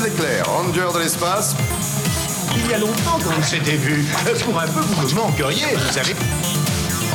Ranger 0.00 0.94
de 0.94 0.98
l'espace. 1.00 1.54
Il 2.56 2.70
y 2.70 2.72
a 2.72 2.78
longtemps 2.78 3.18
qu'on 3.22 3.42
s'était 3.42 3.76
vu. 3.76 4.02
Pour 4.46 4.58
un 4.58 4.66
peu, 4.66 4.80
vous 4.80 5.08
me 5.08 5.14
manqueriez, 5.14 5.76
vous 5.76 5.92
savez. 5.92 6.14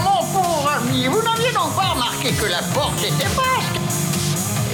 Mon 0.03 0.21
pauvre 0.31 0.69
ami, 0.69 1.07
vous 1.07 1.17
n'aviez 1.23 1.51
donc 1.51 1.75
pas 1.75 1.93
remarqué 1.93 2.29
que 2.29 2.45
la 2.45 2.59
porte 2.75 2.99
était 2.99 3.25
basque 3.35 3.81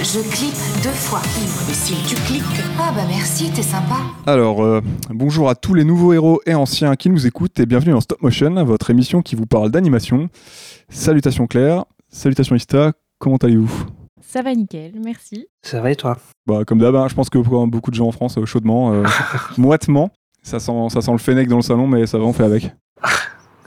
Je 0.03 0.19
clique 0.29 0.57
deux 0.83 0.89
fois. 0.89 1.21
Mais 1.69 1.73
si 1.73 1.93
tu 2.05 2.15
cliques. 2.23 2.43
Ah 2.77 2.91
bah 2.93 3.03
merci, 3.07 3.49
t'es 3.49 3.61
sympa. 3.61 3.95
Alors, 4.27 4.61
euh, 4.61 4.81
bonjour 5.09 5.49
à 5.49 5.55
tous 5.55 5.73
les 5.73 5.85
nouveaux 5.85 6.11
héros 6.11 6.41
et 6.45 6.53
anciens 6.53 6.97
qui 6.97 7.09
nous 7.09 7.25
écoutent 7.25 7.61
et 7.61 7.65
bienvenue 7.65 7.93
dans 7.93 8.01
Stop 8.01 8.21
Motion, 8.21 8.61
votre 8.65 8.89
émission 8.89 9.21
qui 9.21 9.37
vous 9.37 9.45
parle 9.45 9.71
d'animation. 9.71 10.27
Salutations 10.89 11.47
Claire, 11.47 11.85
salutations 12.09 12.57
Ista, 12.57 12.91
comment 13.19 13.37
allez-vous? 13.37 13.85
Ça 14.31 14.41
va 14.41 14.55
nickel, 14.55 14.93
merci. 15.03 15.47
Ça 15.61 15.81
va 15.81 15.91
et 15.91 15.95
toi? 15.97 16.17
Bah 16.47 16.63
comme 16.65 16.79
d'hab, 16.79 16.95
hein, 16.95 17.09
je 17.09 17.15
pense 17.15 17.29
que 17.29 17.37
pour 17.37 17.67
beaucoup 17.67 17.91
de 17.91 17.95
gens 17.97 18.07
en 18.07 18.13
France, 18.13 18.37
euh, 18.37 18.45
chaudement, 18.45 18.93
euh, 18.93 19.03
moitement. 19.57 20.09
Ça 20.41 20.61
sent, 20.61 20.87
ça 20.87 21.01
sent 21.01 21.11
le 21.11 21.17
fennec 21.17 21.49
dans 21.49 21.57
le 21.57 21.61
salon, 21.61 21.85
mais 21.85 22.07
ça 22.07 22.17
va, 22.17 22.23
on 22.23 22.31
fait 22.31 22.45
avec. 22.45 22.73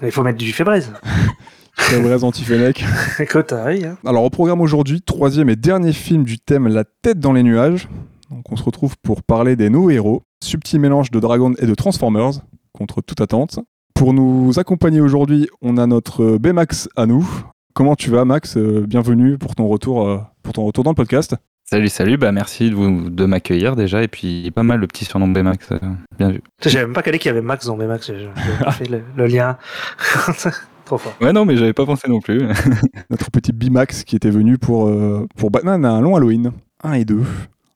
Il 0.02 0.10
faut 0.10 0.22
mettre 0.22 0.38
du 0.38 0.54
Febreze. 0.54 0.90
Febreze 1.76 2.24
anti-fennec. 2.24 2.82
Écoute, 3.18 3.52
oui. 3.66 3.84
Hein. 3.84 3.98
Alors 4.06 4.24
au 4.24 4.30
programme 4.30 4.62
aujourd'hui, 4.62 5.02
troisième 5.02 5.50
et 5.50 5.56
dernier 5.56 5.92
film 5.92 6.24
du 6.24 6.38
thème 6.38 6.66
La 6.66 6.84
tête 6.84 7.20
dans 7.20 7.34
les 7.34 7.42
nuages. 7.42 7.86
Donc 8.30 8.50
on 8.50 8.56
se 8.56 8.62
retrouve 8.62 8.96
pour 9.02 9.22
parler 9.22 9.56
des 9.56 9.68
nouveaux 9.68 9.90
héros, 9.90 10.22
subtil 10.42 10.80
mélange 10.80 11.10
de 11.10 11.20
Dragon 11.20 11.52
et 11.58 11.66
de 11.66 11.74
Transformers, 11.74 12.40
contre 12.72 13.02
toute 13.02 13.20
attente. 13.20 13.58
Pour 13.92 14.14
nous 14.14 14.58
accompagner 14.58 15.02
aujourd'hui, 15.02 15.46
on 15.60 15.76
a 15.76 15.86
notre 15.86 16.38
Baymax 16.38 16.88
à 16.96 17.04
nous. 17.04 17.28
Comment 17.74 17.96
tu 17.96 18.10
vas 18.10 18.24
Max 18.24 18.56
Euh, 18.56 18.84
Bienvenue 18.86 19.38
pour 19.38 19.54
ton 19.54 19.66
retour, 19.68 20.06
euh, 20.08 20.20
pour 20.42 20.52
ton 20.52 20.64
retour 20.64 20.84
dans 20.84 20.90
le 20.92 20.94
podcast. 20.96 21.34
Salut, 21.64 21.88
salut, 21.88 22.18
bah 22.18 22.30
merci 22.30 22.68
de, 22.70 22.74
vous, 22.74 23.08
de 23.08 23.24
m'accueillir 23.24 23.74
déjà, 23.74 24.02
et 24.02 24.08
puis 24.08 24.50
pas 24.50 24.62
mal 24.62 24.80
le 24.80 24.86
petit 24.86 25.06
surnom 25.06 25.28
Baymax, 25.28 25.72
euh, 25.72 25.78
bien 26.18 26.30
vu. 26.30 26.42
Je 26.62 26.68
savais 26.68 26.84
même 26.84 26.92
pas 26.92 27.02
calé 27.02 27.18
qu'il 27.18 27.30
y 27.30 27.32
avait 27.32 27.40
Max 27.40 27.66
dans 27.66 27.76
mes 27.76 27.86
Max. 27.86 28.06
J'ai 28.06 28.28
fait 28.72 28.88
le, 28.88 29.02
le 29.16 29.26
lien. 29.26 29.56
Trop 30.84 30.98
fort. 30.98 31.14
Ouais, 31.22 31.32
non, 31.32 31.46
mais 31.46 31.56
j'avais 31.56 31.72
pas 31.72 31.86
pensé 31.86 32.06
non 32.08 32.20
plus. 32.20 32.42
Notre 33.10 33.30
petit 33.30 33.52
Bimax 33.52 34.04
qui 34.04 34.14
était 34.14 34.28
venu 34.30 34.58
pour, 34.58 34.86
euh, 34.88 35.26
pour 35.36 35.50
Batman 35.50 35.82
à 35.86 35.90
un 35.92 36.00
long 36.02 36.14
Halloween. 36.16 36.52
1 36.82 36.92
et 36.92 37.04
2. 37.06 37.22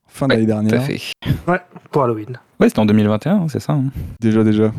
Fin 0.07 0.27
d'année 0.27 0.45
Tout 0.45 0.51
à 0.51 0.61
dernière. 0.61 0.83
fait. 0.83 0.99
Ouais, 1.47 1.59
pour 1.91 2.03
Halloween. 2.03 2.39
Ouais, 2.59 2.69
c'était 2.69 2.79
en 2.79 2.85
2021, 2.85 3.33
hein, 3.33 3.45
c'est 3.49 3.59
ça. 3.59 3.73
hein. 3.73 3.85
Déjà, 4.21 4.43
déjà. 4.43 4.71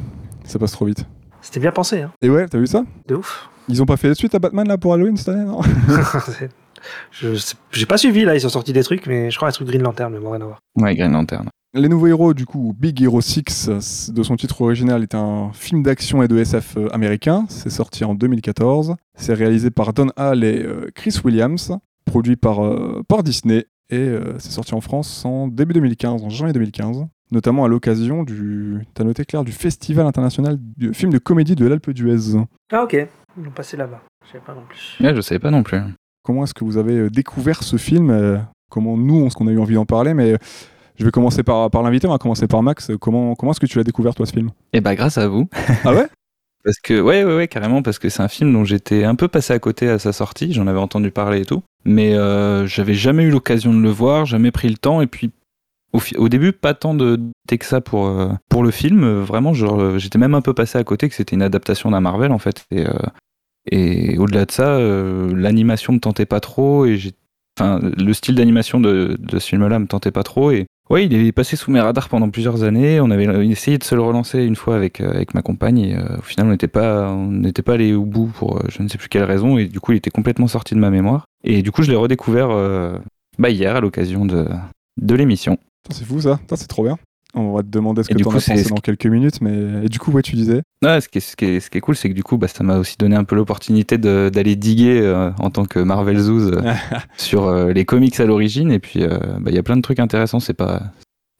Ça 0.44 0.60
passe 0.60 0.70
trop 0.72 0.84
vite. 0.86 1.04
C'était 1.42 1.58
bien 1.58 1.72
pensé, 1.72 2.02
hein. 2.02 2.12
Et 2.22 2.30
ouais, 2.30 2.46
t'as 2.46 2.58
vu 2.58 2.68
ça? 2.68 2.84
De 3.08 3.16
ouf. 3.16 3.49
Ils 3.70 3.82
ont 3.82 3.86
pas 3.86 3.96
fait 3.96 4.08
de 4.08 4.14
suite 4.14 4.34
à 4.34 4.38
Batman 4.38 4.66
là 4.66 4.76
pour 4.78 4.92
Halloween 4.92 5.16
cette 5.16 5.28
année, 5.28 5.44
non 5.44 5.60
je 7.12 7.54
J'ai 7.72 7.86
pas 7.86 7.96
suivi 7.96 8.24
là, 8.24 8.34
ils 8.34 8.44
ont 8.46 8.50
sorti 8.50 8.72
des 8.72 8.82
trucs, 8.82 9.06
mais 9.06 9.30
je 9.30 9.36
crois 9.36 9.48
un 9.48 9.52
truc 9.52 9.68
Green 9.68 9.82
Lantern, 9.82 10.12
mais 10.12 10.18
bon, 10.18 10.30
rien 10.30 10.40
à 10.40 10.44
voir. 10.44 10.58
Ouais, 10.76 10.94
Green 10.94 11.12
Lantern. 11.12 11.48
Les 11.72 11.88
nouveaux 11.88 12.08
héros, 12.08 12.34
du 12.34 12.46
coup, 12.46 12.74
Big 12.76 13.00
Hero 13.00 13.20
6, 13.20 14.10
de 14.12 14.22
son 14.24 14.34
titre 14.34 14.60
original, 14.62 15.04
est 15.04 15.14
un 15.14 15.52
film 15.52 15.84
d'action 15.84 16.20
et 16.20 16.26
de 16.26 16.36
SF 16.36 16.76
euh, 16.76 16.88
américain. 16.92 17.44
C'est 17.48 17.70
sorti 17.70 18.04
en 18.04 18.16
2014. 18.16 18.96
C'est 19.16 19.34
réalisé 19.34 19.70
par 19.70 19.92
Don 19.92 20.08
Hall 20.16 20.42
et 20.42 20.64
euh, 20.64 20.90
Chris 20.96 21.16
Williams, 21.24 21.78
produit 22.06 22.34
par, 22.34 22.64
euh, 22.64 23.02
par 23.06 23.22
Disney. 23.22 23.66
Et 23.90 23.98
euh, 23.98 24.36
c'est 24.38 24.50
sorti 24.50 24.74
en 24.74 24.80
France 24.80 25.24
en 25.24 25.48
début 25.48 25.72
2015, 25.74 26.24
en 26.24 26.28
janvier 26.28 26.52
2015. 26.52 27.06
Notamment 27.32 27.64
à 27.64 27.68
l'occasion 27.68 28.24
du, 28.24 28.84
t'as 28.94 29.04
noté 29.04 29.24
Claire, 29.24 29.44
du 29.44 29.52
Festival 29.52 30.06
international 30.06 30.58
du 30.76 30.92
film 30.92 31.12
de 31.12 31.18
comédie 31.18 31.54
de 31.54 31.66
l'Alpe 31.66 31.90
d'Huez. 31.90 32.36
Ah, 32.72 32.82
ok. 32.82 33.06
Ils 33.36 33.44
l'ont 33.44 33.50
passé 33.50 33.76
là-bas. 33.76 34.02
Je 34.24 34.32
savais 34.32 34.44
pas 34.44 34.54
non 34.54 34.62
plus. 34.68 34.96
Ouais, 35.00 35.14
je 35.14 35.20
savais 35.20 35.38
pas 35.38 35.50
non 35.50 35.62
plus. 35.62 35.80
Comment 36.22 36.44
est-ce 36.44 36.54
que 36.54 36.64
vous 36.64 36.76
avez 36.76 36.96
euh, 36.96 37.10
découvert 37.10 37.62
ce 37.62 37.76
film 37.76 38.10
euh, 38.10 38.38
Comment 38.70 38.96
nous, 38.96 39.28
qu'on 39.30 39.48
a 39.48 39.50
eu 39.50 39.58
envie 39.58 39.74
d'en 39.74 39.86
parler 39.86 40.14
Mais 40.14 40.32
euh, 40.32 40.38
je 40.96 41.04
vais 41.04 41.10
commencer 41.10 41.42
par, 41.42 41.70
par 41.70 41.82
l'invité, 41.82 42.06
on 42.06 42.10
va 42.10 42.18
commencer 42.18 42.46
par 42.46 42.62
Max. 42.62 42.90
Comment, 43.00 43.34
comment 43.34 43.52
est-ce 43.52 43.60
que 43.60 43.66
tu 43.66 43.78
l'as 43.78 43.84
découvert, 43.84 44.14
toi, 44.14 44.26
ce 44.26 44.32
film? 44.32 44.50
Et 44.72 44.80
bah, 44.80 44.94
grâce 44.94 45.18
à 45.18 45.28
vous. 45.28 45.48
Ah 45.84 45.94
ouais? 45.94 46.06
Parce 46.62 46.78
que, 46.78 47.00
ouais, 47.00 47.24
ouais, 47.24 47.36
ouais, 47.36 47.48
carrément, 47.48 47.82
parce 47.82 47.98
que 47.98 48.10
c'est 48.10 48.22
un 48.22 48.28
film 48.28 48.52
dont 48.52 48.64
j'étais 48.64 49.04
un 49.04 49.14
peu 49.14 49.28
passé 49.28 49.54
à 49.54 49.58
côté 49.58 49.88
à 49.88 49.98
sa 49.98 50.12
sortie, 50.12 50.52
j'en 50.52 50.66
avais 50.66 50.78
entendu 50.78 51.10
parler 51.10 51.40
et 51.40 51.44
tout, 51.46 51.62
mais 51.86 52.14
euh, 52.14 52.66
j'avais 52.66 52.92
jamais 52.92 53.22
eu 53.22 53.30
l'occasion 53.30 53.72
de 53.72 53.80
le 53.80 53.88
voir, 53.88 54.26
jamais 54.26 54.50
pris 54.50 54.68
le 54.68 54.76
temps, 54.76 55.00
et 55.00 55.06
puis 55.06 55.30
au 56.16 56.28
début, 56.28 56.52
pas 56.52 56.74
tant 56.74 56.94
de 56.94 57.18
que 57.58 57.66
ça 57.66 57.80
pour, 57.80 58.06
euh, 58.06 58.28
pour 58.48 58.62
le 58.62 58.70
film, 58.70 59.20
vraiment, 59.20 59.52
euh, 59.54 59.98
j'étais 59.98 60.18
même 60.18 60.34
un 60.34 60.40
peu 60.40 60.54
passé 60.54 60.78
à 60.78 60.84
côté 60.84 61.08
que 61.08 61.14
c'était 61.14 61.36
une 61.36 61.42
adaptation 61.42 61.90
d'un 61.90 62.00
Marvel, 62.00 62.32
en 62.32 62.38
fait, 62.38 62.64
et, 62.70 62.86
euh, 62.86 64.18
au-delà 64.18 64.46
de 64.46 64.50
ça, 64.50 64.78
l'animation 64.80 65.92
me 65.92 66.00
tentait 66.00 66.26
pas 66.26 66.40
trop, 66.40 66.86
et 66.86 66.98
enfin, 67.58 67.80
le 67.82 68.12
style 68.12 68.34
d'animation 68.34 68.80
de, 68.80 69.18
ce 69.32 69.38
film-là 69.38 69.78
me 69.78 69.86
tentait 69.86 70.10
pas 70.10 70.22
trop, 70.22 70.50
et 70.50 70.66
Ouais, 70.88 71.06
il 71.06 71.14
est 71.14 71.30
passé 71.30 71.54
sous 71.54 71.70
mes 71.70 71.78
radars 71.78 72.08
pendant 72.08 72.30
plusieurs 72.30 72.64
années. 72.64 73.00
On 73.00 73.12
avait 73.12 73.46
essayé 73.46 73.78
de 73.78 73.84
se 73.84 73.94
le 73.94 74.02
relancer 74.02 74.42
une 74.42 74.56
fois 74.56 74.74
avec, 74.74 75.00
avec 75.00 75.34
ma 75.34 75.40
compagne 75.40 75.78
et 75.78 75.94
euh, 75.94 76.18
au 76.18 76.22
final 76.22 76.48
on 76.48 76.50
n'était 76.50 76.66
pas 76.66 77.16
pas 77.64 77.74
allé 77.74 77.94
au 77.94 78.04
bout 78.04 78.26
pour 78.26 78.60
je 78.68 78.82
ne 78.82 78.88
sais 78.88 78.98
plus 78.98 79.08
quelle 79.08 79.22
raison 79.22 79.56
et 79.56 79.66
du 79.66 79.78
coup 79.78 79.92
il 79.92 79.98
était 79.98 80.10
complètement 80.10 80.48
sorti 80.48 80.74
de 80.74 80.80
ma 80.80 80.90
mémoire. 80.90 81.26
Et 81.44 81.62
du 81.62 81.70
coup 81.70 81.84
je 81.84 81.92
l'ai 81.92 81.96
redécouvert 81.96 82.48
bah, 83.38 83.50
hier 83.50 83.76
à 83.76 83.80
l'occasion 83.80 84.26
de, 84.26 84.48
de 85.00 85.14
l'émission. 85.14 85.58
C'est 85.90 86.04
fou 86.04 86.20
ça, 86.20 86.40
c'est 86.54 86.68
trop 86.68 86.84
bien. 86.84 86.98
On 87.34 87.52
va 87.52 87.62
te 87.62 87.68
demander 87.68 88.02
ce 88.02 88.10
Et 88.10 88.14
que 88.14 88.22
t'en 88.22 88.30
coup, 88.30 88.36
as 88.36 88.46
pensé 88.46 88.68
dans 88.68 88.76
quelques 88.76 89.06
minutes, 89.06 89.40
mais 89.40 89.84
et 89.84 89.88
du 89.88 89.98
coup, 89.98 90.10
ouais, 90.10 90.22
tu 90.22 90.34
disais? 90.34 90.62
Ouais, 90.84 91.00
ce, 91.00 91.08
qui 91.08 91.18
est, 91.18 91.20
ce, 91.20 91.36
qui 91.36 91.44
est, 91.44 91.60
ce 91.60 91.70
qui 91.70 91.78
est 91.78 91.80
cool 91.80 91.94
c'est 91.94 92.08
que 92.08 92.14
du 92.14 92.22
coup 92.22 92.38
bah, 92.38 92.48
ça 92.48 92.64
m'a 92.64 92.78
aussi 92.78 92.96
donné 92.98 93.14
un 93.14 93.24
peu 93.24 93.36
l'opportunité 93.36 93.98
d'aller 93.98 94.56
diguer 94.56 95.00
euh, 95.00 95.30
en 95.38 95.50
tant 95.50 95.66
que 95.66 95.78
Marvel 95.78 96.18
Zoos 96.18 96.52
euh, 96.52 96.72
sur 97.18 97.44
euh, 97.44 97.72
les 97.72 97.84
comics 97.84 98.18
à 98.18 98.24
l'origine 98.24 98.72
et 98.72 98.78
puis 98.78 99.00
bah, 99.06 99.50
il 99.50 99.54
y 99.54 99.58
a 99.58 99.62
plein 99.62 99.76
de 99.76 99.82
trucs 99.82 100.00
intéressants. 100.00 100.40
C'est 100.40 100.54
pas 100.54 100.82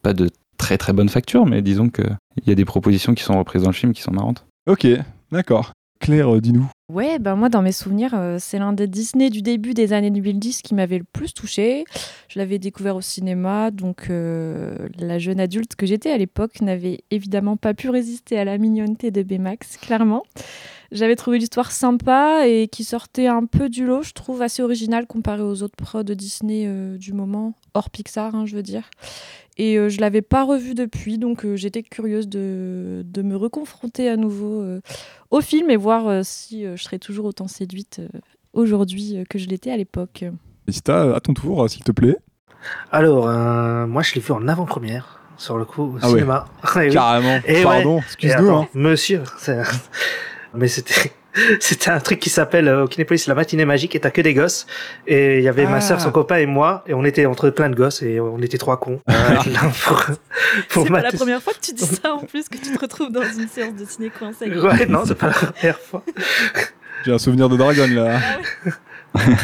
pas 0.03 0.13
de 0.13 0.29
très 0.57 0.77
très 0.77 0.93
bonne 0.93 1.09
facture 1.09 1.45
mais 1.45 1.61
disons 1.61 1.89
que 1.89 2.03
il 2.37 2.47
y 2.47 2.51
a 2.51 2.55
des 2.55 2.65
propositions 2.65 3.15
qui 3.15 3.23
sont 3.23 3.37
reprises 3.37 3.63
dans 3.63 3.69
le 3.69 3.75
film 3.75 3.93
qui 3.93 4.01
sont 4.01 4.11
marrantes. 4.11 4.45
Ok, 4.67 4.87
d'accord. 5.31 5.71
Claire, 5.99 6.39
dis-nous. 6.39 6.69
Ouais, 6.91 7.19
ben 7.19 7.37
moi 7.37 7.47
dans 7.47 7.61
mes 7.61 7.71
souvenirs, 7.71 8.13
euh, 8.15 8.35
c'est 8.37 8.59
l'un 8.59 8.73
des 8.73 8.85
Disney 8.85 9.29
du 9.29 9.41
début 9.41 9.73
des 9.73 9.93
années 9.93 10.11
2010 10.11 10.61
qui 10.61 10.75
m'avait 10.75 10.97
le 10.97 11.05
plus 11.05 11.33
touché. 11.33 11.85
Je 12.27 12.39
l'avais 12.39 12.59
découvert 12.59 12.95
au 12.95 13.01
cinéma, 13.01 13.71
donc 13.71 14.07
euh, 14.09 14.87
la 14.97 15.19
jeune 15.19 15.41
adulte 15.41 15.75
que 15.75 15.85
j'étais 15.85 16.11
à 16.11 16.17
l'époque 16.17 16.61
n'avait 16.61 17.03
évidemment 17.11 17.57
pas 17.57 17.73
pu 17.73 17.89
résister 17.89 18.39
à 18.39 18.45
la 18.45 18.57
mignonneté 18.57 19.11
de 19.11 19.21
Baymax, 19.21 19.75
clairement. 19.77 20.23
J'avais 20.93 21.17
trouvé 21.17 21.39
l'histoire 21.39 21.71
sympa 21.71 22.47
et 22.47 22.69
qui 22.69 22.85
sortait 22.85 23.27
un 23.27 23.45
peu 23.45 23.67
du 23.67 23.85
lot, 23.85 24.01
je 24.01 24.13
trouve 24.13 24.41
assez 24.41 24.61
original 24.61 25.07
comparé 25.07 25.41
aux 25.41 25.61
autres 25.61 25.75
prods 25.75 26.03
Disney 26.03 26.63
euh, 26.65 26.97
du 26.97 27.11
moment, 27.11 27.53
hors 27.73 27.89
Pixar, 27.89 28.33
hein, 28.33 28.45
je 28.45 28.55
veux 28.55 28.63
dire. 28.63 28.89
Et 29.57 29.77
euh, 29.77 29.89
je 29.89 29.99
l'avais 29.99 30.21
pas 30.21 30.43
revu 30.43 30.73
depuis, 30.73 31.17
donc 31.17 31.45
j'étais 31.55 31.83
curieuse 31.83 32.29
de, 32.29 33.03
de 33.05 33.21
me 33.21 33.35
reconfronter 33.35 34.07
à 34.07 34.15
nouveau 34.15 34.65
au 35.29 35.41
film 35.41 35.69
et 35.69 35.77
voir 35.77 36.25
si 36.25 36.65
je 36.81 36.85
serais 36.85 36.99
toujours 36.99 37.25
autant 37.25 37.47
séduite 37.47 37.99
euh, 37.99 38.19
aujourd'hui 38.53 39.17
euh, 39.19 39.23
que 39.29 39.37
je 39.37 39.47
l'étais 39.47 39.69
à 39.71 39.77
l'époque. 39.77 40.25
Ista, 40.67 41.15
à 41.15 41.19
ton 41.19 41.33
tour, 41.35 41.63
euh, 41.63 41.67
s'il 41.67 41.83
te 41.83 41.91
plaît. 41.91 42.17
Alors, 42.91 43.27
euh, 43.29 43.85
moi, 43.85 44.01
je 44.01 44.15
l'ai 44.15 44.21
vu 44.21 44.31
en 44.31 44.47
avant-première, 44.47 45.19
sur 45.37 45.57
le 45.57 45.65
coup, 45.65 45.83
au 45.83 45.97
Ah 46.01 46.07
cinéma. 46.07 46.45
Carrément. 46.91 47.39
Et 47.45 47.61
Pardon, 47.61 47.99
excuse-nous. 47.99 48.49
Hein. 48.49 48.67
Monsieur, 48.73 49.21
c'est- 49.37 49.61
mais 50.55 50.67
c'était 50.67 51.11
c'était 51.59 51.89
un 51.91 51.99
truc 51.99 52.19
qui 52.19 52.29
s'appelle 52.29 52.67
euh, 52.67 52.83
au 52.83 52.87
Kinépolis 52.87 53.25
la 53.27 53.35
matinée 53.35 53.65
magique 53.65 53.95
et 53.95 53.99
t'as 53.99 54.11
que 54.11 54.21
des 54.21 54.33
gosses 54.33 54.67
et 55.07 55.37
il 55.37 55.43
y 55.43 55.47
avait 55.47 55.65
Ah. 55.65 55.71
ma 55.71 55.81
soeur, 55.81 56.01
son 56.01 56.11
copain 56.11 56.37
et 56.37 56.45
moi 56.45 56.83
et 56.87 56.93
on 56.93 57.05
était 57.05 57.25
entre 57.25 57.49
plein 57.49 57.69
de 57.69 57.75
gosses 57.75 58.01
et 58.01 58.19
on 58.19 58.37
était 58.39 58.57
trois 58.57 58.77
cons. 58.79 58.99
Pour 59.79 60.03
pour 60.69 60.83
C'est 60.85 60.91
pas 60.91 61.01
la 61.01 61.11
première 61.11 61.41
fois 61.41 61.53
que 61.53 61.59
tu 61.65 61.73
dis 61.73 61.85
ça 61.85 62.13
en 62.13 62.19
plus, 62.25 62.49
que 62.49 62.57
tu 62.57 62.73
te 62.73 62.79
retrouves 62.79 63.11
dans 63.11 63.21
une 63.23 63.47
séance 63.47 63.75
de 63.75 63.85
ciné 63.85 64.09
coincée. 64.09 64.49
Ouais, 64.55 64.85
non, 64.87 65.03
c'est 65.05 65.15
pas 65.15 65.27
la 65.27 65.33
première 65.33 65.79
fois. 65.79 66.03
J'ai 67.05 67.13
un 67.13 67.17
souvenir 67.19 67.47
de 67.49 67.55
Dragon 67.57 67.87
là. 67.89 68.19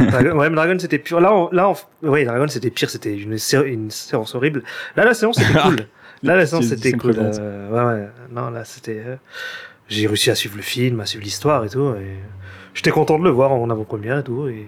Dragon, 0.10 0.38
ouais, 0.38 0.50
mais 0.50 0.56
Dragon 0.56 0.78
c'était 0.80 1.00
pur. 1.00 1.20
Là, 1.20 1.34
on, 1.34 1.50
là, 1.52 1.70
on, 2.04 2.08
ouais, 2.10 2.24
Dragon 2.26 2.48
c'était 2.48 2.70
pire, 2.70 2.90
c'était 2.90 3.16
une, 3.16 3.38
sé- 3.38 3.58
une 3.66 3.92
séance 3.92 4.36
horrible. 4.36 4.64
Là, 4.96 5.06
la 5.06 5.14
séance 5.14 5.38
c'était 5.38 5.60
cool. 5.60 5.76
Là, 6.24 6.36
la 6.36 6.46
séance 6.46 6.66
c'était 6.68 6.94
cool. 6.94 7.16
Euh, 7.18 7.70
ouais, 7.70 8.02
ouais. 8.02 8.08
Non, 8.32 8.50
là, 8.50 8.64
c'était. 8.66 9.02
euh, 9.06 9.16
J'ai 9.90 10.08
réussi 10.08 10.30
à 10.30 10.36
suivre 10.36 10.56
le 10.58 10.62
film, 10.62 11.00
à 11.00 11.06
suivre 11.06 11.24
l'histoire 11.24 11.64
et 11.66 11.70
tout. 11.70 11.94
Et 11.96 12.18
j'étais 12.74 12.92
content 12.92 13.18
de 13.20 13.24
le 13.24 13.30
voir 13.30 13.52
en 13.52 13.70
avant-première 13.70 14.20
et 14.20 14.24
tout. 14.24 14.48
Et, 14.48 14.68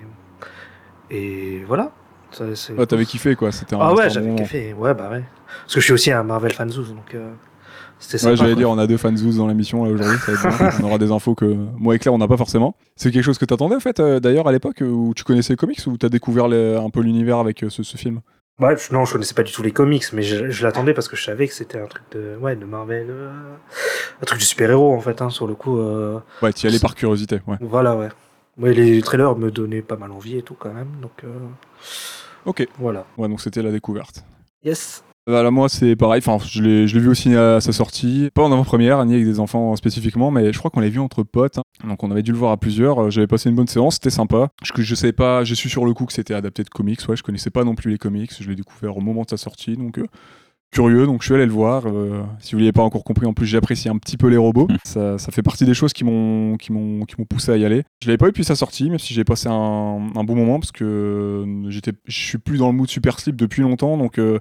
et 1.12 1.64
voilà. 1.68 1.92
Ça, 2.32 2.46
Ouais, 2.78 2.86
t'avais 2.86 3.06
kiffé 3.06 3.36
quoi. 3.36 3.52
C'était 3.52 3.76
un 3.76 3.80
Ah 3.82 3.94
ouais, 3.94 4.10
j'avais 4.10 4.36
kiffé. 4.36 4.74
Ouais, 4.74 4.94
bah 4.94 5.10
ouais. 5.12 5.24
Parce 5.64 5.74
que 5.76 5.80
je 5.80 5.86
suis 5.86 5.94
aussi 5.94 6.12
un 6.12 6.22
Marvel 6.24 6.54
fanzouz, 6.54 6.90
donc 6.94 7.16
euh, 7.16 7.32
c'était 8.00 8.24
Ouais, 8.24 8.36
j'allais 8.38 8.54
dire, 8.56 8.70
on 8.70 8.78
a 8.78 8.86
deux 8.86 8.98
fanzouz 8.98 9.38
dans 9.38 9.48
l'émission 9.48 9.84
là 9.84 9.90
aujourd'hui. 9.92 10.18
ça 10.20 10.32
va 10.34 10.50
être 10.50 10.58
bien. 10.60 10.70
on 10.82 10.84
aura 10.90 10.98
des 11.00 11.12
infos 11.12 11.34
que 11.34 11.46
moi 11.78 11.96
et 11.96 12.00
Claire 12.00 12.14
on 12.14 12.20
n'a 12.20 12.28
pas 12.28 12.38
forcément. 12.38 12.76
C'est 12.96 13.10
quelque 13.12 13.24
chose 13.24 13.40
que 13.40 13.46
t'attendais 13.46 13.76
en 13.76 13.80
fait, 13.80 14.00
euh, 14.00 14.20
d'ailleurs 14.20 14.48
à 14.48 14.52
l'époque 14.52 14.82
où 14.82 15.14
tu 15.16 15.24
connaissais 15.24 15.54
les 15.54 15.58
comics 15.58 15.80
ou 15.88 15.98
t'as 15.98 16.10
découvert 16.10 16.48
les- 16.48 16.76
un 16.76 16.92
peu 16.92 17.02
l'univers 17.02 17.40
avec 17.40 17.64
euh, 17.64 17.70
ce, 17.72 17.82
ce 17.82 17.98
film? 17.98 18.22
Ouais, 18.60 18.76
je- 18.78 18.94
non, 18.94 19.06
je 19.06 19.14
connaissais 19.14 19.34
pas 19.34 19.44
du 19.44 19.52
tout 19.54 19.64
les 19.64 19.72
comics, 19.72 20.04
mais 20.14 20.22
je, 20.22 20.50
je 20.50 20.64
l'attendais 20.66 20.94
parce 20.94 21.08
que 21.08 21.16
je 21.16 21.24
savais 21.24 21.48
que 21.48 21.54
c'était 21.54 21.80
un 21.80 21.86
truc 21.88 22.04
de, 22.12 22.36
ouais, 22.42 22.56
de 22.58 22.66
Marvel, 22.66 23.08
euh, 23.10 23.32
un 24.22 24.26
truc 24.26 24.40
de 24.40 24.44
super-héros 24.46 24.94
en 24.94 25.00
fait, 25.00 25.22
hein, 25.22 25.30
sur 25.30 25.48
le 25.48 25.56
coup. 25.56 25.80
euh, 25.80 26.20
Ouais, 26.42 26.52
t'y 26.52 26.68
allais 26.68 26.80
par 26.80 26.94
curiosité, 26.96 27.40
ouais. 27.48 27.56
voilà, 27.62 27.96
ouais. 27.96 28.10
Ouais, 28.58 28.74
les 28.74 29.02
trailers 29.02 29.38
me 29.38 29.50
donnaient 29.52 29.82
pas 29.82 29.96
mal 29.96 30.12
envie 30.12 30.38
et 30.38 30.42
tout 30.44 30.56
quand 30.60 30.74
même, 30.74 30.90
donc 31.02 31.24
euh, 31.24 31.30
Ok. 32.46 32.68
voilà. 32.78 33.06
Ouais, 33.18 33.30
donc 33.30 33.40
c'était 33.40 33.62
la 33.62 33.72
découverte. 33.72 34.24
Yes. 34.66 35.04
Voilà, 35.30 35.52
moi 35.52 35.70
c'est 35.70 35.96
pareil, 35.96 36.24
enfin 36.26 36.44
je 36.44 36.64
l'ai 36.64 36.88
je 36.88 36.96
l'ai 36.96 37.02
vu 37.02 37.08
aussi 37.10 37.36
à 37.36 37.62
sa 37.62 37.72
sortie, 37.72 38.30
pas 38.34 38.42
en 38.42 38.52
avant-première, 38.52 39.06
ni 39.06 39.14
avec 39.14 39.26
des 39.26 39.40
enfants 39.40 39.76
spécifiquement, 39.76 40.32
mais 40.32 40.52
je 40.52 40.58
crois 40.58 40.72
qu'on 40.72 40.80
l'a 40.80 40.90
vu 40.90 41.00
entre 41.00 41.22
potes, 41.22 41.60
hein. 41.60 41.88
donc 41.88 42.04
on 42.04 42.10
avait 42.10 42.24
dû 42.24 42.32
le 42.32 42.38
voir 42.38 42.52
à 42.52 42.58
plusieurs, 42.58 43.00
Euh, 43.00 43.10
j'avais 43.12 43.28
passé 43.28 43.48
une 43.50 43.56
bonne 43.56 43.68
séance, 43.68 43.96
c'était 43.96 44.10
sympa. 44.10 44.50
Je, 44.64 44.72
je 44.82 44.96
savais 44.96 45.14
pas, 45.14 45.44
je 45.44 45.54
suis 45.54 45.70
sur 45.70 45.86
le 45.86 45.94
coup 45.94 46.06
que 46.08 46.14
c'était 46.14 46.34
adapté 46.34 46.64
de 46.64 46.70
comics, 46.70 47.00
ouais, 47.08 47.16
je 47.16 47.22
connaissais 47.22 47.52
pas 47.52 47.64
non 47.64 47.76
plus 47.76 47.92
les 47.92 48.00
comics, 48.00 48.32
je 48.40 48.50
l'ai 48.50 48.56
découvert 48.56 48.98
au 48.98 49.02
moment 49.02 49.22
de 49.22 49.30
sa 49.30 49.38
sortie, 49.38 49.78
donc 49.78 50.00
euh, 50.00 50.08
curieux, 50.72 51.06
donc 51.06 51.22
je 51.22 51.28
suis 51.28 51.36
allé 51.36 51.46
le 51.46 51.52
voir. 51.52 51.84
euh, 51.86 52.24
si 52.40 52.54
vous 52.54 52.60
l'avez 52.60 52.72
pas 52.72 52.82
encore 52.84 53.04
compris, 53.04 53.28
en 53.28 53.34
plus 53.34 53.46
j'apprécie 53.46 53.88
un 53.88 53.98
petit 54.00 54.18
peu 54.18 54.30
les 54.30 54.38
robots, 54.38 54.68
ça, 54.84 55.20
ça 55.20 55.32
fait 55.32 55.44
partie 55.44 55.66
des 55.66 55.76
choses 55.76 55.94
qui 55.94 56.04
m'ont 56.06 56.58
qui 56.58 56.72
m'ont 56.72 57.06
qui 57.06 57.16
m'ont 57.20 57.26
poussé 57.26 57.52
à 57.52 57.58
y 57.58 57.66
aller. 57.66 57.84
Je 58.02 58.08
l'avais 58.08 58.18
pas 58.18 58.26
eu 58.26 58.30
depuis 58.30 58.44
sa 58.46 58.56
sortie, 58.56 58.90
même 58.90 58.98
si 59.00 59.14
j'ai 59.14 59.24
passé 59.26 59.48
un, 59.48 60.10
un 60.16 60.24
bon 60.24 60.36
moment 60.36 60.60
parce 60.60 60.72
que 60.72 60.86
euh, 60.86 61.70
j'étais, 61.70 61.92
je 62.06 62.18
suis 62.20 62.40
plus 62.40 62.58
dans 62.58 62.68
le 62.72 62.74
mood 62.74 62.90
super 62.90 63.20
slip 63.20 63.36
depuis 63.36 63.62
longtemps, 63.62 63.96
donc 63.98 64.18
euh, 64.18 64.40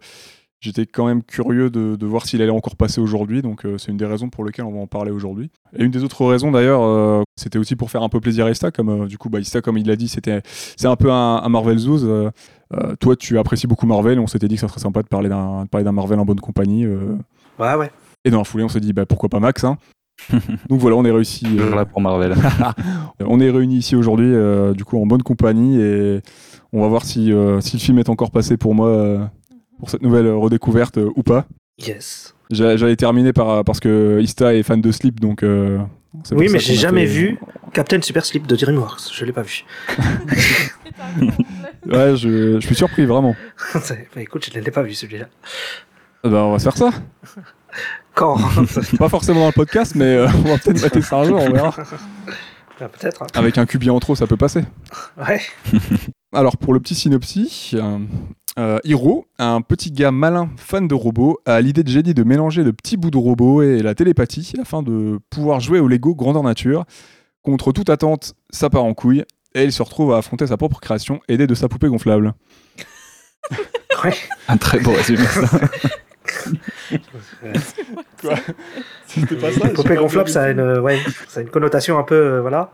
J'étais 0.60 0.86
quand 0.86 1.06
même 1.06 1.22
curieux 1.22 1.70
de, 1.70 1.94
de 1.94 2.06
voir 2.06 2.26
s'il 2.26 2.42
allait 2.42 2.50
encore 2.50 2.74
passer 2.74 3.00
aujourd'hui, 3.00 3.42
donc 3.42 3.64
euh, 3.64 3.78
c'est 3.78 3.92
une 3.92 3.96
des 3.96 4.06
raisons 4.06 4.28
pour 4.28 4.44
lesquelles 4.44 4.64
on 4.64 4.72
va 4.72 4.80
en 4.80 4.88
parler 4.88 5.12
aujourd'hui. 5.12 5.50
Et 5.76 5.84
une 5.84 5.92
des 5.92 6.02
autres 6.02 6.24
raisons 6.26 6.50
d'ailleurs, 6.50 6.82
euh, 6.82 7.22
c'était 7.36 7.58
aussi 7.60 7.76
pour 7.76 7.92
faire 7.92 8.02
un 8.02 8.08
peu 8.08 8.18
plaisir 8.18 8.46
à 8.46 8.50
Ista, 8.50 8.72
comme 8.72 8.88
euh, 9.04 9.06
du 9.06 9.18
coup, 9.18 9.28
bah, 9.30 9.38
Ista, 9.38 9.60
comme 9.60 9.78
il 9.78 9.86
l'a 9.86 9.94
dit, 9.94 10.08
c'était, 10.08 10.40
c'est 10.44 10.88
un 10.88 10.96
peu 10.96 11.12
un, 11.12 11.36
un 11.44 11.48
Marvel 11.48 11.78
Zoos. 11.78 12.04
euh, 12.04 12.30
euh, 12.74 12.96
toi, 12.96 13.14
tu 13.14 13.38
apprécies 13.38 13.68
beaucoup 13.68 13.86
Marvel, 13.86 14.18
on 14.18 14.26
s'était 14.26 14.48
dit 14.48 14.56
que 14.56 14.60
ça 14.62 14.68
serait 14.68 14.80
sympa 14.80 15.02
de 15.02 15.08
parler 15.08 15.28
d'un, 15.28 15.62
de 15.64 15.68
parler 15.68 15.84
d'un 15.84 15.92
Marvel 15.92 16.18
en 16.18 16.24
bonne 16.24 16.40
compagnie. 16.40 16.84
euh. 16.84 17.14
Ouais, 17.60 17.74
ouais. 17.76 17.90
et 18.24 18.30
dans 18.30 18.38
la 18.38 18.44
foulée, 18.44 18.64
on 18.64 18.68
s'est 18.68 18.80
dit, 18.80 18.92
bah, 18.92 19.06
pourquoi 19.06 19.28
pas 19.28 19.38
Max 19.40 19.62
hein 19.62 19.78
Donc 20.68 20.80
voilà, 20.80 20.96
on 20.96 21.04
est 21.04 21.12
réussi. 21.12 21.46
euh, 21.56 21.74
là 21.76 21.84
pour 21.84 22.00
Marvel. 22.00 22.34
on 23.20 23.38
est 23.38 23.50
réunis 23.50 23.76
ici 23.76 23.94
aujourd'hui, 23.94 24.34
euh, 24.34 24.72
du 24.74 24.84
coup, 24.84 25.00
en 25.00 25.06
bonne 25.06 25.22
compagnie, 25.22 25.80
et 25.80 26.20
on 26.72 26.80
va 26.82 26.88
voir 26.88 27.04
si, 27.04 27.32
euh, 27.32 27.60
si 27.60 27.76
le 27.76 27.80
film 27.80 27.98
est 28.00 28.08
encore 28.08 28.32
passé 28.32 28.56
pour 28.56 28.74
moi 28.74 28.88
euh, 28.88 29.24
pour 29.78 29.90
cette 29.90 30.02
nouvelle 30.02 30.28
redécouverte 30.30 30.98
euh, 30.98 31.10
ou 31.16 31.22
pas. 31.22 31.46
Yes. 31.78 32.34
J'a- 32.50 32.76
J'allais 32.76 32.96
terminer 32.96 33.32
par, 33.32 33.64
parce 33.64 33.80
que 33.80 34.20
Ista 34.20 34.54
est 34.54 34.62
fan 34.62 34.80
de 34.80 34.90
Sleep, 34.92 35.20
donc. 35.20 35.42
euh, 35.42 35.78
Oui, 36.32 36.48
mais 36.50 36.58
j'ai 36.58 36.74
jamais 36.74 37.06
fait- 37.06 37.12
vu 37.12 37.38
Captain 37.72 38.00
Super 38.02 38.24
Slip 38.24 38.46
de 38.46 38.56
DreamWorks. 38.56 39.12
Je 39.12 39.24
l'ai 39.24 39.32
pas 39.32 39.42
vu. 39.42 39.64
Ouais, 41.86 42.16
je, 42.16 42.58
je 42.60 42.66
suis 42.66 42.74
surpris, 42.74 43.06
vraiment. 43.06 43.34
Bah, 43.74 44.20
écoute, 44.20 44.48
je 44.52 44.58
ne 44.58 44.64
l'ai 44.64 44.70
pas 44.70 44.82
vu 44.82 44.94
celui-là. 44.94 45.26
Eh 46.24 46.28
ben, 46.28 46.38
on 46.38 46.52
va 46.52 46.58
se 46.58 46.64
faire 46.64 46.76
ça. 46.76 46.90
Quand? 48.14 48.36
Pas 48.98 49.08
forcément 49.08 49.40
dans 49.40 49.46
le 49.46 49.52
podcast, 49.52 49.94
mais 49.94 50.16
euh, 50.16 50.26
on 50.44 50.48
va 50.48 50.58
peut-être 50.58 50.82
mater 50.82 51.00
ça 51.02 51.18
un 51.18 51.24
jour, 51.24 51.40
on 51.40 51.50
verra. 51.52 51.72
Ah, 52.80 52.88
Peut-être. 52.88 53.22
hein. 53.22 53.26
Avec 53.34 53.56
un 53.58 53.66
cubier 53.66 53.90
en 53.90 54.00
trop, 54.00 54.16
ça 54.16 54.26
peut 54.26 54.36
passer. 54.36 54.64
Ouais. 55.16 55.40
Alors, 56.32 56.58
pour 56.58 56.74
le 56.74 56.80
petit 56.80 56.94
synopsis, 56.94 57.74
euh, 57.74 57.98
euh, 58.58 58.78
Hiro, 58.84 59.26
un 59.38 59.62
petit 59.62 59.90
gars 59.90 60.10
malin, 60.10 60.50
fan 60.56 60.86
de 60.86 60.94
robots, 60.94 61.38
a 61.46 61.60
l'idée 61.60 61.82
de 61.82 61.88
génie 61.88 62.12
de 62.12 62.22
mélanger 62.22 62.64
le 62.64 62.74
petit 62.74 62.98
bout 62.98 63.10
de 63.10 63.16
robot 63.16 63.62
et 63.62 63.78
la 63.82 63.94
télépathie 63.94 64.52
afin 64.60 64.82
de 64.82 65.18
pouvoir 65.30 65.60
jouer 65.60 65.80
au 65.80 65.88
Lego 65.88 66.14
grandeur 66.14 66.42
nature. 66.42 66.84
Contre 67.42 67.72
toute 67.72 67.88
attente, 67.88 68.34
ça 68.50 68.68
part 68.68 68.84
en 68.84 68.92
couille 68.92 69.24
et 69.54 69.64
il 69.64 69.72
se 69.72 69.82
retrouve 69.82 70.12
à 70.12 70.18
affronter 70.18 70.46
sa 70.46 70.58
propre 70.58 70.80
création, 70.80 71.20
aidé 71.28 71.46
de 71.46 71.54
sa 71.54 71.68
poupée 71.68 71.88
gonflable. 71.88 72.34
Ouais. 74.04 74.14
Un 74.46 74.56
très 74.56 74.78
beau 74.78 74.92
résumé. 74.92 75.24
ça. 75.24 75.48
C'était 79.08 79.34
pas 79.34 79.50
La 79.50 79.70
poupée 79.70 79.96
gonflable, 79.96 80.28
ça 80.28 80.44
a 80.44 80.50
une, 80.50 80.78
ouais, 80.78 81.00
ça 81.26 81.40
a 81.40 81.42
une 81.42 81.48
connotation 81.48 81.98
un 81.98 82.04
peu, 82.04 82.14
euh, 82.14 82.40
voilà. 82.40 82.70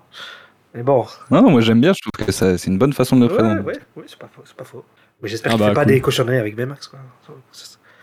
Mais 0.75 0.83
bon. 0.83 1.07
Non, 1.31 1.43
non, 1.43 1.51
moi 1.51 1.61
j'aime 1.61 1.81
bien, 1.81 1.93
je 1.93 2.01
trouve 2.01 2.27
que 2.27 2.33
ça- 2.33 2.59
c'est 2.59 2.71
une 2.71 2.79
bonne 2.79 2.93
façon 2.93 3.17
de 3.17 3.23
le 3.27 3.31
Ouais, 3.31 3.37
présenter. 3.39 3.61
ouais, 3.63 3.79
ouais, 3.97 4.05
c'est 4.07 4.19
pas 4.19 4.29
faux, 4.35 4.43
c'est 4.45 4.57
pas 4.57 4.65
faux. 4.65 4.85
Mais 5.23 5.29
j'espère 5.29 5.53
Ah 5.53 5.55
qu'il 5.55 5.61
bah, 5.65 5.69
fait 5.71 5.75
pas 5.75 5.85
des 5.85 6.01
cochonneries 6.01 6.39
avec 6.39 6.57
Baymax, 6.57 6.89
quoi. 6.89 6.99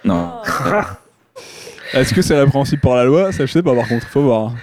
Non. 0.06 0.42
Est-ce 1.94 2.14
que 2.14 2.22
c'est 2.22 2.40
répréhensible 2.40 2.82
par 2.82 2.96
la 2.96 3.04
loi? 3.04 3.32
Ça, 3.34 3.46
je 3.46 3.52
sais 3.52 3.62
pas, 3.62 3.76
par 3.76 3.88
contre, 3.88 4.08
faut 4.08 4.22
voir. 4.24 4.54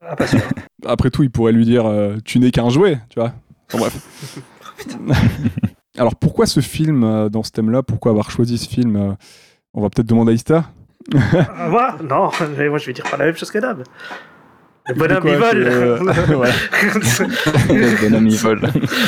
Ah, 0.00 0.16
pas 0.16 0.26
sûr. 0.26 0.40
Après 0.86 1.10
tout, 1.10 1.22
il 1.22 1.30
pourrait 1.30 1.52
lui 1.52 1.64
dire 1.66 1.84
euh, 1.86 2.16
Tu 2.24 2.38
n'es 2.38 2.50
qu'un 2.50 2.70
jouet, 2.70 2.98
tu 3.10 3.20
vois. 3.20 3.32
Enfin, 3.72 3.78
bref. 3.78 4.38
Alors, 5.98 6.16
pourquoi 6.16 6.46
ce 6.46 6.60
film 6.60 7.04
euh, 7.04 7.28
dans 7.28 7.42
ce 7.42 7.50
thème-là? 7.52 7.82
Pourquoi 7.82 8.10
avoir 8.10 8.30
choisi 8.30 8.58
ce 8.58 8.68
film 8.68 8.96
euh, 8.96 9.12
On 9.74 9.82
va 9.82 9.90
peut-être 9.90 10.08
demander 10.08 10.32
à 10.32 10.34
Ista. 10.34 10.64
Moi 11.68 11.96
Non, 12.02 12.30
mais 12.56 12.68
moi 12.70 12.78
je 12.78 12.86
vais 12.86 12.92
dire 12.94 13.04
pas 13.08 13.18
la 13.18 13.26
même 13.26 13.36
chose 13.36 13.50
que 13.50 13.58
Dab. 13.58 13.82
Le 14.88 14.94
bonhomme, 14.94 15.20
Quoi, 15.22 15.30
il 15.32 15.36
vole 15.38 15.62
euh, 15.66 15.96
voilà. 16.28 16.52
Le 17.68 18.00
bonhomme 18.02 18.26
il 18.28 18.36
vole. 18.36 18.60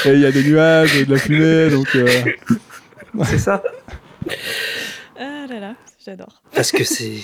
Et 0.06 0.12
il 0.12 0.20
y 0.20 0.26
a 0.26 0.32
des 0.32 0.42
nuages, 0.44 1.04
de 1.06 1.12
la 1.12 1.18
fumée, 1.18 1.68
donc. 1.70 1.94
euh, 1.96 2.06
C'est 3.24 3.38
ça 3.38 3.62
Ah 5.18 5.46
là 5.48 5.60
là, 5.60 5.74
j'adore. 6.04 6.42
Parce 6.54 6.72
que 6.72 6.82
c'est. 6.84 7.18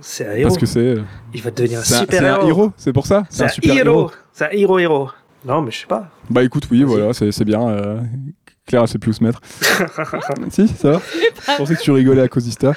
C'est 0.00 0.26
un 0.26 0.32
héros. 0.32 0.48
parce 0.48 0.58
que 0.58 0.64
c'est. 0.66 0.78
euh, 0.80 1.02
Il 1.34 1.42
va 1.42 1.50
devenir 1.50 1.80
un 1.80 1.84
super 1.84 2.06
c'est 2.20 2.26
un 2.26 2.36
héros. 2.36 2.48
héros, 2.48 2.72
c'est 2.78 2.94
pour 2.94 3.06
ça? 3.06 3.24
C'est 3.28 3.44
un, 3.44 3.48
super 3.48 3.76
héros. 3.76 4.10
C'est 4.32 4.44
un 4.46 4.50
héros 4.52 4.78
héros. 4.78 5.10
Non, 5.44 5.60
mais 5.60 5.70
je 5.70 5.80
sais 5.80 5.86
pas. 5.86 6.08
Bah 6.30 6.42
écoute, 6.42 6.66
oui, 6.70 6.82
voilà, 6.84 7.12
c'est 7.12 7.30
c'est 7.30 7.44
bien. 7.44 7.68
euh, 7.68 8.00
Claire, 8.66 8.82
elle 8.82 8.88
sait 8.88 8.98
plus 8.98 9.10
où 9.10 9.12
se 9.14 9.22
mettre. 9.24 9.40
si, 10.50 10.66
ça 10.68 10.92
va? 10.92 11.00
Je 11.50 11.56
pensais 11.58 11.74
que 11.74 11.82
tu 11.82 11.90
rigolais 11.90 12.22
à 12.22 12.28
cause 12.28 12.44
d'Ista. 12.44 12.72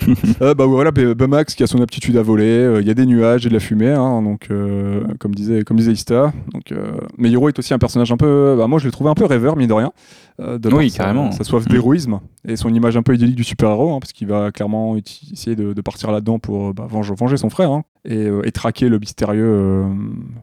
Euh, 0.42 0.54
bah 0.54 0.64
voilà, 0.66 0.90
Bamax 0.90 1.54
qui 1.54 1.62
a 1.62 1.66
son 1.66 1.80
aptitude 1.82 2.16
à 2.16 2.22
voler, 2.22 2.44
euh, 2.44 2.80
il 2.80 2.86
y 2.86 2.90
a 2.90 2.94
des 2.94 3.04
nuages 3.06 3.44
et 3.44 3.48
de 3.50 3.54
la 3.54 3.60
fumée, 3.60 3.90
hein, 3.90 4.22
donc 4.22 4.48
euh, 4.50 5.02
comme 5.18 5.34
disait 5.34 5.62
comme 5.64 5.76
disait 5.76 5.92
Ista. 5.92 6.32
Donc, 6.52 6.72
mais 7.18 7.30
Hiro 7.30 7.48
est 7.48 7.58
aussi 7.58 7.74
un 7.74 7.78
personnage 7.78 8.10
un 8.10 8.16
peu, 8.16 8.54
bah, 8.56 8.66
moi 8.66 8.78
je 8.78 8.86
l'ai 8.86 8.90
trouvé 8.90 9.10
un 9.10 9.14
peu 9.14 9.24
rêveur 9.26 9.56
mine 9.56 9.68
de 9.68 9.72
rien. 9.74 9.92
de 10.38 10.68
Oui, 10.74 10.90
sa- 10.90 10.98
carrément. 10.98 11.30
Sa 11.32 11.44
soif 11.44 11.66
d'héroïsme 11.68 12.20
et 12.48 12.56
son 12.56 12.72
image 12.72 12.96
un 12.96 13.02
peu 13.02 13.14
idyllique 13.14 13.36
du 13.36 13.44
super-héros, 13.44 13.92
hein, 13.94 13.98
parce 14.00 14.12
qu'il 14.12 14.26
va 14.28 14.50
clairement 14.50 14.96
essayer 14.96 15.56
de, 15.56 15.72
de 15.74 15.80
partir 15.82 16.10
là-dedans 16.10 16.38
pour 16.38 16.72
bah, 16.72 16.86
venger, 16.88 17.14
venger 17.14 17.36
son 17.36 17.50
frère 17.50 17.70
hein, 17.70 17.84
et, 18.04 18.28
et 18.44 18.52
traquer 18.52 18.88
le 18.88 18.98
mystérieux 18.98 19.84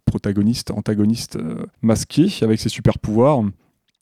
protagoniste, 0.06 0.72
antagoniste 0.72 1.38
masqué 1.82 2.28
avec 2.42 2.60
ses 2.60 2.70
super 2.70 3.00
pouvoirs. 3.00 3.42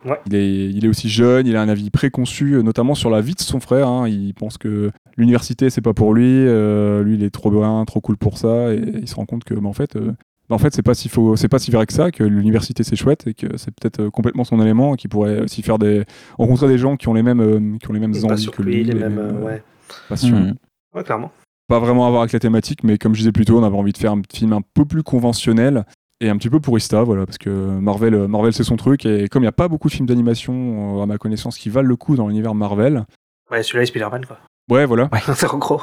Ouais. 0.06 0.20
Il 0.28 0.36
est, 0.36 0.70
il 0.70 0.86
est 0.86 0.88
aussi 0.88 1.10
jeune, 1.10 1.48
il 1.48 1.56
a 1.56 1.62
un 1.62 1.70
avis 1.70 1.90
préconçu, 1.90 2.54
euh, 2.54 2.62
notamment 2.62 2.94
sur 2.96 3.10
la 3.10 3.22
vie 3.22 3.34
de 3.34 3.40
son 3.42 3.60
frère. 3.60 3.88
hein. 3.88 4.08
Il 4.08 4.34
pense 4.36 4.58
que 4.58 4.92
l'université, 5.18 5.70
c'est 5.70 5.82
pas 5.82 5.94
pour 5.94 6.14
lui. 6.14 6.26
euh, 6.28 7.04
lui, 7.04 7.16
il 7.16 7.24
est 7.24 7.32
trop 7.32 7.50
bien, 7.50 7.84
trop 7.86 8.02
cool 8.02 8.16
pour 8.18 8.38
ça. 8.38 8.72
Et 8.74 8.82
il 9.02 9.08
se 9.08 9.16
rend 9.16 9.26
compte 9.26 9.44
que, 9.44 9.56
bah, 9.56 9.68
en 9.68 9.74
fait, 9.74 9.96
euh, 9.96 10.12
bah, 10.48 10.56
en 10.56 10.60
fait, 10.60 10.74
c'est 10.76 10.84
pas 10.84 10.94
si 10.94 11.10
faux, 11.10 11.36
c'est 11.36 11.48
pas 11.48 11.58
si 11.58 11.72
vrai 11.72 11.86
que 11.88 11.94
ça. 11.94 12.12
Que 12.12 12.24
l'université, 12.24 12.84
c'est 12.84 12.96
chouette 12.96 13.26
et 13.26 13.34
que 13.34 13.58
c'est 13.58 13.72
peut-être 13.74 14.10
complètement 14.10 14.44
son 14.44 14.62
élément. 14.62 14.94
et 14.94 14.98
Qu'il 14.98 15.10
pourrait 15.10 15.40
aussi 15.42 15.64
faire 15.64 15.80
des, 15.80 16.04
rencontrer 16.38 16.68
des 16.68 16.78
gens 16.78 16.98
qui 16.98 17.08
ont 17.08 17.14
les 17.16 17.24
mêmes, 17.24 17.40
euh, 17.42 17.78
qui 17.82 17.90
ont 17.90 17.94
les 17.94 18.00
mêmes 18.00 18.14
envies 18.24 18.48
que 18.52 18.62
lui, 18.62 18.84
les 18.84 18.94
mêmes. 18.94 19.40
ouais. 19.44 19.64
passions. 20.08 20.38
Mhm. 20.40 20.54
ouais, 20.94 21.04
clairement. 21.04 21.32
Pas 21.68 21.80
vraiment 21.80 22.06
à 22.06 22.10
voir 22.12 22.22
avec 22.22 22.34
la 22.34 22.40
thématique, 22.40 22.84
mais 22.84 23.00
comme 23.00 23.16
je 23.16 23.22
disais 23.22 23.32
plus 23.32 23.46
tôt, 23.46 23.58
on 23.58 23.64
avait 23.64 23.76
envie 23.76 23.92
de 23.92 23.98
faire 23.98 24.12
un 24.12 24.22
film 24.32 24.54
un 24.54 24.62
peu 24.76 24.86
plus 24.86 25.02
conventionnel 25.02 25.84
et 26.22 26.30
un 26.30 26.38
petit 26.38 26.50
peu 26.50 26.60
pour 26.60 26.78
Ista, 26.78 27.04
voilà, 27.04 27.26
parce 27.26 27.38
que 27.38 27.50
Marvel, 27.50 28.14
euh, 28.14 28.28
Marvel 28.28 28.54
c'est 28.54 28.64
son 28.64 28.76
truc, 28.78 29.06
et 29.06 29.28
comme 29.28 29.44
il 29.44 29.46
n'y 29.46 29.50
a 29.50 29.54
pas 29.54 29.68
beaucoup 29.68 29.88
de 29.90 29.94
films 29.94 30.08
d'animation, 30.08 31.00
euh, 31.00 31.04
à 31.04 31.06
ma 31.06 31.18
connaissance, 31.18 31.58
qui 31.58 31.70
valent 31.70 31.88
le 31.88 31.96
coup 31.96 32.16
dans 32.16 32.28
l'univers 32.28 32.56
Marvel, 32.56 33.06
Ouais, 33.52 33.62
celui-là 33.62 33.84
est 33.84 33.88
Spider-Man, 33.88 34.26
quoi. 34.26 34.40
ouais, 34.72 34.86
voilà, 34.86 35.10
c'est 35.36 35.48
en 35.52 35.58
gros. 35.58 35.80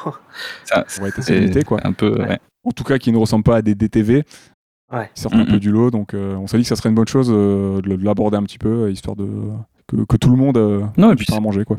Ça, 0.64 0.84
on 0.98 1.02
va 1.02 1.08
être 1.08 1.18
assez 1.20 1.34
c'est 1.34 1.38
limité, 1.40 1.62
quoi. 1.62 1.80
un 1.84 1.92
peu. 1.92 2.18
Ouais. 2.20 2.28
ouais. 2.28 2.38
En 2.64 2.70
tout 2.72 2.84
cas, 2.84 2.98
qui 2.98 3.12
ne 3.12 3.18
ressemblent 3.18 3.44
pas 3.44 3.56
à 3.56 3.62
des 3.62 3.74
DTV, 3.74 4.24
Ouais. 4.92 5.10
qui 5.14 5.22
sortent 5.22 5.34
un 5.36 5.46
peu 5.46 5.58
du 5.58 5.70
lot, 5.70 5.90
donc 5.90 6.12
euh, 6.12 6.34
on 6.36 6.46
s'est 6.46 6.58
dit 6.58 6.64
que 6.64 6.68
ça 6.68 6.76
serait 6.76 6.90
une 6.90 6.94
bonne 6.94 7.08
chose 7.08 7.30
euh, 7.32 7.80
de 7.80 7.96
l'aborder 8.04 8.36
un 8.36 8.42
petit 8.42 8.58
peu, 8.58 8.90
histoire 8.90 9.16
de 9.16 9.26
que, 9.88 10.04
que 10.04 10.16
tout 10.18 10.28
le 10.30 10.36
monde 10.36 10.58
euh, 10.58 10.82
Non, 10.98 11.10
et 11.10 11.16
puis 11.16 11.24
puisse 11.24 11.34
en 11.36 11.40
manger, 11.40 11.64
quoi. 11.64 11.78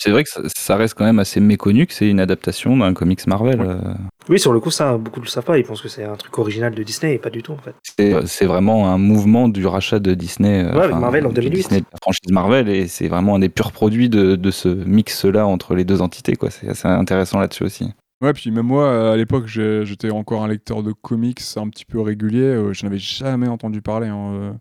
C'est 0.00 0.10
vrai 0.10 0.24
que 0.24 0.30
ça, 0.30 0.40
ça 0.56 0.76
reste 0.76 0.94
quand 0.94 1.04
même 1.04 1.18
assez 1.18 1.40
méconnu 1.40 1.86
que 1.86 1.92
c'est 1.94 2.08
une 2.08 2.18
adaptation 2.20 2.76
d'un 2.76 2.94
comics 2.94 3.26
Marvel. 3.26 3.60
Ouais. 3.60 3.66
euh, 3.68 3.94
Oui, 4.28 4.40
sur 4.40 4.52
le 4.52 4.60
coup, 4.60 4.70
ça, 4.70 4.96
beaucoup 4.96 5.20
le 5.20 5.26
savent 5.26 5.44
pas. 5.44 5.58
Ils 5.58 5.64
pensent 5.64 5.82
que 5.82 5.88
c'est 5.88 6.04
un 6.04 6.16
truc 6.16 6.36
original 6.38 6.74
de 6.74 6.82
Disney 6.82 7.14
et 7.14 7.18
pas 7.18 7.30
du 7.30 7.42
tout, 7.42 7.52
en 7.52 7.58
fait. 7.58 7.74
C'est 7.98 8.26
c'est 8.26 8.46
vraiment 8.46 8.88
un 8.92 8.98
mouvement 8.98 9.48
du 9.48 9.66
rachat 9.66 9.98
de 9.98 10.14
Disney. 10.14 10.64
euh, 10.64 10.72
Ouais, 10.72 10.84
avec 10.84 10.96
Marvel 10.96 11.26
en 11.26 11.28
du 11.28 11.34
2008. 11.36 11.56
Disney, 11.56 11.80
de 11.80 11.86
la 11.92 11.98
franchise 12.02 12.30
Marvel, 12.32 12.68
et 12.68 12.88
c'est 12.88 13.08
vraiment 13.08 13.34
un 13.36 13.38
des 13.40 13.48
purs 13.50 13.72
produits 13.72 14.08
de, 14.08 14.36
de 14.36 14.50
ce 14.50 14.68
mix-là 14.68 15.46
entre 15.46 15.74
les 15.74 15.84
deux 15.84 16.00
entités. 16.02 16.36
quoi. 16.36 16.50
C'est 16.50 16.68
assez 16.68 16.88
intéressant 16.88 17.38
là-dessus 17.38 17.64
aussi. 17.64 17.92
Ouais, 18.22 18.34
puis 18.34 18.50
même 18.50 18.66
moi, 18.66 18.84
euh, 18.84 19.12
à 19.14 19.16
l'époque, 19.16 19.46
j'étais 19.46 20.10
encore 20.10 20.42
un 20.44 20.48
lecteur 20.48 20.82
de 20.82 20.92
comics 20.92 21.40
un 21.56 21.68
petit 21.70 21.86
peu 21.86 22.00
régulier, 22.00 22.42
euh, 22.42 22.72
je 22.74 22.84
n'avais 22.84 22.98
jamais 22.98 23.48
entendu 23.48 23.80
parler. 23.80 24.08
hein, 24.08 24.30
euh. 24.34 24.52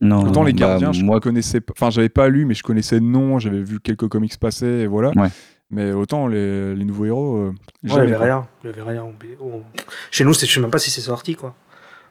Non, 0.00 0.22
Autant 0.24 0.44
les 0.44 0.52
bah, 0.52 0.60
gardiens, 0.60 0.92
je 0.92 1.02
moi, 1.02 1.18
connaissais 1.20 1.60
pas. 1.60 1.72
Enfin, 1.76 1.90
j'avais 1.90 2.08
pas 2.08 2.28
lu, 2.28 2.44
mais 2.44 2.54
je 2.54 2.62
connaissais 2.62 2.96
le 2.96 3.06
nom, 3.06 3.38
j'avais 3.38 3.62
vu 3.62 3.80
quelques 3.80 4.08
comics 4.08 4.38
passer, 4.38 4.66
et 4.66 4.86
voilà. 4.86 5.10
Ouais. 5.16 5.28
Mais 5.70 5.92
autant 5.92 6.28
les, 6.28 6.74
les 6.74 6.84
nouveaux 6.84 7.04
héros. 7.06 7.36
euh, 7.36 7.52
Ouais, 7.84 7.90
quoi. 7.90 8.18
rien. 8.24 8.46
Avait 8.64 8.82
rien. 8.82 9.06
Chez 10.10 10.24
nous, 10.24 10.32
je 10.32 10.46
sais 10.46 10.60
même 10.60 10.70
pas 10.70 10.78
si 10.78 10.90
c'est 10.90 11.00
sorti, 11.00 11.34
quoi. 11.34 11.54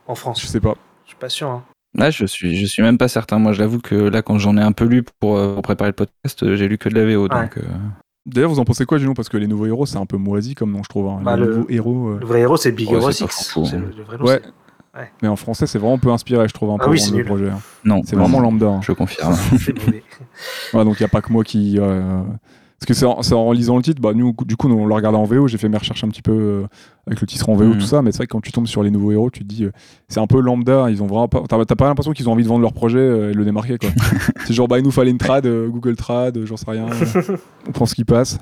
En 0.06 0.16
France. 0.16 0.42
Je 0.42 0.48
sais 0.48 0.60
pas. 0.60 0.76
Je 1.06 1.10
suis 1.12 1.18
pas 1.18 1.30
sûr. 1.30 1.50
Hein. 1.50 1.64
là, 1.96 2.10
je 2.12 2.26
suis, 2.26 2.56
je 2.58 2.66
suis 2.66 2.84
même 2.84 2.98
pas 2.98 3.08
certain. 3.08 3.40
Moi, 3.40 3.54
je 3.54 3.60
l'avoue 3.62 3.80
que 3.80 3.96
là, 3.96 4.22
quand 4.22 4.38
j'en 4.38 4.58
ai 4.58 4.62
un 4.62 4.74
peu 4.74 4.86
lu 4.86 5.04
pour, 5.20 5.38
euh, 5.38 5.54
pour 5.54 5.62
préparer 5.64 5.90
le 5.90 5.96
podcast, 5.96 6.44
euh, 6.44 6.56
j'ai 6.56 6.68
lu 6.68 6.78
que 6.78 6.90
de 6.90 6.96
la 6.96 7.06
VO. 7.16 7.28
Donc, 7.28 7.58
euh, 7.58 7.62
D'ailleurs, 8.26 8.50
vous 8.50 8.60
en 8.60 8.66
pensez 8.66 8.86
quoi, 8.86 8.98
Juno? 8.98 9.14
Parce 9.14 9.30
que 9.30 9.38
les 9.38 9.48
nouveaux 9.48 9.66
héros, 9.68 9.86
c'est 9.86 9.98
un 9.98 10.06
peu 10.06 10.18
moisi 10.18 10.54
comme 10.54 10.72
nom, 10.74 10.84
je 10.84 10.90
trouve. 10.90 11.08
hein. 11.08 11.22
Bah, 11.24 11.38
les 11.38 11.46
le- 11.46 11.56
nouveaux 11.56 11.70
héros. 11.70 12.08
euh, 12.10 12.18
Le 12.20 12.26
vrai 12.26 12.42
héros, 12.42 12.58
c'est 12.58 12.74
Big 12.74 12.90
Ouais, 12.90 12.98
Hero 12.98 13.12
c'est 13.12 13.26
pas 13.26 13.32
6. 13.32 13.50
fou, 13.52 13.66
Le, 14.98 15.02
le. 15.02 15.06
Ouais. 15.06 15.12
Mais 15.22 15.28
en 15.28 15.36
français, 15.36 15.68
c'est 15.68 15.78
vraiment 15.80 15.96
un 15.96 16.00
peu 16.00 16.12
inspiré, 16.12 16.48
je 16.48 16.54
trouve, 16.54 16.72
un 16.72 16.78
Ah 16.80 16.86
peu 16.86 16.92
oui, 16.92 17.02
le 17.12 17.16
nul. 17.18 17.26
projet. 17.26 17.50
hein. 17.50 17.60
non, 17.86 18.02
C'est 18.06 18.16
vraiment 18.16 18.40
lambda. 18.40 18.68
hein. 18.68 18.80
Je 18.82 18.92
confirme. 18.94 19.36
Ouais, 20.74 20.84
donc 20.84 21.00
il 21.00 21.04
n'y 21.04 21.06
a 21.06 21.10
pas 21.10 21.22
que 21.22 21.32
moi 21.32 21.44
qui. 21.44 21.78
euh, 21.80 22.22
Parce 22.80 22.86
que 22.88 22.94
c'est 23.24 23.34
en, 23.34 23.52
lisant 23.54 23.78
le 23.78 23.82
titre, 23.84 24.02
bah, 24.02 24.12
nous, 24.14 24.36
du 24.46 24.56
coup, 24.56 24.68
nous, 24.70 24.76
on 24.76 24.86
l'a 24.88 24.96
regardé 24.96 25.18
en 25.18 25.24
VO, 25.24 25.48
j'ai 25.48 25.58
fait 25.58 25.70
mes 25.70 25.78
recherches 25.78 26.04
un 26.04 26.10
petit 26.10 26.22
peu 26.22 26.32
euh, 26.32 26.68
avec 27.08 27.22
le 27.22 27.26
titre 27.28 27.50
en 27.50 27.56
VO, 27.56 27.66
Mhm. 27.66 27.78
tout 27.80 27.86
ça, 27.86 28.02
mais 28.02 28.12
c'est 28.12 28.18
vrai 28.18 28.28
que 28.28 28.32
quand 28.34 28.42
tu 28.42 28.52
tombes 28.52 28.68
sur 28.68 28.84
les 28.84 28.92
nouveaux 28.92 29.12
héros, 29.12 29.32
tu 29.32 29.40
te 29.40 29.46
dis, 29.46 29.64
euh, 29.66 29.72
c'est 30.10 30.20
un 30.20 30.28
peu 30.28 30.40
lambda, 30.40 30.90
ils 30.92 31.02
ont 31.02 31.08
vraiment 31.08 31.28
pas, 31.28 31.42
t'as, 31.48 31.64
pas 31.76 31.88
l'impression 31.88 32.12
qu'ils 32.12 32.30
ont 32.30 32.34
envie 32.34 32.44
de 32.44 32.48
vendre 32.50 32.62
leur 32.62 32.74
projet 32.74 33.00
euh, 33.00 33.32
et 33.32 33.34
le 33.34 33.46
démarquer, 33.46 33.78
quoi. 33.80 33.90
c'est 34.46 34.54
genre, 34.54 34.68
bah, 34.68 34.78
il 34.78 34.84
nous 34.84 34.92
fallait 34.92 35.10
une 35.12 35.18
trad, 35.18 35.46
euh, 35.48 35.68
Google 35.70 35.96
Trad, 35.96 36.38
euh, 36.38 36.46
j'en 36.46 36.58
sais 36.58 36.70
rien, 36.70 36.86
euh, 36.88 37.38
on 37.68 37.72
prend 37.72 37.86
ce 37.88 37.96
qui 37.96 38.04
passe. 38.06 38.38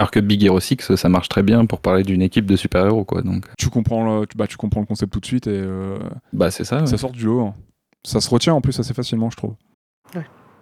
Alors 0.00 0.10
que 0.10 0.18
Big 0.18 0.42
Hero 0.42 0.58
6, 0.58 0.94
ça 0.96 1.08
marche 1.10 1.28
très 1.28 1.42
bien 1.42 1.66
pour 1.66 1.80
parler 1.82 2.02
d'une 2.04 2.22
équipe 2.22 2.46
de 2.46 2.56
super-héros, 2.56 3.04
quoi. 3.04 3.20
Donc, 3.20 3.44
Tu 3.58 3.68
comprends 3.68 4.20
le, 4.20 4.26
tu, 4.26 4.34
bah, 4.34 4.46
tu 4.46 4.56
comprends 4.56 4.80
le 4.80 4.86
concept 4.86 5.12
tout 5.12 5.20
de 5.20 5.26
suite 5.26 5.46
et 5.46 5.50
euh, 5.52 5.98
bah, 6.32 6.50
c'est 6.50 6.64
ça. 6.64 6.80
ouais. 6.80 6.86
ça 6.86 6.96
sort 6.96 7.10
du 7.12 7.26
lot. 7.26 7.40
hein. 7.48 7.54
Ça 8.02 8.22
se 8.22 8.30
retient 8.30 8.54
en 8.54 8.62
plus 8.62 8.80
assez 8.80 8.94
facilement, 8.94 9.28
je 9.28 9.36
trouve. 9.36 9.54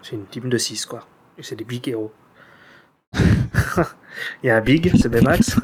C'est 0.02 0.16
une 0.16 0.26
team 0.26 0.48
de 0.48 0.58
6, 0.58 0.86
quoi. 0.86 1.06
Et 1.38 1.44
c'est 1.44 1.54
des 1.54 1.64
big 1.64 1.88
héros. 1.88 2.12
Il 4.42 4.46
y 4.46 4.50
a 4.50 4.56
un 4.56 4.60
big, 4.60 4.90
c'est 5.00 5.08
Baymax. 5.08 5.56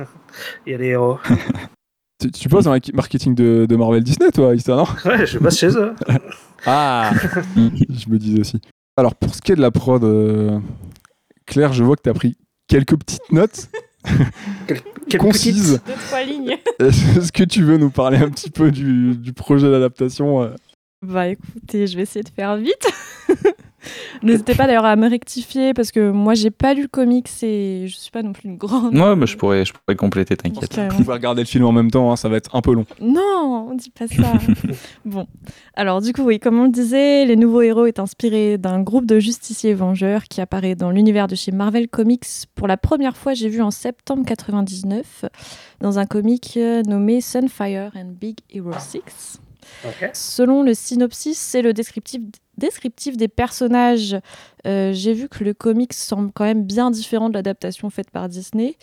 Il 0.66 0.73
y 0.73 0.75
a 0.76 0.78
des 0.78 0.87
héros. 0.87 1.19
Tu, 2.21 2.31
tu 2.31 2.49
bosses 2.49 2.64
dans 2.64 2.73
l'équipe 2.73 2.95
marketing 2.95 3.35
de, 3.35 3.66
de 3.69 3.76
Marvel 3.76 4.02
Disney, 4.04 4.31
toi, 4.31 4.54
Ista, 4.54 4.76
non? 4.76 4.87
Ouais, 5.04 5.26
je 5.26 5.37
bosse 5.40 5.59
chez 5.59 5.76
eux. 5.76 5.95
Ah 6.64 7.11
Je 7.57 8.09
me 8.09 8.19
disais 8.19 8.38
aussi. 8.40 8.61
Alors, 8.97 9.16
pour 9.16 9.35
ce 9.35 9.43
qui 9.43 9.50
est 9.50 9.57
de 9.57 9.61
la 9.61 9.73
prod, 9.73 10.02
euh, 10.04 10.61
Claire, 11.45 11.73
je 11.73 11.83
vois 11.83 11.97
que 11.97 12.02
tu 12.02 12.09
as 12.11 12.14
pris 12.14 12.37
quelques 12.75 12.97
petites 12.97 13.31
notes 13.31 13.69
concises. 15.21 15.81
Deux, 15.87 15.93
trois 16.09 16.25
lignes. 16.25 16.57
Est-ce 16.81 17.31
que 17.31 17.45
tu 17.45 17.62
veux 17.62 17.76
nous 17.76 17.90
parler 17.90 18.19
un 18.19 18.31
petit 18.31 18.50
peu 18.50 18.73
du, 18.73 19.14
du 19.14 19.33
projet 19.33 19.71
d'adaptation 19.71 20.43
euh 20.43 20.49
Bah 21.04 21.28
écoutez, 21.28 21.87
je 21.87 21.96
vais 21.96 22.02
essayer 22.02 22.23
de 22.23 22.30
faire 22.30 22.56
vite. 22.56 22.88
N'hésitez 24.23 24.54
pas 24.54 24.66
d'ailleurs 24.66 24.84
à 24.84 24.96
me 24.96 25.08
rectifier 25.08 25.75
parce 25.75 25.92
que 25.92 26.11
moi 26.11 26.34
j'ai 26.34 26.50
pas 26.50 26.75
lu 26.75 26.82
le 26.82 26.88
comics 26.88 27.28
et 27.42 27.84
je 27.87 27.94
suis 27.94 28.11
pas 28.11 28.23
non 28.23 28.32
plus 28.32 28.49
une 28.49 28.56
grande. 28.56 28.96
Ouais, 28.96 29.16
mais 29.16 29.26
je 29.26 29.37
pourrais, 29.37 29.64
je 29.64 29.73
pourrais 29.73 29.96
compléter, 29.96 30.37
t'inquiète. 30.37 30.78
Vous 30.90 31.02
pouvez 31.02 31.12
regarder 31.12 31.42
le 31.42 31.46
film 31.46 31.64
en 31.64 31.73
même 31.73 31.90
temps, 31.90 32.11
hein, 32.11 32.16
ça 32.16 32.28
va 32.28 32.37
être 32.37 32.54
un 32.56 32.62
peu 32.62 32.73
long. 32.73 32.87
Non, 33.00 33.68
on 33.70 33.75
dit 33.75 33.90
pas 33.90 34.06
ça. 34.06 34.32
bon, 35.04 35.26
alors 35.75 36.00
du 36.00 36.12
coup, 36.12 36.23
oui, 36.23 36.38
comme 36.38 36.58
on 36.58 36.64
le 36.64 36.70
disait, 36.70 37.26
Les 37.26 37.37
Nouveaux 37.37 37.62
Héros 37.62 37.87
est 37.87 37.99
inspiré 37.99 38.56
d'un 38.56 38.80
groupe 38.80 39.06
de 39.06 39.18
justiciers 39.18 39.75
vengeurs 39.75 40.25
qui 40.25 40.40
apparaît 40.40 40.75
dans 40.75 40.90
l'univers 40.90 41.26
de 41.26 41.34
chez 41.34 41.52
Marvel 41.52 41.88
Comics 41.88 42.25
pour 42.54 42.66
la 42.66 42.76
première 42.76 43.16
fois, 43.16 43.34
j'ai 43.34 43.49
vu 43.49 43.61
en 43.61 43.70
septembre 43.70 44.25
99, 44.25 45.26
dans 45.80 45.99
un 45.99 46.06
comic 46.06 46.54
euh, 46.56 46.82
nommé 46.82 47.20
Sunfire 47.20 47.90
and 47.94 48.14
Big 48.18 48.38
Hero 48.50 48.73
6. 48.78 49.40
Selon 50.12 50.62
le 50.62 50.75
synopsis, 50.75 51.38
c'est 51.38 51.62
le 51.62 51.73
descriptif, 51.73 52.21
descriptif 52.59 53.16
des 53.16 53.28
personnages. 53.28 54.16
Euh, 54.66 54.92
J'ai 54.92 55.12
vu 55.12 55.28
que 55.28 55.44
le 55.44 55.54
comics 55.54 55.92
semble 55.92 56.30
quand 56.33 56.44
même 56.44 56.64
bien 56.64 56.90
différent 56.90 57.28
de 57.28 57.35
l'adaptation 57.35 57.90
faite 57.90 58.11
par 58.11 58.28
Disney, 58.28 58.76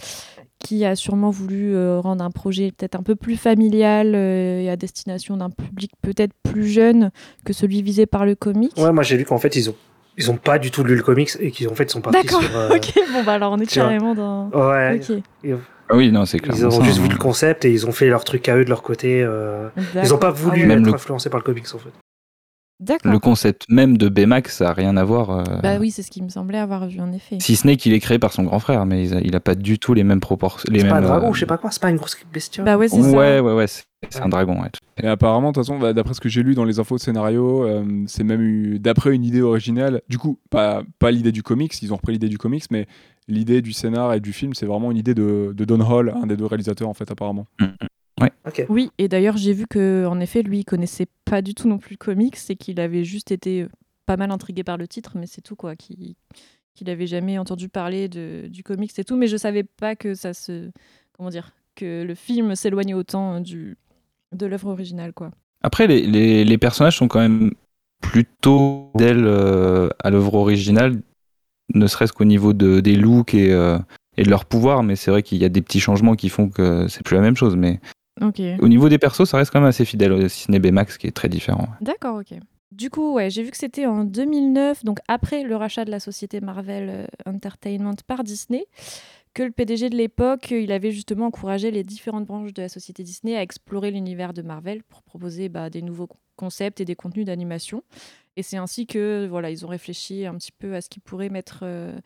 qui 0.59 0.85
a 0.85 0.95
sûrement 0.95 1.29
voulu 1.31 1.73
euh, 1.75 1.99
rendre 1.99 2.23
un 2.23 2.29
projet 2.31 2.71
peut-être 2.71 2.95
un 2.95 3.03
peu 3.03 3.15
plus 3.15 3.35
familial 3.37 4.13
euh, 4.15 4.61
et 4.61 4.69
à 4.69 4.75
destination 4.75 5.37
d'un 5.37 5.49
public 5.49 5.91
peut-être 6.01 6.33
plus 6.43 6.67
jeune 6.67 7.09
que 7.45 7.53
celui 7.53 7.81
visé 7.81 8.05
par 8.05 8.25
le 8.25 8.35
comic. 8.35 8.71
Ouais, 8.77 8.91
moi 8.91 9.03
j'ai 9.03 9.17
lu 9.17 9.25
qu'en 9.25 9.39
fait 9.39 9.55
ils 9.55 9.69
ont 9.69 9.75
ils 10.17 10.29
ont 10.29 10.35
pas 10.37 10.59
du 10.59 10.69
tout 10.71 10.83
lu 10.83 10.95
le 10.95 11.01
comics 11.01 11.31
et 11.39 11.51
qu'ils 11.51 11.67
en 11.69 11.73
fait 11.73 11.89
sont 11.89 12.01
partis 12.01 12.21
D'accord, 12.21 12.43
sur. 12.43 12.55
euh, 12.55 12.69
ok, 12.75 12.93
bon 13.13 13.23
bah 13.23 13.33
alors 13.33 13.53
on 13.53 13.59
est 13.59 13.65
carrément 13.65 14.13
dans... 14.13 14.49
Ouais. 14.49 14.99
Ok, 15.09 15.53
Ah 15.91 15.97
oui, 15.97 16.11
non, 16.11 16.25
c'est 16.25 16.39
clair. 16.39 16.55
Ils 16.57 16.65
ont 16.65 16.83
juste 16.83 16.99
vu 16.99 17.09
le 17.09 17.17
concept 17.17 17.65
et 17.65 17.71
ils 17.71 17.85
ont 17.85 17.91
fait 17.91 18.07
leur 18.07 18.23
truc 18.23 18.47
à 18.47 18.55
eux 18.55 18.63
de 18.63 18.69
leur 18.69 18.81
côté. 18.81 19.21
euh, 19.23 19.67
Ils 20.01 20.13
ont 20.13 20.17
pas 20.17 20.31
voulu 20.31 20.61
Ah. 20.63 20.67
Même 20.67 20.79
être 20.79 20.85
le- 20.87 20.93
influencés 20.93 21.29
par 21.29 21.39
le 21.39 21.43
comics 21.43 21.65
en 21.73 21.77
fait. 21.79 21.89
Le 23.03 23.19
concept 23.19 23.65
même 23.69 23.97
de 23.97 24.09
Baymax, 24.09 24.57
ça 24.57 24.69
a 24.69 24.73
rien 24.73 24.97
à 24.97 25.03
voir. 25.03 25.29
euh, 25.29 25.43
Bah 25.61 25.77
oui, 25.79 25.91
c'est 25.91 26.01
ce 26.01 26.09
qui 26.11 26.21
me 26.23 26.29
semblait 26.29 26.57
avoir 26.57 26.87
vu 26.87 26.99
en 26.99 27.11
effet. 27.11 27.37
Si 27.39 27.55
ce 27.55 27.67
n'est 27.67 27.77
qu'il 27.77 27.93
est 27.93 27.99
créé 27.99 28.17
par 28.19 28.33
son 28.33 28.43
grand 28.43 28.59
frère, 28.59 28.85
mais 28.85 29.05
il 29.05 29.13
a, 29.13 29.21
il 29.21 29.35
a 29.35 29.39
pas 29.39 29.55
du 29.55 29.77
tout 29.79 29.93
les 29.93 30.03
mêmes 30.03 30.19
proportions. 30.19 30.71
Les 30.71 30.79
C'est 30.81 30.87
pas 30.87 30.95
un 30.95 30.99
mêmes, 31.01 31.09
dragon, 31.09 31.29
euh, 31.29 31.33
je 31.33 31.39
sais 31.41 31.45
pas 31.45 31.57
quoi, 31.57 31.69
c'est 31.71 31.81
pas 31.81 31.89
une 31.91 31.97
grosse 31.97 32.17
bestiole. 32.33 32.65
Bah 32.65 32.77
ouais, 32.77 32.87
c'est 32.89 32.97
Ouais, 32.99 33.37
ça. 33.37 33.43
ouais, 33.43 33.53
ouais, 33.53 33.67
c'est 33.67 33.83
c'est 34.09 34.21
un 34.21 34.29
dragon, 34.29 34.59
ouais. 34.59 34.69
Et 35.03 35.05
apparemment, 35.07 35.49
de 35.51 35.53
toute 35.53 35.63
façon, 35.63 35.77
bah, 35.77 35.93
d'après 35.93 36.15
ce 36.15 36.19
que 36.21 36.27
j'ai 36.27 36.41
lu 36.41 36.55
dans 36.55 36.63
les 36.65 36.79
infos 36.79 36.95
de 36.95 36.99
scénario, 37.01 37.63
euh, 37.65 37.85
c'est 38.07 38.23
même 38.23 38.41
eu, 38.41 38.79
d'après 38.79 39.13
une 39.13 39.23
idée 39.23 39.43
originale. 39.43 40.01
Du 40.09 40.17
coup, 40.17 40.39
pas, 40.49 40.81
pas 40.97 41.11
l'idée 41.11 41.31
du 41.31 41.43
comics, 41.43 41.79
ils 41.83 41.93
ont 41.93 41.97
repris 41.97 42.13
l'idée 42.13 42.27
du 42.29 42.39
comics, 42.39 42.63
mais 42.71 42.87
l'idée 43.27 43.61
du 43.61 43.73
scénar 43.73 44.13
et 44.15 44.19
du 44.19 44.33
film, 44.33 44.55
c'est 44.55 44.65
vraiment 44.65 44.89
une 44.89 44.97
idée 44.97 45.13
de, 45.13 45.53
de 45.55 45.65
Don 45.65 45.79
Hall, 45.81 46.15
un 46.19 46.25
des 46.25 46.35
deux 46.35 46.47
réalisateurs, 46.47 46.89
en 46.89 46.95
fait, 46.95 47.11
apparemment. 47.11 47.45
Oui, 48.69 48.91
et 48.97 49.07
d'ailleurs, 49.07 49.37
j'ai 49.37 49.53
vu 49.53 49.65
que 49.67 50.05
en 50.07 50.19
effet, 50.19 50.41
lui, 50.41 50.59
il 50.59 50.65
connaissait 50.65 51.07
pas 51.25 51.41
du 51.41 51.53
tout 51.53 51.67
non 51.67 51.77
plus 51.77 51.93
le 51.93 51.97
comics 51.97 52.37
et 52.49 52.55
qu'il 52.55 52.79
avait 52.79 53.03
juste 53.03 53.31
été 53.31 53.63
euh, 53.63 53.69
pas 54.05 54.17
mal 54.17 54.31
intrigué 54.31 54.63
par 54.63 54.77
le 54.77 54.87
titre, 54.87 55.13
mais 55.15 55.27
c'est 55.27 55.41
tout 55.41 55.55
quoi, 55.55 55.75
qu'il 55.75 56.15
qu'il 56.73 56.89
avait 56.89 57.07
jamais 57.07 57.37
entendu 57.37 57.67
parler 57.67 58.07
de, 58.07 58.47
du 58.47 58.63
comics 58.63 58.97
et 58.97 59.03
tout, 59.03 59.17
mais 59.17 59.27
je 59.27 59.35
savais 59.35 59.63
pas 59.63 59.95
que 59.95 60.13
ça 60.13 60.33
se 60.33 60.71
comment 61.11 61.29
dire 61.29 61.53
que 61.75 62.03
le 62.03 62.15
film 62.15 62.55
s'éloignait 62.55 62.93
autant 62.93 63.35
euh, 63.35 63.39
du 63.39 63.77
de 64.33 64.45
l'œuvre 64.45 64.69
originale 64.69 65.13
quoi. 65.13 65.31
Après, 65.63 65.87
les, 65.87 66.07
les, 66.07 66.43
les 66.43 66.57
personnages 66.57 66.97
sont 66.97 67.07
quand 67.07 67.19
même 67.19 67.51
plutôt 68.01 68.89
fidèles 68.93 69.25
euh, 69.25 69.89
à 70.03 70.09
l'œuvre 70.09 70.33
originale, 70.35 71.01
ne 71.73 71.87
serait-ce 71.87 72.13
qu'au 72.13 72.25
niveau 72.25 72.53
de, 72.53 72.79
des 72.79 72.95
looks 72.95 73.33
et, 73.33 73.53
euh, 73.53 73.77
et 74.17 74.23
de 74.23 74.29
leur 74.29 74.45
pouvoir, 74.45 74.83
mais 74.83 74.95
c'est 74.95 75.11
vrai 75.11 75.23
qu'il 75.23 75.37
y 75.37 75.45
a 75.45 75.49
des 75.49 75.61
petits 75.61 75.79
changements 75.79 76.15
qui 76.15 76.29
font 76.29 76.49
que 76.49 76.87
c'est 76.87 77.03
plus 77.03 77.15
la 77.15 77.21
même 77.21 77.37
chose. 77.37 77.55
Mais 77.55 77.79
Au 78.21 78.67
niveau 78.67 78.89
des 78.89 78.97
persos, 78.97 79.27
ça 79.27 79.37
reste 79.37 79.51
quand 79.51 79.59
même 79.59 79.69
assez 79.69 79.85
fidèle, 79.85 80.11
euh, 80.11 80.29
si 80.29 80.43
ce 80.43 80.51
n'est 80.51 80.59
Baymax 80.59 80.97
qui 80.97 81.07
est 81.07 81.11
très 81.11 81.29
différent. 81.29 81.67
D'accord, 81.81 82.17
ok. 82.17 82.37
Du 82.71 82.89
coup, 82.89 83.13
ouais, 83.13 83.29
j'ai 83.29 83.43
vu 83.43 83.51
que 83.51 83.57
c'était 83.57 83.85
en 83.85 84.05
2009, 84.05 84.85
donc 84.85 84.99
après 85.07 85.43
le 85.43 85.55
rachat 85.57 85.83
de 85.83 85.91
la 85.91 85.99
société 85.99 86.39
Marvel 86.39 86.89
euh, 86.89 87.05
Entertainment 87.25 87.95
par 88.07 88.23
Disney, 88.23 88.65
que 89.33 89.43
le 89.43 89.51
PDG 89.51 89.89
de 89.89 89.97
l'époque, 89.97 90.51
euh, 90.51 90.61
il 90.61 90.71
avait 90.71 90.91
justement 90.91 91.25
encouragé 91.25 91.71
les 91.71 91.83
différentes 91.83 92.25
branches 92.25 92.53
de 92.53 92.61
la 92.61 92.69
société 92.69 93.03
Disney 93.03 93.35
à 93.35 93.41
explorer 93.41 93.91
l'univers 93.91 94.33
de 94.33 94.41
Marvel 94.41 94.83
pour 94.83 95.03
proposer 95.03 95.49
bah, 95.49 95.69
des 95.69 95.81
nouveaux 95.81 96.07
concepts 96.35 96.81
et 96.81 96.85
des 96.85 96.95
contenus 96.95 97.25
d'animation. 97.25 97.83
Et 98.37 98.43
c'est 98.43 98.57
ainsi 98.57 98.87
que 98.87 99.27
voilà, 99.29 99.49
ils 99.49 99.65
ont 99.65 99.69
réfléchi 99.69 100.25
un 100.25 100.35
petit 100.35 100.53
peu 100.53 100.73
à 100.75 100.81
ce 100.81 100.89
qu'ils 100.89 101.01
pourraient 101.01 101.29
mettre, 101.29 101.59
euh, 101.63 101.99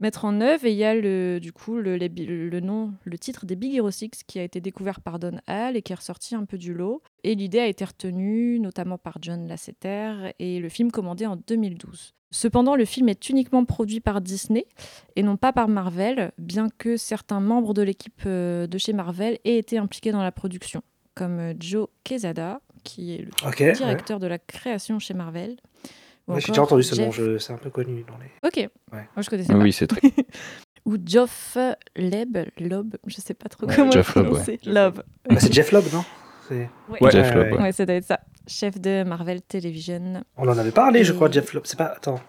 mettre 0.00 0.24
en 0.24 0.40
œuvre. 0.40 0.64
Et 0.64 0.70
il 0.70 0.78
y 0.78 0.84
a 0.84 0.94
le, 0.94 1.40
du 1.40 1.52
coup 1.52 1.74
le, 1.76 1.96
le 1.96 2.60
nom, 2.60 2.92
le 3.04 3.18
titre 3.18 3.46
des 3.46 3.56
Big 3.56 3.74
Hero 3.74 3.90
6 3.90 4.10
qui 4.26 4.38
a 4.38 4.44
été 4.44 4.60
découvert 4.60 5.00
par 5.00 5.18
Don 5.18 5.38
Hall 5.48 5.76
et 5.76 5.82
qui 5.82 5.92
est 5.92 5.96
ressorti 5.96 6.34
un 6.36 6.44
peu 6.44 6.56
du 6.56 6.72
lot. 6.72 7.02
Et 7.24 7.34
l'idée 7.34 7.58
a 7.58 7.66
été 7.66 7.84
retenue 7.84 8.60
notamment 8.60 8.98
par 8.98 9.18
John 9.20 9.48
Lasseter 9.48 10.32
et 10.38 10.60
le 10.60 10.68
film 10.68 10.92
commandé 10.92 11.26
en 11.26 11.36
2012. 11.36 12.14
Cependant, 12.32 12.76
le 12.76 12.86
film 12.86 13.10
est 13.10 13.28
uniquement 13.28 13.64
produit 13.66 14.00
par 14.00 14.22
Disney 14.22 14.66
et 15.16 15.22
non 15.22 15.36
pas 15.36 15.52
par 15.52 15.68
Marvel, 15.68 16.32
bien 16.38 16.68
que 16.70 16.96
certains 16.96 17.40
membres 17.40 17.74
de 17.74 17.82
l'équipe 17.82 18.22
euh, 18.24 18.66
de 18.66 18.78
chez 18.78 18.94
Marvel 18.94 19.38
aient 19.44 19.58
été 19.58 19.76
impliqués 19.76 20.12
dans 20.12 20.22
la 20.22 20.32
production, 20.32 20.82
comme 21.14 21.38
euh, 21.38 21.54
Joe 21.60 21.88
Quesada, 22.04 22.62
qui 22.84 23.14
est 23.14 23.18
le 23.18 23.30
ouais. 23.48 23.72
directeur 23.72 24.18
de 24.20 24.26
la 24.26 24.38
création 24.38 24.98
chez 24.98 25.14
Marvel. 25.14 25.56
ou 26.28 26.34
Ouais, 26.34 26.40
J'ai 26.40 26.48
déjà 26.48 26.62
entendu 26.62 26.82
ce 26.82 26.94
nom, 27.00 27.10
Jeff- 27.10 27.24
je- 27.24 27.38
c'est 27.38 27.52
un 27.52 27.58
peu 27.58 27.70
connu 27.70 28.04
dans 28.06 28.16
les. 28.18 28.30
Ok, 28.48 28.70
moi 28.92 29.02
je 29.22 29.30
connaissais 29.30 29.52
Oui, 29.52 29.58
pas. 29.58 29.64
oui, 29.64 29.72
c'est 29.72 29.86
très. 29.86 30.00
Ou 30.84 30.96
Geoff 31.04 31.56
Leb, 31.94 32.38
Lob, 32.58 32.96
je 33.06 33.20
sais 33.20 33.34
pas 33.34 33.48
trop 33.48 33.66
Ouais, 33.66 33.76
comment 33.76 33.90
Jeff. 33.92 34.16
Lob. 34.66 35.02
Bah, 35.28 35.36
c'est 35.38 35.52
Jeff 35.52 35.70
Lobb, 35.70 35.84
non 35.92 36.04
C'est- 36.48 36.68
Ouais. 37.00 37.10
Jeff 37.12 37.34
Loeb, 37.34 37.46
ouais. 37.46 37.52
ouais. 37.56 37.62
Ouais, 37.62 37.72
ça 37.72 37.86
doit 37.86 37.94
être 37.94 38.04
ça. 38.04 38.18
Chef 38.48 38.80
de 38.80 39.04
Marvel 39.04 39.42
Television. 39.42 40.24
On 40.36 40.48
en 40.48 40.58
avait 40.58 40.72
parlé, 40.72 41.04
je 41.04 41.12
crois, 41.12 41.30
Jeff 41.30 41.52
Lobb. 41.54 41.62
C'est 41.66 41.78
pas. 41.78 41.84
Attends. 41.96 42.20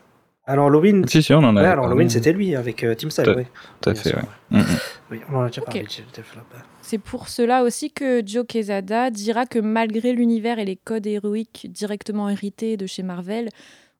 Alors 0.45 0.67
Halloween. 0.67 1.07
Si, 1.07 1.23
si, 1.23 1.33
on 1.33 1.37
en 1.37 1.55
a. 1.55 1.61
Ouais, 1.61 1.67
alors 1.67 1.85
Halloween, 1.85 2.09
c'était 2.09 2.33
lui 2.33 2.55
avec 2.55 2.83
euh, 2.83 2.95
Team 2.95 3.09
Style, 3.09 3.25
Tout- 3.25 3.33
oui. 3.37 3.45
Tout 3.81 3.89
à 3.91 3.95
fait, 3.95 4.09
sûr, 4.09 4.17
ouais. 4.17 4.23
ouais. 4.57 4.59
Mm, 4.59 4.61
mm. 4.61 4.77
Oui, 5.11 5.19
on 5.31 5.35
en 5.37 5.41
a 5.43 5.47
déjà 5.47 5.61
parlé. 5.61 5.85
C'est 6.81 6.97
pour 6.97 7.29
cela 7.29 7.63
aussi 7.63 7.91
que 7.91 8.21
Joe 8.25 8.45
Quesada 8.45 9.09
dira 9.09 9.45
que 9.45 9.59
malgré 9.59 10.11
l'univers 10.13 10.59
et 10.59 10.65
les 10.65 10.75
codes 10.75 11.07
héroïques 11.07 11.67
directement 11.71 12.29
hérités 12.29 12.75
de 12.75 12.85
chez 12.85 13.03
Marvel, 13.03 13.49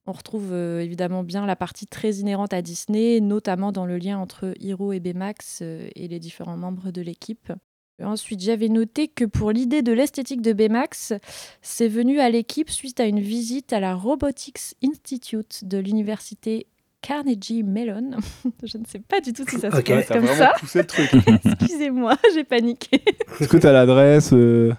on 0.06 0.12
retrouve 0.12 0.52
euh, 0.52 0.82
évidemment 0.82 1.24
bien 1.24 1.46
la 1.46 1.56
partie 1.56 1.88
très 1.88 2.16
inhérente 2.16 2.52
à 2.52 2.62
Disney, 2.62 3.22
notamment 3.22 3.72
dans 3.72 3.86
le 3.86 3.98
lien 3.98 4.18
entre 4.18 4.54
Hiro 4.60 4.92
et 4.92 5.00
Baymax 5.00 5.60
euh, 5.62 5.88
et 5.96 6.10
les 6.10 6.20
différents 6.20 6.58
membres 6.58 6.92
de 6.92 7.02
l'équipe. 7.02 7.54
Ensuite, 8.02 8.42
j'avais 8.42 8.70
noté 8.70 9.08
que 9.08 9.24
pour 9.26 9.52
l'idée 9.52 9.82
de 9.82 9.92
l'esthétique 9.92 10.42
de 10.42 10.52
Baymax, 10.54 11.14
c'est 11.62 11.88
venu 11.88 12.20
à 12.20 12.30
l'équipe 12.30 12.70
suite 12.70 13.00
à 13.00 13.06
une 13.06 13.20
visite 13.20 13.72
à 13.72 13.80
la 13.80 13.94
Robotics 13.96 14.76
Institute 14.84 15.62
de 15.64 15.78
l'université 15.78 16.66
Carnegie 17.02 17.64
Mellon. 17.64 18.12
Je 18.64 18.78
ne 18.78 18.86
sais 18.86 19.00
pas 19.00 19.22
du 19.22 19.32
tout 19.32 19.44
si 19.48 19.60
ça 19.60 19.70
se 19.72 19.78
Ok. 19.78 19.84
prononce 19.86 20.06
T'as 20.08 20.16
comme 20.16 20.28
ça. 20.28 20.54
poussé 20.60 20.80
le 20.80 20.86
truc. 20.88 21.10
Excusez-moi, 21.46 22.18
j'ai 22.34 22.44
paniqué. 22.44 23.02
Est-ce 23.40 23.48
que 23.50 23.58
t'as 23.58 23.72
l'adresse, 23.74 24.32
euh, 24.34 24.74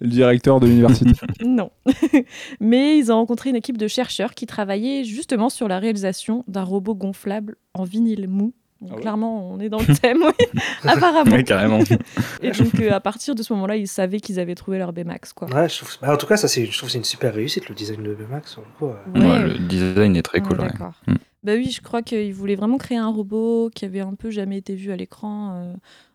le 0.00 0.08
directeur 0.08 0.58
de 0.58 0.66
l'université? 0.66 1.10
Non. 1.44 1.70
Mais 2.60 2.96
ils 2.98 3.12
ont 3.12 3.16
rencontré 3.16 3.50
une 3.50 3.56
équipe 3.56 3.78
de 3.78 3.88
chercheurs 3.88 4.34
qui 4.34 4.46
travaillaient 4.46 5.04
justement 5.04 5.50
sur 5.50 5.68
la 5.68 5.78
réalisation 5.78 6.42
d'un 6.48 6.62
robot 6.64 6.94
gonflable 6.94 7.56
en 7.74 7.84
vinyle 7.84 8.28
mou. 8.28 8.52
Donc, 8.82 8.90
Ah 8.92 8.94
ouais 8.96 9.00
clairement, 9.00 9.50
on 9.50 9.58
est 9.58 9.68
dans 9.70 9.78
le 9.80 9.94
thème, 9.96 10.18
oui, 10.22 10.60
apparemment. 10.84 11.30
Ouais, 11.32 11.44
carrément. 11.44 11.78
Et 12.42 12.50
donc, 12.50 12.78
euh, 12.80 12.92
à 12.92 13.00
partir 13.00 13.34
de 13.34 13.42
ce 13.42 13.52
moment-là, 13.54 13.76
ils 13.76 13.88
savaient 13.88 14.20
qu'ils 14.20 14.38
avaient 14.38 14.54
trouvé 14.54 14.76
leur 14.78 14.92
Baymax. 14.92 15.32
Quoi. 15.32 15.48
Ouais, 15.48 15.68
je 15.68 15.76
trouve... 15.78 15.96
bah, 16.02 16.12
en 16.12 16.16
tout 16.18 16.26
cas, 16.26 16.36
ça, 16.36 16.46
c'est... 16.46 16.66
je 16.66 16.76
trouve 16.76 16.88
que 16.88 16.92
c'est 16.92 16.98
une 16.98 17.04
super 17.04 17.34
réussite, 17.34 17.68
le 17.70 17.74
design 17.74 18.02
de. 18.02 18.16
Sur 18.44 18.60
le 18.62 18.66
coup, 18.78 18.92
euh. 18.92 19.18
Ouais. 19.20 19.26
Ouais, 19.26 19.48
le 19.54 19.58
design 19.66 20.14
est 20.16 20.22
très 20.22 20.40
Ouais, 20.40 20.46
cool. 20.46 20.58
D'accord. 20.58 20.92
Mm. 21.06 21.14
Bah 21.42 21.52
oui, 21.54 21.70
je 21.70 21.80
crois 21.80 22.02
qu'ils 22.02 22.34
voulaient 22.34 22.56
vraiment 22.56 22.76
créer 22.76 22.98
un 22.98 23.08
robot 23.08 23.70
qui 23.74 23.84
avait 23.84 24.00
un 24.00 24.14
peu 24.14 24.30
jamais 24.30 24.58
été 24.58 24.74
vu 24.74 24.90
à 24.92 24.96
l'écran, 24.96 25.52
euh, 25.54 25.72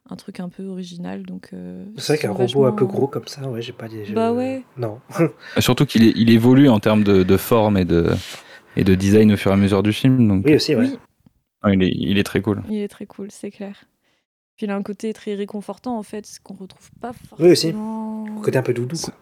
un 0.09 0.15
truc 0.17 0.39
un 0.41 0.49
peu 0.49 0.65
original. 0.67 1.23
Donc, 1.23 1.49
euh, 1.53 1.85
C'est 1.97 2.13
vrai 2.13 2.21
qu'un 2.21 2.31
robot 2.31 2.65
un 2.65 2.73
peu 2.73 2.85
gros 2.85 3.07
comme 3.07 3.27
ça, 3.27 3.41
ouais, 3.49 3.61
j'ai 3.61 3.71
pas 3.73 3.87
dit. 3.87 4.05
je- 4.05 4.13
Bah 4.13 4.33
ouais. 4.33 4.61
Non. 4.77 4.99
Surtout 5.59 5.85
qu'il 5.85 6.03
il 6.17 6.29
évolue 6.29 6.69
en 6.69 6.79
termes 6.79 7.03
de, 7.03 7.23
de 7.23 7.37
forme 7.37 7.77
et 7.77 7.85
de, 7.85 8.07
et 8.75 8.83
de 8.83 8.93
design 8.93 9.31
au 9.31 9.37
fur 9.37 9.51
et 9.51 9.53
à 9.53 9.57
mesure 9.57 9.81
du 9.83 9.93
film. 9.93 10.27
Donc, 10.27 10.43
Oui, 10.45 10.55
aussi, 10.55 10.75
ouais. 10.75 10.81
Oui, 10.85 10.99
il, 11.69 11.83
est, 11.83 11.91
il 11.95 12.17
est 12.17 12.23
très 12.23 12.41
cool. 12.41 12.63
il 12.69 12.77
est 12.79 12.87
très 12.87 13.05
cool, 13.05 13.27
c'est 13.31 13.51
clair. 13.51 13.75
Puis 14.57 14.65
il 14.67 14.69
a 14.71 14.75
un 14.75 14.83
côté 14.83 15.11
très 15.13 15.33
réconfortant 15.35 15.97
en 15.97 16.03
fait, 16.03 16.25
ce 16.25 16.39
qu'on 16.39 16.53
retrouve 16.55 16.89
pas 16.99 17.13
forcément. 17.13 17.47
Oui, 17.47 17.51
aussi. 17.51 18.41
Côté 18.43 18.57
un 18.57 18.63
peu 18.63 18.73
doudou, 18.73 18.95
quoi. 18.97 19.13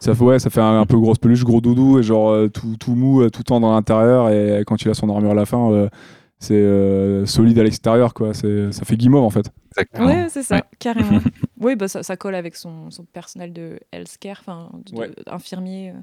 Ça 0.00 0.14
fait, 0.14 0.24
ouais, 0.24 0.38
ça 0.38 0.50
fait 0.50 0.60
un, 0.60 0.80
un 0.80 0.86
peu 0.86 0.98
grosse 0.98 1.18
peluche, 1.18 1.44
gros 1.44 1.60
doudou, 1.60 1.98
et 1.98 2.02
genre 2.02 2.30
euh, 2.30 2.48
tout, 2.48 2.76
tout 2.78 2.94
mou, 2.94 3.22
euh, 3.22 3.30
tout 3.30 3.42
tendre 3.42 3.68
à 3.68 3.72
l'intérieur, 3.72 4.28
et 4.30 4.62
quand 4.66 4.82
il 4.82 4.90
a 4.90 4.94
son 4.94 5.08
armure 5.08 5.30
à 5.30 5.34
la 5.34 5.46
fin, 5.46 5.70
euh, 5.72 5.88
c'est 6.38 6.54
euh, 6.54 7.24
solide 7.24 7.58
à 7.58 7.62
l'extérieur, 7.62 8.12
quoi. 8.12 8.34
C'est- 8.34 8.70
Ça 8.72 8.84
fait 8.84 8.96
guimauve 8.96 9.24
en 9.24 9.30
fait. 9.30 9.46
Exactement. 9.70 10.06
Ouais, 10.06 10.26
c'est 10.28 10.42
ça, 10.42 10.56
Ouais. 10.56 10.62
carrément. 10.78 11.20
oui, 11.60 11.76
bah 11.76 11.88
ça, 11.88 12.02
ça 12.02 12.16
colle 12.16 12.34
avec 12.34 12.54
son, 12.56 12.90
son 12.90 13.04
personnel 13.04 13.52
de 13.54 13.78
healthcare, 13.92 14.38
enfin, 14.40 14.70
Ouais. 14.92 15.10
infirmier, 15.26 15.90
euh, 15.90 15.94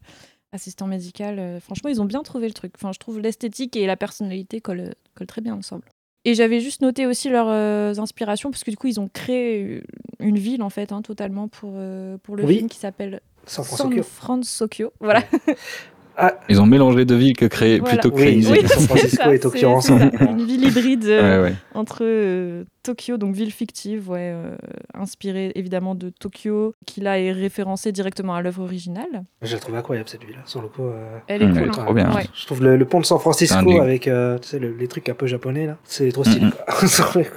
assistant 0.54 0.88
médical. 0.88 1.40
euh, 1.40 1.60
franchement, 1.60 1.90
ils 1.90 2.02
ont 2.02 2.06
bien 2.06 2.24
trouvé 2.24 2.48
le 2.48 2.54
truc. 2.54 2.74
Enfin, 2.76 2.92
je 2.94 3.00
trouve 3.00 3.20
l'esthétique 3.20 3.76
et 3.76 3.86
la 3.86 3.98
personnalité 3.98 4.62
collent, 4.62 4.94
collent 5.16 5.28
très 5.28 5.42
bien 5.42 5.56
ensemble. 5.56 5.84
Et 6.24 6.36
j'avais 6.36 6.60
juste 6.60 6.82
noté 6.82 7.08
aussi 7.08 7.30
leurs 7.30 7.48
euh, 7.50 7.94
inspirations, 7.98 8.52
parce 8.52 8.64
que 8.64 8.70
du 8.70 8.78
coup, 8.78 8.88
ils 8.88 9.00
ont 9.00 9.10
créé 9.12 9.82
une 10.20 10.38
ville, 10.38 10.62
en 10.62 10.70
fait, 10.70 10.92
hein, 10.92 11.02
totalement 11.02 11.48
pour, 11.48 11.72
euh, 11.76 12.18
pour 12.20 12.36
le 12.36 12.46
Oui. 12.46 12.58
film 12.58 12.70
qui 12.70 12.78
s'appelle 12.78 13.22
San 13.48 13.64
San 13.66 13.78
Francisco. 13.92 14.04
Francisco. 14.04 14.94
Voilà. 15.00 15.24
Ah, 16.18 16.34
Ils 16.50 16.62
ont 16.62 16.66
mélangé 16.66 17.06
deux 17.06 17.16
villes 17.16 17.36
que 17.36 17.46
créer, 17.46 17.80
Voilà. 17.80 17.98
plutôt 17.98 18.12
que 18.16 18.22
créer 18.22 18.36
Oui, 18.38 18.46
oui. 18.62 18.68
San 18.68 18.88
Francisco 18.88 19.24
ça, 19.24 19.34
et 19.34 19.40
Tokyo 19.40 19.70
ensemble. 19.70 20.12
Une 20.20 20.46
ville 20.46 20.64
hybride 20.66 21.06
euh, 21.06 21.42
Ouais, 21.44 21.50
ouais. 21.50 21.56
entre 21.74 22.00
euh, 22.02 22.64
Tokyo, 22.84 23.18
donc 23.18 23.34
ville 23.34 23.52
fictive, 23.52 24.10
ouais, 24.10 24.32
euh, 24.34 24.56
inspirée 24.94 25.52
évidemment 25.56 25.96
de 25.96 26.10
Tokyo, 26.10 26.74
qui 26.86 27.02
là 27.02 27.20
est 27.20 27.32
référencée 27.32 27.92
directement 27.92 28.36
à 28.36 28.42
l'œuvre 28.42 28.64
originale. 28.64 29.24
Je 29.42 29.54
la 29.54 29.60
trouve 29.60 29.76
incroyable 29.76 30.10
cette 30.10 30.24
ville, 30.26 30.38
sur 30.46 30.62
le 30.62 30.68
coup. 30.68 30.84
euh, 30.86 31.18
Elle 31.28 31.44
est 31.44 31.48
Mmh, 31.48 31.54
cool. 31.54 31.58
elle 31.60 31.64
est 31.66 31.70
hein. 31.70 31.84
trop 31.86 31.94
bien. 31.94 32.14
Ouais. 32.14 32.26
Je 32.34 32.46
trouve 32.46 32.62
le, 32.64 32.76
le 32.78 32.86
pont 32.86 33.00
de 33.00 33.06
San 33.06 33.20
Francisco 33.20 33.80
avec 33.82 34.08
euh, 34.08 34.38
tu 34.38 34.50
sais, 34.50 34.60
le- 34.60 34.76
les 34.76 34.88
trucs 34.88 35.08
un 35.10 35.14
peu 35.16 35.28
japonais 35.28 35.66
là, 35.68 35.78
c'est 35.86 36.12
trop 36.12 36.24
stylé. 36.24 36.48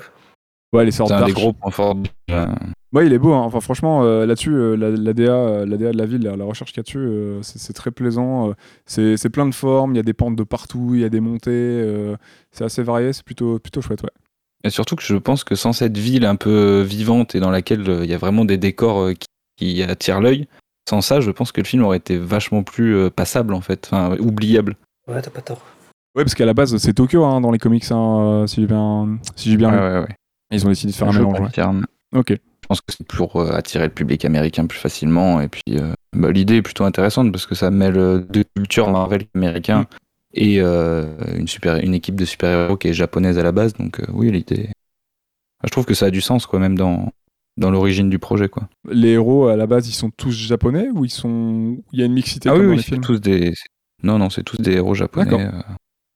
Ouais, 0.72 0.84
les 0.84 0.90
sortes 0.90 1.10
C'est 1.10 1.14
un 1.14 1.26
des 1.26 1.32
gros 1.32 1.52
points 1.52 1.70
forts. 1.70 1.94
Euh, 2.94 2.98
Ouais, 2.98 3.06
il 3.06 3.12
est 3.12 3.18
beau. 3.18 3.32
hein. 3.32 3.42
Enfin, 3.42 3.60
franchement, 3.60 4.02
euh, 4.04 4.24
là-dessus, 4.26 4.52
euh, 4.54 4.76
la, 4.76 4.90
la 4.90 5.12
DA, 5.12 5.32
euh, 5.32 5.66
la 5.66 5.76
DA 5.76 5.92
de 5.92 5.98
la 5.98 6.06
ville, 6.06 6.22
la, 6.22 6.36
la 6.36 6.44
recherche 6.44 6.70
qu'il 6.72 6.78
y 6.78 6.80
a 6.80 6.84
dessus, 6.84 6.98
euh, 6.98 7.40
c'est 7.42 7.72
très 7.72 7.90
plaisant. 7.90 8.50
euh, 8.50 8.54
c'est 9.16 9.30
plein 9.30 9.46
de 9.46 9.54
formes. 9.54 9.92
Il 9.94 9.96
y 9.96 10.00
a 10.00 10.04
des 10.04 10.12
pentes 10.14 10.36
de 10.36 10.44
partout. 10.44 10.90
Il 10.94 11.00
y 11.00 11.04
a 11.04 11.08
des 11.08 11.20
montées. 11.20 11.50
euh, 11.52 12.16
c'est 12.52 12.64
assez 12.64 12.82
varié. 12.82 13.12
C'est 13.12 13.24
plutôt, 13.24 13.58
plutôt 13.58 13.80
chouette. 13.80 14.02
Ouais. 14.02 14.10
Et 14.64 14.70
surtout 14.70 14.96
que 14.96 15.02
je 15.02 15.16
pense 15.16 15.44
que 15.44 15.54
sans 15.56 15.72
cette 15.72 15.98
ville 15.98 16.24
un 16.24 16.36
peu 16.36 16.80
vivante 16.80 17.34
et 17.34 17.40
dans 17.40 17.50
laquelle 17.50 17.88
euh, 17.88 18.04
il 18.04 18.10
y 18.10 18.14
a 18.14 18.18
vraiment 18.18 18.44
des 18.46 18.56
décors 18.56 19.00
euh, 19.00 19.12
qui, 19.12 19.26
qui 19.58 19.82
attirent 19.82 20.20
l'œil, 20.20 20.46
sans 20.88 21.00
ça, 21.02 21.20
je 21.20 21.30
pense 21.30 21.52
que 21.52 21.60
le 21.60 21.66
film 21.66 21.82
aurait 21.84 21.98
été 21.98 22.16
vachement 22.16 22.62
plus 22.62 22.94
euh, 22.96 23.10
passable 23.10 23.52
en 23.54 23.60
fait, 23.60 23.86
enfin 23.90 24.16
oubliable. 24.20 24.76
Ouais, 25.06 25.20
t'as 25.20 25.30
pas 25.30 25.42
tort. 25.42 25.60
Ouais, 26.16 26.22
parce 26.24 26.34
qu'à 26.34 26.46
la 26.46 26.54
base, 26.54 26.74
c'est 26.78 26.94
Tokyo 26.94 27.24
hein, 27.24 27.40
dans 27.42 27.50
les 27.50 27.58
comics, 27.58 27.84
hein, 27.90 28.20
euh, 28.20 28.46
si 28.46 28.60
j'ai 28.62 28.66
bien, 28.66 29.18
si 29.36 29.50
j'ai 29.50 29.56
bien 29.58 29.68
Ouais, 29.70 29.76
lu. 29.76 29.82
ouais, 29.82 30.00
ouais. 30.04 30.16
Ils 30.52 30.64
ont 30.64 30.68
décidé 30.70 30.92
de 30.92 30.96
faire 30.96 31.08
un 31.08 31.12
mélange. 31.12 31.50
Ok. 32.14 32.38
Pense 32.74 32.80
que 32.80 32.92
c'est 32.98 33.06
pour 33.06 33.36
euh, 33.36 33.52
attirer 33.52 33.84
le 33.84 33.92
public 33.92 34.24
américain 34.24 34.66
plus 34.66 34.78
facilement. 34.78 35.40
Et 35.40 35.48
puis, 35.48 35.62
euh, 35.70 35.92
bah, 36.16 36.32
l'idée 36.32 36.56
est 36.56 36.62
plutôt 36.62 36.84
intéressante 36.84 37.30
parce 37.30 37.46
que 37.46 37.54
ça 37.54 37.70
mêle 37.70 37.96
euh, 37.96 38.18
deux 38.18 38.44
cultures 38.56 38.90
Marvel 38.90 39.26
américains 39.34 39.82
Mm. 39.82 39.86
et 40.34 40.58
une, 40.60 41.46
super, 41.46 41.76
une 41.76 41.94
équipe 41.94 42.16
de 42.16 42.24
super-héros 42.24 42.76
qui 42.76 42.88
est 42.88 42.92
japonaise 42.92 43.38
à 43.38 43.44
la 43.44 43.52
base. 43.52 43.74
Donc, 43.74 44.00
oui, 44.12 44.32
l'idée. 44.32 44.64
Enfin, 44.64 45.66
je 45.66 45.70
trouve 45.70 45.84
que 45.84 45.94
ça 45.94 46.06
a 46.06 46.10
du 46.10 46.20
sens, 46.20 46.46
quoi, 46.46 46.58
même 46.58 46.76
dans, 46.76 47.12
dans 47.56 47.70
l'origine 47.70 48.10
du 48.10 48.18
projet, 48.18 48.48
quoi. 48.48 48.68
Les 48.90 49.10
héros 49.10 49.46
à 49.46 49.54
la 49.56 49.68
base, 49.68 49.88
ils 49.88 49.92
sont 49.92 50.10
tous 50.10 50.32
japonais 50.32 50.88
ou 50.92 51.04
ils 51.04 51.10
sont, 51.10 51.78
il 51.92 52.00
y 52.00 52.02
a 52.02 52.06
une 52.06 52.14
mixité 52.14 52.48
Ah 52.48 52.52
comme 52.52 52.62
oui, 52.62 52.66
dans 52.66 52.70
oui, 52.72 52.76
les 52.78 52.82
films? 52.82 53.00
tous 53.02 53.20
des. 53.20 53.52
c'est- 53.54 53.68
Non, 54.02 54.18
non, 54.18 54.28
c'est 54.28 54.42
tous 54.42 54.60
des 54.60 54.72
héros 54.72 54.94
japonais. 54.94 55.32
Euh. 55.44 55.52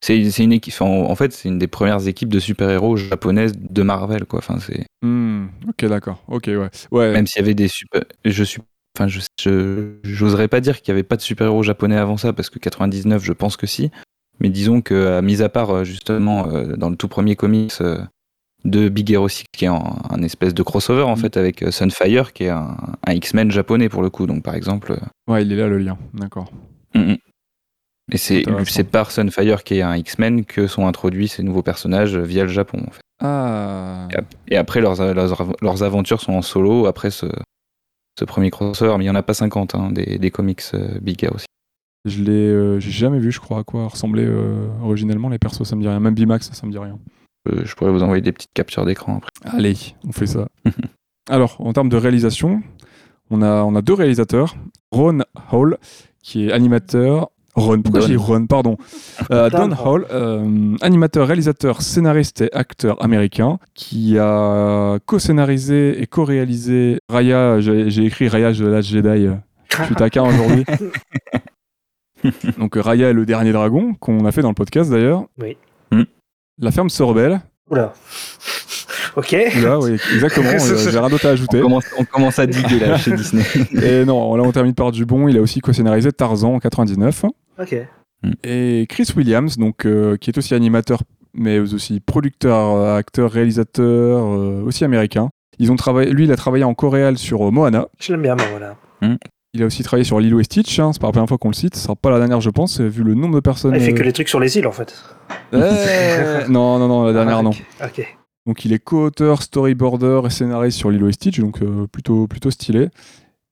C'est 0.00 0.38
une 0.38 0.52
équipe. 0.52 0.80
en 0.80 1.10
en 1.10 1.14
fait, 1.16 1.32
c'est 1.32 1.48
une 1.48 1.58
des 1.58 1.66
premières 1.66 2.06
équipes 2.06 2.28
de 2.28 2.38
super-héros 2.38 2.96
japonaises 2.96 3.54
de 3.58 3.82
Marvel, 3.82 4.24
quoi. 4.26 4.38
Enfin, 4.38 4.58
c'est. 4.60 4.84
Hmm, 5.02 5.46
ok, 5.68 5.84
d'accord. 5.86 6.22
Ok, 6.28 6.44
ouais. 6.46 6.68
Ouais. 6.92 7.12
Même 7.12 7.26
s'il 7.26 7.40
y 7.40 7.44
avait 7.44 7.54
des 7.54 7.68
super. 7.68 8.02
Je 8.24 8.44
suis. 8.44 8.62
Enfin, 8.96 9.08
je. 9.08 9.20
je- 9.40 9.94
J'oserais 10.04 10.48
pas 10.48 10.60
dire 10.60 10.80
qu'il 10.80 10.88
y 10.88 10.92
avait 10.92 11.02
pas 11.02 11.16
de 11.16 11.20
super-héros 11.22 11.62
japonais 11.64 11.96
avant 11.96 12.16
ça, 12.16 12.32
parce 12.32 12.48
que 12.50 12.58
99, 12.58 13.24
je 13.24 13.32
pense 13.32 13.56
que 13.56 13.66
si. 13.66 13.90
Mais 14.40 14.50
disons 14.50 14.80
que, 14.82 15.20
mis 15.20 15.42
à 15.42 15.48
part, 15.48 15.70
euh, 15.70 15.84
justement, 15.84 16.48
euh, 16.48 16.76
dans 16.76 16.90
le 16.90 16.96
tout 16.96 17.08
premier 17.08 17.34
comics 17.34 17.72
euh, 17.80 17.98
de 18.64 18.88
Big 18.88 19.10
Hero 19.10 19.28
6, 19.28 19.44
qui 19.52 19.64
est 19.64 19.68
un, 19.68 19.96
un 20.10 20.22
espèce 20.22 20.54
de 20.54 20.62
crossover, 20.62 21.02
en 21.02 21.14
Mm. 21.14 21.18
fait, 21.18 21.36
avec 21.36 21.64
Sunfire, 21.70 22.32
qui 22.32 22.44
est 22.44 22.48
un, 22.50 22.76
un 23.04 23.12
X-Men 23.14 23.50
japonais, 23.50 23.88
pour 23.88 24.02
le 24.02 24.10
coup. 24.10 24.26
Donc, 24.26 24.44
par 24.44 24.54
exemple. 24.54 24.96
Ouais, 25.28 25.42
il 25.42 25.52
est 25.52 25.56
là 25.56 25.66
le 25.66 25.78
lien. 25.78 25.98
D'accord. 26.14 26.52
Mm, 26.94 27.00
mm. 27.00 27.16
Et 28.10 28.16
c'est 28.18 28.42
c'est 28.64 28.84
par 28.84 29.10
Sunfire 29.10 29.64
qui 29.64 29.74
est 29.78 29.82
un 29.82 29.96
X-Men 29.96 30.44
que 30.44 30.66
sont 30.66 30.86
introduits 30.86 31.28
ces 31.28 31.42
nouveaux 31.42 31.62
personnages 31.62 32.16
via 32.16 32.42
le 32.44 32.48
Japon. 32.48 32.78
En 32.86 32.90
fait. 32.90 33.00
Ah. 33.20 34.08
Et 34.10 34.16
ap- 34.16 34.34
Et 34.50 34.56
après, 34.56 34.80
leurs, 34.80 34.96
leurs, 35.14 35.54
leurs 35.60 35.82
aventures 35.82 36.20
sont 36.20 36.32
en 36.32 36.42
solo 36.42 36.86
après 36.86 37.10
ce, 37.10 37.26
ce 38.18 38.24
premier 38.24 38.50
crossover. 38.50 38.96
Mais 38.96 39.04
il 39.04 39.06
n'y 39.06 39.10
en 39.10 39.14
a 39.14 39.22
pas 39.22 39.34
50 39.34 39.74
hein, 39.74 39.90
des, 39.90 40.18
des 40.18 40.30
comics 40.30 40.62
euh, 40.74 40.98
Big 41.02 41.22
Hero 41.22 41.34
aussi. 41.34 41.46
Je 42.04 42.22
l'ai, 42.22 42.32
euh, 42.32 42.80
j'ai 42.80 42.92
jamais 42.92 43.18
vu, 43.18 43.30
je 43.32 43.40
crois, 43.40 43.58
à 43.58 43.64
quoi 43.64 43.88
ressemblaient 43.88 44.24
euh, 44.24 44.68
originellement 44.82 45.28
les 45.28 45.38
persos. 45.38 45.64
Ça 45.64 45.76
me 45.76 45.82
dit 45.82 45.88
rien. 45.88 46.00
Même 46.00 46.14
Bimax, 46.14 46.50
ça 46.52 46.66
me 46.66 46.72
dit 46.72 46.78
rien. 46.78 46.98
Euh, 47.48 47.62
je 47.64 47.74
pourrais 47.74 47.90
vous 47.90 48.02
envoyer 48.02 48.22
des 48.22 48.32
petites 48.32 48.52
captures 48.54 48.86
d'écran 48.86 49.16
après. 49.18 49.30
Allez, 49.56 49.76
on 50.06 50.12
fait 50.12 50.26
ça. 50.26 50.48
Alors, 51.28 51.56
en 51.60 51.72
termes 51.74 51.88
de 51.90 51.96
réalisation, 51.96 52.62
on 53.30 53.42
a, 53.42 53.62
on 53.64 53.74
a 53.74 53.82
deux 53.82 53.92
réalisateurs. 53.94 54.56
Ron 54.92 55.20
Hall, 55.52 55.76
qui 56.22 56.46
est 56.48 56.52
animateur. 56.52 57.30
Ron, 57.58 57.82
pourquoi 57.82 58.00
j'ai 58.00 58.16
Ron 58.16 58.46
Pardon. 58.46 58.76
Euh, 59.30 59.50
Don 59.50 59.70
Hall, 59.84 60.06
euh, 60.10 60.76
animateur, 60.80 61.26
réalisateur, 61.26 61.82
scénariste 61.82 62.40
et 62.42 62.52
acteur 62.54 63.02
américain, 63.02 63.58
qui 63.74 64.18
a 64.18 64.98
co-scénarisé 65.06 66.00
et 66.00 66.06
co-réalisé 66.06 67.00
Raya. 67.08 67.60
J'ai 67.60 68.04
écrit 68.04 68.28
Raya 68.28 68.52
de 68.52 68.66
la 68.66 68.80
Jedi. 68.80 69.28
Je 69.70 69.84
suis 69.84 69.94
taquin 69.94 70.22
aujourd'hui. 70.28 70.64
Donc 72.58 72.74
Raya 72.76 73.10
est 73.10 73.12
le 73.14 73.26
dernier 73.26 73.52
dragon, 73.52 73.94
qu'on 73.94 74.24
a 74.24 74.32
fait 74.32 74.42
dans 74.42 74.48
le 74.48 74.54
podcast 74.54 74.90
d'ailleurs. 74.90 75.24
Oui. 75.40 75.56
Hmm. 75.92 76.02
La 76.60 76.70
ferme 76.72 76.90
se 76.90 77.02
rebelle. 77.02 77.40
Oula. 77.70 77.92
Ok. 79.16 79.32
Là, 79.62 79.78
oui, 79.78 79.92
exactement. 80.14 80.50
J'ai 80.58 80.98
rien 80.98 81.08
d'autre 81.08 81.26
à 81.26 81.30
On 81.30 81.32
ajouter. 81.32 81.60
commence, 81.60 81.84
on 81.98 82.04
commence 82.04 82.38
à 82.38 82.46
diguer 82.46 82.78
là 82.80 82.96
chez 82.96 83.12
Disney. 83.12 83.44
Et 83.82 84.04
non, 84.04 84.34
là 84.36 84.42
on 84.44 84.52
termine 84.52 84.74
par 84.74 84.92
du 84.92 85.04
bon. 85.04 85.28
Il 85.28 85.36
a 85.36 85.40
aussi 85.40 85.60
co-scénarisé 85.60 86.12
Tarzan 86.12 86.54
en 86.54 86.58
99. 86.58 87.24
Ok. 87.60 87.76
Et 88.44 88.86
Chris 88.88 89.08
Williams, 89.16 89.56
donc, 89.58 89.86
euh, 89.86 90.16
qui 90.16 90.30
est 90.30 90.38
aussi 90.38 90.54
animateur, 90.54 91.02
mais 91.34 91.58
aussi 91.60 92.00
producteur, 92.00 92.74
euh, 92.76 92.96
acteur, 92.96 93.30
réalisateur, 93.30 94.24
euh, 94.26 94.62
aussi 94.64 94.84
américain. 94.84 95.28
Ils 95.60 95.70
ont 95.72 95.76
travaillé, 95.76 96.10
lui, 96.12 96.24
il 96.24 96.32
a 96.32 96.36
travaillé 96.36 96.64
en 96.64 96.74
coréal 96.74 97.18
sur 97.18 97.50
Moana. 97.52 97.86
Je 98.00 98.12
l'aime 98.12 98.22
bien, 98.22 98.34
moi, 98.36 98.44
voilà. 98.50 98.76
Il 99.54 99.62
a 99.62 99.66
aussi 99.66 99.82
travaillé 99.82 100.04
sur 100.04 100.20
Lilo 100.20 100.40
et 100.40 100.44
Stitch. 100.44 100.78
hein, 100.78 100.92
c'est 100.92 101.00
pas 101.00 101.08
la 101.08 101.12
première 101.12 101.28
fois 101.28 101.38
qu'on 101.38 101.48
le 101.48 101.54
cite. 101.54 101.74
Ce 101.74 101.82
sera 101.84 101.96
pas 101.96 102.10
la 102.10 102.18
dernière, 102.18 102.40
je 102.40 102.50
pense, 102.50 102.80
vu 102.80 103.02
le 103.02 103.14
nombre 103.14 103.34
de 103.36 103.40
personnes. 103.40 103.74
Il 103.74 103.80
fait 103.80 103.94
que 103.94 104.02
les 104.02 104.12
trucs 104.12 104.28
sur 104.28 104.40
les 104.40 104.56
îles, 104.58 104.66
en 104.66 104.72
fait. 104.72 104.94
eh, 105.52 105.56
non, 106.48 106.78
non, 106.78 106.86
non, 106.88 107.04
la 107.04 107.12
dernière, 107.12 107.38
Ah, 107.38 107.42
non. 107.42 107.50
ok. 107.50 107.64
Ok. 107.84 108.14
Donc 108.46 108.64
il 108.64 108.72
est 108.72 108.78
co-auteur, 108.78 109.42
storyboarder 109.42 110.22
et 110.24 110.30
scénariste 110.30 110.78
sur 110.78 110.90
Lilo 110.90 111.08
et 111.08 111.12
Stitch, 111.12 111.38
donc 111.38 111.60
euh, 111.62 111.86
plutôt, 111.86 112.26
plutôt 112.26 112.50
stylé. 112.50 112.88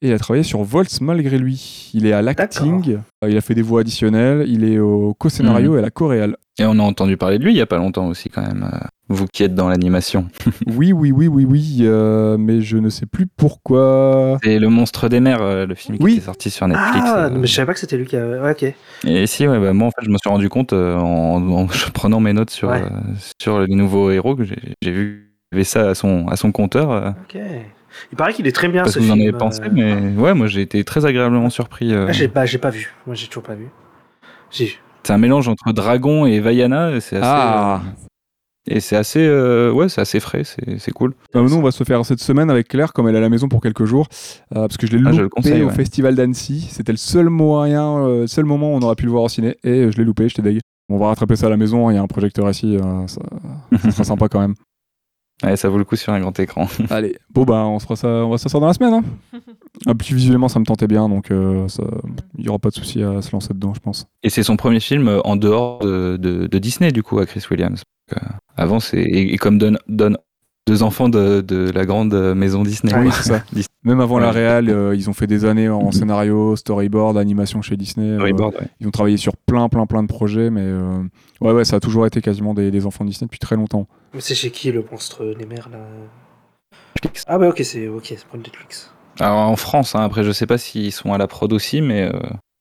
Et 0.02 0.08
il 0.08 0.12
a 0.12 0.18
travaillé 0.18 0.42
sur 0.44 0.62
Volts 0.62 1.00
malgré 1.00 1.38
lui. 1.38 1.90
Il 1.94 2.04
est 2.06 2.12
à 2.12 2.20
l'acting, 2.20 2.98
euh, 3.24 3.30
il 3.30 3.36
a 3.36 3.40
fait 3.40 3.54
des 3.54 3.62
voix 3.62 3.80
additionnelles, 3.80 4.44
il 4.46 4.62
est 4.64 4.78
au 4.78 5.14
co-scénario 5.14 5.70
Mhm. 5.72 5.76
et 5.76 5.78
à 5.78 5.82
la 5.82 5.90
coréale. 5.90 6.36
Et 6.58 6.64
on 6.66 6.78
a 6.78 6.82
entendu 6.82 7.16
parler 7.16 7.38
de 7.38 7.44
lui 7.44 7.52
il 7.52 7.56
y 7.56 7.60
a 7.62 7.66
pas 7.66 7.78
longtemps 7.78 8.06
aussi 8.08 8.28
quand 8.28 8.42
même. 8.42 8.68
euh, 8.72 8.78
Vous 9.08 9.26
qui 9.32 9.42
êtes 9.42 9.54
dans 9.54 9.68
l'animation. 9.70 10.26
oui, 10.66 10.92
oui, 10.92 11.12
oui, 11.12 11.28
oui, 11.28 11.46
oui, 11.48 11.78
euh, 11.82 12.36
mais 12.38 12.60
je 12.60 12.76
ne 12.76 12.90
sais 12.90 13.06
plus 13.06 13.26
pourquoi. 13.26 14.38
C'est 14.42 14.58
Le 14.58 14.68
Monstre 14.68 15.08
des 15.08 15.20
Mers, 15.20 15.66
le 15.66 15.74
film 15.74 15.96
Oui. 16.00 16.14
qui 16.14 16.18
est 16.18 16.22
sorti 16.22 16.50
sur 16.50 16.68
Netflix. 16.68 17.06
Ah, 17.08 17.26
euh, 17.26 17.30
mais 17.32 17.46
je 17.46 17.52
savais 17.54 17.66
pas 17.66 17.72
que 17.74 17.80
c'était 17.80 17.96
lui 17.96 18.04
qui 18.06 18.16
avait. 18.16 18.38
Ouais, 18.38 18.50
ok. 18.50 18.74
Et 19.06 19.26
si, 19.26 19.46
ouais, 19.48 19.58
bah, 19.58 19.72
moi 19.72 19.88
en 19.88 19.90
fait, 19.92 20.04
je 20.04 20.10
me 20.10 20.18
suis 20.18 20.28
rendu 20.28 20.48
compte 20.50 20.72
euh, 20.74 20.94
en, 20.96 21.48
en 21.50 21.66
prenant 21.94 22.20
mes 22.20 22.32
notes 22.34 22.50
sur, 22.50 22.68
Ouais. 22.68 22.82
euh, 22.82 22.88
sur 23.40 23.60
les 23.60 23.74
nouveaux 23.74 24.10
héros 24.10 24.34
que 24.36 24.44
j'ai 24.44 24.90
vu 24.90 25.32
avait 25.52 25.64
ça 25.64 25.90
à 25.90 25.94
son, 25.94 26.26
à 26.28 26.36
son 26.36 26.52
compteur. 26.52 26.90
euh, 26.90 27.10
Ok. 27.10 27.40
Il 28.12 28.16
paraît 28.16 28.32
qu'il 28.34 28.46
est 28.46 28.52
très 28.52 28.68
bien, 28.68 28.82
parce 28.82 28.94
ce 28.94 28.98
que 28.98 29.04
vous 29.04 29.10
en 29.10 29.14
film. 29.14 29.28
avez 29.28 29.36
pensé, 29.38 29.60
euh. 29.62 29.68
mais 29.72 30.20
ouais, 30.20 30.34
moi 30.34 30.46
j'ai 30.46 30.60
été 30.62 30.82
très 30.84 31.04
agréablement 31.06 31.50
surpris. 31.50 31.92
euh. 31.92 32.06
Ah, 32.08 32.12
j'ai 32.12 32.28
pas, 32.28 32.46
j'ai 32.46 32.58
pas 32.58 32.70
vu. 32.70 32.94
Moi, 33.06 33.14
j'ai 33.14 33.26
toujours 33.26 33.42
pas 33.44 33.54
vu. 33.54 33.68
J'ai 34.50 34.72
c'est 35.02 35.12
un 35.12 35.18
mélange 35.18 35.46
entre 35.48 35.72
Dragon 35.72 36.26
et 36.26 36.40
Vaiana. 36.40 36.90
et 36.96 37.00
C'est 37.00 37.16
assez, 37.16 37.24
Ah. 37.24 37.80
euh, 37.84 37.90
et 38.68 38.80
c'est 38.80 38.96
assez, 38.96 39.24
euh, 39.24 39.70
ouais, 39.70 39.88
c'est 39.88 40.00
assez 40.00 40.18
frais, 40.18 40.42
c'est 40.42 40.80
c'est 40.80 40.90
cool. 40.90 41.14
Bah, 41.32 41.40
nous, 41.42 41.54
on 41.54 41.62
va 41.62 41.70
se 41.70 41.84
faire 41.84 42.04
cette 42.04 42.18
semaine 42.18 42.50
avec 42.50 42.66
Claire, 42.66 42.92
comme 42.92 43.06
elle 43.08 43.14
est 43.14 43.18
à 43.18 43.20
la 43.20 43.28
maison 43.28 43.48
pour 43.48 43.60
quelques 43.60 43.84
jours, 43.84 44.08
euh, 44.56 44.62
parce 44.66 44.76
que 44.76 44.88
je 44.88 44.96
l'ai 44.96 45.02
Ah, 45.06 45.10
loupé 45.10 45.22
je 45.22 45.26
conseille, 45.28 45.62
au 45.62 45.68
ouais. 45.68 45.72
festival 45.72 46.16
d'Annecy. 46.16 46.66
C'était 46.72 46.90
le 46.90 46.98
seul 46.98 47.28
moyen, 47.28 47.98
euh, 48.04 48.26
seul 48.26 48.44
moment 48.46 48.72
où 48.72 48.76
on 48.76 48.80
aurait 48.82 48.96
pu 48.96 49.04
le 49.04 49.12
voir 49.12 49.22
au 49.22 49.28
ciné, 49.28 49.56
et 49.62 49.92
je 49.92 49.96
l'ai 49.96 50.04
loupé, 50.04 50.28
j'étais 50.28 50.42
deg. 50.42 50.58
On 50.88 50.98
va 50.98 51.06
rattraper 51.08 51.36
ça 51.36 51.46
à 51.46 51.50
la 51.50 51.56
maison, 51.56 51.88
il 51.90 51.94
y 51.94 51.98
a 51.98 52.02
un 52.02 52.06
projecteur 52.08 52.50
ici, 52.50 52.76
euh, 52.76 53.06
ça, 53.06 53.20
ça 53.80 53.90
sera 53.92 54.04
sympa 54.16 54.28
quand 54.28 54.40
même. 54.40 54.54
Ouais, 55.44 55.56
ça 55.56 55.68
vaut 55.68 55.76
le 55.78 55.84
coup 55.84 55.96
sur 55.96 56.12
un 56.12 56.20
grand 56.20 56.38
écran. 56.40 56.66
Allez, 56.90 57.18
bon 57.30 57.44
bah 57.44 57.64
on 57.66 57.78
se 57.78 57.84
fera 57.84 57.96
ça, 57.96 58.08
on 58.08 58.30
va 58.30 58.38
s'asseoir 58.38 58.60
dans 58.62 58.68
la 58.68 58.74
semaine. 58.74 58.94
Hein. 58.94 59.04
Ah, 59.84 59.94
puis 59.94 60.14
visuellement 60.14 60.48
ça 60.48 60.58
me 60.58 60.64
tentait 60.64 60.86
bien, 60.86 61.06
donc 61.06 61.30
euh, 61.30 61.68
ça- 61.68 61.82
il 62.38 62.46
y 62.46 62.48
aura 62.48 62.58
pas 62.58 62.70
de 62.70 62.74
souci 62.74 63.02
à 63.02 63.20
se 63.20 63.30
lancer 63.32 63.52
dedans, 63.52 63.74
je 63.74 63.80
pense. 63.80 64.06
Et 64.22 64.30
c'est 64.30 64.42
son 64.42 64.56
premier 64.56 64.80
film 64.80 65.06
euh, 65.06 65.20
en 65.24 65.36
dehors 65.36 65.80
de, 65.80 66.16
de- 66.16 66.46
de 66.46 66.58
Disney, 66.58 66.92
du 66.92 67.02
coup, 67.02 67.18
à 67.18 67.26
Chris 67.26 67.42
Williams. 67.50 67.82
Donc, 68.10 68.22
euh, 68.22 68.26
avant, 68.56 68.80
c'est. 68.80 69.02
Et, 69.02 69.34
et 69.34 69.36
comme 69.36 69.58
Don, 69.58 69.76
Don- 69.86 70.16
deux 70.66 70.82
enfants 70.82 71.08
de, 71.08 71.40
de 71.40 71.70
la 71.70 71.84
grande 71.86 72.12
euh, 72.14 72.34
maison 72.34 72.62
Disney. 72.64 72.92
oui, 72.96 73.04
quoi. 73.08 73.12
c'est 73.12 73.28
ça. 73.28 73.44
Même 73.84 74.00
avant 74.00 74.18
la 74.18 74.32
réal, 74.32 74.68
euh, 74.68 74.96
ils 74.96 75.08
ont 75.08 75.12
fait 75.12 75.28
des 75.28 75.44
années 75.44 75.68
en 75.68 75.92
scénario, 75.92 76.56
storyboard, 76.56 77.16
animation 77.18 77.62
chez 77.62 77.76
Disney. 77.76 78.18
euh, 78.18 78.18
ouais. 78.20 78.32
ils 78.80 78.88
ont 78.88 78.90
travaillé 78.90 79.16
sur 79.16 79.36
plein, 79.36 79.68
plein, 79.68 79.86
plein 79.86 80.02
de 80.02 80.08
projets, 80.08 80.50
mais 80.50 80.62
euh, 80.64 81.02
ouais, 81.40 81.52
ouais, 81.52 81.64
ça 81.64 81.76
a 81.76 81.80
toujours 81.80 82.04
été 82.06 82.20
quasiment 82.20 82.52
des, 82.52 82.72
des 82.72 82.84
enfants 82.84 83.04
Disney 83.04 83.26
depuis 83.26 83.38
très 83.38 83.54
longtemps. 83.54 83.86
Mais 84.12 84.20
c'est 84.20 84.34
chez 84.34 84.50
qui 84.50 84.72
le 84.72 84.84
monstre 84.90 85.24
Nemer 85.38 85.62
là? 85.70 85.78
Ah, 87.28 87.38
bah 87.38 87.48
ok, 87.48 87.60
c'est 87.62 87.86
ok, 87.86 88.04
c'est 88.06 88.24
pour 88.26 88.38
Netflix. 88.38 88.90
Alors 89.20 89.38
en 89.38 89.56
France, 89.56 89.94
hein, 89.94 90.00
après, 90.00 90.24
je 90.24 90.32
sais 90.32 90.46
pas 90.46 90.58
s'ils 90.58 90.92
sont 90.92 91.12
à 91.12 91.18
la 91.18 91.26
prod 91.28 91.52
aussi, 91.52 91.80
mais. 91.80 92.02
euh, 92.12 92.18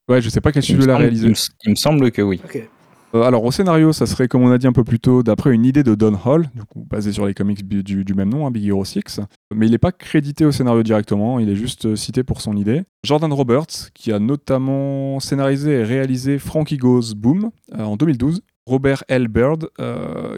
Ouais, 0.08 0.22
je 0.22 0.30
sais 0.30 0.40
pas 0.42 0.52
quel 0.52 0.62
studio 0.62 0.86
l'a 0.86 0.98
réalisé. 0.98 1.26
il 1.26 1.32
me- 1.32 1.36
il 1.66 1.70
me 1.72 1.76
semble 1.76 2.12
que 2.12 2.22
oui. 2.22 2.40
Ok. 2.46 2.70
Euh, 3.16 3.22
alors 3.22 3.46
au 3.46 3.52
scénario, 3.52 3.94
ça 3.94 4.06
serait 4.06 4.28
comme 4.28 4.44
on 4.44 4.52
a 4.52 4.58
dit 4.58 4.68
un 4.68 4.74
peu 4.74 4.84
plus 4.84 5.00
tôt, 5.00 5.24
d'après 5.24 5.54
une 5.54 5.66
idée 5.66 5.84
de 5.84 5.96
Don 5.96 6.18
Hall, 6.26 6.50
du 6.54 6.64
coup, 6.64 6.86
basé 6.90 7.14
sur 7.14 7.26
les 7.26 7.34
comics 7.34 7.66
du, 7.66 8.14
même 8.14 8.30
nom, 8.30 8.46
hein, 8.46 8.52
Big 8.52 8.66
Hero 8.68 8.84
6. 8.84 9.22
Mais 9.54 9.68
il 9.68 9.72
n'est 9.72 9.78
pas 9.78 9.94
crédité 9.94 10.46
au 10.46 10.52
scénario 10.52 10.84
directement, 10.84 11.40
il 11.40 11.50
est 11.50 11.56
juste 11.56 11.86
euh, 11.86 11.96
cité 11.96 12.24
pour 12.24 12.42
son 12.42 12.58
idée. 12.58 12.84
Jordan 13.06 13.32
Roberts, 13.32 13.92
qui 13.94 14.12
a 14.12 14.20
notamment 14.20 15.20
scénarisé 15.22 15.72
et 15.72 15.84
réalisé 15.84 16.40
Frankie 16.40 16.78
Goes 16.78 17.16
Boom 17.16 17.52
euh, 17.74 17.84
en 17.84 17.96
2012. 17.96 18.42
Robert 18.68 19.04
L. 19.10 19.28
Bird, 19.28 19.70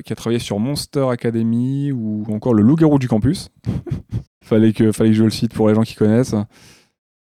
qui 0.04 0.12
a 0.12 0.16
travaillé 0.18 0.40
sur 0.40 0.60
Monster 0.60 1.08
Academy 1.10 1.94
ou 1.94 2.26
encore 2.28 2.54
Le 2.54 2.62
Loup-garou 2.62 3.00
du 3.00 3.08
campus. 3.08 3.48
fallait, 4.44 4.74
que, 4.74 4.92
fallait 4.92 5.12
que 5.12 5.16
je 5.16 5.24
le 5.24 5.30
cite 5.30 5.54
pour 5.54 5.70
les 5.70 5.76
gens 5.76 5.84
qui 5.84 5.96
connaissent. 5.96 6.36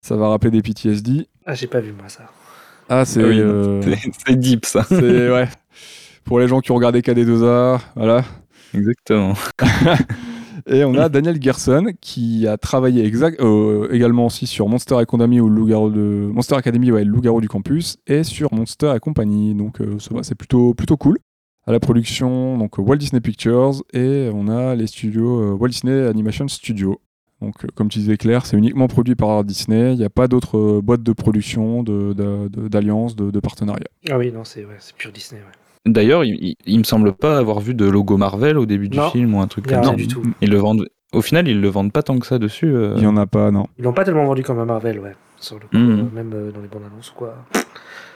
Ça 0.03 0.15
va 0.15 0.29
rappeler 0.29 0.51
des 0.51 0.61
PTSD. 0.61 1.27
Ah, 1.47 1.55
j'ai 1.55 1.65
pas 1.65 1.79
vu 1.79 1.91
moi 1.91 2.07
ça. 2.07 2.29
Ah, 2.89 3.05
c'est. 3.05 3.23
Ah 3.23 3.27
oui, 3.27 3.39
euh, 3.39 3.81
C'est- 4.27 4.35
deep, 4.35 4.65
ça. 4.65 4.83
c'est 4.87 5.31
ouais. 5.31 5.47
Pour 6.25 6.39
les 6.39 6.47
gens 6.47 6.59
qui 6.61 6.71
ont 6.71 6.75
regardé 6.75 7.01
KD2A, 7.01 7.79
voilà. 7.95 8.23
Exactement. 8.73 9.33
Et 10.67 10.83
on 10.85 10.93
a 10.95 11.09
Daniel 11.09 11.41
Gerson 11.41 11.87
qui 12.01 12.45
a 12.47 12.55
travaillé 12.57 13.03
exact, 13.03 13.41
euh, 13.41 13.87
également 13.91 14.27
aussi 14.27 14.45
sur 14.45 14.67
Monster 14.67 14.95
Academy 14.97 15.39
ou 15.39 15.49
Loup-garou 15.49 15.89
de 15.89 16.29
Monster 16.31 16.55
Academy, 16.55 16.91
ouais, 16.91 17.03
le 17.03 17.09
Loup-garou 17.11 17.41
du 17.41 17.47
campus, 17.47 17.97
et 18.05 18.23
sur 18.23 18.53
Monster 18.53 18.93
et 18.95 18.99
compagnie. 18.99 19.55
Donc 19.55 19.81
euh, 19.81 19.97
ça 19.97 20.13
va, 20.13 20.21
c'est 20.23 20.35
plutôt 20.35 20.73
plutôt 20.75 20.97
cool. 20.97 21.17
À 21.65 21.71
la 21.71 21.79
production, 21.79 22.57
donc 22.57 22.77
Walt 22.77 22.97
Disney 22.97 23.21
Pictures 23.21 23.83
et 23.93 24.29
on 24.33 24.47
a 24.47 24.75
les 24.75 24.87
studios 24.87 25.41
euh, 25.41 25.53
Walt 25.53 25.69
Disney 25.69 26.07
Animation 26.07 26.47
Studio. 26.47 26.99
Donc 27.41 27.55
euh, 27.63 27.67
comme 27.75 27.89
tu 27.89 27.99
disais 27.99 28.17
Claire, 28.17 28.45
c'est 28.45 28.57
uniquement 28.57 28.87
produit 28.87 29.15
par 29.15 29.43
Disney. 29.43 29.93
Il 29.93 29.97
n'y 29.99 30.05
a 30.05 30.09
pas 30.09 30.27
d'autres 30.27 30.57
euh, 30.57 30.81
boîtes 30.81 31.03
de 31.03 31.13
production, 31.13 31.83
de- 31.83 32.13
de- 32.13 32.47
de- 32.47 32.67
d'alliance, 32.67 33.15
de, 33.15 33.31
de, 33.31 33.39
partenariat. 33.39 33.87
Ah 34.09 34.17
oui, 34.17 34.31
non, 34.31 34.43
c'est 34.43 34.65
ouais, 34.65 34.77
pur 34.97 35.11
Disney. 35.11 35.41
Ouais. 35.41 35.91
D'ailleurs, 35.91 36.23
il, 36.23 36.55
il 36.65 36.77
me 36.77 36.83
semble 36.83 37.13
pas 37.13 37.37
avoir 37.39 37.59
vu 37.59 37.73
de 37.73 37.85
logo 37.85 38.15
Marvel 38.17 38.57
au 38.59 38.65
début 38.67 38.87
du 38.89 38.97
Non, 38.97 39.09
film 39.09 39.33
ou 39.33 39.41
un 39.41 39.47
truc 39.47 39.65
y 39.67 39.73
comme 39.73 39.83
ça. 39.83 39.93
du 39.95 40.07
tout. 40.07 40.21
Ils 40.41 40.49
le 40.51 40.57
vendent. 40.57 40.85
Au 41.13 41.21
final, 41.21 41.47
ils 41.47 41.59
le 41.59 41.67
vendent 41.67 41.91
pas 41.91 42.03
tant 42.03 42.17
que 42.19 42.27
ça 42.27 42.37
dessus. 42.39 42.67
euh. 42.73 42.93
Il 42.97 43.01
n'y 43.01 43.07
en 43.07 43.17
a 43.17 43.25
pas, 43.25 43.49
non. 43.51 43.65
Ils 43.79 43.83
l'ont 43.83 43.91
pas 43.93 44.05
tellement 44.05 44.25
vendu 44.25 44.43
comme 44.43 44.59
un 44.59 44.65
Marvel, 44.65 44.99
ouais. 44.99 45.15
Sur 45.39 45.55
le 45.55 45.61
coup, 45.61 45.69
euh, 45.73 46.03
même 46.13 46.31
euh, 46.35 46.51
dans 46.51 46.61
les 46.61 46.67
bandes 46.67 46.83
annonces 46.85 47.11
ou 47.11 47.15
quoi. 47.15 47.35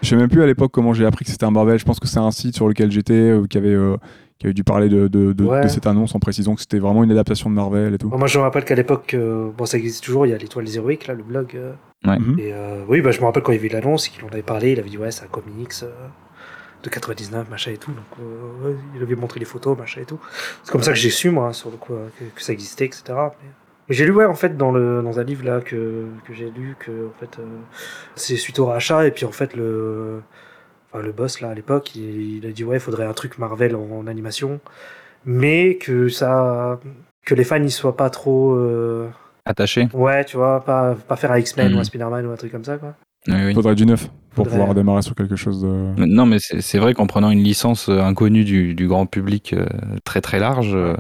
Je 0.04 0.10
sais 0.10 0.16
même 0.16 0.30
plus 0.30 0.44
à 0.44 0.46
l'époque 0.46 0.72
comment 0.72 0.94
j'ai 0.94 1.06
appris 1.08 1.26
que 1.26 1.32
c'était 1.32 1.44
un 1.46 1.50
Marvel. 1.52 1.80
Je 1.80 1.86
pense 1.86 2.00
que 2.00 2.08
c'est 2.08 2.20
un 2.20 2.30
site 2.30 2.54
sur 2.56 2.68
lequel 2.68 2.92
j'étais 2.92 3.14
euh, 3.14 3.48
qui 3.48 3.58
avait 3.58 3.70
euh, 3.74 3.98
qui 4.40 4.48
avait 4.48 4.54
dû 4.54 4.64
parler 4.64 4.90
de, 4.90 5.08
de, 5.08 5.32
de- 5.34 5.44
Ouais. 5.46 5.64
de 5.64 5.68
cette 5.70 5.88
annonce 5.88 6.14
en 6.16 6.20
précisant 6.20 6.56
que 6.56 6.62
c'était 6.62 6.80
vraiment 6.80 7.04
une 7.04 7.12
adaptation 7.12 7.50
de 7.50 7.56
Marvel 7.56 7.94
et 7.94 7.98
tout. 7.98 8.10
Bon, 8.10 8.18
moi, 8.18 8.28
je 8.28 8.38
me 8.38 8.44
rappelle 8.44 8.66
qu'à 8.66 8.76
l'époque, 8.76 9.14
euh, 9.14 9.50
bon, 9.58 9.66
ça 9.66 9.78
existe 9.78 10.04
toujours. 10.04 10.26
Il 10.26 10.30
y 10.32 10.34
a 10.34 10.38
l'étoile 10.38 10.68
Zéroïque, 10.68 11.08
là, 11.08 11.14
le 11.14 11.24
blog. 11.24 11.52
euh, 11.56 11.72
Ouais. 12.06 12.20
Mhm. 12.20 12.38
Et 12.40 12.54
euh, 12.54 12.84
oui, 12.88 13.02
bah, 13.02 13.12
je 13.12 13.20
me 13.22 13.26
rappelle 13.26 13.42
quand 13.44 13.52
il 13.52 13.56
y 13.56 13.60
avait 13.60 13.70
l'annonce 13.70 14.08
et 14.08 14.12
qu'il 14.12 14.24
en 14.26 14.28
avait 14.28 14.44
parlé, 14.44 14.74
il 14.74 14.80
avait 14.80 14.90
dit 14.90 14.98
ouais, 14.98 15.10
c'est 15.12 15.24
un 15.24 15.28
comics 15.28 15.72
euh, 15.84 15.90
de 16.84 16.90
99, 16.90 17.50
machin 17.50 17.72
et 17.72 17.78
tout. 17.78 17.92
Donc 17.92 18.06
euh, 18.22 18.68
ouais, 18.70 18.76
il 18.96 19.02
avait 19.02 19.16
montré 19.16 19.40
les 19.40 19.46
photos, 19.46 19.76
machin 19.78 20.02
et 20.02 20.06
tout. 20.06 20.20
C'est 20.64 20.72
comme 20.72 20.84
ça 20.84 20.92
que 20.92 20.98
j'ai 21.00 21.10
su, 21.10 21.30
moi, 21.32 21.52
sur 21.54 21.72
le 21.72 21.78
coup, 21.78 21.94
euh, 21.94 22.10
que, 22.20 22.26
que 22.26 22.42
ça 22.44 22.52
existait, 22.54 22.86
etc. 22.86 23.04
Mais, 23.10 23.96
j'ai 23.96 24.06
lu, 24.06 24.12
ouais, 24.12 24.26
en 24.26 24.36
fait, 24.36 24.58
dans, 24.58 24.72
le, 24.72 25.02
dans 25.02 25.18
un 25.20 25.24
livre 25.24 25.46
là 25.46 25.62
que, 25.62 26.06
que 26.28 26.34
j'ai 26.34 26.50
lu, 26.52 26.76
que 26.80 26.92
en 27.08 27.20
fait, 27.20 27.40
euh, 27.40 27.46
c'est 28.16 28.36
suite 28.36 28.60
au 28.60 28.66
rachat, 28.66 29.08
et 29.08 29.12
puis 29.12 29.26
en 29.26 29.32
fait, 29.32 29.56
le, 29.56 30.22
le 31.02 31.12
boss 31.12 31.42
là 31.42 31.50
à 31.50 31.54
l'époque, 31.54 31.96
il, 31.96 32.38
il 32.38 32.46
a 32.46 32.52
dit 32.52 32.64
ouais, 32.64 32.78
il 32.78 32.80
faudrait 32.80 33.06
un 33.06 33.14
truc 33.14 33.38
Marvel 33.38 33.76
en, 33.76 33.88
en 34.00 34.08
animation, 34.08 34.60
mais 35.26 35.76
que 35.76 36.10
ça. 36.10 36.80
que 37.26 37.36
les 37.36 37.44
fans 37.44 37.60
n'y 37.60 37.72
soient 37.72 37.98
pas 37.98 38.10
trop. 38.10 38.54
euh, 38.56 39.08
Attaché. 39.46 39.88
Ouais, 39.94 40.26
tu 40.26 40.38
vois, 40.38 40.64
pas, 40.66 40.96
pas 41.08 41.16
faire 41.16 41.32
un 41.32 41.38
X-Men 41.38 41.74
ou 41.76 41.80
un 41.80 41.84
Spider-Man 41.84 42.26
ou 42.26 42.32
un 42.32 42.36
truc 42.36 42.52
comme 42.52 42.64
ça, 42.66 42.78
quoi. 42.78 42.96
Oui, 43.28 43.34
oui. 43.46 43.54
Faudrait 43.54 43.76
du 43.76 43.86
neuf 43.86 44.08
pour 44.36 44.46
Faudrait- 44.46 44.52
pouvoir 44.60 44.74
démarrer 44.76 45.02
sur 45.02 45.16
quelque 45.16 45.36
chose 45.36 45.62
de. 45.62 45.68
Non, 46.06 46.26
mais 46.26 46.38
c'est 46.40 46.62
c'est 46.62 46.78
vrai 46.80 46.94
qu'en 46.94 47.08
prenant 47.08 47.30
une 47.32 47.44
licence 47.44 47.90
euh, 47.90 48.00
inconnue 48.00 48.44
du, 48.44 48.74
du 48.76 48.88
grand 48.88 49.06
public 49.08 49.54
euh, 49.54 49.66
très 50.04 50.22
très 50.22 50.40
large, 50.40 50.74
euh, 50.76 50.96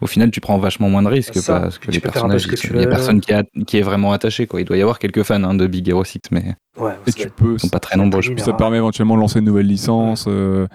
au 0.00 0.06
final, 0.06 0.30
tu 0.30 0.40
prends 0.40 0.58
vachement 0.58 0.88
moins 0.88 1.02
de 1.02 1.08
risques 1.08 1.34
ça. 1.36 1.60
parce 1.60 1.78
que 1.78 1.90
les 1.90 2.00
personnages, 2.00 2.46
que 2.46 2.54
tu 2.56 2.68
sont- 2.68 2.74
il 2.74 2.80
y 2.80 2.82
a 2.82 2.84
veux. 2.84 2.90
personne 2.90 3.20
qui, 3.20 3.32
a- 3.32 3.44
qui 3.66 3.78
est 3.78 3.82
vraiment 3.82 4.12
attaché. 4.12 4.46
Quoi. 4.46 4.60
Il 4.60 4.64
doit 4.64 4.76
y 4.76 4.82
avoir 4.82 4.98
quelques 4.98 5.22
fans 5.22 5.42
hein, 5.44 5.54
de 5.54 5.66
Big 5.66 5.88
Hero 5.88 6.04
6, 6.04 6.18
mais 6.30 6.54
Ouais, 6.78 6.92
Et 7.06 7.12
tu 7.12 7.28
peux. 7.30 7.54
ils 7.54 7.60
sont 7.60 7.68
pas 7.68 7.80
très 7.80 7.96
nombreux. 7.96 8.22
je 8.22 8.28
Puis 8.28 8.36
pense. 8.36 8.44
Ça 8.46 8.52
te 8.52 8.56
permet 8.58 8.76
éventuellement 8.76 9.16
de 9.16 9.20
lancer 9.20 9.38
une 9.40 9.44
nouvelle 9.46 9.66
licence. 9.66 10.26
euh, 10.28 10.66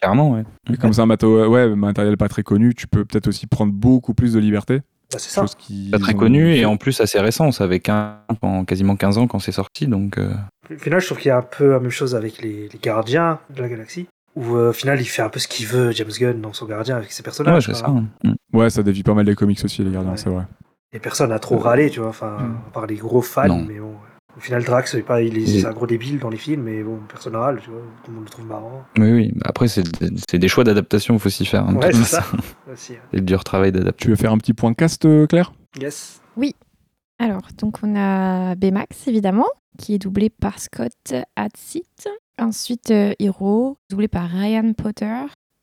Clairement, 0.00 0.32
ouais. 0.32 0.42
et 0.72 0.76
comme 0.76 0.92
c'est 0.92 1.00
un 1.00 1.06
mato- 1.06 1.46
ouais, 1.48 1.68
matériel 1.76 2.16
pas 2.16 2.28
très 2.28 2.42
connu, 2.42 2.74
tu 2.74 2.88
peux 2.88 3.04
peut-être 3.04 3.28
aussi 3.28 3.46
prendre 3.46 3.72
beaucoup 3.72 4.14
plus 4.14 4.32
de 4.32 4.40
liberté. 4.40 4.78
Bah, 5.12 5.18
c'est 5.18 5.30
ça. 5.30 5.44
Pas 5.92 5.98
très 5.98 6.14
ont 6.14 6.18
connu 6.18 6.54
et 6.56 6.64
en 6.64 6.76
plus 6.76 7.00
assez 7.00 7.20
récent. 7.20 7.52
Ça 7.52 7.64
avait 7.64 7.78
15 7.80 8.16
en 8.40 8.64
quasiment 8.64 8.96
15 8.96 9.18
ans 9.18 9.26
quand 9.28 9.38
c'est 9.38 9.52
sorti. 9.52 9.86
Donc, 9.86 10.18
euh, 10.18 10.32
Au 10.74 10.78
final, 10.78 11.00
je 11.00 11.06
trouve 11.06 11.18
qu'il 11.18 11.28
y 11.28 11.32
a 11.32 11.36
un 11.36 11.42
peu 11.42 11.70
la 11.70 11.78
même 11.80 11.90
chose 11.90 12.14
avec 12.16 12.40
les, 12.42 12.68
les 12.72 12.78
gardiens 12.82 13.38
de 13.54 13.60
la 13.62 13.68
galaxie. 13.68 14.06
Où 14.34 14.56
euh, 14.56 14.70
au 14.70 14.72
final, 14.72 15.00
il 15.00 15.04
fait 15.04 15.22
un 15.22 15.28
peu 15.28 15.38
ce 15.38 15.46
qu'il 15.48 15.66
veut, 15.66 15.90
James 15.92 16.10
Gunn, 16.18 16.40
dans 16.40 16.52
son 16.52 16.66
gardien 16.66 16.96
avec 16.96 17.12
ses 17.12 17.20
ouais, 17.20 17.24
personnages. 17.24 17.66
c'est 17.66 17.72
quoi. 17.72 17.80
ça. 17.80 17.86
hein. 17.88 18.04
Mm. 18.24 18.56
Ouais, 18.56 18.70
ça 18.70 18.82
dévie 18.82 19.02
pas 19.02 19.14
mal 19.14 19.26
des 19.26 19.34
comics 19.34 19.60
aussi, 19.64 19.82
les 19.84 19.90
gardiens, 19.90 20.12
Ouais. 20.12 20.16
c'est 20.16 20.30
vrai. 20.30 20.44
Et 20.94 20.98
personne 20.98 21.30
n'a 21.30 21.38
trop 21.38 21.58
râlé, 21.58 21.90
tu 21.90 22.00
vois, 22.00 22.08
enfin, 22.10 22.38
Mm. 22.38 22.56
à 22.68 22.70
part 22.70 22.86
les 22.86 22.96
gros 22.96 23.22
fans, 23.22 23.46
Non. 23.48 23.64
mais 23.66 23.78
bon. 23.78 23.94
Au 24.34 24.40
final, 24.40 24.64
Drax, 24.64 24.90
c'est 24.92 25.02
pas, 25.02 25.20
il 25.20 25.36
est, 25.36 25.66
un 25.66 25.72
gros 25.72 25.86
débile 25.86 26.18
dans 26.18 26.30
les 26.30 26.38
films, 26.38 26.62
mais 26.62 26.82
bon, 26.82 26.98
personne 27.06 27.36
râle, 27.36 27.60
tu 27.62 27.68
vois, 27.68 27.80
tout 28.02 28.10
le 28.10 28.14
monde 28.16 28.24
le 28.24 28.30
trouve 28.30 28.46
marrant. 28.46 28.82
Oui, 28.96 29.12
oui. 29.12 29.34
Après, 29.44 29.68
c'est 29.68 29.82
c'est 30.30 30.38
des 30.38 30.48
choix 30.48 30.64
d'adaptation, 30.64 31.12
il 31.12 31.20
faut 31.20 31.28
s'y 31.28 31.44
faire. 31.44 31.68
hein, 31.68 31.74
de 31.74 31.78
Ouais, 31.78 31.92
c'est 31.92 32.04
ça. 32.04 32.24
Ouais. 32.66 32.72
C'est 32.76 32.98
le 33.12 33.20
dur 33.20 33.44
travail 33.44 33.72
d'adapter. 33.72 34.04
Tu 34.04 34.08
veux 34.08 34.16
faire 34.16 34.32
un 34.32 34.38
petit 34.38 34.54
point 34.54 34.72
cast, 34.72 35.04
euh, 35.04 35.26
Claire? 35.26 35.52
Yes. 35.78 36.22
Alors, 37.18 37.42
donc 37.58 37.76
on 37.82 37.94
a 37.94 38.54
Baymax, 38.54 39.06
évidemment, 39.06 39.46
qui 39.78 39.94
est 39.94 39.98
doublé 39.98 40.30
par 40.30 40.58
Scott 40.58 40.92
Adsit. 41.36 41.84
Ensuite, 42.40 42.90
euh, 42.90 43.12
Hiro, 43.18 43.76
doublé 43.90 44.08
par 44.08 44.28
Ryan 44.28 44.72
Potter. 44.72 45.14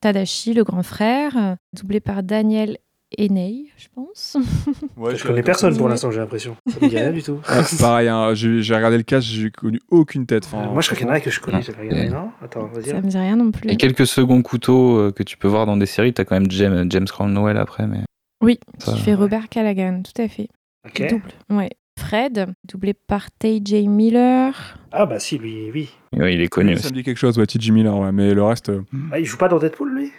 Tadashi, 0.02 0.54
le 0.54 0.64
grand 0.64 0.84
frère, 0.84 1.36
euh, 1.38 1.56
doublé 1.74 2.00
par 2.00 2.24
Daniel 2.24 2.78
Eney, 3.18 3.66
je 3.78 3.88
pense. 3.94 4.38
Ouais, 4.98 5.16
je 5.16 5.24
connais 5.26 5.42
personne 5.44 5.76
pour 5.78 5.90
l'instant, 5.90 6.12
j'ai 6.12 6.20
l'impression. 6.20 6.56
Ça 6.68 6.78
me 6.82 6.88
dit 6.90 6.98
rien 6.98 7.12
du 7.12 7.24
tout. 7.24 7.34
Ouais, 7.50 7.64
pareil, 7.80 8.08
hein, 8.08 8.34
j'ai 8.34 8.62
j'ai 8.62 8.76
regardé 8.76 8.98
le 8.98 9.04
cast, 9.04 9.26
j'ai 9.28 9.50
connu 9.50 9.80
aucune 9.90 10.26
tête. 10.26 10.46
Enfin, 10.46 10.68
Euh, 10.68 10.72
Moi, 10.72 10.82
je 10.82 10.88
crois 10.90 10.98
qu'il 10.98 11.08
y 11.08 11.10
en 11.10 11.14
a 11.14 11.20
que 11.20 11.32
je 11.32 11.40
connais, 11.42 11.58
Ah. 11.58 11.62
j'avais 11.62 11.82
regardé, 11.90 12.10
non 12.10 12.32
Attends, 12.42 12.68
vas-y. 12.68 12.90
Ça 12.90 13.02
me 13.02 13.08
dit 13.10 13.18
rien 13.18 13.36
non 13.36 13.52
plus. 13.52 13.70
Et 13.70 13.76
quelques 13.78 14.06
seconds 14.08 14.42
couteaux 14.42 15.12
que 15.12 15.24
tu 15.24 15.38
peux 15.38 15.48
voir 15.48 15.66
dans 15.66 15.76
des 15.78 15.86
séries, 15.88 16.14
t'as 16.14 16.24
quand 16.24 16.36
même 16.40 16.50
James, 16.52 16.86
James 16.92 17.08
Cromwell 17.08 17.58
après, 17.58 17.88
mais 17.88 18.02
Oui, 18.44 18.60
ça- 18.78 18.94
qui 18.94 19.00
fait 19.00 19.16
Robert 19.16 19.50
Callaghan, 19.50 20.02
tout 20.04 20.22
à 20.22 20.28
fait. 20.28 20.48
Ok. 20.86 21.08
Double. 21.10 21.32
Ouais. 21.50 21.72
Fred, 22.00 22.54
doublé 22.68 22.94
par 22.94 23.30
T.J. 23.32 23.88
Miller. 23.90 24.78
Ah, 24.92 25.06
bah 25.06 25.20
si, 25.20 25.38
lui, 25.38 25.70
oui. 25.72 25.90
ouais, 26.14 26.34
il 26.34 26.42
est 26.42 26.48
connu 26.48 26.74
ça 26.76 26.80
aussi. 26.86 26.94
me 26.94 26.94
dit 27.00 27.04
quelque 27.04 27.18
chose, 27.18 27.38
ouais, 27.38 27.46
T.J. 27.46 27.72
Miller, 27.74 27.96
ouais, 27.98 28.12
mais 28.14 28.34
le 28.34 28.42
reste, 28.44 28.70
euh, 28.70 28.82
Ah, 29.12 29.20
il 29.20 29.26
joue 29.26 29.38
pas 29.38 29.50
dans 29.50 29.60
Deadpool, 29.60 29.94
lui? 29.94 30.12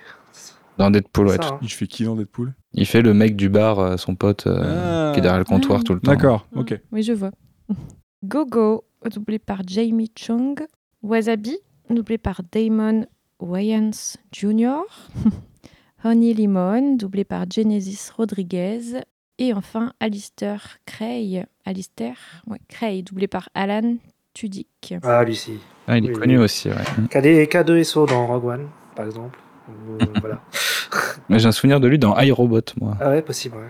Dans 0.76 0.90
Deadpool, 0.90 1.28
ouais. 1.28 1.36
Ça, 1.36 1.54
hein. 1.54 1.58
il 1.62 1.70
fait 1.70 1.86
qui 1.86 2.04
dans 2.04 2.14
Deadpool? 2.16 2.52
Il 2.74 2.86
fait 2.86 3.00
le 3.02 3.14
mec 3.14 3.34
du 3.34 3.48
bar, 3.48 3.78
euh, 3.78 3.96
son 3.96 4.14
pote, 4.14 4.46
euh, 4.46 5.08
Ah. 5.08 5.12
qui 5.14 5.20
est 5.20 5.22
derrière 5.22 5.38
le 5.38 5.44
comptoir 5.44 5.80
Ah. 5.80 5.84
tout 5.84 5.94
le 5.94 6.00
temps. 6.00 6.12
D'accord, 6.12 6.46
ok. 6.54 6.78
Oui, 6.92 7.02
je 7.02 7.12
vois. 7.14 7.30
Gogo, 8.24 8.84
doublé 9.12 9.38
par 9.38 9.62
Jamie 9.66 10.12
Chung. 10.14 10.60
Wasabi, 11.02 11.56
doublé 11.88 12.18
par 12.18 12.42
Damon 12.52 13.06
Wayans 13.40 14.16
Jr. 14.32 14.82
Honey 16.04 16.34
Lemon, 16.34 16.96
doublé 16.96 17.24
par 17.24 17.44
Genesis 17.50 18.10
Rodriguez. 18.14 19.00
Et 19.38 19.54
enfin, 19.54 19.92
Alistair 20.00 20.78
Cray. 20.84 21.44
Alistair 21.70 22.16
ouais, 22.48 22.58
Cray, 22.68 23.02
doublé 23.02 23.28
par 23.28 23.48
Alan 23.54 23.94
Tudyk. 24.34 24.94
Ah, 25.02 25.22
lui, 25.24 25.36
si. 25.36 25.58
Ah, 25.86 25.98
il 25.98 26.04
est 26.06 26.08
Oui, 26.08 26.14
connu 26.20 26.38
oui. 26.38 26.44
aussi, 26.44 26.68
ouais. 26.68 26.74
K2 27.08 27.46
K2 27.48 27.82
SO 27.84 28.06
dans 28.06 28.26
Rogue 28.26 28.44
One, 28.44 28.68
par 28.96 29.06
exemple. 29.06 29.38
Euh, 29.68 30.04
voilà. 30.20 30.40
Mais 31.28 31.38
j'ai 31.38 31.46
un 31.46 31.52
souvenir 31.52 31.80
de 31.80 31.86
lui 31.88 31.98
dans 31.98 32.18
iRobot, 32.18 32.60
moi. 32.80 32.96
Ah 33.00 33.10
ouais, 33.10 33.22
possible, 33.22 33.56
ouais. 33.56 33.68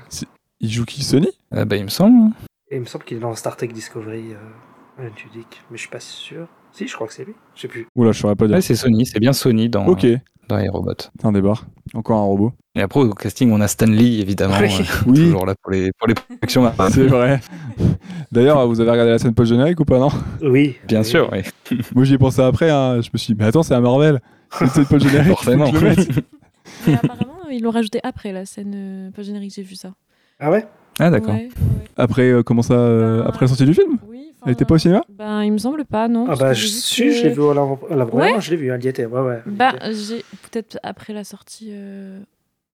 Il 0.61 0.71
joue 0.71 0.85
qui 0.85 1.03
Sony? 1.05 1.29
Ah 1.53 1.65
bah, 1.65 1.77
il 1.77 1.85
me 1.85 1.89
semble. 1.89 2.17
hein. 2.19 2.33
Et 2.71 2.77
il 2.77 2.81
me 2.81 2.87
semble 2.87 3.05
qu'il 3.05 3.17
est 3.19 3.21
dans 3.21 3.35
Star 3.35 3.57
Trek 3.57 3.69
Discovery. 3.69 4.33
euh, 4.33 5.03
Alan 5.03 5.11
Tudyk, 5.15 5.63
mais 5.71 5.77
je 5.77 5.81
suis 5.83 5.91
pas 5.91 6.01
sûr. 6.01 6.47
Si, 6.73 6.87
je 6.87 6.95
crois 6.95 7.07
que 7.07 7.13
c'est 7.15 7.25
lui. 7.25 7.35
Je 7.55 7.63
sais 7.63 7.69
plus. 7.69 7.87
Oula, 7.97 8.13
je 8.13 8.21
saurais 8.21 8.37
pas 8.37 8.47
dire. 8.47 8.57
Ouais, 8.57 8.63
c'est 8.63 8.77
Sony, 8.77 9.07
c'est 9.07 9.19
bien 9.21 9.33
Sony 9.33 9.69
dans, 9.69 9.87
ok, 9.87 10.07
dans 10.51 10.57
les 10.59 10.69
robots. 10.69 10.93
c'est 10.99 11.25
un 11.27 11.33
débarque. 11.33 11.65
Encore 11.95 12.19
un 12.19 12.25
robot. 12.25 12.53
Et 12.75 12.83
après, 12.83 13.01
au 13.01 13.11
casting, 13.15 13.51
on 13.53 13.61
a 13.61 13.67
Stan 13.69 13.87
Lee, 13.87 14.21
évidemment. 14.21 14.55
Oui. 14.61 14.69
euh, 14.81 14.85
Oui. 15.07 15.15
Toujours 15.17 15.47
là 15.47 15.55
pour 15.61 15.73
les, 15.73 15.91
pour 15.99 16.07
les 16.07 16.15
productions. 16.15 16.71
C'est 16.91 17.07
vrai. 17.07 17.41
D'ailleurs, 18.31 18.67
vous 18.69 18.81
avez 18.81 18.91
regardé 18.91 19.11
la 19.13 19.19
scène 19.19 19.35
post-générique 19.35 19.81
ou 19.81 19.85
pas, 19.85 19.99
non? 19.99 20.09
Oui. 20.43 20.77
Bien 20.87 21.01
oui. 21.01 21.05
sûr, 21.05 21.31
oui. 21.33 21.79
Moi, 21.95 22.05
j'y 22.05 22.15
ai 22.15 22.19
pensé 22.19 22.41
après. 22.43 22.71
hein. 22.71 23.01
Je 23.01 23.09
me 23.13 23.19
suis 23.19 23.35
dit, 23.35 23.39
mais 23.41 23.47
attends, 23.47 23.63
c'est 23.63 23.75
à 23.75 23.81
Marvel. 23.81 24.21
C'est 24.53 24.65
une 24.65 24.71
scène 24.71 24.85
post-générique. 24.87 25.29
Forcément. 25.33 25.67
Et 26.87 26.95
apparemment, 26.95 27.49
ils 27.51 27.63
l'ont 27.63 27.71
rajouté 27.71 28.01
après 28.05 28.33
la 28.33 28.45
scène 28.47 28.73
euh, 28.75 29.11
pas 29.11 29.23
générique, 29.23 29.53
j'ai 29.55 29.63
vu 29.63 29.75
ça. 29.75 29.93
Ah 30.39 30.51
ouais? 30.51 30.67
Ah, 30.99 31.11
d'accord. 31.11 31.35
Ouais, 31.35 31.49
ouais. 31.49 31.87
Après, 31.97 32.31
euh, 32.31 32.43
comment 32.43 32.63
ça 32.63 32.75
euh, 32.75 33.23
Ben, 33.23 33.29
Après 33.29 33.45
la 33.45 33.49
sortie 33.49 33.65
du 33.65 33.75
film? 33.75 33.99
Elle 34.47 34.53
était 34.53 34.65
pas 34.65 34.75
au 34.75 34.79
cinéma? 34.79 35.03
Ben, 35.09 35.43
il 35.45 35.53
me 35.53 35.59
semble 35.59 35.85
pas, 35.85 36.09
non. 36.09 36.27
Ah 36.29 36.37
bah, 36.37 36.53
je 36.53 36.67
suis, 36.67 37.05
que- 37.09 37.11
je 37.13 37.23
l'ai 37.25 37.31
vu 37.31 37.43
à 37.51 37.55
l'avant. 37.55 37.79
à. 37.91 38.15
Ouais, 38.15 38.41
je 38.41 38.51
l'ai 38.51 38.57
vu, 38.57 38.73
il 38.75 38.85
y 38.85 38.89
était. 38.89 39.07
Ouais, 39.07 39.21
ouais. 39.21 39.43
Bah, 39.47 39.75
j'ai 39.93 40.25
peut-être 40.51 40.79
après 40.83 41.13
la 41.13 41.25
sortie 41.25 41.69
euh, 41.73 42.21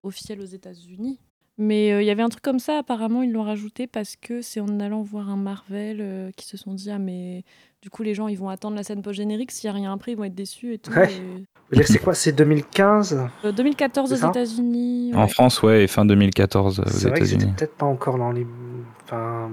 officielle 0.03 0.41
aux 0.41 0.45
États-Unis. 0.47 1.19
Mais 1.59 1.91
euh, 1.93 2.03
il 2.03 2.07
y 2.07 2.11
avait 2.11 2.23
un 2.23 2.29
truc 2.29 2.43
comme 2.43 2.59
ça, 2.59 2.79
apparemment, 2.79 3.23
ils 3.23 3.33
l'ont 3.33 3.43
rajouté 3.43 3.87
parce 3.87 4.15
que 4.17 4.43
c'est 4.43 4.61
en 4.61 4.79
allant 4.79 5.01
voir 5.03 5.31
un 5.31 5.37
Marvel 5.37 5.99
euh, 6.03 6.31
qui 6.37 6.47
se 6.47 6.59
sont 6.59 6.75
dit 6.75 6.91
Ah, 6.91 6.99
mais 6.99 7.45
du 7.81 7.89
coup, 7.89 8.03
les 8.03 8.13
gens, 8.15 8.29
ils 8.29 8.37
vont 8.37 8.51
attendre 8.51 8.77
la 8.77 8.83
scène 8.83 9.01
post-générique. 9.01 9.51
S'il 9.53 9.71
n'y 9.71 9.75
a 9.77 9.81
rien 9.81 9.93
après, 9.95 10.13
ils 10.13 10.19
vont 10.19 10.25
être 10.25 10.35
déçus 10.35 10.75
et 10.75 10.79
tout. 10.79 10.93
Ouais. 10.93 11.11
et- 11.11 11.45
Vous 11.71 11.75
dire 11.77 11.85
que 11.87 11.93
c'est 11.93 11.99
quoi 11.99 12.15
C'est 12.15 12.33
2015 12.33 13.19
Euh, 13.45 13.53
2014 13.53 14.13
aux 14.13 14.17
C'est 14.17 14.21
ça? 14.21 14.29
États-Unis. 14.29 15.13
En. 15.15 15.27
France, 15.29 15.63
ouais, 15.63 15.85
et 15.85 15.87
fin 15.87 16.05
2014 16.05 16.79
euh, 16.79 16.83
aux 16.83 16.89
C'est 16.91 17.09
vrai 17.09 17.21
que 17.21 17.25
c'était 17.25 17.37
États-Unis. 17.37 17.55
peut-être 17.57 17.75
pas 17.77 17.87
encore 17.87 18.19
dans 18.19 18.33
les. 18.33 18.47
Enfin. 19.05 19.51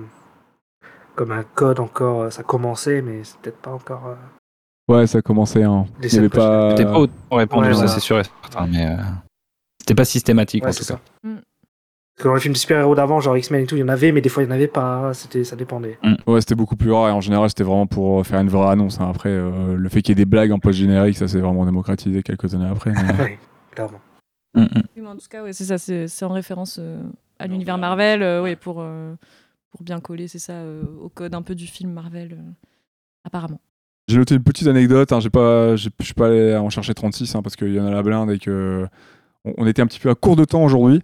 Comme 1.16 1.32
un 1.32 1.44
code 1.44 1.80
encore, 1.80 2.22
euh, 2.24 2.30
ça 2.30 2.44
commençait, 2.44 3.02
mais 3.02 3.24
c'est 3.24 3.38
peut-être 3.40 3.58
pas 3.62 3.72
encore. 3.72 4.08
euh, 4.08 4.16
Ouais, 4.94 5.08
ça 5.08 5.22
commençait. 5.22 5.64
Hein. 5.64 5.86
Il 6.02 6.18
avait 6.18 6.30
pas. 6.30 6.72
C'était 6.72 6.86
pas 6.86 6.98
autant 6.98 7.14
répandu, 7.32 7.68
Ouais, 7.68 7.74
ça 7.74 7.80
voilà. 7.82 7.92
c'est 7.92 8.00
sûr 8.00 8.22
mais 8.70 8.88
euh, 8.88 8.98
c'était 9.80 9.96
pas 9.96 10.06
systématique 10.06 10.64
Ouais, 10.64 10.70
en 10.70 10.74
c'est 10.74 10.86
tout 10.86 10.94
cas. 10.94 11.00
ça. 11.24 11.28
Mm. 11.30 11.36
Parce 12.16 12.24
que 12.24 12.28
dans 12.28 12.34
les 12.36 12.42
films 12.42 12.54
de 12.54 12.58
super-héros 12.60 12.94
d'avant, 12.96 13.20
genre 13.22 13.36
X-Men 13.38 13.64
et 13.64 13.66
tout, 13.66 13.76
il 13.76 13.80
y 13.80 13.84
en 13.84 13.88
avait, 13.90 14.12
mais 14.12 14.22
des 14.22 14.30
fois 14.30 14.44
il 14.44 14.48
y 14.48 14.50
en 14.50 14.54
avait 14.56 14.68
pas. 14.68 15.14
C'était, 15.14 15.44
ça 15.44 15.56
dépendait. 15.56 15.98
Ouais, 16.28 16.42
c'était 16.42 16.54
beaucoup 16.56 16.76
plus 16.76 16.92
rare 16.92 17.10
et 17.10 17.12
en 17.12 17.22
général, 17.22 17.50
c'était 17.50 17.64
vraiment 17.64 17.88
pour 17.88 18.26
faire 18.26 18.40
une 18.40 18.50
vraie 18.50 18.70
annonce. 18.70 19.00
hein. 19.00 19.10
Après, 19.10 19.30
euh, 19.30 19.76
le 19.76 19.90
fait 19.90 20.02
qu'il 20.02 20.12
y 20.12 20.22
ait 20.22 20.24
des 20.26 20.30
blagues 20.30 20.52
en 20.52 20.60
post-générique, 20.60 21.18
ça 21.18 21.28
s'est 21.28 21.40
vraiment 21.40 21.66
démocratisé 21.66 22.22
quelques 22.24 22.54
années 22.54 22.68
après. 22.70 22.92
mais- 22.92 23.40
clairement. 23.72 24.00
Mm, 24.56 24.62
mm. 24.62 24.68
Oui, 24.96 25.02
mais 25.02 25.08
en 25.08 25.16
tout 25.16 25.28
cas, 25.30 25.44
ouais, 25.44 25.54
c'est 25.54 25.64
ça, 25.66 25.78
c'est 25.80 26.08
c'est 26.08 26.26
en 26.26 26.34
référence 26.34 26.78
euh, 26.80 27.02
à 27.40 27.48
l'univers 27.48 27.78
Marvel, 27.80 28.22
euh, 28.22 28.44
ouais, 28.44 28.56
pour, 28.56 28.78
euh, 28.80 29.16
pour 29.74 29.84
bien 29.84 30.00
coller, 30.00 30.28
c'est 30.28 30.40
ça, 30.40 30.54
euh, 30.54 30.84
au 31.02 31.10
code 31.10 31.34
un 31.36 31.42
peu 31.42 31.56
du 31.56 31.68
film 31.68 31.92
Marvel, 31.92 32.34
euh, 32.34 32.52
apparemment. 33.26 33.60
J'ai 34.08 34.18
noté 34.18 34.36
une 34.36 34.44
petite 34.44 34.68
anecdote. 34.68 35.12
Hein, 35.12 35.20
j'ai 35.20 35.30
pas, 35.30 35.76
j'ai- 35.76 35.90
je 36.00 36.06
suis 36.06 36.14
pas 36.14 36.28
allé 36.28 36.56
en 36.56 36.70
chercher 36.70 36.94
36 36.94 37.36
hein, 37.36 37.42
parce 37.42 37.56
qu'il 37.56 37.74
y 37.74 37.80
en 37.80 37.86
a 37.88 37.92
la 37.92 38.04
blinde 38.04 38.30
et 38.32 38.38
que 38.40 38.86
on, 39.46 39.54
on 39.58 39.66
était 39.68 39.82
un 39.82 39.88
petit 39.88 40.00
peu 40.00 40.10
à 40.10 40.16
court 40.16 40.36
de 40.36 40.46
temps 40.46 40.64
aujourd'hui. 40.64 41.02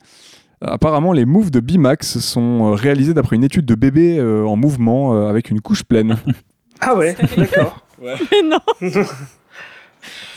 Apparemment, 0.62 1.14
les 1.14 1.26
moves 1.26 1.52
de 1.52 1.62
Bimax 1.62 2.20
sont 2.20 2.68
euh, 2.68 2.76
réalisés 2.76 3.14
d'après 3.14 3.38
une 3.38 3.44
étude 3.46 3.66
de 3.66 3.76
bébé 3.76 4.20
euh, 4.20 4.46
en 4.46 4.56
mouvement 4.58 5.14
euh, 5.16 5.28
avec 5.30 5.50
une 5.50 5.62
couche 5.62 5.84
pleine. 5.84 6.18
Ah 6.82 6.96
ouais, 6.96 7.16
d'accord. 7.38 7.86
Mais 8.02 8.16
non 8.44 8.60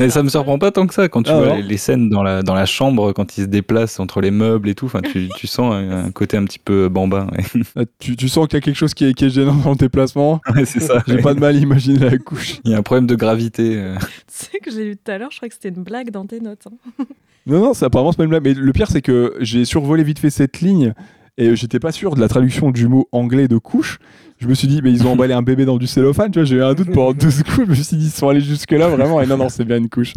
Et 0.00 0.10
ça 0.10 0.22
me 0.22 0.28
surprend 0.28 0.58
pas 0.58 0.70
tant 0.70 0.86
que 0.86 0.94
ça 0.94 1.08
quand 1.08 1.22
tu 1.22 1.30
Ah 1.30 1.38
vois 1.40 1.56
les, 1.56 1.62
les 1.62 1.76
scènes 1.76 2.08
dans 2.08 2.22
la, 2.22 2.42
dans 2.42 2.54
la 2.54 2.66
chambre 2.66 3.12
quand 3.12 3.36
ils 3.36 3.42
se 3.42 3.46
déplacent 3.46 4.00
entre 4.00 4.20
les 4.20 4.30
meubles 4.30 4.68
et 4.68 4.74
tout. 4.74 4.86
Enfin, 4.86 5.00
tu, 5.02 5.28
tu 5.36 5.46
sens 5.46 5.72
un, 5.74 6.06
un 6.06 6.10
côté 6.10 6.36
un 6.36 6.44
petit 6.44 6.58
peu 6.58 6.88
bambin. 6.88 7.26
Ouais, 7.32 7.62
Euh, 7.76 7.84
tu, 7.98 8.16
tu 8.16 8.28
sens 8.28 8.46
qu'il 8.48 8.56
y 8.56 8.58
a 8.58 8.60
quelque 8.62 8.76
chose 8.76 8.94
qui 8.94 9.04
est, 9.04 9.14
qui 9.14 9.26
est 9.26 9.30
gênant 9.30 9.54
dans 9.54 9.70
le 9.70 9.76
déplacement. 9.76 10.40
Ouais, 10.54 10.64
c'est 10.64 10.80
ça. 10.80 11.02
J'ai 11.06 11.16
ouais. 11.16 11.22
pas 11.22 11.34
de 11.34 11.40
mal 11.40 11.56
à 11.56 11.58
imaginer 11.58 11.98
la 11.98 12.18
couche. 12.18 12.60
Il 12.64 12.70
y 12.70 12.74
a 12.74 12.78
un 12.78 12.82
problème 12.82 13.06
de 13.06 13.14
gravité. 13.14 13.76
euh. 13.76 13.96
Tu 14.00 14.06
sais 14.28 14.58
que 14.58 14.70
j'ai 14.70 14.84
lu 14.84 14.96
tout 14.96 15.10
à 15.10 15.18
l'heure, 15.18 15.30
je 15.30 15.36
crois 15.36 15.48
que 15.48 15.54
c'était 15.54 15.68
une 15.70 15.82
blague 15.82 16.10
dans 16.10 16.26
tes 16.26 16.40
notes. 16.40 16.66
hein. 16.66 17.04
Non, 17.46 17.58
non, 17.60 17.74
c'est 17.74 17.84
apparemment 17.84 18.12
c'est 18.12 18.18
pas 18.18 18.24
une 18.24 18.30
blague. 18.30 18.44
Mais 18.44 18.54
le 18.54 18.72
pire, 18.72 18.86
c'est 18.88 19.02
que 19.02 19.34
j'ai 19.40 19.64
survolé 19.64 20.04
vite 20.04 20.18
fait 20.20 20.30
cette 20.30 20.60
ligne 20.60 20.94
et 21.38 21.56
j'étais 21.56 21.78
pas 21.78 21.92
sûr 21.92 22.14
de 22.14 22.20
la 22.20 22.28
traduction 22.28 22.70
du 22.70 22.88
mot 22.88 23.08
anglais 23.12 23.48
de 23.48 23.58
couche. 23.58 23.98
Je 24.38 24.48
me 24.48 24.54
suis 24.54 24.66
dit, 24.68 24.80
mais 24.82 24.90
ils 24.92 25.06
ont 25.06 25.12
emballé 25.12 25.34
un 25.34 25.42
bébé 25.42 25.64
dans 25.64 25.78
du 25.78 25.86
cellophane, 25.86 26.30
tu 26.30 26.40
vois, 26.40 26.44
j'ai 26.44 26.56
eu 26.56 26.62
un 26.62 26.74
doute 26.74 26.90
pendant 26.92 27.12
deux 27.12 27.30
secondes. 27.30 27.66
Je 27.66 27.70
me 27.70 27.74
suis 27.74 27.96
dit, 27.96 28.06
ils 28.06 28.10
sont 28.10 28.28
allés 28.28 28.40
jusque-là 28.40 28.88
vraiment. 28.88 29.20
Et 29.20 29.26
non, 29.26 29.36
non, 29.36 29.48
c'est 29.48 29.64
bien 29.64 29.76
une 29.78 29.88
couche. 29.88 30.14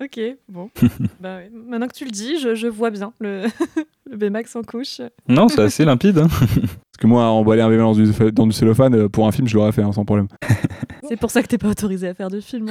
Ok, 0.00 0.20
bon. 0.48 0.70
bah 1.20 1.38
ouais. 1.38 1.50
Maintenant 1.68 1.88
que 1.88 1.92
tu 1.94 2.04
le 2.04 2.12
dis, 2.12 2.38
je, 2.40 2.54
je 2.54 2.68
vois 2.68 2.90
bien 2.90 3.12
le, 3.18 3.46
le 4.10 4.16
Baymax 4.16 4.54
en 4.54 4.62
couche. 4.62 5.00
Non, 5.28 5.48
c'est 5.48 5.60
assez 5.60 5.84
limpide. 5.84 6.18
hein. 6.18 6.28
Parce 6.28 7.00
que 7.00 7.06
moi, 7.08 7.24
emballer 7.24 7.62
un 7.62 7.68
bébé 7.68 7.82
dans 7.82 7.94
du, 7.94 8.06
dans 8.32 8.46
du 8.46 8.52
cellophane, 8.52 8.94
euh, 8.94 9.08
pour 9.08 9.26
un 9.26 9.32
film, 9.32 9.48
je 9.48 9.56
l'aurais 9.56 9.72
fait 9.72 9.82
hein, 9.82 9.92
sans 9.92 10.04
problème. 10.04 10.28
C'est 11.08 11.16
pour 11.16 11.32
ça 11.32 11.42
que 11.42 11.48
t'es 11.48 11.58
pas 11.58 11.68
autorisé 11.68 12.06
à 12.06 12.14
faire 12.14 12.30
de 12.30 12.40
film. 12.40 12.70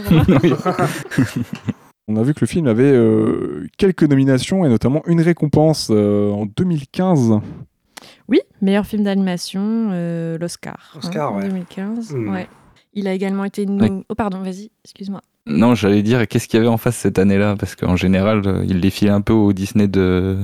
On 2.08 2.16
a 2.16 2.24
vu 2.24 2.34
que 2.34 2.40
le 2.42 2.48
film 2.48 2.68
avait 2.68 2.84
euh, 2.92 3.68
quelques 3.78 4.04
nominations 4.04 4.64
et 4.66 4.70
notamment 4.70 5.02
une 5.08 5.22
récompense 5.22 5.90
euh, 5.92 6.32
en 6.32 6.46
2015. 6.46 7.40
Oui, 8.30 8.40
meilleur 8.62 8.86
film 8.86 9.04
d'animation, 9.04 9.90
euh, 9.92 10.38
l'Oscar. 10.38 10.94
Oscar, 10.98 11.34
en 11.34 11.38
ouais. 11.38 11.48
2015. 11.50 12.14
Hmm. 12.14 12.30
Ouais. 12.30 12.48
Il 12.94 13.08
a 13.08 13.14
également 13.14 13.44
été. 13.46 13.66
nom- 13.66 13.80
Ouais. 13.98 14.04
Oh, 14.10 14.16
pardon, 14.16 14.42
vas-y, 14.42 14.72
excuse-moi. 14.86 15.22
Non, 15.46 15.76
j'allais 15.76 16.02
dire, 16.02 16.28
qu'est-ce 16.28 16.48
qu'il 16.48 16.58
y 16.58 16.60
avait 16.62 16.68
en 16.70 16.78
face 16.78 16.96
cette 16.98 17.20
année-là? 17.20 17.56
Parce 17.58 17.76
qu'en 17.76 17.96
général, 17.96 18.64
il 18.68 18.90
filait 18.92 19.12
un 19.12 19.22
peu 19.22 19.34
au 19.34 19.54
Disney 19.54 19.88
de, 19.88 20.38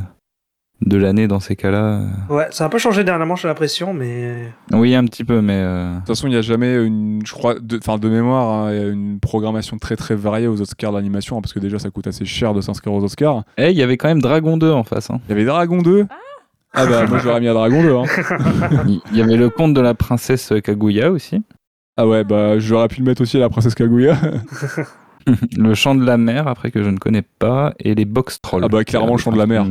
de 0.82 0.98
l'année 0.98 1.28
dans 1.28 1.40
ces 1.40 1.56
cas-là. 1.56 2.02
Ouais, 2.30 2.48
ça 2.52 2.66
a 2.66 2.68
un 2.68 2.70
peu 2.70 2.78
changé 2.78 3.04
dernièrement, 3.06 3.36
j'ai 3.38 3.48
l'impression, 3.48 3.94
mais. 3.94 4.52
Oui, 4.74 4.94
un 4.96 5.06
petit 5.06 5.24
peu, 5.24 5.42
mais. 5.42 5.56
euh, 5.58 5.92
De 5.94 5.98
toute 6.00 6.08
façon, 6.08 6.28
il 6.28 6.32
n'y 6.32 6.36
a 6.38 6.42
jamais 6.42 6.76
une, 6.84 7.22
je 7.26 7.32
crois, 7.32 7.56
de, 7.60 7.78
enfin, 7.78 7.98
de 7.98 8.10
mémoire, 8.10 8.50
hein, 8.66 8.74
il 8.74 8.78
y 8.82 8.84
a 8.84 8.88
une 8.90 9.20
programmation 9.20 9.78
très 9.78 9.96
très 9.96 10.16
variée 10.16 10.48
aux 10.48 10.62
Oscars 10.62 10.92
d'animation, 10.92 11.38
hein, 11.38 11.42
parce 11.42 11.54
que 11.54 11.60
déjà 11.60 11.80
ça 11.80 11.90
coûte 11.90 12.08
assez 12.08 12.26
cher 12.26 12.54
de 12.54 12.60
s'inscrire 12.62 12.94
aux 12.94 13.04
Oscars. 13.04 13.44
Eh, 13.58 13.72
il 13.72 13.78
y 13.78 13.82
avait 13.84 13.96
quand 13.98 14.10
même 14.10 14.22
Dragon 14.22 14.58
2 14.58 14.72
en 14.72 14.84
face. 14.84 15.10
hein. 15.10 15.20
Il 15.28 15.30
y 15.30 15.34
avait 15.34 15.46
Dragon 15.46 15.82
2. 15.82 16.06
Ah, 16.76 16.86
bah 16.88 17.06
moi 17.08 17.20
j'aurais 17.20 17.40
mis 17.40 17.48
à 17.48 17.54
Dragon 17.54 17.82
2. 17.84 17.96
Hein. 17.96 18.04
Il 18.88 19.00
il 19.12 19.18
y 19.18 19.22
avait 19.22 19.38
le 19.38 19.50
conte 19.52 19.74
de 19.76 19.80
la 19.82 19.94
princesse 19.94 20.52
Kaguya 20.64 21.12
aussi. 21.12 21.44
Ah 21.98 22.08
ouais, 22.08 22.24
bah 22.24 22.58
j'aurais 22.58 22.88
pu 22.88 23.00
le 23.02 23.06
mettre 23.06 23.22
aussi 23.22 23.38
à 23.38 23.42
la 23.42 23.50
princesse 23.50 23.76
Kaguya. 23.76 24.18
le 25.58 25.74
chant 25.76 25.94
de 25.96 26.04
la 26.04 26.18
mer, 26.18 26.48
après 26.48 26.72
que 26.72 26.84
je 26.84 26.90
ne 26.90 26.98
connais 26.98 27.22
pas. 27.22 27.74
Et 27.80 27.94
les 27.96 28.06
box 28.06 28.42
trolls. 28.42 28.64
Ah 28.64 28.68
bah, 28.68 28.84
clairement, 28.84 29.14
le 29.14 29.20
chant 29.20 29.32
de 29.32 29.38
la 29.38 29.46
mer. 29.46 29.66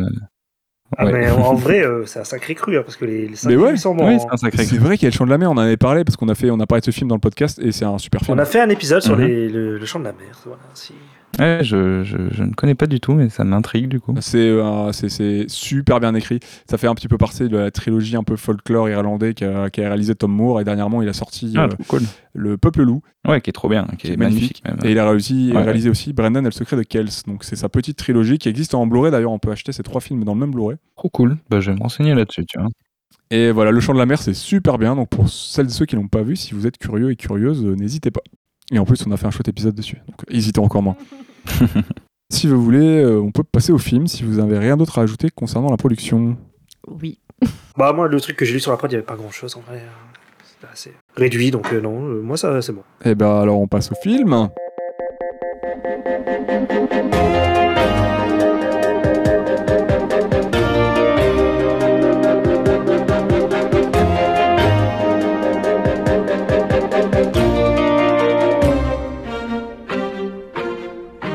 Ah, 0.99 1.07
Ouais. 1.07 1.13
mais 1.13 1.31
en 1.31 1.55
vrai, 1.55 1.85
euh, 1.85 2.05
c'est 2.07 2.21
un 2.21 2.25
sacré 2.25 2.55
cru, 2.55 2.77
hein, 2.79 2.83
parce 2.85 2.97
que 2.97 3.05
les, 3.05 3.29
les 3.29 3.37
cinq 3.37 3.49
Mais 3.51 3.57
ouais, 3.57 3.67
films 3.69 3.77
sont 3.79 3.95
bons. 3.95 4.09
Oui, 4.09 4.15
hein. 4.15 4.19
c'est 4.21 4.33
un 4.33 4.37
sacré 4.37 4.65
C'est 4.65 4.79
vrai 4.79 4.97
qu'il 4.97 5.05
y 5.05 5.07
a 5.07 5.11
le 5.11 5.17
chant 5.17 5.25
de 5.25 5.31
la 5.31 5.39
mer, 5.39 5.51
on 5.51 5.55
en 5.55 5.59
avait 5.59 5.77
parlé 5.77 6.05
parce 6.05 6.17
qu'on 6.17 6.29
a 6.29 6.35
fait, 6.35 6.51
on 6.51 6.61
a 6.61 6.67
parlé 6.67 6.81
de 6.81 6.87
ce 6.87 6.91
film 6.91 7.09
dans 7.09 7.15
le 7.17 7.21
podcast 7.21 7.59
et 7.63 7.73
c'est 7.73 7.85
un 7.85 7.99
super 7.99 8.21
film. 8.23 8.37
On 8.37 8.41
a 8.41 8.45
fait 8.45 8.61
un 8.61 8.69
épisode 8.69 9.01
sur 9.03 9.17
Mhm. 9.17 9.25
les, 9.27 9.49
le, 9.49 9.79
le 9.79 9.87
chant 9.87 9.99
de 10.01 10.05
la 10.05 10.13
mer. 10.13 10.39
Voilà, 10.45 10.61
si. 10.75 10.93
Ouais, 11.39 11.61
je, 11.63 12.05
je, 12.05 12.17
je 12.31 12.43
ne 12.43 12.53
connais 12.53 12.75
pas 12.75 12.87
du 12.87 13.01
tout, 13.01 13.15
mais 13.15 13.29
ça 13.31 13.43
m'intrigue 13.45 13.89
du 13.89 14.01
coup. 14.01 14.15
C'est 14.21 14.37
euh, 14.39 14.93
c'est- 14.93 15.49
super 15.49 15.99
bien 15.99 16.15
écrit. 16.15 16.41
Ça 16.69 16.77
fait 16.79 16.87
un 16.87 16.95
petit 16.95 17.09
peu 17.09 17.17
partie 17.17 17.49
de 17.49 17.57
la 17.57 17.71
trilogie 17.71 18.17
un 18.17 18.23
peu 18.23 18.37
folklore 18.37 18.89
irlandais 18.91 19.33
qu'a 19.33 19.71
qu'a 19.71 19.83
réalisé 19.89 20.15
Tom 20.15 20.31
Moore 20.33 20.61
et 20.61 20.65
dernièrement 20.65 21.01
il 21.03 21.09
a 21.09 21.13
sorti 21.15 21.55
Ah, 21.57 21.65
euh, 21.65 21.69
cool. 21.89 22.03
Le 22.35 22.57
Peuple 22.59 22.83
Loup 22.83 23.03
Ouais, 23.27 23.41
qui 23.41 23.51
est 23.51 23.53
trop 23.53 23.69
bien, 23.69 23.87
qui 23.99 24.09
est, 24.09 24.17
magnifique. 24.17 24.63
même. 24.67 24.79
Et 24.85 24.91
il 24.93 24.99
a 24.99 25.09
réussi, 25.09 25.53
Ouais. 25.55 25.63
réalisé 25.63 25.89
aussi 25.89 26.13
Brendan 26.13 26.43
et 26.45 26.49
le 26.49 26.53
secret 26.53 26.77
de 26.77 26.83
Kells. 26.83 27.09
Donc 27.27 27.45
c'est 27.45 27.57
sa 27.57 27.69
petite 27.69 27.97
trilogie 27.97 28.37
qui 28.39 28.49
existe 28.49 28.75
en 28.75 28.87
Blu-ray. 28.87 29.11
D'ailleurs, 29.11 29.33
on 29.33 29.39
peut 29.39 29.51
acheter 29.53 29.73
ces 29.73 29.83
trois 29.83 30.01
films 30.01 30.25
dans 30.25 30.35
le 30.35 30.41
même 30.41 30.51
Blu-ray. 30.51 30.77
Trop 30.97 31.09
cool. 31.09 31.39
Bah, 31.49 31.61
je 31.61 31.71
vais 31.71 31.77
me 31.77 31.83
renseigner 31.83 32.15
là-dessus, 32.15 32.45
tu 32.47 32.59
vois. 32.59 32.69
Et 33.31 33.51
voilà, 33.53 33.71
Le 33.71 33.81
Chant 33.81 33.95
de 33.95 33.99
la 33.99 34.05
Mer, 34.07 34.19
c'est 34.21 34.35
super 34.35 34.77
bien. 34.77 34.95
Donc 34.97 35.09
pour 35.09 35.31
celles 35.31 35.67
et 35.67 35.71
ceux 35.71 35.87
qui 35.87 35.97
l'ont 35.97 36.09
pas 36.09 36.23
vu, 36.23 36.37
si 36.37 36.53
vous 36.53 36.67
êtes 36.67 36.77
curieux 36.77 37.11
et 37.11 37.17
curieuse, 37.17 37.65
euh, 37.65 37.75
n'hésitez 37.75 38.11
pas. 38.11 38.21
Et 38.73 38.79
en 38.79 38.85
plus, 38.85 39.07
on 39.07 39.13
a 39.13 39.17
fait 39.17 39.27
un 39.27 39.31
chouette 39.31 39.49
épisode 39.49 39.75
dessus. 39.75 39.99
Donc 40.09 40.23
hésitez 40.29 40.59
encore 40.61 40.83
moins. 40.83 40.97
si 42.33 42.47
vous 42.49 42.61
voulez, 42.63 43.03
euh, 43.03 43.21
on 43.21 43.31
peut 43.31 43.45
passer 43.45 43.71
au 43.73 43.79
film 43.79 44.07
si 44.07 44.25
vous 44.25 44.39
avez 44.39 44.59
rien 44.59 44.77
d'autre 44.77 44.99
à 44.99 45.03
ajouter 45.03 45.29
concernant 45.31 45.71
la 45.71 45.77
production. 45.77 46.37
Oui. 46.89 47.19
Bah, 47.77 47.93
moi, 47.95 48.07
le 48.07 48.21
truc 48.21 48.37
que 48.37 48.45
j'ai 48.45 48.53
lu 48.53 48.61
sur 48.61 48.71
la 48.71 48.77
prod, 48.77 48.91
il 48.91 48.95
n'y 48.95 48.99
avait 48.99 49.07
pas 49.07 49.17
grand 49.17 49.31
chose 49.31 49.57
en 49.57 49.61
vrai. 49.61 49.79
euh, 49.79 49.89
C'était 50.45 50.71
assez 50.73 50.93
réduit, 51.17 51.51
donc 51.51 51.73
euh, 51.73 51.81
non, 51.81 52.05
euh, 52.07 52.21
moi, 52.21 52.37
ça, 52.37 52.61
c'est 52.61 52.73
bon. 52.73 52.83
Et 53.05 53.15
ben 53.15 53.41
alors, 53.41 53.59
on 53.61 53.67
passe 53.67 53.91
au 53.91 53.95
film. 53.95 54.49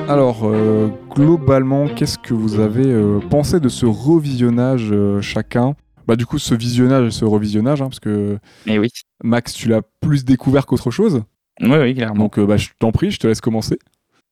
Alors, 0.08 0.42
euh, 0.46 0.88
globalement, 1.14 1.88
qu'est-ce 1.88 2.18
que 2.18 2.34
vous 2.34 2.60
avez 2.60 2.86
euh, 2.86 3.20
pensé 3.30 3.60
de 3.60 3.68
ce 3.70 3.86
revisionnage 3.86 4.90
euh, 4.92 5.22
chacun? 5.22 5.76
Bah 6.08 6.16
du 6.16 6.26
coup, 6.26 6.40
ce 6.40 6.56
visionnage 6.56 7.08
et 7.08 7.12
ce 7.12 7.26
revisionnage, 7.26 7.82
hein, 7.82 7.88
parce 7.90 8.00
que 8.00 8.38
oui. 8.68 8.88
Max, 9.24 9.54
tu 9.54 9.68
l'as 9.68 9.82
plus 10.00 10.24
découvert 10.24 10.66
qu'autre 10.66 10.92
chose. 10.92 11.24
Oui, 11.62 11.76
oui, 11.82 11.94
clairement. 11.96 12.24
Donc, 12.26 12.40
bah, 12.40 12.56
je 12.56 12.70
t'en 12.80 12.92
prie, 12.94 13.12
je 13.12 13.20
te 13.20 13.28
laisse 13.28 13.42
commencer. 13.42 13.78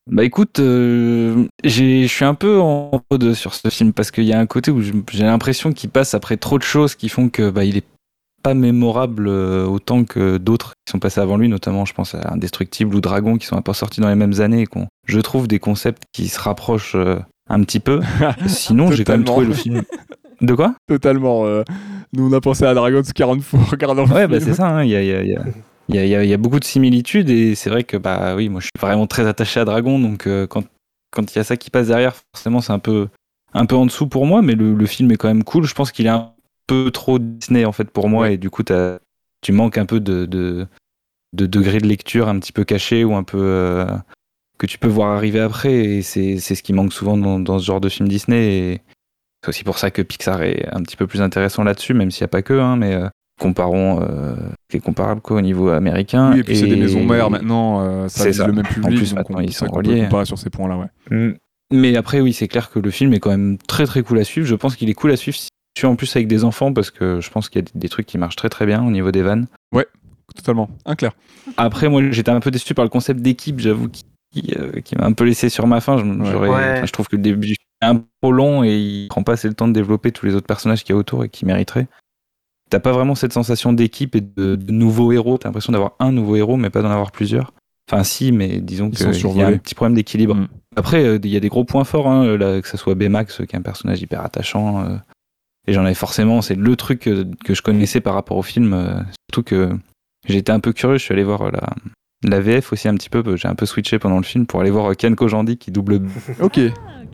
Bah 0.09 0.23
écoute, 0.23 0.59
euh, 0.59 1.45
j'ai- 1.63 2.03
je 2.03 2.13
suis 2.13 2.25
un 2.25 2.35
peu 2.35 2.59
en 2.59 2.91
deux 3.17 3.33
sur 3.33 3.55
ce 3.55 3.67
film 3.69 3.91
parce 3.91 4.11
qu'il 4.11 4.25
y 4.25 4.33
a 4.33 4.39
un 4.39 4.45
côté 4.45 4.69
où 4.69 4.79
j'ai 4.81 5.23
l'impression 5.23 5.73
qu'il 5.73 5.89
passe 5.89 6.13
après 6.13 6.37
trop 6.37 6.59
de 6.59 6.63
choses 6.63 6.93
qui 6.93 7.09
font 7.09 7.27
que 7.29 7.49
bah, 7.49 7.65
il 7.65 7.75
est 7.77 7.85
pas 8.45 8.53
mémorable 8.53 9.27
euh, 9.27 9.65
autant 9.65 10.03
que 10.03 10.37
d'autres 10.37 10.73
qui 10.85 10.91
sont 10.91 10.99
passés 10.99 11.19
avant 11.19 11.35
lui, 11.35 11.49
notamment 11.49 11.83
je 11.85 11.93
pense 11.95 12.13
à 12.13 12.31
Indestructible 12.31 12.93
ou 12.95 13.01
Dragon, 13.01 13.37
qui 13.37 13.47
sont 13.47 13.59
pas 13.63 13.73
sortis 13.73 14.01
dans 14.01 14.07
les 14.09 14.13
mêmes 14.15 14.39
années 14.39 14.61
et 14.61 14.67
qui 14.67 14.77
ont, 14.77 14.87
je 15.07 15.19
trouve, 15.19 15.47
des 15.47 15.57
concepts 15.57 16.03
qui 16.13 16.27
se 16.27 16.39
rapprochent 16.39 16.93
euh, 16.95 17.17
un 17.49 17.61
petit 17.63 17.79
peu. 17.79 18.01
Sinon, 18.45 18.91
j'ai 18.91 19.03
quand 19.03 19.13
même 19.13 19.23
trouvé 19.23 19.47
le 19.47 19.53
film. 19.53 19.81
De 20.41 20.53
quoi? 20.53 20.75
Totalement. 20.87 21.45
euh, 21.45 21.63
nous, 22.13 22.29
on 22.29 22.33
a 22.33 22.39
pensé 22.39 22.65
à 22.65 22.73
Dragon's 22.75 23.11
40 23.13 23.41
fois 23.41 23.59
en 23.61 23.63
regardant 23.63 24.05
le 24.05 24.11
Ouais, 24.13 24.27
bah 24.27 24.37
film. 24.39 24.51
c'est 24.51 24.57
ça, 24.57 24.67
hein, 24.67 24.83
il 24.83 24.91
y, 24.91 24.95
a, 24.95 25.01
il 25.01 25.07
y, 25.89 25.97
y, 25.97 25.97
y, 25.97 26.27
y 26.29 26.33
a- 26.33 26.37
beaucoup 26.37 26.59
de 26.59 26.65
similitudes 26.65 27.29
et 27.31 27.55
c'est 27.55 27.71
vrai 27.71 27.83
que, 27.83 27.97
bah 27.97 28.35
oui, 28.35 28.49
moi 28.49 28.59
je 28.61 28.65
suis 28.65 28.71
vraiment 28.79 29.07
très 29.07 29.25
attaché 29.27 29.59
à 29.59 29.65
Dragon, 29.65 29.97
donc 29.99 30.27
euh, 30.27 30.45
quand 30.45 30.63
quand 31.11 31.33
il 31.33 31.37
y 31.37 31.39
a 31.39 31.43
ça 31.45 31.57
qui 31.57 31.69
passe 31.71 31.87
derrière, 31.87 32.13
forcément 32.35 32.59
c'est 32.61 32.73
un 32.73 32.79
peu, 32.79 33.07
un 33.53 33.65
peu 33.65 33.75
en 33.75 33.85
dessous 33.85 34.05
pour 34.07 34.25
moi, 34.25 34.41
mais 34.43 34.53
le, 34.53 34.73
le 34.75 34.85
film 34.85 35.09
est 35.11 35.15
quand 35.17 35.29
même 35.29 35.43
cool. 35.45 35.63
Je 35.63 35.73
pense 35.73 35.91
qu'il 35.93 36.05
est 36.05 36.09
un 36.09 36.31
peu 36.67 36.91
trop 36.91 37.19
Disney 37.19 37.65
en 37.65 37.71
fait 37.71 37.89
pour 37.91 38.09
moi 38.09 38.31
et 38.31 38.37
du 38.37 38.49
coup 38.49 38.63
tu 39.41 39.51
manques 39.51 39.77
un 39.77 39.85
peu 39.85 39.99
de, 39.99 40.25
de, 40.25 40.67
de 41.33 41.45
degré 41.45 41.79
de 41.79 41.87
lecture 41.87 42.27
un 42.27 42.39
petit 42.39 42.51
peu 42.51 42.63
caché 42.63 43.03
ou 43.03 43.15
un 43.15 43.23
peu 43.23 43.39
euh, 43.41 43.85
que 44.57 44.65
tu 44.65 44.77
peux 44.77 44.87
voir 44.87 45.15
arriver 45.15 45.39
après 45.39 45.73
et 45.73 46.01
c'est 46.01 46.37
ce 46.39 46.63
qui 46.63 46.73
manque 46.73 46.93
souvent 46.93 47.17
dans, 47.17 47.39
dans 47.39 47.59
ce 47.59 47.65
genre 47.65 47.81
de 47.81 47.89
film 47.89 48.07
Disney 48.07 48.57
et 48.57 48.81
c'est 49.43 49.49
aussi 49.49 49.63
pour 49.63 49.77
ça 49.77 49.91
que 49.91 50.01
Pixar 50.01 50.41
est 50.41 50.65
un 50.71 50.81
petit 50.81 50.95
peu 50.97 51.05
plus 51.05 51.21
intéressant 51.21 51.63
là-dessus, 51.63 51.93
même 51.93 52.09
s'il 52.09 52.23
n'y 52.23 52.25
a 52.25 52.29
pas 52.29 52.41
que, 52.41 52.53
hein, 52.59 52.77
mais 52.77 52.95
euh, 52.95 53.07
comparons 53.39 54.01
euh, 54.01 54.33
qui 54.71 54.77
est 54.77 54.79
comparable 54.79 55.21
quoi, 55.21 55.37
au 55.37 55.41
niveau 55.41 55.69
américain. 55.69 56.31
Oui, 56.33 56.39
et 56.39 56.43
puis 56.43 56.57
c'est 56.57 56.65
des 56.65 56.75
maisons 56.75 57.05
mères 57.05 57.29
maintenant, 57.29 57.81
euh, 57.81 58.07
ça 58.07 58.23
C'est 58.23 58.29
vise 58.29 58.37
ça. 58.37 58.47
le 58.47 58.53
même 58.53 58.65
En 58.65 58.69
public, 58.69 58.97
plus, 58.97 59.09
donc 59.13 59.17
maintenant, 59.29 59.39
ils 59.41 59.53
sont 59.53 59.67
reliés. 59.67 60.01
comparer 60.05 60.25
sur 60.25 60.39
ces 60.39 60.49
points-là, 60.49 60.77
ouais. 60.77 61.15
Mm. 61.15 61.35
Mais 61.73 61.95
après, 61.95 62.21
oui, 62.21 62.33
c'est 62.33 62.47
clair 62.47 62.71
que 62.71 62.79
le 62.79 62.89
film 62.89 63.13
est 63.13 63.19
quand 63.19 63.29
même 63.29 63.59
très 63.67 63.85
très 63.85 64.01
cool 64.01 64.17
à 64.17 64.23
suivre. 64.23 64.47
Je 64.47 64.55
pense 64.55 64.75
qu'il 64.75 64.89
est 64.89 64.93
cool 64.95 65.11
à 65.11 65.15
suivre 65.17 65.37
si 65.37 65.49
tu 65.75 65.85
es 65.85 65.89
en 65.89 65.95
plus 65.95 66.15
avec 66.15 66.27
des 66.27 66.43
enfants 66.43 66.73
parce 66.73 66.89
que 66.89 67.19
je 67.21 67.29
pense 67.29 67.49
qu'il 67.49 67.61
y 67.61 67.65
a 67.65 67.67
des- 67.75 67.89
trucs 67.89 68.05
qui 68.07 68.17
marchent 68.17 68.35
très 68.37 68.49
très 68.49 68.65
bien 68.65 68.83
au 68.85 68.91
niveau 68.91 69.11
des 69.11 69.21
vannes. 69.21 69.47
Totalement, 70.35 70.69
un 70.85 70.95
clair. 70.95 71.11
Après, 71.55 71.87
moi, 71.87 72.01
j'étais 72.09 72.31
un 72.31 72.39
peu 72.39 72.49
déçu 72.49 72.73
par 72.73 72.83
le 72.83 72.89
concept 72.89 73.21
d'équipe, 73.21 73.59
j'avoue, 73.59 73.87
qui, 73.89 74.03
qui, 74.33 74.53
euh, 74.57 74.81
qui 74.81 74.95
m'a 74.97 75.05
un 75.05 75.13
peu 75.13 75.23
laissé 75.23 75.49
sur 75.49 75.67
ma 75.67 75.79
faim. 75.81 75.97
Je, 75.99 76.31
j'aurais- 76.31 76.49
Ouais. 76.49 76.73
enfin, 76.77 76.85
je 76.85 76.91
trouve 76.91 77.07
que 77.07 77.15
le 77.15 77.21
début 77.21 77.51
est 77.51 77.85
un 77.85 77.97
peu 77.97 78.03
trop 78.21 78.31
long 78.31 78.63
et 78.63 78.75
il 78.75 79.07
prend 79.07 79.21
pas 79.21 79.33
assez 79.33 79.47
le 79.47 79.53
temps 79.53 79.67
de 79.67 79.73
développer 79.73 80.11
tous 80.11 80.25
les 80.25 80.33
autres 80.33 80.47
personnages 80.47 80.83
qu'il 80.83 80.93
y 80.93 80.97
a 80.97 80.99
autour 80.99 81.23
et 81.23 81.29
qui 81.29 81.45
mériteraient. 81.45 81.87
T'as 82.71 82.79
pas 82.79 82.91
vraiment 82.91 83.13
cette 83.13 83.33
sensation 83.33 83.71
d'équipe 83.71 84.15
et 84.15 84.21
de, 84.21 84.55
de 84.55 84.71
nouveaux 84.71 85.11
héros. 85.11 85.37
T'as 85.37 85.49
l'impression 85.49 85.71
d'avoir 85.71 85.93
un 85.99 86.11
nouveau 86.11 86.35
héros, 86.35 86.57
mais 86.57 86.71
pas 86.71 86.81
d'en 86.81 86.89
avoir 86.91 87.11
plusieurs. 87.11 87.53
Enfin, 87.89 88.03
si, 88.03 88.31
mais 88.31 88.57
disons 88.59 88.89
qu'il 88.89 89.05
y 89.37 89.43
a 89.43 89.47
un 89.47 89.57
petit 89.59 89.75
problème 89.75 89.93
d'équilibre. 89.95 90.33
Mm. 90.35 90.47
Après, 90.75 91.05
euh, 91.05 91.19
il 91.23 91.29
y 91.29 91.37
a 91.37 91.39
des 91.39 91.49
gros 91.49 91.63
points 91.65 91.83
forts, 91.83 92.07
hein, 92.07 92.35
là, 92.35 92.59
que 92.61 92.67
ce 92.67 92.77
soit 92.77 92.95
Baymax, 92.95 93.39
euh, 93.41 93.45
qui 93.45 93.55
est 93.55 93.59
un 93.59 93.61
personnage 93.61 94.01
hyper 94.01 94.21
attachant. 94.25 94.83
euh, 94.83 94.97
et 95.67 95.73
j'en 95.73 95.85
avais 95.85 95.93
forcément, 95.93 96.41
c'est 96.41 96.55
le 96.55 96.75
truc 96.75 96.99
que, 97.01 97.25
que 97.43 97.53
je 97.53 97.61
connaissais 97.61 98.01
par 98.01 98.13
rapport 98.13 98.37
au 98.37 98.43
film. 98.43 98.73
euh, 98.73 98.99
surtout 99.31 99.43
que 99.43 99.69
j'ai 100.27 100.37
été 100.37 100.51
un 100.51 100.59
peu 100.59 100.73
curieux, 100.73 100.97
je 100.97 101.03
suis 101.03 101.13
allé 101.13 101.23
voir 101.23 101.41
euh, 101.43 101.51
la, 101.51 101.69
la 102.27 102.39
VF 102.39 102.73
aussi 102.73 102.87
un 102.87 102.95
petit 102.95 103.09
peu. 103.09 103.23
J'ai 103.35 103.47
un 103.47 103.55
peu 103.55 103.65
switché 103.65 103.99
pendant 103.99 104.17
le 104.17 104.23
film 104.23 104.45
pour 104.45 104.61
aller 104.61 104.71
voir 104.71 104.91
euh, 104.91 104.93
Ken 104.93 105.15
Kojandi 105.15 105.57
qui 105.57 105.71
double. 105.71 106.01
Ok. 106.39 106.59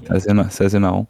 C'est 0.04 0.30
assez, 0.30 0.64
assez 0.66 0.80
marrant. 0.80 1.08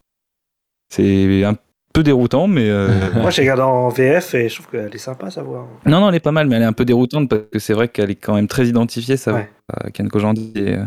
C'est 0.89 1.43
un 1.45 1.55
peu 1.93 2.03
déroutant, 2.03 2.47
mais. 2.47 2.69
euh, 2.69 2.89
Moi, 3.15 3.29
j'ai 3.31 3.41
regardé 3.43 3.61
en 3.63 3.89
VF 3.89 4.33
et 4.35 4.49
je 4.49 4.55
trouve 4.55 4.67
qu'elle 4.67 4.93
est 4.93 4.97
sympa 4.97 5.27
à 5.27 5.31
savoir. 5.31 5.67
Non, 5.85 6.01
non, 6.01 6.09
elle 6.09 6.15
est 6.15 6.19
pas 6.19 6.31
mal, 6.31 6.47
mais 6.47 6.55
elle 6.57 6.61
est 6.63 6.65
un 6.65 6.73
peu 6.73 6.85
déroutante 6.85 7.29
parce 7.29 7.43
que 7.51 7.59
c'est 7.59 7.73
vrai 7.73 7.87
qu'elle 7.87 8.11
est 8.11 8.15
quand 8.15 8.35
même 8.35 8.47
très 8.47 8.67
identifiée, 8.67 9.17
ça. 9.17 9.33
Ouais. 9.33 9.49
Ken 9.93 10.09
Kojandi. 10.09 10.51
et, 10.55 10.75
euh, 10.77 10.83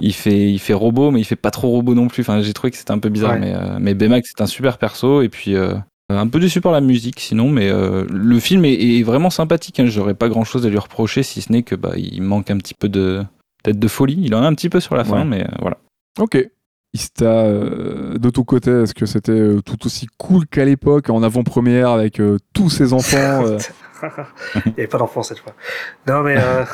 il 0.00 0.12
fait, 0.14 0.50
il 0.50 0.58
fait 0.58 0.74
robot, 0.74 1.10
mais 1.10 1.20
il 1.20 1.24
fait 1.24 1.36
pas 1.36 1.50
trop 1.50 1.68
robot 1.68 1.94
non 1.94 2.08
plus. 2.08 2.20
Enfin, 2.22 2.40
j'ai 2.42 2.52
trouvé 2.52 2.70
que 2.70 2.76
c'était 2.76 2.90
un 2.92 2.98
peu 2.98 3.08
bizarre, 3.08 3.32
Ouais. 3.32 3.40
mais, 3.40 3.54
euh, 3.54 3.78
mais 3.80 3.94
Baymax 3.94 4.30
c'est 4.36 4.42
un 4.42 4.46
super 4.46 4.78
perso 4.78 5.22
et 5.22 5.28
puis 5.28 5.54
euh, 5.54 5.74
un 6.10 6.26
peu 6.26 6.40
déçu 6.40 6.60
par 6.60 6.72
la 6.72 6.80
musique, 6.80 7.20
sinon, 7.20 7.50
mais 7.50 7.68
euh, 7.70 8.04
le 8.10 8.40
film 8.40 8.64
est, 8.64 8.72
est 8.74 9.02
vraiment 9.02 9.30
sympathique. 9.30 9.78
Hein. 9.80 9.86
J'aurais 9.86 10.14
pas 10.14 10.28
grand 10.28 10.44
chose 10.44 10.64
à 10.66 10.68
lui 10.70 10.78
reprocher 10.78 11.22
si 11.22 11.40
ce 11.42 11.52
n'est 11.52 11.62
que 11.62 11.74
bah 11.74 11.92
il 11.96 12.22
manque 12.22 12.50
un 12.50 12.56
petit 12.58 12.74
peu 12.74 12.88
de 12.88 13.22
peut-être 13.62 13.78
de 13.78 13.88
folie. 13.88 14.18
Il 14.24 14.34
en 14.34 14.42
a 14.42 14.46
un 14.46 14.54
petit 14.54 14.68
peu 14.68 14.80
sur 14.80 14.94
la 14.96 15.04
fin, 15.04 15.18
Ouais. 15.20 15.24
mais 15.24 15.42
euh, 15.44 15.48
voilà. 15.60 15.76
Ok. 16.18 16.48
Ista, 16.94 17.26
euh, 17.26 18.16
de 18.16 18.30
ton 18.30 18.44
côté, 18.44 18.70
est-ce 18.70 18.94
que 18.94 19.04
c'était 19.04 19.32
euh, 19.32 19.60
tout 19.60 19.84
aussi 19.84 20.06
cool 20.16 20.46
qu'à 20.46 20.64
l'époque, 20.64 21.10
en 21.10 21.22
avant-première, 21.22 21.90
avec 21.90 22.18
euh, 22.18 22.38
tous 22.54 22.70
ses 22.70 22.94
enfants 22.94 23.44
euh, 23.44 23.58
Il 24.66 24.72
n'y 24.72 24.72
avait 24.78 24.86
pas 24.86 24.98
d'enfant 24.98 25.22
cette 25.22 25.38
fois. 25.38 25.54
Non, 26.06 26.22
mais. 26.22 26.36
Euh... 26.38 26.64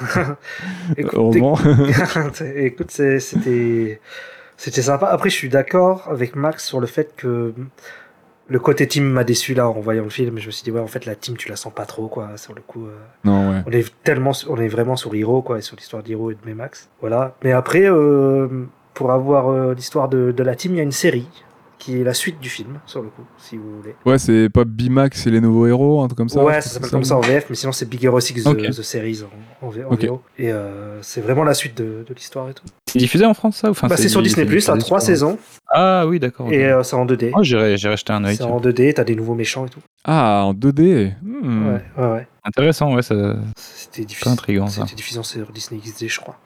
écoute, 2.56 2.90
c'était. 3.18 4.00
C'était 4.56 4.82
sympa. 4.82 5.08
Après, 5.08 5.30
je 5.30 5.34
suis 5.34 5.48
d'accord 5.48 6.08
avec 6.10 6.36
Max 6.36 6.64
sur 6.64 6.78
le 6.80 6.86
fait 6.86 7.14
que 7.16 7.52
le 8.46 8.58
côté 8.58 8.86
team 8.86 9.04
m'a 9.04 9.24
déçu 9.24 9.54
là 9.54 9.68
en 9.68 9.80
voyant 9.80 10.04
le 10.04 10.10
film. 10.10 10.38
Je 10.38 10.46
me 10.46 10.50
suis 10.52 10.62
dit, 10.62 10.70
ouais, 10.70 10.80
en 10.80 10.86
fait, 10.86 11.06
la 11.06 11.14
team, 11.14 11.36
tu 11.36 11.48
la 11.48 11.56
sens 11.56 11.72
pas 11.74 11.86
trop, 11.86 12.08
quoi, 12.08 12.36
sur 12.36 12.54
le 12.54 12.60
coup. 12.60 12.86
euh. 12.86 12.96
Non, 13.24 13.50
ouais. 13.50 13.62
On 13.66 13.70
est 13.72 13.92
tellement, 14.04 14.32
on 14.48 14.56
est 14.56 14.68
vraiment 14.68 14.96
sur 14.96 15.14
Hiro, 15.14 15.42
quoi, 15.42 15.58
et 15.58 15.62
sur 15.62 15.76
l'histoire 15.76 16.02
d'Hiro 16.02 16.30
et 16.30 16.36
de 16.36 16.54
Max. 16.54 16.88
Voilà. 17.00 17.34
Mais 17.42 17.52
après, 17.52 17.84
euh, 17.90 18.46
pour 18.92 19.10
avoir 19.12 19.48
euh, 19.48 19.74
l'histoire 19.74 20.08
de, 20.08 20.30
de 20.30 20.42
la 20.42 20.54
team, 20.54 20.72
il 20.74 20.76
y 20.76 20.80
a 20.80 20.84
une 20.84 20.92
série 20.92 21.28
qui 21.84 22.00
est 22.00 22.04
la 22.04 22.14
suite 22.14 22.40
du 22.40 22.48
film, 22.48 22.78
sur 22.86 23.02
le 23.02 23.08
coup, 23.10 23.24
si 23.36 23.58
vous 23.58 23.76
voulez. 23.76 23.94
Ouais, 24.06 24.16
c'est 24.18 24.48
pas 24.48 24.64
Bimax 24.64 25.26
et 25.26 25.30
les 25.30 25.40
nouveaux 25.42 25.66
héros, 25.66 26.02
un 26.02 26.06
truc 26.08 26.16
comme 26.16 26.28
ça 26.30 26.42
ouais, 26.42 26.60
ça 26.62 26.70
s'appelle 26.70 26.88
comme 26.90 27.04
ça 27.04 27.16
en 27.16 27.20
VF, 27.20 27.46
mais 27.50 27.56
sinon 27.56 27.72
c'est 27.72 27.86
Big 27.86 28.02
Hero 28.04 28.18
6 28.18 28.46
Ok. 28.46 28.56
The, 28.62 28.70
The 28.70 28.82
Series 28.82 29.20
en, 29.22 29.66
en, 29.66 29.68
en 29.70 29.92
Ok. 29.92 30.04
VO. 30.04 30.22
Et 30.38 30.50
euh, 30.50 31.02
c'est 31.02 31.20
vraiment 31.20 31.44
la 31.44 31.52
suite 31.52 31.76
de, 31.76 32.04
de 32.08 32.14
l'histoire 32.14 32.48
et 32.48 32.54
tout. 32.54 32.64
C'est 32.86 32.98
diffusé 32.98 33.26
en 33.26 33.34
France, 33.34 33.58
ça 33.58 33.68
ou 33.68 33.72
enfin, 33.72 33.88
bah, 33.88 33.96
c'est 33.98 34.08
sur 34.08 34.22
Disney+, 34.22 34.44
ça 34.60 34.72
a 34.72 34.74
diffusé 34.76 34.78
trois 34.86 35.00
saisons, 35.00 35.36
Ah 35.68 36.06
oui, 36.06 36.18
d'accord. 36.20 36.50
et 36.50 36.64
euh, 36.64 36.82
c'est 36.82 36.96
en 36.96 37.04
2D. 37.04 37.32
Oh, 37.36 37.42
j'irai 37.42 37.76
j'irai 37.76 37.96
jeter 37.98 38.12
un 38.14 38.24
œil. 38.24 38.36
c'est 38.36 38.44
en 38.44 38.60
2D, 38.60 38.94
t'as 38.94 39.04
des 39.04 39.14
nouveaux 39.16 39.34
méchants 39.34 39.66
et 39.66 39.70
tout. 39.70 39.80
Ah, 40.04 40.44
en 40.46 40.54
2D 40.54 41.12
Hmm. 41.22 41.66
Ouais, 41.68 41.82
ouais, 41.98 42.12
ouais. 42.12 42.26
Intéressant, 42.44 42.94
ouais, 42.94 43.02
ça. 43.02 43.14
C'était 43.56 44.00
C'est 44.00 44.04
difficile. 44.06 44.32
intriguant 44.32 44.66
ça. 44.68 44.82
C'était 44.84 44.94
diffusé 44.96 45.22
sur 45.22 45.52
Disney 45.52 45.80
XD, 45.84 46.08
je 46.08 46.20
crois. 46.20 46.38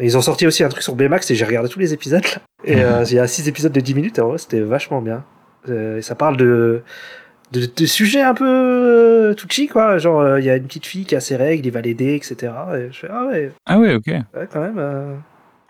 Ils 0.00 0.16
ont 0.16 0.22
sorti 0.22 0.46
aussi 0.46 0.64
un 0.64 0.68
truc 0.68 0.82
sur 0.82 0.94
Baymax 0.94 1.30
et 1.30 1.34
j'ai 1.34 1.44
regardé 1.44 1.68
tous 1.68 1.78
les 1.78 1.92
épisodes. 1.92 2.22
Là. 2.24 2.40
Et 2.64 2.82
euh, 2.82 3.04
il 3.08 3.14
y 3.14 3.18
a 3.18 3.26
6 3.26 3.48
épisodes 3.48 3.72
de 3.72 3.80
10 3.80 3.94
minutes, 3.94 4.18
et 4.18 4.20
en 4.20 4.28
vrai, 4.28 4.38
c'était 4.38 4.60
vachement 4.60 5.00
bien. 5.00 5.24
Euh, 5.68 6.00
ça 6.00 6.14
parle 6.14 6.36
de, 6.36 6.82
de, 7.52 7.66
de 7.74 7.86
sujets 7.86 8.22
un 8.22 8.34
peu 8.34 8.46
euh, 8.46 9.34
touchy, 9.34 9.68
quoi. 9.68 9.98
Genre, 9.98 10.20
euh, 10.20 10.40
il 10.40 10.46
y 10.46 10.50
a 10.50 10.56
une 10.56 10.64
petite 10.64 10.86
fille 10.86 11.04
qui 11.04 11.16
a 11.16 11.20
ses 11.20 11.36
règles, 11.36 11.66
il 11.66 11.72
va 11.72 11.80
l'aider, 11.80 12.14
etc. 12.14 12.52
Et 12.74 12.88
je 12.92 12.98
fais, 12.98 13.08
ah 13.10 13.26
ouais, 13.26 13.50
Ah 13.66 13.78
ouais, 13.78 13.94
ok. 13.94 14.06
ouais 14.06 14.48
quand 14.52 14.60
même. 14.60 14.80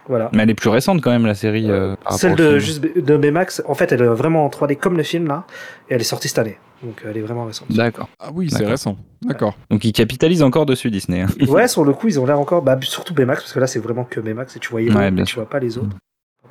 Voilà. 0.09 0.31
Mais 0.33 0.43
elle 0.43 0.51
est 0.51 0.55
plus 0.55 0.71
récente 0.71 1.01
quand 1.03 1.11
même, 1.11 1.27
la 1.27 1.35
série. 1.35 1.69
Celle 2.11 2.35
de, 2.35 2.59
juste 2.59 2.83
de 2.83 3.17
Baymax, 3.17 3.63
en 3.67 3.75
fait, 3.75 3.93
elle 3.93 4.03
est 4.03 4.07
vraiment 4.07 4.45
en 4.45 4.49
3D 4.49 4.77
comme 4.77 4.97
le 4.97 5.03
film, 5.03 5.29
là. 5.29 5.45
Et 5.89 5.95
elle 5.95 6.01
est 6.01 6.05
sortie 6.05 6.29
cette 6.29 6.39
année. 6.39 6.59
Donc, 6.83 7.03
elle 7.07 7.17
est 7.17 7.21
vraiment 7.21 7.45
récente. 7.45 7.71
D'accord. 7.73 8.09
Ah 8.19 8.31
oui, 8.33 8.51
c'est 8.51 8.65
récent. 8.65 8.97
D'accord. 9.23 9.55
Donc 9.71 9.85
ils 9.85 9.93
capitalisent 9.93 10.43
encore 10.43 10.65
dessus 10.65 10.91
Disney. 10.91 11.21
hein. 11.21 11.27
Ouais, 11.49 11.69
sur 11.75 11.85
le 11.85 11.93
coup, 11.93 12.09
ils 12.09 12.19
ont 12.19 12.25
l'air 12.25 12.41
encore. 12.41 12.63
Bah, 12.63 12.79
surtout 12.83 13.13
Baymax, 13.13 13.43
parce 13.43 13.53
que 13.53 13.61
là, 13.61 13.67
c'est 13.67 13.79
vraiment 13.81 14.05
que 14.05 14.19
Baymax 14.21 14.57
et 14.57 14.61
tu 14.61 14.71
vois 14.71 14.81
Ouais, 14.81 15.11
mais 15.11 15.25
tu 15.25 15.35
vois 15.35 15.49
pas 15.49 15.59
les 15.59 15.77
autres. 15.77 15.97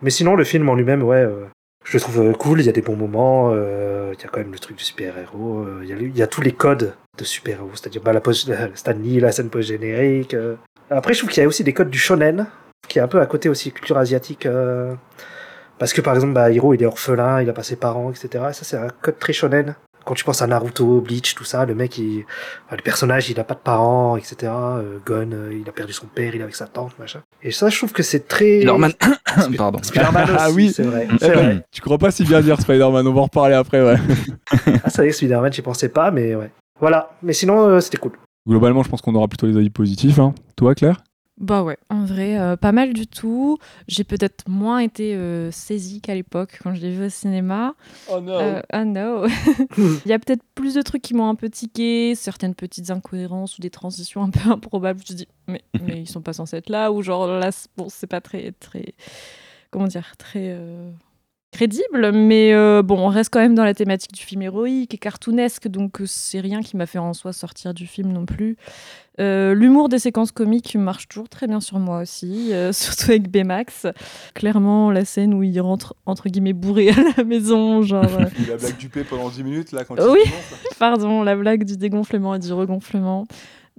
Mais 0.01 0.11
sinon, 0.11 0.35
le 0.35 0.43
film 0.43 0.69
en 0.69 0.75
lui-même, 0.75 1.01
ouais, 1.01 1.17
euh, 1.23 1.45
je 1.83 1.93
le 1.97 1.99
trouve 2.01 2.19
euh, 2.21 2.33
cool. 2.33 2.59
Il 2.61 2.65
y 2.67 2.69
a 2.69 2.73
des 2.73 2.83
bons 2.83 2.95
moments. 2.95 3.49
euh, 3.53 4.13
Il 4.17 4.21
y 4.21 4.25
a 4.25 4.29
quand 4.29 4.39
même 4.39 4.51
le 4.51 4.59
truc 4.59 4.77
du 4.77 4.83
super-héros. 4.83 5.63
euh, 5.63 5.79
Il 5.83 5.89
y, 6.17 6.21
a 6.21 6.25
y 6.25 6.29
tous 6.29 6.41
les 6.41 6.51
codes 6.51 6.93
de 7.17 7.23
super-héros. 7.23 7.71
C'est-à-dire 7.73 8.01
bah, 8.03 8.13
la 8.13 8.21
post, 8.21 8.47
la- 8.47 9.31
scène 9.31 9.49
post-générique. 9.49 10.35
euh. 10.35 10.55
Après, 10.91 11.13
je 11.13 11.19
trouve 11.19 11.31
qu'il 11.31 11.41
y 11.41 11.45
a 11.45 11.47
aussi 11.49 11.63
des 11.63 11.73
codes 11.73 11.89
du 11.89 11.97
shonen, 11.99 12.45
qui 12.87 12.99
est 12.99 13.01
un 13.01 13.07
peu 13.07 13.19
à 13.19 13.25
côté 13.25 13.49
aussi, 13.49 13.71
culture 13.71 13.97
asiatique. 13.97 14.45
euh, 14.45 14.93
Parce 15.79 15.91
que 15.93 16.01
par 16.01 16.13
exemple, 16.13 16.33
bah, 16.33 16.51
Hiro, 16.51 16.73
il 16.75 16.83
est 16.83 16.85
orphelin, 16.85 17.41
il 17.41 17.49
a 17.49 17.53
pas 17.53 17.63
ses 17.63 17.75
parents, 17.77 18.11
etc. 18.11 18.27
Et 18.49 18.53
ça, 18.53 18.63
c'est 18.63 18.77
un 18.77 18.89
code 19.01 19.17
très 19.17 19.33
shonen. 19.33 19.75
Quand 20.09 20.15
tu 20.15 20.23
penses 20.23 20.41
à 20.41 20.47
Naruto, 20.47 21.01
Bleach, 21.01 21.35
tout 21.35 21.43
ça, 21.43 21.67
le 21.67 21.75
mec, 21.75 21.99
il... 21.99 22.25
enfin, 22.65 22.75
le 22.77 22.81
personnage, 22.81 23.29
il 23.29 23.39
a 23.39 23.43
pas 23.43 23.53
de 23.53 23.59
parents, 23.59 24.17
etc. 24.17 24.35
Euh, 24.51 24.97
Gon, 25.05 25.29
euh, 25.31 25.53
il 25.61 25.69
a 25.69 25.71
perdu 25.71 25.93
son 25.93 26.07
père, 26.07 26.33
il 26.33 26.41
est 26.41 26.43
avec 26.43 26.55
sa 26.55 26.65
tante, 26.65 26.97
machin. 26.97 27.19
Et 27.43 27.51
ça, 27.51 27.69
je 27.69 27.77
trouve 27.77 27.91
que 27.91 28.01
c'est 28.01 28.27
très... 28.27 28.61
Norman. 28.63 28.87
Sp- 28.89 29.55
Pardon. 29.57 29.77
Spider-Man 29.83 30.23
aussi, 30.23 30.35
Ah 30.39 30.49
oui. 30.51 30.71
c'est 30.75 30.81
vrai. 30.81 31.05
Mm. 31.05 31.17
C'est 31.19 31.31
vrai. 31.33 31.63
Tu 31.71 31.81
crois 31.81 31.99
pas 31.99 32.09
si 32.09 32.23
bien 32.23 32.41
dire 32.41 32.59
Spider-Man 32.59 33.05
On 33.07 33.13
va 33.13 33.19
en 33.21 33.23
reparler 33.25 33.53
après, 33.53 33.83
ouais. 33.83 33.97
Ah, 34.83 34.89
c'est 34.89 34.97
vrai 35.03 35.09
que 35.09 35.15
Spider-Man, 35.15 35.53
j'y 35.53 35.61
pensais 35.61 35.89
pas, 35.89 36.09
mais 36.09 36.33
ouais. 36.33 36.49
Voilà. 36.79 37.11
Mais 37.21 37.33
sinon, 37.33 37.67
euh, 37.67 37.79
c'était 37.79 37.97
cool. 37.97 38.13
Globalement, 38.47 38.81
je 38.81 38.89
pense 38.89 39.01
qu'on 39.03 39.13
aura 39.13 39.27
plutôt 39.27 39.45
les 39.45 39.57
avis 39.57 39.69
positifs. 39.69 40.17
Hein. 40.17 40.33
Toi, 40.55 40.73
Claire? 40.73 41.03
Bah 41.39 41.63
ouais, 41.63 41.77
en 41.89 42.03
vrai, 42.03 42.37
euh, 42.37 42.57
pas 42.57 42.73
mal 42.73 42.91
du 42.93 43.07
tout. 43.07 43.57
J'ai 43.87 44.03
peut-être 44.03 44.49
moins 44.49 44.79
été 44.79 45.15
euh, 45.15 45.51
saisie 45.51 46.01
qu'à 46.01 46.13
l'époque 46.13 46.59
quand 46.61 46.73
je 46.73 46.81
l'ai 46.81 46.91
vu 46.91 47.05
au 47.05 47.09
cinéma. 47.09 47.75
Oh 48.11 48.19
non 48.19 48.39
Euh, 48.39 48.61
ah 48.69 48.83
no. 48.83 49.25
Il 49.77 50.01
y 50.05 50.11
a 50.11 50.19
peut-être 50.19 50.43
plus 50.53 50.73
de 50.73 50.81
trucs 50.81 51.01
qui 51.01 51.13
m'ont 51.13 51.29
un 51.29 51.35
peu 51.35 51.49
tiqué, 51.49 52.13
certaines 52.15 52.55
petites 52.55 52.91
incohérences 52.91 53.57
ou 53.57 53.61
des 53.61 53.69
transitions 53.69 54.21
un 54.23 54.29
peu 54.29 54.49
improbables. 54.51 54.99
Je 55.07 55.13
me 55.13 55.17
dis, 55.17 55.27
mais, 55.47 55.63
mais 55.81 56.01
ils 56.01 56.09
sont 56.09 56.21
pas 56.21 56.33
censés 56.33 56.57
être 56.57 56.69
là, 56.69 56.91
ou 56.91 57.01
genre 57.01 57.25
là, 57.27 57.51
bon, 57.77 57.87
c'est 57.87 58.07
pas 58.07 58.19
très, 58.19 58.51
très, 58.59 58.93
comment 59.71 59.87
dire, 59.87 60.17
très 60.17 60.49
euh, 60.49 60.91
crédible. 61.51 62.11
Mais 62.11 62.53
euh, 62.53 62.81
bon, 62.83 62.99
on 62.99 63.07
reste 63.07 63.31
quand 63.31 63.39
même 63.39 63.55
dans 63.55 63.63
la 63.63 63.73
thématique 63.73 64.11
du 64.13 64.21
film 64.23 64.41
héroïque 64.41 64.93
et 64.93 64.97
cartoonesque, 64.97 65.67
donc 65.67 66.01
euh, 66.01 66.05
c'est 66.05 66.39
rien 66.39 66.61
qui 66.61 66.77
m'a 66.77 66.85
fait 66.85 66.99
en 66.99 67.13
soi 67.13 67.33
sortir 67.33 67.73
du 67.73 67.87
film 67.87 68.11
non 68.11 68.25
plus. 68.25 68.55
Euh, 69.19 69.53
L'humour 69.53 69.89
des 69.89 69.99
séquences 69.99 70.31
comiques 70.31 70.75
marche 70.75 71.09
toujours 71.09 71.27
très 71.27 71.45
bien 71.47 71.59
sur 71.59 71.77
moi 71.79 71.99
aussi, 72.01 72.53
euh, 72.53 72.71
surtout 72.73 73.11
avec 73.11 73.29
Baymax. 73.29 73.87
Clairement, 74.33 74.91
la 74.91 75.03
scène 75.03 75.33
où 75.33 75.43
il 75.43 75.59
rentre 75.59 75.95
entre 76.05 76.29
guillemets 76.29 76.53
bourré 76.53 76.89
à 76.91 76.95
la 77.17 77.23
maison, 77.25 77.81
genre. 77.81 78.05
euh, 78.05 78.25
La 78.47 78.55
blague 78.57 78.77
du 78.77 78.87
P 78.89 79.03
pendant 79.03 79.29
10 79.29 79.43
minutes, 79.43 79.71
là, 79.73 79.83
quand 79.83 79.95
il 79.97 80.03
Oui. 80.09 80.21
Pardon, 80.77 81.23
la 81.23 81.35
blague 81.35 81.65
du 81.65 81.75
dégonflement 81.75 82.35
et 82.35 82.39
du 82.39 82.53
regonflement. 82.53 83.25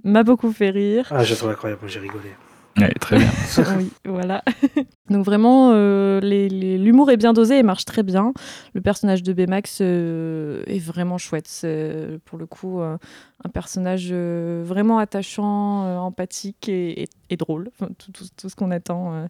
m'a 0.03 0.21
beaucoup 0.23 0.51
fait 0.51 0.69
rire. 0.69 1.07
Ah, 1.09 1.23
j'ai 1.23 1.35
trouvé 1.35 1.53
incroyable, 1.53 1.81
j'ai 1.87 1.99
rigolé. 1.99 2.29
Ouais, 2.77 2.91
très 2.99 3.17
bien. 3.17 3.27
oui, 3.77 3.91
voilà. 4.05 4.43
Donc 5.09 5.25
vraiment, 5.25 5.71
euh, 5.73 6.21
l'humour 6.21 7.11
est 7.11 7.17
bien 7.17 7.33
dosé 7.33 7.57
et 7.59 7.63
marche 7.63 7.83
très 7.85 8.01
bien. 8.03 8.33
Le 8.73 8.79
personnage 8.81 9.23
de 9.23 9.33
Baymax 9.33 9.79
euh, 9.81 10.63
est 10.67 10.79
vraiment 10.79 11.17
chouette. 11.17 11.47
C'est 11.49 12.17
pour 12.25 12.37
le 12.37 12.45
coup 12.45 12.79
euh, 12.79 12.97
un 13.43 13.49
personnage 13.49 14.09
euh, 14.11 14.63
vraiment 14.65 14.99
attachant, 14.99 15.83
euh, 15.85 15.97
empathique 15.97 16.69
et, 16.69 17.03
et- 17.03 17.07
et 17.29 17.37
drôle. 17.37 17.69
Enfin, 17.77 17.91
tout, 17.97 18.11
tout- 18.11 18.25
tout 18.37 18.47
ce 18.49 18.55
qu'on 18.55 18.71
attend 18.71 19.13
euh, 19.13 19.25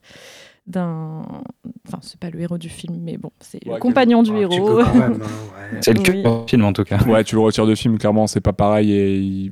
d'un... 0.68 1.24
Enfin, 1.88 1.98
c'est 2.02 2.20
pas 2.20 2.30
le 2.30 2.40
héros 2.42 2.58
du 2.60 2.70
film, 2.70 2.98
mais 3.02 3.18
bon, 3.18 3.32
c'est 3.40 3.64
le 3.66 3.78
compagnon 3.80 4.22
du 4.24 4.36
héros. 4.38 4.80
hein. 4.82 5.14
C'est 5.82 5.94
le 5.94 6.00
Oui. 6.12 6.22
cœur 6.22 6.44
du 6.44 6.50
film 6.50 6.66
en 6.66 6.74
tout 6.74 6.84
cas. 6.84 7.00
Ouais, 7.06 7.24
tu 7.24 7.36
le 7.36 7.42
retires 7.42 7.66
de 7.66 7.74
film, 7.76 7.98
clairement, 7.98 8.28
c'est 8.28 8.42
pas 8.42 8.54
pareil. 8.54 8.92
Et 8.92 9.18
il- 9.18 9.52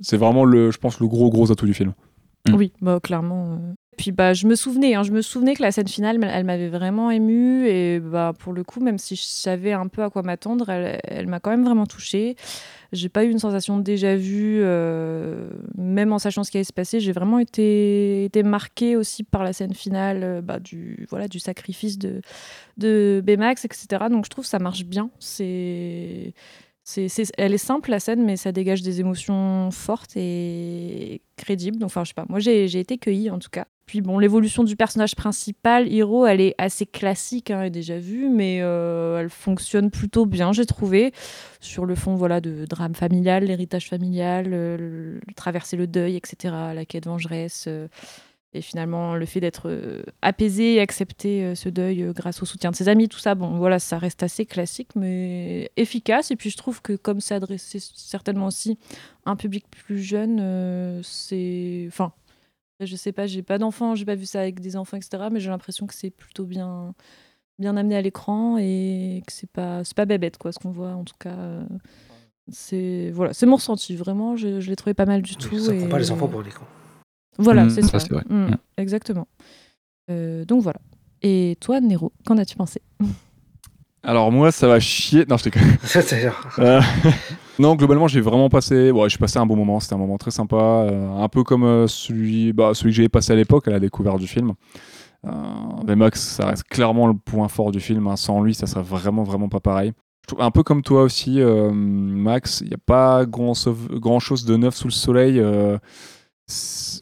c'est 0.00 0.16
vraiment, 0.16 0.44
le, 0.44 0.70
je 0.72 0.78
pense, 0.78 0.98
le 0.98 1.06
gros, 1.06 1.30
gros 1.30 1.52
atout 1.52 1.66
du 1.66 1.74
film. 1.74 1.92
Mm. 2.46 2.54
Oui, 2.54 2.72
bah, 2.80 3.00
clairement. 3.02 3.52
euh. 3.54 3.74
Puis 3.98 4.12
bah, 4.12 4.32
je 4.32 4.46
me 4.46 4.54
souvenais, 4.54 4.94
hein, 4.94 5.02
je 5.02 5.10
me 5.10 5.20
souvenais 5.22 5.54
que 5.54 5.62
la 5.62 5.72
scène 5.72 5.88
finale, 5.88 6.22
elle 6.22 6.44
m'avait 6.44 6.68
vraiment 6.68 7.10
émue 7.10 7.66
et 7.66 7.98
bah, 7.98 8.32
pour 8.38 8.52
le 8.52 8.62
coup, 8.62 8.78
même 8.78 8.96
si 8.96 9.16
je 9.16 9.22
savais 9.24 9.72
un 9.72 9.88
peu 9.88 10.04
à 10.04 10.08
quoi 10.08 10.22
m'attendre, 10.22 10.70
elle, 10.70 11.26
m'a 11.26 11.40
quand 11.40 11.50
même 11.50 11.64
vraiment 11.64 11.84
touchée. 11.84 12.36
J'ai 12.92 13.08
pas 13.08 13.24
eu 13.24 13.30
une 13.30 13.40
sensation 13.40 13.78
déjà 13.78 14.14
vu, 14.14 14.60
euh, 14.62 15.50
même 15.76 16.12
en 16.12 16.20
sachant 16.20 16.44
ce 16.44 16.52
qui 16.52 16.58
allait 16.58 16.64
se 16.64 16.72
passer. 16.72 17.00
J'ai 17.00 17.10
vraiment 17.10 17.40
été, 17.40 18.30
marquée 18.44 18.94
aussi 18.94 19.24
par 19.24 19.42
la 19.42 19.52
scène 19.52 19.74
finale, 19.74 20.22
euh, 20.22 20.40
bah, 20.42 20.60
du, 20.60 21.04
voilà, 21.10 21.26
du 21.26 21.40
sacrifice 21.40 21.98
de, 21.98 22.22
de 22.76 23.20
etc. 23.26 24.04
Donc 24.10 24.26
je 24.26 24.30
trouve 24.30 24.44
que 24.44 24.48
ça 24.50 24.60
marche 24.60 24.84
bien. 24.84 25.10
C'est, 25.18 26.34
elle 26.96 27.54
est 27.54 27.58
simple 27.58 27.90
la 27.90 28.00
scène, 28.00 28.24
mais 28.24 28.36
ça 28.36 28.52
dégage 28.52 28.82
des 28.82 29.00
émotions 29.00 29.70
fortes 29.70 30.16
et 30.16 31.20
crédibles. 31.36 31.78
Donc, 31.78 31.86
enfin, 31.86 32.02
pas. 32.14 32.24
Moi, 32.28 32.38
j'ai, 32.40 32.64
été 32.64 32.98
cueillie 32.98 33.30
en 33.30 33.38
tout 33.38 33.50
cas. 33.50 33.66
Puis 33.86 34.02
bon, 34.02 34.18
l'évolution 34.18 34.64
du 34.64 34.76
personnage 34.76 35.16
principal, 35.16 35.90
Hiro, 35.90 36.26
elle 36.26 36.42
est 36.42 36.54
assez 36.58 36.84
classique 36.84 37.50
hein, 37.50 37.70
déjà 37.70 37.98
vue, 37.98 38.28
mais 38.28 38.58
euh, 38.60 39.20
elle 39.20 39.30
fonctionne 39.30 39.90
plutôt 39.90 40.26
bien, 40.26 40.52
j'ai 40.52 40.66
trouvé, 40.66 41.12
sur 41.58 41.86
le 41.86 41.94
fond 41.94 42.14
voilà 42.14 42.42
de 42.42 42.66
drame 42.66 42.94
familial, 42.94 43.44
l'héritage 43.44 43.88
familial, 43.88 44.48
euh, 44.52 45.18
traverser 45.36 45.78
le 45.78 45.86
deuil, 45.86 46.16
etc., 46.16 46.54
la 46.74 46.84
quête 46.84 47.06
vengeresse. 47.06 47.64
euh, 47.66 47.88
et 48.54 48.62
finalement, 48.62 49.14
le 49.14 49.26
fait 49.26 49.40
d'être 49.40 49.68
euh, 49.68 50.02
apaisé 50.22 50.74
et 50.74 50.80
accepter 50.80 51.44
euh, 51.44 51.54
ce 51.54 51.68
deuil 51.68 52.02
euh, 52.02 52.12
grâce 52.14 52.42
au 52.42 52.46
soutien 52.46 52.70
de 52.70 52.76
ses 52.76 52.88
amis, 52.88 53.06
tout 53.08 53.18
ça, 53.18 53.34
bon, 53.34 53.58
voilà, 53.58 53.78
ça 53.78 53.98
reste 53.98 54.22
assez 54.22 54.46
classique, 54.46 54.90
mais 54.96 55.70
efficace. 55.76 56.30
Et 56.30 56.36
puis, 56.36 56.48
je 56.48 56.56
trouve 56.56 56.80
que 56.80 56.94
comme 56.94 57.20
c'est 57.20 57.34
adressé 57.34 57.78
certainement 57.78 58.46
aussi 58.46 58.78
à 59.26 59.32
un 59.32 59.36
public 59.36 59.66
plus 59.70 60.02
jeune, 60.02 60.38
euh, 60.40 61.00
c'est. 61.02 61.84
Enfin, 61.88 62.12
je 62.80 62.96
sais 62.96 63.12
pas, 63.12 63.26
j'ai 63.26 63.42
pas 63.42 63.58
d'enfants, 63.58 63.94
j'ai 63.94 64.06
pas 64.06 64.14
vu 64.14 64.24
ça 64.24 64.40
avec 64.40 64.60
des 64.60 64.76
enfants, 64.76 64.96
etc., 64.96 65.24
mais 65.30 65.40
j'ai 65.40 65.50
l'impression 65.50 65.86
que 65.86 65.94
c'est 65.94 66.10
plutôt 66.10 66.44
bien, 66.46 66.94
bien 67.58 67.76
amené 67.76 67.96
à 67.96 68.00
l'écran 68.02 68.56
et 68.58 69.22
que 69.26 69.32
c'est 69.32 69.50
pas, 69.50 69.84
c'est 69.84 69.96
pas 69.96 70.06
bébête, 70.06 70.38
quoi, 70.38 70.52
ce 70.52 70.58
qu'on 70.58 70.70
voit, 70.70 70.92
en 70.92 71.04
tout 71.04 71.16
cas. 71.18 71.36
c'est 72.50 73.10
voilà, 73.12 73.34
c'est 73.34 73.44
mon 73.46 73.56
ressenti, 73.56 73.94
vraiment, 73.94 74.36
je, 74.36 74.60
je 74.60 74.70
l'ai 74.70 74.76
trouvé 74.76 74.94
pas 74.94 75.04
mal 75.06 75.20
du 75.20 75.36
tout. 75.36 75.58
Ça 75.58 75.74
prend 75.74 75.86
et- 75.86 75.88
pas 75.90 75.98
les 75.98 76.10
enfants 76.10 76.28
pour 76.28 76.42
cons. 76.42 76.48
Voilà, 77.38 77.64
Mm, 77.64 77.70
c'est 77.70 77.82
ça, 77.82 77.98
ça. 77.98 78.06
vrai. 78.10 78.24
Mm, 78.28 78.46
Mm. 78.50 78.56
Exactement. 78.76 79.28
Euh, 80.10 80.44
donc 80.44 80.62
voilà. 80.62 80.80
Et 81.22 81.56
toi, 81.60 81.80
Nero, 81.80 82.12
qu'en 82.26 82.36
as-tu 82.38 82.56
pensé? 82.56 82.80
Alors, 84.02 84.30
moi, 84.30 84.52
ça 84.52 84.68
va 84.68 84.78
chier. 84.80 85.24
Non, 85.28 85.36
je 85.36 85.44
t'ai 85.50 86.30
Euh, 86.60 86.80
non, 87.58 87.74
globalement, 87.74 88.06
j'ai 88.08 88.20
vraiment 88.20 88.48
passé. 88.48 88.90
Ouais, 88.90 89.08
j'ai 89.08 89.18
passé 89.18 89.38
un 89.38 89.46
bon 89.46 89.56
moment. 89.56 89.80
C'était 89.80 89.94
un 89.94 89.98
moment 89.98 90.16
très 90.18 90.30
sympa, 90.30 90.56
euh, 90.56 91.16
un 91.18 91.28
peu 91.28 91.42
comme 91.42 91.64
euh, 91.64 91.86
celui, 91.88 92.52
bah, 92.52 92.70
celui 92.74 92.90
que 92.90 92.96
j'avais 92.96 93.08
passé 93.08 93.32
à 93.32 93.36
l'époque 93.36 93.66
à 93.68 93.72
la 93.72 93.80
découverte 93.80 94.18
du 94.18 94.28
film. 94.28 94.52
Euh, 95.26 95.30
mais 95.86 95.96
Max, 95.96 96.20
ça 96.20 96.46
reste 96.46 96.62
clairement 96.64 97.08
le 97.08 97.14
point 97.14 97.48
fort 97.48 97.72
du 97.72 97.80
film. 97.80 98.06
hein. 98.06 98.16
Sans 98.16 98.40
lui, 98.40 98.54
ça 98.54 98.66
serait 98.66 98.82
vraiment, 98.82 99.24
vraiment 99.24 99.48
pas 99.48 99.60
pareil. 99.60 99.92
Un 100.38 100.50
peu 100.52 100.62
comme 100.62 100.82
toi 100.82 101.02
aussi, 101.02 101.40
euh, 101.40 101.70
Max. 101.72 102.60
Il 102.60 102.68
n'y 102.68 102.74
a 102.74 102.78
pas 102.84 103.26
grand, 103.26 103.52
grand 103.92 104.20
chose 104.20 104.44
de 104.44 104.56
neuf 104.56 104.76
sous 104.76 104.86
le 104.88 104.92
soleil. 104.92 105.40
euh, 105.40 105.76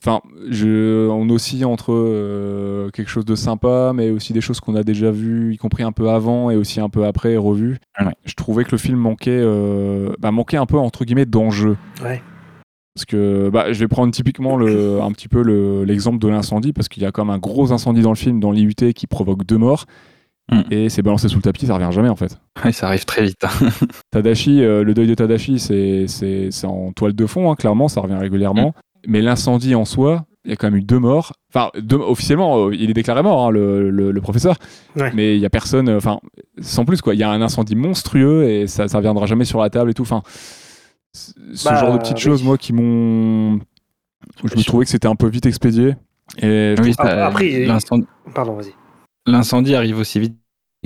Enfin, 0.02 0.20
je, 0.50 1.08
on 1.08 1.28
oscille 1.30 1.64
entre 1.64 1.92
euh, 1.92 2.90
quelque 2.90 3.08
chose 3.08 3.24
de 3.24 3.34
sympa, 3.36 3.92
mais 3.94 4.10
aussi 4.10 4.32
des 4.32 4.40
choses 4.40 4.58
qu'on 4.60 4.74
a 4.74 4.82
déjà 4.82 5.10
vues, 5.10 5.54
y 5.54 5.56
compris 5.56 5.82
un 5.84 5.92
peu 5.92 6.08
avant 6.10 6.50
et 6.50 6.56
aussi 6.56 6.80
un 6.80 6.88
peu 6.88 7.04
après, 7.06 7.32
et 7.32 7.36
revues. 7.36 7.78
Ouais. 8.00 8.12
Je 8.24 8.34
trouvais 8.34 8.64
que 8.64 8.72
le 8.72 8.78
film 8.78 8.98
manquait, 8.98 9.30
euh, 9.40 10.12
bah, 10.18 10.30
manquait 10.32 10.56
un 10.56 10.66
peu 10.66 10.78
entre 10.78 11.04
guillemets 11.04 11.26
d'enjeu. 11.26 11.76
ouais. 12.02 12.22
Parce 12.94 13.04
que 13.04 13.50
bah, 13.50 13.72
je 13.74 13.78
vais 13.78 13.88
prendre 13.88 14.10
typiquement 14.10 14.56
le, 14.56 15.02
un 15.02 15.12
petit 15.12 15.28
peu 15.28 15.42
le- 15.42 15.84
l'exemple 15.84 16.18
de 16.18 16.28
l'incendie, 16.28 16.72
parce 16.72 16.88
qu'il 16.88 17.02
y 17.02 17.06
a 17.06 17.12
quand 17.12 17.26
même 17.26 17.34
un 17.34 17.38
gros 17.38 17.70
incendie 17.72 18.00
dans 18.00 18.08
le 18.10 18.16
film, 18.16 18.40
dans 18.40 18.50
l'IUT, 18.52 18.72
qui 18.94 19.06
provoque 19.06 19.44
deux 19.44 19.58
morts. 19.58 19.84
Mm. 20.50 20.60
Et 20.70 20.88
c'est 20.88 21.02
balancé 21.02 21.28
sous 21.28 21.36
le 21.36 21.42
tapis, 21.42 21.66
ça 21.66 21.74
revient 21.74 21.90
jamais 21.92 22.08
en 22.08 22.16
fait. 22.16 22.38
Ouais, 22.64 22.72
ça 22.72 22.86
arrive 22.86 23.04
très 23.04 23.22
vite. 23.22 23.44
hein. 23.44 23.68
Tadashi, 24.12 24.62
euh, 24.62 24.82
le 24.82 24.94
deuil 24.94 25.08
de 25.08 25.14
Tadashi, 25.14 25.58
c'est 25.58 26.06
c'est- 26.08 26.50
c'est 26.50 26.66
en 26.66 26.92
toile 26.92 27.12
de 27.12 27.26
fond, 27.26 27.50
hein, 27.50 27.54
clairement, 27.54 27.88
ça 27.88 28.00
revient 28.00 28.14
régulièrement. 28.16 28.72
Mais 29.06 29.20
l'incendie 29.22 29.74
en 29.74 29.84
soi, 29.84 30.24
il 30.44 30.50
y 30.50 30.52
a 30.52 30.56
quand 30.56 30.68
même 30.68 30.76
eu 30.76 30.82
deux 30.82 30.98
morts. 30.98 31.32
Enfin, 31.52 31.70
deux- 31.80 31.96
officiellement, 31.96 32.66
euh, 32.68 32.74
il 32.74 32.90
est 32.90 32.94
déclaré 32.94 33.22
mort, 33.22 33.46
hein, 33.46 33.50
le, 33.50 33.90
le- 33.90 34.10
le 34.12 34.20
professeur. 34.20 34.56
Ouais. 34.96 35.10
Mais 35.14 35.36
il 35.36 35.40
y 35.40 35.46
a 35.46 35.50
personne, 35.50 35.88
euh, 35.88 35.96
enfin, 35.96 36.20
sans 36.60 36.84
plus, 36.84 37.00
quoi. 37.02 37.14
Il 37.14 37.20
y 37.20 37.22
a 37.22 37.30
un 37.30 37.40
incendie 37.42 37.74
monstrueux 37.76 38.48
et 38.48 38.66
ça, 38.66 38.88
ça 38.88 38.98
reviendra 38.98 39.26
jamais 39.26 39.44
sur 39.44 39.60
la 39.60 39.70
table 39.70 39.90
et 39.90 39.94
tout. 39.94 40.02
Enfin, 40.02 40.22
ce 41.14 41.64
Bah, 41.64 41.76
genre 41.80 41.92
de 41.92 41.98
petites 41.98 42.16
oui. 42.16 42.22
choses, 42.22 42.42
moi, 42.42 42.58
qui 42.58 42.72
m'ont. 42.72 43.60
Je 44.44 44.56
me 44.56 44.62
trouvais 44.64 44.84
que 44.84 44.90
c'était 44.90 45.08
un 45.08 45.14
peu 45.16 45.28
vite 45.28 45.46
expédié. 45.46 45.94
Et 46.38 46.74
je 46.76 46.82
Oui, 46.82 46.92
ça- 46.94 47.26
après, 47.26 47.64
l'incendie- 47.64 48.06
Pardon, 48.34 48.54
vas-y. 48.54 48.74
L'incendie 49.26 49.74
arrive 49.74 49.98
aussi 49.98 50.20
vite 50.20 50.36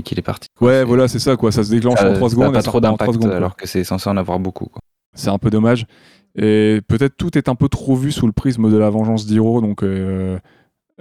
qu'il 0.04 0.18
est 0.18 0.22
parti. 0.22 0.48
Ouais, 0.60 0.84
voilà, 0.84 1.08
c'est 1.08 1.18
ça, 1.18 1.36
quoi. 1.36 1.50
Ça 1.52 1.64
se 1.64 1.70
déclenche 1.70 1.98
Ça- 1.98 2.10
en 2.10 2.14
3 2.14 2.28
ça 2.28 2.32
a 2.34 2.36
secondes. 2.36 2.52
pas 2.52 2.58
et 2.58 2.62
ça 2.62 2.68
trop 2.68 2.78
en 2.78 2.80
trois 2.96 3.06
d'impact 3.12 3.24
alors 3.34 3.56
que 3.56 3.66
c'est 3.66 3.84
censé 3.84 4.08
en 4.08 4.16
avoir 4.16 4.38
beaucoup. 4.38 4.66
quoi. 4.66 4.80
C'est 5.14 5.28
un 5.30 5.38
peu 5.38 5.50
dommage. 5.50 5.86
Et 6.36 6.80
peut-être 6.86 7.16
tout 7.16 7.36
est 7.36 7.48
un 7.48 7.54
peu 7.54 7.68
trop 7.68 7.96
vu 7.96 8.12
sous 8.12 8.26
le 8.26 8.32
prisme 8.32 8.70
de 8.70 8.76
la 8.76 8.90
vengeance 8.90 9.26
d'Hiro. 9.26 9.60
Donc, 9.60 9.82
euh, 9.82 10.38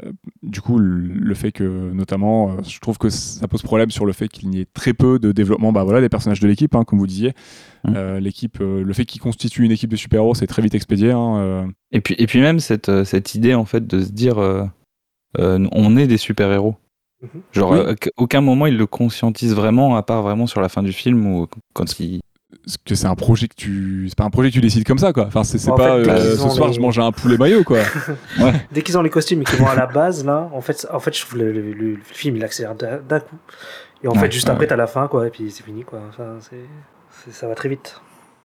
euh, 0.03 0.11
du 0.43 0.61
coup, 0.61 0.79
le, 0.79 0.97
le 0.99 1.33
fait 1.35 1.51
que, 1.51 1.91
notamment, 1.91 2.51
euh, 2.51 2.61
je 2.67 2.79
trouve 2.79 2.97
que 2.97 3.09
ça 3.09 3.47
pose 3.47 3.61
problème 3.61 3.91
sur 3.91 4.05
le 4.05 4.13
fait 4.13 4.27
qu'il 4.27 4.55
y 4.55 4.61
ait 4.61 4.67
très 4.73 4.93
peu 4.93 5.19
de 5.19 5.31
développement 5.31 5.71
bah, 5.71 5.83
voilà, 5.83 6.01
des 6.01 6.09
personnages 6.09 6.39
de 6.39 6.47
l'équipe, 6.47 6.73
hein, 6.75 6.83
comme 6.83 6.99
vous 6.99 7.07
disiez. 7.07 7.33
Mm. 7.83 7.93
Euh, 7.95 8.19
l'équipe, 8.19 8.57
euh, 8.61 8.83
le 8.83 8.93
fait 8.93 9.05
qu'il 9.05 9.21
constitue 9.21 9.63
une 9.63 9.71
équipe 9.71 9.89
de 9.91 9.95
super-héros, 9.95 10.33
c'est 10.35 10.47
très 10.47 10.61
vite 10.61 10.73
expédié. 10.73 11.11
hein, 11.11 11.37
euh. 11.37 11.67
Et 11.91 12.01
puis, 12.01 12.15
et 12.17 12.25
puis 12.27 12.39
même 12.41 12.59
cette, 12.59 13.03
cette 13.03 13.35
idée 13.35 13.53
en 13.55 13.65
fait 13.65 13.85
de 13.85 14.01
se 14.01 14.11
dire 14.11 14.37
euh, 14.39 14.63
euh, 15.37 15.67
on 15.71 15.95
est 15.97 16.07
des 16.07 16.17
super-héros. 16.17 16.75
Mhm. 17.21 17.41
Genre, 17.51 17.71
Oui. 17.71 17.77
euh, 17.79 17.91
à 17.93 17.95
aucun 18.17 18.41
moment 18.41 18.65
il 18.65 18.77
le 18.77 18.87
conscientise 18.87 19.53
vraiment, 19.53 19.95
à 19.95 20.03
part 20.03 20.23
vraiment 20.23 20.47
sur 20.47 20.61
la 20.61 20.69
fin 20.69 20.81
du 20.81 20.93
film 20.93 21.25
ou 21.27 21.47
quand 21.73 21.99
il. 21.99 22.21
Que 22.85 22.95
c'est 22.95 23.05
un 23.05 23.15
projet 23.15 23.47
que 23.47 23.53
tu 23.55 24.05
c'est 24.09 24.17
pas 24.17 24.23
un 24.23 24.29
projet 24.31 24.49
que 24.49 24.55
tu 24.55 24.61
décides 24.61 24.83
comme 24.85 24.97
ça 24.97 25.13
quoi 25.13 25.25
enfin 25.27 25.43
c'est 25.43 25.63
pas 25.69 26.03
fait, 26.03 26.09
euh, 26.09 26.35
ce 26.35 26.49
soir 26.49 26.67
les- 26.69 26.73
je 26.73 26.79
mange 26.81 26.97
un 26.97 27.11
poulet 27.11 27.37
maillot 27.37 27.63
quoi 27.63 27.79
Dès 28.71 28.81
qu'ils 28.81 28.97
ont 28.97 29.01
les 29.03 29.09
costumes 29.11 29.41
et 29.41 29.45
qu'ils 29.45 29.59
vont 29.59 29.67
à 29.67 29.75
la 29.75 29.85
base, 29.85 30.25
là, 30.25 30.49
en 30.53 30.61
fait, 30.61 30.87
en 30.91 30.99
fait 30.99 31.15
je 31.15 31.21
trouve 31.25 31.37
le, 31.39 31.51
le- 31.51 31.73
le- 31.73 31.97
film, 32.03 32.35
il 32.37 32.43
accélère 32.43 32.73
d'un 32.75 33.19
coup. 33.19 33.35
Et 34.03 34.07
en 34.07 34.11
Ouais, 34.13 34.19
fait, 34.19 34.31
juste 34.31 34.47
ouais, 34.47 34.53
après, 34.53 34.65
t'as 34.67 34.75
la 34.77 34.87
fin, 34.87 35.07
quoi, 35.07 35.27
et 35.27 35.29
puis 35.29 35.51
c'est 35.51 35.63
fini, 35.63 35.83
quoi. 35.83 35.99
Enfin, 36.09 36.37
c'est- 36.41 37.31
ça 37.31 37.47
va 37.47 37.53
très 37.55 37.69
vite. 37.69 38.01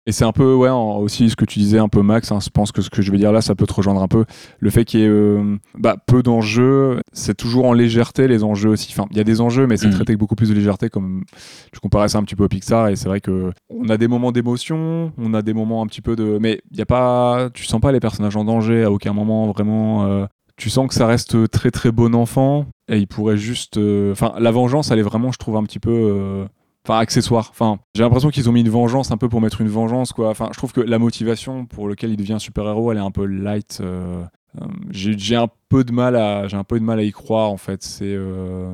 Et 0.08 0.12
c'est 0.12 0.24
un 0.24 0.30
peu, 0.32 0.54
ouais, 0.54 0.68
en- 0.68 0.98
aussi 0.98 1.28
ce 1.30 1.34
que 1.36 1.44
tu 1.44 1.58
disais 1.58 1.78
un 1.78 1.88
peu, 1.88 2.00
Max. 2.00 2.30
hein, 2.30 2.38
je 2.40 2.48
pense 2.50 2.70
que 2.70 2.80
ce 2.80 2.90
que 2.90 3.02
je 3.02 3.10
vais 3.10 3.18
dire 3.18 3.32
là, 3.32 3.40
ça 3.40 3.56
peut 3.56 3.66
te 3.66 3.74
rejoindre 3.74 4.00
un 4.02 4.06
peu. 4.08 4.24
Le 4.60 4.70
fait 4.70 4.84
qu'il 4.84 5.00
y 5.00 5.02
ait 5.02 5.08
euh, 5.08 5.56
bah, 5.76 5.96
peu 6.06 6.22
d'enjeux, 6.22 7.00
c'est 7.12 7.36
toujours 7.36 7.66
en 7.66 7.72
légèreté 7.72 8.28
les 8.28 8.44
enjeux 8.44 8.70
aussi. 8.70 8.88
Enfin, 8.92 9.08
il 9.10 9.16
y 9.16 9.20
a 9.20 9.24
des 9.24 9.40
enjeux, 9.40 9.66
mais 9.66 9.76
c'est 9.76 9.88
Mhm. 9.88 9.94
traité 9.94 10.12
avec 10.12 10.20
beaucoup 10.20 10.36
plus 10.36 10.48
de 10.48 10.54
légèreté. 10.54 10.88
Comme 10.90 11.24
tu 11.72 11.80
comparais 11.80 12.08
ça 12.08 12.18
un 12.18 12.22
petit 12.22 12.36
peu 12.36 12.44
au 12.44 12.48
Pixar, 12.48 12.86
et 12.88 12.94
c'est 12.96 13.08
vrai 13.08 13.20
que 13.20 13.50
on 13.68 13.88
a 13.88 13.96
des 13.96 14.06
moments 14.06 14.30
d'émotion, 14.30 15.12
on 15.18 15.34
a 15.34 15.42
des 15.42 15.54
moments 15.54 15.82
un 15.82 15.86
petit 15.86 16.02
peu 16.02 16.14
de, 16.14 16.38
mais 16.40 16.60
il 16.70 16.78
y 16.78 16.82
a 16.82 16.86
pas, 16.86 17.50
tu 17.52 17.64
sens 17.64 17.80
pas 17.80 17.90
les 17.90 18.00
personnages 18.00 18.36
en 18.36 18.44
danger 18.44 18.84
à 18.84 18.92
aucun 18.92 19.12
moment 19.12 19.50
vraiment. 19.52 20.06
euh, 20.06 20.26
tu 20.56 20.70
sens 20.70 20.86
que 20.88 20.94
ça 20.94 21.06
reste 21.06 21.50
très 21.50 21.70
très 21.70 21.90
bon 21.92 22.14
enfant 22.14 22.64
et 22.88 22.96
il 22.98 23.06
pourrait 23.08 23.36
juste, 23.36 23.76
euh, 23.76 24.12
enfin, 24.12 24.32
la 24.38 24.50
vengeance, 24.52 24.90
elle 24.90 24.98
est 25.00 25.02
vraiment, 25.02 25.30
je 25.32 25.38
trouve 25.38 25.56
un 25.56 25.64
petit 25.64 25.80
peu. 25.80 26.46
Enfin 26.86 26.98
accessoire. 26.98 27.48
Enfin, 27.50 27.78
j'ai 27.94 28.02
l'impression 28.02 28.30
qu'ils 28.30 28.48
ont 28.48 28.52
mis 28.52 28.60
une 28.60 28.68
vengeance 28.70 29.10
un 29.10 29.16
peu 29.16 29.28
pour 29.28 29.40
mettre 29.40 29.60
une 29.60 29.68
vengeance 29.68 30.12
quoi. 30.12 30.30
Enfin, 30.30 30.48
je 30.52 30.56
trouve 30.58 30.72
que 30.72 30.80
la 30.80 30.98
motivation 30.98 31.66
pour 31.66 31.88
laquelle 31.88 32.10
il 32.10 32.16
devient 32.16 32.36
super 32.38 32.64
héros, 32.66 32.92
elle 32.92 32.98
est 32.98 33.00
un 33.00 33.10
peu 33.10 33.24
light. 33.26 33.78
euh, 33.80 34.22
euh, 34.60 34.64
j'ai 34.90 35.36
un 35.36 35.48
peu 35.68 35.84
de 35.84 35.92
mal 35.92 36.16
à 36.16 36.48
j'ai 36.48 36.56
un 36.56 36.64
peu 36.64 36.78
de 36.80 36.84
mal 36.84 36.98
à 36.98 37.02
y 37.02 37.10
croire 37.12 37.50
en 37.50 37.56
fait. 37.58 37.82
C'est 37.82 38.04
euh, 38.06 38.70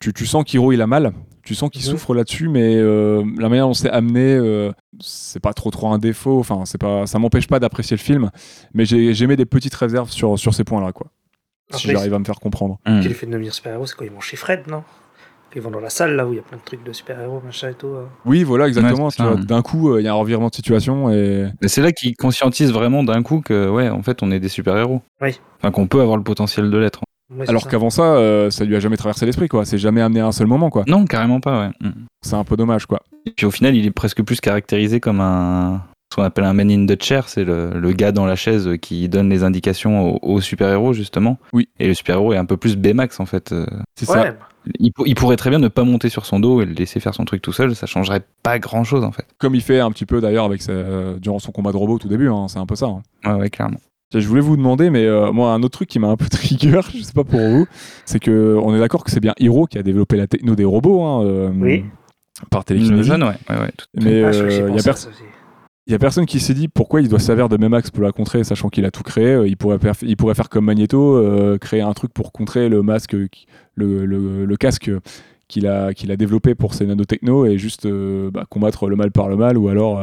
tu, 0.00 0.12
tu 0.12 0.26
sens 0.26 0.44
qu'Hiro 0.44 0.72
il 0.72 0.82
a 0.82 0.86
mal, 0.86 1.12
tu 1.42 1.54
sens 1.54 1.70
qu'il 1.70 1.82
Mhm. 1.82 1.88
souffre 1.92 2.14
là-dessus, 2.14 2.48
mais 2.48 2.74
euh, 2.76 3.24
la 3.38 3.48
manière 3.48 3.66
dont 3.66 3.72
c'est 3.74 3.90
amené, 3.90 4.34
euh, 4.34 4.72
c'est 5.00 5.40
pas 5.40 5.54
trop 5.54 5.70
trop 5.70 5.88
un 5.92 5.98
défaut. 5.98 6.38
Enfin, 6.40 6.64
c'est 6.66 6.76
pas 6.78 7.06
ça 7.06 7.18
m'empêche 7.18 7.46
pas 7.46 7.58
d'apprécier 7.60 7.96
le 7.96 8.02
film, 8.02 8.30
mais 8.74 8.84
j'ai 8.84 9.14
j'ai 9.14 9.26
mis 9.26 9.36
des 9.36 9.46
petites 9.46 9.74
réserves 9.74 10.10
sur 10.10 10.38
sur 10.38 10.52
ces 10.52 10.64
points 10.64 10.82
là 10.84 10.92
quoi. 10.92 11.06
Si 11.72 11.88
j'arrive 11.88 12.12
à 12.14 12.18
me 12.18 12.24
faire 12.24 12.40
comprendre. 12.40 12.78
Hmm. 12.84 13.00
Qui 13.00 13.08
les 13.08 13.14
fait 13.14 13.26
devenir 13.26 13.54
super-héros, 13.54 13.86
c'est 13.86 13.94
quoi 13.96 14.04
Ils 14.04 14.12
vont 14.12 14.20
chez 14.20 14.36
Fred, 14.36 14.66
non? 14.66 14.82
Ils 15.54 15.62
vont 15.62 15.70
dans 15.70 15.80
la 15.80 15.90
salle 15.90 16.14
là 16.14 16.26
où 16.26 16.32
il 16.32 16.36
y 16.36 16.38
a 16.38 16.42
plein 16.42 16.58
de 16.58 16.62
trucs 16.64 16.84
de 16.84 16.92
super-héros, 16.92 17.42
machin 17.44 17.70
et 17.70 17.74
tout. 17.74 17.88
euh. 17.88 18.04
Oui, 18.24 18.44
voilà, 18.44 18.68
exactement. 18.68 19.06
Ouais, 19.06 19.10
ça. 19.10 19.34
D'un 19.34 19.62
coup, 19.62 19.90
euh, 19.92 20.00
il 20.00 20.04
y 20.04 20.08
a 20.08 20.12
un 20.12 20.14
revirement 20.16 20.48
de 20.48 20.54
situation 20.54 21.10
et 21.10 21.48
Mais 21.60 21.68
c'est 21.68 21.82
là 21.82 21.90
qu'ils 21.92 22.14
conscientisent 22.16 22.72
vraiment 22.72 23.02
d'un 23.02 23.22
coup 23.22 23.40
que, 23.40 23.68
ouais, 23.68 23.88
en 23.88 24.02
fait, 24.02 24.22
on 24.22 24.30
est 24.30 24.38
des 24.38 24.48
super-héros. 24.48 25.02
Oui. 25.20 25.40
Enfin, 25.58 25.72
qu'on 25.72 25.86
peut 25.88 26.00
avoir 26.00 26.16
le 26.16 26.22
potentiel 26.22 26.70
de 26.70 26.78
l'être. 26.78 27.00
Ouais, 27.34 27.48
alors 27.48 27.62
ça. 27.62 27.70
qu'avant 27.70 27.90
ça, 27.90 28.14
euh, 28.14 28.50
ça 28.50 28.64
lui 28.64 28.74
a 28.76 28.80
jamais 28.80 28.96
traversé 28.96 29.26
l'esprit, 29.26 29.48
quoi. 29.48 29.64
C'est 29.64 29.78
jamais 29.78 30.00
amené 30.00 30.20
à 30.20 30.26
un 30.26 30.32
seul 30.32 30.46
moment, 30.46 30.70
quoi. 30.70 30.84
Non, 30.86 31.04
carrément 31.04 31.40
pas, 31.40 31.60
ouais. 31.66 31.70
Mm. 31.88 31.90
C'est 32.22 32.34
un 32.34 32.44
peu 32.44 32.56
dommage, 32.56 32.86
quoi. 32.86 33.00
Et 33.26 33.30
puis 33.32 33.46
au 33.46 33.50
final, 33.50 33.74
il 33.76 33.86
est 33.86 33.90
presque 33.92 34.22
plus 34.22 34.40
caractérisé 34.40 35.00
comme 35.00 35.20
un. 35.20 35.82
Ce 36.10 36.16
qu'on 36.16 36.22
appelle 36.22 36.44
un 36.44 36.52
man 36.52 36.70
in 36.70 36.86
the 36.86 37.00
chair, 37.00 37.28
c'est 37.28 37.44
le, 37.44 37.70
le 37.78 37.92
gars 37.92 38.10
dans 38.10 38.26
la 38.26 38.34
chaise 38.34 38.68
qui 38.82 39.08
donne 39.08 39.30
les 39.30 39.44
indications 39.44 40.18
aux 40.24 40.40
super-héros, 40.40 40.92
justement. 40.92 41.38
Oui. 41.52 41.68
Et 41.78 41.86
le 41.86 41.94
super-héros 41.94 42.32
est 42.32 42.36
un 42.36 42.44
peu 42.44 42.56
plus 42.56 42.76
Baymax, 42.76 43.20
en 43.20 43.26
fait. 43.26 43.52
Euh, 43.52 43.64
C'est 43.94 44.08
Ouais, 44.10 44.16
ça. 44.16 44.34
Il, 44.80 44.92
pour- 44.92 45.06
il 45.06 45.14
pourrait 45.14 45.36
très 45.36 45.50
bien 45.50 45.58
ne 45.60 45.68
pas 45.68 45.84
monter 45.84 46.08
sur 46.08 46.26
son 46.26 46.40
dos 46.40 46.60
et 46.60 46.64
le 46.66 46.72
laisser 46.72 46.98
faire 47.00 47.14
son 47.14 47.24
truc 47.24 47.40
tout 47.42 47.52
seul, 47.52 47.74
ça 47.76 47.86
changerait 47.86 48.22
pas 48.42 48.58
grand 48.58 48.82
chose, 48.84 49.04
en 49.04 49.12
fait. 49.12 49.24
Comme 49.38 49.54
il 49.54 49.62
fait 49.62 49.78
un 49.80 49.90
petit 49.92 50.04
peu 50.04 50.20
d'ailleurs 50.20 50.44
avec 50.44 50.62
sa- 50.62 50.72
euh, 50.72 51.16
durant 51.18 51.38
son 51.38 51.52
combat 51.52 51.70
de 51.72 51.76
robot 51.76 51.94
au 51.94 51.98
tout 51.98 52.08
début, 52.08 52.28
hein, 52.28 52.46
c'est 52.48 52.58
un 52.58 52.66
peu 52.66 52.74
ça. 52.74 52.86
hein. 52.86 53.02
Ouais, 53.24 53.40
ouais, 53.42 53.50
clairement. 53.50 53.78
Je 54.12 54.26
voulais 54.26 54.40
vous 54.40 54.56
demander, 54.56 54.90
mais 54.90 55.04
euh, 55.06 55.30
moi, 55.30 55.52
un 55.52 55.62
autre 55.62 55.78
truc 55.78 55.88
qui 55.88 56.00
m'a 56.00 56.08
un 56.08 56.16
peu 56.16 56.26
trigger, 56.28 56.80
je 56.92 57.02
sais 57.04 57.12
pas 57.12 57.22
pour 57.24 57.38
vous, 57.40 57.66
c'est 58.04 58.18
que 58.18 58.58
on 58.60 58.74
est 58.74 58.80
d'accord 58.80 59.04
que 59.04 59.12
c'est 59.12 59.20
bien 59.20 59.34
Hiro 59.38 59.66
qui 59.66 59.78
a 59.78 59.84
développé 59.84 60.16
la 60.16 60.26
techno 60.26 60.56
des 60.56 60.64
robots, 60.64 61.04
hein, 61.04 61.24
euh, 61.24 61.50
Oui. 61.54 61.84
par 62.50 62.64
jeune, 62.68 63.22
ouais. 63.22 63.28
ouais, 63.48 63.56
ouais, 63.60 63.70
tout- 63.76 63.86
Mais 64.02 64.24
Ah, 64.24 64.32
je- 64.32 64.48
j'ai 64.50 64.56
il 64.68 64.74
y, 64.74 64.80
a 64.80 64.92
pensé 64.92 65.08
per- 65.86 65.92
à 65.92 65.92
ça 65.92 65.92
aussi. 65.92 65.92
y 65.92 65.94
a 65.94 65.98
personne 65.98 66.26
qui 66.26 66.40
s'est 66.40 66.54
dit 66.54 66.68
pourquoi 66.68 67.00
il 67.00 67.08
doit 67.08 67.18
servir 67.18 67.48
de 67.48 67.56
Memax 67.56 67.90
pour 67.90 68.02
la 68.04 68.12
contrer, 68.12 68.44
sachant 68.44 68.68
qu'il 68.68 68.84
a 68.84 68.90
tout 68.90 69.02
créé. 69.02 69.26
Euh, 69.34 69.48
Il 69.48 69.56
pourrait, 69.56 69.78
il 70.02 70.16
pourrait 70.16 70.34
faire 70.34 70.48
comme 70.48 70.66
Magneto, 70.66 71.16
euh, 71.16 71.58
créer 71.58 71.80
un 71.82 71.92
truc 71.94 72.12
pour 72.12 72.32
contrer 72.32 72.68
le 72.68 72.82
masque, 72.82 73.12
le, 73.12 74.04
le- 74.06 74.56
casque 74.56 74.90
qu'il 75.48 75.66
a, 75.66 75.94
qu'il 75.94 76.10
a 76.12 76.16
développé 76.16 76.54
pour 76.54 76.74
ses 76.74 76.86
nanotechno 76.86 77.46
et 77.46 77.58
juste 77.58 77.86
euh, 77.86 78.30
bah, 78.30 78.44
combattre 78.48 78.88
le 78.88 78.96
mal 78.96 79.10
par 79.10 79.28
le 79.28 79.36
mal 79.36 79.58
ou 79.58 79.68
alors 79.68 80.00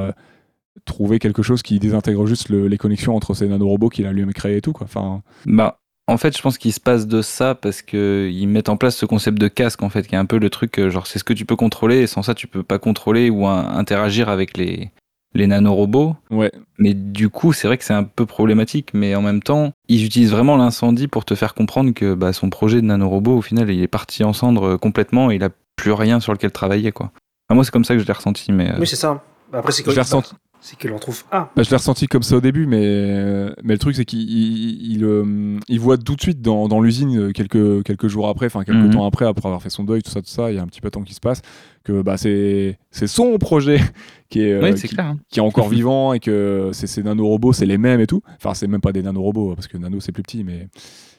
trouver 0.85 1.19
quelque 1.19 1.41
chose 1.41 1.61
qui 1.63 1.79
désintègre 1.79 2.25
juste 2.27 2.49
le- 2.49 2.67
les 2.67 2.77
connexions 2.77 3.15
entre 3.15 3.33
ces 3.33 3.47
nanorobots 3.47 3.89
qu'il 3.89 4.05
a 4.05 4.11
lui-même 4.13 4.33
créé 4.33 4.57
et 4.57 4.61
tout. 4.61 4.73
Quoi. 4.73 4.85
Enfin, 4.85 5.21
Bah, 5.45 5.79
en 6.07 6.17
fait, 6.17 6.35
je 6.37 6.41
pense 6.41 6.57
qu'il 6.57 6.71
se 6.73 6.79
passe 6.79 7.07
de 7.07 7.21
ça 7.21 7.55
parce 7.55 7.81
que 7.81 8.29
ils 8.31 8.47
mettent 8.47 8.69
en 8.69 8.77
place 8.77 8.95
ce 8.95 9.05
concept 9.05 9.37
de 9.39 9.47
casque, 9.47 9.83
en 9.83 9.89
fait, 9.89 10.07
qui 10.07 10.15
est 10.15 10.17
un 10.17 10.25
peu 10.25 10.37
le 10.37 10.49
truc, 10.49 10.79
genre, 10.89 11.07
c'est 11.07 11.19
ce 11.19 11.23
que 11.23 11.33
tu 11.33 11.45
peux 11.45 11.55
contrôler 11.55 11.99
et 11.99 12.07
sans 12.07 12.23
ça, 12.23 12.33
tu 12.35 12.47
peux 12.47 12.63
pas 12.63 12.79
contrôler 12.79 13.29
ou 13.29 13.45
interagir 13.47 14.29
avec 14.29 14.57
les, 14.57 14.91
les 15.33 15.47
nanorobots. 15.47 16.15
ouais, 16.31 16.51
Mais 16.79 16.93
du 16.93 17.29
coup, 17.29 17.53
c'est 17.53 17.67
vrai 17.67 17.77
que 17.77 17.83
c'est 17.83 17.93
un 17.93 18.03
peu 18.03 18.25
problématique, 18.25 18.89
mais 18.93 19.15
en 19.15 19.21
même 19.21 19.41
temps, 19.43 19.71
ils 19.87 20.03
utilisent 20.05 20.31
vraiment 20.31 20.57
l'incendie 20.57 21.07
pour 21.07 21.25
te 21.25 21.35
faire 21.35 21.53
comprendre 21.53 21.91
que 21.93 22.13
bah, 22.13 22.33
son 22.33 22.49
projet 22.49 22.77
de 22.81 22.85
nanorobot, 22.87 23.37
au 23.37 23.41
final, 23.41 23.69
il 23.69 23.81
est 23.81 23.87
parti 23.87 24.23
en 24.23 24.33
cendres 24.33 24.63
euh, 24.67 24.77
complètement 24.77 25.29
et 25.31 25.35
il 25.35 25.43
a 25.43 25.49
plus 25.75 25.91
rien 25.91 26.19
sur 26.19 26.33
lequel 26.33 26.51
travailler, 26.51 26.91
quoi. 26.91 27.11
Enfin, 27.47 27.55
moi, 27.55 27.63
c'est 27.63 27.71
comme 27.71 27.85
ça 27.85 27.93
que 27.93 28.01
je 28.01 28.07
l'ai 28.07 28.13
ressenti, 28.13 28.51
mais. 28.51 28.71
euh, 28.71 28.77
Oui, 28.79 28.87
c'est 28.87 28.95
ça. 28.95 29.23
Après, 29.53 29.71
c'est 29.71 29.85
je 29.85 29.91
l'ai 29.91 30.01
ressenti. 30.01 30.33
C'est 30.59 30.77
qu'il 30.77 30.91
en 30.91 30.99
trouve 30.99 31.23
un. 31.31 31.47
Bah, 31.55 31.63
je 31.63 31.69
l'ai 31.69 31.75
ressenti 31.77 32.07
comme 32.07 32.23
ça 32.23 32.37
au 32.37 32.41
début, 32.41 32.65
mais, 32.65 33.49
mais 33.63 33.73
le 33.73 33.77
truc, 33.77 33.95
c'est 33.95 34.05
qu'il 34.05 34.21
il, 34.29 34.91
il, 34.93 35.03
euh, 35.03 35.59
il 35.69 35.79
voit 35.79 35.97
tout 35.97 36.15
de 36.15 36.21
suite 36.21 36.41
dans, 36.41 36.67
dans 36.67 36.81
l'usine, 36.81 37.17
euh, 37.19 37.31
quelques, 37.31 37.83
quelques 37.83 38.07
jours 38.07 38.27
après, 38.27 38.47
enfin 38.47 38.63
quelques 38.63 38.77
Mhm. 38.77 38.91
temps 38.91 39.05
après, 39.05 39.25
après 39.25 39.47
avoir 39.47 39.61
fait 39.61 39.69
son 39.69 39.83
deuil, 39.83 40.01
tout 40.03 40.11
ça, 40.11 40.21
tout 40.21 40.29
ça, 40.29 40.51
il 40.51 40.55
y 40.55 40.59
a 40.59 40.63
un 40.63 40.67
petit 40.67 40.81
peu 40.81 40.87
de 40.87 40.91
temps 40.93 41.03
qui 41.03 41.13
se 41.13 41.19
passe, 41.19 41.41
que 41.83 42.01
bah, 42.01 42.17
c'est 42.17 42.79
c'est 42.91 43.07
son 43.07 43.37
projet 43.37 43.79
qui 44.29 44.41
est, 44.41 44.51
euh, 44.53 44.73
qui, 44.73 44.87
clair. 44.89 45.05
hein. 45.05 45.19
qui 45.29 45.39
est 45.39 45.43
encore 45.43 45.69
vivant 45.69 46.13
et 46.13 46.19
que 46.19 46.71
c'est 46.73 46.87
ces 46.87 47.03
nanorobots, 47.03 47.53
c'est 47.53 47.65
les 47.65 47.77
mêmes 47.77 47.99
et 48.01 48.07
tout. 48.07 48.21
Enfin, 48.37 48.53
c'est 48.53 48.67
même 48.67 48.81
pas 48.81 48.91
des 48.91 49.03
nanorobots, 49.03 49.55
parce 49.55 49.67
que 49.67 49.77
nano, 49.77 49.99
c'est 49.99 50.11
plus 50.11 50.23
petit, 50.23 50.43
mais 50.43 50.67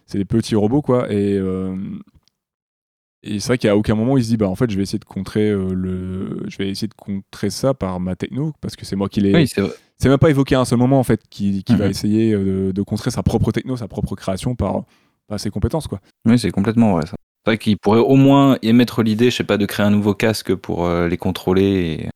c'est 0.07 0.19
des 0.19 0.25
petits 0.25 0.57
robots, 0.57 0.83
quoi. 0.83 1.11
Et, 1.13 1.35
euh, 1.39 1.75
et 3.29 3.41
c'est 3.41 3.49
vrai 3.49 3.59
qu'à 3.59 3.77
aucun 3.77 3.95
moment, 3.95 4.17
il 4.17 4.25
se 4.25 4.29
dit, 4.29 4.37
bah, 4.37 4.49
en 4.49 4.55
fait, 4.55 4.71
je 4.71 4.77
vais 4.77 4.83
essayer 4.83 4.99
de 4.99 5.05
contrer, 5.05 5.49
euh, 5.51 5.73
le... 5.75 6.45
je 6.49 6.57
vais 6.59 6.69
essayer 6.69 6.89
de 6.89 6.95
contrer 6.95 7.51
ça 7.51 7.75
par 7.75 8.01
ma 8.01 8.17
techno, 8.17 8.53
parce 8.61 8.77
que 8.77 8.85
c'est 8.85 8.97
moi 8.97 9.09
qui 9.09 9.21
l'ai 9.21 9.35
Oui, 9.35 9.47
c'est 9.47 10.09
même 10.09 10.19
pas 10.19 10.31
évoqué 10.31 10.55
à 10.55 10.61
un 10.61 10.65
seul 10.65 10.79
moment 10.79 10.99
en 11.01 11.05
fait 11.05 11.21
qui, 11.29 11.65
qui 11.65 11.75
va 11.75 11.87
Mhm. 11.87 11.91
essayer 11.91 12.33
euh, 12.33 12.67
de, 12.69 12.73
de 12.73 12.83
contrer 12.83 13.11
sa 13.11 13.23
propre 13.23 13.51
techno, 13.53 13.77
sa 13.77 13.89
propre 13.89 14.15
création 14.17 14.55
par, 14.55 14.83
par 15.27 15.39
ses 15.41 15.51
compétences 15.51 15.89
quoi. 15.89 16.01
Oui, 16.27 16.39
c'est 16.39 16.51
complètement 16.53 16.93
vrai 16.93 17.03
ça. 17.07 17.15
C'est 17.45 17.51
vrai 17.53 17.59
qu'il 17.59 17.77
pourrait 17.79 18.01
au 18.01 18.17
moins 18.17 18.59
émettre 18.63 19.03
l'idée, 19.03 19.31
je 19.31 19.37
sais 19.37 19.45
pas, 19.45 19.57
de 19.59 19.67
créer 19.67 19.87
un 19.87 19.91
nouveau 19.91 20.15
casque 20.15 20.55
pour 20.55 20.85
euh, 20.87 21.09
les 21.09 21.17
contrôler 21.17 21.63
et 22.03 22.09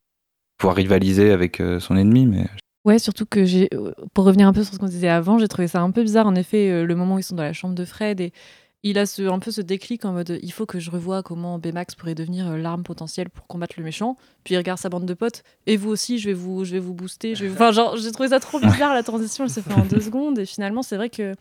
pouvoir 0.59 0.77
rivaliser 0.77 1.31
avec 1.33 1.61
euh, 1.61 1.81
son 1.81 1.97
ennemi, 1.97 2.27
mais 2.27 2.47
Ouais, 2.85 2.99
surtout 2.99 3.27
que 3.27 3.45
j'ai, 3.45 3.71
pour 4.13 4.25
revenir 4.25 4.49
un 4.49 4.53
peu 4.53 4.65
sur 4.65 4.75
ce 4.75 4.79
qu'on 4.81 4.87
disait 4.87 5.09
avant, 5.09 5.39
j'ai 5.39 5.47
trouvé 5.47 5.69
ça 5.69 5.81
un 5.81 5.93
peu 5.93 6.03
bizarre, 6.03 6.27
en 6.27 6.35
effet, 6.35 6.85
le 6.85 6.97
moment 6.97 7.15
où 7.15 7.19
ils 7.21 7.23
sont 7.23 7.37
dans 7.37 7.45
la 7.45 7.53
chambre 7.53 7.77
de 7.77 7.85
Fred 7.85 8.21
et 8.21 8.33
il 8.85 8.99
a 8.99 9.07
ce, 9.07 9.23
un 9.23 9.39
peu 9.39 9.51
ce 9.53 9.61
déclic 9.61 10.05
en 10.05 10.13
mode 10.13 10.39
il 10.43 10.53
faut 10.53 10.67
que 10.67 10.81
je 10.81 10.91
revoie 10.91 11.23
comment 11.23 11.59
Baymax 11.59 11.95
pourrait 11.95 12.15
devenir 12.17 12.49
euh, 12.49 12.57
l'arme 12.57 12.83
potentielle 12.83 13.31
pour 13.31 13.47
combattre 13.47 13.75
le 13.79 13.85
méchant. 13.85 14.17
Puis 14.45 14.55
il 14.55 14.57
regarde 14.59 14.79
sa 14.81 14.89
bande 14.89 15.07
de 15.07 15.15
potes 15.15 15.43
et 15.67 15.77
vous 15.77 15.91
aussi, 15.91 16.19
je 16.19 16.29
vais 16.29 16.35
vous, 16.35 16.65
je 16.65 16.73
vais 16.73 16.79
vous 16.81 16.93
booster. 16.95 17.35
Je 17.37 17.45
vais... 17.47 17.53
Enfin, 17.53 17.71
genre, 17.71 17.97
j'ai 17.97 18.11
trouvé 18.11 18.31
ça 18.31 18.41
trop 18.41 18.59
bizarre 18.59 18.93
la 18.93 19.03
transition, 19.05 19.45
elle 19.45 19.51
s'est 19.51 19.63
faite 19.63 19.77
en 19.77 19.85
deux 19.85 20.01
secondes 20.01 20.39
et 20.39 20.47
finalement, 20.47 20.83
c'est 20.83 20.97
vrai 20.97 21.11
que 21.11 21.35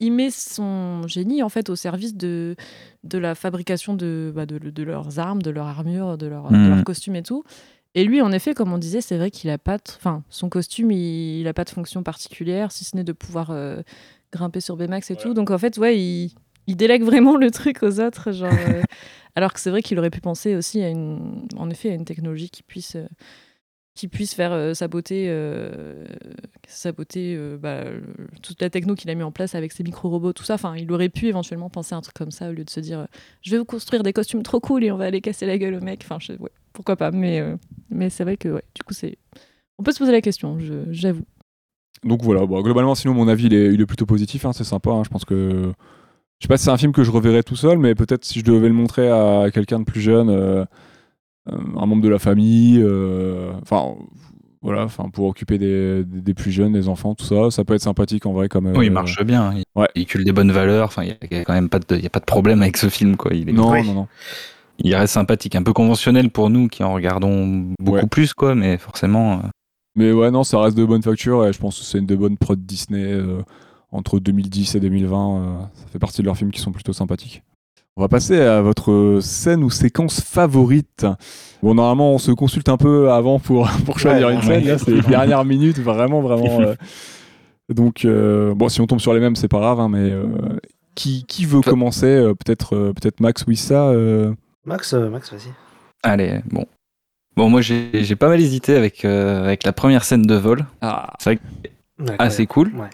il 0.00 0.10
met 0.12 0.30
son 0.30 1.06
génie 1.06 1.44
en 1.44 1.48
fait 1.48 1.70
au 1.70 1.76
service 1.76 2.16
de, 2.16 2.56
de 3.04 3.18
la 3.18 3.36
fabrication 3.36 3.94
de, 3.94 4.32
bah, 4.34 4.46
de, 4.46 4.58
de 4.58 4.82
leurs 4.82 5.20
armes, 5.20 5.40
de 5.42 5.50
leur 5.50 5.66
armure, 5.68 6.18
de 6.18 6.26
leur, 6.26 6.50
de 6.50 6.56
Mhm. 6.56 6.74
leur 6.74 6.84
costume 6.84 7.14
et 7.14 7.22
tout. 7.22 7.44
Et 7.94 8.02
lui, 8.04 8.20
en 8.22 8.32
effet, 8.32 8.54
comme 8.54 8.72
on 8.72 8.78
disait, 8.78 9.00
c'est 9.02 9.16
vrai 9.18 9.30
qu'il 9.30 9.48
a 9.50 9.58
pas, 9.58 9.76
de- 9.76 9.82
enfin, 9.96 10.24
son 10.30 10.48
costume, 10.48 10.90
il, 10.90 11.40
il 11.40 11.46
a 11.46 11.52
pas 11.54 11.62
de 11.62 11.70
fonction 11.70 12.02
particulière, 12.02 12.72
si 12.72 12.84
ce 12.84 12.96
n'est 12.96 13.04
de 13.04 13.12
pouvoir 13.12 13.50
euh, 13.52 13.82
grimper 14.32 14.60
sur 14.60 14.76
Baymax 14.76 15.10
et 15.12 15.16
tout. 15.16 15.34
Donc 15.34 15.50
en 15.52 15.58
fait, 15.58 15.78
ouais, 15.78 15.96
il, 15.96 16.32
il 16.66 16.76
délègue 16.76 17.02
vraiment 17.02 17.36
le 17.36 17.50
truc 17.50 17.82
aux 17.82 18.00
autres, 18.00 18.32
genre. 18.32 18.52
euh, 18.52 18.82
alors 19.34 19.52
que 19.52 19.60
c'est 19.60 19.70
vrai 19.70 19.82
qu'il 19.82 19.98
aurait 19.98 20.10
pu 20.10 20.20
penser 20.20 20.54
aussi 20.56 20.82
à 20.82 20.88
une, 20.88 21.46
en 21.56 21.70
effet, 21.70 21.90
à 21.90 21.94
une 21.94 22.04
technologie 22.04 22.50
qui 22.50 22.62
puisse, 22.62 22.96
euh, 22.96 23.06
qui 23.94 24.08
puisse 24.08 24.34
faire 24.34 24.52
euh, 24.52 24.74
saboter, 24.74 25.26
euh, 25.28 26.04
saboter 26.68 27.38
bah, 27.58 27.84
toute 28.42 28.60
la 28.60 28.70
techno 28.70 28.94
qu'il 28.94 29.10
a 29.10 29.14
mis 29.14 29.22
en 29.22 29.32
place 29.32 29.54
avec 29.54 29.72
ses 29.72 29.82
micro-robots, 29.82 30.32
tout 30.32 30.44
ça. 30.44 30.54
Enfin, 30.54 30.76
il 30.76 30.90
aurait 30.92 31.08
pu 31.08 31.26
éventuellement 31.26 31.70
penser 31.70 31.94
à 31.94 31.98
un 31.98 32.02
truc 32.02 32.14
comme 32.14 32.30
ça 32.30 32.50
au 32.50 32.52
lieu 32.52 32.64
de 32.64 32.70
se 32.70 32.80
dire, 32.80 33.06
je 33.42 33.50
vais 33.50 33.58
vous 33.58 33.64
construire 33.64 34.02
des 34.02 34.12
costumes 34.12 34.42
trop 34.42 34.60
cool 34.60 34.84
et 34.84 34.92
on 34.92 34.96
va 34.96 35.04
aller 35.04 35.20
casser 35.20 35.46
la 35.46 35.58
gueule 35.58 35.74
au 35.74 35.80
mec. 35.80 36.04
Enfin, 36.04 36.18
pourquoi 36.72 36.96
pas. 36.96 37.10
Mais, 37.10 37.42
mais 37.90 38.10
c'est 38.10 38.24
vrai 38.24 38.36
que, 38.36 38.60
du 38.74 38.82
coup, 38.84 38.94
c'est, 38.94 39.16
on 39.78 39.82
peut 39.82 39.92
se 39.92 39.98
poser 39.98 40.12
la 40.12 40.20
question. 40.20 40.58
J'avoue. 40.90 41.24
Donc 42.04 42.22
voilà, 42.22 42.44
globalement 42.44 42.96
sinon 42.96 43.14
mon 43.14 43.28
avis 43.28 43.44
il 43.46 43.80
est 43.80 43.86
plutôt 43.86 44.06
positif, 44.06 44.44
hein, 44.44 44.52
c'est 44.52 44.64
sympa, 44.64 44.90
hein, 44.90 45.04
je 45.04 45.08
pense 45.08 45.24
que... 45.24 45.72
Je 46.38 46.44
sais 46.46 46.48
pas 46.48 46.56
si 46.56 46.64
c'est 46.64 46.70
un 46.70 46.76
film 46.76 46.92
que 46.92 47.04
je 47.04 47.10
reverrai 47.10 47.42
tout 47.42 47.56
seul, 47.56 47.78
mais 47.78 47.94
peut-être 47.94 48.24
si 48.24 48.40
je 48.40 48.44
devais 48.44 48.68
le 48.68 48.74
montrer 48.74 49.08
à 49.10 49.50
quelqu'un 49.52 49.78
de 49.78 49.84
plus 49.84 50.00
jeune, 50.00 50.28
euh, 50.28 50.64
euh, 51.50 51.56
un 51.78 51.86
membre 51.86 52.02
de 52.02 52.08
la 52.08 52.18
famille, 52.18 52.80
euh, 52.82 53.52
enfin 53.62 53.94
voilà, 54.60 54.84
enfin 54.84 55.08
pour 55.12 55.26
occuper 55.26 55.58
des, 55.58 56.34
plus 56.34 56.50
jeunes, 56.52 56.72
des 56.72 56.88
enfants, 56.88 57.14
tout 57.14 57.24
ça, 57.24 57.50
ça 57.50 57.64
peut 57.64 57.74
être 57.74 57.82
sympathique 57.82 58.26
en 58.26 58.32
vrai 58.32 58.48
comme... 58.48 58.66
euh, 58.66 58.74
oui, 58.76 58.86
il 58.86 58.92
marche 58.92 59.22
bien. 59.24 59.52
Il 59.54 59.64
ouais. 59.74 59.88
véhicule 59.94 60.24
des 60.24 60.32
bonnes 60.32 60.52
valeurs. 60.52 60.86
Enfin, 60.86 61.02
il 61.04 61.16
y 61.30 61.36
a 61.36 61.44
quand 61.44 61.52
même 61.54 61.68
pas 61.68 61.78
de, 61.80 61.84
il 61.96 62.02
y 62.02 62.06
a 62.06 62.10
pas 62.10 62.20
de 62.20 62.24
problème 62.24 62.62
avec 62.62 62.76
ce 62.76 62.88
film, 62.88 63.16
quoi. 63.16 63.32
Il 63.34 63.48
est, 63.48 63.52
Non, 63.52 63.70
Oui. 63.72 63.84
non, 63.86 63.94
non. 63.94 64.08
il 64.78 64.94
reste 64.94 65.14
sympathique, 65.14 65.54
un 65.56 65.62
peu 65.64 65.72
conventionnel 65.72 66.30
pour 66.30 66.48
nous 66.50 66.68
qui 66.68 66.82
en 66.84 66.92
regardons 66.92 67.72
beaucoup 67.80 67.96
Ouais. 67.98 68.06
plus, 68.06 68.34
quoi. 68.34 68.54
Mais 68.54 68.78
forcément, 68.78 69.42
Mais 69.96 70.12
ouais, 70.12 70.30
non, 70.30 70.44
ça 70.44 70.60
reste 70.60 70.76
de 70.76 70.84
bonne 70.84 71.02
facture 71.02 71.44
et 71.46 71.52
je 71.52 71.58
pense 71.58 71.78
que 71.78 71.84
c'est 71.84 71.98
une 71.98 72.06
de 72.06 72.16
bonnes 72.16 72.36
prod 72.36 72.64
Disney 72.64 73.02
euh, 73.12 73.42
entre 73.92 74.18
2010 74.18 74.74
et 74.74 74.80
2020. 74.80 75.36
euh, 75.36 75.60
ça 75.74 75.86
fait 75.92 75.98
partie 75.98 76.20
de 76.22 76.26
leurs 76.26 76.36
films 76.36 76.50
qui 76.50 76.60
sont 76.60 76.72
plutôt 76.72 76.92
sympathiques. 76.92 77.42
On 77.96 78.00
va 78.00 78.08
passer 78.08 78.40
à 78.40 78.62
votre 78.62 79.18
scène 79.20 79.62
ou 79.62 79.68
séquence 79.70 80.20
favorite. 80.22 81.06
Bon, 81.62 81.74
normalement, 81.74 82.14
on 82.14 82.18
se 82.18 82.32
consulte 82.32 82.70
un 82.70 82.78
peu 82.78 83.12
avant 83.12 83.38
pour, 83.38 83.68
pour 83.84 83.98
choisir 83.98 84.28
Ouais, 84.28 84.34
une 84.34 84.42
scène. 84.42 84.64
Là, 84.64 84.78
c'est 84.78 84.90
les 84.94 85.00
dernières 85.02 85.44
minutes, 85.44 85.78
vraiment, 85.78 86.22
vraiment. 86.22 86.60
euh, 86.60 86.74
Donc, 87.68 88.04
euh, 88.06 88.54
bon, 88.54 88.68
si 88.70 88.80
on 88.80 88.86
tombe 88.86 88.98
sur 89.00 89.12
les 89.12 89.20
mêmes, 89.20 89.36
c'est 89.36 89.48
pas 89.48 89.58
grave, 89.60 89.78
hein, 89.78 89.88
mais 89.90 90.10
euh, 90.10 90.24
qui, 90.94 91.24
qui 91.26 91.44
veut 91.44 91.60
Toi- 91.60 91.70
commencer 91.72 92.32
Peut-être 92.44 92.74
euh, 92.76 92.92
peut-être 92.94 93.20
Max 93.20 93.44
ou 93.46 93.50
Issa 93.50 93.88
euh, 93.88 94.32
Max, 94.64 94.94
euh, 94.94 95.10
Max, 95.10 95.30
vas-y. 95.32 95.52
allez, 96.02 96.40
bon. 96.50 96.64
Bon, 97.36 97.48
moi, 97.50 97.60
j'ai 97.62 97.88
j'ai 98.04 98.16
pas 98.16 98.28
mal 98.28 98.40
hésité 98.40 98.74
avec, 98.76 99.04
euh, 99.04 99.42
avec 99.44 99.64
la 99.64 99.72
première 99.72 100.04
scène 100.04 100.22
de 100.22 100.34
vol. 100.34 100.64
Ah, 100.80 101.12
Ouais, 101.26 101.38
assez 102.18 102.46
cool. 102.46 102.72
Ouais. 102.74 102.88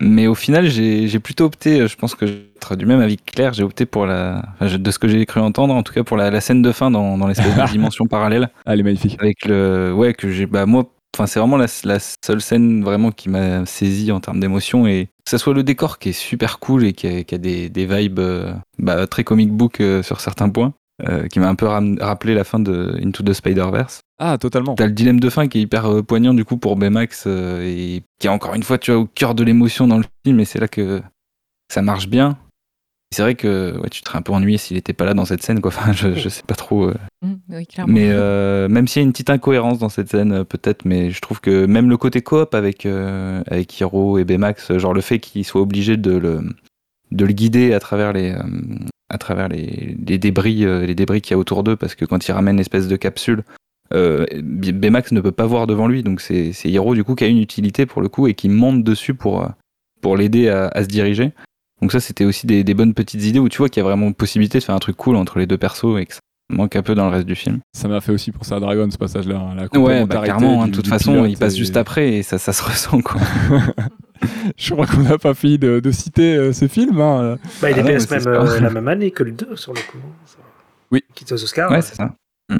Mais 0.00 0.26
au 0.26 0.34
final, 0.34 0.68
j'ai 0.68 1.08
j'ai 1.08 1.18
plutôt 1.18 1.44
opté, 1.44 1.86
je 1.86 1.96
pense 1.96 2.14
que 2.14 2.24
être 2.56 2.76
du 2.76 2.86
même 2.86 3.00
avis 3.00 3.18
que 3.18 3.30
Claire, 3.30 3.52
j'ai 3.52 3.62
opté 3.62 3.86
pour 3.86 4.06
la. 4.06 4.42
enfin, 4.58 4.78
de 4.78 4.90
ce 4.90 4.98
que 4.98 5.08
j'ai 5.08 5.24
cru 5.26 5.40
entendre, 5.40 5.74
en 5.74 5.82
tout 5.82 5.92
cas 5.92 6.04
pour 6.04 6.16
la, 6.16 6.30
la 6.30 6.40
scène 6.40 6.62
de 6.62 6.72
fin 6.72 6.90
dans, 6.90 7.18
dans 7.18 7.26
l'espèce 7.26 7.54
de 7.54 7.66
dimension 7.72 8.06
parallèle. 8.06 8.50
elle 8.66 8.80
est 8.80 8.82
magnifique. 8.82 9.16
Avec 9.20 9.44
le. 9.44 9.92
Ouais, 9.94 10.14
que 10.14 10.30
j'ai. 10.30 10.46
Bah, 10.46 10.64
moi, 10.66 10.90
enfin, 11.14 11.26
c'est 11.26 11.38
vraiment 11.38 11.56
la, 11.58 11.66
la 11.84 11.98
seule 11.98 12.40
scène 12.40 12.82
vraiment 12.82 13.10
qui 13.10 13.28
m'a 13.28 13.66
saisi 13.66 14.10
en 14.12 14.20
termes 14.20 14.40
d'émotion. 14.40 14.86
Et 14.86 15.06
que 15.24 15.30
ça 15.30 15.38
soit 15.38 15.54
le 15.54 15.62
décor 15.62 15.98
qui 15.98 16.10
est 16.10 16.12
super 16.12 16.58
cool 16.60 16.84
et 16.84 16.92
qui 16.92 17.06
a, 17.06 17.24
qui 17.24 17.34
a 17.34 17.38
des, 17.38 17.68
des 17.68 17.86
vibes 17.86 18.18
euh, 18.18 18.52
bah, 18.78 19.06
très 19.06 19.24
comic 19.24 19.50
book 19.50 19.80
euh, 19.80 20.02
sur 20.02 20.20
certains 20.20 20.48
points, 20.48 20.72
euh, 21.08 21.26
qui 21.28 21.40
m'a 21.40 21.48
un 21.48 21.54
peu 21.54 21.66
ram- 21.66 21.98
rappelé 22.00 22.34
la 22.34 22.44
fin 22.44 22.58
de 22.58 22.98
Into 23.02 23.22
the 23.22 23.32
Spider-Verse. 23.32 24.00
Ah, 24.18 24.36
totalement. 24.38 24.74
T'as 24.74 24.86
le 24.86 24.92
dilemme 24.92 25.20
de 25.20 25.30
fin 25.30 25.48
qui 25.48 25.58
est 25.58 25.62
hyper 25.62 25.86
euh, 25.86 26.02
poignant 26.02 26.34
du 26.34 26.44
coup 26.44 26.56
pour 26.56 26.76
Baymax 26.76 27.24
euh, 27.26 27.62
et 27.64 28.02
qui 28.18 28.26
est 28.26 28.30
encore 28.30 28.54
une 28.54 28.62
fois 28.62 28.78
tu 28.78 28.90
vois 28.92 29.00
au 29.00 29.06
cœur 29.06 29.34
de 29.34 29.42
l'émotion 29.44 29.86
dans 29.86 29.98
le 29.98 30.04
film 30.24 30.40
et 30.40 30.44
c'est 30.44 30.60
là 30.60 30.68
que 30.68 31.00
ça 31.72 31.82
marche 31.82 32.08
bien. 32.08 32.36
C'est 33.12 33.22
vrai 33.22 33.34
que 33.34 33.76
ouais, 33.80 33.88
tu 33.90 34.02
te 34.02 34.08
serais 34.08 34.18
un 34.18 34.22
peu 34.22 34.30
ennuyé 34.32 34.56
s'il 34.56 34.76
était 34.76 34.92
pas 34.92 35.04
là 35.04 35.14
dans 35.14 35.24
cette 35.24 35.42
scène, 35.42 35.60
quoi. 35.60 35.72
Enfin, 35.76 35.92
je, 35.92 36.14
je 36.14 36.28
sais 36.28 36.44
pas 36.46 36.54
trop. 36.54 36.84
euh. 36.84 36.94
Mm, 37.22 37.32
oui, 37.48 37.66
clairement. 37.66 37.92
Mais 37.92 38.08
euh, 38.12 38.68
même 38.68 38.86
s'il 38.86 39.00
y 39.00 39.02
a 39.02 39.06
une 39.06 39.10
petite 39.10 39.30
incohérence 39.30 39.80
dans 39.80 39.88
cette 39.88 40.08
scène, 40.10 40.44
peut-être, 40.44 40.84
mais 40.84 41.10
je 41.10 41.20
trouve 41.20 41.40
que 41.40 41.66
même 41.66 41.90
le 41.90 41.96
côté 41.96 42.20
coop 42.20 42.54
avec, 42.54 42.86
euh, 42.86 43.42
avec 43.48 43.80
Hiro 43.80 44.18
et 44.18 44.24
Baymax, 44.24 44.76
genre 44.78 44.94
le 44.94 45.00
fait 45.00 45.18
qu'il 45.18 45.44
soit 45.44 45.60
obligé 45.60 45.96
de 45.96 46.12
le, 46.16 46.40
de 47.10 47.24
le 47.24 47.32
guider 47.32 47.72
à 47.74 47.80
travers 47.80 48.12
les, 48.12 48.30
euh, 48.30 48.42
à 49.10 49.18
travers 49.18 49.48
les, 49.48 49.96
débris, 49.98 50.64
euh, 50.64 50.86
les 50.86 50.94
débris 50.94 51.20
qu'il 51.20 51.32
y 51.32 51.34
a 51.34 51.38
autour 51.38 51.64
d'eux, 51.64 51.76
parce 51.76 51.94
que 51.94 52.04
quand 52.04 52.26
il 52.26 52.32
ramène 52.32 52.54
une 52.54 52.60
espèce 52.60 52.88
de 52.88 52.96
capsule, 52.96 53.42
euh, 53.92 54.24
ne 54.32 55.20
peut 55.20 55.32
pas 55.32 55.46
voir 55.46 55.66
devant 55.66 55.88
lui, 55.88 56.02
donc 56.04 56.20
c'est 56.20 56.52
Hiro 56.64 56.94
du 56.94 57.02
coup 57.02 57.16
qui 57.16 57.24
a 57.24 57.26
une 57.26 57.40
utilité 57.40 57.86
pour 57.86 58.00
le 58.00 58.08
coup 58.08 58.28
et 58.28 58.34
qui 58.34 58.48
monte 58.48 58.84
dessus 58.84 59.14
pour, 59.14 59.42
euh, 59.42 60.16
l'aider 60.16 60.48
à, 60.48 60.82
se 60.82 60.88
diriger. 60.88 61.32
Donc 61.82 61.92
ça, 61.92 62.00
c'était 62.00 62.24
aussi 62.24 62.46
des, 62.46 62.62
des 62.62 62.74
bonnes 62.74 62.94
petites 62.94 63.24
idées 63.24 63.38
où 63.38 63.48
tu 63.48 63.58
vois 63.58 63.68
qu'il 63.68 63.80
y 63.80 63.84
a 63.84 63.88
vraiment 63.88 64.12
possibilité 64.12 64.58
de 64.58 64.64
faire 64.64 64.74
un 64.74 64.80
truc 64.80 64.96
cool 64.96 65.16
entre 65.16 65.38
les 65.38 65.46
deux 65.46 65.58
persos 65.58 65.98
et 65.98 66.06
que 66.06 66.14
ça 66.14 66.20
manque 66.50 66.76
un 66.76 66.82
peu 66.82 66.94
dans 66.94 67.08
le 67.08 67.14
reste 67.14 67.26
du 67.26 67.34
film. 67.34 67.60
Ça 67.72 67.88
m'a 67.88 68.00
fait 68.00 68.12
aussi 68.12 68.30
penser 68.32 68.52
à 68.54 68.60
Dragon, 68.60 68.88
ce 68.90 68.98
passage-là. 68.98 69.36
hein, 69.38 69.54
la 69.54 69.80
Ouais, 69.80 70.04
bah, 70.06 70.20
clairement, 70.22 70.62
hein, 70.62 70.68
de 70.68 70.72
toute 70.74 70.86
façon, 70.88 71.12
pilote 71.12 71.30
il 71.30 71.36
passe 71.38 71.54
et- 71.54 71.58
juste 71.58 71.76
après 71.76 72.12
et 72.14 72.22
ça, 72.22 72.38
ça 72.38 72.52
se 72.52 72.62
ressent 72.68 73.00
quoi. 73.00 73.20
Je 74.56 74.72
crois 74.74 74.86
qu'on 74.86 75.00
n'a 75.02 75.16
pas 75.18 75.32
fini 75.34 75.58
de, 75.58 75.80
de 75.80 75.90
citer 75.90 76.36
euh, 76.36 76.52
ce 76.52 76.68
film. 76.68 77.00
hein. 77.00 77.38
Bah, 77.62 77.70
il 77.70 77.78
Ah 77.78 77.82
non, 77.82 77.88
même 77.88 78.26
euh, 78.26 78.60
la 78.60 78.70
même 78.70 78.88
année 78.88 79.10
que 79.10 79.22
le 79.22 79.32
2 79.32 79.56
sur 79.56 79.72
le 79.72 79.80
coup. 79.80 79.98
ça. 80.26 80.36
Oui. 80.90 81.02
Qui 81.14 81.24
était 81.24 81.32
aux 81.32 81.42
Oscars. 81.42 81.70
Ouais, 81.70 81.80
c'est 81.82 81.94
ça. 81.94 82.12
Mm. 82.50 82.58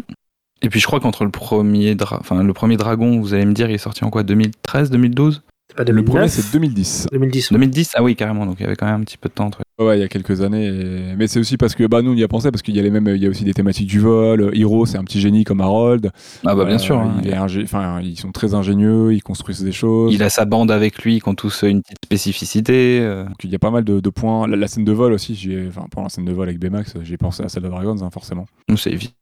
Et 0.62 0.68
puis 0.68 0.78
je 0.80 0.86
crois 0.86 1.00
qu'entre 1.00 1.24
le 1.24 1.30
premier, 1.30 1.94
dra- 1.94 2.18
enfin, 2.20 2.42
le 2.42 2.52
premier 2.52 2.76
Dragon, 2.76 3.18
vous 3.20 3.34
allez 3.34 3.44
me 3.46 3.52
dire, 3.52 3.68
il 3.70 3.74
est 3.74 3.78
sorti 3.78 4.04
en 4.04 4.10
quoi 4.10 4.22
2013, 4.22 4.90
2012 4.90 5.42
C'est 5.70 5.76
pas 5.76 5.84
Le 5.84 5.92
2009. 6.02 6.04
premier, 6.14 6.28
c'est 6.28 6.52
2010. 6.52 7.06
2010. 7.12 7.50
ouais. 7.52 7.54
2010 7.58 7.90
Ah 7.94 8.02
oui, 8.02 8.16
carrément, 8.16 8.44
donc 8.44 8.56
il 8.58 8.64
y 8.64 8.66
avait 8.66 8.74
quand 8.76 8.86
même 8.86 9.00
un 9.00 9.04
petit 9.04 9.16
peu 9.16 9.28
de 9.28 9.34
temps 9.34 9.46
entre. 9.46 9.60
Ouais, 9.80 9.96
il 9.96 10.00
y 10.00 10.04
a 10.04 10.08
quelques 10.08 10.40
années. 10.42 10.66
et- 10.66 11.14
Mais 11.16 11.26
c'est 11.28 11.38
aussi 11.38 11.56
parce 11.56 11.74
que 11.74 11.84
bah, 11.86 12.02
nous, 12.02 12.10
on 12.10 12.14
y 12.14 12.22
a 12.24 12.28
pensé, 12.28 12.50
parce 12.50 12.60
qu'il 12.60 12.76
y 12.76 12.80
a 12.80 12.82
les 12.82 12.90
mêmes, 12.90 13.06
il 13.14 13.22
y 13.22 13.26
a 13.26 13.30
aussi 13.30 13.44
des 13.44 13.54
thématiques 13.54 13.86
du 13.88 14.00
vol. 14.00 14.50
Hiro, 14.52 14.84
c'est 14.84 14.98
un 14.98 15.04
petit 15.04 15.20
génie 15.20 15.44
comme 15.44 15.60
Harold. 15.60 16.10
Ah 16.44 16.54
bah 16.54 16.64
bien 16.66 16.74
Euh, 16.74 16.78
sûr. 16.78 16.98
hein. 16.98 17.18
il 17.22 17.30
est 17.30 17.34
ingé- 17.36 17.62
enfin, 17.64 18.00
ils 18.02 18.18
sont 18.18 18.32
très 18.32 18.52
ingénieux, 18.54 19.14
ils 19.14 19.22
construisent 19.22 19.62
des 19.62 19.72
choses. 19.72 20.12
Il 20.12 20.22
a 20.22 20.28
sa 20.28 20.44
bande 20.44 20.70
avec 20.72 21.02
lui, 21.02 21.20
qui 21.20 21.28
ont 21.28 21.34
tous 21.34 21.62
une 21.62 21.82
petite 21.82 21.98
spécificité. 22.04 22.98
euh. 23.00 23.24
Donc, 23.24 23.36
il 23.44 23.50
y 23.50 23.54
a 23.54 23.58
pas 23.58 23.70
mal 23.70 23.84
de, 23.84 24.00
de 24.00 24.10
points. 24.10 24.46
La, 24.48 24.56
la 24.56 24.66
scène 24.68 24.84
de 24.84 24.92
vol 24.92 25.12
aussi, 25.12 25.34
j'y 25.34 25.52
ai- 25.54 25.68
enfin, 25.68 25.86
pour 25.90 26.02
la 26.02 26.08
scène 26.08 26.24
de 26.24 26.32
vol 26.32 26.48
avec 26.48 26.58
Baymax, 26.58 26.94
j'ai 27.02 27.16
pensé 27.16 27.42
à 27.42 27.48
celle 27.48 27.62
de 27.62 27.68
Dragons, 27.68 27.96
hein, 28.02 28.10
forcément. 28.12 28.46
C'est 28.76 28.90
évident. 28.92 29.12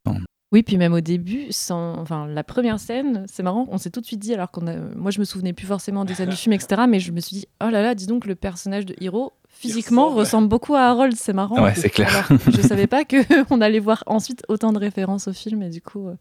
Oui, 0.50 0.62
puis 0.62 0.78
même 0.78 0.94
au 0.94 1.00
début, 1.00 1.46
sans... 1.50 1.98
enfin, 1.98 2.26
la 2.26 2.42
première 2.42 2.80
scène, 2.80 3.26
c'est 3.30 3.42
marrant, 3.42 3.66
on 3.70 3.76
s'est 3.76 3.90
tout 3.90 4.00
de 4.00 4.06
suite 4.06 4.20
dit, 4.20 4.32
alors 4.32 4.50
qu'on 4.50 4.66
a... 4.66 4.74
moi 4.96 5.10
je 5.10 5.18
me 5.20 5.24
souvenais 5.26 5.52
plus 5.52 5.66
forcément 5.66 6.06
des 6.06 6.14
scènes 6.14 6.30
du 6.30 6.36
film, 6.36 6.54
etc., 6.54 6.82
mais 6.88 7.00
je 7.00 7.12
me 7.12 7.20
suis 7.20 7.36
dit, 7.36 7.46
oh 7.62 7.68
là 7.68 7.82
là, 7.82 7.94
dis 7.94 8.06
donc, 8.06 8.24
le 8.24 8.34
personnage 8.34 8.86
de 8.86 8.94
Hiro, 8.98 9.32
physiquement, 9.50 10.04
ressemble. 10.06 10.20
ressemble 10.20 10.48
beaucoup 10.48 10.74
à 10.74 10.84
Harold, 10.84 11.14
c'est 11.16 11.34
marrant. 11.34 11.62
Ouais, 11.62 11.74
c'est 11.74 11.90
clair. 11.90 12.08
Alors, 12.28 12.40
je 12.50 12.62
savais 12.62 12.86
pas 12.86 13.04
qu'on 13.04 13.60
allait 13.60 13.78
voir 13.78 14.02
ensuite 14.06 14.42
autant 14.48 14.72
de 14.72 14.78
références 14.78 15.28
au 15.28 15.34
film, 15.34 15.62
et 15.62 15.68
du 15.68 15.82
coup, 15.82 16.08
euh, 16.08 16.14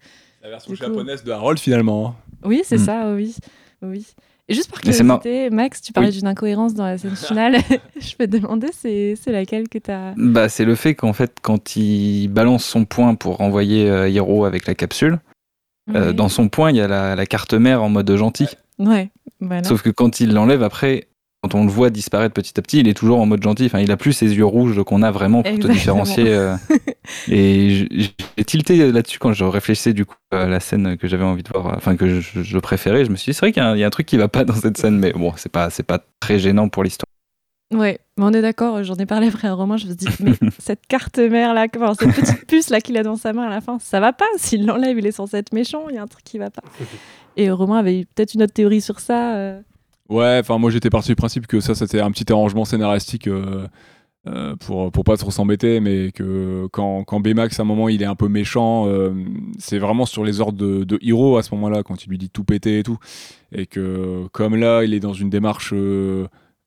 La 0.43 0.49
version 0.49 0.73
Du 0.73 0.77
coup- 0.77 0.83
japonaise 0.85 1.23
de 1.23 1.31
Harold, 1.31 1.57
finalement. 1.59 2.13
oui, 2.43 2.63
c'est 2.65 2.77
Mm. 2.79 2.85
ça, 2.85 3.11
oui. 3.13 3.33
oui. 3.81 4.05
Et 4.49 4.53
juste 4.53 4.71
par 4.71 4.79
curiosité, 4.79 5.49
Max, 5.49 5.81
tu 5.81 5.91
parlais 5.91 6.09
Oui. 6.09 6.17
d'une 6.17 6.27
incohérence 6.27 6.73
dans 6.73 6.85
la 6.85 6.97
scène 6.97 7.15
finale. 7.15 7.57
je 7.99 8.15
peux 8.15 8.27
te 8.27 8.37
demander, 8.37 8.67
c'est 8.71 9.15
c'est 9.21 9.31
laquelle 9.31 9.67
que 9.67 9.77
tu 9.77 9.91
as. 9.91 10.13
Bah, 10.15 10.47
c'est 10.49 10.63
le 10.65 10.75
fait 10.75 10.95
qu'en 10.95 11.13
fait, 11.13 11.37
quand 11.41 11.75
il 11.75 12.27
balance 12.29 12.63
son 12.63 12.85
point 12.85 13.15
pour 13.15 13.37
renvoyer 13.37 13.89
euh, 13.89 14.07
Hiro 14.09 14.45
avec 14.45 14.65
la 14.65 14.75
capsule, 14.75 15.19
euh, 15.95 16.13
dans 16.13 16.29
son 16.29 16.49
point, 16.49 16.71
il 16.71 16.77
y 16.77 16.81
a 16.81 16.87
la, 16.87 17.15
la 17.15 17.25
carte 17.25 17.53
mère 17.53 17.81
en 17.83 17.89
mode 17.89 18.13
gentil. 18.15 18.47
Ouais, 18.79 19.09
voilà. 19.39 19.63
Sauf 19.63 19.81
que 19.81 19.89
quand 19.89 20.19
il 20.19 20.33
l'enlève 20.33 20.63
après, 20.63 21.07
quand 21.43 21.55
on 21.55 21.63
le 21.65 21.69
voit 21.71 21.89
disparaître 21.89 22.33
petit 22.33 22.53
à 22.57 22.61
petit, 22.61 22.79
il 22.79 22.87
est 22.87 22.93
toujours 22.95 23.19
en 23.19 23.25
mode 23.25 23.41
gentil. 23.43 23.65
Enfin, 23.67 23.79
il 23.79 23.91
a 23.91 23.97
plus 23.97 24.11
ces 24.13 24.33
yeux 24.35 24.45
rouges 24.45 24.81
qu'on 24.83 25.01
a 25.03 25.11
vraiment 25.11 25.43
pour 25.43 25.51
te 25.59 25.67
différencier. 25.73 26.25
euh. 26.27 26.55
et 27.29 27.87
j'ai 27.91 28.43
tilté 28.43 28.91
là-dessus 28.91 29.19
quand 29.19 29.33
je 29.33 29.43
réfléchissais 29.45 29.93
du 29.93 30.05
coup 30.05 30.15
à 30.31 30.45
la 30.47 30.59
scène 30.59 30.97
que 30.97 31.07
j'avais 31.07 31.23
envie 31.23 31.43
de 31.43 31.49
voir, 31.53 31.73
enfin 31.77 31.95
que 31.95 32.19
je, 32.21 32.41
je 32.41 32.57
préférais. 32.59 33.05
Je 33.05 33.11
me 33.11 33.15
suis 33.15 33.31
dit, 33.31 33.33
c'est 33.35 33.41
vrai 33.45 33.51
qu'il 33.51 33.61
y, 33.61 33.65
a 33.65 33.69
un- 33.69 33.75
il 33.75 33.79
y 33.79 33.83
a 33.83 33.87
un 33.87 33.91
truc 33.91 34.05
qui 34.07 34.17
va 34.17 34.27
pas 34.27 34.43
dans 34.43 34.55
cette 34.55 34.77
scène, 34.77 34.97
mais 34.97 35.11
bon, 35.13 35.31
c'est 35.37 35.51
pas, 35.51 35.69
c'est 35.69 35.83
pas 35.83 35.99
très 36.19 36.39
gênant 36.39 36.69
pour 36.69 36.83
l'histoire. 36.83 37.05
Ouais, 37.73 37.99
mais 38.17 38.23
on 38.23 38.31
est 38.31 38.41
d'accord, 38.41 38.81
j'en 38.83 38.95
ai 38.95 39.05
parlé 39.05 39.27
après 39.27 39.49
à 39.49 39.53
Romain, 39.53 39.75
je 39.75 39.87
me 39.87 39.89
suis 39.89 39.97
dit, 39.97 40.07
mais 40.21 40.31
cette 40.57 40.87
carte 40.87 41.17
mère 41.19 41.53
là, 41.53 41.67
enfin, 41.75 41.93
cette 41.99 42.15
petite 42.15 42.45
puce 42.47 42.69
là 42.69 42.79
qu'il 42.79 42.95
a 42.97 43.03
dans 43.03 43.17
sa 43.17 43.33
main 43.33 43.43
à 43.43 43.49
la 43.49 43.59
fin, 43.59 43.77
ça 43.79 43.99
va 43.99 44.13
pas, 44.13 44.25
s'il 44.37 44.65
l'enlève, 44.65 44.97
il 44.97 45.05
est 45.05 45.11
censé 45.11 45.35
être 45.37 45.53
méchant, 45.53 45.89
il 45.89 45.95
y 45.95 45.97
a 45.97 46.01
un 46.01 46.07
truc 46.07 46.23
qui 46.23 46.37
va 46.37 46.49
pas. 46.49 46.61
Et 47.35 47.51
Romain 47.51 47.77
avait 47.77 47.99
eu 47.99 48.05
peut-être 48.05 48.33
une 48.33 48.43
autre 48.43 48.53
théorie 48.53 48.81
sur 48.81 48.99
ça. 49.01 49.35
euh. 49.35 49.59
Ouais, 50.09 50.37
enfin 50.39 50.57
moi 50.57 50.71
j'étais 50.71 50.89
parti 50.89 51.09
du 51.09 51.15
principe 51.15 51.47
que 51.47 51.59
ça 51.59 51.75
c'était 51.75 51.99
un 51.99 52.11
petit 52.11 52.31
arrangement 52.31 52.63
scénaristique 52.63 53.27
euh, 53.27 53.67
euh, 54.25 54.55
pour, 54.55 54.91
pour 54.91 55.03
pas 55.03 55.17
trop 55.17 55.31
s'embêter, 55.31 55.81
mais 55.81 56.11
que 56.13 56.67
quand, 56.71 57.03
quand 57.03 57.19
Baymax 57.19 57.59
à 57.59 57.63
un 57.63 57.65
moment 57.65 57.89
il 57.89 58.01
est 58.01 58.05
un 58.05 58.15
peu 58.15 58.29
méchant, 58.29 58.87
euh, 58.87 59.11
c'est 59.57 59.79
vraiment 59.79 60.05
sur 60.05 60.23
les 60.23 60.39
ordres 60.39 60.57
de, 60.57 60.85
de 60.85 60.97
Hiro 61.01 61.37
à 61.37 61.43
ce 61.43 61.53
moment-là, 61.55 61.83
quand 61.83 62.05
il 62.05 62.09
lui 62.09 62.17
dit 62.17 62.29
tout 62.29 62.45
péter 62.45 62.79
et 62.79 62.83
tout. 62.83 62.97
Et 63.51 63.65
que 63.65 64.27
comme 64.31 64.55
là 64.55 64.83
il 64.83 64.93
est 64.93 64.99
dans 65.01 65.13
une 65.13 65.29
démarche 65.29 65.73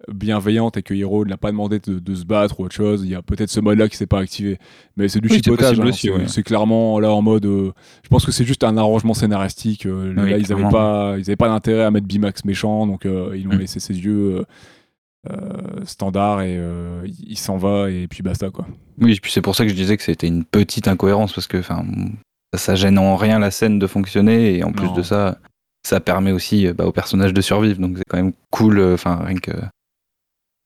bienveillante 0.09 0.77
et 0.77 0.83
que 0.83 0.95
Hiro 0.95 1.25
ne 1.25 1.31
l'a 1.31 1.37
pas 1.37 1.51
demandé 1.51 1.79
de, 1.79 1.99
de 1.99 2.15
se 2.15 2.25
battre 2.25 2.59
ou 2.61 2.65
autre 2.65 2.75
chose, 2.75 3.03
il 3.05 3.11
y 3.11 3.15
a 3.15 3.23
peut-être 3.23 3.51
ce 3.51 3.61
mode-là 3.61 3.89
qui 3.89 3.97
s'est 3.97 4.07
pas 4.07 4.21
activé. 4.21 4.59
Mais 4.97 5.09
c'est 5.09 5.21
du 5.21 5.29
Oui, 5.29 5.35
c'est 5.35 5.45
chipotage, 5.45 5.79
hein, 5.81 5.91
c'est 5.93 6.11
ouais. 6.39 6.43
clairement 6.43 6.99
là 7.01 7.11
en 7.13 7.23
mode... 7.23 7.45
euh, 7.47 7.73
je 8.03 8.09
pense 8.09 8.25
que 8.25 8.33
c'est 8.33 8.45
juste 8.45 8.65
un 8.65 8.77
arrangement 8.77 9.15
scénaristique. 9.15 9.87
euh, 9.87 10.15
Oui, 10.17 10.31
là 10.31 10.39
ils 10.39 10.47
clairement. 10.47 10.69
avaient 10.69 10.73
pas, 10.73 11.15
ils 11.19 11.23
avaient 11.23 11.37
pas 11.37 11.49
d'intérêt 11.49 11.83
à 11.85 11.91
mettre 11.91 12.07
Baymax 12.07 12.45
méchant, 12.45 12.87
donc 12.87 13.05
euh, 13.07 13.35
ils 13.37 13.45
l'ont 13.45 13.55
Mm. 13.57 13.61
laissé 13.61 13.81
ses 13.81 13.95
yeux... 13.99 14.45
standard 15.85 16.41
et 16.43 16.59
il 17.29 17.37
s'en 17.37 17.59
va 17.59 17.91
et 17.91 18.07
puis 18.09 18.23
basta 18.23 18.49
quoi. 18.51 18.67
Oui, 19.01 19.19
puis 19.21 19.31
c'est 19.31 19.43
pour 19.43 19.55
ça 19.55 19.65
que 19.65 19.71
je 19.71 19.75
disais 19.75 19.97
que 19.97 20.03
c'était 20.03 20.27
une 20.27 20.45
petite 20.45 20.89
incohérence 20.89 21.33
parce 21.35 21.47
que, 21.47 21.59
enfin, 21.59 21.85
ça, 22.55 22.75
gêne 22.75 22.99
en 22.99 23.17
rien 23.17 23.39
la 23.39 23.51
scène 23.51 23.79
de 23.79 23.87
fonctionner 23.87 24.57
et 24.57 24.65
en 24.65 24.73
plus 24.73 24.91
de 24.95 25.03
ça, 25.03 25.39
ça 25.87 26.01
permet 26.01 26.33
aussi 26.33 26.69
bah, 26.73 26.87
au 26.87 26.93
personnage 26.93 27.33
de 27.35 27.41
survivre. 27.43 27.81
Donc 27.81 27.99
c'est 27.99 28.05
quand 28.09 28.17
même 28.17 28.33
cool. 28.51 28.81
Enfin, 28.95 29.17
rien 29.25 29.37
que 29.39 29.53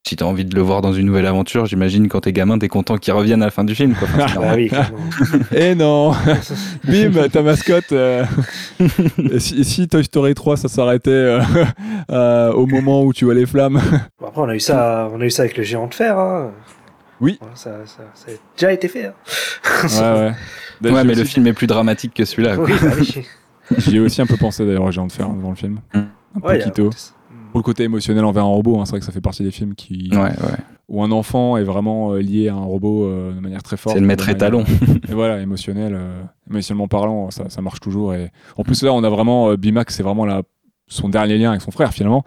si 0.06 0.16
t'as 0.16 0.26
envie 0.26 0.44
de 0.44 0.54
le 0.54 0.60
voir 0.60 0.82
dans 0.82 0.92
une 0.92 1.06
nouvelle 1.06 1.24
aventure, 1.26 1.64
j'imagine 1.64 2.08
quand 2.08 2.20
t'es 2.20 2.32
gamin, 2.32 2.58
t'es 2.58 2.68
content 2.68 2.98
qu'il 2.98 3.12
revienne 3.14 3.40
à 3.42 3.46
la 3.46 3.50
fin 3.50 3.64
du 3.64 3.74
film. 3.74 3.94
Quoi. 3.94 4.06
Enfin, 4.14 4.26
Ah 4.30 4.34
normal. 4.34 4.56
oui, 4.56 4.68
clairement. 4.68 4.98
Eh 5.54 5.74
non 5.74 6.12
Bim, 6.84 7.28
ta 7.30 7.40
mascotte 7.42 7.92
euh, 7.92 8.24
et 9.32 9.40
si, 9.40 9.60
et 9.60 9.64
si 9.64 9.88
Toy 9.88 10.04
Story 10.04 10.34
3 10.34 10.58
ça 10.58 10.68
s'arrêtait 10.68 11.10
euh, 11.10 11.40
euh, 12.10 12.52
au 12.52 12.66
moment 12.66 13.02
où 13.04 13.14
tu 13.14 13.24
vois 13.24 13.32
les 13.34 13.46
flammes 13.46 13.80
Bon, 14.20 14.26
après, 14.28 14.40
on 14.42 14.48
a 14.50 14.54
eu 14.54 14.60
ça, 14.60 15.08
on 15.14 15.20
a 15.20 15.24
eu 15.24 15.30
ça 15.30 15.42
avec 15.44 15.56
le 15.56 15.62
géant 15.62 15.86
de 15.86 15.94
fer. 15.94 16.18
Hein. 16.18 16.50
Oui. 17.20 17.38
Voilà, 17.40 17.56
ça, 17.56 17.70
ça, 17.86 18.02
ça 18.14 18.26
a 18.30 18.34
déjà 18.58 18.72
été 18.72 18.88
fait. 18.88 19.06
hein. 19.06 19.14
Ouais 20.82 20.90
ouais. 20.90 20.92
ouais, 20.92 21.04
mais 21.04 21.14
le 21.14 21.24
film 21.24 21.46
est 21.46 21.52
plus 21.54 21.66
dramatique 21.66 22.12
que 22.12 22.26
celui-là. 22.26 22.56
Oui, 22.58 22.72
bah 22.82 22.88
oui. 22.98 23.24
J'y 23.78 23.96
ai 23.96 24.00
aussi 24.00 24.20
un 24.20 24.26
peu 24.26 24.36
pensé 24.36 24.66
d'ailleurs 24.66 24.82
au 24.84 24.90
géant 24.90 25.06
de 25.06 25.12
fer 25.12 25.26
hein, 25.26 25.34
devant 25.34 25.50
le 25.50 25.56
film. 25.56 25.78
Un 25.94 26.40
peu 26.40 26.48
Ouais, 26.48 26.58
Quito. 26.58 26.90
Pour 27.54 27.60
le 27.60 27.62
côté 27.62 27.84
émotionnel 27.84 28.24
envers 28.24 28.42
un 28.42 28.48
robot, 28.48 28.80
hein, 28.80 28.84
c'est 28.84 28.90
vrai 28.90 28.98
que 28.98 29.06
ça 29.06 29.12
fait 29.12 29.20
partie 29.20 29.44
des 29.44 29.52
films 29.52 29.76
qui 29.76 30.08
Ouais, 30.10 30.18
ouais. 30.18 30.56
où 30.88 31.04
un 31.04 31.12
enfant 31.12 31.56
est 31.56 31.62
vraiment 31.62 32.10
euh, 32.12 32.18
lié 32.18 32.48
à 32.48 32.54
un 32.56 32.64
robot 32.64 33.04
euh, 33.04 33.32
de 33.32 33.38
manière 33.38 33.62
très 33.62 33.76
forte. 33.76 33.94
C'est 33.94 34.00
le 34.00 34.06
maître 34.08 34.28
étalon. 34.28 34.64
Et 35.08 35.12
voilà, 35.14 35.40
émotionnel, 35.40 35.94
euh, 35.94 36.20
émotionnellement 36.50 36.88
parlant, 36.88 37.30
ça, 37.30 37.48
ça 37.50 37.62
marche 37.62 37.78
toujours. 37.78 38.12
Et 38.12 38.32
en 38.56 38.64
plus 38.64 38.82
là, 38.82 38.92
on 38.92 39.04
a 39.04 39.08
vraiment 39.08 39.50
euh, 39.50 39.56
Bimax, 39.56 39.94
c'est 39.94 40.02
vraiment 40.02 40.26
la, 40.26 40.42
son 40.88 41.08
dernier 41.08 41.38
lien 41.38 41.50
avec 41.50 41.62
son 41.62 41.70
frère 41.70 41.92
finalement, 41.92 42.24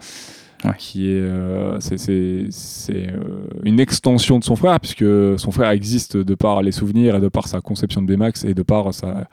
Ouais. 0.64 0.72
qui 0.78 1.10
est, 1.10 1.20
euh, 1.20 1.78
c'est, 1.78 1.98
c'est, 1.98 2.46
c'est, 2.50 3.08
euh, 3.10 3.46
une 3.64 3.78
extension 3.80 4.38
de 4.38 4.44
son 4.44 4.56
frère 4.56 4.80
puisque 4.80 5.04
son 5.38 5.50
frère 5.52 5.68
existe 5.70 6.16
de 6.16 6.34
par 6.34 6.62
les 6.62 6.72
souvenirs 6.72 7.14
et 7.16 7.20
de 7.20 7.28
par 7.28 7.46
sa 7.48 7.60
conception 7.60 8.00
de 8.00 8.06
Bimax 8.06 8.44
et 8.44 8.54
de 8.54 8.62
par 8.62 8.92
sa, 8.94 9.28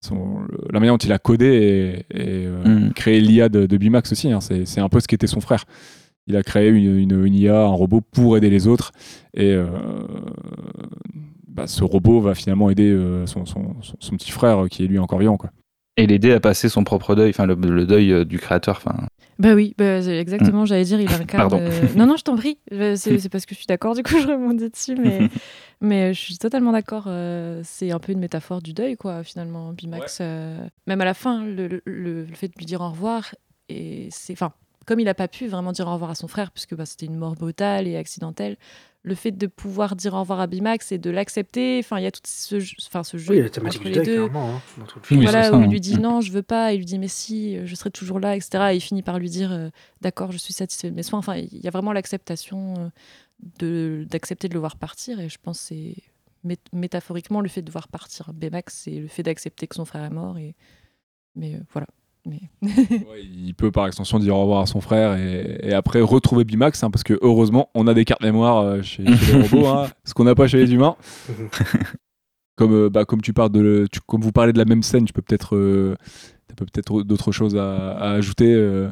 son, 0.00 0.40
la 0.70 0.78
manière 0.80 0.94
dont 0.94 0.98
il 1.04 1.12
a 1.12 1.18
codé 1.18 2.04
et, 2.12 2.16
et, 2.20 2.46
euh, 2.46 2.62
Mm. 2.88 2.92
créé 2.92 3.20
l'IA 3.20 3.48
de, 3.48 3.66
de 3.66 3.76
Bimax 3.76 4.12
aussi. 4.12 4.30
hein. 4.32 4.40
c'est, 4.40 4.80
un 4.80 4.88
peu 4.88 5.00
ce 5.00 5.08
qu'était 5.08 5.26
son 5.26 5.40
frère. 5.40 5.64
Il 6.26 6.36
a 6.36 6.42
créé 6.42 6.68
une, 6.68 6.98
une, 6.98 7.24
une 7.24 7.34
IA, 7.34 7.62
un 7.62 7.66
robot 7.68 8.00
pour 8.00 8.36
aider 8.36 8.50
les 8.50 8.66
autres 8.68 8.92
et 9.34 9.52
euh, 9.52 9.66
bah, 11.46 11.66
ce 11.66 11.82
robot 11.84 12.20
va 12.20 12.34
finalement 12.34 12.70
aider 12.70 12.90
euh, 12.90 13.26
son, 13.26 13.46
son- 13.46 13.74
son- 13.82 13.96
son 13.98 14.16
petit 14.16 14.30
frère 14.30 14.66
qui 14.70 14.84
est 14.84 14.86
lui 14.86 14.98
encore 14.98 15.18
vivant. 15.18 15.36
Quoi. 15.36 15.50
Et 15.98 16.06
l'aider 16.06 16.32
à 16.32 16.40
passer 16.40 16.68
son 16.68 16.84
propre 16.84 17.14
deuil, 17.16 17.30
enfin 17.30 17.44
le, 17.44 17.54
le 17.54 17.84
deuil 17.84 18.12
euh, 18.12 18.24
du 18.24 18.38
créateur. 18.38 18.76
Enfin, 18.76 18.94
Bah 19.38 19.54
oui, 19.54 19.74
bah, 19.76 20.00
c'est 20.00 20.16
exactement, 20.16 20.64
j'allais 20.64 20.84
dire, 20.84 21.00
il 21.00 21.12
incarne. 21.12 21.50
Pardon. 21.50 21.58
euh, 21.60 21.88
Non, 21.96 22.06
non, 22.06 22.16
je 22.16 22.22
t'en 22.22 22.36
prie. 22.36 22.58
Euh, 22.72 22.94
C'est 22.96 23.28
parce 23.28 23.44
que 23.46 23.54
je 23.54 23.58
suis 23.58 23.66
d'accord, 23.66 23.94
du 23.96 24.02
coup, 24.04 24.18
je 24.20 24.28
rebondis 24.28 24.70
dessus, 24.70 24.94
mais, 24.94 25.28
mais 25.80 26.14
je 26.14 26.20
suis 26.20 26.38
totalement 26.38 26.70
d'accord. 26.72 27.04
euh, 27.08 27.60
C'est 27.64 27.90
un 27.90 27.98
peu 27.98 28.12
une 28.12 28.20
métaphore 28.20 28.62
du 28.62 28.72
deuil, 28.74 28.96
quoi, 28.96 29.24
finalement, 29.24 29.72
Bimax. 29.72 30.18
euh, 30.20 30.56
Même 30.86 31.00
à 31.00 31.04
la 31.04 31.14
fin, 31.14 31.44
le, 31.44 31.66
le- 31.66 31.82
le- 31.84 32.24
le 32.24 32.34
fait 32.34 32.48
de 32.48 32.54
lui 32.56 32.64
dire 32.66 32.80
au 32.80 32.90
revoir, 32.90 33.34
et 33.68 34.06
c'est. 34.12 34.32
Enfin, 34.32 34.52
comme 34.86 35.00
il 35.00 35.04
n'a 35.04 35.14
pas 35.14 35.28
pu 35.28 35.48
vraiment 35.48 35.72
dire 35.72 35.86
au 35.88 35.92
revoir 35.92 36.10
à 36.12 36.14
son 36.14 36.28
frère, 36.28 36.50
puisque 36.52 36.74
bah, 36.74 36.86
c'était 36.86 37.06
une 37.06 37.16
mort 37.16 37.34
brutale 37.34 37.86
et 37.88 37.96
accidentelle, 37.96 38.56
le 39.04 39.14
fait 39.14 39.30
de 39.30 39.46
pouvoir 39.46 39.96
dire 39.96 40.14
au 40.14 40.20
revoir 40.20 40.40
à 40.40 40.46
Bimax 40.46 40.92
et 40.92 40.98
de 40.98 41.08
l'accepter, 41.10 41.78
enfin, 41.82 41.98
il 41.98 42.02
y 42.02 42.06
a 42.06 42.10
tout 42.10 42.20
ce, 42.26 42.58
jeu- 42.60 42.76
enfin, 42.86 43.04
ce 43.04 43.16
jeu 43.16 43.32
Oui, 43.34 43.40
la 43.40 43.48
thématique 43.48 43.80
entre 43.80 43.90
du 43.90 43.98
les 43.98 44.04
deux 44.04 44.26
clairement, 44.28 44.56
hein, 44.56 44.62
dans 44.76 44.84
tout 44.86 44.98
le 44.98 45.04
film. 45.04 45.20
Oui, 45.20 45.26
voilà, 45.26 45.44
c'est 45.44 45.50
ça, 45.50 45.56
où 45.56 45.60
il 45.60 45.64
hein. 45.64 45.68
lui 45.68 45.80
dit 45.80 45.98
non, 45.98 46.20
je 46.20 46.32
veux 46.32 46.42
pas, 46.42 46.72
il 46.72 46.78
lui 46.78 46.84
dit 46.84 46.98
mais 46.98 47.08
si, 47.08 47.64
je 47.66 47.74
serai 47.74 47.90
toujours 47.90 48.18
là, 48.20 48.36
etc. 48.36 48.70
Et 48.72 48.76
il 48.76 48.80
finit 48.80 49.02
par 49.02 49.18
lui 49.18 49.30
dire 49.30 49.52
euh, 49.52 49.70
d'accord, 50.00 50.32
je 50.32 50.38
suis 50.38 50.52
satisfait 50.52 50.90
de 50.90 50.96
mes 50.96 51.02
soins. 51.04 51.20
Enfin, 51.20 51.36
il 51.36 51.58
y 51.58 51.68
a 51.68 51.70
vraiment 51.70 51.92
l'acceptation 51.92 52.74
euh, 52.78 52.88
de- 53.60 54.04
d'accepter 54.10 54.48
de, 54.48 54.54
le 54.54 54.60
voir 54.60 54.76
partir. 54.76 55.20
Et 55.20 55.28
je 55.28 55.38
pense 55.40 55.58
que 55.60 55.64
c'est 55.66 55.94
mét- 56.44 56.58
métaphoriquement 56.72 57.40
le 57.40 57.48
fait 57.48 57.62
de 57.62 57.70
voir 57.70 57.88
partir 57.88 58.32
Baymax, 58.34 58.82
c'est 58.84 58.98
le 58.98 59.08
fait 59.08 59.22
d'accepter 59.22 59.66
que 59.68 59.76
son 59.76 59.84
frère 59.84 60.04
est 60.04 60.10
mort. 60.10 60.36
Et... 60.38 60.54
Mais 61.36 61.54
euh, 61.54 61.58
voilà. 61.72 61.86
Mais... 62.26 62.40
Ouais, 62.62 63.22
il 63.22 63.54
peut 63.54 63.70
par 63.70 63.86
extension 63.86 64.18
dire 64.18 64.36
au 64.36 64.42
revoir 64.42 64.60
à 64.62 64.66
son 64.66 64.80
frère 64.80 65.16
et, 65.16 65.58
et 65.62 65.72
après 65.72 66.00
retrouver 66.00 66.44
Bimax, 66.44 66.82
hein, 66.82 66.90
parce 66.90 67.02
que 67.02 67.18
heureusement, 67.22 67.70
on 67.74 67.86
a 67.86 67.94
des 67.94 68.04
cartes 68.04 68.22
mémoire 68.22 68.58
euh, 68.58 68.82
chez, 68.82 69.04
chez 69.16 69.32
les 69.34 69.42
robots, 69.48 69.66
hein, 69.68 69.86
ce 70.04 70.14
qu'on 70.14 70.24
n'a 70.24 70.34
pas 70.34 70.46
chez 70.46 70.58
les 70.58 70.72
humains. 70.72 70.96
comme, 72.56 72.72
euh, 72.74 72.90
bah, 72.90 73.04
comme 73.04 73.22
tu 73.22 73.32
parles 73.32 73.50
de, 73.52 73.86
tu- 73.90 74.00
comme 74.06 74.20
vous 74.20 74.32
parlez 74.32 74.52
de 74.52 74.58
la 74.58 74.64
même 74.64 74.82
scène, 74.82 75.04
tu 75.04 75.12
peux 75.12 75.22
peut-être, 75.22 75.56
euh, 75.56 75.96
t'as 76.48 76.54
peut-être 76.54 77.02
d'autres 77.02 77.32
choses 77.32 77.56
à, 77.56 77.92
à 77.92 78.10
ajouter. 78.12 78.52
euh. 78.54 78.88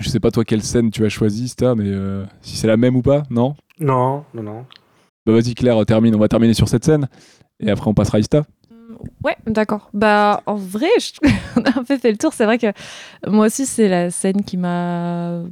je 0.00 0.08
sais 0.08 0.20
pas 0.20 0.30
toi 0.30 0.44
quelle 0.44 0.62
scène 0.62 0.90
tu 0.90 1.04
as 1.04 1.08
choisi, 1.08 1.48
Sta, 1.48 1.74
mais 1.74 1.84
euh, 1.86 2.24
si 2.42 2.56
c'est 2.56 2.66
la 2.66 2.76
même 2.76 2.96
ou 2.96 3.02
pas, 3.02 3.22
non? 3.30 3.54
Non, 3.78 4.24
non, 4.34 4.42
non. 4.42 4.66
Bah 5.24 5.32
vas-y 5.32 5.54
Claire, 5.54 5.84
termine. 5.86 6.14
On 6.14 6.18
va 6.18 6.28
terminer 6.28 6.54
sur 6.54 6.68
cette 6.68 6.84
scène 6.84 7.08
et 7.60 7.70
après 7.70 7.88
on 7.88 7.94
passera 7.94 8.18
à 8.18 8.20
Ista. 8.20 8.44
Ouais, 9.24 9.36
d'accord. 9.46 9.90
Bah, 9.94 10.42
en 10.46 10.54
vrai, 10.54 10.88
je- 11.00 11.12
on 11.56 11.62
a 11.62 11.78
un 11.78 11.84
peu 11.84 11.98
fait 11.98 12.10
le 12.10 12.18
tour. 12.18 12.32
C'est 12.32 12.44
vrai 12.44 12.58
que 12.58 12.68
moi 13.26 13.46
aussi, 13.46 13.66
c'est 13.66 13.88
la 13.88 14.10
scène 14.10 14.42
qui 14.44 14.56
m'a 14.56 15.42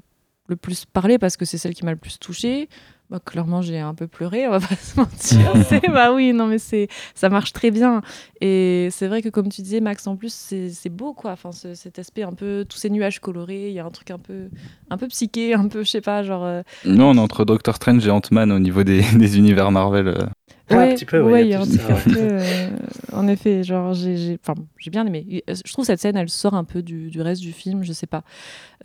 le 0.48 0.56
plus 0.56 0.84
parlé 0.84 1.18
parce 1.18 1.36
que 1.36 1.44
c'est 1.44 1.58
celle 1.58 1.74
qui 1.74 1.84
m'a 1.84 1.92
le 1.92 1.96
plus 1.98 2.18
touchée. 2.18 2.68
Bah, 3.10 3.20
clairement, 3.22 3.60
j'ai 3.60 3.78
un 3.80 3.92
peu 3.94 4.06
pleuré, 4.06 4.48
on 4.48 4.52
va 4.52 4.60
pas 4.60 4.76
se 4.76 4.98
mentir. 4.98 5.38
C'est- 5.68 5.88
bah 5.92 6.12
oui, 6.14 6.32
non, 6.32 6.46
mais 6.46 6.58
c'est 6.58 6.88
ça 7.14 7.28
marche 7.28 7.52
très 7.52 7.70
bien. 7.70 8.00
Et 8.40 8.88
c'est 8.90 9.08
vrai 9.08 9.20
que, 9.20 9.28
comme 9.28 9.50
tu 9.50 9.60
disais, 9.60 9.80
Max, 9.80 10.06
en 10.06 10.16
plus, 10.16 10.32
c'est 10.32 10.70
c'est 10.70 10.88
beau, 10.88 11.12
quoi. 11.12 11.32
Enfin, 11.32 11.52
ce- 11.52 11.74
cet 11.74 11.98
aspect 11.98 12.22
un 12.22 12.32
peu, 12.32 12.64
tous 12.66 12.78
ces 12.78 12.88
nuages 12.88 13.20
colorés, 13.20 13.68
il 13.68 13.74
y 13.74 13.78
a 13.78 13.84
un 13.84 13.90
truc 13.90 14.10
un 14.10 14.18
peu, 14.18 14.48
un 14.90 14.96
peu 14.96 15.06
psyché, 15.08 15.52
un 15.54 15.68
peu, 15.68 15.84
je 15.84 15.90
sais 15.90 16.00
pas, 16.00 16.22
genre. 16.22 16.44
euh, 16.44 16.62
Non, 16.86 17.10
on 17.10 17.14
est 17.16 17.20
entre 17.20 17.44
Doctor 17.44 17.76
Strange 17.76 18.06
et 18.06 18.10
Ant-Man 18.10 18.50
au 18.52 18.58
niveau 18.58 18.84
des, 18.84 19.02
des 19.16 19.36
univers 19.38 19.70
Marvel. 19.70 20.08
euh. 20.08 20.26
Ah, 20.70 20.74
un 20.74 20.78
Ouais, 20.78 20.94
petit 20.94 21.04
peu, 21.04 21.20
ouais, 21.20 21.32
ouais, 21.32 21.42
il 21.44 21.48
y 21.50 21.54
a 21.54 21.60
un 21.60 21.64
ça, 21.66 21.92
un 21.92 22.00
peu, 22.00 22.10
euh, 22.16 22.70
en 23.12 23.28
effet, 23.28 23.62
genre, 23.62 23.92
j'ai 23.92 24.16
j'ai- 24.16 24.90
bien 24.90 25.06
aimé. 25.06 25.42
Je 25.48 25.72
trouve 25.72 25.84
cette 25.84 26.00
scène, 26.00 26.16
elle 26.16 26.30
sort 26.30 26.54
un 26.54 26.64
peu 26.64 26.82
du, 26.82 27.10
du 27.10 27.20
reste 27.20 27.42
du 27.42 27.52
film, 27.52 27.84
je 27.84 27.92
sais 27.92 28.06
pas, 28.06 28.22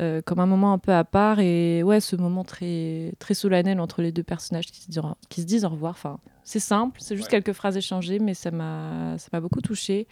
euh, 0.01 0.21
comme 0.21 0.39
un 0.39 0.45
moment 0.45 0.73
un 0.73 0.77
peu 0.77 0.91
à 0.93 1.03
part 1.05 1.39
et 1.39 1.83
ouais, 1.83 2.01
ce 2.01 2.15
moment 2.17 2.43
très, 2.43 3.13
très 3.19 3.33
solennel 3.33 3.79
entre 3.79 4.01
les 4.01 4.11
deux 4.11 4.23
personnages 4.23 4.67
qui 4.67 4.81
se 4.81 4.87
disent, 4.91 5.01
qui 5.29 5.41
se 5.41 5.45
disent 5.45 5.65
au 5.65 5.69
revoir. 5.69 5.91
Enfin, 5.91 6.19
c'est 6.43 6.59
simple, 6.59 6.99
c'est 7.01 7.15
juste 7.15 7.29
quelques 7.29 7.53
phrases 7.53 7.77
échangées, 7.77 8.19
mais 8.19 8.33
ça 8.33 8.51
m'a, 8.51 9.17
ça 9.17 9.29
m'a 9.31 9.39
beaucoup 9.39 9.61
touchée. 9.61 10.07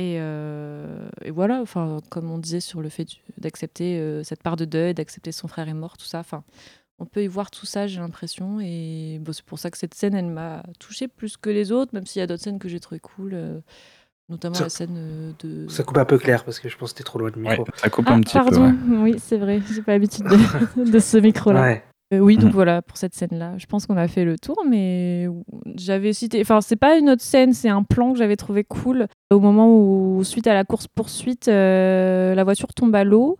Et, 0.00 0.16
euh, 0.20 1.08
et 1.24 1.30
voilà, 1.32 1.60
enfin, 1.60 1.98
comme 2.08 2.30
on 2.30 2.38
disait 2.38 2.60
sur 2.60 2.80
le 2.80 2.88
fait 2.88 3.08
d'accepter 3.38 3.98
euh, 3.98 4.22
cette 4.22 4.42
part 4.44 4.54
de 4.56 4.64
deuil, 4.64 4.94
d'accepter 4.94 5.32
son 5.32 5.48
frère 5.48 5.68
est 5.68 5.74
mort, 5.74 5.96
tout 5.96 6.06
ça. 6.06 6.20
Enfin, 6.20 6.44
on 6.98 7.06
peut 7.06 7.22
y 7.22 7.26
voir 7.28 7.50
tout 7.50 7.66
ça, 7.66 7.86
j'ai 7.86 8.00
l'impression. 8.00 8.58
Et 8.60 9.18
bon, 9.20 9.32
c'est 9.32 9.44
pour 9.44 9.58
ça 9.58 9.70
que 9.70 9.78
cette 9.78 9.94
scène, 9.94 10.14
elle 10.14 10.26
m'a 10.26 10.62
touchée 10.78 11.08
plus 11.08 11.36
que 11.36 11.50
les 11.50 11.70
autres, 11.72 11.94
même 11.94 12.06
s'il 12.06 12.20
y 12.20 12.22
a 12.22 12.26
d'autres 12.26 12.42
scènes 12.42 12.58
que 12.58 12.68
j'ai 12.68 12.80
trouvées 12.80 13.00
cool, 13.00 13.30
euh, 13.34 13.60
notamment 14.28 14.54
Ça- 14.54 14.64
la 14.64 14.68
scène 14.70 14.96
euh, 14.96 15.32
de. 15.38 15.68
Ça 15.68 15.82
coupe 15.84 15.98
un 15.98 16.04
peu 16.04 16.18
clair 16.18 16.44
parce 16.44 16.58
que 16.60 16.68
je 16.68 16.76
pense 16.76 16.92
que 16.92 16.98
t'es 16.98 17.04
trop 17.04 17.18
loin 17.18 17.30
du 17.30 17.38
micro. 17.38 17.64
ça 17.76 17.88
coupe 17.88 18.06
Ah, 18.08 18.14
un 18.14 18.20
petit 18.20 18.36
peu. 18.38 18.44
pardon, 18.44 18.70
ouais. 18.70 18.96
oui, 18.98 19.14
c'est 19.18 19.36
vrai, 19.38 19.60
j'ai 19.72 19.82
pas 19.82 19.92
l'habitude 19.92 20.24
de, 20.24 20.90
de 20.90 20.98
ce 20.98 21.18
micro-là. 21.18 21.60
Ouais. 21.62 21.84
Euh, 22.14 22.20
oui, 22.20 22.36
donc 22.36 22.46
Mhm. 22.46 22.52
voilà 22.52 22.80
pour 22.80 22.96
cette 22.96 23.14
scène-là. 23.14 23.58
Je 23.58 23.66
pense 23.66 23.84
qu'on 23.86 23.98
a 23.98 24.08
fait 24.08 24.24
le 24.24 24.38
tour, 24.38 24.56
mais 24.66 25.28
j'avais 25.76 26.14
cité. 26.14 26.40
Enfin, 26.40 26.62
c'est 26.62 26.76
pas 26.76 26.96
une 26.96 27.10
autre 27.10 27.20
scène, 27.22 27.52
c'est 27.52 27.68
un 27.68 27.82
plan 27.82 28.12
que 28.14 28.18
j'avais 28.18 28.36
trouvé 28.36 28.64
cool. 28.64 29.08
Au 29.30 29.40
moment 29.40 29.68
où, 29.78 30.24
suite 30.24 30.46
à 30.46 30.54
la 30.54 30.64
course-poursuite, 30.64 31.48
euh, 31.48 32.34
la 32.34 32.44
voiture 32.44 32.72
tombe 32.72 32.94
à 32.94 33.04
l'eau 33.04 33.38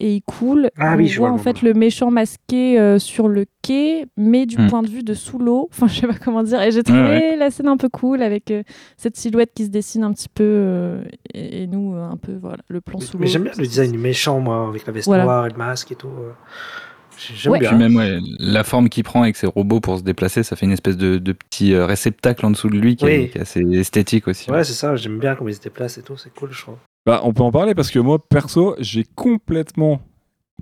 et 0.00 0.14
il 0.16 0.22
coule. 0.22 0.70
Ah 0.78 0.94
on 0.94 0.96
oui, 0.96 1.06
je 1.06 1.18
voit 1.18 1.28
vois 1.28 1.34
en 1.34 1.36
le 1.38 1.42
fait 1.42 1.62
le 1.62 1.74
méchant 1.74 2.10
masqué 2.10 2.78
euh, 2.80 2.98
sur 2.98 3.28
le 3.28 3.44
quai, 3.62 4.06
mais 4.16 4.46
du 4.46 4.56
Mhm. 4.58 4.68
point 4.68 4.82
de 4.82 4.88
vue 4.88 5.02
de 5.02 5.14
sous 5.14 5.38
l'eau. 5.38 5.68
Enfin, 5.70 5.86
je 5.86 6.00
sais 6.00 6.06
pas 6.06 6.14
comment 6.14 6.42
dire. 6.42 6.60
Et 6.62 6.70
j'ai 6.72 6.82
trouvé 6.82 7.00
Ouais, 7.00 7.36
la 7.36 7.50
scène 7.50 7.68
un 7.68 7.76
peu 7.76 7.88
cool 7.88 8.22
avec 8.22 8.50
euh, 8.50 8.62
cette 8.96 9.16
silhouette 9.16 9.52
qui 9.54 9.64
se 9.66 9.70
dessine 9.70 10.02
un 10.02 10.12
petit 10.12 10.28
peu 10.28 10.42
euh, 10.44 11.02
et, 11.34 11.62
et 11.62 11.66
nous 11.66 11.94
euh, 11.94 12.02
un 12.10 12.16
peu 12.16 12.32
voilà 12.40 12.58
le 12.68 12.80
plan 12.80 12.98
sous 12.98 13.16
l'eau. 13.16 13.20
Mais 13.20 13.26
j'aime 13.28 13.42
bien 13.44 13.52
le 13.56 13.66
design 13.66 13.92
du 13.92 13.98
méchant, 13.98 14.40
moi, 14.40 14.66
avec 14.68 14.86
la 14.86 14.92
veste 14.92 15.06
Voilà. 15.06 15.24
noire 15.24 15.46
et 15.46 15.50
le 15.50 15.56
masque 15.56 15.92
et 15.92 15.96
tout. 15.96 16.08
J'aime 17.34 17.52
Ouais. 17.52 17.58
bien. 17.58 17.68
Puis 17.70 17.78
même 17.78 17.96
ouais, 17.96 18.18
la 18.38 18.64
forme 18.64 18.88
qu'il 18.88 19.04
prend 19.04 19.22
avec 19.22 19.36
ses 19.36 19.46
robots 19.46 19.80
pour 19.80 19.98
se 19.98 20.02
déplacer, 20.02 20.42
ça 20.42 20.56
fait 20.56 20.66
une 20.66 20.72
espèce 20.72 20.96
de, 20.96 21.18
de 21.18 21.32
petit 21.32 21.74
euh, 21.74 21.86
réceptacle 21.86 22.44
en 22.46 22.50
dessous 22.50 22.68
de 22.70 22.76
lui 22.78 22.96
qui, 22.96 23.04
est, 23.06 23.18
Oui. 23.18 23.28
qui 23.30 23.38
est 23.38 23.42
assez 23.42 23.60
esthétique 23.72 24.28
aussi. 24.28 24.50
Ouais, 24.50 24.64
c'est 24.64 24.72
ça, 24.72 24.96
j'aime 24.96 25.18
bien 25.18 25.34
comment 25.34 25.48
ils 25.50 25.54
se 25.54 25.60
déplacent 25.60 25.98
et 25.98 26.02
tout, 26.02 26.16
c'est 26.16 26.32
cool, 26.34 26.50
je 26.52 26.60
trouve. 26.62 26.76
Bah, 27.06 27.20
on 27.24 27.32
peut 27.32 27.42
en 27.42 27.50
parler 27.52 27.74
parce 27.74 27.90
que 27.90 27.98
moi, 27.98 28.18
perso, 28.18 28.74
j'ai 28.78 29.04
complètement. 29.14 30.00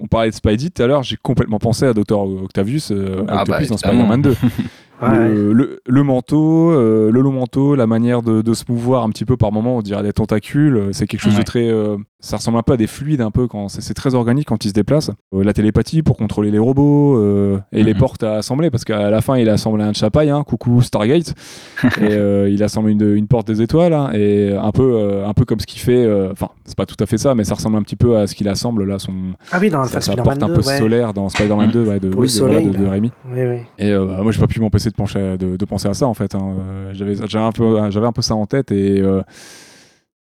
On 0.01 0.07
parlait 0.07 0.31
de 0.31 0.35
Spidey 0.35 0.71
tout 0.71 0.81
à 0.83 0.87
l'heure, 0.87 1.03
j'ai 1.03 1.17
complètement 1.17 1.59
pensé 1.59 1.85
à 1.85 1.93
Dr. 1.93 2.21
Octavius, 2.21 2.93
euh, 2.93 3.25
Ah 3.27 3.43
Octopus 3.43 3.69
bah, 3.69 3.71
dans. 3.71 3.77
Spider-Man 3.79 4.23
2. 4.23 4.31
Ouais, 4.31 4.37
ouais. 5.09 5.29
le, 5.29 5.53
le- 5.53 5.81
le 5.85 6.03
manteau, 6.05 6.71
euh, 6.71 7.11
le 7.11 7.21
long 7.21 7.33
manteau, 7.33 7.75
la 7.75 7.89
manière 7.89 8.23
de, 8.23 8.41
de 8.41 8.55
se 8.55 8.63
mouvoir 8.69 9.03
un 9.03 9.11
petit 9.11 9.25
peu 9.25 9.37
par 9.37 9.51
moment, 9.51 9.77
on 9.79 9.83
dirait 9.83 10.05
des 10.05 10.13
tentacules. 10.13 10.77
euh, 10.77 10.93
C'est 10.93 11.09
quelque 11.09 11.21
chose 11.23 11.37
de 11.37 11.43
très. 11.43 11.69
euh, 11.69 11.97
ça 12.21 12.37
ressemble 12.39 12.59
un 12.59 12.63
peu 12.63 12.73
à 12.73 12.77
des 12.77 12.89
fluides, 12.89 13.21
un 13.21 13.31
peu 13.31 13.47
quand 13.47 13.69
c'est 13.69 13.95
très 13.95 14.15
organique 14.17 14.49
quand 14.49 14.65
ils 14.65 14.69
se 14.71 14.75
déplacent. 14.75 15.13
Euh, 15.35 15.45
la 15.45 15.53
télépathie 15.53 16.03
pour 16.03 16.17
contrôler 16.17 16.51
les 16.51 16.59
robots 16.59 17.17
euh, 17.17 17.59
et 17.71 17.85
les 17.85 17.95
Mhm. 17.95 18.01
portes 18.01 18.23
à 18.25 18.35
assembler, 18.39 18.71
parce 18.71 18.85
qu'à 18.85 19.09
la 19.09 19.21
fin 19.21 19.37
il 19.37 19.49
a 19.49 19.53
assemblé 19.53 19.85
un 19.85 19.93
chapaille, 19.93 20.31
hein, 20.31 20.43
coucou 20.45 20.83
Stargate, 20.83 21.35
et 21.85 21.89
euh, 22.03 22.49
il 22.51 22.61
assemble 22.65 22.91
une, 22.91 23.15
une 23.15 23.29
porte 23.29 23.47
des 23.47 23.63
étoiles, 23.63 23.93
hein, 23.93 24.11
et 24.15 24.53
un 24.53 24.73
peu, 24.73 24.95
euh, 24.97 25.27
un 25.29 25.33
peu 25.33 25.45
comme 25.45 25.61
ce 25.61 25.67
qu'il 25.67 25.81
fait. 25.81 26.05
euh, 26.05 26.33
Enfin, 26.33 26.49
c'est 26.65 26.77
pas 26.77 26.87
tout 26.87 26.97
à 26.99 27.07
fait 27.07 27.19
ça, 27.19 27.35
mais 27.37 27.45
ça 27.45 27.55
ressemble 27.55 27.77
un 27.77 27.83
petit 27.83 27.95
peu 27.97 28.17
à 28.17 28.27
ce 28.27 28.35
qu'il 28.35 28.49
assemble 28.49 28.85
là, 28.85 28.99
son 28.99 29.13
Ah 29.53 29.59
oui, 29.61 29.71
dans 29.71 29.83
le 29.83 29.89
sa, 29.89 30.01
sa 30.01 30.17
porte 30.17 30.43
un 30.43 30.49
2, 30.49 30.55
peu 30.55 30.67
ouais. 30.67 30.79
solaire 30.79 31.15
dans 31.15 31.29
Spider-Man 31.29 31.71
2 31.71 31.85
ouais, 31.85 32.01
de, 32.01 32.09
Pour 32.09 32.21
oui, 32.23 32.27
de- 32.27 32.71
de, 32.73 32.79
de. 32.79 32.89
Oui, 32.89 33.11
oui. 33.33 33.59
Et 33.79 33.93
euh, 33.93 34.05
bah, 34.07 34.19
moi, 34.25 34.33
j'ai 34.33 34.41
pas 34.41 34.47
pu 34.49 34.61
m'empêcher 34.61 34.91
de, 34.91 34.95
pencher- 34.97 35.37
de, 35.39 35.57
de 35.57 35.65
penser 35.65 35.87
à 35.89 35.95
ça 35.95 36.07
en 36.09 36.15
fait. 36.15 36.35
hein. 36.35 36.55
J'avais 36.93 37.15
j'avais 37.15 37.45
un 37.45 37.53
peu, 37.53 37.79
j'avais 37.91 38.07
un 38.07 38.13
peu 38.13 38.23
ça 38.23 38.35
en 38.35 38.47
tête 38.47 38.73
et 38.73 39.01
euh, 39.01 39.23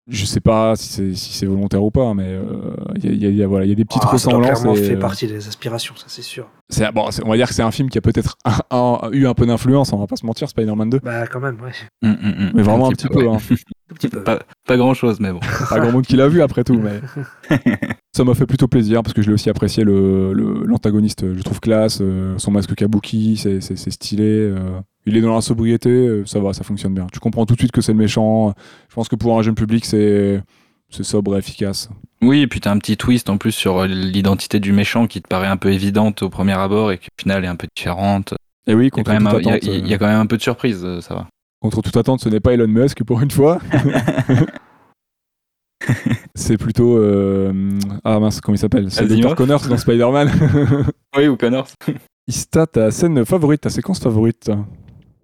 je 0.09 0.25
sais 0.25 0.39
pas 0.39 0.75
si 0.75 0.87
c'est 0.89 1.13
si 1.15 1.33
c'est 1.33 1.45
volontaire 1.45 1.83
ou 1.83 1.91
pas, 1.91 2.13
mais 2.13 2.27
euh, 2.27 2.43
il 2.95 3.05
y, 3.05 3.07
a- 3.07 3.11
il 3.11 3.23
y 3.23 3.25
a- 3.25 3.29
y 3.29 3.43
a- 3.43 3.47
voilà, 3.47 3.65
il 3.65 3.69
y 3.69 3.71
a 3.71 3.75
des 3.75 3.83
petites 3.85 4.01
ça 4.01 4.07
doit 4.07 4.13
ressemblances. 4.13 4.61
clairement 4.61 4.75
et, 4.75 4.83
fait 4.83 4.95
euh, 4.95 4.99
partie 4.99 5.27
des 5.27 5.47
aspirations, 5.47 5.93
ça 5.97 6.05
c'est 6.07 6.21
sûr. 6.21 6.47
c'est- 6.69 6.91
bon, 6.93 7.11
c'est- 7.11 7.23
on 7.25 7.29
va 7.29 7.35
dire 7.37 7.47
que 7.47 7.53
c'est 7.53 7.61
un 7.63 7.71
film 7.71 7.89
qui 7.89 7.97
a 7.97 8.01
peut-être 8.01 8.37
eu 9.11 9.25
un 9.27 9.33
peu 9.33 9.45
d'influence. 9.45 9.91
On 9.93 9.97
va 9.97 10.07
pas 10.07 10.15
se 10.15 10.25
mentir, 10.25 10.47
Spider-Man 10.49 10.89
2, 10.89 10.99
Bah 11.03 11.27
quand 11.27 11.39
même, 11.41 11.57
ouais. 11.61 11.71
Mm, 12.01 12.09
mm, 12.09 12.29
mm. 12.45 12.51
mais 12.53 12.61
vraiment 12.63 12.87
un 12.87 12.91
petit 12.91 13.07
peu. 13.07 13.25
ouais. 13.25 13.27
hein. 13.35 13.37
Un 13.91 13.93
petit 13.95 14.07
peu. 14.09 14.23
Pas, 14.23 14.39
pas 14.65 14.77
grand 14.77 14.93
chose, 14.93 15.19
mais 15.19 15.31
bon. 15.31 15.39
Pas 15.69 15.79
grand 15.79 15.91
monde 15.91 16.05
qui 16.05 16.15
l'a 16.15 16.27
vu 16.27 16.41
après 16.41 16.63
tout, 16.63 16.77
mais 16.79 17.01
ça 18.17 18.23
m'a 18.23 18.33
fait 18.33 18.45
plutôt 18.45 18.67
plaisir 18.67 19.03
parce 19.03 19.13
que 19.13 19.21
je 19.21 19.27
l'ai 19.27 19.33
aussi 19.33 19.49
apprécié 19.49 19.83
le 19.83 20.33
le- 20.33 20.63
l'antagoniste. 20.65 21.23
je 21.35 21.41
trouve 21.43 21.59
classe, 21.59 21.99
euh, 22.01 22.35
son 22.37 22.51
masque 22.51 22.75
kabuki, 22.75 23.37
c'est 23.37 23.61
stylé. 23.91 24.23
euh, 24.25 24.79
il 25.05 25.15
est 25.15 25.21
dans 25.21 25.33
la 25.35 25.39
sobriété, 25.41 25.89
euh, 25.89 26.25
ça 26.25 26.39
va, 26.39 26.51
ça 26.53 26.63
fonctionne 26.65 26.93
bien. 26.93 27.07
Tu 27.13 27.19
comprends 27.19 27.45
tout 27.45 27.53
de 27.53 27.59
suite 27.59 27.71
que 27.71 27.79
c'est 27.81 27.93
le 27.93 27.97
méchant. 27.97 28.53
Je 28.89 28.95
pense 28.95 29.07
que 29.07 29.15
pour 29.15 29.39
un 29.39 29.41
jeune 29.41 29.55
public, 29.55 29.85
c'est 29.85 30.41
sobre 30.89 31.35
et 31.35 31.39
efficace. 31.39 31.89
Oui, 32.21 32.41
et 32.41 32.47
puis 32.47 32.59
t'as 32.59 32.71
un 32.71 32.79
petit 32.79 32.97
twist 32.97 33.29
en 33.29 33.37
plus 33.37 33.51
sur 33.53 33.85
l'identité 33.85 34.59
du 34.59 34.73
méchant 34.73 35.05
qui 35.07 35.21
te 35.21 35.27
paraît 35.27 35.47
un 35.47 35.55
peu 35.57 35.71
évidente 35.71 36.23
au 36.23 36.29
premier 36.29 36.53
abord 36.53 36.91
et 36.91 36.97
qui 36.97 37.07
au 37.07 37.21
final 37.21 37.45
est 37.45 37.47
un 37.47 37.55
peu 37.55 37.67
différente. 37.75 38.33
Et 38.67 38.73
oui, 38.73 38.83
Il 38.83 38.85
y 38.85 38.87
a 38.87 38.89
contre 38.91 39.11
quand 39.11 39.13
même, 39.13 39.23
y 39.45 39.49
a- 39.49 39.53
attente, 39.55 39.63
il 39.63 39.87
y 39.87 39.93
a 39.93 39.97
quand 39.97 40.07
même 40.07 40.19
un 40.19 40.25
peu 40.25 40.35
de 40.37 40.41
surprise, 40.41 40.85
ça 41.01 41.13
va. 41.13 41.27
contre 41.61 41.81
toute 41.81 41.95
attente, 41.95 42.19
ce 42.21 42.29
n'est 42.29 42.39
pas 42.41 42.53
Elon 42.53 42.67
Musk 42.67 43.03
pour 43.03 43.21
une 43.21 43.31
fois. 43.31 43.59
c'est 46.35 46.57
plutôt 46.57 46.97
euh, 46.97 47.51
ah 48.03 48.19
mince, 48.19 48.41
comment 48.41 48.55
il 48.55 48.59
s'appelle? 48.59 48.89
C'est 48.91 49.05
Dr 49.07 49.35
Connors 49.35 49.67
dans 49.67 49.77
Spider-Man. 49.77 50.31
Oui, 51.17 51.27
ou 51.27 51.37
Connors. 51.37 51.67
Ista, 52.27 52.67
ta 52.67 52.91
scène 52.91 53.25
favorite, 53.25 53.61
ta 53.61 53.69
séquence 53.69 53.99
favorite 53.99 54.49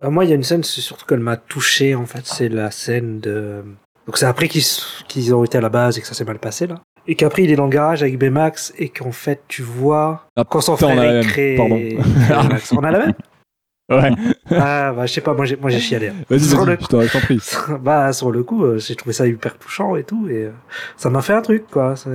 Euh, 0.03 0.09
moi, 0.09 0.23
il 0.25 0.29
y 0.29 0.31
a 0.31 0.35
une 0.35 0.43
scène, 0.43 0.63
c'est 0.63 0.81
surtout 0.81 1.05
qu'elle 1.05 1.19
m'a 1.19 1.37
touché, 1.37 1.95
en 1.95 2.05
fait, 2.05 2.21
c'est 2.25 2.49
la 2.49 2.71
scène 2.71 3.19
de... 3.19 3.63
Donc 4.05 4.17
c'est 4.17 4.25
après 4.25 4.47
qu'ils 4.49 5.33
ont 5.35 5.43
été 5.43 5.57
à 5.57 5.61
la 5.61 5.69
base 5.69 5.97
et 5.97 6.01
que 6.01 6.07
ça 6.07 6.13
s'est 6.13 6.25
mal 6.25 6.39
passé, 6.39 6.67
là. 6.67 6.81
Et 7.07 7.15
qu'après, 7.15 7.43
il 7.43 7.51
est 7.51 7.55
dans 7.55 7.65
le 7.65 7.69
garage 7.69 8.01
avec 8.01 8.17
Baymax 8.17 8.73
et 8.77 8.89
qu'en 8.89 9.11
fait, 9.11 9.43
tu 9.47 9.61
vois... 9.61 10.25
Ah, 10.35 10.43
Quand 10.49 10.61
son 10.61 10.77
frère 10.77 10.91
a 10.91 10.95
la 10.95 11.05
est 11.05 11.13
même, 11.13 11.23
créé... 11.25 11.57
pardon. 11.57 11.75
Baymax. 11.75 12.71
on 12.71 12.83
a 12.83 12.91
la 12.91 12.99
même? 12.99 13.13
Ouais. 13.89 14.11
Ah, 14.51 14.93
bah, 14.95 15.05
je 15.05 15.13
sais 15.13 15.21
pas, 15.21 15.33
moi 15.33 15.45
j'ai 15.45 15.55
moi, 15.55 15.69
j'ai 15.69 15.79
chialé. 15.79 16.09
hein. 16.09 16.13
Vas-y, 16.29 16.41
Sur 16.41 16.59
vas-y, 16.63 16.75
le 16.75 16.77
je 16.81 17.11
t'en 17.11 17.19
prie. 17.19 17.39
bah, 17.83 18.13
sur 18.13 18.31
le 18.31 18.43
coup, 18.43 18.63
euh, 18.65 18.77
j'ai 18.77 18.95
trouvé 18.95 19.13
ça 19.13 19.25
hyper 19.27 19.57
touchant 19.57 19.95
et 19.95 20.03
tout, 20.03 20.27
et 20.29 20.45
euh, 20.45 20.51
ça 20.95 21.09
m'a 21.09 21.21
fait 21.21 21.33
un 21.33 21.41
truc, 21.41 21.65
quoi. 21.71 21.95
Beau. 22.05 22.11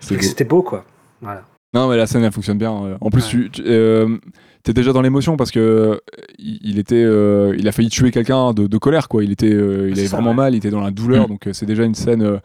C'était 0.00 0.44
beau, 0.44 0.62
quoi. 0.62 0.84
Voilà. 1.22 1.44
Non, 1.74 1.88
mais 1.88 1.96
la 1.96 2.06
scène, 2.06 2.24
elle 2.24 2.32
fonctionne 2.32 2.58
bien. 2.58 2.72
euh. 2.84 2.96
En 3.00 3.10
plus, 3.10 3.22
Ouais. 3.24 3.30
tu, 3.30 3.50
tu- 3.50 3.62
euh, 3.66 4.16
t'es 4.62 4.72
déjà 4.72 4.92
dans 4.92 5.02
l'émotion 5.02 5.36
parce 5.36 5.50
que 5.50 6.00
il, 6.38 6.78
était, 6.78 7.02
euh, 7.04 7.54
il 7.58 7.66
a 7.68 7.72
failli 7.72 7.88
tuer 7.88 8.10
quelqu'un 8.10 8.52
de, 8.52 8.66
de 8.66 8.78
colère, 8.78 9.08
quoi. 9.08 9.24
Il 9.24 9.32
était, 9.32 9.52
euh, 9.52 9.88
il 9.90 9.98
avait 9.98 10.08
ça, 10.08 10.16
vraiment 10.16 10.30
ouais. 10.30 10.36
mal, 10.36 10.54
il 10.54 10.58
était 10.58 10.70
dans 10.70 10.80
la 10.82 10.90
douleur, 10.90 11.24
Mm. 11.24 11.28
donc 11.28 11.48
c'est 11.52 11.66
déjà 11.66 11.84
une 11.84 11.94
scène. 11.94 12.40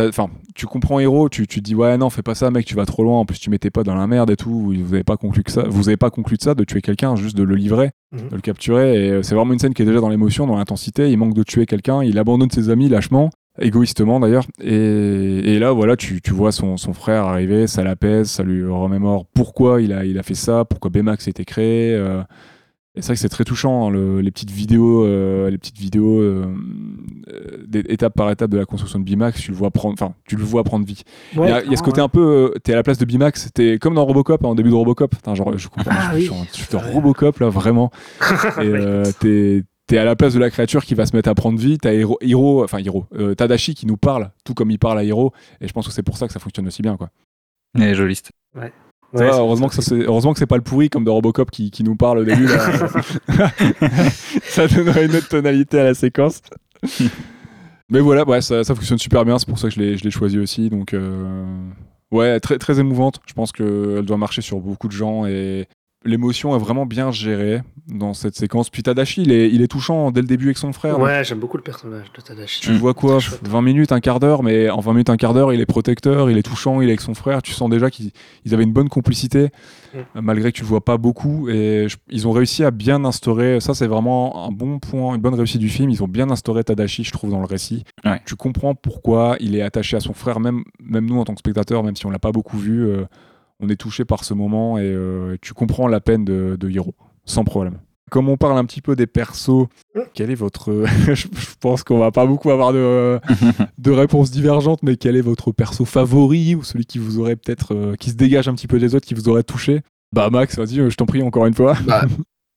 Enfin, 0.00 0.28
tu 0.54 0.66
comprends 0.66 1.00
héros, 1.00 1.28
tu, 1.30 1.46
tu 1.46 1.60
te 1.60 1.64
dis 1.64 1.74
ouais 1.74 1.96
non, 1.96 2.10
fais 2.10 2.22
pas 2.22 2.34
ça, 2.34 2.50
mec, 2.50 2.66
tu 2.66 2.74
vas 2.74 2.84
trop 2.84 3.02
loin. 3.04 3.18
En 3.20 3.24
plus, 3.24 3.38
tu 3.38 3.48
mettais 3.48 3.70
pas 3.70 3.82
dans 3.84 3.94
la 3.94 4.06
merde 4.06 4.30
et 4.30 4.36
tout. 4.36 4.74
Vous 4.84 4.92
avez 4.94 5.02
pas 5.04 5.16
conclu 5.16 5.42
que 5.42 5.50
ça, 5.50 5.62
vous 5.68 5.88
avez 5.88 5.96
pas 5.96 6.10
conclu 6.10 6.36
de 6.36 6.42
ça, 6.42 6.54
de 6.54 6.64
tuer 6.64 6.82
quelqu'un, 6.82 7.16
juste 7.16 7.36
de 7.36 7.42
le 7.42 7.54
livrer, 7.54 7.90
Mhm. 8.12 8.28
de 8.28 8.34
le 8.34 8.40
capturer. 8.42 9.06
Et 9.06 9.10
euh, 9.10 9.22
c'est 9.22 9.34
vraiment 9.34 9.54
une 9.54 9.58
scène 9.58 9.72
qui 9.72 9.80
est 9.82 9.86
déjà 9.86 10.00
dans 10.00 10.10
l'émotion, 10.10 10.46
dans 10.46 10.56
l'intensité. 10.56 11.10
Il 11.10 11.16
manque 11.16 11.34
de 11.34 11.42
tuer 11.42 11.64
quelqu'un, 11.66 12.02
il 12.04 12.18
abandonne 12.18 12.50
ses 12.50 12.68
amis 12.70 12.88
lâchement. 12.90 13.30
égoïstement 13.60 14.18
d'ailleurs. 14.18 14.46
Et, 14.62 14.74
et 15.54 15.58
là, 15.58 15.72
voilà, 15.72 15.94
tu, 15.96 16.22
tu 16.22 16.32
vois 16.32 16.52
son, 16.52 16.78
son 16.78 16.94
frère 16.94 17.24
arriver, 17.26 17.66
ça 17.66 17.82
l'apaise, 17.84 18.30
ça 18.30 18.42
lui 18.42 18.64
remémore 18.64 19.26
pourquoi 19.34 19.82
il 19.82 19.92
a, 19.92 20.06
il 20.06 20.18
a 20.18 20.22
fait 20.22 20.34
ça, 20.34 20.64
pourquoi 20.64 20.90
Baymax 20.90 21.26
a 21.26 21.30
été 21.30 21.44
créé. 21.44 21.94
euh. 21.94 22.22
Et 22.94 23.00
c'est 23.00 23.06
vrai 23.06 23.14
que 23.14 23.20
c'est 23.20 23.28
très 23.28 23.44
touchant, 23.44 23.86
hein, 23.86 23.90
le- 23.90 24.20
les 24.20 24.30
petites 24.30 24.50
vidéos, 24.50 25.04
euh, 25.06 25.48
les 25.50 25.56
petites 25.58 25.78
vidéos 25.78 26.20
euh, 26.20 26.54
euh, 27.28 27.82
étape 27.88 28.14
par 28.14 28.30
étape 28.30 28.50
de 28.50 28.58
la 28.58 28.64
construction 28.66 28.98
de 28.98 29.04
Baymax, 29.04 29.40
tu 29.40 29.50
le 29.50 29.56
vois 29.56 29.70
prendre, 29.70 29.94
enfin, 29.94 30.14
tu 30.26 30.36
le 30.36 30.44
vois 30.44 30.62
prendre 30.64 30.84
vie. 30.84 31.02
Il 31.32 31.38
y, 31.38 31.42
a- 31.44 31.64
il 31.64 31.70
y 31.70 31.74
a 31.74 31.76
ce 31.76 31.82
côté 31.82 32.00
un 32.00 32.08
peu, 32.08 32.54
t'es 32.62 32.72
à 32.72 32.76
la 32.76 32.82
place 32.82 32.98
de 32.98 33.04
Baymax, 33.04 33.50
t'es 33.54 33.78
comme 33.78 33.94
dans 33.94 34.04
Robocop, 34.04 34.44
hein, 34.44 34.48
en 34.48 34.54
début 34.54 34.70
de 34.70 34.74
Robocop. 34.74 35.14
Genre, 35.34 35.56
je 35.56 35.68
comprends, 35.68 35.90
Ah 35.94 36.10
je, 36.12 36.16
oui. 36.18 36.24
je 36.26 36.48
je 36.58 36.62
suis 36.64 36.72
dans 36.72 36.80
Robocop 36.80 37.38
là, 37.40 37.48
vraiment. 37.48 37.90
Et 38.20 38.20
euh, 38.60 39.04
t'es 39.20 39.64
t'es 39.86 39.98
à 39.98 40.04
la 40.04 40.14
place 40.14 40.32
de 40.34 40.38
la 40.38 40.48
créature 40.50 40.84
qui 40.84 40.94
va 40.94 41.06
se 41.06 41.14
mettre 41.16 41.28
à 41.28 41.34
prendre 41.34 41.58
vie. 41.58 41.76
T'as 41.78 41.92
Hiro, 41.92 42.16
Hiro- 42.22 42.62
enfin 42.64 42.78
Hiro, 42.78 43.06
euh, 43.14 43.34
Tadashi 43.34 43.74
qui 43.74 43.84
nous 43.86 43.96
parle, 43.96 44.30
tout 44.44 44.54
comme 44.54 44.70
il 44.70 44.78
parle 44.78 44.98
à 44.98 45.04
Hiro. 45.04 45.32
Et 45.60 45.66
je 45.68 45.72
pense 45.72 45.86
que 45.86 45.92
c'est 45.92 46.02
pour 46.04 46.16
ça 46.16 46.26
que 46.28 46.32
ça 46.32 46.38
fonctionne 46.40 46.66
aussi 46.66 46.82
bien, 46.82 46.96
quoi. 46.96 47.08
Et 47.78 47.94
joli. 47.94 48.14
c'était. 48.16 48.30
Va, 49.12 49.36
heureusement, 49.38 49.68
que 49.68 49.74
ça, 49.74 49.82
c'est- 49.82 49.94
heureusement 50.06 50.32
que 50.32 50.38
c'est 50.38 50.46
pas 50.46 50.56
le 50.56 50.62
pourri 50.62 50.88
comme 50.88 51.04
de 51.04 51.10
Robocop 51.10 51.50
qui, 51.50 51.70
qui 51.70 51.84
nous 51.84 51.96
parle 51.96 52.18
au 52.20 52.24
début. 52.24 52.46
là. 52.46 52.58
ça 54.44 54.66
donnerait 54.68 55.06
une 55.06 55.16
autre 55.16 55.28
tonalité 55.28 55.78
à 55.80 55.84
la 55.84 55.94
séquence. 55.94 56.40
Mais 57.90 58.00
voilà, 58.00 58.26
ouais, 58.26 58.40
ça, 58.40 58.64
ça 58.64 58.74
fonctionne 58.74 58.98
super 58.98 59.24
bien. 59.24 59.38
C'est 59.38 59.48
pour 59.48 59.58
ça 59.58 59.68
que 59.68 59.74
je 59.74 59.80
l'ai 59.80 59.96
je 59.98 60.04
l'ai 60.04 60.10
choisi 60.10 60.38
aussi. 60.38 60.70
Donc, 60.70 60.94
euh, 60.94 61.44
ouais, 62.10 62.40
très, 62.40 62.58
très 62.58 62.80
émouvante. 62.80 63.20
Je 63.26 63.34
pense 63.34 63.52
qu'elle 63.52 64.02
doit 64.04 64.16
marcher 64.16 64.40
sur 64.40 64.60
beaucoup 64.60 64.88
de 64.88 64.92
gens 64.92 65.26
et 65.26 65.66
l'émotion 66.04 66.54
est 66.56 66.58
vraiment 66.58 66.86
bien 66.86 67.10
gérée 67.10 67.62
dans 67.88 68.14
cette 68.14 68.36
séquence. 68.36 68.70
Puis 68.70 68.82
Tadashi, 68.82 69.22
il 69.22 69.32
est, 69.32 69.50
il 69.50 69.60
est 69.62 69.68
touchant 69.68 70.10
dès 70.10 70.20
le 70.20 70.26
début 70.26 70.46
avec 70.46 70.58
son 70.58 70.72
frère. 70.72 70.98
Ouais, 71.00 71.24
j'aime 71.24 71.38
beaucoup 71.40 71.56
le 71.56 71.62
personnage 71.62 72.12
de 72.16 72.20
Tadashi. 72.20 72.60
Tu 72.60 72.72
vois 72.72 72.94
quoi? 72.94 73.18
20 73.42 73.62
minutes, 73.62 73.92
un 73.92 74.00
quart 74.00 74.20
d'heure, 74.20 74.42
mais 74.42 74.70
en 74.70 74.80
20 74.80 74.92
minutes, 74.92 75.10
un 75.10 75.16
quart 75.16 75.34
d'heure, 75.34 75.52
il 75.52 75.60
est 75.60 75.66
protecteur, 75.66 76.30
il 76.30 76.38
est 76.38 76.42
touchant, 76.42 76.80
il 76.80 76.88
est 76.88 76.92
avec 76.92 77.00
son 77.00 77.14
frère. 77.14 77.42
Tu 77.42 77.52
sens 77.52 77.68
déjà 77.70 77.90
qu'ils 77.90 78.10
ils 78.44 78.54
avaient 78.54 78.62
une 78.64 78.72
bonne 78.72 78.88
complicité, 78.88 79.48
Mm. 79.94 80.20
malgré 80.22 80.52
que 80.52 80.56
tu 80.56 80.62
le 80.62 80.68
vois 80.68 80.82
pas 80.82 80.96
beaucoup. 80.96 81.50
Et 81.50 81.86
je- 81.88 81.96
ils 82.08 82.26
ont 82.26 82.32
réussi 82.32 82.64
à 82.64 82.70
bien 82.70 83.04
instaurer. 83.04 83.60
Ça, 83.60 83.74
c'est 83.74 83.86
vraiment 83.86 84.46
un 84.48 84.50
bon 84.50 84.78
point, 84.78 85.14
une 85.14 85.20
bonne 85.20 85.34
réussite 85.34 85.60
du 85.60 85.68
film. 85.68 85.90
Ils 85.90 86.02
ont 86.02 86.08
bien 86.08 86.30
instauré 86.30 86.64
Tadashi, 86.64 87.04
je 87.04 87.12
trouve, 87.12 87.30
dans 87.30 87.40
le 87.40 87.44
récit. 87.46 87.84
Ouais. 88.04 88.20
Tu 88.24 88.34
comprends 88.34 88.74
pourquoi 88.74 89.36
il 89.40 89.54
est 89.54 89.60
attaché 89.60 89.96
à 89.96 90.00
son 90.00 90.14
frère, 90.14 90.40
même, 90.40 90.62
même 90.80 91.04
nous 91.04 91.18
en 91.18 91.24
tant 91.24 91.34
que 91.34 91.40
spectateurs, 91.40 91.82
même 91.84 91.94
si 91.94 92.06
on 92.06 92.10
l'a 92.10 92.18
pas 92.18 92.32
beaucoup 92.32 92.56
vu, 92.56 92.86
euh, 92.86 93.04
on 93.62 93.68
est 93.68 93.76
touché 93.76 94.04
par 94.04 94.24
ce 94.24 94.34
moment 94.34 94.78
et 94.78 94.82
euh, 94.84 95.36
tu 95.40 95.54
comprends 95.54 95.86
la 95.88 96.00
peine 96.00 96.24
de, 96.24 96.56
de 96.58 96.68
Hiro, 96.68 96.94
sans 97.24 97.44
problème. 97.44 97.78
Comme 98.10 98.28
on 98.28 98.36
parle 98.36 98.58
un 98.58 98.64
petit 98.66 98.82
peu 98.82 98.94
des 98.94 99.06
persos, 99.06 99.68
quel 100.12 100.30
est 100.30 100.34
votre. 100.34 100.84
je 101.14 101.26
pense 101.60 101.82
qu'on 101.82 101.98
va 101.98 102.10
pas 102.10 102.26
beaucoup 102.26 102.50
avoir 102.50 102.72
de, 102.74 103.18
de 103.78 103.90
réponses 103.90 104.30
divergentes, 104.30 104.80
mais 104.82 104.96
quel 104.96 105.16
est 105.16 105.22
votre 105.22 105.50
perso 105.52 105.86
favori 105.86 106.54
ou 106.54 106.62
celui 106.62 106.84
qui 106.84 106.98
vous 106.98 107.18
aurait 107.20 107.36
peut-être. 107.36 107.74
euh, 107.74 107.94
qui 107.94 108.10
se 108.10 108.16
dégage 108.16 108.48
un 108.48 108.54
petit 108.54 108.66
peu 108.66 108.78
des 108.78 108.94
autres, 108.94 109.06
qui 109.06 109.14
vous 109.14 109.30
aurait 109.30 109.44
touché? 109.44 109.80
Bah, 110.14 110.28
Max, 110.30 110.58
vas-y, 110.58 110.80
euh, 110.80 110.90
je 110.90 110.96
t'en 110.96 111.06
prie 111.06 111.22
encore 111.22 111.46
une 111.46 111.54
fois. 111.54 111.74
Bah, 111.86 112.04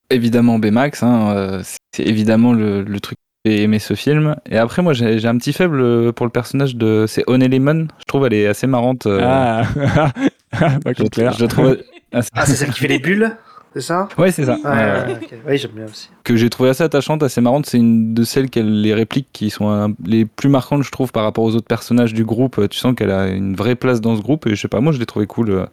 évidemment 0.10 0.60
Baymax, 0.60 1.04
hein, 1.04 1.30
euh, 1.36 1.64
c'est 1.96 2.04
évidemment 2.06 2.52
le, 2.52 2.82
le 2.84 3.00
truc 3.00 3.18
qui 3.46 3.52
fait 3.52 3.62
aimer 3.62 3.80
ce 3.80 3.94
film. 3.94 4.36
Et 4.50 4.58
après, 4.58 4.82
moi, 4.82 4.92
j'ai 4.92 5.26
un 5.26 5.38
petit 5.38 5.54
faible 5.54 6.12
pour 6.12 6.26
le 6.26 6.32
personnage 6.32 6.76
de. 6.76 7.06
C'est 7.08 7.24
Honey 7.28 7.48
Lemon. 7.48 7.88
Je 8.00 8.04
trouve 8.06 8.26
elle 8.26 8.34
est 8.34 8.48
assez 8.48 8.68
marrante. 8.68 9.06
euh, 9.06 9.22
Ah, 9.24 9.64
je, 10.98 11.04
clair. 11.06 11.34
je 11.34 11.46
trouve. 11.46 11.78
assez- 12.12 12.30
Ah, 12.34 12.46
c'est 12.46 12.56
celle 12.56 12.72
qui 12.72 12.80
fait 12.80 12.88
les 12.88 13.00
bulles 13.00 13.36
C'est 13.74 13.82
ça? 13.82 14.08
Ouais, 14.18 14.32
c'est 14.32 14.46
ça. 14.46 14.56
Ouais, 14.64 14.70
Ouais, 14.70 14.72
ouais. 14.72 15.14
ouais, 15.14 15.20
ok. 15.24 15.34
Oui, 15.48 15.58
j'aime 15.58 15.72
bien 15.72 15.86
aussi. 15.86 16.10
que 16.24 16.36
j'ai 16.38 16.50
trouvé 16.50 16.70
assez 16.70 16.84
attachante, 16.84 17.22
assez 17.24 17.42
marrante. 17.42 17.66
C'est 17.66 17.78
une 17.78 18.14
de 18.14 18.24
celles 18.24 18.50
qui 18.50 18.60
a 18.60 18.64
les 18.64 18.94
répliques 18.94 19.28
qui 19.34 19.50
sont 19.50 19.70
un- 19.70 19.94
les 20.06 20.26
plus 20.26 20.50
marquantes, 20.50 20.84
je 20.84 20.92
trouve, 20.92 21.12
par 21.12 21.24
rapport 21.24 21.44
aux 21.44 21.56
autres 21.56 21.68
personnages 21.68 22.14
du 22.14 22.24
groupe. 22.24 22.68
Tu 22.70 22.78
sens 22.80 22.96
qu'elle 22.96 23.12
a 23.12 23.28
une 23.28 23.56
vraie 23.56 23.76
place 23.76 24.00
dans 24.02 24.16
ce 24.16 24.22
groupe. 24.22 24.48
Et 24.48 24.56
je 24.56 24.62
sais 24.62 24.68
pas, 24.70 24.80
moi, 24.80 24.92
je 24.94 25.00
l'ai 25.00 25.06
trouvé 25.06 25.28
cool. 25.28 25.50
euh, 25.52 25.66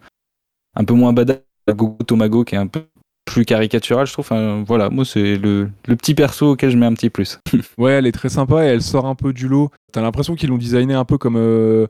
Un 0.74 0.85
peu 0.85 0.95
moins 0.95 1.12
badass. 1.12 1.39
Gogo 1.68 1.97
Tomago, 2.05 2.43
qui 2.45 2.57
est 2.57 2.59
un 2.59 2.66
peu 2.66 2.80
plus 3.24 3.45
caricatural, 3.45 4.05
je 4.05 4.12
trouve. 4.12 4.24
Enfin, 4.24 4.64
voilà, 4.66 4.91
moi, 4.91 5.05
c'est 5.05 5.37
le, 5.37 5.70
le 5.87 5.95
petit 5.95 6.12
perso 6.14 6.51
auquel 6.53 6.70
je 6.70 6.76
mets 6.76 6.87
un 6.87 6.95
petit 6.95 7.09
plus. 7.09 7.39
Ouais, 7.78 7.93
elle 7.93 8.07
est 8.09 8.12
très 8.12 8.28
sympa 8.30 8.64
et 8.64 8.68
elle 8.68 8.83
sort 8.83 9.07
un 9.07 9.14
peu 9.14 9.33
du 9.33 9.47
lot. 9.47 9.70
T'as 9.93 10.01
l'impression 10.03 10.35
qu'ils 10.35 10.49
l'ont 10.49 10.59
designé 10.59 10.95
un 10.95 11.05
peu 11.05 11.18
comme 11.18 11.37
euh, 11.37 11.87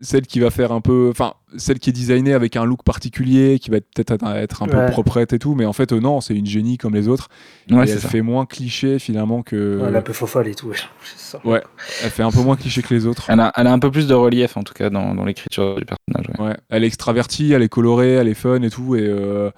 celle 0.00 0.26
qui 0.26 0.40
va 0.40 0.50
faire 0.50 0.72
un 0.72 0.80
peu. 0.80 1.08
Enfin, 1.12 1.34
celle 1.56 1.78
qui 1.78 1.90
est 1.90 1.92
designée 1.92 2.32
avec 2.32 2.56
un 2.56 2.64
look 2.64 2.82
particulier, 2.84 3.58
qui 3.58 3.70
va 3.70 3.78
peut-être 3.80 4.12
être, 4.12 4.26
être 4.36 4.62
un 4.62 4.66
peu 4.66 4.86
proprette 4.86 5.32
et 5.32 5.38
tout, 5.38 5.54
mais 5.54 5.64
en 5.64 5.72
fait, 5.72 5.92
euh, 5.92 6.00
non, 6.00 6.20
c'est 6.20 6.34
une 6.34 6.46
génie 6.46 6.78
comme 6.78 6.94
les 6.94 7.08
autres. 7.08 7.28
Ouais, 7.70 7.84
et 7.84 7.86
c'est 7.86 7.92
elle 7.94 8.00
ça. 8.00 8.08
fait 8.08 8.22
moins 8.22 8.46
cliché 8.46 8.98
finalement 8.98 9.42
que. 9.42 9.78
Ouais, 9.80 9.88
elle 9.88 9.94
est 9.94 9.98
un 9.98 10.02
peu 10.02 10.12
fofolle 10.12 10.48
et 10.48 10.54
tout. 10.54 10.68
ouais. 10.68 10.76
C'est 11.16 11.32
ça. 11.32 11.40
Ouais, 11.44 11.62
elle 12.02 12.10
fait 12.10 12.22
un 12.22 12.30
peu 12.30 12.40
moins 12.40 12.56
cliché 12.56 12.82
que 12.82 12.92
les 12.94 13.06
autres. 13.06 13.24
Elle 13.28 13.40
a, 13.40 13.52
elle 13.56 13.66
a 13.66 13.72
un 13.72 13.78
peu 13.78 13.90
plus 13.90 14.06
de 14.06 14.14
relief, 14.14 14.56
en 14.56 14.62
tout 14.62 14.74
cas, 14.74 14.90
dans, 14.90 15.14
dans 15.14 15.24
l'écriture 15.24 15.76
du 15.76 15.84
personnage. 15.84 16.38
ouais. 16.38 16.46
Ouais, 16.48 16.56
elle 16.70 16.84
est 16.84 16.88
extravertie, 16.88 17.52
elle 17.52 17.62
est 17.62 17.68
colorée, 17.68 18.12
elle 18.14 18.28
est 18.28 18.34
fun 18.34 18.62
et 18.62 18.70
tout. 18.70 18.96
Et, 18.96 19.06
euh, 19.06 19.50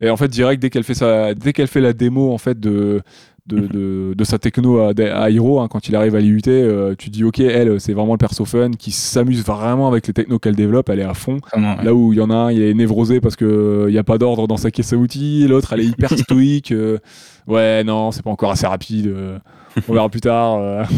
et 0.00 0.10
en 0.10 0.16
fait, 0.16 0.28
direct, 0.28 0.60
dès 0.60 0.68
qu'elle 0.70 0.82
fait, 0.82 0.94
sa, 0.94 1.34
dès 1.34 1.52
qu'elle 1.52 1.68
fait 1.68 1.80
la 1.80 1.92
démo 1.92 2.32
en 2.32 2.38
fait, 2.38 2.58
de, 2.58 3.02
de, 3.46 3.66
de, 3.66 4.14
de 4.16 4.24
sa 4.24 4.38
techno 4.38 4.78
à, 4.78 4.92
à 5.14 5.30
Hiro, 5.30 5.60
hein, 5.60 5.66
quand 5.68 5.88
il 5.88 5.96
arrive 5.96 6.14
à 6.14 6.20
l'IUT, 6.20 6.40
euh, 6.46 6.94
tu 6.96 7.10
dis, 7.10 7.24
ok, 7.24 7.40
elle, 7.40 7.80
c'est 7.80 7.92
vraiment 7.92 8.12
le 8.12 8.18
perso 8.18 8.44
fun 8.44 8.70
qui 8.70 8.92
s'amuse 8.92 9.44
vraiment 9.44 9.88
avec 9.88 10.06
les 10.06 10.12
technos 10.12 10.38
qu'elle 10.38 10.54
développe, 10.54 10.88
elle 10.90 11.00
est 11.00 11.04
à 11.04 11.14
fond. 11.14 11.38
Vraiment, 11.50 11.76
ouais. 11.76 11.84
Là 11.84 11.92
où 11.94 12.12
il 12.12 12.18
y 12.18 12.20
en 12.22 12.30
a 12.30 12.34
un, 12.34 12.52
il 12.52 12.62
est 12.62 12.72
névrosé 12.74 13.20
parce 13.20 13.34
qu'il 13.34 13.86
n'y 13.88 13.98
a 13.98 14.04
pas 14.04 14.18
d'ordre 14.18 14.46
dans 14.46 14.56
sa 14.56 14.70
caisse 14.70 14.92
à 14.92 14.96
outils, 14.96 15.46
l'autre, 15.48 15.72
elle 15.72 15.80
est 15.80 15.86
hyper 15.86 16.10
stoïque. 16.18 16.70
euh, 16.72 16.98
ouais, 17.48 17.82
non, 17.84 18.12
c'est 18.12 18.22
pas 18.22 18.30
encore 18.30 18.52
assez 18.52 18.66
rapide, 18.66 19.08
euh, 19.08 19.38
on 19.88 19.92
verra 19.94 20.08
plus 20.08 20.20
tard. 20.20 20.58
euh. 20.58 20.84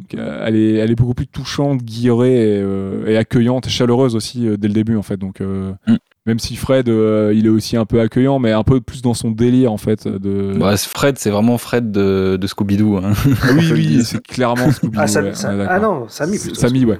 Donc, 0.00 0.14
euh, 0.20 0.44
elle, 0.46 0.56
est, 0.56 0.74
elle 0.74 0.90
est 0.90 0.96
beaucoup 0.96 1.14
plus 1.14 1.28
touchante, 1.28 1.80
guillerée 1.80 2.56
et, 2.56 2.60
euh, 2.60 3.06
et 3.06 3.16
accueillante, 3.16 3.68
et 3.68 3.70
chaleureuse 3.70 4.16
aussi 4.16 4.48
euh, 4.48 4.56
dès 4.56 4.66
le 4.66 4.74
début 4.74 4.96
en 4.96 5.02
fait. 5.02 5.16
Donc, 5.16 5.40
euh, 5.40 5.72
Mm. 5.86 5.94
Même 6.26 6.38
si 6.38 6.56
Fred, 6.56 6.88
euh, 6.88 7.32
il 7.34 7.46
est 7.46 7.50
aussi 7.50 7.76
un 7.76 7.84
peu 7.84 8.00
accueillant, 8.00 8.38
mais 8.38 8.52
un 8.52 8.62
peu 8.62 8.80
plus 8.80 9.02
dans 9.02 9.14
son 9.14 9.30
délire 9.30 9.72
en 9.72 9.76
fait. 9.76 10.06
De... 10.06 10.54
Bah, 10.58 10.76
Fred, 10.76 11.18
c'est 11.18 11.30
vraiment 11.30 11.58
Fred 11.58 11.90
de, 11.90 12.36
de 12.40 12.46
Scooby-Doo. 12.46 12.98
hein. 12.98 13.12
Ah 13.42 13.48
oui, 13.56 13.68
oui, 13.72 14.04
c'est 14.04 14.22
clairement 14.22 14.70
Scooby. 14.70 14.96
Ah, 15.00 15.06
Sam- 15.06 15.24
ouais, 15.24 15.34
Sam- 15.34 15.66
ah 15.68 15.78
non, 15.80 16.06
Samy 16.08 16.38
plutôt. 16.38 16.54
Samy, 16.54 16.84
ouais. 16.84 16.98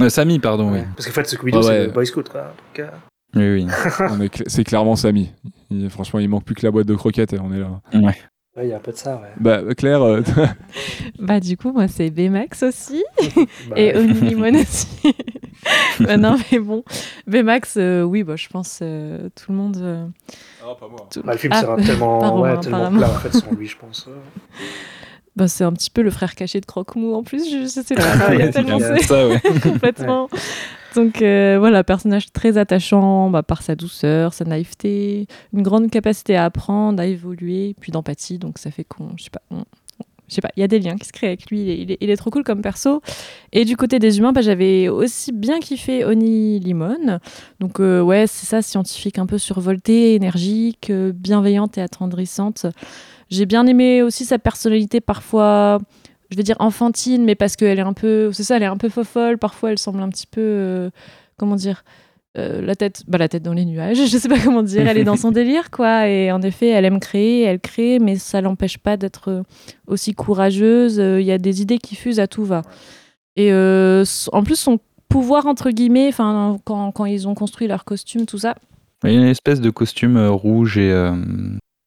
Euh, 0.00 0.08
Sammy, 0.08 0.38
pardon, 0.38 0.72
Ouais. 0.72 0.84
Parce 0.96 1.06
qu'en 1.06 1.12
fait, 1.12 1.28
Scooby-Doo, 1.28 1.58
Ah 1.58 1.62
c'est 1.62 1.68
ouais. 1.68 1.86
le 1.86 1.92
Boy 1.92 2.06
Scout, 2.06 2.28
quoi. 2.28 2.52
Donc, 2.76 2.88
oui. 3.36 3.66
Oui, 4.18 4.26
cl- 4.28 4.44
C'est 4.46 4.64
clairement 4.64 4.96
Samy. 4.96 5.30
Il- 5.70 5.90
franchement, 5.90 6.20
il 6.20 6.28
manque 6.28 6.44
plus 6.44 6.54
que 6.54 6.64
la 6.66 6.70
boîte 6.70 6.86
de 6.86 6.94
croquettes 6.94 7.32
et 7.32 7.38
on 7.40 7.52
est 7.52 7.58
là. 7.60 7.80
oui. 7.92 8.00
Ouais. 8.00 8.14
ouais, 8.56 8.66
il 8.66 8.68
y 8.68 8.72
a 8.72 8.76
un 8.76 8.80
peu 8.80 8.92
de 8.92 8.96
ça, 8.96 9.16
ouais. 9.16 9.28
Bah, 9.38 9.60
Claire, 9.76 10.02
euh, 10.02 10.22
Bah 11.18 11.38
du 11.40 11.56
coup, 11.56 11.72
moi 11.72 11.86
c'est 11.88 12.10
Baymax 12.10 12.62
aussi 12.64 13.02
Bah, 13.68 13.74
et 13.76 13.92
ouais. 13.94 13.96
Oni 13.98 14.12
Limon 14.20 14.54
aussi. 14.54 14.86
bah 16.00 16.16
non 16.16 16.36
mais 16.50 16.58
bon, 16.58 16.84
Baymax, 17.26 17.74
euh, 17.76 18.02
oui, 18.02 18.22
bah 18.24 18.36
je 18.36 18.48
pense 18.48 18.80
euh, 18.82 19.28
tout 19.34 19.52
le 19.52 19.58
monde. 19.58 19.76
euh, 19.80 20.06
tout- 21.10 21.22
Bah, 21.22 21.32
le 21.32 21.38
film 21.38 21.52
Ah, 21.54 21.60
sera 21.60 21.76
tellement, 21.76 22.18
pas 22.20 22.30
ouais, 22.32 22.50
Romain, 22.50 22.60
tellement 22.60 22.90
plat 22.92 23.10
en 23.10 23.14
fait 23.18 23.32
sans 23.32 23.52
lui, 23.52 23.66
je 23.66 23.76
pense. 23.76 24.08
Bah, 25.36 25.48
c'est 25.48 25.64
un 25.64 25.72
petit 25.72 25.90
peu 25.90 26.02
le 26.02 26.12
frère 26.12 26.36
caché 26.36 26.60
de 26.60 26.64
Croque-Mou 26.66 27.12
en 27.12 27.24
plus, 27.24 27.50
je, 27.50 27.62
je 27.62 27.66
sais 27.66 27.96
pas, 27.96 28.02
Ah, 28.20 28.34
il 28.34 28.38
y 28.38 28.42
a 28.42 28.50
tellement 28.52 28.78
Ça, 29.00 29.26
ouais. 29.26 29.40
complètement. 29.60 30.28
Donc 30.94 31.22
euh, 31.22 31.56
voilà, 31.58 31.82
personnage 31.82 32.30
très 32.32 32.56
attachant 32.56 33.30
bah, 33.30 33.42
par 33.42 33.62
sa 33.62 33.74
douceur, 33.74 34.32
sa 34.32 34.44
naïveté, 34.44 35.26
une 35.52 35.62
grande 35.62 35.90
capacité 35.90 36.36
à 36.36 36.44
apprendre, 36.44 37.02
à 37.02 37.06
évoluer, 37.06 37.74
puis 37.80 37.90
d'empathie, 37.90 38.38
donc 38.38 38.58
ça 38.58 38.70
fait 38.70 38.84
qu'on, 38.84 39.08
je 39.16 39.24
sais 39.24 39.30
pas, 39.30 39.42
on- 39.50 39.64
je 40.28 40.34
sais 40.34 40.40
pas, 40.40 40.50
il 40.56 40.60
y 40.60 40.62
a 40.64 40.68
des 40.68 40.78
liens 40.78 40.96
qui 40.96 41.06
se 41.06 41.12
créent 41.12 41.26
avec 41.28 41.50
lui, 41.50 41.60
il 41.60 41.92
est, 41.92 41.98
il 42.00 42.10
est- 42.10 42.16
trop 42.16 42.30
cool 42.30 42.44
comme 42.44 42.62
perso. 42.62 43.02
Et 43.52 43.64
du 43.64 43.76
côté 43.76 43.98
des 43.98 44.18
humains, 44.18 44.32
bah, 44.32 44.40
j'avais 44.40 44.88
aussi 44.88 45.32
bien 45.32 45.60
kiffé 45.60 46.04
Oni 46.04 46.58
Limon. 46.60 47.20
Donc 47.60 47.80
euh, 47.80 48.00
ouais, 48.00 48.26
c'est 48.26 48.46
ça, 48.46 48.62
scientifique 48.62 49.18
un 49.18 49.26
peu 49.26 49.38
survoltée, 49.38 50.14
énergique, 50.14 50.90
euh, 50.90 51.12
bienveillante 51.14 51.76
et 51.78 51.82
attendrissante. 51.82 52.66
J'ai 53.30 53.46
bien 53.46 53.66
aimé 53.66 54.02
aussi 54.02 54.24
sa 54.24 54.38
personnalité 54.38 55.00
parfois, 55.00 55.78
je 56.30 56.36
vais 56.36 56.42
dire 56.42 56.56
enfantine, 56.58 57.24
mais 57.24 57.34
parce 57.34 57.56
qu'elle 57.56 57.78
est 57.78 57.82
un 57.82 57.92
peu, 57.92 58.32
c'est 58.32 58.44
ça, 58.44 58.56
elle 58.56 58.62
est 58.62 58.66
un 58.66 58.76
peu 58.76 58.88
fofolle. 58.88 59.38
Parfois, 59.38 59.72
elle 59.72 59.78
semble 59.78 60.00
un 60.02 60.08
petit 60.08 60.26
peu, 60.26 60.40
euh, 60.40 60.90
comment 61.36 61.56
dire, 61.56 61.84
euh, 62.36 62.60
la 62.60 62.74
tête, 62.74 63.04
bah 63.06 63.18
la 63.18 63.28
tête 63.28 63.42
dans 63.42 63.52
les 63.52 63.64
nuages. 63.64 63.96
Je 64.10 64.18
sais 64.18 64.28
pas 64.28 64.38
comment 64.38 64.62
dire. 64.62 64.86
Elle 64.86 64.98
est 64.98 65.04
dans 65.04 65.16
son 65.16 65.30
délire, 65.32 65.70
quoi. 65.70 66.08
Et 66.08 66.32
en 66.32 66.42
effet, 66.42 66.68
elle 66.68 66.84
aime 66.84 67.00
créer, 67.00 67.42
elle 67.42 67.60
crée, 67.60 67.98
mais 67.98 68.16
ça 68.16 68.40
l'empêche 68.40 68.78
pas 68.78 68.96
d'être 68.96 69.30
euh, 69.30 69.42
aussi 69.86 70.14
courageuse. 70.14 70.98
Euh, 70.98 71.20
Il 71.20 71.26
y 71.26 71.32
a 71.32 71.38
des 71.38 71.62
idées 71.62 71.78
qui 71.78 71.94
fusent 71.94 72.20
à 72.20 72.26
tout 72.26 72.44
va. 72.44 72.62
Et 73.36 73.52
euh, 73.52 74.04
en 74.32 74.42
plus, 74.42 74.56
son 74.56 74.78
pouvoir 75.08 75.46
entre 75.46 75.70
guillemets, 75.70 76.08
enfin, 76.08 76.58
quand, 76.64 76.90
quand 76.92 77.04
ils 77.04 77.28
ont 77.28 77.34
construit 77.34 77.68
leur 77.68 77.84
costume, 77.84 78.26
tout 78.26 78.38
ça. 78.38 78.56
Il 79.04 79.12
y 79.12 79.16
a 79.16 79.20
une 79.20 79.26
espèce 79.26 79.60
de 79.60 79.70
costume 79.70 80.18
rouge 80.28 80.78
et, 80.78 80.90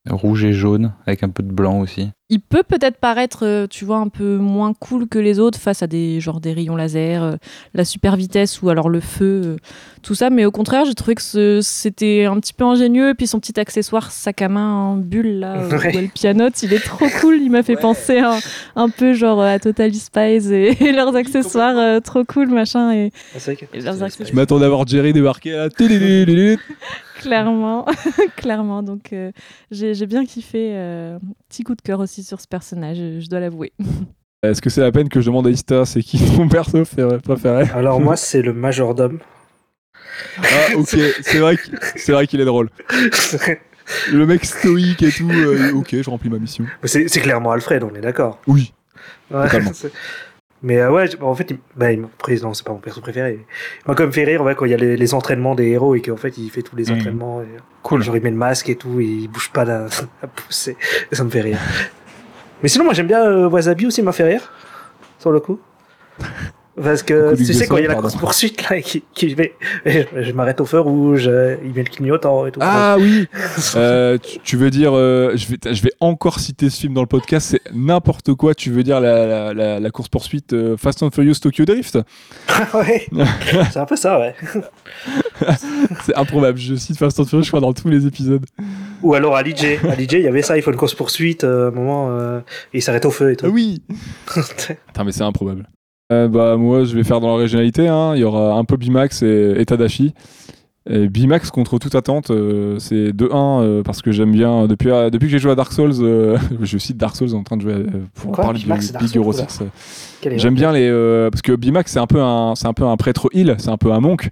Rouge 0.10 0.43
et 0.45 0.53
jaune, 0.53 0.93
avec 1.05 1.24
un 1.24 1.30
peu 1.30 1.43
de 1.43 1.51
blanc 1.51 1.80
aussi. 1.80 2.10
Il 2.30 2.41
peut 2.41 2.64
peut-être 2.68 2.97
paraître, 2.97 3.45
euh, 3.45 3.68
tu 3.68 3.86
vois, 3.86 3.97
un 3.99 4.10
peu 4.10 4.36
moins 4.36 4.74
cool 4.74 5.08
que 5.08 5.18
les 5.18 5.39
autres 5.39 5.58
face 5.58 5.82
à 5.82 5.88
des 5.88 6.20
genre 6.20 6.41
des 6.41 6.51
rayons 6.51 6.76
laser, 6.76 7.24
euh, 7.24 7.36
la 7.74 7.86
super 7.86 8.18
vitesse 8.18 8.62
ou 8.62 8.68
alors 8.70 8.89
le 8.89 8.99
feu, 8.99 9.41
euh, 9.45 9.55
tout 10.01 10.14
ça. 10.14 10.30
Mais 10.30 10.43
au 10.43 10.51
contraire, 10.51 10.84
j'ai 10.84 10.93
trouvé 10.93 11.16
que 11.16 11.60
c'était 11.62 12.26
un 12.26 12.38
petit 12.41 12.51
peu 12.53 12.66
ingénieux. 12.66 13.10
Et 13.12 13.14
puis 13.14 13.28
son 13.28 13.39
petit 13.39 13.58
accessoire 13.58 14.12
sac 14.12 14.41
à 14.41 14.49
main 14.49 14.74
en 14.74 14.97
bulle 14.97 15.39
là, 15.39 15.66
Ouais. 15.72 15.95
où 15.95 15.99
elle 15.99 16.10
pianote, 16.10 16.62
il 16.64 16.74
est 16.74 16.84
trop 16.84 17.08
cool. 17.22 17.38
Il 17.41 17.49
m'a 17.49 17.64
fait 17.64 17.78
penser 17.78 18.20
un, 18.20 18.39
un 18.76 18.89
peu 18.89 19.14
genre 19.14 19.41
à 19.41 19.58
Total 19.60 19.93
Spies 19.93 20.51
et, 20.53 20.84
et 20.84 20.91
leurs 20.91 21.16
accessoires 21.16 21.78
euh, 21.78 22.01
trop 22.01 22.26
cool 22.26 22.49
machin 22.49 22.91
et 22.91 23.12
Ah, 23.34 23.39
c'est 23.39 23.53
vrai 23.55 23.68
que- 23.72 23.78
Et 23.78 23.80
leurs 23.82 24.03
accessoires. 24.03 24.28
Je 24.30 24.36
m'attendais 24.36 24.66
à 24.66 24.70
voir 24.70 24.86
Jerry 24.86 25.14
débarquer 25.14 25.51
là. 25.51 25.70
Clairement, 27.28 27.86
clairement. 28.38 28.84
Donc 28.84 29.11
euh, 29.13 29.32
j'ai 29.71 30.05
bien 30.05 30.25
kiffé. 30.25 30.71
euh, 30.73 31.19
petit 31.49 31.63
coup 31.63 31.75
de 31.75 31.82
cœur 31.82 31.99
aussi 31.99 32.23
sur 32.23 32.39
ce 32.39 32.47
personnage, 32.47 32.97
je, 32.97 33.19
je 33.19 33.28
dois 33.30 33.39
l'avouer. 33.41 33.73
Est-ce 34.43 34.61
que 34.61 34.69
c'est 34.69 34.82
la 34.82 34.91
peine 34.91 35.09
que 35.09 35.19
je 35.19 35.25
demande 35.25 35.47
à 35.47 35.49
Ista 35.49 35.86
c'est 35.86 36.01
qui 36.01 36.19
ton 36.19 36.47
perso 36.49 36.86
fé- 36.86 37.05
préféré? 37.23 37.65
Alors 37.73 37.99
moi, 37.99 38.15
c'est 38.15 38.41
le 38.41 38.53
majordome. 38.53 39.19
Ah 40.38 40.75
ok, 40.75 40.95
c'est 41.21 41.39
vrai 41.39 41.57
que- 41.57 41.63
c'est 41.97 42.11
vrai 42.13 42.28
qu'il 42.28 42.39
est 42.39 42.45
drôle. 42.45 42.69
Le 44.11 44.25
mec 44.25 44.45
stoïque 44.45 45.03
et 45.03 45.11
tout, 45.11 45.30
euh, 45.30 45.71
ok, 45.73 45.95
je 46.01 46.09
remplis 46.09 46.30
ma 46.30 46.39
mission. 46.39 46.65
c'est 46.84 47.07
clairement 47.21 47.51
Alfred, 47.51 47.84
on 47.84 47.93
est 47.95 48.01
d'accord. 48.01 48.39
Oui. 48.47 48.73
Ouais, 49.32 49.47
Mais 50.64 50.78
euh, 50.80 50.91
ouais, 50.91 51.08
en 51.22 51.36
fait, 51.36 51.51
il... 51.51 51.60
bah, 51.76 51.91
il 51.91 52.01
non, 52.01 52.53
c'est 52.53 52.66
pas 52.66 52.72
mon 52.72 52.80
perso 52.80 52.99
préféré. 52.99 53.45
Quand 53.86 53.99
même 53.99 54.12
fait 54.12 54.24
rire 54.24 54.41
ouais, 54.41 54.55
quand 54.55 54.66
il 54.66 54.72
y 54.72 54.74
a 54.74 54.78
les, 54.78 54.97
les 54.97 55.14
entraînements 55.14 55.53
des 55.55 55.68
héros 55.68 55.93
et 55.95 56.01
qu'en 56.01 56.18
fait, 56.18 56.38
il 56.38 56.49
fait 56.49 56.64
tous 56.64 56.76
les 56.76 56.86
Mhm. 56.91 56.97
entraînements. 56.97 57.41
Et... 57.41 57.45
Cool. 57.84 58.01
Genre, 58.03 58.18
il 58.18 58.24
met 58.24 58.32
le 58.32 58.36
masque 58.38 58.68
et 58.70 58.76
tout, 58.76 58.99
et 58.99 59.05
il 59.05 59.28
bouge 59.28 59.51
pas 59.51 59.66
la, 59.66 59.86
la 60.22 60.30
et 61.12 61.16
ça 61.16 61.24
me 61.24 61.30
fait 61.30 61.41
rire. 61.41 61.60
Mais 62.64 62.70
sinon, 62.70 62.86
moi, 62.86 62.93
j'aime 62.93 63.08
bien 63.08 63.24
euh, 63.24 63.47
Wasabi 63.47 63.86
aussi, 63.86 64.01
il 64.01 64.03
m'a 64.03 64.12
fait 64.12 64.24
rire. 64.24 64.51
Sur 65.20 65.32
le 65.32 65.39
coup. 65.39 65.60
Parce 66.82 67.01
que 67.01 67.36
tu 67.36 67.43
sais, 67.45 67.65
quand 67.67 67.78
il 67.78 67.84
y 67.84 67.86
a 67.86 67.89
la 67.89 67.95
course 67.95 68.15
poursuite 68.15 68.69
là, 68.69 68.80
qui, 68.82 69.03
qui 69.13 69.30
je, 69.30 70.03
je 70.21 70.32
m'arrête 70.34 70.61
au 70.61 70.65
feu 70.65 70.80
rouge, 70.80 71.25
euh, 71.28 71.55
il 71.63 71.73
met 71.73 71.84
le 71.84 71.89
clignotant 71.89 72.45
et 72.45 72.51
tout. 72.51 72.59
Ah 72.61 72.97
oui 72.99 73.28
Euh, 73.75 74.17
tu, 74.19 74.39
tu 74.43 74.57
veux 74.57 74.69
dire, 74.69 74.91
euh, 74.95 75.34
je, 75.36 75.47
vais, 75.47 75.73
je 75.73 75.82
vais 75.82 75.91
encore 75.99 76.39
citer 76.39 76.69
ce 76.69 76.80
film 76.82 76.93
dans 76.93 77.01
le 77.01 77.07
podcast, 77.07 77.47
c'est 77.51 77.61
n'importe 77.73 78.34
quoi, 78.36 78.53
tu 78.53 78.69
veux 78.71 78.84
dire 78.84 78.99
la, 79.01 79.25
la, 79.25 79.53
la- 79.53 79.80
la 79.80 79.89
course-poursuite 79.89 80.53
euh, 80.53 80.78
Fast 80.78 81.01
and 81.03 81.09
Furious 81.11 81.36
Tokyo 81.41 81.65
Drift? 81.65 81.97
Ouais, 82.73 83.07
c'est 83.71 83.78
un 83.80 83.86
peu 83.86 83.95
ça, 83.95 84.19
ouais. 84.19 84.36
C'est 86.05 86.15
improbable, 86.15 86.57
je 86.57 86.75
cite 86.75 86.97
Fast 86.97 87.19
and 87.19 87.25
Furious, 87.25 87.43
je 87.43 87.49
crois, 87.49 87.59
dans 87.59 87.73
tous 87.73 87.89
les 87.89 88.05
épisodes. 88.05 88.45
Ou 89.03 89.13
alors 89.13 89.36
à 89.36 89.41
l'IJ, 89.43 89.80
à 89.89 89.95
l'IJ, 89.95 90.13
il 90.13 90.21
y 90.21 90.28
avait 90.28 90.41
ça, 90.41 90.57
il 90.57 90.61
faut 90.63 90.71
une 90.71 90.78
course 90.78 90.95
poursuite, 90.95 91.43
à 91.43 91.47
un 91.67 91.71
moment, 91.71 92.15
et 92.39 92.78
il 92.78 92.82
s'arrête 92.82 93.05
au 93.05 93.11
feu 93.11 93.32
et 93.32 93.36
tout. 93.36 93.45
Ah 93.47 93.49
oui 93.49 93.82
Putain, 94.28 95.03
mais 95.03 95.11
c'est 95.11 95.23
improbable. 95.23 95.67
Euh, 96.12 96.28
bah, 96.28 96.55
moi, 96.58 96.84
je 96.86 96.95
vais 96.95 97.03
faire 97.03 97.20
dans 97.20 97.36
la 97.36 97.41
régionalité. 97.41 97.88
hein. 97.88 98.14
Il 98.16 98.22
y 98.22 98.24
aura 98.24 98.53
un 98.53 98.64
peu 98.64 98.78
Bimax 98.78 99.24
et, 99.24 99.55
et 99.58 99.66
Tadashi. 99.66 100.14
Et 100.89 101.10
Bimax, 101.10 101.51
contre 101.51 101.80
toute 101.80 101.95
attente, 101.95 102.32
euh, 102.32 102.80
c'est 102.80 103.10
2-1 103.12 103.62
euh, 103.62 103.84
parce 103.84 104.01
que 104.01 104.14
j'aime 104.14 104.32
bien. 104.32 104.68
Depuis, 104.68 104.88
depuis 104.88 105.26
que 105.26 105.32
j'ai 105.34 105.39
joué 105.39 105.51
à 105.51 105.55
Dark 105.55 105.74
Souls, 105.74 105.91
je 106.62 106.78
cite 106.78 106.95
Dark 106.95 107.14
Souls 107.18 107.36
en 107.36 107.43
train 107.43 107.58
de 107.58 107.62
jouer 107.62 107.86
pour 108.14 108.32
Quoi 108.32 108.45
parler 108.45 108.60
Bimax, 108.62 108.93
Dark 108.93 109.03
Big 109.03 109.14
Hero 109.18 109.34
oula. 109.34 109.49
6. 109.49 109.64
euh, 109.64 109.66
Quel 110.22 110.34
est 110.34 110.39
J'aime 110.39 110.55
bien 110.55 110.72
les. 110.72 110.88
euh, 110.89 111.30
parce 111.30 111.41
que 111.41 111.51
Bimax, 111.51 111.91
c'est 111.91 111.99
un, 111.99 112.08
peu 112.08 112.22
un, 112.22 112.53
c'est 112.55 112.68
un 112.68 112.74
peu 112.74 112.86
un 112.86 112.95
prêtre 112.95 113.28
heal, 113.34 113.55
c'est 113.60 113.70
un 113.70 113.76
peu 113.78 113.91
un 113.91 113.99
monk. 113.99 114.30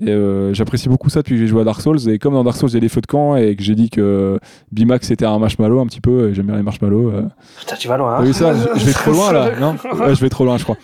Et 0.00 0.10
euh, 0.10 0.52
j'apprécie 0.54 0.88
beaucoup 0.88 1.08
ça 1.08 1.20
depuis 1.20 1.34
que 1.34 1.40
j'ai 1.40 1.46
joué 1.46 1.60
à 1.60 1.64
Dark 1.64 1.80
Souls. 1.80 2.08
Et 2.10 2.18
comme 2.18 2.34
dans 2.34 2.42
Dark 2.44 2.56
Souls, 2.56 2.68
il 2.70 2.74
y 2.74 2.78
a 2.78 2.80
des 2.80 2.88
feux 2.88 3.00
de 3.00 3.06
camp 3.06 3.36
et 3.36 3.54
que 3.56 3.62
j'ai 3.62 3.74
dit 3.74 3.90
que 3.90 4.38
Bimax 4.72 5.06
c'était 5.06 5.24
un 5.26 5.38
marshmallow 5.38 5.80
un 5.80 5.86
petit 5.86 6.00
peu, 6.00 6.28
et 6.30 6.34
j'aime 6.34 6.46
bien 6.46 6.56
les 6.56 6.62
marshmallows. 6.62 7.10
euh, 7.10 7.22
Putain, 7.60 7.76
tu 7.76 7.88
vas 7.88 7.96
loin, 7.96 8.14
hein 8.14 8.18
T'as 8.18 8.24
vu 8.24 8.32
ça 8.32 8.52
je, 8.76 8.84
vais 8.84 8.92
trop 8.92 9.12
loin 9.12 9.32
là, 9.32 9.50
non 9.60 9.76
Ouais, 10.00 10.14
je 10.14 10.20
vais 10.20 10.28
trop 10.28 10.44
loin, 10.44 10.58
je 10.58 10.64
crois. 10.64 10.76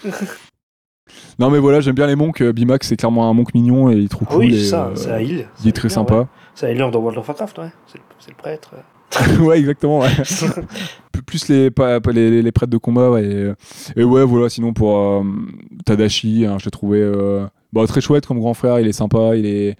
Non, 1.38 1.50
mais 1.50 1.58
voilà, 1.58 1.80
j'aime 1.80 1.94
bien 1.94 2.06
les 2.06 2.16
monks. 2.16 2.40
euh, 2.42 2.52
Bimax, 2.52 2.86
c'est 2.88 2.96
clairement 2.96 3.28
un 3.28 3.32
monk 3.34 3.54
mignon 3.54 3.90
et 3.90 3.94
il 3.96 4.04
est 4.04 4.08
trop 4.08 4.24
Ah 4.28 4.32
cool. 4.34 4.44
oui, 4.44 4.58
c'est 4.60 4.66
ça, 4.70 4.86
euh, 4.86 4.90
c'est 4.94 5.10
à 5.10 5.22
Hill. 5.22 5.48
il 5.62 5.68
est 5.68 5.72
très 5.72 5.88
sympa. 5.88 6.28
C'est 6.54 6.66
à 6.66 6.70
Hill 6.72 6.78
dans 6.78 6.90
World 7.00 7.18
of 7.18 7.26
Warcraft, 7.28 7.58
ouais. 7.58 7.70
C'est 7.88 8.28
le, 8.30 8.34
prêtre. 8.36 8.74
ouais, 9.40 9.58
exactement. 9.58 10.00
Ouais. 10.00 10.08
Plus 11.26 11.48
les, 11.48 11.70
pas- 11.70 12.00
pas 12.00 12.12
les, 12.12 12.42
les 12.42 12.52
prêtres 12.52 12.70
de 12.72 12.76
combat. 12.78 13.10
Ouais, 13.10 13.24
et, 13.24 13.52
et 14.00 14.04
ouais, 14.04 14.24
voilà, 14.24 14.48
sinon 14.48 14.72
pour 14.72 14.96
euh, 14.98 15.22
Tadashi, 15.84 16.44
hein, 16.46 16.56
je 16.58 16.66
l'ai 16.66 16.70
trouvé 16.70 16.98
euh, 17.00 17.46
bah, 17.72 17.86
très 17.86 18.00
chouette 18.00 18.26
comme 18.26 18.38
grand 18.38 18.54
frère. 18.54 18.80
Il 18.80 18.86
est 18.86 18.92
sympa, 18.92 19.36
il 19.36 19.46
est. 19.46 19.76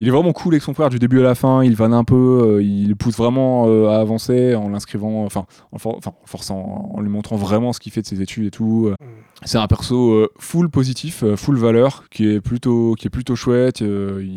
Il 0.00 0.08
est 0.08 0.10
vraiment 0.10 0.32
cool 0.32 0.54
avec 0.54 0.64
son 0.64 0.74
frère 0.74 0.88
du 0.90 0.98
début 0.98 1.20
à 1.20 1.22
la 1.22 1.36
fin, 1.36 1.62
il 1.62 1.76
vanne 1.76 1.94
un 1.94 2.02
peu, 2.02 2.16
euh, 2.56 2.60
il 2.60 2.96
pousse 2.96 3.16
vraiment 3.16 3.68
euh, 3.68 3.86
à 3.86 4.00
avancer 4.00 4.56
en 4.56 4.68
l'inscrivant, 4.68 5.24
enfin 5.24 5.46
en, 5.70 5.78
for- 5.78 5.94
enfin, 5.96 6.10
en 6.20 6.26
forçant, 6.26 6.90
en 6.92 7.00
lui 7.00 7.08
montrant 7.08 7.36
vraiment 7.36 7.72
ce 7.72 7.78
qu'il 7.78 7.92
fait 7.92 8.02
de 8.02 8.06
ses 8.08 8.20
études 8.20 8.46
et 8.46 8.50
tout. 8.50 8.88
euh. 8.88 8.96
C'est 9.44 9.58
un 9.58 9.68
perso 9.68 10.26
full 10.40 10.70
positif, 10.70 11.22
full 11.36 11.56
valeur, 11.56 12.02
qui 12.10 12.28
est 12.28 12.40
plutôt, 12.40 12.96
qui 12.98 13.06
est 13.06 13.10
plutôt 13.10 13.36
chouette. 13.36 13.84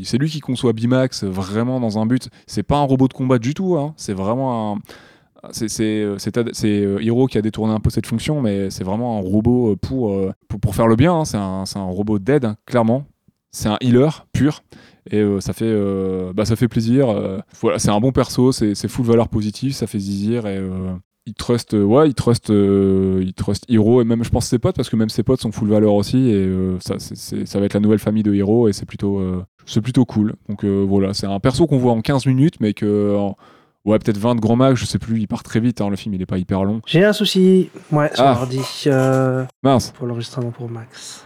c'est 0.04 0.18
lui 0.20 0.30
qui 0.30 0.40
conçoit 0.40 0.72
Bimax 0.72 1.24
vraiment 1.24 1.80
dans 1.80 1.98
un 1.98 2.06
but. 2.06 2.30
C'est 2.46 2.62
pas 2.62 2.78
un 2.78 2.84
robot 2.84 3.08
de 3.08 3.14
combat 3.14 3.40
du 3.40 3.56
tout, 3.56 3.76
hein, 3.76 3.96
c'est 3.98 4.14
vraiment 4.14 4.74
un. 4.76 4.80
C'est 5.52 5.80
euh, 5.82 6.18
euh, 6.64 6.98
Hiro 7.02 7.28
qui 7.28 7.38
a 7.38 7.42
détourné 7.42 7.74
un 7.74 7.80
peu 7.80 7.90
cette 7.90 8.06
fonction, 8.06 8.42
mais 8.42 8.70
c'est 8.70 8.84
vraiment 8.84 9.18
un 9.18 9.22
robot 9.22 9.72
euh, 9.72 9.76
pour, 9.76 10.16
pour, 10.48 10.60
pour 10.60 10.76
faire 10.76 10.88
le 10.88 10.96
bien. 10.96 11.14
hein. 11.14 11.26
C'est 11.26 11.38
un, 11.38 11.64
un 11.76 11.84
robot 11.84 12.20
d'aide, 12.20 12.46
hein, 12.46 12.56
clairement. 12.66 13.06
C'est 13.52 13.70
un 13.70 13.78
healer 13.82 14.26
pur. 14.34 14.64
Et 15.12 15.24
ça, 15.40 15.54
fait, 15.54 15.72
bah, 16.34 16.46
ça 16.46 16.56
fait 16.56 16.68
plaisir. 16.68 17.08
voilà, 17.62 17.78
c'est 17.80 17.92
un 17.92 18.00
bon 18.00 18.12
perso, 18.12 18.52
c'est 18.52 18.88
full 18.88 19.06
valeur 19.06 19.30
positive, 19.30 19.74
ça 19.74 19.86
fait 19.88 20.00
zizir. 20.00 20.48
Et, 20.48 20.60
il 21.28 21.34
trust, 21.34 21.74
ouais, 21.74 22.08
il 22.10 22.14
trust, 22.16 22.50
il 22.50 23.34
trust 23.36 23.66
Hiro 23.68 24.02
et 24.02 24.04
même 24.04 24.24
je 24.24 24.30
pense 24.30 24.46
ses 24.48 24.60
potes 24.60 24.76
parce 24.76 24.90
que 24.90 24.96
même 24.96 25.10
ses 25.10 25.24
potes 25.24 25.42
sont 25.42 25.52
full 25.52 25.70
valeur 25.70 25.94
aussi 25.94 26.30
et 26.30 26.52
ça, 26.80 26.96
c'est- 27.00 27.46
ça 27.48 27.60
va 27.60 27.66
être 27.66 27.74
la 27.74 27.80
nouvelle 27.80 27.98
famille 28.00 28.22
de 28.24 28.34
Hiro 28.34 28.68
et 28.68 28.74
c'est 28.74 28.86
plutôt, 28.86 29.22
c'est 29.66 29.82
plutôt 29.82 30.06
cool. 30.06 30.34
Donc 30.50 30.66
voilà, 30.66 31.14
c'est 31.14 31.28
un 31.28 31.40
perso 31.40 31.66
qu'on 31.68 31.78
voit 31.78 31.94
en 31.94 32.02
15 32.02 32.26
minutes 32.26 32.56
mais 32.60 32.74
que 32.74 33.16
ouais 33.86 34.00
peut-être 34.00 34.18
20 34.18 34.36
de 34.36 34.42
grand 34.42 34.56
max, 34.56 34.80
je 34.80 34.86
sais 34.86 35.00
plus, 35.00 35.20
il 35.20 35.28
part 35.28 35.44
très 35.44 35.60
vite. 35.60 35.82
hein, 35.82 35.90
le 35.90 35.96
film 35.96 36.14
il 36.16 36.22
est 36.22 36.26
pas 36.26 36.38
hyper 36.38 36.64
long. 36.64 36.82
J'ai 36.86 37.04
un 37.06 37.14
souci, 37.14 37.70
ouais, 37.92 38.10
sur 38.14 38.24
Ah. 38.26 38.48
euh, 38.88 39.46
Mince. 39.64 39.92
pour 39.92 40.08
l'enregistrement 40.08 40.52
pour 40.52 40.70
Max. 40.70 41.26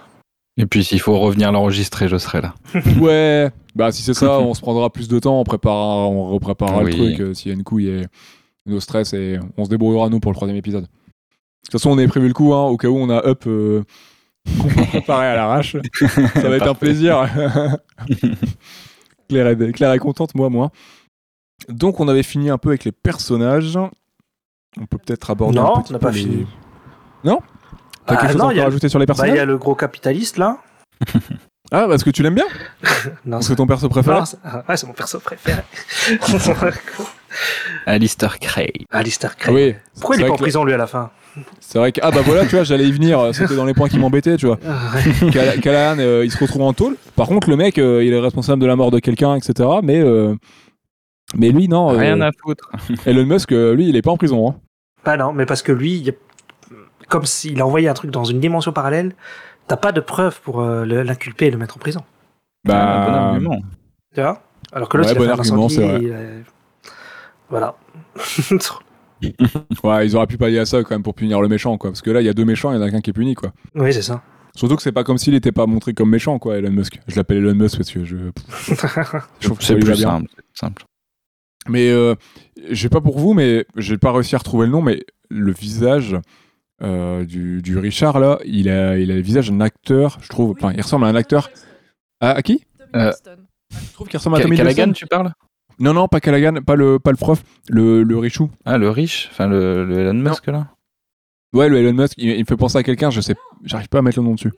Et 0.58 0.66
puis 0.66 0.84
s'il 0.84 1.00
faut 1.00 1.18
revenir 1.18 1.52
l'enregistrer, 1.52 2.08
je 2.10 2.18
serai 2.18 2.42
là. 2.42 2.54
ouais, 3.00 3.50
bah 3.76 3.92
si 3.92 4.02
c'est 4.04 4.14
ça, 4.14 4.40
on 4.40 4.54
se 4.54 4.62
prendra 4.62 4.90
plus 4.90 5.08
de 5.08 5.18
temps, 5.20 5.40
on 5.40 5.44
préparera, 5.46 6.06
on 6.08 6.30
repréparera 6.30 6.84
Oui. 6.84 6.92
le 6.92 6.98
truc 7.16 7.20
euh, 7.22 7.34
s'il 7.34 7.50
y 7.52 7.54
a 7.54 7.58
une 7.58 7.64
couille 7.64 7.88
et 7.88 8.06
nos 8.66 8.80
stress 8.82 9.14
et 9.14 9.40
on 9.58 9.64
se 9.66 9.70
débrouillera 9.70 10.10
nous 10.10 10.20
pour 10.20 10.32
le 10.32 10.36
troisième 10.36 10.58
épisode. 10.58 10.84
De 10.84 10.88
toute 11.64 11.72
façon, 11.72 11.92
on 11.92 11.98
avait 11.98 12.08
prévu 12.08 12.28
le 12.28 12.34
coup, 12.34 12.54
hein, 12.54 12.66
au 12.66 12.78
cas 12.78 12.88
où 12.90 12.98
on 12.98 13.10
a 13.10 13.26
up 13.26 13.44
euh, 13.48 13.84
qu'on 14.62 14.68
va 14.68 14.86
préparer 14.86 15.28
à 15.28 15.36
l'arrache. 15.36 15.78
Ça 16.36 16.50
va 16.50 16.56
être 16.58 16.68
un 16.68 16.74
plaisir. 16.74 17.30
Claire, 19.30 19.48
est, 19.48 19.72
Claire 19.74 19.94
est 19.94 20.00
contente, 20.00 20.34
moi, 20.36 20.50
moi. 20.50 20.72
Donc, 21.68 22.00
on 22.00 22.08
avait 22.08 22.24
fini 22.24 22.50
un 22.50 22.58
peu 22.58 22.70
avec 22.70 22.86
les 22.86 22.92
personnages. 22.92 23.78
On 24.80 24.86
peut 24.86 24.98
peut-être 24.98 25.30
aborder 25.32 25.58
Non, 25.60 25.76
un 25.78 25.82
petit 25.82 25.92
on 25.92 25.94
n'a 25.94 26.00
pas 26.00 26.12
les- 26.12 26.20
fini. 26.20 26.48
Non 27.24 27.40
T'as 28.06 28.16
Ah, 28.16 28.18
quelque 28.18 28.28
chose 28.32 28.38
non, 28.38 28.44
encore 28.46 28.54
il 28.54 28.58
y 28.58 28.62
a- 28.62 28.64
à 28.64 28.68
ajouter 28.68 28.88
sur 28.90 28.98
les 29.00 29.06
Bah, 29.06 29.14
il 29.14 29.18
personnages 29.18 29.38
y 29.38 29.40
a 29.42 29.46
le 29.46 29.58
gros 29.58 29.76
capitaliste 29.76 30.38
là. 30.38 30.58
Ah, 31.72 31.86
parce 31.88 32.04
que 32.04 32.10
tu 32.10 32.24
l'aimes 32.24 32.34
bien 32.34 32.48
Non, 33.26 33.42
C'est 33.42 33.56
ton 33.56 33.68
perso 33.68 33.90
préféré 33.90 34.18
non, 34.18 34.24
ah, 34.44 34.64
ouais, 34.68 34.76
c'est 34.76 34.88
mon 34.88 34.94
perso 34.94 35.20
préféré. 35.20 35.62
Alistair 37.86 38.40
Cray. 38.40 38.72
Alistair 38.90 39.36
Cray. 39.38 39.54
Oui. 39.54 39.76
Pourquoi 39.96 40.16
il 40.16 40.22
est 40.24 40.26
pas 40.26 40.32
en 40.32 40.36
que- 40.36 40.42
prison 40.42 40.64
lui 40.64 40.74
à 40.74 40.78
la 40.78 40.88
fin 40.88 41.12
C'est 41.60 41.78
vrai 41.78 41.92
que 41.92 42.00
ah 42.04 42.10
bah 42.10 42.22
voilà 42.26 42.46
tu 42.46 42.56
vois 42.56 42.64
j'allais 42.64 42.88
y 42.88 42.92
venir 42.92 43.30
c'était 43.34 43.56
dans 43.56 43.66
les 43.66 43.74
points 43.76 43.88
qui 43.88 44.00
m'embêtaient 44.00 44.36
tu 44.38 44.48
vois 44.48 44.58
Ah, 44.68 44.98
Callahan 45.62 46.00
euh, 46.00 46.26
il 46.26 46.32
se 46.32 46.38
retrouve 46.40 46.64
en 46.64 46.74
tôle 46.74 46.96
par 47.16 47.28
contre 47.28 47.50
le 47.52 47.56
mec 47.56 47.78
euh, 47.78 48.04
il 48.04 48.12
est 48.14 48.20
responsable 48.20 48.60
de 48.62 48.66
la 48.68 48.76
mort 48.76 48.90
de 48.90 48.98
quelqu'un 49.00 49.36
etc 49.36 49.70
mais 49.84 50.00
euh, 50.00 50.36
mais 51.36 51.50
lui 51.52 51.68
non 51.68 51.92
euh, 51.92 51.98
Rien 51.98 52.20
à 52.22 52.32
foutre. 52.32 52.72
Elon 53.06 53.26
Musk 53.26 53.52
euh, 53.52 53.74
lui 53.76 53.88
il 53.90 53.96
est 53.96 54.02
pas 54.02 54.12
en 54.12 54.18
prison 54.18 54.50
hein. 54.50 54.56
Bah 55.06 55.16
non, 55.16 55.32
mais 55.32 55.46
parce 55.46 55.62
que 55.62 55.72
lui, 55.72 55.94
il 55.96 56.14
comme 57.08 57.26
s'il 57.26 57.60
a 57.62 57.66
envoyé 57.66 57.88
un 57.88 57.94
truc 57.94 58.12
dans 58.12 58.26
une 58.26 58.40
dimension 58.42 58.72
parallèle, 58.74 59.14
t'as 59.68 59.78
pas 59.78 59.92
de 59.94 60.02
preuves 60.02 60.42
pour 60.42 60.62
euh, 60.62 60.84
l'inculper 60.86 61.46
et 61.48 61.52
le 61.52 61.58
mettre 61.58 61.78
en 61.78 61.80
prison. 61.80 62.04
bah 62.68 63.06
bon 63.08 63.14
argument. 63.14 63.62
Tu 64.14 64.22
vois? 64.22 64.42
Alors 64.74 64.90
que 64.90 64.98
l'autre, 64.98 65.10
Ouais, 65.10 65.16
il 65.16 65.18
a 65.18 65.20
bon 65.20 65.26
fait 65.36 65.40
argument, 65.40 65.70
c'est 65.70 65.88
vrai. 65.88 66.04
et 66.04 66.44
Voilà. 67.50 67.76
ouais 69.84 70.06
ils 70.06 70.16
auraient 70.16 70.28
pu 70.28 70.38
pallier 70.38 70.60
à 70.60 70.66
ça 70.66 70.82
quand 70.84 70.92
même 70.92 71.04
pour 71.04 71.14
punir 71.14 71.42
le 71.42 71.48
méchant 71.50 71.78
quoi 71.78 71.90
parce 71.90 72.02
que 72.02 72.10
là 72.12 72.22
il 72.22 72.26
y 72.26 72.30
a 72.30 72.34
deux 72.34 72.46
méchants 72.46 72.72
il 72.72 72.76
y 72.76 72.80
en 72.80 72.82
a 72.82 72.90
qu'un 72.90 73.02
qui 73.02 73.10
est 73.10 73.14
puni 73.14 73.36
quoi 73.36 73.52
oui, 73.76 73.94
c'est 73.94 74.02
ça. 74.02 74.22
surtout 74.56 74.78
que 74.78 74.82
c'est 74.82 74.92
pas 74.94 75.04
comme 75.04 75.18
s'il 75.18 75.34
était 75.36 75.52
pas 75.52 75.66
montré 75.66 75.94
comme 75.94 76.10
méchant 76.10 76.40
quoi 76.40 76.58
Elon 76.58 76.72
Musk 76.72 77.00
je 77.08 77.16
l'appelle 77.18 77.38
Elon 77.38 77.54
Musk 77.56 77.78
parce 77.78 77.92
que 77.92 78.06
je, 78.06 78.16
je 79.40 79.46
trouve 79.46 79.58
que 79.58 79.64
C'est 79.64 79.76
plus 79.76 79.96
simple. 79.96 80.28
c'est 80.30 80.36
plus 80.44 80.54
simple. 80.56 80.84
Mais 81.68 81.90
euh, 81.90 82.16
j'ai 82.70 82.90
pas 82.90 83.02
pour 83.02 83.20
vous, 83.20 83.34
mais 83.34 83.66
j'ai 83.76 83.98
pas 83.98 84.12
réussi 84.12 84.36
à 84.36 84.38
retrouver 84.40 84.66
le 84.66 84.72
nom, 84.72 84.82
mais 84.82 85.04
le 85.30 85.52
visage 85.52 86.16
euh, 86.82 87.26
du, 87.26 87.62
du 87.62 87.78
Richard 87.78 88.20
là, 88.20 88.40
il 88.46 88.70
a, 88.70 88.98
il 88.98 89.12
a 89.12 89.16
le 89.16 89.22
visage 89.22 89.50
d'un 89.52 89.62
acteur, 89.62 90.18
je 90.22 90.30
trouve. 90.30 90.52
Enfin, 90.58 90.72
il 90.74 90.82
ressemble 90.82 91.06
à 91.06 91.10
un 91.10 91.16
acteur. 91.16 91.50
À, 92.22 92.32
à 92.32 92.42
qui? 92.42 92.64
Euh, 92.96 93.12
Je 93.70 93.94
trouve 93.94 94.08
qu'il 94.08 94.18
ressemble 94.18 94.38
à 94.38 94.42
Tommy 94.42 94.58
Callaghan, 94.58 94.92
tu 94.94 95.06
parles? 95.06 95.34
Non, 95.80 95.94
non, 95.94 96.08
pas 96.08 96.20
Callaghan, 96.20 96.62
pas 96.62 96.76
le, 96.76 97.00
pas 97.00 97.12
le 97.12 97.18
prof, 97.18 97.44
le, 97.70 98.04
le 98.04 98.18
Richou. 98.18 98.50
Ah, 98.66 98.78
le 98.78 98.90
riche 98.90 99.30
Enfin, 99.32 99.48
le, 99.48 99.86
le 99.86 100.00
Elon 100.00 100.14
Musk, 100.14 100.48
là? 100.48 100.68
Ouais, 101.54 101.70
le 101.70 101.78
Elon 101.78 101.94
Musk, 101.94 102.14
il, 102.18 102.30
il 102.30 102.40
me 102.40 102.46
fait 102.46 102.58
penser 102.58 102.78
à 102.78 102.84
quelqu'un, 102.84 103.10
je 103.10 103.22
sais, 103.22 103.36
j'arrive 103.64 103.88
pas 103.90 104.00
à 104.00 104.02
mettre 104.02 104.20
le 104.20 104.26
nom 104.26 104.34
dessus. 104.36 104.52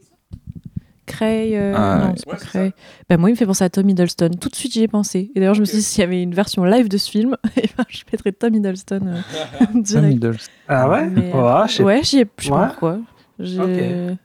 Cray. 1.05 1.55
euh, 1.57 1.73
Ah, 1.75 1.97
non, 1.99 2.05
ouais. 2.09 2.13
c'est 2.17 2.25
pas 2.29 2.35
Cray. 2.37 2.71
Bah, 3.09 3.17
moi, 3.17 3.29
il 3.29 3.33
me 3.33 3.37
fait 3.37 3.45
penser 3.45 3.63
à 3.63 3.69
Tom 3.69 3.87
Hiddleston. 3.89 4.29
Tout 4.39 4.49
de 4.49 4.55
suite, 4.55 4.73
j'y 4.73 4.83
ai 4.83 4.87
pensé. 4.87 5.31
Et 5.35 5.39
d'ailleurs, 5.39 5.55
je 5.55 5.61
me 5.61 5.65
suis 5.65 5.77
dit, 5.77 5.83
s'il 5.83 6.01
y 6.01 6.03
avait 6.03 6.21
une 6.21 6.33
version 6.33 6.63
live 6.63 6.87
de 6.89 6.97
ce 6.97 7.09
film, 7.09 7.35
eh 7.57 7.69
ben, 7.77 7.85
je 7.89 8.01
mettrais 8.11 8.31
Tom 8.31 8.53
Hiddleston 8.55 9.01
euh, 9.07 9.65
direct. 9.81 10.25
Ah 10.67 10.89
ouais 10.89 11.07
Mais, 11.09 11.33
Ouais, 11.33 11.67
je 11.67 11.73
sais 11.73 11.83
Ouais, 11.83 12.01
j'y 12.03 12.19
ai, 12.19 12.25
je 12.39 12.45
sais 12.45 12.51
Ouais. 12.51 12.57
pas 12.59 12.67
pourquoi. 12.67 12.99
J'ai 13.39 14.15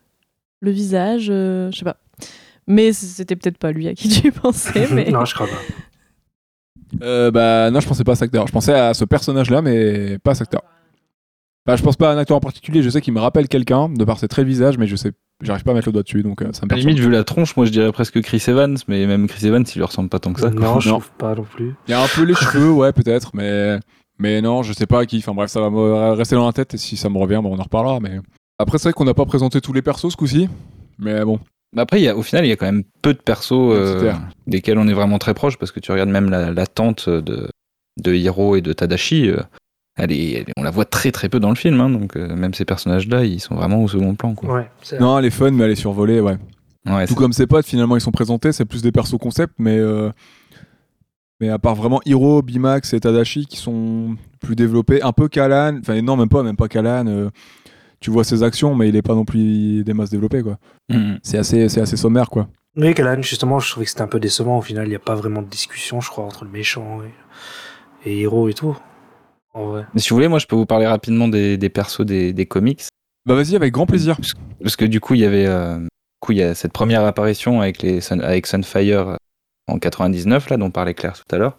le 0.62 0.70
visage, 0.70 1.26
euh, 1.30 1.70
je 1.70 1.78
sais 1.78 1.84
pas. 1.84 1.96
Mais 2.66 2.92
c'était 2.92 3.36
peut-être 3.36 3.58
pas 3.58 3.70
lui 3.72 3.86
à 3.88 3.94
qui 3.94 4.08
tu 4.22 4.32
pensais, 4.32 4.88
mais 4.92 5.10
Non, 5.10 5.24
je 5.24 5.34
crois 5.34 5.46
pas. 5.46 7.02
Euh, 7.02 7.30
bah 7.30 7.70
non, 7.70 7.80
je 7.80 7.86
pensais 7.88 8.04
pas 8.04 8.12
à 8.12 8.14
cet 8.14 8.24
acteur. 8.24 8.46
Je 8.46 8.52
pensais 8.52 8.72
à 8.72 8.94
ce 8.94 9.04
personnage-là, 9.04 9.60
mais 9.60 10.18
pas 10.18 10.30
à 10.32 10.34
cet 10.34 10.42
acteur. 10.48 10.62
Bah, 11.66 11.76
je 11.76 11.82
pense 11.82 11.96
pas 11.96 12.10
à 12.10 12.14
un 12.14 12.18
acteur 12.18 12.36
en 12.36 12.40
particulier. 12.40 12.82
Je 12.82 12.90
sais 12.90 13.00
qu'il 13.00 13.12
me 13.12 13.20
rappelle 13.20 13.48
quelqu'un 13.48 13.88
de 13.88 14.04
par 14.04 14.18
ses 14.18 14.28
traits 14.28 14.44
de 14.44 14.48
visage, 14.50 14.78
mais 14.78 14.86
je 14.86 14.94
sais, 14.96 15.12
j'arrive 15.42 15.64
pas 15.64 15.72
à 15.72 15.74
mettre 15.74 15.88
le 15.88 15.92
doigt 15.92 16.02
dessus, 16.02 16.22
donc 16.22 16.42
euh, 16.42 16.48
ça 16.52 16.64
me 16.66 16.72
À 16.72 16.76
la 16.76 16.80
limite, 16.80 16.98
vu 16.98 17.10
la 17.10 17.24
tronche, 17.24 17.56
moi 17.56 17.66
je 17.66 17.72
dirais 17.72 17.90
presque 17.92 18.20
Chris 18.22 18.42
Evans, 18.46 18.76
mais 18.88 19.06
même 19.06 19.26
Chris 19.26 19.46
Evans, 19.46 19.64
il 19.68 19.78
lui 19.78 19.84
ressemble 19.84 20.08
pas 20.08 20.18
tant 20.20 20.32
que 20.32 20.40
ça. 20.40 20.50
quoi. 20.50 20.60
non, 20.60 20.80
je 20.80 20.88
Non. 20.88 21.00
trouve 21.00 21.10
pas 21.18 21.34
non 21.34 21.42
plus. 21.44 21.74
Il 21.88 21.90
y 21.90 21.94
a 21.94 22.02
un 22.02 22.06
peu 22.06 22.22
les 22.22 22.34
cheveux, 22.34 22.70
ouais, 22.70 22.92
peut-être, 22.92 23.30
mais 23.34 23.78
mais 24.18 24.40
non, 24.40 24.62
je 24.62 24.72
sais 24.72 24.86
pas 24.86 25.00
à 25.00 25.06
qui. 25.06 25.18
Enfin 25.18 25.34
bref, 25.34 25.50
ça 25.50 25.60
va 25.60 25.68
me 25.70 26.12
rester 26.12 26.36
dans 26.36 26.46
la 26.46 26.52
tête 26.52 26.72
et 26.74 26.78
si 26.78 26.96
ça 26.96 27.08
me 27.10 27.18
revient, 27.18 27.40
bon, 27.42 27.54
on 27.54 27.58
en 27.58 27.62
reparlera. 27.64 27.98
Mais 28.00 28.20
après, 28.58 28.78
c'est 28.78 28.84
vrai 28.84 28.92
qu'on 28.94 29.04
n'a 29.04 29.12
pas 29.14 29.26
présenté 29.26 29.60
tous 29.60 29.72
les 29.72 29.82
persos 29.82 30.10
ce 30.12 30.16
coup-ci, 30.16 30.48
mais 30.98 31.24
bon. 31.24 31.38
Mais 31.74 31.82
après, 31.82 32.00
il 32.00 32.04
y 32.04 32.08
a, 32.08 32.16
au 32.16 32.22
final, 32.22 32.46
il 32.46 32.48
y 32.48 32.52
a 32.52 32.56
quand 32.56 32.64
même 32.66 32.84
peu 33.02 33.12
de 33.12 33.18
persos 33.18 33.52
euh, 33.52 34.12
desquels 34.46 34.78
on 34.78 34.86
est 34.88 34.94
vraiment 34.94 35.18
très 35.18 35.34
proche, 35.34 35.58
parce 35.58 35.72
que 35.72 35.80
tu 35.80 35.90
regardes 35.92 36.08
même 36.08 36.30
la, 36.30 36.50
la 36.52 36.66
tante 36.66 37.08
de, 37.10 37.48
de 38.00 38.14
Hiro 38.14 38.54
et 38.56 38.62
de 38.62 38.72
Tadashi, 38.72 39.28
euh, 39.28 39.36
elle 39.96 40.12
est, 40.12 40.32
elle 40.32 40.40
est- 40.48 40.52
on 40.56 40.62
la 40.62 40.70
voit 40.70 40.84
très 40.84 41.10
très 41.12 41.28
peu 41.28 41.40
dans 41.40 41.48
le 41.50 41.54
film, 41.54 41.80
hein, 41.80 41.90
donc 41.90 42.16
euh, 42.16 42.34
même 42.36 42.54
ces 42.54 42.64
personnages-là, 42.64 43.24
ils 43.24 43.40
sont 43.40 43.54
vraiment 43.54 43.82
au 43.82 43.88
second 43.88 44.14
plan. 44.14 44.34
Quoi. 44.34 44.54
Ouais, 44.54 44.70
c'est 44.82 45.00
Non, 45.00 45.18
elle 45.18 45.24
est 45.24 45.30
fun, 45.30 45.50
mais 45.50 45.64
elle 45.64 45.70
est 45.72 45.74
survolée, 45.76 46.20
ouais. 46.20 46.36
Ouais, 46.86 47.06
Tout 47.06 47.14
comme 47.16 47.32
ses 47.32 47.46
potes, 47.48 47.66
finalement, 47.66 47.96
ils 47.96 48.00
sont 48.00 48.12
présentés, 48.12 48.52
c'est 48.52 48.64
plus 48.64 48.82
des 48.82 48.92
persos 48.92 49.18
concept, 49.18 49.54
mais 49.58 49.76
euh, 49.78 50.10
mais 51.40 51.48
à 51.50 51.58
part 51.58 51.74
vraiment 51.74 52.00
Hiro, 52.06 52.42
Bimax 52.42 52.94
et 52.94 53.00
Tadashi 53.00 53.46
qui 53.46 53.56
sont 53.56 54.16
plus 54.40 54.56
développés, 54.56 55.02
un 55.02 55.12
peu 55.12 55.28
Kalan, 55.28 55.78
enfin 55.80 56.00
non, 56.00 56.16
même 56.16 56.28
pas, 56.28 56.42
même 56.42 56.56
pas 56.56 56.68
Kalan. 56.68 57.06
euh, 57.08 57.30
tu 57.98 58.10
vois 58.10 58.24
ses 58.24 58.42
actions, 58.42 58.74
mais 58.74 58.88
il 58.90 58.96
est 58.96 59.02
pas 59.02 59.14
non 59.14 59.24
plus 59.24 59.82
des 59.82 59.94
masses 59.94 60.10
développé, 60.10 60.42
quoi. 60.42 60.58
Mhm. 60.90 61.18
C'est 61.22 61.38
assez, 61.38 61.68
c'est 61.68 61.80
assez 61.80 61.96
sommaire, 61.96 62.28
quoi. 62.30 62.46
Oui, 62.76 62.92
Kalan, 62.94 63.22
justement, 63.22 63.58
je 63.58 63.70
trouvais 63.70 63.84
que 63.84 63.90
c'était 63.90 64.02
un 64.02 64.06
peu 64.06 64.20
décevant. 64.20 64.58
Au 64.58 64.62
final, 64.62 64.84
il 64.86 64.90
n'y 64.90 64.94
a 64.96 64.98
pas 65.00 65.14
vraiment 65.14 65.40
de 65.42 65.48
discussion, 65.48 66.00
je 66.02 66.10
crois, 66.10 66.24
entre 66.24 66.44
le 66.44 66.50
méchant 66.50 66.98
et, 68.04 68.10
et 68.10 68.20
Hiro 68.20 68.48
et 68.50 68.54
tout. 68.54 68.76
En 69.56 69.66
vrai. 69.66 69.86
Mais 69.94 70.00
si 70.00 70.10
vous 70.10 70.16
voulez, 70.16 70.28
moi 70.28 70.38
je 70.38 70.46
peux 70.46 70.56
vous 70.56 70.66
parler 70.66 70.86
rapidement 70.86 71.28
des, 71.28 71.56
des 71.56 71.68
persos 71.70 72.02
des, 72.04 72.32
des 72.32 72.46
comics. 72.46 72.82
Bah 73.24 73.34
vas-y, 73.34 73.56
avec 73.56 73.72
grand 73.72 73.86
plaisir. 73.86 74.16
Parce, 74.16 74.34
parce 74.62 74.76
que 74.76 74.84
du 74.84 75.00
coup, 75.00 75.14
il 75.14 75.20
y 75.20 75.24
avait 75.24 75.46
euh, 75.46 75.78
du 75.78 75.88
coup, 76.20 76.32
il 76.32 76.38
y 76.38 76.42
a 76.42 76.54
cette 76.54 76.72
première 76.72 77.04
apparition 77.04 77.60
avec, 77.60 77.82
les 77.82 78.00
Sun- 78.00 78.20
avec 78.22 78.46
Sunfire 78.46 79.08
euh, 79.08 79.16
en 79.66 79.78
99, 79.78 80.50
là, 80.50 80.56
dont 80.58 80.70
parlait 80.70 80.94
Claire 80.94 81.14
tout 81.14 81.34
à 81.34 81.38
l'heure. 81.38 81.58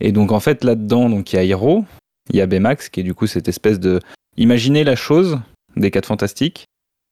Et 0.00 0.12
donc, 0.12 0.30
en 0.32 0.40
fait, 0.40 0.62
là-dedans, 0.64 1.08
donc 1.08 1.32
il 1.32 1.36
y 1.36 1.38
a 1.38 1.44
Hiro, 1.44 1.84
il 2.30 2.36
y 2.36 2.40
a 2.40 2.46
Baymax, 2.46 2.88
qui 2.90 3.00
est 3.00 3.04
du 3.04 3.14
coup 3.14 3.26
cette 3.26 3.48
espèce 3.48 3.80
de. 3.80 4.00
Imaginez 4.36 4.84
la 4.84 4.96
chose 4.96 5.40
des 5.76 5.90
4 5.90 6.06
fantastiques, 6.06 6.64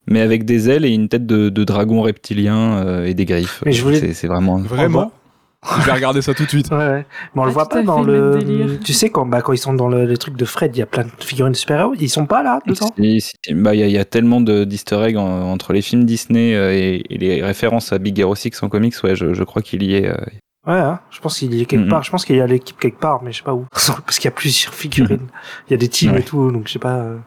mais 0.07 0.21
avec 0.21 0.45
des 0.45 0.69
ailes 0.69 0.85
et 0.85 0.89
une 0.93 1.09
tête 1.09 1.25
de, 1.25 1.49
de 1.49 1.63
dragon 1.63 2.01
reptilien 2.01 2.77
euh, 2.85 3.05
et 3.05 3.13
des 3.13 3.25
griffes. 3.25 3.61
Mais 3.65 3.71
je 3.73 3.83
voulais- 3.83 3.99
C'est 3.99 4.13
c'est 4.13 4.27
vraiment. 4.27 4.57
Vraiment? 4.59 5.11
Je 5.79 5.85
vais 5.85 5.91
regarder 5.93 6.21
ça 6.21 6.33
tout 6.33 6.43
de 6.43 6.49
suite. 6.49 6.69
Ouais, 6.71 6.77
ouais. 6.77 7.05
Mais 7.35 7.41
on 7.41 7.45
le 7.45 7.49
Ah, 7.51 7.53
voit 7.53 7.69
pas 7.69 7.81
dans 7.83 8.01
le. 8.01 8.37
délire. 8.39 8.79
Tu 8.83 8.93
sais, 8.93 9.09
quand, 9.09 9.25
bah, 9.25 9.41
quand 9.41 9.53
ils 9.53 9.57
sont 9.57 9.73
dans 9.73 9.87
le, 9.87 10.05
les 10.05 10.17
trucs 10.17 10.35
de 10.35 10.45
Fred, 10.45 10.75
il 10.75 10.79
y 10.79 10.81
a 10.81 10.85
plein 10.85 11.03
de 11.03 11.09
figurines 11.23 11.53
de 11.53 11.57
super-héros. 11.57 11.93
Ils 11.99 12.09
sont 12.09 12.25
pas 12.25 12.43
là 12.43 12.59
dedans 12.67 12.89
Si, 12.97 13.21
si, 13.21 13.33
bah, 13.53 13.73
Il 13.73 13.79
y, 13.79 13.83
a- 13.83 13.87
il 13.87 13.91
y 13.93 13.97
a 13.97 14.05
tellement 14.05 14.41
de- 14.41 14.63
d'easter 14.65 14.97
eggs 15.03 15.17
en- 15.17 15.51
entre 15.51 15.73
les 15.73 15.81
films 15.81 16.03
Disney 16.05 16.53
euh, 16.55 16.73
et, 16.73 17.03
et 17.09 17.17
les 17.17 17.41
références 17.43 17.93
à 17.93 17.97
Big 17.97 18.19
Hero 18.19 18.35
6 18.35 18.61
en 18.61 18.69
comics, 18.69 18.95
ouais, 19.03 19.15
je, 19.15 19.33
je 19.33 19.43
crois 19.43 19.61
qu'il 19.61 19.83
y 19.83 19.95
est. 19.95 20.07
euh, 20.07 20.15
Ouais, 20.65 20.75
hein, 20.79 20.99
je 21.11 21.19
pense 21.19 21.39
qu'il 21.39 21.53
y 21.53 21.61
est 21.61 21.65
quelque 21.65 21.83
Mhm. 21.83 21.89
part. 21.89 22.03
Je 22.03 22.11
pense 22.11 22.23
qu'il 22.25 22.35
y 22.37 22.41
a 22.41 22.47
l'équipe 22.47 22.79
quelque 22.79 22.99
part, 22.99 23.21
mais 23.23 23.31
je 23.33 23.37
sais 23.39 23.43
pas 23.43 23.53
où. 23.53 23.65
Parce 23.71 24.17
qu'il 24.17 24.25
y 24.25 24.27
a 24.29 24.31
plusieurs 24.31 24.73
figurines. 24.73 25.27
Il 25.67 25.71
y 25.71 25.73
a 25.73 25.77
des 25.77 25.89
teams 25.89 26.13
Ouais. 26.13 26.19
et 26.21 26.23
tout, 26.23 26.51
donc 26.51 26.67
je 26.67 26.73
sais 26.73 26.79
pas. 26.79 26.95
euh. 26.95 27.17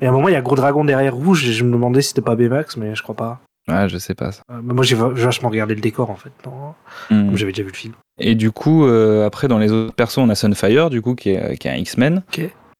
Et 0.00 0.06
à 0.06 0.10
un 0.10 0.12
moment, 0.12 0.28
il 0.28 0.32
y 0.32 0.36
a 0.36 0.42
Gros 0.42 0.56
Dragon 0.56 0.84
derrière 0.84 1.14
rouge, 1.14 1.48
et 1.48 1.52
je 1.52 1.64
me 1.64 1.72
demandais 1.72 2.02
si 2.02 2.08
c'était 2.08 2.20
pas 2.20 2.34
Baymax, 2.36 2.76
mais 2.76 2.94
je 2.94 3.02
crois 3.02 3.14
pas. 3.14 3.40
Ouais, 3.68 3.88
je 3.88 3.96
sais 3.98 4.14
pas 4.14 4.30
ça. 4.32 4.42
Euh, 4.52 4.60
moi, 4.62 4.84
j'ai 4.84 4.94
va- 4.94 5.12
j'ai 5.14 5.24
vachement 5.24 5.48
regardé 5.48 5.74
le 5.74 5.80
décor, 5.80 6.10
en 6.10 6.16
fait, 6.16 6.32
non 6.44 6.74
Hmm. 7.10 7.26
comme 7.28 7.36
j'avais 7.36 7.52
déjà 7.52 7.62
vu 7.62 7.70
le 7.70 7.76
film. 7.76 7.94
Et 8.20 8.34
du 8.34 8.50
coup, 8.50 8.84
euh, 8.84 9.26
après, 9.26 9.48
dans 9.48 9.58
les 9.58 9.72
autres 9.72 9.94
persos, 9.94 10.18
on 10.18 10.28
a 10.28 10.34
Sunfire, 10.34 10.90
du 10.90 11.00
coup, 11.02 11.14
qui 11.14 11.30
est, 11.30 11.56
qui 11.58 11.68
est 11.68 11.70
un 11.70 11.76
X-Men, 11.76 12.22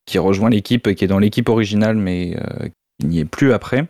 qui 0.07 0.18
rejoint 0.18 0.51
l'équipe, 0.51 0.95
qui 0.95 1.05
est 1.05 1.09
dans 1.09 1.18
l'équipe 1.18 1.49
originale, 1.49 1.97
mais 1.97 2.37
euh, 2.39 2.68
qui 3.01 3.07
n'y 3.07 3.18
est 3.20 3.24
plus 3.24 3.53
après. 3.53 3.87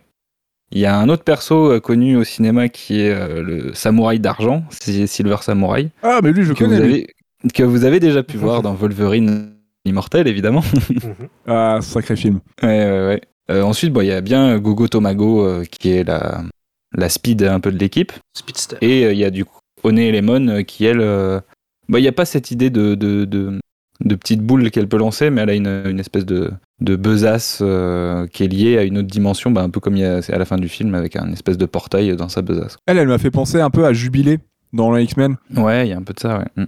Il 0.71 0.79
y 0.79 0.85
a 0.85 0.97
un 0.97 1.09
autre 1.09 1.23
perso 1.23 1.73
euh, 1.73 1.79
connu 1.79 2.15
au 2.17 2.23
cinéma 2.23 2.69
qui 2.69 3.01
est 3.01 3.11
euh, 3.13 3.43
le 3.43 3.73
samouraï 3.73 4.19
d'argent, 4.19 4.63
c'est 4.71 5.05
Silver 5.05 5.37
Samurai, 5.41 5.89
Ah, 6.01 6.21
mais 6.23 6.31
lui, 6.31 6.43
je 6.43 6.53
que 6.53 6.63
vous, 6.63 6.69
connais. 6.71 6.81
lui. 6.87 6.93
avez, 6.93 7.07
que 7.53 7.63
vous 7.63 7.83
avez 7.85 7.99
déjà 7.99 8.23
pu 8.23 8.37
voir 8.37 8.61
dans 8.63 8.73
Wolverine 8.73 9.51
Immortel, 9.85 10.27
évidemment. 10.27 10.63
Mhm. 10.89 11.27
Ah, 11.47 11.79
sacré 11.81 12.15
film. 12.15 12.39
Ouais, 12.63 12.69
ouais, 12.69 13.05
ouais. 13.07 13.21
Euh, 13.51 13.61
ensuite, 13.61 13.93
bon, 13.93 14.01
il 14.01 14.07
y 14.07 14.11
a 14.11 14.21
bien 14.21 14.57
Gogo 14.57 14.87
Tomago, 14.87 15.45
euh, 15.45 15.63
qui 15.65 15.91
est 15.91 16.03
la, 16.03 16.41
la 16.97 17.09
speed 17.09 17.43
un 17.43 17.59
peu 17.59 17.71
de 17.71 17.77
l'équipe. 17.77 18.11
Speedster. 18.37 18.77
Et 18.81 19.05
euh, 19.05 19.13
il 19.13 19.19
y 19.19 19.23
a 19.25 19.31
du 19.31 19.45
coup 19.45 19.59
One 19.83 19.99
et 19.99 20.11
Lemon 20.11 20.47
euh, 20.47 20.61
qui, 20.63 20.85
elle, 20.85 21.01
euh, 21.01 21.39
bah, 21.89 21.99
il 21.99 22.01
n'y 22.01 22.07
a 22.07 22.13
pas 22.13 22.25
cette 22.25 22.51
idée 22.51 22.69
de, 22.69 22.95
de, 22.95 23.25
de, 23.25 23.59
de 24.03 24.15
petite 24.15 24.41
boule 24.41 24.71
qu'elle 24.71 24.87
peut 24.87 24.97
lancer, 24.97 25.29
mais 25.29 25.41
elle 25.41 25.49
a 25.49 25.53
une, 25.53 25.83
une 25.85 25.99
espèce 25.99 26.25
de, 26.25 26.51
de 26.81 26.95
besace 26.95 27.59
euh, 27.61 28.27
qui 28.27 28.43
est 28.43 28.47
liée 28.47 28.77
à 28.77 28.83
une 28.83 28.97
autre 28.97 29.07
dimension, 29.07 29.51
bah, 29.51 29.61
un 29.61 29.69
peu 29.69 29.79
comme 29.79 29.95
il 29.95 30.01
y 30.01 30.05
a 30.05 30.21
c'est 30.21 30.33
à 30.33 30.37
la 30.37 30.45
fin 30.45 30.57
du 30.57 30.69
film 30.69 30.95
avec 30.95 31.15
un 31.15 31.31
espèce 31.31 31.57
de 31.57 31.65
portail 31.65 32.15
dans 32.15 32.29
sa 32.29 32.41
besace. 32.41 32.77
Elle, 32.87 32.97
elle 32.97 33.07
m'a 33.07 33.17
fait 33.17 33.31
penser 33.31 33.61
un 33.61 33.69
peu 33.69 33.85
à 33.85 33.93
Jubilé 33.93 34.39
dans 34.73 34.91
les 34.91 35.03
X-Men, 35.03 35.37
Ouais, 35.55 35.87
il 35.87 35.89
y 35.89 35.93
a 35.93 35.97
un 35.97 36.03
peu 36.03 36.13
de 36.13 36.19
ça, 36.19 36.39
ouais. 36.39 36.63
Mm. 36.63 36.67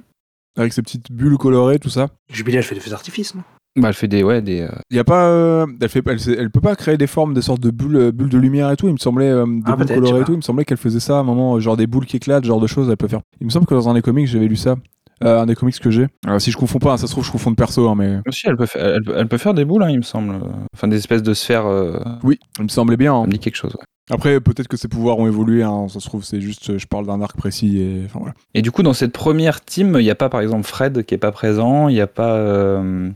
avec 0.58 0.72
ses 0.74 0.82
petites 0.82 1.12
bulles 1.12 1.38
colorées, 1.38 1.80
tout 1.80 1.90
ça. 1.90 2.08
Jubilé, 2.32 2.58
elle 2.60 2.64
fait 2.64 2.76
des 2.76 2.82
feux 2.82 2.92
d'artifice, 2.92 3.36
non? 3.36 3.44
Bah, 3.78 3.90
elle 3.90 3.94
fait 3.94 4.08
des. 4.08 4.24
Ouais, 4.24 4.42
des 4.42 4.62
euh, 4.62 4.70
Il 4.90 4.98
y 4.98 5.00
a 5.00 5.04
pas, 5.04 5.28
euh, 5.30 5.66
elle, 5.82 5.90
fait, 5.90 6.02
elle, 6.06 6.18
elle 6.40 6.50
peut 6.52 6.62
pas 6.62 6.76
créer 6.76 6.98
des 6.98 7.08
formes, 7.08 7.34
des 7.34 7.42
sortes 7.42 7.62
de 7.62 7.70
bulles, 7.72 7.96
euh, 7.96 8.12
bulles 8.12 8.30
de 8.30 8.38
lumière 8.38 8.72
et 8.72 8.76
tout. 8.76 8.88
Il 8.88 8.94
me 8.94 8.98
semblait 8.98 9.30
euh, 9.30 9.46
des 9.46 9.62
Ah, 9.66 9.76
boules 9.76 9.86
peut-être, 9.86 9.90
je 9.90 10.02
colorées 10.02 10.16
sais 10.18 10.22
et 10.22 10.26
tout. 10.26 10.34
Il 10.34 10.38
me 10.38 10.42
semblait 10.42 10.66
qu'elle 10.66 10.78
faisait 10.78 11.00
ça 11.00 11.18
à 11.18 11.20
un 11.20 11.24
moment, 11.24 11.56
euh, 11.56 11.60
genre 11.60 11.78
des 11.78 11.88
boules 11.88 12.06
qui 12.06 12.18
éclatent, 12.18 12.44
ce 12.44 12.48
genre 12.48 12.60
de 12.60 12.68
choses. 12.68 12.90
Elle 12.90 12.98
peut 12.98 13.08
faire. 13.08 13.22
Il 13.40 13.46
me 13.46 13.52
semble 13.52 13.66
que 13.68 13.74
dans 13.76 13.88
un 13.88 13.94
des 13.94 14.02
comics 14.02 14.28
j'avais 14.28 14.48
lu 14.48 14.56
ça, 14.56 14.76
Euh, 15.24 15.40
un 15.42 15.46
des 15.48 15.56
comics 15.56 15.80
que 15.80 15.90
j'ai. 15.90 16.08
Alors 16.26 16.40
si 16.42 16.52
je 16.52 16.58
confonds 16.58 16.78
pas, 16.80 16.94
hein, 16.94 16.98
ça 16.98 17.08
se 17.08 17.12
trouve 17.12 17.26
je 17.26 17.32
confonds 17.32 17.50
de 17.52 17.56
perso, 17.56 17.88
hein, 17.90 17.96
mais 17.96 18.20
Aussi, 18.28 18.48
elle 18.48 18.56
peut, 18.58 18.66
faire, 18.68 18.86
elle, 18.86 19.04
peut- 19.04 19.14
elle 19.18 19.28
peut 19.28 19.38
faire 19.40 19.54
des 19.56 19.66
boules, 19.66 19.82
hein, 19.84 19.90
il 19.90 19.98
me 19.98 20.04
semble. 20.04 20.36
Enfin, 20.76 20.88
des 20.88 20.98
espèces 20.98 21.24
de 21.24 21.34
sphères. 21.34 21.66
euh, 21.66 22.00
oui, 22.24 22.38
il 22.60 22.64
me 22.66 22.70
semblait 22.70 22.98
bien. 22.98 23.14
Ça 23.14 23.18
hein. 23.20 23.26
me 23.26 23.32
dit 23.32 23.40
quelque 23.40 23.56
chose, 23.56 23.74
ouais. 23.76 23.84
Après 24.10 24.40
peut-être 24.40 24.68
que 24.70 24.78
ses 24.78 24.88
pouvoirs 24.88 25.18
ont 25.20 25.28
évolué. 25.28 25.64
hein, 25.64 25.88
Ça 25.90 26.00
se 26.00 26.08
trouve 26.08 26.24
c'est 26.24 26.40
juste, 26.40 26.70
euh, 26.70 26.78
je 26.78 26.88
parle 26.88 27.06
d'un 27.08 27.20
arc 27.22 27.36
précis 27.36 27.80
et 27.82 28.04
enfin 28.06 28.20
voilà. 28.20 28.34
Et 28.54 28.62
du 28.62 28.72
coup, 28.72 28.82
dans 28.84 28.94
cette 28.94 29.12
première 29.12 29.60
team, 29.66 29.96
il 30.00 30.04
n'y 30.04 30.10
a 30.12 30.16
pas, 30.16 30.30
par 30.30 30.42
exemple, 30.42 30.64
Fred 30.68 31.04
qui 31.04 31.14
est 31.16 31.18
pas 31.20 31.32
présent, 31.32 31.88
il 31.90 31.94
n'y 31.96 32.02
a 32.02 32.08
pas. 32.08 32.34
euh, 32.36 33.10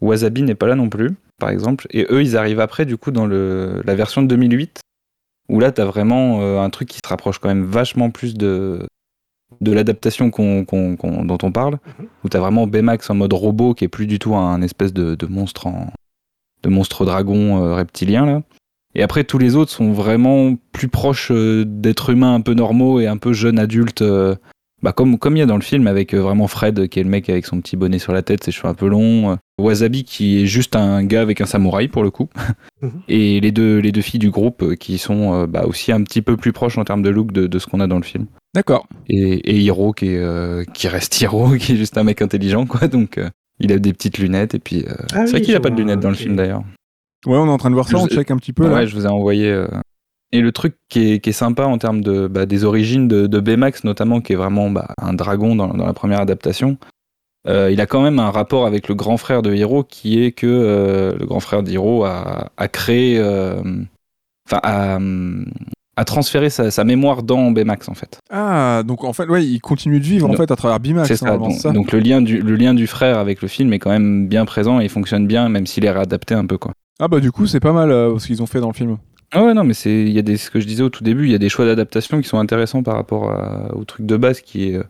Wasabi 0.00 0.42
n'est 0.42 0.54
pas 0.54 0.66
là 0.66 0.74
non 0.74 0.88
plus, 0.88 1.10
par 1.38 1.50
exemple. 1.50 1.86
Et 1.90 2.06
eux, 2.10 2.22
ils 2.22 2.36
arrivent 2.36 2.60
après, 2.60 2.86
du 2.86 2.96
coup, 2.96 3.10
dans 3.10 3.26
le, 3.26 3.82
la 3.84 3.94
version 3.94 4.22
de 4.22 4.26
2008, 4.28 4.80
où 5.48 5.60
là, 5.60 5.72
tu 5.72 5.80
as 5.80 5.84
vraiment 5.84 6.40
euh, 6.42 6.60
un 6.60 6.70
truc 6.70 6.88
qui 6.88 6.98
se 7.02 7.08
rapproche 7.08 7.38
quand 7.38 7.48
même 7.48 7.64
vachement 7.64 8.10
plus 8.10 8.34
de, 8.34 8.86
de 9.60 9.72
l'adaptation 9.72 10.30
qu'on, 10.30 10.64
qu'on- 10.64 10.96
qu'on- 10.96 11.24
dont 11.24 11.38
on 11.42 11.52
parle, 11.52 11.74
Mhm. 11.98 12.06
où 12.24 12.28
tu 12.28 12.36
as 12.36 12.40
vraiment 12.40 12.66
Baymax 12.66 13.10
en 13.10 13.14
mode 13.14 13.32
robot, 13.32 13.74
qui 13.74 13.84
est 13.84 13.88
plus 13.88 14.06
du 14.06 14.18
tout 14.18 14.34
un 14.36 14.62
espèce 14.62 14.92
de, 14.92 15.14
de 15.16 15.26
monstre 15.26 15.66
en, 15.66 15.92
de 16.62 16.68
monstre 16.68 17.04
dragon 17.04 17.62
euh, 17.64 17.74
reptilien, 17.74 18.24
là. 18.26 18.42
Et 18.96 19.02
après, 19.04 19.22
tous 19.22 19.38
les 19.38 19.54
autres 19.54 19.70
sont 19.70 19.92
vraiment 19.92 20.56
plus 20.72 20.88
proches 20.88 21.30
euh, 21.30 21.64
d'êtres 21.64 22.10
humains 22.10 22.34
un 22.34 22.40
peu 22.40 22.54
normaux 22.54 22.98
et 23.00 23.06
un 23.06 23.18
peu 23.18 23.32
jeunes 23.32 23.58
adultes. 23.60 24.02
Euh, 24.80 24.82
bah 24.82 24.92
comme 24.92 25.18
comme 25.18 25.36
il 25.36 25.40
y 25.40 25.42
a 25.42 25.46
dans 25.46 25.56
le 25.56 25.62
film 25.62 25.86
avec 25.86 26.14
euh, 26.14 26.20
vraiment 26.20 26.46
Fred 26.46 26.88
qui 26.88 27.00
est 27.00 27.02
le 27.02 27.08
mec 27.10 27.28
avec 27.28 27.46
son 27.46 27.60
petit 27.60 27.76
bonnet 27.76 27.98
sur 27.98 28.12
la 28.12 28.22
tête, 28.22 28.44
ses 28.44 28.50
cheveux 28.52 28.68
un 28.68 28.74
peu 28.74 28.88
longs, 28.88 29.32
euh, 29.32 29.36
Wasabi 29.60 30.04
qui 30.04 30.42
est 30.42 30.46
juste 30.46 30.74
un 30.76 31.04
gars 31.04 31.20
avec 31.22 31.40
un 31.40 31.46
samouraï 31.46 31.88
pour 31.88 32.02
le 32.02 32.10
coup, 32.10 32.28
Mhm. 32.82 33.02
et 33.08 33.40
les 33.40 33.52
deux 33.52 33.78
les 33.78 33.92
deux 33.92 34.00
filles 34.00 34.20
du 34.20 34.30
groupe 34.30 34.62
euh, 34.62 34.74
qui 34.74 34.96
sont 34.98 35.34
euh, 35.34 35.46
bah, 35.46 35.64
aussi 35.66 35.92
un 35.92 36.02
petit 36.02 36.22
peu 36.22 36.36
plus 36.38 36.52
proches 36.52 36.78
en 36.78 36.84
termes 36.84 37.02
de 37.02 37.10
look 37.10 37.30
de, 37.32 37.46
de 37.46 37.58
ce 37.58 37.66
qu'on 37.66 37.80
a 37.80 37.86
dans 37.86 37.98
le 37.98 38.02
film. 38.04 38.26
D'accord. 38.54 38.86
Et, 39.08 39.18
et 39.50 39.58
Hiro 39.60 39.92
qui 39.92 40.06
est 40.08 40.18
euh, 40.18 40.64
qui 40.72 40.88
reste 40.88 41.20
Hiro, 41.20 41.50
qui 41.58 41.72
est 41.72 41.76
juste 41.76 41.98
un 41.98 42.04
mec 42.04 42.22
intelligent 42.22 42.64
quoi, 42.66 42.88
donc 42.88 43.18
euh, 43.18 43.28
il 43.58 43.70
a 43.72 43.78
des 43.78 43.92
petites 43.92 44.16
lunettes 44.18 44.54
et 44.54 44.58
puis 44.58 44.84
euh, 44.88 44.94
Ah 45.12 45.18
c'est 45.18 45.24
oui, 45.24 45.30
vrai 45.32 45.40
qu'il 45.42 45.54
a 45.56 45.60
pas 45.60 45.68
de 45.70 45.76
lunettes 45.76 46.00
dans 46.00 46.08
le 46.08 46.14
film 46.14 46.36
d'ailleurs. 46.36 46.62
Ouais, 47.26 47.36
on 47.36 47.44
est 47.46 47.50
en 47.50 47.58
train 47.58 47.68
de 47.68 47.74
voir 47.74 47.86
ça. 47.86 47.98
Je- 47.98 48.02
On 48.02 48.06
check 48.08 48.30
un 48.30 48.38
petit 48.38 48.54
peu 48.54 48.64
ouais, 48.64 48.70
là. 48.70 48.86
je 48.86 48.94
vous 48.96 49.04
ai 49.04 49.08
envoyé. 49.10 49.50
Et 50.32 50.40
le 50.40 50.52
truc 50.52 50.76
qui 50.88 51.12
est, 51.12 51.18
qui 51.20 51.30
est 51.30 51.32
sympa 51.32 51.64
en 51.64 51.78
termes 51.78 52.02
de, 52.02 52.26
bah, 52.28 52.46
des 52.46 52.64
origines 52.64 53.08
de, 53.08 53.26
de 53.26 53.40
Baymax, 53.40 53.84
notamment, 53.84 54.20
qui 54.20 54.32
est 54.32 54.36
vraiment 54.36 54.70
bah, 54.70 54.94
un 54.98 55.12
dragon 55.12 55.56
dans, 55.56 55.68
dans 55.74 55.86
la 55.86 55.92
première 55.92 56.20
adaptation, 56.20 56.78
euh, 57.48 57.70
il 57.72 57.80
a 57.80 57.86
quand 57.86 58.02
même 58.02 58.18
un 58.18 58.30
rapport 58.30 58.66
avec 58.66 58.88
le 58.88 58.94
grand 58.94 59.16
frère 59.16 59.42
de 59.42 59.54
Hiro 59.54 59.82
qui 59.82 60.22
est 60.22 60.32
que 60.32 60.46
euh, 60.46 61.16
le 61.18 61.26
grand 61.26 61.40
frère 61.40 61.62
d'Hiro 61.62 62.04
a, 62.04 62.50
a 62.56 62.68
créé. 62.68 63.18
euh, 63.18 63.62
Enfin, 64.52 64.60
a, 64.64 64.98
a 65.96 66.04
transféré 66.04 66.50
sa, 66.50 66.72
sa 66.72 66.82
mémoire 66.82 67.22
dans 67.22 67.52
Baymax 67.52 67.88
en 67.88 67.94
fait. 67.94 68.18
Ah, 68.28 68.82
donc 68.84 69.04
en 69.04 69.12
fait, 69.12 69.28
ouais, 69.28 69.44
il 69.46 69.60
continue 69.60 70.00
de 70.00 70.04
vivre 70.04 70.28
en 70.28 70.32
fait 70.32 70.50
à 70.50 70.56
travers 70.56 70.80
Bimax. 70.80 71.06
C'est 71.06 71.16
ça, 71.16 71.36
donc, 71.36 71.52
ça 71.52 71.70
donc 71.70 71.92
le, 71.92 72.00
lien 72.00 72.20
du, 72.20 72.40
le 72.40 72.56
lien 72.56 72.74
du 72.74 72.88
frère 72.88 73.18
avec 73.18 73.42
le 73.42 73.48
film 73.48 73.72
est 73.72 73.78
quand 73.78 73.90
même 73.90 74.26
bien 74.26 74.44
présent 74.46 74.80
et 74.80 74.84
il 74.84 74.88
fonctionne 74.88 75.28
bien, 75.28 75.48
même 75.48 75.66
s'il 75.66 75.84
est 75.84 75.90
réadapté 75.90 76.34
un 76.34 76.46
peu. 76.46 76.58
Quoi. 76.58 76.72
Ah 77.00 77.06
bah 77.06 77.20
du 77.20 77.30
coup, 77.30 77.46
c'est 77.46 77.60
pas 77.60 77.72
mal 77.72 77.92
euh, 77.92 78.18
ce 78.18 78.26
qu'ils 78.26 78.42
ont 78.42 78.46
fait 78.46 78.60
dans 78.60 78.68
le 78.68 78.74
film. 78.74 78.96
Ah 79.32 79.44
ouais, 79.44 79.54
non, 79.54 79.64
mais 79.64 79.74
c'est 79.74 79.90
il 80.02 80.10
y 80.10 80.18
a 80.18 80.22
des, 80.22 80.36
ce 80.36 80.50
que 80.50 80.58
je 80.60 80.66
disais 80.66 80.82
au 80.82 80.88
tout 80.90 81.04
début, 81.04 81.24
il 81.26 81.30
y 81.30 81.34
a 81.34 81.38
des 81.38 81.48
choix 81.48 81.64
d'adaptation 81.64 82.20
qui 82.20 82.28
sont 82.28 82.38
intéressants 82.38 82.82
par 82.82 82.94
rapport 82.96 83.30
à- 83.30 83.74
au 83.76 83.84
truc 83.84 84.04
de 84.06 84.16
base 84.16 84.40
qui 84.40 84.70
est, 84.70 84.74
euh, 84.76 84.82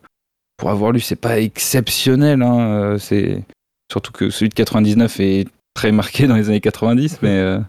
pour 0.57 0.69
avoir 0.69 0.91
lu, 0.91 0.99
c'est 0.99 1.15
pas 1.15 1.39
exceptionnel. 1.39 2.41
Hein, 2.41 2.59
euh, 2.59 2.97
c'est 2.97 3.43
surtout 3.91 4.11
que 4.11 4.29
celui 4.29 4.49
de 4.49 4.53
99 4.55 5.19
est 5.19 5.47
très 5.73 5.91
marqué 5.91 6.27
dans 6.27 6.35
les 6.35 6.49
années 6.49 6.59
90, 6.61 7.19
mais 7.21 7.29
euh, 7.29 7.59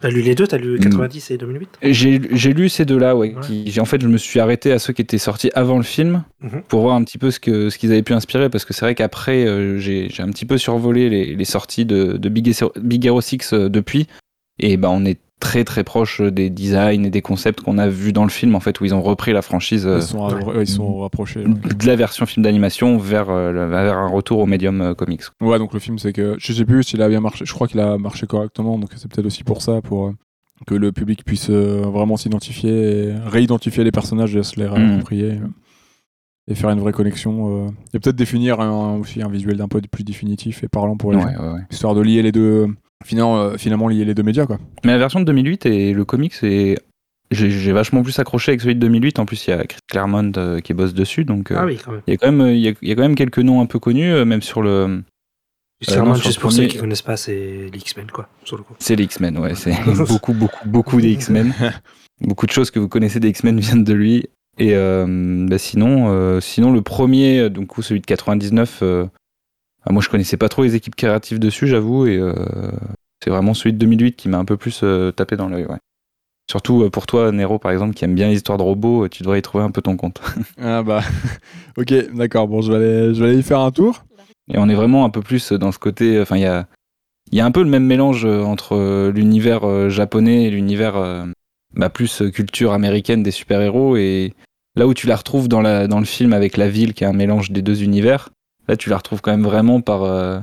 T'as 0.00 0.10
lu 0.10 0.22
les 0.22 0.36
deux, 0.36 0.46
t'as 0.46 0.58
lu 0.58 0.78
90 0.78 1.32
et 1.32 1.38
2008 1.38 1.68
j'ai 1.82 2.20
j'ai 2.30 2.52
lu 2.52 2.68
ces 2.68 2.84
deux-là, 2.84 3.16
ouais. 3.16 3.34
Ouais. 3.34 3.40
qui- 3.42 3.68
j'ai- 3.68 3.80
en 3.80 3.84
fait, 3.84 4.00
je 4.00 4.06
me 4.06 4.16
suis 4.16 4.38
arrêté 4.38 4.70
à 4.70 4.78
ceux 4.78 4.92
qui 4.92 5.02
étaient 5.02 5.18
sortis 5.18 5.50
avant 5.56 5.76
le 5.76 5.82
film 5.82 6.22
Mhm. 6.40 6.62
pour 6.68 6.82
voir 6.82 6.94
un 6.94 7.02
petit 7.02 7.18
peu 7.18 7.32
ce 7.32 7.40
que 7.40 7.68
ce 7.68 7.78
qu'ils 7.78 7.90
avaient 7.90 8.04
pu 8.04 8.12
inspirer, 8.12 8.48
parce 8.48 8.64
que 8.64 8.72
c'est 8.72 8.84
vrai 8.84 8.94
qu'après, 8.94 9.44
euh, 9.46 9.78
j'ai 9.78 10.08
j'ai 10.08 10.22
un 10.22 10.28
petit 10.30 10.44
peu 10.46 10.56
survolé 10.56 11.08
les, 11.10 11.34
les 11.34 11.44
sorties 11.44 11.84
de, 11.84 12.16
de 12.16 12.28
Big, 12.28 12.46
Hero, 12.48 12.70
Big 12.80 13.04
Hero 13.06 13.20
6 13.20 13.52
euh, 13.54 13.68
depuis, 13.68 14.06
et 14.60 14.76
ben 14.76 14.88
on 14.90 15.04
est 15.04 15.18
très 15.40 15.62
très 15.64 15.84
proche 15.84 16.20
des 16.20 16.50
designs 16.50 17.04
et 17.04 17.10
des 17.10 17.22
concepts 17.22 17.60
qu'on 17.60 17.78
a 17.78 17.88
vus 17.88 18.12
dans 18.12 18.24
le 18.24 18.30
film, 18.30 18.54
en 18.54 18.60
fait, 18.60 18.80
où 18.80 18.84
ils 18.84 18.94
ont 18.94 19.02
repris 19.02 19.32
la 19.32 19.42
franchise. 19.42 19.86
euh, 19.86 19.98
Ils 19.98 20.02
sont, 20.02 20.28
ils 20.60 20.66
sont 20.66 20.98
rapprochés. 20.98 21.40
ouais. 21.46 21.74
de 21.74 21.86
la 21.86 21.96
version 21.96 22.26
film 22.26 22.42
d'animation 22.44 22.98
vers, 22.98 23.30
euh, 23.30 23.52
vers 23.68 23.96
un 23.98 24.08
retour 24.08 24.40
au 24.40 24.46
médium 24.46 24.80
euh, 24.80 24.94
comics. 24.94 25.22
Ouais, 25.40 25.58
donc 25.58 25.72
le 25.74 25.78
film, 25.80 25.98
c'est 25.98 26.12
que 26.12 26.36
je 26.38 26.52
sais 26.52 26.64
plus 26.64 26.82
s'il 26.82 27.02
a 27.02 27.08
bien 27.08 27.20
marché. 27.20 27.44
Je 27.46 27.52
crois 27.52 27.68
qu'il 27.68 27.80
a 27.80 27.98
marché 27.98 28.26
correctement, 28.26 28.78
donc 28.78 28.90
c'est 28.96 29.10
peut-être 29.10 29.26
aussi 29.26 29.44
pour 29.44 29.62
ça, 29.62 29.80
pour 29.80 30.12
que 30.66 30.74
le 30.74 30.90
public 30.90 31.24
puisse 31.24 31.50
vraiment 31.50 32.16
s'identifier, 32.16 33.14
réidentifier 33.26 33.84
les 33.84 33.92
personnages 33.92 34.34
et 34.34 34.42
se 34.42 34.58
les 34.58 34.66
réapproprier. 34.66 35.32
euh, 35.32 35.46
Et 36.50 36.54
faire 36.54 36.70
une 36.70 36.80
vraie 36.80 36.92
connexion. 36.92 37.68
et 37.94 37.98
peut-être 38.00 38.16
définir 38.16 38.58
un- 38.60 38.96
aussi 38.96 39.22
un 39.22 39.28
visuel 39.28 39.56
d'un 39.58 39.68
peu 39.68 39.80
plus 39.82 40.02
définitif 40.02 40.64
et 40.64 40.68
parlant 40.68 40.96
pour 40.96 41.12
les 41.12 41.18
ouais. 41.18 41.34
Histoire 41.70 41.94
de 41.94 42.00
lier 42.00 42.22
les 42.22 42.32
deux. 42.32 42.66
Finalement, 43.04 43.40
euh, 43.40 43.56
finalement, 43.56 43.88
lier 43.88 44.04
les 44.04 44.14
deux 44.14 44.22
médias, 44.22 44.46
quoi. 44.46 44.58
Mais 44.84 44.92
la 44.92 44.98
version 44.98 45.20
de 45.20 45.24
2008 45.24 45.66
et 45.66 45.92
le 45.92 46.04
comics, 46.04 46.34
c'est 46.34 46.76
j'ai 47.30 47.50
j'ai 47.50 47.72
vachement 47.72 48.02
plus 48.02 48.18
accroché 48.18 48.50
avec 48.52 48.60
celui 48.60 48.74
de 48.74 48.80
2008. 48.80 49.18
En 49.18 49.26
plus, 49.26 49.46
il 49.46 49.50
y 49.50 49.52
a 49.52 49.64
Chris 49.66 49.78
Claremont 49.88 50.32
euh, 50.36 50.60
qui 50.60 50.74
bosse 50.74 50.94
dessus, 50.94 51.24
donc 51.24 51.50
euh, 51.52 51.56
Ah 51.58 51.64
oui, 51.66 51.78
quand 51.82 51.92
même. 51.92 52.02
il 52.06 52.10
y 52.12 52.14
a 52.14 52.16
quand 52.16 52.32
même 52.32 52.48
il 52.48 52.60
y 52.60 52.68
a, 52.68 52.72
il 52.82 52.88
y 52.88 52.92
a 52.92 52.94
quand 52.96 53.02
même 53.02 53.14
quelques 53.14 53.38
noms 53.38 53.60
un 53.60 53.66
peu 53.66 53.78
connus, 53.78 54.12
euh, 54.12 54.24
même 54.24 54.42
sur 54.42 54.62
le 54.62 55.02
sur 55.80 56.14
juste 56.16 56.26
le 56.36 56.40
pour 56.40 56.50
premier- 56.50 56.62
ceux 56.62 56.66
qui 56.68 56.78
connaissent 56.78 57.02
pas, 57.02 57.16
c'est 57.16 57.70
les 57.72 57.78
X-Men, 57.78 58.10
quoi, 58.10 58.28
sur 58.44 58.56
le 58.56 58.64
coup. 58.64 58.74
c'est 58.80 58.96
les 58.96 59.04
X-Men, 59.04 59.38
ouais, 59.38 59.54
c'est 59.54 59.74
beaucoup 60.08 60.32
beaucoup 60.32 60.68
beaucoup 60.68 61.00
des 61.00 61.12
X-Men. 61.12 61.54
beaucoup 62.20 62.46
de 62.46 62.50
choses 62.52 62.72
que 62.72 62.80
vous 62.80 62.88
connaissez 62.88 63.20
des 63.20 63.28
X-Men 63.28 63.60
viennent 63.60 63.84
de 63.84 63.94
lui. 63.94 64.26
Et 64.58 64.74
euh, 64.74 65.46
bah, 65.48 65.58
sinon, 65.58 66.06
euh, 66.08 66.40
sinon 66.40 66.72
le 66.72 66.82
premier, 66.82 67.48
donc 67.48 67.70
celui 67.80 68.00
de 68.00 68.06
99, 68.06 68.80
euh, 68.82 69.06
ah, 69.84 69.92
moi 69.92 70.02
je 70.02 70.08
connaissais 70.08 70.36
pas 70.36 70.48
trop 70.48 70.62
les 70.62 70.74
équipes 70.74 70.96
créatives 70.96 71.38
dessus, 71.38 71.66
j'avoue, 71.66 72.06
et 72.06 72.18
euh, 72.18 72.34
c'est 73.22 73.30
vraiment 73.30 73.54
celui 73.54 73.72
de 73.72 73.78
2008 73.78 74.16
qui 74.16 74.28
m'a 74.28 74.38
un 74.38 74.44
peu 74.44 74.56
plus 74.56 74.80
euh, 74.82 75.12
tapé 75.12 75.36
dans 75.36 75.48
l'œil. 75.48 75.66
Ouais. 75.66 75.78
Surtout 76.50 76.82
euh, 76.82 76.90
pour 76.90 77.06
toi, 77.06 77.30
Nero, 77.30 77.58
par 77.58 77.72
exemple, 77.72 77.94
qui 77.94 78.04
aime 78.04 78.14
bien 78.14 78.28
les 78.28 78.36
histoires 78.36 78.58
de 78.58 78.62
robots, 78.62 79.08
tu 79.08 79.22
devrais 79.22 79.38
y 79.38 79.42
trouver 79.42 79.64
un 79.64 79.70
peu 79.70 79.82
ton 79.82 79.96
compte. 79.96 80.20
Ah 80.60 80.82
bah. 80.82 81.02
ok, 81.76 82.14
d'accord. 82.14 82.48
Bon, 82.48 82.60
je 82.60 82.72
vais, 82.72 82.76
aller, 82.76 83.14
je 83.14 83.22
vais 83.22 83.30
aller 83.30 83.38
y 83.38 83.42
faire 83.42 83.60
un 83.60 83.70
tour. 83.70 84.04
Et 84.52 84.58
on 84.58 84.68
est 84.68 84.74
vraiment 84.74 85.04
un 85.04 85.10
peu 85.10 85.22
plus 85.22 85.52
dans 85.52 85.72
ce 85.72 85.78
côté. 85.78 86.20
Enfin, 86.20 86.36
il 86.36 86.42
y 86.42 86.46
a, 86.46 86.66
y 87.32 87.40
a 87.40 87.44
un 87.44 87.50
peu 87.50 87.62
le 87.62 87.68
même 87.68 87.84
mélange 87.84 88.24
entre 88.24 89.10
l'univers 89.10 89.90
japonais 89.90 90.44
et 90.44 90.50
l'univers 90.50 91.26
bah, 91.74 91.90
plus 91.90 92.22
culture 92.32 92.72
américaine 92.72 93.22
des 93.22 93.30
super-héros. 93.30 93.98
Et 93.98 94.32
là 94.74 94.86
où 94.86 94.94
tu 94.94 95.06
la 95.06 95.16
retrouves 95.16 95.48
dans, 95.48 95.60
la, 95.60 95.86
dans 95.86 95.98
le 95.98 96.06
film 96.06 96.32
avec 96.32 96.56
la 96.56 96.70
ville, 96.70 96.94
qui 96.94 97.04
est 97.04 97.06
un 97.06 97.12
mélange 97.12 97.50
des 97.50 97.60
deux 97.60 97.82
univers, 97.82 98.30
là 98.68 98.76
tu 98.76 98.90
la 98.90 98.96
retrouves 98.96 99.20
quand 99.20 99.30
même 99.30 99.44
vraiment 99.44 99.80
par. 99.80 100.02
euh, 100.04 100.38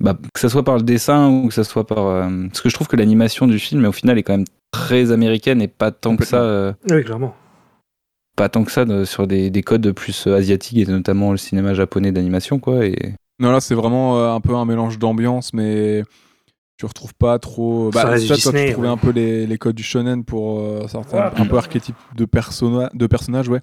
bah, 0.00 0.16
que 0.32 0.40
ça 0.40 0.48
soit 0.48 0.64
par 0.64 0.76
le 0.76 0.82
dessin 0.82 1.28
ou 1.28 1.48
que 1.48 1.54
ça 1.54 1.64
soit 1.64 1.86
par. 1.86 2.06
euh, 2.06 2.46
parce 2.48 2.60
que 2.62 2.68
je 2.70 2.74
trouve 2.74 2.88
que 2.88 2.96
l'animation 2.96 3.46
du 3.46 3.58
film, 3.58 3.84
au 3.84 3.92
final, 3.92 4.16
est 4.18 4.22
quand 4.22 4.36
même 4.36 4.46
très 4.72 5.12
américaine 5.12 5.60
et 5.60 5.68
pas 5.68 5.90
tant 5.90 6.16
que 6.16 6.24
ça. 6.24 6.40
euh, 6.42 6.72
Oui, 6.90 7.04
clairement. 7.04 7.34
pas 8.36 8.48
tant 8.48 8.64
que 8.64 8.72
ça 8.72 8.84
de- 8.86 9.04
sur 9.04 9.26
des, 9.26 9.50
des 9.50 9.62
codes 9.62 9.92
plus 9.92 10.26
euh, 10.26 10.36
asiatiques 10.36 10.78
et 10.78 10.90
notamment 10.90 11.32
le 11.32 11.36
cinéma 11.36 11.74
japonais 11.74 12.12
d'animation, 12.12 12.58
quoi. 12.58 12.86
Et. 12.86 13.14
Non, 13.40 13.50
là, 13.52 13.60
c'est 13.60 13.74
vraiment 13.74 14.18
euh, 14.18 14.30
un 14.32 14.40
peu 14.40 14.54
un 14.54 14.64
mélange 14.64 14.98
d'ambiance, 14.98 15.52
mais 15.52 16.02
tu 16.78 16.86
retrouves 16.86 17.14
pas 17.14 17.38
trop. 17.38 17.90
Bah, 17.90 18.16
ça, 18.18 18.26
toi, 18.26 18.36
tu 18.36 18.72
trouvais 18.72 18.86
ouais. 18.88 18.92
un 18.92 18.96
peu 18.96 19.10
les, 19.10 19.46
les 19.46 19.58
codes 19.58 19.74
du 19.76 19.82
shonen 19.82 20.24
pour 20.24 20.60
euh, 20.60 20.86
certains, 20.88 21.18
Ouais. 21.30 21.30
un 21.40 21.46
peu 21.46 21.56
archétype 21.58 21.96
de, 22.16 22.24
persona, 22.24 22.88
de 22.94 23.06
personnages, 23.06 23.48
ouais. 23.50 23.60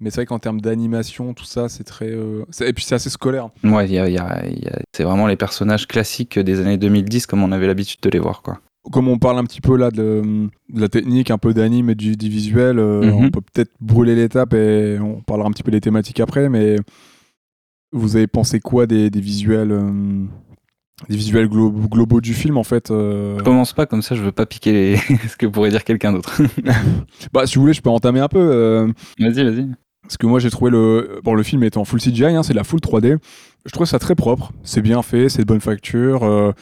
Mais 0.00 0.10
c'est 0.10 0.16
vrai 0.16 0.26
qu'en 0.26 0.38
termes 0.38 0.60
d'animation, 0.60 1.32
tout 1.32 1.44
ça, 1.46 1.68
c'est 1.70 1.84
très. 1.84 2.10
euh, 2.10 2.44
Et 2.64 2.72
puis 2.74 2.84
c'est 2.84 2.94
assez 2.96 3.08
scolaire. 3.10 3.48
Ouais, 3.64 3.86
il 3.86 3.92
y 3.94 3.98
a- 3.98 4.08
il 4.08 4.14
y 4.14 4.18
a- 4.18 4.46
il 4.46 4.62
y 4.62 4.68
a- 4.68 4.78
c'est 4.94 5.04
vraiment 5.04 5.26
les 5.26 5.36
personnages 5.36 5.86
classiques 5.86 6.38
des 6.38 6.60
années 6.60 6.76
2010 6.76 7.26
comme 7.26 7.42
on 7.42 7.50
avait 7.52 7.66
l'habitude 7.66 8.00
de 8.02 8.10
les 8.10 8.18
voir, 8.18 8.42
quoi. 8.42 8.60
Comme 8.92 9.08
on 9.08 9.18
parle 9.18 9.38
un 9.38 9.44
petit 9.44 9.60
peu 9.60 9.76
là 9.76 9.90
de, 9.90 10.22
de 10.68 10.80
la 10.80 10.88
technique, 10.88 11.30
un 11.30 11.38
peu 11.38 11.52
d'anime 11.54 11.90
et 11.90 11.94
du, 11.94 12.16
du 12.16 12.28
visuel, 12.28 12.78
euh, 12.78 13.02
Mhm. 13.06 13.24
on 13.24 13.30
peut 13.30 13.40
peut-être 13.40 13.72
brûler 13.80 14.14
l'étape 14.14 14.52
et 14.54 14.98
on 15.00 15.22
parlera 15.22 15.48
un 15.48 15.50
petit 15.52 15.62
peu 15.64 15.70
des 15.72 15.80
thématiques 15.80 16.20
après, 16.20 16.48
mais 16.48 16.76
vous 17.92 18.16
avez 18.16 18.26
pensé 18.26 18.60
quoi 18.60 18.86
des, 18.86 19.10
des 19.10 19.20
visuels, 19.20 19.72
euh, 19.72 20.24
des 21.08 21.16
visuels 21.16 21.46
glo- 21.48 21.70
globaux 21.88 22.20
du 22.20 22.34
film 22.34 22.56
en 22.58 22.62
fait 22.64 22.90
euh, 22.90 23.38
Je 23.38 23.44
commence 23.44 23.72
pas 23.72 23.86
comme 23.86 24.02
ça, 24.02 24.14
je 24.14 24.22
veux 24.22 24.32
pas 24.32 24.46
piquer 24.46 24.72
les... 24.72 24.96
ce 25.28 25.36
que 25.36 25.46
pourrait 25.46 25.70
dire 25.70 25.84
quelqu'un 25.84 26.12
d'autre. 26.12 26.40
Bah, 27.32 27.46
si 27.46 27.56
vous 27.56 27.62
voulez, 27.62 27.72
je 27.74 27.82
peux 27.82 27.90
entamer 27.90 28.20
un 28.20 28.28
peu. 28.28 28.38
euh, 28.38 28.86
vas-y, 29.18 29.42
vas-y. 29.44 29.68
Parce 30.06 30.16
que 30.16 30.26
moi 30.26 30.38
j'ai 30.38 30.50
trouvé 30.50 30.70
le. 30.70 31.20
Bon, 31.24 31.34
le 31.34 31.42
film 31.42 31.62
est 31.62 31.76
en 31.76 31.84
full 31.84 32.00
CGI, 32.00 32.24
hein, 32.26 32.42
c'est 32.42 32.52
de 32.52 32.58
la 32.58 32.64
full 32.64 32.80
3D. 32.80 33.18
Je 33.64 33.72
trouve 33.72 33.86
ça 33.86 33.98
très 33.98 34.14
propre, 34.14 34.52
c'est 34.62 34.80
bien 34.82 35.02
fait, 35.02 35.28
c'est 35.28 35.42
de 35.42 35.46
bonne 35.46 35.60
facture. 35.60 36.22
euh, 36.22 36.52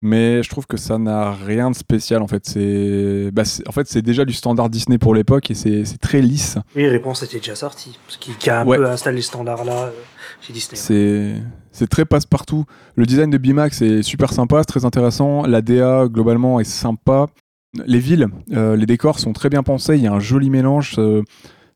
mais 0.00 0.44
je 0.44 0.48
trouve 0.48 0.64
que 0.66 0.76
ça 0.76 0.96
n'a 0.96 1.32
rien 1.32 1.72
de 1.72 1.76
spécial 1.76 2.22
en 2.22 2.28
fait. 2.28 2.46
C'est, 2.46 3.30
bah, 3.32 3.42
en 3.66 3.72
fait, 3.72 3.88
c'est 3.88 4.00
déjà 4.02 4.24
du 4.24 4.32
standard 4.32 4.70
Disney 4.70 4.96
pour 4.96 5.12
l'époque 5.12 5.50
et 5.50 5.54
c'est 5.54 5.82
très 6.00 6.20
lisse. 6.20 6.56
Oui, 6.76 6.86
Réponse 6.88 7.24
était 7.24 7.38
déjà 7.38 7.56
sortie. 7.56 7.98
Ce 8.06 8.16
qui, 8.16 8.30
qui 8.38 8.48
a 8.48 8.60
un 8.60 8.66
Ouais. 8.66 8.76
peu 8.76 8.86
installé 8.86 9.16
le 9.16 9.22
standard 9.22 9.64
là 9.64 9.86
euh, 9.86 9.90
chez 10.40 10.52
Disney. 10.52 10.76
C'est 10.80 11.34
c'est 11.72 11.88
très 11.88 12.04
passe-partout. 12.04 12.64
Le 12.94 13.06
design 13.06 13.30
de 13.30 13.38
Bimax 13.38 13.82
est 13.82 14.02
super 14.02 14.32
sympa, 14.32 14.58
c'est 14.60 14.66
très 14.66 14.84
intéressant. 14.84 15.44
La 15.46 15.62
DA 15.62 16.06
globalement 16.08 16.60
est 16.60 16.64
sympa. 16.64 17.26
Les 17.86 17.98
villes, 17.98 18.28
euh, 18.52 18.76
les 18.76 18.86
décors 18.86 19.18
sont 19.18 19.32
très 19.32 19.48
bien 19.48 19.62
pensés. 19.64 19.96
Il 19.96 20.02
y 20.02 20.06
a 20.06 20.12
un 20.12 20.20
joli 20.20 20.48
mélange. 20.50 20.94
euh, 20.98 21.22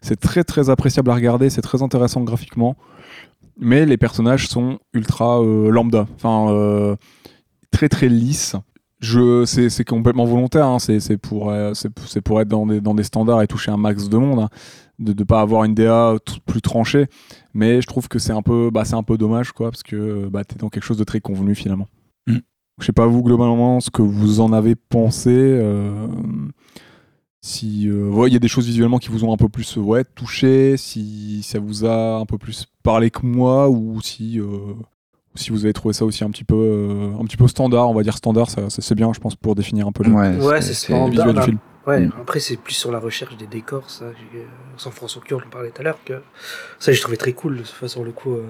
c'est 0.02 0.20
très 0.20 0.44
très 0.44 0.68
appréciable 0.68 1.10
à 1.10 1.14
regarder. 1.14 1.48
C'est 1.48 1.62
très 1.62 1.82
intéressant 1.82 2.20
graphiquement. 2.20 2.76
Mais 3.58 3.86
les 3.86 3.96
personnages 3.96 4.48
sont 4.48 4.78
ultra 4.92 5.40
euh, 5.42 5.70
lambda. 5.70 6.06
Enfin, 6.16 6.50
euh, 6.52 6.96
très 7.70 7.88
très 7.88 8.08
lisses. 8.08 8.56
Je, 9.00 9.44
c'est, 9.46 9.68
c'est 9.68 9.84
complètement 9.84 10.24
volontaire. 10.26 10.66
hein. 10.66 10.78
C'est, 10.78 11.00
c'est 11.00 11.16
pour, 11.16 11.50
euh, 11.50 11.72
c'est, 11.74 11.90
c'est 12.06 12.20
pour 12.20 12.40
être 12.40 12.48
dans 12.48 12.66
des, 12.66 12.80
dans 12.80 12.94
des 12.94 13.02
standards 13.02 13.42
et 13.42 13.46
toucher 13.48 13.70
un 13.72 13.76
max 13.76 14.08
de 14.08 14.16
monde. 14.18 14.38
hein. 14.40 14.48
De 14.98 15.12
ne 15.18 15.24
pas 15.24 15.40
avoir 15.40 15.64
une 15.64 15.74
DA 15.74 16.14
t- 16.24 16.34
plus 16.46 16.60
tranchée 16.62 17.06
mais 17.54 17.80
je 17.82 17.86
trouve 17.88 18.06
que 18.08 18.18
c'est 18.20 18.32
un 18.32 18.42
peu 18.42 18.70
bah, 18.72 18.84
c'est 18.84 18.94
un 18.94 19.02
peu 19.02 19.18
dommage 19.18 19.50
quoi 19.50 19.70
parce 19.70 19.82
que 19.82 20.28
bah, 20.28 20.44
t'es 20.44 20.54
dans 20.56 20.68
quelque 20.68 20.84
chose 20.84 20.98
de 20.98 21.02
très 21.04 21.20
convenu 21.20 21.54
finalement 21.56 21.88
Mm. 22.28 22.36
je 22.78 22.86
sais 22.86 22.92
pas 22.92 23.06
vous 23.06 23.22
globalement 23.24 23.80
ce 23.80 23.90
que 23.90 24.02
vous 24.02 24.38
en 24.40 24.52
avez 24.52 24.76
pensé 24.76 25.30
euh, 25.32 26.06
si 27.44 27.88
euh, 27.88 28.08
ouais, 28.08 28.28
il 28.30 28.32
y 28.32 28.36
a 28.36 28.38
des 28.38 28.48
choses 28.48 28.66
visuellement 28.66 28.98
qui 28.98 29.08
vous 29.08 29.24
ont 29.24 29.32
un 29.32 29.36
peu 29.36 29.48
plus 29.48 29.76
euh, 29.76 29.80
ouais 29.80 30.04
touché 30.04 30.76
si 30.76 31.42
ça 31.42 31.58
vous 31.58 31.84
a 31.84 32.16
un 32.18 32.24
peu 32.24 32.38
plus 32.38 32.66
parlé 32.84 33.10
que 33.10 33.26
moi 33.26 33.68
ou 33.68 34.00
si 34.00 34.38
euh, 34.38 34.74
si 35.34 35.50
vous 35.50 35.64
avez 35.64 35.72
trouvé 35.72 35.92
ça 35.92 36.04
aussi 36.04 36.22
un 36.22 36.30
petit 36.30 36.44
peu 36.44 36.54
euh, 36.54 37.20
un 37.20 37.24
petit 37.24 37.36
peu 37.36 37.48
standard 37.48 37.90
on 37.90 37.94
va 37.94 38.02
dire 38.04 38.16
standard 38.16 38.48
ça, 38.48 38.70
ça, 38.70 38.80
c'est 38.80 38.94
bien 38.94 39.12
je 39.12 39.18
pense 39.18 39.34
pour 39.34 39.54
définir 39.56 39.88
un 39.88 39.92
peu 39.92 40.04
le, 40.04 40.12
Ouais, 40.12 40.36
Ouais, 40.36 40.60
c'est 40.62 40.68
le 40.68 40.74
standard. 40.74 41.08
visuel 41.10 41.34
du 41.34 41.42
film 41.42 41.58
Ouais, 41.84 41.98
Mm. 42.06 42.12
après 42.20 42.38
c'est 42.38 42.56
plus 42.56 42.74
sur 42.74 42.92
la 42.92 43.00
recherche 43.00 43.36
des 43.36 43.48
décors, 43.48 43.90
ça. 43.90 44.04
euh, 44.04 44.12
Sans 44.76 44.92
François 44.92 45.20
Cure, 45.20 45.42
on 45.44 45.50
parlait 45.50 45.70
tout 45.72 45.80
à 45.80 45.84
l'heure, 45.84 45.98
que 46.04 46.22
ça 46.78 46.92
j'ai 46.92 47.00
trouvé 47.00 47.16
très 47.16 47.32
cool, 47.32 47.54
de 47.56 47.62
toute 47.62 47.70
façon, 47.70 48.04
le 48.04 48.12
coup. 48.12 48.34
euh. 48.34 48.46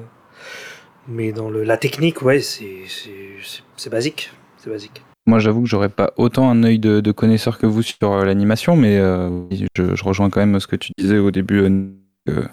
Mais 1.09 1.33
dans 1.33 1.49
le, 1.49 1.65
la 1.65 1.79
technique, 1.79 2.21
ouais, 2.21 2.41
c'est 2.43 2.83
c'est- 2.89 3.39
c'est- 3.43 3.63
c'est 3.79 3.89
basique. 3.89 4.31
C'est 4.59 4.69
basique. 4.69 5.03
Moi, 5.27 5.39
j'avoue 5.39 5.63
que 5.63 5.69
j'aurais 5.69 5.89
pas 5.89 6.13
autant 6.17 6.51
un 6.51 6.63
œil 6.65 6.79
de, 6.79 7.01
de 7.01 7.13
connaisseur 7.13 7.59
que 7.59 7.67
vous 7.67 7.83
sur 7.83 7.97
euh, 8.13 8.25
l'animation, 8.25 8.75
mais 8.77 8.99
euh, 8.99 9.31
je, 9.77 9.95
je 9.95 10.05
rejoins 10.05 10.31
quand 10.31 10.41
même 10.45 10.59
ce 10.59 10.67
que 10.67 10.77
tu 10.77 10.93
disais 10.99 11.19
au 11.19 11.31
début. 11.31 11.61
euh, 12.29 12.45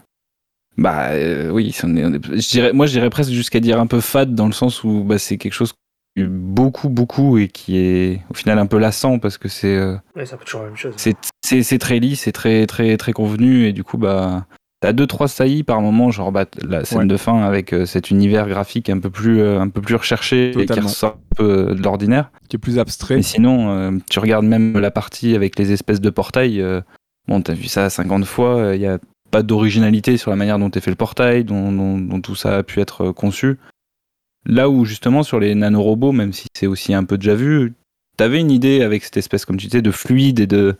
bah 0.77 1.09
euh, 1.11 1.49
oui, 1.49 1.75
on 1.83 1.95
est- 1.97 2.05
on 2.05 2.13
est- 2.13 2.23
je 2.41 2.49
dirais, 2.49 2.71
moi 2.73 2.85
je 2.85 2.91
dirais 2.93 3.09
presque 3.09 3.31
jusqu'à 3.31 3.59
dire 3.59 3.79
un 3.79 3.87
peu 3.87 3.99
fade 3.99 4.33
dans 4.35 4.45
le 4.45 4.53
sens 4.53 4.83
où 4.83 5.03
bah, 5.03 5.17
c'est 5.19 5.37
quelque 5.37 5.53
chose 5.53 5.73
que 6.15 6.23
beaucoup, 6.23 6.89
beaucoup 6.89 7.37
et 7.37 7.47
qui 7.49 7.77
est 7.77 8.21
au 8.29 8.33
final 8.33 8.57
un 8.59 8.65
peu 8.65 8.77
lassant 8.77 9.19
parce 9.19 9.37
que 9.37 9.49
c'est 9.49 9.77
Ouais, 10.15 10.25
c'est 10.25 10.37
toujours 10.37 10.61
la 10.61 10.67
même 10.67 10.77
chose. 10.77 10.95
c'est 11.41 11.77
très 11.79 11.99
lisse, 11.99 12.21
c'est 12.21 12.31
très 12.31 12.65
très 12.65 12.95
très 12.97 13.11
convenu 13.13 13.65
et 13.65 13.73
du 13.73 13.83
coup 13.83 13.97
bah 13.97 14.45
t'as 14.81 14.93
deux 14.93 15.07
trois 15.07 15.27
saillies 15.27 15.63
par 15.63 15.81
moment 15.81 16.09
genre 16.11 16.31
bah, 16.31 16.45
la 16.61 16.85
scène 16.85 16.99
Ouais. 16.99 17.05
de 17.05 17.17
fin 17.17 17.41
avec 17.43 17.73
euh, 17.73 17.85
cet 17.85 18.11
univers 18.11 18.47
graphique 18.47 18.89
un 18.89 18.99
peu 18.99 19.09
plus 19.09 19.41
euh, 19.41 19.59
un 19.59 19.67
peu 19.69 19.81
plus 19.81 19.95
recherché 19.95 20.51
et 20.57 20.65
qui 20.65 20.79
ressort 20.79 21.17
un 21.31 21.35
peu 21.35 21.69
euh, 21.69 21.73
de 21.75 21.81
l'ordinaire. 21.83 22.31
qui 22.47 22.55
est 22.55 22.59
plus 22.59 22.79
abstrait 22.79 23.17
Mais 23.17 23.21
sinon, 23.21 23.69
euh, 23.71 23.91
tu 24.09 24.19
regardes 24.19 24.45
même 24.45 24.77
la 24.79 24.91
partie 24.91 25.35
avec 25.35 25.57
les 25.59 25.71
espèces 25.71 25.99
de 26.01 26.09
portails. 26.09 26.63
bon, 27.27 27.41
t'as 27.41 27.53
vu 27.53 27.65
ça 27.65 27.89
50 27.89 28.25
fois, 28.25 28.71
il 28.75 28.79
n'y 28.79 28.87
a 28.87 28.99
pas 29.31 29.43
d'originalité 29.43 30.17
sur 30.17 30.31
la 30.31 30.37
manière 30.37 30.57
dont 30.57 30.71
est 30.71 30.79
fait 30.79 30.89
le 30.91 30.95
portail, 30.95 31.43
dont, 31.43 31.71
dont- 31.71 31.99
dont 31.99 32.21
tout 32.21 32.35
ça 32.35 32.57
a 32.57 32.63
pu 32.63 32.79
être 32.79 33.11
conçu. 33.11 33.57
Là 34.45 34.69
où 34.69 34.85
justement 34.85 35.21
sur 35.23 35.39
les 35.39 35.53
nanorobots, 35.55 36.13
même 36.13 36.33
si 36.33 36.47
c'est 36.57 36.65
aussi 36.67 36.93
un 36.93 37.03
peu 37.03 37.17
déjà 37.17 37.35
vu, 37.35 37.73
t'avais 38.17 38.39
une 38.39 38.49
idée 38.49 38.81
avec 38.81 39.03
cette 39.03 39.17
espèce, 39.17 39.45
comme 39.45 39.57
tu 39.57 39.67
disais, 39.67 39.81
de 39.81 39.91
fluide 39.91 40.39
et 40.39 40.47
de, 40.47 40.75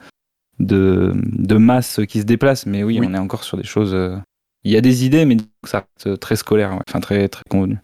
de, 0.59 1.13
de 1.15 1.55
masse 1.55 1.99
qui 2.07 2.19
se 2.19 2.25
déplace, 2.25 2.65
mais 2.65 2.83
oui, 2.83 2.99
Oui. 2.99 3.07
on 3.09 3.13
est 3.13 3.17
encore 3.19 3.43
sur 3.43 3.57
des 3.57 3.63
choses. 3.63 3.93
euh, 3.93 4.17
Il 4.63 4.71
y 4.71 4.77
a 4.77 4.81
des 4.81 5.05
idées, 5.05 5.23
mais 5.25 5.37
ça 5.63 5.85
reste 6.05 6.19
très 6.19 6.35
scolaire, 6.35 6.71
ouais. 6.73 6.81
enfin 6.87 6.99
très, 6.99 7.29
très 7.29 7.43
convenu. 7.49 7.77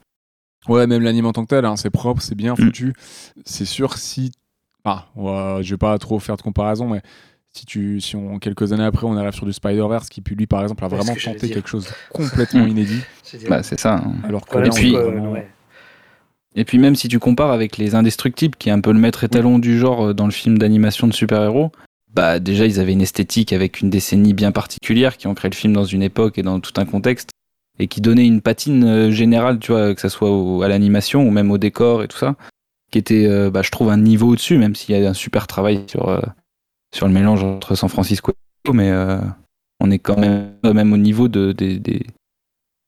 Ouais, 0.68 0.88
même 0.88 1.04
l'anime 1.04 1.26
en 1.28 1.32
tant 1.32 1.44
que 1.46 1.50
tel, 1.50 1.64
hein, 1.66 1.76
c'est 1.78 1.90
propre, 1.90 2.22
c'est 2.22 2.36
bien 2.36 2.54
Mm. 2.54 2.58
foutu. 2.58 2.94
C'est 3.46 3.66
sûr 3.66 3.98
si. 3.98 4.32
Ah, 4.84 5.06
ouais, 5.16 5.64
je 5.64 5.72
vais 5.74 5.78
pas 5.78 5.98
trop 5.98 6.20
faire 6.20 6.38
de 6.38 6.42
comparaison, 6.42 6.90
mais 6.90 7.02
si 7.54 7.66
tu, 7.66 8.02
si 8.02 8.16
on, 8.18 8.40
quelques 8.40 8.74
années 8.74 8.84
après, 8.84 9.06
on 9.08 9.16
arrive 9.16 9.32
sur 9.34 9.46
du 9.46 9.54
Spider-Verse 9.54 10.10
qui, 10.10 10.22
lui, 10.36 10.46
par 10.48 10.62
exemple, 10.64 10.84
a 10.84 10.88
vraiment 10.90 11.14
que 11.16 11.24
tenté 11.24 11.50
quelque 11.50 11.70
chose 11.70 11.86
de 11.86 11.92
complètement 12.12 12.66
Mm. 12.66 12.70
inédit, 12.70 13.02
Bah, 13.48 13.64
c'est 13.64 13.80
ça. 13.80 13.96
hein. 13.96 14.14
alors 14.26 14.46
que 14.46 14.52
Voilà, 14.52 14.68
là, 14.68 14.74
et 14.76 14.80
puis- 14.80 14.94
est 14.94 14.98
euh, 14.98 15.12
vraiment- 15.12 15.32
ouais. 15.32 15.48
Et 16.58 16.64
puis 16.66 16.78
même 16.78 16.96
si 16.96 17.08
tu 17.10 17.20
compares 17.20 17.52
avec 17.52 17.78
les 17.78 17.96
Indestructibles, 17.96 18.56
qui 18.58 18.70
est 18.70 18.72
un 18.72 18.80
peu 18.80 18.92
le 18.94 19.00
maître 19.00 19.24
étalon 19.24 19.60
du 19.60 19.78
genre 19.78 20.08
euh, 20.08 20.14
dans 20.14 20.26
le 20.26 20.32
film 20.32 20.58
d'animation 20.58 21.06
de 21.08 21.14
super-héros, 21.14 21.72
bah 22.16 22.40
déjà 22.40 22.66
ils 22.66 22.80
avaient 22.80 22.94
une 22.94 23.02
esthétique 23.02 23.54
avec 23.54 23.82
une 23.82 23.90
décennie 23.90 24.34
bien 24.34 24.52
particulière, 24.52 25.18
qui 25.18 25.28
ancrait 25.28 25.50
le 25.50 25.56
film 25.56 25.74
dans 25.74 25.84
une 25.86 26.02
époque 26.02 26.38
et 26.38 26.44
dans 26.44 26.60
tout 26.60 26.74
un 26.78 26.86
contexte, 26.86 27.30
et 27.78 27.88
qui 27.88 28.02
donnait 28.02 28.26
une 28.26 28.42
patine 28.42 28.84
euh, 28.86 29.12
générale, 29.12 29.60
tu 29.60 29.72
vois, 29.74 29.94
que 29.94 30.02
ça 30.02 30.10
soit 30.10 30.30
à 30.64 30.68
l'animation 30.68 31.28
ou 31.28 31.32
même 31.32 31.52
au 31.52 31.58
décor 31.58 32.04
et 32.04 32.08
tout 32.08 32.18
ça, 32.18 32.36
qui 32.92 32.98
était, 32.98 33.28
euh, 33.28 33.52
bah, 33.52 33.62
je 33.62 33.70
trouve, 33.72 33.90
un 33.90 33.98
niveau 33.98 34.30
au-dessus, 34.30 34.58
même 34.58 34.76
s'il 34.76 34.96
y 34.96 35.06
a 35.06 35.10
un 35.10 35.14
super 35.14 35.46
travail 35.46 35.84
sur, 35.88 36.08
euh, 36.08 36.22
sur 36.96 37.08
le 37.08 37.14
mélange 37.14 37.44
entre 37.44 37.76
San 37.76 37.90
Francisco 37.90 38.32
et 38.32 38.72
mais 38.72 38.92
on 39.80 39.92
est 39.92 40.00
quand 40.00 40.18
même, 40.18 40.54
même 40.64 40.94
au 40.94 40.98
niveau 40.98 41.28
de, 41.28 41.52
des- 41.52 41.80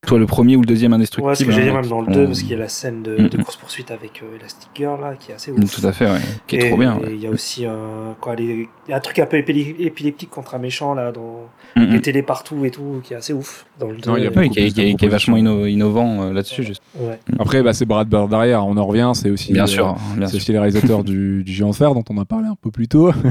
soit 0.07 0.19
le 0.19 0.25
premier 0.25 0.55
ou 0.55 0.61
le 0.61 0.65
deuxième 0.65 0.93
Indestructible. 0.93 1.27
Ouais, 1.29 1.35
ce 1.35 1.43
que 1.43 1.51
j'ai 1.51 1.63
dit 1.63 1.69
hein, 1.69 1.73
même 1.81 1.88
dans 1.88 1.99
le 2.01 2.05
sont- 2.07 2.11
2, 2.19 2.25
parce 2.27 2.39
qu'il 2.41 2.51
y 2.51 2.53
a 2.53 2.57
la 2.57 2.69
scène 2.69 3.03
de, 3.03 3.17
Mm, 3.17 3.27
de 3.29 3.38
mm. 3.38 3.43
course-poursuite 3.43 3.91
avec 3.91 4.21
euh, 4.23 4.38
Elastic 4.39 4.69
Girl, 4.75 4.99
là, 5.01 5.15
qui 5.19 5.31
est 5.31 5.35
assez 5.35 5.51
ouf. 5.51 5.79
Tout 5.81 5.85
à 5.85 5.91
fait, 5.91 6.05
ouais, 6.05 6.19
qui 6.47 6.55
est 6.55 6.65
Et- 6.65 6.69
trop 6.69 6.77
bien. 6.77 6.97
et 6.99 7.03
ouais. 7.05 7.11
Il 7.13 7.21
y 7.21 7.27
a 7.27 7.29
aussi 7.29 7.65
un, 7.65 8.15
quoi, 8.21 8.35
les- 8.35 8.67
il 8.88 8.91
y 8.91 8.93
a 8.93 8.97
un 8.97 8.99
truc 9.01 9.19
un 9.19 9.25
peu 9.25 9.38
épileptique 9.38 10.29
contre 10.29 10.55
un 10.55 10.59
méchant, 10.59 10.93
là, 10.93 11.11
dans, 11.11 11.47
Mm, 11.75 11.81
mm. 11.84 11.89
qui 11.89 11.95
est 11.95 12.01
télé 12.01 12.21
partout 12.23 12.65
et 12.65 12.71
tout, 12.71 13.01
qui 13.03 13.13
est 13.13 13.17
assez 13.17 13.34
ouf. 13.34 13.65
Dans 13.79 13.88
le 13.88 13.97
Non, 14.05 14.17
il 14.17 14.23
y 14.23 14.27
a 14.27 14.29
2. 14.29 14.41
Beaucoup 14.41 14.49
qui 14.49 14.59
est, 15.05 15.07
vachement 15.07 15.38
inno- 15.38 15.67
innovant 15.67 16.23
euh, 16.23 16.34
là-dessus, 16.34 16.63
juste. 16.63 16.81
Ouais. 16.99 17.19
Après, 17.39 17.61
bah, 17.61 17.73
c'est 17.73 17.85
Brad 17.85 18.07
Bird 18.07 18.29
derrière, 18.29 18.65
on 18.65 18.75
en 18.77 18.85
revient, 18.85 19.11
c'est 19.13 19.29
aussi. 19.29 19.53
Bien 19.53 19.63
euh, 19.63 19.67
sûr, 19.67 19.95
bien 20.15 20.25
C'est 20.27 20.31
sûr. 20.31 20.38
aussi 20.38 20.51
les 20.53 20.57
réalisateurs 20.59 21.03
du, 21.03 21.43
du 21.43 21.51
Géant 21.53 21.69
de 21.69 21.75
Fer 21.75 21.93
dont 21.93 22.03
on 22.09 22.17
a 22.17 22.25
parlé 22.25 22.47
un 22.47 22.55
peu 22.59 22.71
plus 22.71 22.88
tôt. 22.88 23.11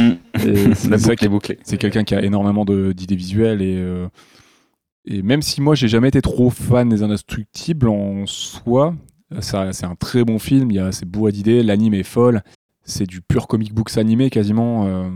Mm. 0.00 0.12
C'est 0.74 0.98
ça 0.98 1.16
qui- 1.16 1.24
est 1.24 1.28
bouclée. 1.28 1.58
C'est 1.64 1.76
quelqu'un 1.78 2.04
qui 2.04 2.14
a 2.14 2.22
énormément 2.22 2.64
de- 2.64 2.92
d'idées 2.92 3.16
visuelles 3.16 3.62
et, 3.62 3.76
euh, 3.78 4.06
et 5.06 5.22
même 5.22 5.42
si 5.42 5.60
moi 5.60 5.74
j'ai 5.74 5.88
jamais 5.88 6.08
été 6.08 6.20
trop 6.20 6.50
fan 6.50 6.88
des 6.88 7.02
Indestructibles 7.02 7.88
en 7.88 8.26
soi, 8.26 8.94
c'est 9.40 9.84
un 9.84 9.94
très 9.96 10.24
bon 10.24 10.38
film, 10.38 10.70
il 10.70 10.76
y 10.76 10.80
a 10.80 10.92
c'est 10.92 11.06
bourré 11.06 11.32
d'idées, 11.32 11.62
l'anime 11.62 11.94
est 11.94 12.02
folle, 12.02 12.42
c'est 12.84 13.06
du 13.06 13.20
pur 13.20 13.46
comic 13.48 13.72
books 13.74 13.96
animé 13.96 14.30
quasiment. 14.30 14.86
euh, 14.86 15.08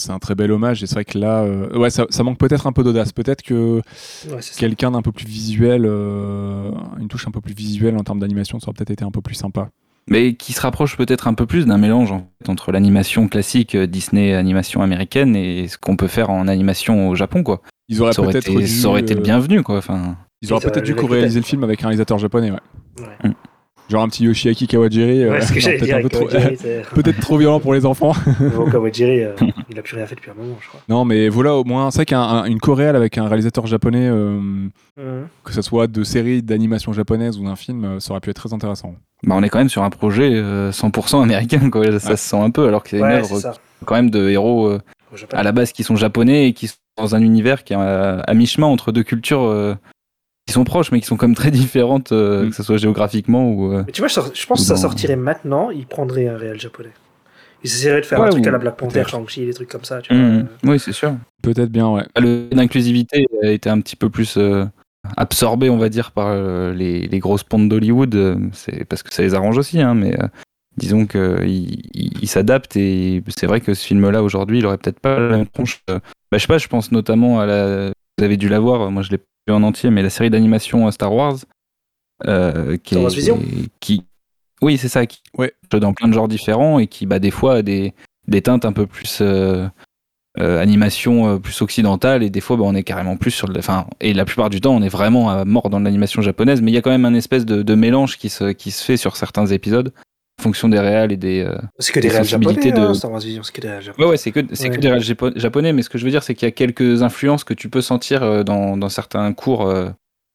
c'est 0.00 0.12
un 0.12 0.20
très 0.20 0.36
bel 0.36 0.52
hommage 0.52 0.82
et 0.82 0.86
c'est 0.86 0.94
vrai 0.94 1.04
que 1.04 1.18
là, 1.18 1.42
euh, 1.42 1.76
ouais, 1.76 1.90
ça, 1.90 2.06
ça 2.08 2.22
manque 2.22 2.38
peut-être 2.38 2.68
un 2.68 2.72
peu 2.72 2.84
d'audace. 2.84 3.12
Peut-être 3.12 3.42
que 3.42 3.82
Ouais, 4.30 4.40
quelqu'un 4.56 4.92
d'un 4.92 5.02
peu 5.02 5.10
plus 5.10 5.26
visuel, 5.26 5.82
euh, 5.84 6.70
une 7.00 7.08
touche 7.08 7.26
un 7.26 7.32
peu 7.32 7.40
plus 7.40 7.52
visuelle 7.54 7.96
en 7.96 8.04
termes 8.04 8.20
d'animation, 8.20 8.60
ça 8.60 8.68
aurait 8.68 8.74
peut-être 8.74 8.92
été 8.92 9.04
un 9.04 9.10
peu 9.10 9.20
plus 9.20 9.34
sympa. 9.34 9.70
Mais 10.10 10.34
qui 10.34 10.52
se 10.52 10.60
rapproche 10.60 10.96
peut-être 10.96 11.28
un 11.28 11.34
peu 11.34 11.46
plus 11.46 11.66
d'un 11.66 11.78
mélange 11.78 12.12
en 12.12 12.28
fait, 12.40 12.50
entre 12.50 12.72
l'animation 12.72 13.28
classique 13.28 13.74
euh, 13.74 13.86
Disney, 13.86 14.34
animation 14.34 14.82
américaine, 14.82 15.36
et 15.36 15.68
ce 15.68 15.78
qu'on 15.78 15.96
peut 15.96 16.08
faire 16.08 16.30
en 16.30 16.48
animation 16.48 17.08
au 17.08 17.14
Japon, 17.14 17.42
quoi. 17.42 17.62
Ils 17.88 18.02
auraient 18.02 18.12
Ça 18.12 18.22
aurait, 18.22 18.32
peut-être 18.32 18.50
été, 18.50 18.58
dû, 18.58 18.66
ça 18.66 18.88
aurait 18.88 19.00
été 19.00 19.14
le 19.14 19.20
euh, 19.20 19.24
bienvenu, 19.24 19.62
quoi. 19.62 19.78
Enfin, 19.78 20.16
Ils 20.42 20.52
auraient 20.52 20.64
peut-être 20.64 20.84
dû 20.84 20.94
co-réaliser 20.94 21.40
le 21.40 21.44
film 21.44 21.64
avec 21.64 21.82
un 21.82 21.88
réalisateur 21.88 22.18
japonais, 22.18 22.50
ouais. 22.50 22.58
Ouais. 23.24 23.30
Genre 23.88 24.02
un 24.02 24.08
petit 24.08 24.24
Yoshiaki 24.24 24.66
Kawajiri. 24.66 25.28
Ouais, 25.28 25.40
ce 25.40 25.48
que 25.52 25.54
non, 25.54 25.60
j'allais 25.60 26.02
peut-être 26.02 26.28
dire 26.28 26.82
trop- 26.84 26.94
Peut-être 27.02 27.36
violent 27.38 27.58
pour 27.60 27.72
les 27.74 27.86
enfants. 27.86 28.12
Bon, 28.56 28.70
Kawajiri, 28.70 29.22
euh, 29.24 29.32
il 29.70 29.78
a 29.78 29.82
plus 29.82 29.96
rien 29.96 30.06
fait 30.06 30.14
depuis 30.14 30.30
un 30.30 30.34
moment, 30.34 30.56
je 30.60 30.68
crois. 30.68 30.80
Non, 30.88 31.04
mais 31.04 31.28
voilà, 31.28 31.54
au 31.54 31.64
moins, 31.64 31.90
c'est 31.90 32.08
vrai 32.10 32.44
qu'une 32.46 32.58
coréale 32.60 32.96
avec 32.96 33.16
un 33.18 33.26
réalisateur 33.28 33.66
japonais, 33.66 34.08
euh, 34.10 34.38
Mhm. 34.98 35.28
que 35.44 35.52
ce 35.52 35.62
soit 35.62 35.86
de 35.86 36.02
séries 36.04 36.42
d'animation 36.42 36.92
japonaise 36.92 37.38
ou 37.38 37.44
d'un 37.44 37.56
film, 37.56 37.84
euh, 37.84 38.00
ça 38.00 38.10
aurait 38.10 38.20
pu 38.20 38.30
être 38.30 38.36
très 38.36 38.52
intéressant. 38.52 38.94
bah, 39.26 39.34
on 39.38 39.42
est 39.42 39.48
quand 39.48 39.58
même 39.58 39.68
sur 39.68 39.82
un 39.82 39.90
projet 39.90 40.30
euh, 40.34 40.70
100% 40.72 41.22
américain, 41.22 41.70
quoi. 41.70 41.84
Ça 41.98 42.10
Ouais. 42.10 42.16
se 42.16 42.28
sent 42.28 42.36
un 42.36 42.50
peu, 42.50 42.66
alors 42.68 42.82
que 42.82 42.90
c'est 42.90 42.98
une 42.98 43.04
œuvre 43.04 43.52
quand 43.84 43.94
même 43.94 44.10
de 44.10 44.28
héros 44.28 44.66
euh, 44.68 44.80
à 45.32 45.42
la 45.42 45.52
base 45.52 45.72
qui 45.72 45.82
sont 45.84 45.96
japonais 45.96 46.48
et 46.48 46.52
qui 46.52 46.66
sont 46.68 46.76
dans 46.98 47.14
un 47.14 47.22
univers 47.22 47.64
qui 47.64 47.72
est 47.72 47.76
à, 47.76 48.20
à 48.20 48.34
mi-chemin 48.34 48.66
entre 48.66 48.90
deux 48.92 49.02
cultures 49.04 49.42
euh, 49.44 49.74
qui 50.48 50.52
sont 50.54 50.64
proches, 50.64 50.90
mais 50.92 51.00
qui 51.00 51.06
sont 51.06 51.18
comme 51.18 51.34
très 51.34 51.50
différentes, 51.50 52.10
euh, 52.12 52.44
Mm. 52.46 52.48
que 52.50 52.56
ce 52.56 52.62
soit 52.62 52.78
géographiquement 52.78 53.50
ou. 53.50 53.72
euh, 53.74 53.82
Mais 53.86 53.92
tu 53.92 54.00
vois, 54.00 54.08
je, 54.08 54.46
pense 54.46 54.60
que 54.60 54.66
ça 54.66 54.74
Dans- 54.74 54.80
sortirait 54.80 55.14
maintenant, 55.16 55.70
il 55.70 55.84
prendrait 55.86 56.26
un 56.26 56.38
réel 56.38 56.58
japonais. 56.58 56.92
Il 57.62 57.66
essaierait 57.66 58.00
de 58.00 58.06
faire 58.06 58.18
un 58.20 58.24
Ouais, 58.24 58.30
truc 58.30 58.46
à 58.46 58.50
la 58.52 58.58
Black 58.58 58.76
Panther. 58.78 59.04
Shang-Chi, 59.06 59.44
des 59.44 59.52
trucs 59.52 59.68
comme 59.68 59.84
ça, 59.84 60.00
tu 60.00 60.14
vois. 60.14 60.22
mm, 60.22 60.36
Euh, 60.38 60.70
Oui, 60.70 60.78
c'est 60.78 60.92
sûr. 60.92 61.14
Peut-être 61.42 61.70
bien, 61.70 61.88
ouais. 61.90 62.04
Le- 62.18 62.48
L'inclusivité 62.52 63.26
a 63.42 63.50
été 63.50 63.68
un 63.68 63.78
petit 63.80 63.94
peu 63.96 64.08
plus 64.08 64.38
euh, 64.38 64.64
absorbée, 65.18 65.68
on 65.68 65.76
va 65.76 65.88
dire, 65.90 66.12
par 66.12 66.34
les, 66.72 67.06
les 67.06 67.18
grosses 67.18 67.44
pontes 67.44 67.68
d'Hollywood. 67.68 68.38
C'est 68.52 68.84
parce 68.86 69.02
que 69.02 69.12
ça 69.12 69.22
les 69.22 69.34
arrange 69.34 69.58
aussi, 69.58 69.80
hein, 69.82 69.92
mais 69.94 70.18
euh, 70.18 70.26
disons 70.78 71.04
qu'ils 71.06 71.80
ils 71.94 72.28
s'adaptent 72.28 72.76
et 72.76 73.22
c'est 73.36 73.46
vrai 73.46 73.60
que 73.60 73.74
ce 73.74 73.84
film-là 73.86 74.22
aujourd'hui, 74.22 74.60
il 74.60 74.66
aurait 74.66 74.78
peut-être 74.78 75.00
pas 75.00 75.18
la 75.18 75.36
même 75.36 75.46
tronche. 75.46 75.82
bah, 75.88 75.98
je 76.32 76.38
sais 76.38 76.46
pas, 76.46 76.56
je 76.58 76.68
pense 76.68 76.90
notamment 76.90 77.38
à 77.38 77.44
la. 77.46 77.90
Vous 78.18 78.24
avez 78.24 78.36
dû 78.36 78.48
la 78.48 78.58
voir, 78.60 78.90
moi 78.90 79.02
je 79.02 79.10
l'ai 79.12 79.18
en 79.52 79.62
entier, 79.62 79.90
mais 79.90 80.02
la 80.02 80.10
série 80.10 80.30
d'animation 80.30 80.86
euh, 80.86 80.90
Star 80.90 81.12
Wars. 81.14 81.36
euh, 82.26 82.76
qui 82.78 82.94
Star 82.94 83.02
Wars 83.02 83.12
est- 83.12 83.16
Vision 83.16 83.40
qui, 83.80 84.04
Oui, 84.60 84.76
c'est 84.76 84.88
ça, 84.88 85.06
qui 85.06 85.22
Ouais. 85.36 85.52
dans 85.70 85.92
plein 85.92 86.08
de 86.08 86.12
genres 86.14 86.26
différents 86.28 86.78
et 86.80 86.88
qui, 86.88 87.06
bah, 87.06 87.20
des 87.20 87.30
fois, 87.30 87.56
a 87.56 87.62
des, 87.62 87.94
des 88.26 88.42
teintes 88.42 88.64
un 88.64 88.72
peu 88.72 88.86
plus. 88.86 89.18
euh, 89.20 89.68
euh, 90.40 90.60
animation 90.60 91.26
euh, 91.26 91.38
plus 91.38 91.62
occidentale 91.62 92.22
et 92.22 92.30
des 92.30 92.40
fois 92.40 92.56
bah, 92.56 92.62
on 92.64 92.74
est 92.76 92.84
carrément 92.84 93.16
plus 93.16 93.32
sur 93.32 93.48
le 93.48 93.58
enfin 93.58 93.86
et 94.00 94.12
la 94.14 94.24
plupart 94.24 94.50
du 94.50 94.60
temps 94.60 94.72
on 94.76 94.82
est 94.82 94.88
vraiment 94.88 95.30
à 95.30 95.44
mort 95.44 95.68
dans 95.68 95.80
l'animation 95.80 96.22
japonaise 96.22 96.62
mais 96.62 96.70
il 96.70 96.74
y 96.74 96.76
a 96.76 96.82
quand 96.82 96.90
même 96.90 97.06
un 97.06 97.14
espèce 97.14 97.44
de, 97.44 97.62
de 97.62 97.74
mélange 97.74 98.18
qui 98.18 98.28
se, 98.28 98.52
qui 98.52 98.70
se 98.70 98.84
fait 98.84 98.96
sur 98.96 99.16
certains 99.16 99.46
épisodes 99.46 99.92
fonction 100.40 100.68
des 100.68 100.78
réals 100.78 101.12
et 101.12 101.16
des 101.16 101.40
euh, 101.42 101.56
C'est 101.78 101.92
que 101.92 102.00
des 102.00 102.08
des 102.08 102.14
réels 102.14 102.24
sensibilités 102.26 102.68
japonais, 102.70 102.84
de- 102.86 102.90
hein, 102.90 102.94
Star 102.94 103.10
Wars 103.10 103.20
Vision, 103.20 103.42
c'est 103.42 103.52
que 103.52 103.60
des 103.60 103.68
réels 103.68 103.82
japonais. 103.82 104.04
ouais 104.04 104.10
ouais 104.12 104.16
c'est 104.16 104.30
que 104.32 104.40
c'est 104.54 104.68
Ouais. 104.68 104.76
que 104.76 104.80
des 104.80 104.88
réals 104.88 105.02
japo- 105.02 105.36
japonais 105.38 105.72
mais 105.72 105.82
ce 105.82 105.90
que 105.90 105.98
je 105.98 106.04
veux 106.04 106.10
dire 106.10 106.22
c'est 106.22 106.34
qu'il 106.34 106.46
y 106.46 106.48
a 106.48 106.52
quelques 106.52 107.02
influences 107.02 107.44
que 107.44 107.54
tu 107.54 107.68
peux 107.68 107.80
sentir 107.82 108.22
euh, 108.22 108.42
dans, 108.44 108.76
dans 108.76 108.88
certains 108.88 109.32
cours 109.32 109.66
euh, 109.66 109.90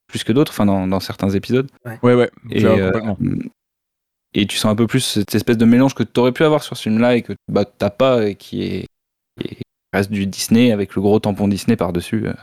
plus 0.08 0.24
que 0.24 0.32
d'autres 0.34 0.52
enfin 0.52 0.66
dans, 0.66 0.88
dans 0.88 1.00
certains 1.00 1.30
épisodes 1.30 1.70
Ouais, 2.04 2.14
ouais. 2.14 2.30
et, 2.52 2.66
euh, 2.66 2.92
complètement. 2.92 3.18
et 4.34 4.46
tu 4.48 4.58
sens 4.58 4.72
un 4.72 4.76
peu 4.76 4.88
plus 4.88 5.00
cette 5.02 5.34
espèce 5.36 5.58
de 5.58 5.66
mélange 5.66 5.96
que 5.96 6.04
tu 6.04 6.20
aurais 6.20 6.32
pu 6.32 6.44
avoir 6.44 6.64
sur 6.64 6.76
ce 6.76 6.84
film-là 6.84 7.16
et 7.16 7.22
que 7.22 7.34
bah, 7.52 7.66
t'as 7.66 7.90
pas 7.90 8.28
et 8.28 8.36
qui 8.36 8.64
est, 8.64 8.86
qui 9.42 9.58
reste 9.94 10.12
du 10.12 10.26
Disney 10.28 10.72
avec 10.72 10.96
le 10.96 11.02
gros 11.02 11.20
tampon 11.20 11.48
Disney 11.48 11.76
par-dessus, 11.78 12.28
euh, 12.28 12.34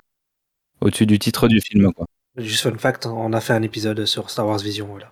au-dessus 0.81 1.05
du 1.07 1.19
titre 1.19 1.49
du 1.49 1.61
film. 1.61 1.93
Quoi. 1.93 2.07
Juste 2.37 2.62
fun 2.62 2.78
fact, 2.78 3.07
on 3.07 3.32
a 3.32 3.41
fait 3.41 3.53
un 3.53 3.62
épisode 3.62 4.05
sur 4.07 4.31
Star 4.31 4.47
Wars 4.47 4.59
Vision, 4.61 4.87
voilà. 4.87 5.11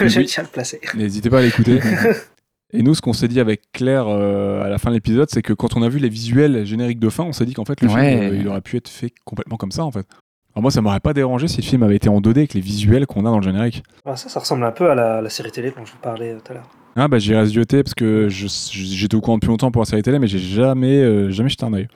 Oui. 0.00 0.08
Je 0.08 0.20
tiens 0.22 0.42
à 0.42 0.46
le 0.46 0.50
placer. 0.52 0.80
N'hésitez 0.94 1.30
pas 1.30 1.38
à 1.38 1.42
l'écouter. 1.42 1.80
Et 2.72 2.82
nous, 2.82 2.94
ce 2.94 3.00
qu'on 3.00 3.12
s'est 3.12 3.28
dit 3.28 3.38
avec 3.38 3.70
Claire 3.72 4.06
euh, 4.08 4.64
à 4.64 4.68
la 4.68 4.78
fin 4.78 4.90
de 4.90 4.94
l'épisode, 4.96 5.28
c'est 5.30 5.42
que 5.42 5.52
quand 5.52 5.76
on 5.76 5.82
a 5.82 5.88
vu 5.88 6.00
les 6.00 6.08
visuels 6.08 6.64
génériques 6.66 6.98
de 6.98 7.08
fin, 7.08 7.22
on 7.22 7.32
s'est 7.32 7.44
dit 7.46 7.54
qu'en 7.54 7.64
fait, 7.64 7.80
le 7.80 7.88
Ouais. 7.88 8.10
film, 8.18 8.32
euh, 8.32 8.36
il 8.36 8.48
aurait 8.48 8.62
pu 8.62 8.76
être 8.76 8.88
fait 8.88 9.12
complètement 9.24 9.56
comme 9.56 9.70
ça, 9.70 9.84
en 9.84 9.92
fait. 9.92 10.06
Alors 10.54 10.62
moi, 10.62 10.70
ça 10.72 10.80
m'aurait 10.80 10.98
pas 11.00 11.12
dérangé 11.12 11.46
si 11.46 11.58
le 11.58 11.66
film 11.66 11.82
avait 11.84 11.96
été 11.96 12.08
en 12.08 12.20
2D 12.20 12.38
avec 12.38 12.54
les 12.54 12.60
visuels 12.60 13.06
qu'on 13.06 13.20
a 13.26 13.30
dans 13.30 13.38
le 13.38 13.44
générique. 13.44 13.84
Ah, 14.04 14.16
ça, 14.16 14.28
ça 14.28 14.40
ressemble 14.40 14.64
un 14.64 14.72
peu 14.72 14.90
à 14.90 14.94
la, 14.96 15.20
la 15.20 15.28
série 15.30 15.52
télé 15.52 15.70
dont 15.70 15.84
je 15.84 15.92
vous 15.92 15.98
parlais 16.02 16.32
euh, 16.32 16.38
tout 16.44 16.52
à 16.52 16.54
l'heure. 16.54 16.68
Ah 16.96 17.08
bah 17.08 17.18
j'irai 17.18 17.44
zioter 17.46 17.82
parce 17.82 17.94
que 17.94 18.28
j'étais 18.28 19.16
au 19.16 19.20
courant 19.20 19.36
depuis 19.36 19.48
longtemps 19.48 19.72
pour 19.72 19.82
la 19.82 19.86
série 19.86 20.02
télé, 20.02 20.20
mais 20.20 20.28
j'ai 20.28 20.38
jamais, 20.38 20.98
euh, 21.00 21.28
jamais 21.30 21.48
jeté 21.48 21.64
un 21.64 21.72
œil. 21.74 21.88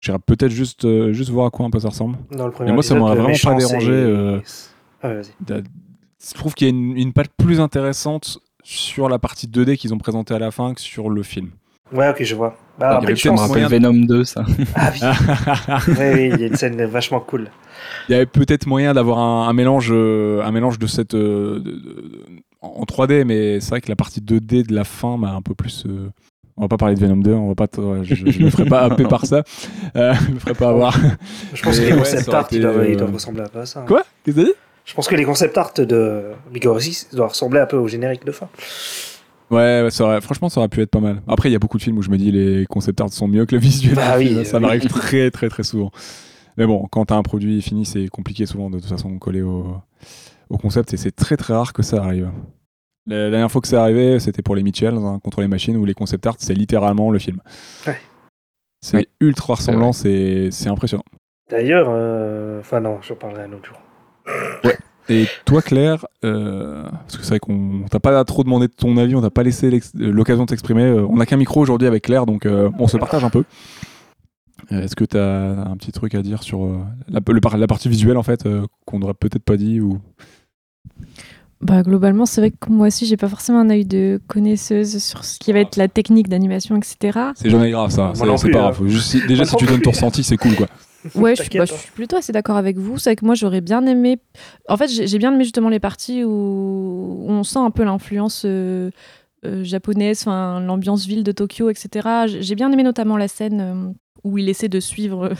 J'irai 0.00 0.18
peut-être 0.18 0.50
juste, 0.50 0.84
euh, 0.84 1.12
juste 1.12 1.30
voir 1.30 1.46
à 1.46 1.50
quoi 1.50 1.64
un 1.64 1.70
peu 1.70 1.78
ça 1.78 1.88
ressemble. 1.90 2.16
Dans 2.32 2.46
le 2.46 2.52
premier 2.52 2.70
Mais 2.70 2.74
moi, 2.74 2.82
ça 2.82 2.96
m'aurait 2.96 3.14
vraiment 3.14 3.34
pas 3.42 3.54
dérangé, 3.54 3.92
euh, 3.92 4.40
Ah, 5.02 5.14
vas-y. 5.14 5.62
Je 6.28 6.34
trouve 6.34 6.54
qu'il 6.54 6.66
y 6.68 6.70
a 6.70 6.74
une, 6.74 6.96
une 6.96 7.12
patte 7.12 7.30
plus 7.36 7.60
intéressante 7.60 8.38
sur 8.62 9.08
la 9.08 9.18
partie 9.18 9.46
2D 9.46 9.76
qu'ils 9.76 9.94
ont 9.94 9.98
présentée 9.98 10.34
à 10.34 10.38
la 10.38 10.50
fin 10.50 10.74
que 10.74 10.80
sur 10.80 11.08
le 11.08 11.22
film. 11.22 11.50
Ouais, 11.92 12.08
ok, 12.08 12.22
je 12.24 12.34
vois. 12.34 12.56
Bah, 12.78 12.88
Il 12.88 12.92
y 12.92 12.96
après, 12.96 13.06
avait 13.06 13.16
je 13.16 13.22
Ça 13.22 13.30
me 13.32 13.46
moyen 13.48 13.68
Venom 13.68 13.92
2, 13.94 14.24
ça. 14.24 14.44
Ah 14.74 14.90
oui, 14.92 15.00
ouais, 15.98 16.14
oui, 16.14 16.30
il 16.34 16.40
y 16.40 16.44
a 16.44 16.46
une 16.48 16.56
scène 16.56 16.84
vachement 16.86 17.20
cool. 17.20 17.48
Il 18.08 18.12
y 18.12 18.14
avait 18.16 18.26
peut-être 18.26 18.66
moyen 18.66 18.92
d'avoir 18.92 19.18
un, 19.18 19.48
un 19.48 19.52
mélange, 19.52 19.90
euh, 19.92 20.42
un 20.42 20.50
mélange 20.50 20.78
de 20.80 20.86
cette 20.88 21.14
euh, 21.14 21.60
de- 21.60 21.70
de- 21.70 22.22
en 22.60 22.82
3D, 22.84 23.24
mais 23.24 23.60
c'est 23.60 23.70
vrai 23.70 23.80
que 23.80 23.88
la 23.88 23.94
partie 23.96 24.20
2D 24.20 24.66
de 24.66 24.74
la 24.74 24.82
fin 24.84 25.16
m'a 25.16 25.32
un 25.32 25.42
peu 25.42 25.54
plus. 25.54 25.84
euh, 25.86 26.08
On 26.56 26.62
va 26.62 26.68
pas 26.68 26.76
parler 26.76 26.96
de 26.96 27.00
Venom 27.00 27.18
2, 27.18 27.32
on 27.34 27.48
va 27.48 27.54
pas, 27.54 27.68
je, 28.02 28.14
je 28.14 28.42
me 28.42 28.50
ferai 28.50 28.64
pas 28.64 28.80
happer 28.82 29.04
par 29.04 29.24
ça. 29.26 29.44
Euh, 29.94 30.12
je 30.26 30.32
me 30.32 30.38
ferai 30.40 30.54
pas 30.54 30.70
avoir. 30.70 30.98
Je 31.54 31.62
pense 31.62 31.78
Mais 31.78 31.84
que 31.84 31.90
les 31.92 31.98
concept 31.98 32.28
art, 32.30 32.48
ils 32.50 32.60
doivent, 32.60 32.78
euh, 32.78 33.06
ressembler 33.12 33.44
à 33.54 33.64
ça. 33.66 33.80
hein. 33.80 33.84
Quoi? 33.86 34.02
Qu'est-ce 34.24 34.36
que 34.36 34.40
t'as 34.40 34.46
dit? 34.48 34.54
Je 34.86 34.94
pense 34.94 35.08
que 35.08 35.16
les 35.16 35.24
concept 35.24 35.58
art 35.58 35.72
de 35.76 36.32
6 36.78 37.08
doivent 37.12 37.30
ressembler 37.30 37.60
un 37.60 37.66
peu 37.66 37.76
au 37.76 37.88
générique 37.88 38.24
de 38.24 38.32
fin. 38.32 38.48
Ouais, 39.50 39.82
ouais, 39.82 39.90
ça 39.90 40.04
aurait- 40.04 40.20
franchement, 40.20 40.48
ça 40.48 40.60
aurait 40.60 40.68
pu 40.68 40.80
être 40.80 40.90
pas 40.90 41.00
mal. 41.00 41.22
Après, 41.28 41.48
il 41.48 41.52
y 41.52 41.56
a 41.56 41.58
beaucoup 41.58 41.76
de 41.76 41.82
films 41.82 41.98
où 41.98 42.02
je 42.02 42.10
me 42.10 42.16
dis 42.16 42.30
les 42.30 42.66
concept 42.66 43.00
art 43.00 43.12
sont 43.12 43.28
mieux 43.28 43.46
que 43.46 43.54
le 43.54 43.60
visuel. 43.60 43.94
Bah 43.96 44.14
oui, 44.16 44.44
ça 44.44 44.56
oui. 44.56 44.62
m'arrive 44.62 44.86
très, 44.86 45.30
très, 45.30 45.48
très 45.48 45.64
souvent. 45.64 45.90
Mais 46.56 46.66
bon, 46.66 46.86
quand 46.90 47.06
t'as 47.06 47.16
un 47.16 47.22
produit 47.22 47.60
fini, 47.62 47.84
c'est 47.84 48.08
compliqué 48.08 48.46
souvent 48.46 48.70
de 48.70 48.78
toute 48.78 48.88
façon 48.88 49.18
coller 49.18 49.42
au, 49.42 49.76
au 50.48 50.56
concept 50.56 50.94
et 50.94 50.96
c'est 50.96 51.14
très, 51.14 51.36
très 51.36 51.52
rare 51.52 51.72
que 51.72 51.82
ça 51.82 52.02
arrive. 52.02 52.30
La, 53.06 53.30
dernière 53.30 53.50
fois 53.50 53.60
que 53.60 53.68
ça 53.68 53.82
arrivait, 53.82 54.18
c'était 54.20 54.42
pour 54.42 54.56
les 54.56 54.62
Mitchell 54.62 54.94
hein, 54.94 55.20
contre 55.22 55.40
les 55.40 55.48
machines 55.48 55.76
où 55.76 55.84
les 55.84 55.94
concept 55.94 56.26
art, 56.26 56.36
c'est 56.38 56.54
littéralement 56.54 57.10
le 57.10 57.18
film. 57.18 57.40
Ouais. 57.86 57.98
C'est 58.80 59.08
ultra 59.20 59.54
ressemblant, 59.54 59.92
c'est 59.92 60.50
c'est 60.50 60.68
impressionnant. 60.68 61.04
D'ailleurs, 61.50 61.88
euh, 61.90 62.60
enfin 62.60 62.80
non, 62.80 63.00
j'en 63.02 63.14
parlerai 63.16 63.44
un 63.44 63.52
autre 63.52 63.66
jour. 63.66 63.78
Et 65.08 65.26
toi, 65.44 65.62
Claire, 65.62 66.04
euh, 66.24 66.82
parce 66.82 67.16
que 67.16 67.22
c'est 67.22 67.28
vrai 67.28 67.38
qu'on 67.38 67.84
t'a 67.88 68.00
pas 68.00 68.24
trop 68.24 68.42
demandé 68.42 68.66
de 68.66 68.72
ton 68.72 68.96
avis, 68.96 69.14
on 69.14 69.20
t'a 69.22 69.30
pas 69.30 69.44
laissé 69.44 69.68
euh, 69.68 69.80
l'occasion 69.94 70.42
de 70.44 70.48
t'exprimer. 70.48 70.82
euh, 70.82 71.06
on 71.08 71.16
n'a 71.18 71.26
qu'un 71.26 71.36
micro 71.36 71.60
aujourd'hui 71.60 71.86
avec 71.86 72.02
Claire, 72.04 72.26
donc 72.26 72.44
euh, 72.44 72.70
on 72.80 72.88
se 72.88 72.96
partage 72.96 73.22
un 73.24 73.30
peu. 73.30 73.44
Est-ce 74.72 74.96
que 74.96 75.04
tu 75.04 75.16
as 75.16 75.50
un 75.70 75.76
petit 75.76 75.92
truc 75.92 76.16
à 76.16 76.22
dire 76.22 76.42
sur 76.42 76.64
euh, 76.64 76.78
la, 77.08 77.20
le 77.24 77.40
par- 77.40 77.56
la 77.56 77.68
partie 77.68 77.88
visuelle 77.88 78.16
en 78.16 78.24
fait 78.24 78.46
euh, 78.46 78.66
qu'on 78.84 78.98
n'aurait 78.98 79.14
peut-être 79.14 79.44
pas 79.44 79.56
dit 79.56 79.80
ou? 79.80 80.00
Bah, 81.60 81.82
globalement, 81.82 82.26
c'est 82.26 82.40
vrai 82.40 82.50
que 82.50 82.68
moi 82.68 82.88
aussi, 82.88 83.06
j'ai 83.06 83.16
pas 83.16 83.28
forcément 83.28 83.60
un 83.60 83.70
œil 83.70 83.84
de 83.86 84.20
connaisseuse 84.26 84.98
sur 85.02 85.24
ce 85.24 85.38
qui 85.38 85.52
va 85.52 85.60
être 85.60 85.76
la 85.76 85.86
technique 85.88 86.28
d'animation, 86.28 86.76
etc. 86.76 87.18
C'est 87.36 87.48
jamais 87.48 87.70
grave 87.70 87.90
ça, 87.90 88.10
c'est 88.14 88.26
pas 88.26 88.32
hein. 88.32 88.50
grave. 88.50 88.74
Faut 88.76 88.88
juste- 88.88 89.24
déjà 89.28 89.44
si 89.44 89.54
tu 89.56 89.66
donnes 89.66 89.80
ton 89.82 89.90
ressenti, 89.90 90.24
c'est 90.24 90.36
cool 90.36 90.56
quoi. 90.56 90.66
Ouais, 91.14 91.34
je 91.36 91.42
bah, 91.58 91.64
je 91.64 91.74
suis 91.74 91.90
plutôt 91.92 92.16
assez 92.16 92.32
d'accord 92.32 92.56
avec 92.56 92.76
vous. 92.78 92.98
C'est 92.98 93.10
vrai 93.10 93.16
que 93.16 93.24
moi, 93.24 93.34
j'aurais 93.34 93.60
bien 93.60 93.84
aimé. 93.86 94.18
En 94.68 94.76
fait, 94.76 94.88
j'ai 94.88 95.18
bien 95.18 95.32
aimé 95.32 95.44
justement 95.44 95.68
les 95.68 95.80
parties 95.80 96.24
où, 96.24 97.26
on 97.28 97.42
sent 97.42 97.58
un 97.58 97.70
peu 97.70 97.84
l'influence 97.84 98.42
euh, 98.44 98.90
euh, 99.44 99.64
japonaise, 99.64 100.26
l'ambiance 100.26 101.06
ville 101.06 101.24
de 101.24 101.32
Tokyo, 101.32 101.70
etc. 101.70 102.26
J'ai 102.26 102.42
j'ai 102.42 102.54
bien 102.54 102.70
aimé 102.72 102.82
notamment 102.82 103.16
la 103.16 103.28
scène 103.28 103.60
euh, 103.60 103.92
où 104.26 104.38
il 104.38 104.48
essaie 104.48 104.68
de 104.68 104.80
suivre 104.80 105.30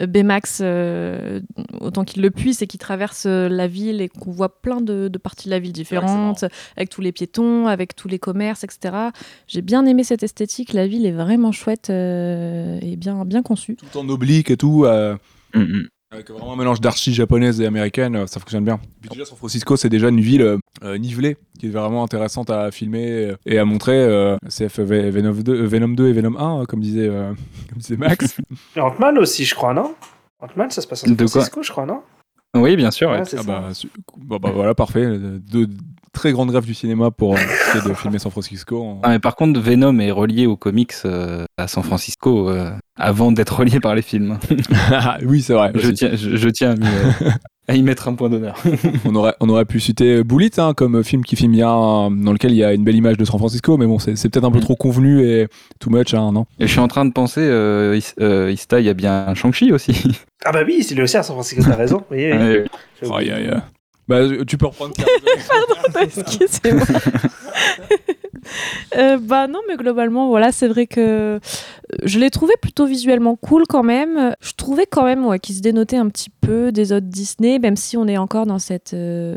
euh, 0.00 0.06
Baymax 0.06 0.60
euh, 0.62 1.40
autant 1.80 2.04
qu'il 2.04 2.22
le 2.22 2.30
puisse 2.30 2.62
et 2.62 2.66
qu'il 2.66 2.78
traverse 2.78 3.24
euh, 3.26 3.48
la 3.48 3.66
ville 3.66 4.00
et 4.00 4.08
qu'on 4.08 4.30
voit 4.30 4.60
plein 4.60 4.80
de, 4.80 5.08
de 5.08 5.18
parties 5.18 5.46
de 5.46 5.50
la 5.50 5.58
ville 5.58 5.72
différentes, 5.72 6.44
avec 6.76 6.90
tous 6.90 7.00
les 7.00 7.12
piétons, 7.12 7.66
avec 7.66 7.96
tous 7.96 8.08
les 8.08 8.18
commerces, 8.18 8.64
etc. 8.64 8.94
J'ai 9.48 9.62
bien 9.62 9.86
aimé 9.86 10.04
cette 10.04 10.22
esthétique. 10.22 10.72
La 10.72 10.86
ville 10.86 11.06
est 11.06 11.12
vraiment 11.12 11.52
chouette 11.52 11.88
euh, 11.90 12.78
et 12.82 12.96
bien, 12.96 13.24
bien 13.24 13.42
conçue. 13.42 13.76
Tout 13.76 13.98
en 13.98 14.08
oblique 14.08 14.50
et 14.50 14.56
tout. 14.56 14.84
euh, 14.84 15.16
Mm, 15.54 15.60
mm. 15.62 15.88
Avec 16.16 16.30
vraiment 16.30 16.52
un 16.54 16.56
mélange 16.56 16.80
d'archi 16.80 17.12
japonaise 17.14 17.60
et 17.60 17.66
américaine, 17.66 18.16
euh, 18.16 18.26
ça 18.26 18.40
fonctionne 18.40 18.64
bien. 18.64 18.80
Puis 19.00 19.10
déjà, 19.10 19.24
San 19.24 19.36
Francisco, 19.36 19.76
c'est 19.76 19.88
déjà 19.88 20.08
une 20.08 20.20
ville 20.20 20.42
euh, 20.42 20.58
euh, 20.82 20.98
nivelée, 20.98 21.36
qui 21.58 21.66
est 21.66 21.70
vraiment 21.70 22.02
intéressante 22.02 22.50
à 22.50 22.70
filmer 22.70 23.34
et 23.44 23.58
à 23.58 23.64
montrer. 23.64 23.96
Euh, 23.96 24.36
CF 24.48 24.78
Ve- 24.80 25.10
Venom 25.10 25.32
2, 25.32 25.52
euh, 25.54 25.66
Venom 25.66 25.88
2 25.94 26.08
et 26.08 26.12
Venom 26.12 26.36
1, 26.38 26.62
euh, 26.62 26.64
comme 26.64 26.80
disait, 26.80 27.08
euh, 27.08 27.32
comme 27.68 27.78
disait 27.78 27.96
Max. 27.96 28.38
Et 28.76 28.80
Ant-Man 28.80 29.18
aussi, 29.18 29.44
je 29.44 29.54
crois, 29.54 29.74
non? 29.74 29.94
Ant-Man, 30.40 30.70
ça 30.70 30.80
se 30.82 30.86
passe 30.86 31.04
en 31.04 31.06
San 31.08 31.16
Francisco, 31.28 31.62
je 31.62 31.70
crois, 31.70 31.86
non? 31.86 32.00
Oui, 32.56 32.76
bien 32.76 32.90
sûr. 32.90 33.10
ouais. 33.10 33.18
Ah 33.20 33.24
ça. 33.26 33.42
bah, 33.42 33.70
bah, 34.16 34.38
bah, 34.40 34.50
voilà, 34.54 34.74
parfait. 34.74 35.06
Deux 35.18 35.68
très 36.16 36.32
grandes 36.32 36.50
rêves 36.50 36.64
du 36.66 36.74
cinéma 36.74 37.10
pour 37.10 37.34
euh, 37.34 37.38
essayer 37.38 37.88
de 37.88 37.94
filmer 37.94 38.18
San 38.18 38.32
Francisco. 38.32 38.82
en- 38.82 39.00
Ah, 39.04 39.10
mais 39.10 39.18
par 39.20 39.36
contre, 39.36 39.60
Venom 39.60 39.98
est 40.00 40.10
relié 40.10 40.46
aux 40.46 40.56
comics 40.56 40.92
euh, 41.04 41.44
à 41.56 41.68
San 41.68 41.82
Francisco 41.84 42.48
euh, 42.50 42.70
avant 42.98 43.30
d'être 43.32 43.56
relié 43.60 43.78
par 43.80 43.94
les 43.94 44.02
films. 44.02 44.38
oui, 45.24 45.42
c'est 45.42 45.52
vrai. 45.54 45.70
je, 45.74 45.90
tiens, 45.90 46.10
je, 46.14 46.36
je 46.36 46.48
tiens 46.48 46.74
à, 47.68 47.72
euh, 47.72 47.74
y 47.74 47.82
mettre 47.82 48.08
un 48.08 48.14
point 48.14 48.28
d'honneur. 48.30 48.56
on, 49.04 49.14
aurait, 49.14 49.34
on 49.40 49.48
aurait 49.48 49.64
pu 49.66 49.78
citer 49.80 50.24
Bullet 50.24 50.50
hein, 50.58 50.72
comme 50.74 51.02
film 51.04 51.22
qui 51.24 51.36
filme 51.36 51.52
bien, 51.52 51.68
dans 52.10 52.32
lequel 52.32 52.52
il 52.52 52.56
y 52.56 52.64
a 52.64 52.72
une 52.72 52.84
belle 52.84 52.96
image 52.96 53.16
de 53.18 53.24
San 53.24 53.38
Francisco, 53.38 53.76
mais 53.76 53.86
bon, 53.86 53.98
c'est 53.98 54.16
c'est 54.16 54.28
peut-être 54.28 54.44
un 54.44 54.50
peu 54.50 54.58
Mm. 54.58 54.62
trop 54.62 54.76
convenu 54.76 55.22
et 55.28 55.48
too 55.80 55.90
much, 55.90 56.14
hein, 56.14 56.32
non? 56.32 56.46
Et 56.58 56.66
je 56.66 56.72
suis 56.72 56.80
en 56.80 56.88
train 56.88 57.04
de 57.04 57.12
penser, 57.12 57.40
euh, 57.42 57.96
Is- 57.96 58.14
euh, 58.20 58.50
Ista, 58.52 58.80
il 58.80 58.86
y 58.86 58.88
a 58.88 58.94
bien 58.94 59.34
Shang-Chi 59.34 59.72
aussi. 59.72 59.92
Ah 60.44 60.52
bah 60.52 60.60
oui, 60.66 60.86
il 60.90 60.98
est 60.98 61.02
aussi 61.02 61.16
à 61.16 61.22
San 61.22 61.34
Francisco, 61.34 61.62
t'as 61.68 61.76
raison. 61.76 62.02
Oui, 62.10 62.30
oui. 62.32 63.10
Aïe. 63.12 63.50
Bah, 64.08 64.20
tu 64.46 64.56
peux 64.56 64.66
reprendre. 64.66 64.94
Excusez-moi. 66.00 66.86
Euh, 68.96 69.18
bah 69.20 69.48
non, 69.48 69.58
mais 69.68 69.76
globalement, 69.76 70.28
voilà, 70.28 70.52
c'est 70.52 70.68
vrai 70.68 70.86
que 70.86 71.00
euh, 71.00 71.38
je 72.04 72.18
l'ai 72.18 72.30
trouvé 72.30 72.54
plutôt 72.60 72.86
visuellement 72.86 73.36
cool 73.36 73.64
quand 73.68 73.82
même. 73.82 74.34
Je 74.40 74.52
trouvais 74.56 74.86
quand 74.86 75.04
même 75.04 75.24
ouais, 75.26 75.38
qu'il 75.38 75.54
se 75.54 75.60
dénotait 75.60 75.96
un 75.96 76.08
petit 76.08 76.30
peu 76.30 76.72
des 76.72 76.92
autres 76.92 77.06
Disney, 77.06 77.58
même 77.58 77.76
si 77.76 77.96
on 77.96 78.06
est 78.06 78.16
encore 78.16 78.46
dans 78.46 78.58
cette, 78.58 78.94
euh, 78.94 79.36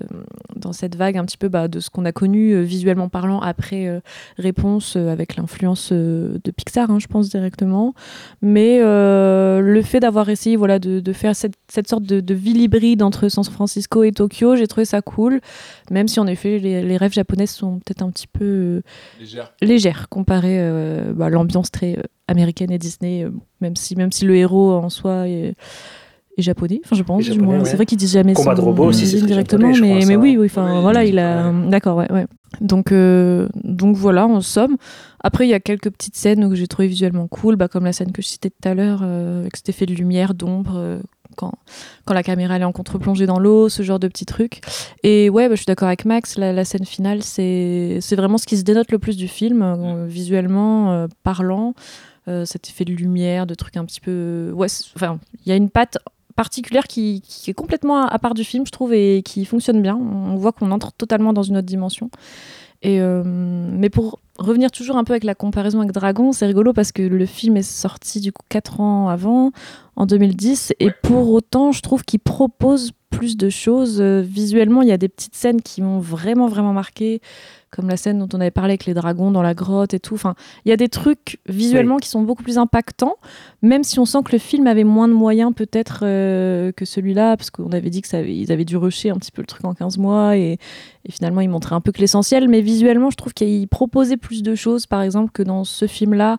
dans 0.56 0.74
cette 0.74 0.96
vague 0.96 1.18
un 1.18 1.26
petit 1.26 1.38
peu 1.38 1.48
bah, 1.48 1.68
de 1.68 1.80
ce 1.80 1.90
qu'on 1.90 2.06
a 2.06 2.12
connu 2.12 2.52
euh, 2.52 2.62
visuellement 2.62 3.10
parlant 3.10 3.40
après 3.40 3.88
euh, 3.88 4.00
Réponse 4.38 4.96
avec 4.96 5.36
l'influence 5.36 5.92
de 5.92 6.52
Pixar, 6.56 6.90
hein, 6.90 7.00
je 7.00 7.08
pense 7.08 7.30
directement. 7.30 7.94
Mais 8.42 8.80
le 8.80 9.82
fait 9.84 10.00
d'avoir 10.00 10.30
essayé 10.30 10.56
voilà, 10.56 10.80
de, 10.80 11.00
de 11.00 11.14
faire 11.14 11.36
cette, 11.36 11.56
cette 11.68 11.88
sorte 11.88 12.04
de, 12.04 12.20
de 12.20 12.34
ville 12.34 12.62
hybride 12.62 13.02
entre 13.04 13.30
San 13.30 13.44
Francisco 13.44 14.04
et 14.04 14.12
Tokyo, 14.12 14.56
j'ai 14.56 14.68
trouvé 14.68 14.86
ça 14.86 15.02
cool. 15.02 15.42
Même 15.92 16.08
si 16.08 16.20
en 16.20 16.28
effet 16.28 16.60
les, 16.60 16.82
les 16.84 16.98
rêves 16.98 17.14
japonaises 17.14 17.52
sont 17.52 17.80
peut-être 17.80 18.02
un 18.02 18.10
petit 18.12 18.28
peu 18.28 18.82
Légère. 19.20 19.54
légères 19.62 20.10
comparé 20.10 20.58
euh, 20.60 21.14
bah, 21.14 21.26
à 21.26 21.30
l'ambiance 21.30 21.72
très 21.72 21.98
américaine 22.30 22.72
et 22.72 22.78
Disney, 22.78 23.24
euh, 23.24 23.32
même, 23.62 23.76
si, 23.76 23.96
même 23.96 24.12
si 24.12 24.26
le 24.26 24.36
héros 24.36 24.74
en 24.74 24.90
soi 24.90 25.28
est, 25.28 25.56
est 26.38 26.42
japonais, 26.42 26.80
enfin 26.86 26.96
je 26.96 27.04
pense 27.04 27.30
du 27.30 27.40
moins. 27.40 27.66
C'est 27.66 27.76
vrai 27.76 27.86
qu'ils 27.86 27.98
disent 27.98 28.14
jamais 28.14 28.34
Combat 28.34 28.54
de 28.54 28.60
son 28.60 28.66
robots 28.66 28.86
aussi, 28.86 29.08
c'est 29.08 29.22
directement, 29.26 29.74
japonais, 29.74 30.00
mais, 30.00 30.06
mais 30.06 30.16
oui, 30.16 30.38
oui, 30.38 30.46
enfin 30.46 30.82
voilà, 30.82 31.04
il 31.06 31.20
a, 31.20 31.52
d'accord, 31.68 31.98
ouais, 31.98 32.12
ouais. 32.12 32.28
Donc, 32.62 32.92
euh, 32.92 33.48
donc 33.64 33.96
voilà, 33.96 34.26
en 34.28 34.42
somme. 34.42 34.78
Après, 35.22 35.46
il 35.46 35.50
y 35.50 35.54
a 35.54 35.60
quelques 35.60 35.92
petites 35.92 36.16
scènes 36.16 36.50
que 36.50 36.56
j'ai 36.56 36.68
trouvé 36.68 36.88
visuellement 36.88 37.28
cool, 37.28 37.56
bah, 37.56 37.68
comme 37.68 37.86
la 37.86 37.94
scène 37.94 38.12
que 38.12 38.22
je 38.22 38.28
citais 38.28 38.50
tout 38.50 38.68
à 38.68 38.74
l'heure, 38.74 39.02
euh, 39.04 39.42
avec 39.42 39.56
cet 39.58 39.70
effet 39.70 39.86
de 39.86 39.94
lumière, 39.94 40.34
d'ombre, 40.34 40.74
euh, 40.78 41.00
quand, 41.36 41.54
quand 42.06 42.14
la 42.14 42.24
caméra 42.24 42.56
elle 42.56 42.64
est 42.64 42.66
en 42.66 42.72
contre-plongée 42.72 43.28
dans 43.28 43.38
l'eau, 43.38 43.70
ce 43.70 43.84
genre 43.84 44.00
de 44.00 44.08
petits 44.08 44.26
trucs. 44.26 44.62
Et 45.04 45.30
ouais, 45.30 45.48
bah, 45.48 45.56
je 45.56 45.60
suis 45.60 45.68
d'accord 45.68 45.88
avec 45.88 46.06
Max, 46.06 46.38
la, 46.38 46.52
la 46.54 46.66
scène 46.66 46.86
finale, 46.86 47.22
c'est 47.22 48.00
c'est 48.02 48.16
vraiment 48.16 48.38
ce 48.38 48.48
qui 48.48 48.58
se 48.58 48.64
dénote 48.64 48.92
le 48.92 48.98
plus 48.98 49.16
du 49.16 49.28
film, 49.28 49.62
euh, 49.62 50.06
visuellement, 50.08 50.92
euh, 50.92 51.08
parlant. 51.24 51.76
Euh, 52.30 52.46
cet 52.46 52.70
effet 52.70 52.86
de 52.86 52.94
lumière, 52.94 53.48
de 53.48 53.56
trucs 53.56 53.76
un 53.78 53.86
petit 53.86 54.02
peu. 54.02 54.52
Ouais, 54.54 54.68
c'est- 54.68 54.86
enfin, 54.96 55.20
il 55.46 55.50
y 55.50 55.52
a 55.52 55.56
une 55.56 55.70
patte 55.70 55.98
particulière 56.36 56.88
qui, 56.88 57.22
qui 57.28 57.50
est 57.50 57.54
complètement 57.54 58.06
à, 58.06 58.20
part 58.20 58.34
du 58.34 58.44
film, 58.44 58.66
je 58.66 58.72
trouve, 58.72 58.94
et 58.94 59.24
qui 59.24 59.44
fonctionne 59.46 59.82
bien. 59.82 59.96
On 59.96 60.36
voit 60.36 60.52
qu'on 60.52 60.72
entre 60.72 60.94
totalement 60.94 61.34
dans 61.34 61.44
une 61.44 61.58
autre 61.58 61.68
dimension. 61.68 62.10
Et 62.82 63.02
euh, 63.02 63.24
mais 63.26 63.90
pour 63.90 64.20
revenir 64.38 64.72
toujours 64.72 64.96
un 64.96 65.04
peu 65.04 65.12
avec 65.12 65.26
la 65.26 65.36
comparaison 65.36 65.82
avec 65.82 65.92
Dragon, 65.92 66.32
c'est 66.32 66.46
rigolo 66.46 66.72
parce 66.72 66.94
que 66.94 67.02
le 67.02 67.26
film 67.26 67.58
est 67.58 67.62
sorti 67.62 68.22
du 68.22 68.32
coup 68.32 68.44
4 68.48 68.80
ans 68.80 69.10
avant, 69.10 69.52
en 69.98 70.06
2010, 70.06 70.74
et 70.80 70.92
pour 71.04 71.30
autant, 71.34 71.74
je 71.74 71.82
trouve 71.82 72.04
qu'il 72.06 72.20
propose 72.22 72.92
plus 73.10 73.36
de 73.36 73.50
choses. 73.50 74.00
Euh, 74.00 74.22
visuellement, 74.22 74.82
il 74.82 74.88
y 74.88 74.94
a 74.94 74.98
des 74.98 75.10
petites 75.10 75.36
scènes 75.36 75.62
qui 75.62 75.82
m'ont 75.82 76.00
vraiment, 76.00 76.48
vraiment 76.48 76.72
marqué, 76.72 77.20
comme 77.72 77.88
la 77.88 77.98
scène 77.98 78.20
dont 78.20 78.28
on 78.34 78.42
avait 78.42 78.52
parlé 78.52 78.72
avec 78.72 78.86
les 78.86 78.94
dragons 78.94 79.32
dans 79.32 79.42
la 79.42 79.54
grotte 79.54 79.94
et 79.94 80.00
tout. 80.00 80.16
Enfin, 80.16 80.36
il 80.66 80.70
y 80.70 80.72
a 80.72 80.78
des 80.78 80.90
trucs 80.90 81.40
visuellement 81.48 81.98
qui 81.98 82.10
sont 82.10 82.22
beaucoup 82.22 82.44
plus 82.44 82.58
impactants, 82.58 83.18
même 83.62 83.84
si 83.84 84.00
on 84.00 84.06
sent 84.06 84.20
que 84.26 84.32
le 84.32 84.40
film 84.40 84.68
avait 84.68 84.84
moins 84.84 85.08
de 85.08 85.14
moyens 85.14 85.54
peut-être 85.54 86.02
euh, 86.04 86.72
que 86.72 86.86
celui-là, 86.86 87.38
parce 87.38 87.52
qu'on 87.52 87.72
avait 87.72 87.90
dit 87.90 88.02
qu'ils 88.02 88.52
avaient 88.52 88.66
dû 88.66 88.78
rusher 88.78 89.12
un 89.12 89.16
petit 89.16 89.32
peu 89.32 89.42
le 89.42 89.48
truc 89.48 89.66
en 89.66 89.74
15 89.74 89.98
mois, 89.98 90.38
et, 90.38 90.58
et 91.06 91.12
finalement, 91.12 91.42
ils 91.42 91.50
montraient 91.50 91.76
un 91.76 91.82
peu 91.82 91.92
que 91.92 92.00
l'essentiel. 92.00 92.48
Mais 92.50 92.62
visuellement, 92.62 93.10
je 93.10 93.18
trouve 93.18 93.34
qu'il 93.34 93.68
proposait 93.68 94.18
plus 94.18 94.44
de 94.44 94.56
choses, 94.56 94.86
par 94.86 95.02
exemple, 95.02 95.32
que 95.32 95.44
dans 95.44 95.64
ce 95.64 95.88
film-là. 95.88 96.38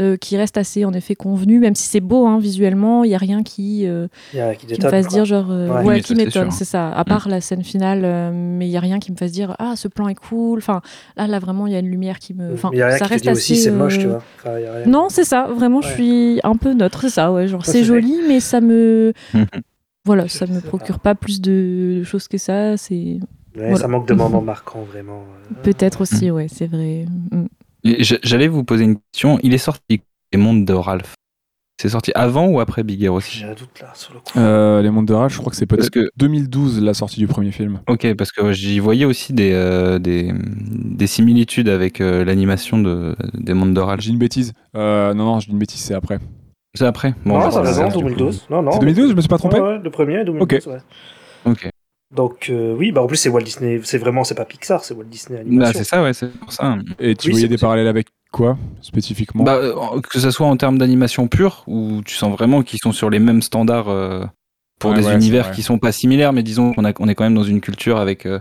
Euh, 0.00 0.16
qui 0.16 0.36
reste 0.36 0.56
assez 0.58 0.84
en 0.84 0.92
effet 0.92 1.14
convenu, 1.14 1.58
même 1.60 1.74
si 1.76 1.86
c'est 1.88 2.00
beau 2.00 2.26
hein, 2.26 2.38
visuellement, 2.38 3.04
il 3.04 3.10
y 3.10 3.14
a 3.14 3.18
rien 3.18 3.42
qui, 3.44 3.86
euh, 3.86 4.08
Il 4.32 4.38
y 4.38 4.40
a 4.42 4.54
qui 4.54 4.66
qui 4.66 4.80
me 4.82 4.88
fasse 4.90 5.06
quoi. 5.06 5.14
dire 5.16 5.24
genre 5.24 5.46
euh, 5.50 5.82
Ouais. 5.84 6.00
qui 6.00 6.14
m'étonne 6.16 6.50
c'est 6.50 6.64
ça 6.64 6.90
à 6.90 7.04
part 7.04 7.28
la 7.28 7.40
scène 7.40 7.62
finale 7.62 8.02
euh, 8.04 8.30
mais 8.34 8.66
il 8.66 8.70
y 8.72 8.76
a 8.76 8.80
rien 8.80 8.98
qui 8.98 9.12
me 9.12 9.16
fasse 9.16 9.30
dire 9.32 9.54
ah 9.58 9.74
ce 9.76 9.86
plan 9.88 10.08
est 10.08 10.14
cool 10.16 10.58
enfin 10.58 10.80
là 11.16 11.26
là 11.28 11.38
vraiment 11.38 11.66
il 11.68 11.72
y 11.72 11.76
a 11.76 11.78
une 11.78 11.88
lumière 11.90 12.18
qui 12.18 12.34
me 12.34 12.52
enfin 12.54 12.70
Il 12.72 12.78
y 12.78 12.82
a 12.82 12.88
rien 12.88 12.98
ça 12.98 13.06
reste 13.06 13.26
assez, 13.28 13.54
c'est 13.54 13.70
moche, 13.70 13.98
euh, 13.98 14.00
tu 14.00 14.06
vois. 14.08 14.22
Enfin, 14.40 14.58
il 14.58 14.62
y 14.64 14.66
a 14.66 14.72
rien. 14.74 14.86
non 14.86 15.06
c'est 15.10 15.24
ça 15.24 15.46
vraiment 15.46 15.80
je 15.80 15.88
suis 15.88 16.40
un 16.42 16.56
peu 16.56 16.72
neutre 16.72 17.02
c'est 17.02 17.10
ça 17.10 17.32
ouais 17.32 17.46
genre 17.46 17.64
c'est 17.64 17.84
joli 17.84 18.16
mais 18.28 18.40
ça 18.40 18.60
me 18.60 19.12
Mhm. 19.32 19.46
voilà 20.04 20.26
Je 20.26 20.32
ça 20.32 20.46
me 20.46 20.60
procure 20.60 20.98
pas 20.98 21.14
plus 21.14 21.40
de 21.40 22.02
choses 22.04 22.26
que 22.28 22.36
ça 22.38 22.76
c'est 22.76 23.20
Ouais, 23.56 23.68
Voilà. 23.68 23.76
Ça 23.76 23.86
manque 23.86 24.08
de 24.08 24.14
moments 24.14 24.40
marquants, 24.42 24.82
vraiment. 24.82 25.22
euh. 25.52 25.54
peut-être 25.62 26.00
aussi 26.00 26.30
ouais 26.32 26.48
c'est 26.52 26.66
vrai 26.66 27.06
Mm. 27.30 27.44
J'allais 27.84 28.48
vous 28.48 28.64
poser 28.64 28.84
une 28.84 28.98
question. 29.12 29.38
Il 29.42 29.54
est 29.54 29.58
sorti 29.58 30.00
Les 30.32 30.38
Mondes 30.38 30.64
de 30.64 30.72
Ralph? 30.72 31.14
C'est 31.80 31.88
sorti 31.88 32.12
avant 32.14 32.46
ou 32.46 32.60
après 32.60 32.84
Big 32.84 33.02
Hero 33.02 33.20
6 33.20 33.38
J'ai 33.38 33.44
un 33.46 33.54
doute 33.54 33.80
là 33.80 33.90
sur 33.94 34.14
le 34.14 34.20
coup. 34.20 34.38
Euh, 34.38 34.80
les 34.80 34.90
Mondes 34.90 35.06
de 35.06 35.28
je 35.28 35.38
crois 35.38 35.50
que 35.50 35.56
c'est 35.56 35.66
Parce 35.66 35.90
peut-être 35.90 36.06
que 36.06 36.10
2012 36.16 36.80
la 36.80 36.94
sortie 36.94 37.18
du 37.18 37.26
premier 37.26 37.50
film. 37.50 37.80
Ok, 37.88 38.14
parce 38.14 38.30
que 38.30 38.52
j'y 38.52 38.78
voyais 38.78 39.04
aussi 39.04 39.32
des, 39.32 39.50
euh, 39.52 39.98
des, 39.98 40.32
des 40.36 41.06
similitudes 41.08 41.68
avec 41.68 42.00
euh, 42.00 42.24
l'animation 42.24 42.78
de, 42.78 43.16
des 43.34 43.54
mondes 43.54 43.74
de 43.74 43.80
Ralph. 43.80 44.02
J'ai 44.02 44.10
une 44.10 44.18
bêtise. 44.18 44.52
Euh, 44.76 45.14
non, 45.14 45.24
non, 45.24 45.40
j'ai 45.40 45.50
une 45.50 45.58
bêtise, 45.58 45.80
c'est 45.80 45.94
après. 45.94 46.20
C'est 46.74 46.86
après 46.86 47.14
Bon, 47.24 47.38
non, 47.38 47.50
coup. 47.50 47.98
2012. 48.00 48.46
Non, 48.50 48.62
non. 48.62 48.72
C'est 48.72 48.78
2012, 48.78 49.10
je 49.10 49.14
me 49.16 49.20
suis 49.20 49.28
pas 49.28 49.38
trompé 49.38 49.60
ouais, 49.60 49.78
le 49.78 49.90
premier, 49.90 50.24
2012, 50.24 50.66
ouais. 50.68 50.78
Ok. 51.44 51.68
Donc 52.14 52.48
euh, 52.50 52.74
oui, 52.76 52.92
bah 52.92 53.02
en 53.02 53.06
plus 53.06 53.16
c'est 53.16 53.28
Walt 53.28 53.42
Disney, 53.42 53.80
c'est 53.84 53.98
vraiment 53.98 54.24
c'est 54.24 54.34
pas 54.34 54.44
Pixar, 54.44 54.84
c'est 54.84 54.94
Walt 54.94 55.04
Disney 55.04 55.38
Bah, 55.38 55.46
Animation. 55.46 55.78
c'est 55.78 55.84
ça, 55.84 56.02
ouais, 56.02 56.12
c'est 56.12 56.28
pour 56.38 56.52
ça. 56.52 56.76
Et 57.00 57.16
tu 57.16 57.28
Oui, 57.28 57.32
voyais 57.32 57.48
des 57.48 57.58
parallèles 57.58 57.88
avec 57.88 58.08
quoi, 58.32 58.56
spécifiquement? 58.82 59.42
Bah, 59.44 59.54
euh, 59.56 60.00
que 60.00 60.20
ce 60.20 60.30
soit 60.30 60.46
en 60.46 60.56
termes 60.56 60.78
d'animation 60.78 61.26
pure, 61.28 61.64
où 61.66 62.02
tu 62.04 62.14
sens 62.14 62.32
vraiment 62.32 62.62
qu'ils 62.62 62.78
sont 62.78 62.92
sur 62.92 63.10
les 63.10 63.18
mêmes 63.18 63.42
standards 63.42 63.88
euh, 63.88 64.24
pour 64.78 64.90
Ouais, 64.92 64.98
des 65.00 65.06
ouais, 65.06 65.14
univers 65.14 65.50
qui 65.52 65.62
sont 65.62 65.78
pas 65.78 65.92
similaires, 65.92 66.32
mais 66.32 66.42
disons 66.42 66.72
qu'on 66.74 66.84
on 66.84 67.08
est 67.08 67.14
quand 67.14 67.24
même 67.24 67.34
dans 67.34 67.42
une 67.44 67.60
culture 67.60 67.98
avec. 67.98 68.26
euh, 68.26 68.38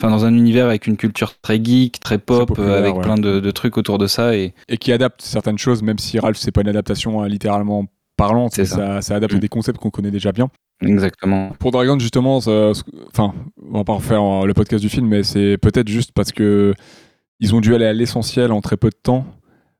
Enfin, 0.00 0.10
dans 0.10 0.24
un 0.24 0.34
univers 0.34 0.66
avec 0.66 0.86
une 0.88 0.96
culture 0.96 1.38
très 1.42 1.62
geek, 1.62 2.00
très 2.00 2.18
pop, 2.18 2.58
avec 2.58 2.96
ouais. 2.96 3.02
plein 3.02 3.16
de, 3.18 3.38
de 3.38 3.50
trucs 3.52 3.76
autour 3.76 3.98
de 3.98 4.06
ça. 4.08 4.34
Et 4.34 4.52
Et 4.68 4.78
qui 4.78 4.90
adapte 4.90 5.20
certaines 5.22 5.58
choses, 5.58 5.82
même 5.82 5.98
si 5.98 6.18
Ralph, 6.18 6.38
c'est 6.38 6.50
pas 6.50 6.62
une 6.62 6.68
adaptation 6.68 7.22
euh, 7.22 7.28
littéralement 7.28 7.84
parlante, 8.16 8.52
C'est 8.54 8.62
mais 8.62 8.66
ça. 8.68 8.76
ça. 8.76 9.02
ça 9.02 9.14
adapte 9.16 9.34
Mm. 9.34 9.38
des 9.38 9.48
concepts 9.48 9.78
qu'on 9.78 9.90
connaît 9.90 10.10
déjà 10.10 10.32
bien. 10.32 10.48
Exactement. 10.82 11.50
Pour 11.58 11.70
Dragon, 11.70 11.98
justement, 11.98 12.40
ça- 12.40 12.72
enfin, 13.12 13.34
on 13.70 13.78
va 13.78 13.84
pas 13.84 13.94
refaire 13.94 14.22
euh, 14.22 14.46
le 14.46 14.54
podcast 14.54 14.82
du 14.82 14.88
film, 14.90 15.06
mais 15.08 15.22
c'est 15.22 15.56
peut-être 15.58 15.88
juste 15.88 16.12
parce 16.12 16.32
que 16.32 16.74
ils 17.40 17.54
ont 17.54 17.60
dû 17.60 17.74
aller 17.74 17.86
à 17.86 17.92
l'essentiel 17.92 18.52
en 18.52 18.60
très 18.60 18.76
peu 18.76 18.88
de 18.88 18.96
temps, 19.02 19.24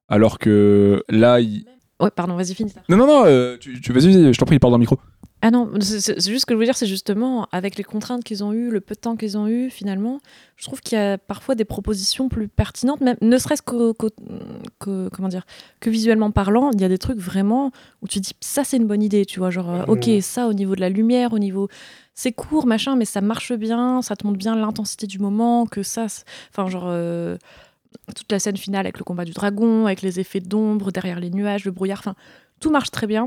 alors 0.09 0.39
que 0.39 1.03
là, 1.09 1.41
ils... 1.41 1.65
Ouais, 2.01 2.11
pardon, 2.11 2.35
vas-y, 2.35 2.55
finis. 2.55 2.73
non, 2.89 2.97
non, 2.97 3.07
non, 3.07 3.23
euh, 3.27 3.57
tu, 3.61 3.81
tu 3.81 3.93
vas-y, 3.93 4.33
je 4.33 4.39
t'en 4.39 4.47
prie, 4.47 4.59
parle 4.59 4.73
dans 4.73 4.79
le 4.79 4.81
micro. 4.81 4.99
Ah 5.45 5.51
non, 5.51 5.69
c'est 5.81 6.15
juste 6.21 6.41
ce 6.43 6.47
que 6.47 6.55
je 6.55 6.59
veux 6.59 6.65
dire, 6.65 6.77
c'est 6.77 6.87
justement 6.87 7.49
avec 7.51 7.77
les 7.77 7.83
contraintes 7.83 8.23
qu'ils 8.23 8.45
ont 8.45 8.53
eues, 8.53 8.71
le 8.71 8.81
peu 8.81 8.95
de 8.95 9.01
temps 9.01 9.17
qu'ils 9.17 9.37
ont 9.37 9.49
eu, 9.49 9.71
finalement, 9.71 10.21
je 10.57 10.65
trouve 10.67 10.81
qu'il 10.81 10.97
y 10.97 11.01
a 11.01 11.19
parfois 11.19 11.57
des 11.57 11.65
propositions 11.65 12.29
plus 12.29 12.47
pertinentes, 12.47 13.01
même 13.01 13.17
ne 13.21 13.37
serait-ce 13.39 13.61
qu'au- 13.61 13.93
qu'au- 13.93 14.11
que, 14.79 15.09
comment 15.13 15.27
dire, 15.27 15.45
que 15.81 15.91
visuellement 15.91 16.31
parlant, 16.31 16.71
il 16.73 16.81
y 16.81 16.85
a 16.85 16.89
des 16.89 16.97
trucs 16.99 17.19
vraiment 17.19 17.73
où 18.03 18.07
tu 18.07 18.21
dis 18.21 18.31
ça 18.41 18.63
c'est 18.63 18.77
une 18.77 18.87
bonne 18.87 19.03
idée, 19.03 19.27
tu 19.27 19.41
vois, 19.41 19.51
genre 19.51 19.69
euh, 19.71 19.83
ok 19.89 20.23
ça 20.23 20.47
au 20.47 20.53
niveau 20.53 20.77
de 20.77 20.81
la 20.81 20.89
lumière, 20.89 21.33
au 21.33 21.41
niveau 21.41 21.67
c'est 22.15 22.31
court 22.31 22.67
machin, 22.67 22.95
mais 22.95 23.05
ça 23.05 23.21
marche 23.21 23.53
bien, 23.53 24.01
ça 24.01 24.15
te 24.15 24.25
montre 24.25 24.39
bien 24.39 24.55
l'intensité 24.55 25.09
du 25.09 25.19
moment, 25.19 25.67
que 25.67 25.83
ça, 25.83 26.07
enfin 26.51 26.69
genre 26.71 26.85
euh, 26.87 27.37
toute 28.15 28.31
la 28.31 28.39
scène 28.39 28.57
finale 28.57 28.87
avec 28.87 28.99
le 28.99 29.05
combat 29.05 29.25
du 29.25 29.33
dragon, 29.33 29.87
avec 29.87 30.03
les 30.03 30.21
effets 30.21 30.39
d'ombre 30.41 30.93
derrière 30.93 31.19
les 31.19 31.31
nuages, 31.31 31.65
le 31.65 31.73
brouillard, 31.73 31.99
enfin 31.99 32.15
tout 32.61 32.71
marche 32.71 32.93
très 32.93 33.09
bien. 33.09 33.27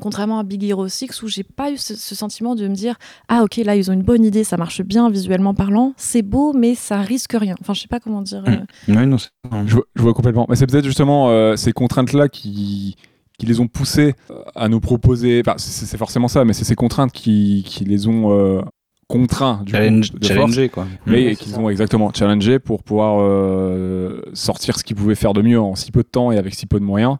Contrairement 0.00 0.38
à 0.38 0.44
Big 0.44 0.62
Hero 0.64 0.86
6 0.88 1.22
où 1.22 1.28
j'ai 1.28 1.42
pas 1.42 1.70
eu 1.72 1.76
ce, 1.76 1.94
ce 1.96 2.14
sentiment 2.14 2.54
de 2.54 2.68
me 2.68 2.74
dire 2.74 2.94
ah 3.28 3.42
ok 3.42 3.56
là 3.56 3.74
ils 3.74 3.90
ont 3.90 3.92
une 3.92 4.02
bonne 4.04 4.24
idée 4.24 4.44
ça 4.44 4.56
marche 4.56 4.82
bien 4.82 5.10
visuellement 5.10 5.52
parlant 5.52 5.94
c'est 5.96 6.22
beau 6.22 6.52
mais 6.52 6.74
ça 6.76 7.00
risque 7.00 7.32
rien 7.38 7.56
enfin 7.60 7.74
je 7.74 7.80
sais 7.80 7.88
pas 7.88 7.98
comment 8.00 8.22
dire 8.22 8.44
euh, 8.46 8.56
Oui, 8.88 9.06
non, 9.06 9.18
c'est- 9.18 9.30
Je 9.66 9.74
vois, 9.74 9.84
je 9.96 10.02
vois 10.02 10.14
complètement. 10.14 10.46
Mais 10.48 10.54
c'est 10.56 10.66
peut-être 10.66 10.84
justement 10.84 11.28
euh, 11.30 11.56
ces 11.56 11.72
contraintes-là 11.72 12.28
qui, 12.28 12.96
qui 13.38 13.46
les 13.46 13.58
ont 13.60 13.66
poussés 13.68 14.14
euh, 14.30 14.42
à 14.54 14.68
nous 14.68 14.80
proposer. 14.80 15.42
Enfin, 15.44 15.56
c'est 15.58 15.98
forcément 15.98 16.28
ça, 16.28 16.44
mais 16.44 16.52
c'est 16.52 16.64
ces 16.64 16.76
contraintes 16.76 17.10
qui, 17.12 17.64
qui 17.66 17.84
les 17.84 18.06
ont 18.06 18.30
euh, 18.32 18.60
contraints 19.08 19.62
du 19.66 19.72
coup, 19.72 19.78
Challenge- 19.78 20.12
de 20.12 20.18
force. 20.24 20.28
challenger, 20.28 20.68
quoi. 20.68 20.86
mais 21.04 21.30
c'est 21.30 21.36
qu'ils 21.44 21.58
ont 21.58 21.68
exactement 21.68 22.12
challengé 22.14 22.58
pour 22.60 22.84
pouvoir 22.84 23.16
euh, 23.20 24.22
sortir 24.34 24.78
ce 24.78 24.84
qu'ils 24.84 24.94
pouvaient 24.96 25.14
faire 25.16 25.32
de 25.32 25.42
mieux 25.42 25.60
en 25.60 25.74
si 25.74 25.90
peu 25.90 26.02
de 26.02 26.08
temps 26.08 26.30
et 26.30 26.38
avec 26.38 26.54
si 26.54 26.66
peu 26.66 26.78
de 26.78 26.84
moyens. 26.84 27.16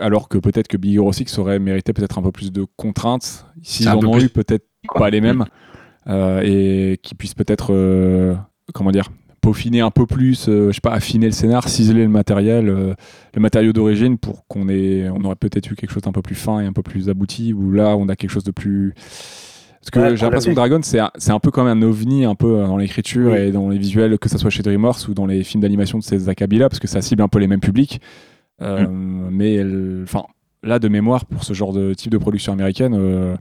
Alors 0.00 0.28
que 0.28 0.38
peut-être 0.38 0.68
que 0.68 0.76
Big 0.76 0.94
Hero 0.96 1.12
6 1.12 1.38
aurait 1.38 1.58
mérité 1.58 1.92
peut-être 1.92 2.18
un 2.18 2.22
peu 2.22 2.32
plus 2.32 2.52
de 2.52 2.66
contraintes, 2.76 3.46
s'ils 3.62 3.88
en 3.88 3.96
ont 4.04 4.12
plus- 4.12 4.24
eu 4.24 4.28
peut-être 4.28 4.66
pas 4.94 5.10
les 5.10 5.20
mêmes, 5.20 5.44
euh, 6.08 6.40
et 6.44 6.98
qui 7.02 7.14
puissent 7.14 7.34
peut-être, 7.34 7.72
euh, 7.72 8.34
comment 8.74 8.90
dire, 8.90 9.08
peaufiner 9.40 9.80
un 9.80 9.90
peu 9.92 10.04
plus, 10.04 10.48
euh, 10.48 10.68
je 10.68 10.72
sais 10.74 10.80
pas, 10.80 10.90
affiner 10.92 11.26
le 11.26 11.32
scénar, 11.32 11.68
ciseler 11.68 12.02
le 12.02 12.08
matériel, 12.08 12.66
le 12.66 13.40
matériau 13.40 13.72
d'origine 13.72 14.18
pour 14.18 14.46
qu'on 14.48 14.68
ait, 14.68 15.08
on 15.10 15.22
aurait 15.24 15.36
peut-être 15.36 15.70
eu 15.70 15.76
quelque 15.76 15.92
chose 15.92 16.02
d'un 16.02 16.12
peu 16.12 16.22
plus 16.22 16.34
fin 16.34 16.60
et 16.60 16.66
un 16.66 16.72
peu 16.72 16.82
plus 16.82 17.08
abouti, 17.08 17.52
où 17.52 17.70
là 17.72 17.96
on 17.96 18.08
a 18.08 18.16
quelque 18.16 18.30
chose 18.30 18.44
de 18.44 18.50
plus. 18.50 18.94
Parce 19.80 19.90
que 19.92 20.00
Ouais, 20.00 20.16
j'ai 20.16 20.24
l'impression 20.26 20.50
que 20.50 20.56
Dragon 20.56 20.80
c'est 20.82 20.98
un, 20.98 21.10
un 21.28 21.38
peu 21.38 21.50
comme 21.52 21.68
un 21.68 21.80
ovni 21.82 22.24
un 22.24 22.34
peu 22.34 22.56
dans 22.66 22.76
l'écriture 22.76 23.30
Oui. 23.32 23.38
et 23.38 23.52
dans 23.52 23.68
les 23.68 23.78
visuels, 23.78 24.18
que 24.18 24.28
ça 24.28 24.36
soit 24.38 24.50
chez 24.50 24.62
DreamWorks 24.64 25.06
ou 25.08 25.14
dans 25.14 25.24
les 25.24 25.44
films 25.44 25.62
d'animation 25.62 25.98
de 25.98 26.02
ces 26.02 26.28
Akabila, 26.28 26.68
parce 26.68 26.80
que 26.80 26.88
ça 26.88 27.00
cible 27.00 27.22
un 27.22 27.28
peu 27.28 27.38
les 27.38 27.46
mêmes 27.46 27.60
publics. 27.60 28.00
Euh, 28.62 28.86
Mm. 28.86 29.28
Mais 29.30 29.54
elle- 29.54 30.00
enfin, 30.04 30.24
là 30.62 30.78
de 30.78 30.88
mémoire 30.88 31.24
pour 31.26 31.44
ce 31.44 31.52
genre 31.52 31.72
de 31.72 31.94
type 31.94 32.10
de 32.12 32.18
production 32.18 32.52
américaine, 32.52 32.94
euh, 32.98 33.36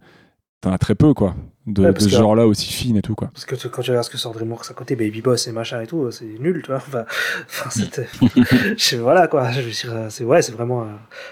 t'en 0.61 0.71
as 0.71 0.77
très 0.77 0.95
peu 0.95 1.13
quoi, 1.13 1.35
de, 1.67 1.81
Ouais, 1.81 1.87
de 1.87 1.91
parce 1.93 2.05
ce 2.05 2.09
genre-là 2.09 2.45
aussi 2.47 2.71
fine 2.71 2.97
et 2.97 3.01
tout 3.01 3.15
quoi. 3.15 3.29
Parce 3.33 3.45
que 3.45 3.55
quand 3.67 3.81
tu 3.81 3.89
regardes 3.91 4.05
ce 4.05 4.09
que 4.11 4.17
sort 4.17 4.33
DreamWorks 4.33 4.69
à 4.69 4.73
côté, 4.73 4.95
Baby 4.95 5.21
Boss 5.21 5.47
et 5.47 5.51
machin 5.51 5.81
et 5.81 5.87
tout, 5.87 6.09
c'est 6.11 6.25
nul, 6.39 6.61
tu 6.63 6.67
vois. 6.71 6.77
Enfin, 6.77 7.05
enfin, 7.47 7.69
voilà 9.01 9.27
quoi. 9.27 9.51
Je 9.51 9.61
veux 9.61 9.71
dire, 9.71 10.05
c'est 10.09 10.23
ouais, 10.23 10.41
c'est 10.41 10.51
vraiment, 10.51 10.85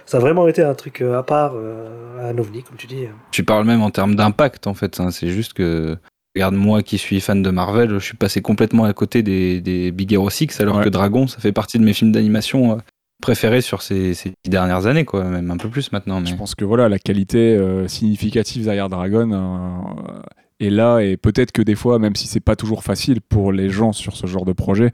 ça 0.05 0.17
a 0.17 0.19
vraiment 0.19 0.47
été 0.47 0.61
un 0.63 0.73
truc 0.73 1.01
euh, 1.01 1.17
à 1.17 1.23
part, 1.23 1.53
euh, 1.55 2.29
un 2.31 2.37
ovni 2.37 2.63
comme 2.63 2.77
tu 2.77 2.87
dis. 2.87 3.05
Tu 3.31 3.43
parles 3.43 3.65
même 3.65 3.81
en 3.81 3.89
termes 3.91 4.15
d'impact, 4.15 4.67
en 4.67 4.73
fait. 4.73 4.99
hein. 4.99 5.11
C'est 5.11 5.29
juste 5.29 5.53
que. 5.53 5.97
Regarde, 6.35 6.55
moi 6.55 6.83
qui 6.83 6.97
suis 6.97 7.21
fan 7.21 7.41
de 7.41 7.49
Marvel, 7.49 7.91
je 7.91 7.99
suis 7.99 8.17
passé 8.17 8.41
complètement 8.41 8.83
à 8.83 8.91
côté 8.91 9.23
des, 9.23 9.61
des 9.61 9.91
Big 9.93 10.11
Hero 10.11 10.29
6, 10.29 10.59
alors 10.59 10.77
Ouais. 10.79 10.83
que 10.83 10.89
Dragon, 10.89 11.27
ça 11.27 11.39
fait 11.39 11.53
partie 11.53 11.79
de 11.79 11.83
mes 11.85 11.93
films 11.93 12.11
d'animation 12.11 12.77
préférés 13.21 13.61
sur 13.61 13.81
ces, 13.81 14.13
ces 14.13 14.33
dernières 14.45 14.85
années, 14.85 15.05
quoi. 15.05 15.23
Même 15.23 15.49
un 15.51 15.57
peu 15.57 15.69
plus 15.69 15.91
maintenant. 15.91 16.21
Mais... 16.21 16.27
Je 16.27 16.35
pense 16.35 16.55
que 16.55 16.65
voilà, 16.65 16.89
la 16.89 16.99
qualité 16.99 17.55
euh, 17.55 17.87
significative 17.87 18.65
derrière 18.65 18.89
Dragon 18.89 19.31
euh, 19.31 20.21
est 20.59 20.69
là 20.69 20.99
et 20.99 21.17
peut-être 21.17 21.51
que 21.51 21.61
des 21.61 21.75
fois, 21.75 21.99
même 21.99 22.15
si 22.15 22.27
c'est 22.27 22.39
pas 22.39 22.55
toujours 22.55 22.83
facile 22.83 23.21
pour 23.21 23.51
les 23.51 23.69
gens 23.69 23.93
sur 23.93 24.15
ce 24.15 24.27
genre 24.27 24.45
de 24.45 24.53
projet, 24.53 24.91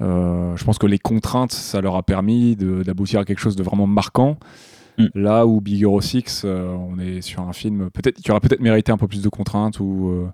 euh, 0.00 0.56
je 0.56 0.64
pense 0.64 0.78
que 0.78 0.86
les 0.86 0.98
contraintes, 0.98 1.52
ça 1.52 1.80
leur 1.80 1.96
a 1.96 2.02
permis 2.02 2.56
d'aboutir 2.56 3.20
à 3.20 3.24
quelque 3.24 3.40
chose 3.40 3.56
de 3.56 3.62
vraiment 3.62 3.86
marquant. 3.86 4.36
Mm. 4.98 5.06
Là 5.14 5.46
où 5.46 5.60
Big 5.60 5.82
Hero 5.82 6.00
6, 6.00 6.42
euh, 6.44 6.74
on 6.74 6.98
est 6.98 7.20
sur 7.20 7.42
un 7.42 7.52
film 7.52 7.90
peut-être 7.90 8.20
qui 8.20 8.30
aurait 8.30 8.40
peut-être 8.40 8.60
mérité 8.60 8.92
un 8.92 8.98
peu 8.98 9.08
plus 9.08 9.22
de 9.22 9.28
contraintes 9.28 9.80
ou 9.80 10.28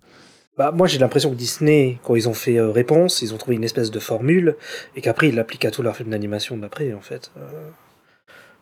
Bah, 0.59 0.73
moi, 0.73 0.89
j'ai 0.89 0.99
l'impression 0.99 1.31
que 1.31 1.37
Disney, 1.37 1.99
quand 2.03 2.17
ils 2.17 2.29
ont 2.29 2.35
fait 2.35 2.59
euh, 2.59 2.73
Réponse, 2.73 3.23
ils 3.23 3.33
ont 3.33 3.37
trouvé 3.37 3.55
une 3.55 3.63
espèce 3.63 3.93
de 3.93 4.01
formule 4.01 4.57
et 4.97 5.01
qu'après 5.01 5.29
ils 5.29 5.37
l'appliquent 5.37 5.65
à 5.65 5.71
tous 5.71 5.83
leurs 5.83 5.97
films 5.97 6.11
d'animation 6.11 6.57
d'après, 6.57 6.93
en 6.93 7.01
fait. 7.01 7.31
Euh, 7.39 7.71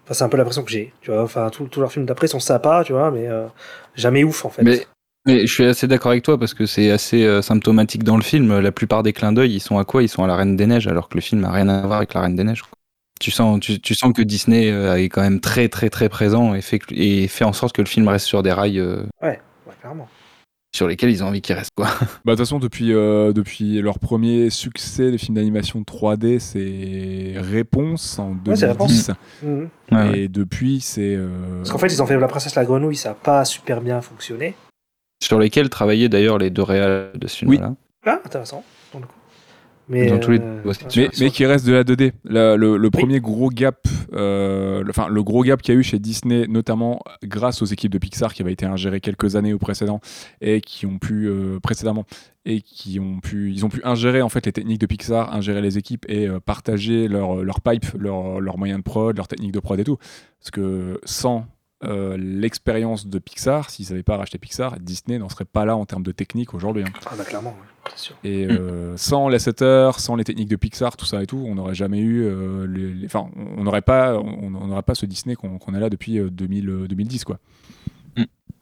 Enfin, 0.05 0.14
c'est 0.14 0.23
un 0.23 0.28
peu 0.28 0.36
l'impression 0.36 0.62
que 0.62 0.70
j'ai, 0.70 0.93
tu 1.01 1.10
vois. 1.10 1.20
Enfin, 1.24 1.51
tous 1.51 1.81
leurs 1.81 1.90
films 1.90 2.06
d'après 2.06 2.28
sont 2.28 2.39
sympas, 2.39 2.85
tu 2.85 2.93
vois, 2.93 3.10
mais 3.10 3.27
euh, 3.27 3.47
jamais 3.97 4.23
ouf, 4.23 4.44
en 4.44 4.51
fait. 4.51 4.62
Mais, 4.62 4.86
mais 5.27 5.48
je 5.48 5.52
suis 5.52 5.64
assez 5.64 5.89
d'accord 5.89 6.12
avec 6.12 6.23
toi 6.23 6.39
parce 6.39 6.55
que 6.55 6.64
c'est 6.64 6.93
assez 6.93 7.43
symptomatique 7.43 8.05
dans 8.05 8.16
le 8.16 8.23
film. 8.23 8.60
La 8.60 8.70
plupart 8.70 9.02
des 9.02 9.12
clins 9.12 9.32
d'œil, 9.32 9.52
ils 9.55 9.60
sont 9.60 9.78
à 9.78 9.85
quoi? 9.85 10.05
Ils 10.05 10.09
sont 10.09 10.23
à 10.23 10.28
la 10.28 10.36
Reine 10.36 10.55
des 10.55 10.66
Neiges, 10.66 10.86
alors 10.86 11.09
que 11.09 11.16
le 11.16 11.20
film 11.20 11.40
n'a 11.40 11.51
rien 11.51 11.68
à 11.68 11.85
voir 11.85 11.97
avec 11.97 12.14
la 12.14 12.20
Reine 12.20 12.36
des 12.36 12.44
Neiges. 12.44 12.62
quoi. 12.62 12.70
Tu 13.18 13.32
sens, 13.32 13.59
tu, 13.59 13.81
tu 13.81 13.97
sens 13.97 14.12
que 14.12 14.23
Disney 14.23 14.68
est 14.68 15.09
quand 15.09 15.23
même 15.23 15.40
très 15.40 15.68
très 15.68 15.90
très 15.90 16.09
présent 16.09 16.55
et 16.55 16.60
fait, 16.60 16.82
et 16.93 17.27
fait 17.27 17.44
en 17.44 17.52
sorte 17.52 17.74
que 17.74 17.82
le 17.82 17.89
film 17.89 18.06
reste 18.06 18.27
sur 18.27 18.44
des 18.44 18.52
rails 18.52 18.81
Ouais, 18.81 19.40
ouais, 19.66 19.74
clairement. 19.81 20.09
Sur 20.76 20.86
lesquels 20.86 21.10
ils 21.10 21.24
ont 21.24 21.28
envie 21.28 21.40
qu'il 21.40 21.54
reste. 21.56 21.70
Quoi. 21.74 21.86
Bah, 22.24 22.32
de 22.32 22.36
toute 22.36 22.38
façon, 22.38 22.58
depuis, 22.58 22.92
euh, 22.92 23.32
depuis 23.32 23.80
leur 23.80 23.98
premier 23.98 24.50
succès, 24.50 25.10
les 25.10 25.18
films 25.18 25.34
d'animation 25.36 25.80
3D, 25.82 26.38
c'est 26.38 27.34
Réponse 27.40 28.18
en 28.18 28.32
Ouais, 28.46 28.56
c'est 28.56 28.66
2010. 28.68 29.10
Mhm. 29.42 29.68
Ouais, 29.92 29.96
ouais. 29.98 30.18
Et 30.20 30.28
depuis, 30.28 30.80
c'est. 30.80 31.14
euh, 31.16 31.28
Parce 31.58 31.70
qu'en 31.70 31.78
fait, 31.78 31.86
ils 31.88 32.02
ont 32.02 32.06
fait 32.06 32.18
La 32.18 32.28
Princesse 32.28 32.54
la 32.54 32.64
Grenouille, 32.64 32.96
ça 32.96 33.10
a 33.10 33.14
pas 33.14 33.44
super 33.44 33.80
bien 33.80 34.00
fonctionné. 34.02 34.54
Sur 35.22 35.38
lesquels 35.38 35.70
travaillaient 35.70 36.08
d'ailleurs 36.10 36.36
les 36.38 36.50
deux 36.50 36.62
réals 36.62 37.10
de 37.14 37.26
ce 37.26 37.44
Oui. 37.46 37.56
film-là. 37.56 37.74
Ah, 38.04 38.20
intéressant. 38.24 38.62
Mais, 39.88 40.06
Dans 40.08 40.18
tous 40.18 40.32
les- 40.32 40.40
euh, 40.40 40.62
ouais, 40.64 40.72
mais, 40.96 41.08
mais 41.20 41.30
qui 41.30 41.46
reste 41.46 41.64
de 41.66 41.72
la 41.72 41.84
2D. 41.84 42.12
La- 42.24 42.56
le, 42.56 42.76
le 42.76 42.90
premier 42.90 43.20
gros 43.20 43.50
gap, 43.50 43.86
euh, 44.14 44.82
le, 44.82 44.90
enfin, 44.90 45.06
le 45.08 45.22
gros 45.22 45.44
gap 45.44 45.62
qu'il 45.62 45.74
y 45.74 45.76
a 45.76 45.80
eu 45.80 45.84
chez 45.84 45.98
Disney, 46.00 46.46
notamment 46.48 47.00
grâce 47.24 47.62
aux 47.62 47.66
équipes 47.66 47.92
de 47.92 47.98
Pixar 47.98 48.34
qui 48.34 48.42
avaient 48.42 48.52
été 48.52 48.66
ingérées 48.66 49.00
quelques 49.00 49.36
années 49.36 49.52
au 49.52 49.58
précédent 49.58 50.00
et 50.40 50.60
qui 50.60 50.86
ont 50.86 50.98
pu 50.98 51.28
euh, 51.28 51.60
précédemment 51.60 52.04
et 52.44 52.62
qui 52.62 52.98
ont 52.98 53.20
pu, 53.20 53.52
ils 53.52 53.64
ont 53.64 53.68
pu 53.68 53.80
ingérer 53.84 54.22
en 54.22 54.28
fait 54.28 54.44
les 54.46 54.52
techniques 54.52 54.80
de 54.80 54.86
Pixar, 54.86 55.32
ingérer 55.34 55.60
les 55.60 55.78
équipes 55.78 56.04
et 56.08 56.26
euh, 56.28 56.40
partager 56.40 57.06
leur, 57.06 57.44
leur 57.44 57.60
pipe, 57.60 57.86
leur, 57.98 58.40
leurs 58.40 58.58
moyens 58.58 58.80
de 58.80 58.84
prod, 58.84 59.16
leurs 59.16 59.28
techniques 59.28 59.52
de 59.52 59.60
prod 59.60 59.78
et 59.78 59.84
tout. 59.84 59.98
Parce 60.40 60.50
que 60.50 61.00
sans 61.04 61.46
euh, 61.84 62.16
l'expérience 62.18 63.06
de 63.06 63.18
Pixar, 63.18 63.68
s'ils 63.70 63.90
n'avaient 63.90 64.02
pas 64.02 64.16
racheté 64.16 64.38
Pixar, 64.38 64.78
Disney 64.80 65.18
n'en 65.18 65.28
serait 65.28 65.44
pas 65.44 65.64
là 65.64 65.76
en 65.76 65.84
termes 65.84 66.02
de 66.02 66.12
technique 66.12 66.54
aujourd'hui. 66.54 66.82
hein. 66.84 66.92
Ah, 67.06 67.14
bah, 67.18 67.24
clairement, 67.24 67.54
c'est 67.94 67.98
sûr. 68.06 68.16
Et 68.24 68.46
euh, 68.46 68.96
sans 68.96 69.28
les 69.28 69.38
setters, 69.38 69.98
sans 70.00 70.16
les 70.16 70.24
techniques 70.24 70.48
de 70.48 70.56
Pixar, 70.56 70.96
tout 70.96 71.04
ça 71.04 71.22
et 71.22 71.26
tout, 71.26 71.44
on 71.46 71.54
n'aurait 71.56 71.74
jamais 71.74 71.98
eu. 71.98 72.22
euh, 72.24 72.66
les, 72.66 72.92
les- 72.94 73.06
Enfin, 73.06 73.28
on 73.58 73.62
n'aurait 73.64 73.82
pas, 73.82 74.18
on 74.18 74.82
pas 74.82 74.94
ce 74.94 75.04
Disney 75.06 75.34
qu'on 75.36 75.58
qu'on 75.58 75.74
a 75.74 75.78
là 75.80 75.90
depuis 75.90 76.18
euh, 76.18 76.30
2000, 76.30 76.68
euh, 76.70 76.88
2010, 76.88 77.24
quoi. 77.24 77.38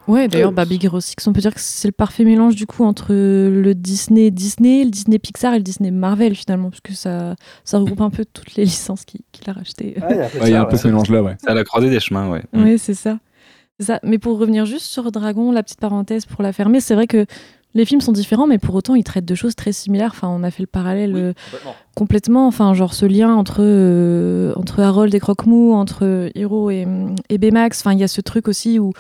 Ouais, 0.07 0.29
d'ailleurs, 0.29 0.51
Ouais. 0.51 0.55
bah, 0.55 0.67
Big 0.67 0.85
Hero 0.85 1.01
6, 1.01 1.15
on 1.27 1.33
peut 1.33 1.41
dire 1.41 1.55
que 1.55 1.61
c'est 1.61 1.89
le 1.89 1.93
parfait 1.93 2.25
mélange 2.25 2.57
du 2.57 2.67
coup 2.67 2.85
entre 2.85 3.15
le 3.15 3.75
Disney 3.75 4.31
Disney, 4.31 4.85
le 4.85 4.91
Disney 4.91 5.19
Pixar 5.19 5.55
et 5.55 5.57
le 5.57 5.63
Disney 5.63 5.91
Marvel 5.91 6.35
finalement, 6.35 6.69
parce 6.69 6.83
que 6.83 6.93
ça, 6.93 7.37
ça 7.65 7.79
regroupe 7.79 8.03
un 8.03 8.11
peu 8.11 8.27
toutes 8.31 8.55
les 8.57 8.65
licences 8.67 9.07
qu'il 9.07 9.23
qu'il 9.33 9.49
a 9.49 9.55
rachetées. 9.55 9.97
Ouais, 10.03 10.09
il 10.11 10.17
y 10.17 10.21
a 10.21 10.27
un 10.27 10.29
peu 10.29 10.37
de 10.39 10.43
Ouais, 10.43 10.49
Il 10.49 10.51
y 10.51 10.55
a 10.55 10.59
ça, 10.59 10.61
un 10.61 10.65
peu 10.67 10.73
ouais. 10.73 10.79
ce 10.79 10.87
mélange-là, 10.89 11.23
ouais. 11.23 11.37
À 11.47 11.55
la 11.55 11.65
croisée 11.65 11.89
des 11.89 12.01
chemins, 12.01 12.29
ouais. 12.29 12.43
Oui, 12.53 12.79
c'est 12.79 12.93
ça. 12.93 13.19
Ça. 13.81 13.99
Mais 14.03 14.19
pour 14.19 14.39
revenir 14.39 14.67
juste 14.67 14.85
sur 14.85 15.11
Dragon, 15.11 15.51
la 15.53 15.63
petite 15.63 15.81
parenthèse 15.81 16.27
pour 16.27 16.43
la 16.43 16.53
fermer, 16.53 16.81
c'est 16.81 16.95
vrai 16.95 17.07
que 17.07 17.25
les 17.73 17.87
films 17.87 18.03
sont 18.03 18.13
différents, 18.13 18.47
mais 18.47 18.59
pour 18.59 18.75
autant, 18.75 18.95
ils 18.95 19.03
traitent 19.05 19.25
de 19.25 19.35
choses 19.35 19.57
très 19.57 19.73
similaires. 19.73 20.11
Enfin, 20.15 20.29
on 20.29 20.43
a 20.45 20.51
fait 20.51 20.63
le 20.63 20.67
parallèle 20.69 21.17
euh, 21.17 21.33
complètement. 21.97 22.47
Enfin, 22.47 22.73
genre 22.75 22.93
ce 22.95 23.07
lien 23.07 23.35
entre, 23.35 23.57
euh, 23.61 24.53
entre 24.57 24.81
Harold 24.81 25.13
et 25.15 25.19
Croque-Mou, 25.19 25.73
entre 25.73 26.31
Hiro 26.35 26.71
et, 26.71 26.87
et 27.31 27.39
Baymax. 27.39 27.81
Enfin, 27.81 27.95
il 27.95 27.99
y 28.01 28.05
a 28.05 28.09
ce 28.09 28.21
truc 28.21 28.47
aussi 28.49 28.79
où, 28.79 28.93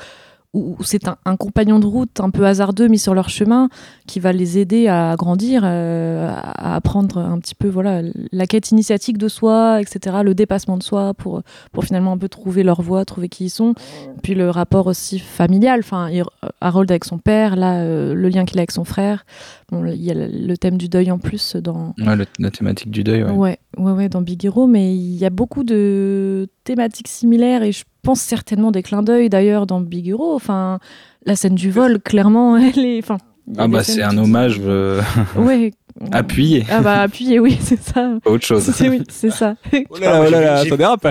où 0.54 0.76
c'est 0.84 1.08
un, 1.08 1.16
un 1.26 1.36
compagnon 1.36 1.78
de 1.78 1.86
route 1.86 2.20
un 2.20 2.30
peu 2.30 2.46
hasardeux 2.46 2.88
mis 2.88 2.98
sur 2.98 3.12
leur 3.14 3.28
chemin 3.28 3.68
qui 4.06 4.20
va 4.20 4.32
les 4.32 4.58
aider 4.58 4.88
à 4.88 5.14
grandir, 5.18 5.62
euh, 5.64 6.30
à 6.32 6.76
apprendre 6.76 7.18
un 7.18 7.38
petit 7.40 7.54
peu 7.54 7.68
voilà 7.68 8.00
la 8.32 8.46
quête 8.46 8.70
initiatique 8.70 9.18
de 9.18 9.28
soi, 9.28 9.80
etc., 9.80 10.18
le 10.24 10.34
dépassement 10.34 10.76
de 10.78 10.82
soi 10.82 11.12
pour, 11.14 11.42
pour 11.72 11.84
finalement 11.84 12.12
un 12.12 12.18
peu 12.18 12.28
trouver 12.28 12.62
leur 12.62 12.80
voie, 12.82 13.04
trouver 13.04 13.28
qui 13.28 13.46
ils 13.46 13.50
sont. 13.50 13.74
Puis 14.22 14.34
le 14.34 14.48
rapport 14.48 14.86
aussi 14.86 15.18
familial, 15.18 15.80
enfin, 15.80 16.08
il- 16.10 16.22
Harold 16.60 16.90
avec 16.90 17.04
son 17.04 17.18
père, 17.18 17.56
là, 17.56 17.80
euh, 17.82 18.14
le 18.14 18.28
lien 18.28 18.44
qu'il 18.44 18.58
a 18.58 18.60
avec 18.62 18.70
son 18.70 18.84
frère. 18.84 19.26
Bon, 19.72 19.84
il 19.86 20.02
y 20.02 20.10
a 20.10 20.14
le, 20.14 20.28
le 20.28 20.56
thème 20.56 20.78
du 20.78 20.88
deuil 20.88 21.10
en 21.10 21.18
plus 21.18 21.56
dans, 21.56 21.94
Ouais, 21.98 22.16
le- 22.16 22.26
la 22.38 22.50
thématique 22.50 22.90
du 22.90 23.02
deuil, 23.02 23.24
ouais. 23.24 23.30
Ouais, 23.32 23.58
ouais, 23.76 23.92
ouais, 23.92 24.08
dans 24.08 24.22
Big 24.22 24.44
Hero, 24.44 24.66
mais 24.66 24.94
il 24.94 25.16
y 25.16 25.24
a 25.24 25.30
beaucoup 25.30 25.64
de 25.64 26.48
thématiques 26.64 27.08
similaires 27.08 27.62
et 27.62 27.72
je 27.72 27.84
pense 28.04 28.20
certainement 28.20 28.70
des 28.70 28.82
clins 28.82 29.02
d'œil 29.02 29.28
d'ailleurs 29.28 29.66
dans 29.66 29.80
Big 29.80 30.06
Hero. 30.08 30.34
Enfin, 30.34 30.78
la 31.26 31.34
scène 31.36 31.54
du 31.54 31.70
vol, 31.70 32.00
clairement, 32.00 32.56
elle 32.58 32.84
est. 32.84 32.98
Enfin, 33.02 33.16
Ah 33.58 33.66
bah 33.68 33.82
c'est 33.82 34.02
un 34.02 34.16
hommage 34.16 34.60
euh, 34.64 35.02
Ouais. 35.36 35.72
appuyé, 36.12 36.64
Ah 36.70 36.80
bah 36.80 37.02
appuyé, 37.02 37.38
oui, 37.38 37.56
c'est 37.60 37.80
ça. 37.80 38.14
autre 38.24 38.44
chose. 38.44 38.64
C'est 38.74 38.88
oui, 38.88 39.02
c'est 39.08 39.30
ça. 39.30 39.54
Oh 39.72 39.96
là 40.00 40.10
là, 40.10 40.16
moi, 40.16 40.26
oh 40.26 40.30
là 40.30 40.38
j'ai- 40.38 40.44
là, 40.44 40.62
j'ai- 40.64 40.70
ça 40.70 40.76
dérape. 40.76 41.06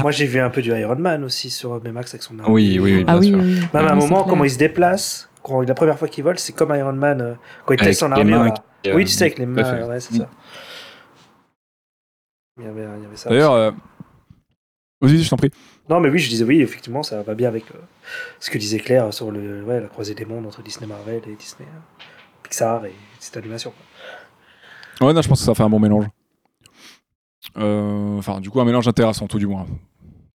Moi, 0.00 0.10
j'ai 0.10 0.26
vu 0.26 0.40
un 0.40 0.48
peu 0.50 0.62
du 0.62 0.70
Iron 0.70 0.96
Man 0.96 1.22
aussi 1.24 1.50
sur 1.50 1.78
Baymax 1.80 2.14
avec 2.14 2.22
son 2.22 2.38
arme. 2.38 2.50
Oui, 2.52 2.78
oui, 2.80 2.96
oui. 2.96 3.04
ah 3.06 3.18
bien 3.18 3.20
oui, 3.20 3.28
sûr. 3.28 3.38
oui. 3.38 3.60
Même 3.74 3.86
à 3.86 3.92
un 3.92 3.94
Oui, 3.96 4.02
c'est 4.02 4.08
moment, 4.08 4.24
comment 4.24 4.44
il 4.44 4.50
se 4.50 4.56
déplace, 4.58 5.28
quand, 5.42 5.60
la 5.60 5.74
première 5.74 5.98
fois 5.98 6.08
qu'il 6.08 6.24
vole, 6.24 6.38
c'est 6.38 6.54
comme 6.54 6.74
Iron 6.74 6.92
Man 6.94 7.20
euh, 7.20 7.34
quand 7.66 7.74
il 7.74 7.80
teste 7.80 8.00
son 8.00 8.10
armure. 8.12 8.54
qui, 8.82 8.90
euh, 8.90 8.94
Oui, 8.96 9.04
tu 9.04 9.12
sais, 9.12 9.24
avec 9.24 9.38
les 9.38 9.44
mains, 9.46 9.86
ouais, 9.86 10.00
c'est 10.00 10.14
ça. 10.16 10.28
Il 12.58 12.64
y 12.64 12.68
avait, 12.68 12.82
il 12.98 13.02
y 13.02 13.06
avait 13.06 13.16
ça. 13.16 13.28
D'ailleurs, 13.30 13.52
euh... 13.52 13.70
vas-y, 15.02 15.22
je 15.22 15.28
t'en 15.28 15.36
prie. 15.36 15.50
Non, 15.90 16.00
mais 16.00 16.08
oui, 16.08 16.18
je 16.18 16.28
disais 16.28 16.44
oui, 16.44 16.60
effectivement, 16.62 17.02
ça 17.02 17.22
va 17.22 17.34
bien 17.34 17.48
avec 17.48 17.64
euh, 17.72 17.78
ce 18.40 18.50
que 18.50 18.58
disait 18.58 18.78
Claire 18.78 19.12
sur 19.12 19.30
le, 19.30 19.62
ouais, 19.64 19.80
la 19.80 19.88
croisée 19.88 20.14
des 20.14 20.24
mondes 20.24 20.46
entre 20.46 20.62
Disney 20.62 20.86
Marvel 20.86 21.16
et 21.26 21.34
Disney 21.36 21.68
euh, 21.68 22.02
Pixar 22.42 22.86
et 22.86 22.92
cette 23.18 23.36
animation. 23.36 23.72
quoi. 24.98 25.08
Ouais, 25.08 25.12
non, 25.14 25.20
je 25.22 25.28
pense 25.28 25.40
que 25.40 25.44
ça 25.46 25.54
fait 25.54 25.62
un 25.64 25.68
bon 25.70 25.80
mélange. 25.80 26.06
Euh, 27.58 28.16
Enfin, 28.18 28.40
du 28.40 28.50
coup, 28.50 28.60
un 28.60 28.64
mélange 28.64 28.86
intéressant, 28.88 29.26
tout 29.26 29.38
du 29.38 29.46
moins. 29.46 29.66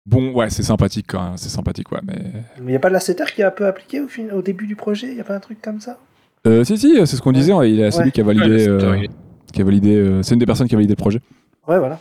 Bon, 0.05 0.31
ouais, 0.33 0.49
c'est 0.49 0.63
sympathique 0.63 1.05
quand 1.09 1.23
même, 1.23 1.37
c'est 1.37 1.49
sympathique, 1.49 1.91
ouais, 1.91 1.99
mais... 2.03 2.15
Mais 2.59 2.61
il 2.61 2.65
n'y 2.67 2.75
a 2.75 2.79
pas 2.79 2.89
de 2.89 2.93
la 2.93 2.99
qui 2.99 3.41
est 3.41 3.43
un 3.43 3.51
peu 3.51 3.65
appliqué 3.65 4.01
au, 4.01 4.07
fin- 4.07 4.29
au 4.33 4.41
début 4.41 4.67
du 4.67 4.75
projet? 4.75 5.07
Il 5.07 5.15
n'y 5.15 5.19
a 5.21 5.23
pas 5.23 5.35
un 5.35 5.39
truc 5.39 5.61
comme 5.61 5.79
ça? 5.79 5.97
Euh, 6.47 6.63
si, 6.63 6.77
si, 6.77 6.95
c'est 7.05 7.15
ce 7.15 7.21
qu'on 7.21 7.31
disait, 7.31 7.53
il 7.69 7.83
a- 7.83 7.91
c'est 7.91 7.99
Ouais. 7.99 8.03
lui 8.05 8.11
qui 8.11 8.21
a 8.21 8.23
validé... 8.23 8.67
Euh, 8.67 9.05
qui 9.51 9.61
a 9.61 9.63
validé 9.63 9.95
euh, 9.95 10.21
c'est 10.21 10.33
une 10.33 10.39
des 10.39 10.45
personnes 10.45 10.67
qui 10.67 10.75
a 10.75 10.77
validé 10.77 10.91
le 10.93 10.97
projet. 10.97 11.21
Ouais, 11.67 11.79
voilà. 11.79 11.99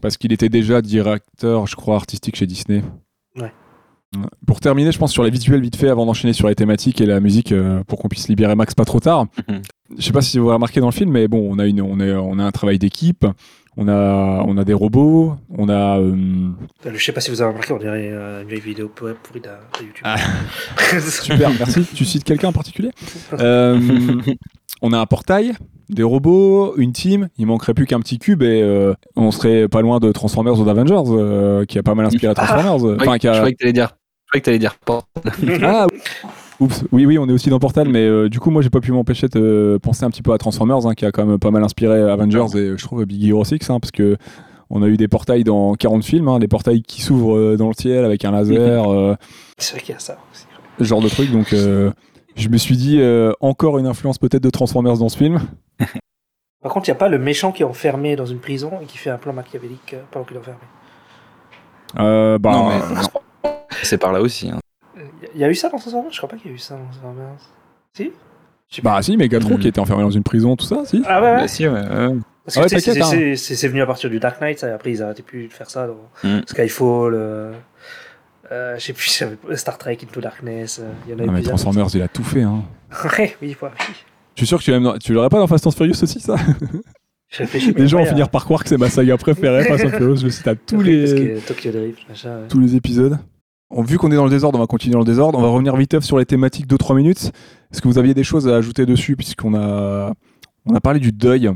Parce 0.00 0.16
qu'il 0.16 0.32
était 0.32 0.48
déjà 0.48 0.82
directeur, 0.82 1.66
je 1.66 1.76
crois, 1.76 1.96
artistique 1.96 2.36
chez 2.36 2.46
Disney. 2.46 2.82
Ouais. 3.36 3.52
Pour 4.44 4.58
terminer, 4.58 4.90
je 4.90 4.98
pense 4.98 5.12
sur 5.12 5.22
les 5.22 5.30
visuels 5.30 5.60
vite 5.60 5.76
fait 5.76 5.88
avant 5.88 6.04
d'enchaîner 6.04 6.32
sur 6.32 6.48
les 6.48 6.56
thématiques 6.56 7.00
et 7.00 7.06
la 7.06 7.20
musique 7.20 7.52
euh, 7.52 7.84
pour 7.84 8.00
qu'on 8.00 8.08
puisse 8.08 8.26
libérer 8.28 8.56
Max 8.56 8.74
pas 8.74 8.84
trop 8.84 8.98
tard. 8.98 9.26
Mhm. 9.48 9.62
Je 9.98 10.02
sais 10.02 10.12
pas 10.12 10.20
si 10.20 10.38
vous 10.38 10.46
avez 10.46 10.54
remarqué 10.54 10.80
dans 10.80 10.86
le 10.88 10.92
film, 10.92 11.10
mais 11.10 11.28
bon, 11.28 11.48
on 11.48 11.58
a, 11.60 11.66
une, 11.66 11.80
on 11.80 12.00
est, 12.00 12.12
on 12.12 12.38
a 12.38 12.44
un 12.44 12.50
travail 12.50 12.78
d'équipe, 12.78 13.24
on 13.76 13.86
a, 13.88 14.42
on 14.46 14.56
a 14.56 14.64
des 14.64 14.72
robots, 14.74 15.36
on 15.56 15.68
a. 15.68 15.98
euh, 16.00 16.48
Je 16.84 17.04
sais 17.04 17.12
pas 17.12 17.20
si 17.20 17.30
vous 17.30 17.40
avez 17.40 17.50
remarqué, 17.50 17.72
on 17.72 17.78
dirait 17.78 18.10
euh, 18.12 18.42
une 18.42 18.48
vieille 18.48 18.60
vidéo 18.60 18.88
pourrie 18.88 19.40
de, 19.40 19.48
YouTube. 19.80 20.02
Ah. 20.04 20.16
Super, 21.00 21.50
merci. 21.50 21.84
Tu 21.94 22.04
cites 22.04 22.24
quelqu'un 22.24 22.48
en 22.48 22.52
particulier? 22.52 22.90
Euh, 23.38 24.20
On 24.82 24.92
a 24.92 24.98
un 24.98 25.06
portail, 25.06 25.52
des 25.88 26.02
robots, 26.02 26.74
une 26.76 26.92
team. 26.92 27.28
Il 27.38 27.46
manquerait 27.46 27.74
plus 27.74 27.86
qu'un 27.86 28.00
petit 28.00 28.18
cube 28.18 28.42
et 28.42 28.62
euh, 28.62 28.94
on 29.16 29.30
serait 29.30 29.68
pas 29.68 29.82
loin 29.82 29.98
de 30.00 30.10
Transformers 30.12 30.58
ou 30.58 30.64
d'Avengers, 30.64 31.02
euh, 31.08 31.64
qui 31.64 31.78
a 31.78 31.82
pas 31.82 31.94
mal 31.94 32.06
inspiré 32.06 32.34
Transformers. 32.34 32.82
Ouais, 32.82 32.96
Enfin, 33.00 33.18
qui 33.18 33.26
Je 33.26 33.32
a- 33.32 33.36
croyais 33.36 33.54
que 33.54 33.58
t'allais 33.58 33.72
dire. 33.72 33.96
Je 34.32 34.38
croyais 34.38 34.40
que 34.40 34.44
t'allais 34.44 34.58
dire. 34.58 34.76
Ah, 35.62 35.86
oups. 36.60 36.84
Oui, 36.92 37.06
oui, 37.06 37.18
on 37.18 37.28
est 37.28 37.32
aussi 37.32 37.50
dans 37.50 37.58
Portal, 37.58 37.88
mais 37.88 38.06
euh, 38.06 38.28
du 38.28 38.38
coup, 38.40 38.50
moi, 38.50 38.62
j'ai 38.62 38.70
pas 38.70 38.80
pu 38.80 38.92
m'empêcher 38.92 39.28
de 39.28 39.78
penser 39.82 40.04
un 40.04 40.10
petit 40.10 40.22
peu 40.22 40.32
à 40.32 40.38
Transformers, 40.38 40.86
hein, 40.86 40.94
qui 40.94 41.04
a 41.04 41.10
quand 41.12 41.26
même 41.26 41.38
pas 41.38 41.50
mal 41.50 41.64
inspiré 41.64 42.00
Avengers 42.00 42.46
et 42.58 42.72
je 42.76 42.84
trouve 42.84 43.04
Big 43.04 43.24
Hero 43.24 43.44
6, 43.44 43.58
hein, 43.70 43.80
parce 43.80 43.90
que 43.90 44.16
on 44.72 44.82
a 44.82 44.86
eu 44.86 44.96
des 44.96 45.08
portails 45.08 45.42
dans 45.42 45.74
40 45.74 46.04
films, 46.04 46.28
hein, 46.28 46.38
des 46.38 46.46
portails 46.48 46.82
qui 46.82 47.02
s'ouvrent 47.02 47.36
euh, 47.36 47.56
dans 47.56 47.66
le 47.68 47.74
ciel 47.74 48.04
avec 48.04 48.24
un 48.24 48.30
laser, 48.30 48.88
euh, 48.92 49.14
C'est 49.58 49.72
vrai 49.74 49.82
qu'il 49.82 49.92
y 49.94 49.96
a 49.96 50.00
ça 50.00 50.16
aussi. 50.32 50.44
ce 50.78 50.84
genre 50.84 51.00
de 51.02 51.08
truc. 51.08 51.32
Donc, 51.32 51.52
euh, 51.52 51.90
je 52.40 52.48
me 52.48 52.56
suis 52.56 52.76
dit 52.76 53.00
euh, 53.00 53.32
encore 53.40 53.78
une 53.78 53.86
influence 53.86 54.18
peut-être 54.18 54.42
de 54.42 54.50
Transformers 54.50 54.98
dans 54.98 55.08
ce 55.08 55.16
film. 55.18 55.40
Par 56.62 56.72
contre, 56.72 56.88
il 56.88 56.90
n'y 56.92 56.96
a 56.96 56.98
pas 56.98 57.08
le 57.08 57.18
méchant 57.18 57.52
qui 57.52 57.62
est 57.62 57.66
enfermé 57.66 58.16
dans 58.16 58.26
une 58.26 58.38
prison 58.38 58.72
et 58.82 58.86
qui 58.86 58.98
fait 58.98 59.10
un 59.10 59.16
plan 59.16 59.32
machiavélique 59.32 59.94
euh, 59.94 60.02
pendant 60.10 60.24
qu'il 60.26 60.36
est 60.36 60.40
enfermé. 60.40 60.60
Euh, 61.98 62.38
bah, 62.38 62.52
Non, 62.52 62.68
mais 62.68 62.78
non. 62.94 63.52
c'est 63.82 63.98
par 63.98 64.12
là 64.12 64.20
aussi. 64.20 64.50
hein. 64.50 64.58
Il 65.34 65.40
y, 65.40 65.44
a 65.44 65.48
eu 65.50 65.54
ça 65.54 65.68
dans 65.70 65.78
Transformers? 65.78 66.10
Je 66.12 66.16
crois 66.18 66.28
pas 66.28 66.36
qu'il 66.36 66.50
y 66.50 66.52
a 66.52 66.56
eu 66.56 66.58
ça 66.58 66.74
dans 66.76 66.84
Transformers. 66.84 67.36
Si? 67.96 68.12
Bah 68.82 69.00
si, 69.02 69.16
Megatron 69.16 69.56
Hmm. 69.56 69.58
qui 69.58 69.68
était 69.68 69.80
enfermé 69.80 70.02
dans 70.02 70.10
une 70.10 70.22
prison, 70.22 70.54
tout 70.56 70.64
ça, 70.66 70.84
si. 70.84 71.02
Ah 71.06 71.20
ouais, 71.20 71.30
ouais. 71.30 71.36
Bah, 71.38 71.48
si, 71.48 71.66
ouais. 71.66 71.82
Parce 72.44 72.56
Ah 72.56 72.68
c'est- 72.68 72.76
t'inquiète, 72.76 73.02
hein. 73.02 73.06
c'est 73.10 73.36
c'est- 73.36 73.54
c'est 73.56 73.68
venu 73.68 73.80
à 73.82 73.86
partir 73.86 74.10
du 74.10 74.20
Dark 74.20 74.40
Knight, 74.40 74.58
ça, 74.58 74.68
et 74.68 74.72
après 74.72 74.90
ils 74.92 75.02
arrêtaient 75.02 75.22
plus 75.22 75.48
de 75.48 75.52
faire 75.52 75.68
ça 75.70 75.86
dans 75.88 75.96
Mm. 76.28 76.40
Skyfall, 76.46 77.14
euh, 77.14 77.52
euh, 78.52 78.76
je 78.78 78.84
sais 78.84 78.92
plus, 78.92 79.08
Star 79.56 79.78
Trek 79.78 79.98
Into 80.02 80.20
Darkness, 80.20 80.80
euh, 80.82 80.90
il 81.06 81.12
y 81.12 81.14
en 81.14 81.18
a 81.22 81.26
Non, 81.26 81.32
mais. 81.32 81.42
Transformers, 81.42 81.86
il 81.94 82.02
a 82.02 82.08
tout 82.08 82.24
fait. 82.24 82.42
Hein. 82.42 82.62
ouais, 83.18 83.36
oui, 83.42 83.56
ouais, 83.62 83.68
oui. 83.88 83.94
Je 84.34 84.40
suis 84.40 84.46
sûr 84.46 84.58
que 84.58 84.64
tu, 84.64 84.70
l'aimes 84.70 84.82
dans- 84.84 84.98
tu 84.98 85.12
l'aurais 85.12 85.28
pas 85.28 85.38
dans 85.38 85.46
Fast 85.46 85.66
and 85.66 85.70
Furious 85.72 86.02
aussi, 86.02 86.20
ça? 86.20 86.36
Je 87.30 87.44
Les 87.76 87.86
gens 87.86 87.98
vont 87.98 88.06
finir 88.06 88.28
par 88.28 88.44
croire 88.44 88.62
que 88.64 88.68
c'est 88.68 88.76
ma 88.78 88.90
saga 88.90 89.16
préférée, 89.16 89.64
Fast 89.64 89.84
and 89.84 89.90
Furious. 89.90 90.16
Je 90.16 90.28
cite 90.28 90.48
à 90.48 90.56
tous 90.56 90.76
Parce 90.76 90.86
les, 90.88 91.38
que 91.40 91.46
Tokyo 91.46 91.70
Drift, 91.70 92.08
machin. 92.08 92.40
ouais. 92.40 92.48
tous 92.48 92.58
les 92.58 92.74
épisodes. 92.74 93.18
Vu 93.70 93.98
qu'on 93.98 94.10
est 94.10 94.16
dans 94.16 94.24
le 94.24 94.30
désordre, 94.30 94.58
on 94.58 94.62
va 94.62 94.66
continuer 94.66 94.94
dans 94.94 94.98
le 94.98 95.04
désordre. 95.04 95.38
On 95.38 95.42
va 95.42 95.48
revenir 95.48 95.76
vite 95.76 96.00
sur 96.00 96.18
les 96.18 96.26
thématiques 96.26 96.66
2-3 96.66 96.96
minutes. 96.96 97.30
Est-ce 97.72 97.80
que 97.80 97.86
vous 97.86 97.98
aviez 97.98 98.14
des 98.14 98.24
choses 98.24 98.48
à 98.48 98.56
ajouter 98.56 98.84
dessus, 98.84 99.14
puisqu'on 99.14 99.54
a, 99.54 100.12
on 100.66 100.74
a 100.74 100.80
parlé 100.80 100.98
du 100.98 101.12
deuil? 101.12 101.48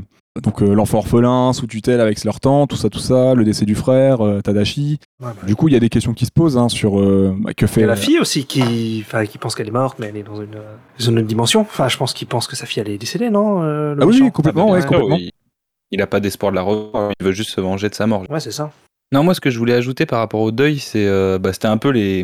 Donc 0.43 0.61
euh, 0.61 0.73
l'enfant 0.73 0.97
orphelin, 0.99 1.53
sous 1.53 1.65
tutelle 1.67 2.01
avec 2.01 2.23
leur 2.23 2.39
tante, 2.39 2.69
tout 2.69 2.75
ça, 2.75 2.89
tout 2.89 2.99
ça, 2.99 3.33
le 3.35 3.43
décès 3.45 3.65
du 3.65 3.75
frère, 3.75 4.21
euh, 4.25 4.41
Tadashi. 4.41 4.99
Ouais, 5.21 5.27
bah, 5.27 5.35
Du 5.47 5.55
coup, 5.55 5.67
il 5.69 5.73
y 5.73 5.77
a 5.77 5.79
des 5.79 5.89
questions 5.89 6.13
qui 6.13 6.25
se 6.25 6.31
posent 6.31 6.57
hein, 6.57 6.67
sur 6.69 6.99
euh, 6.99 7.33
bah, 7.39 7.53
que 7.53 7.65
Il 7.65 7.67
fait 7.69 7.81
y 7.81 7.83
a 7.85 7.87
la 7.87 7.95
fille 7.95 8.19
aussi 8.19 8.45
qui, 8.45 9.01
enfin, 9.05 9.25
qui 9.25 9.37
pense 9.37 9.55
qu'elle 9.55 9.67
est 9.67 9.71
morte, 9.71 9.97
mais 9.99 10.07
elle 10.07 10.17
est 10.17 10.23
dans 10.23 10.41
une, 10.41 10.51
dans 10.51 11.05
une 11.05 11.17
autre 11.19 11.27
dimension. 11.27 11.61
Enfin, 11.61 11.87
je 11.87 11.97
pense 11.97 12.13
qu'il 12.13 12.27
pense 12.27 12.47
que 12.47 12.55
sa 12.55 12.65
fille 12.65 12.81
elle 12.81 12.89
est 12.89 12.97
décédée, 12.97 13.29
non 13.29 13.63
euh, 13.63 13.95
le 13.95 14.03
Ah 14.03 14.05
oui, 14.05 14.31
complètement, 14.31 14.71
ouais, 14.71 14.81
sûr, 14.81 14.89
complètement. 14.89 15.17
il, 15.17 15.31
il 15.91 16.01
a 16.01 16.07
pas 16.07 16.19
d'espoir 16.19 16.51
de 16.51 16.55
la 16.57 16.63
revoir, 16.63 17.11
il 17.19 17.25
veut 17.25 17.31
juste 17.31 17.51
se 17.51 17.61
venger 17.61 17.87
de 17.89 17.95
sa 17.95 18.05
mort. 18.07 18.23
Ouais, 18.29 18.39
c'est 18.41 18.51
ça. 18.51 18.71
Non, 19.13 19.23
moi, 19.23 19.33
ce 19.35 19.39
que 19.39 19.49
je 19.51 19.57
voulais 19.59 19.73
ajouter 19.75 20.05
par 20.05 20.19
rapport 20.19 20.41
au 20.41 20.51
deuil, 20.51 20.79
c'est, 20.79 21.05
euh, 21.07 21.37
bah, 21.39 21.53
c'était 21.53 21.67
un 21.67 21.77
peu 21.77 21.89
les, 21.89 22.23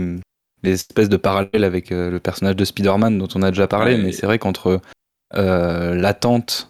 les 0.63 0.71
espèces 0.73 1.09
de 1.09 1.15
parallèles 1.17 1.63
avec 1.63 1.91
euh, 1.91 2.09
le 2.11 2.19
personnage 2.19 2.55
de 2.57 2.65
Spider-Man 2.65 3.17
dont 3.19 3.27
on 3.35 3.41
a 3.43 3.51
déjà 3.51 3.67
parlé, 3.67 3.95
Ouais. 3.95 4.01
mais 4.01 4.11
c'est 4.11 4.25
vrai 4.25 4.39
qu'entre 4.39 4.81
euh, 5.35 5.95
la 5.95 6.13
tante, 6.13 6.69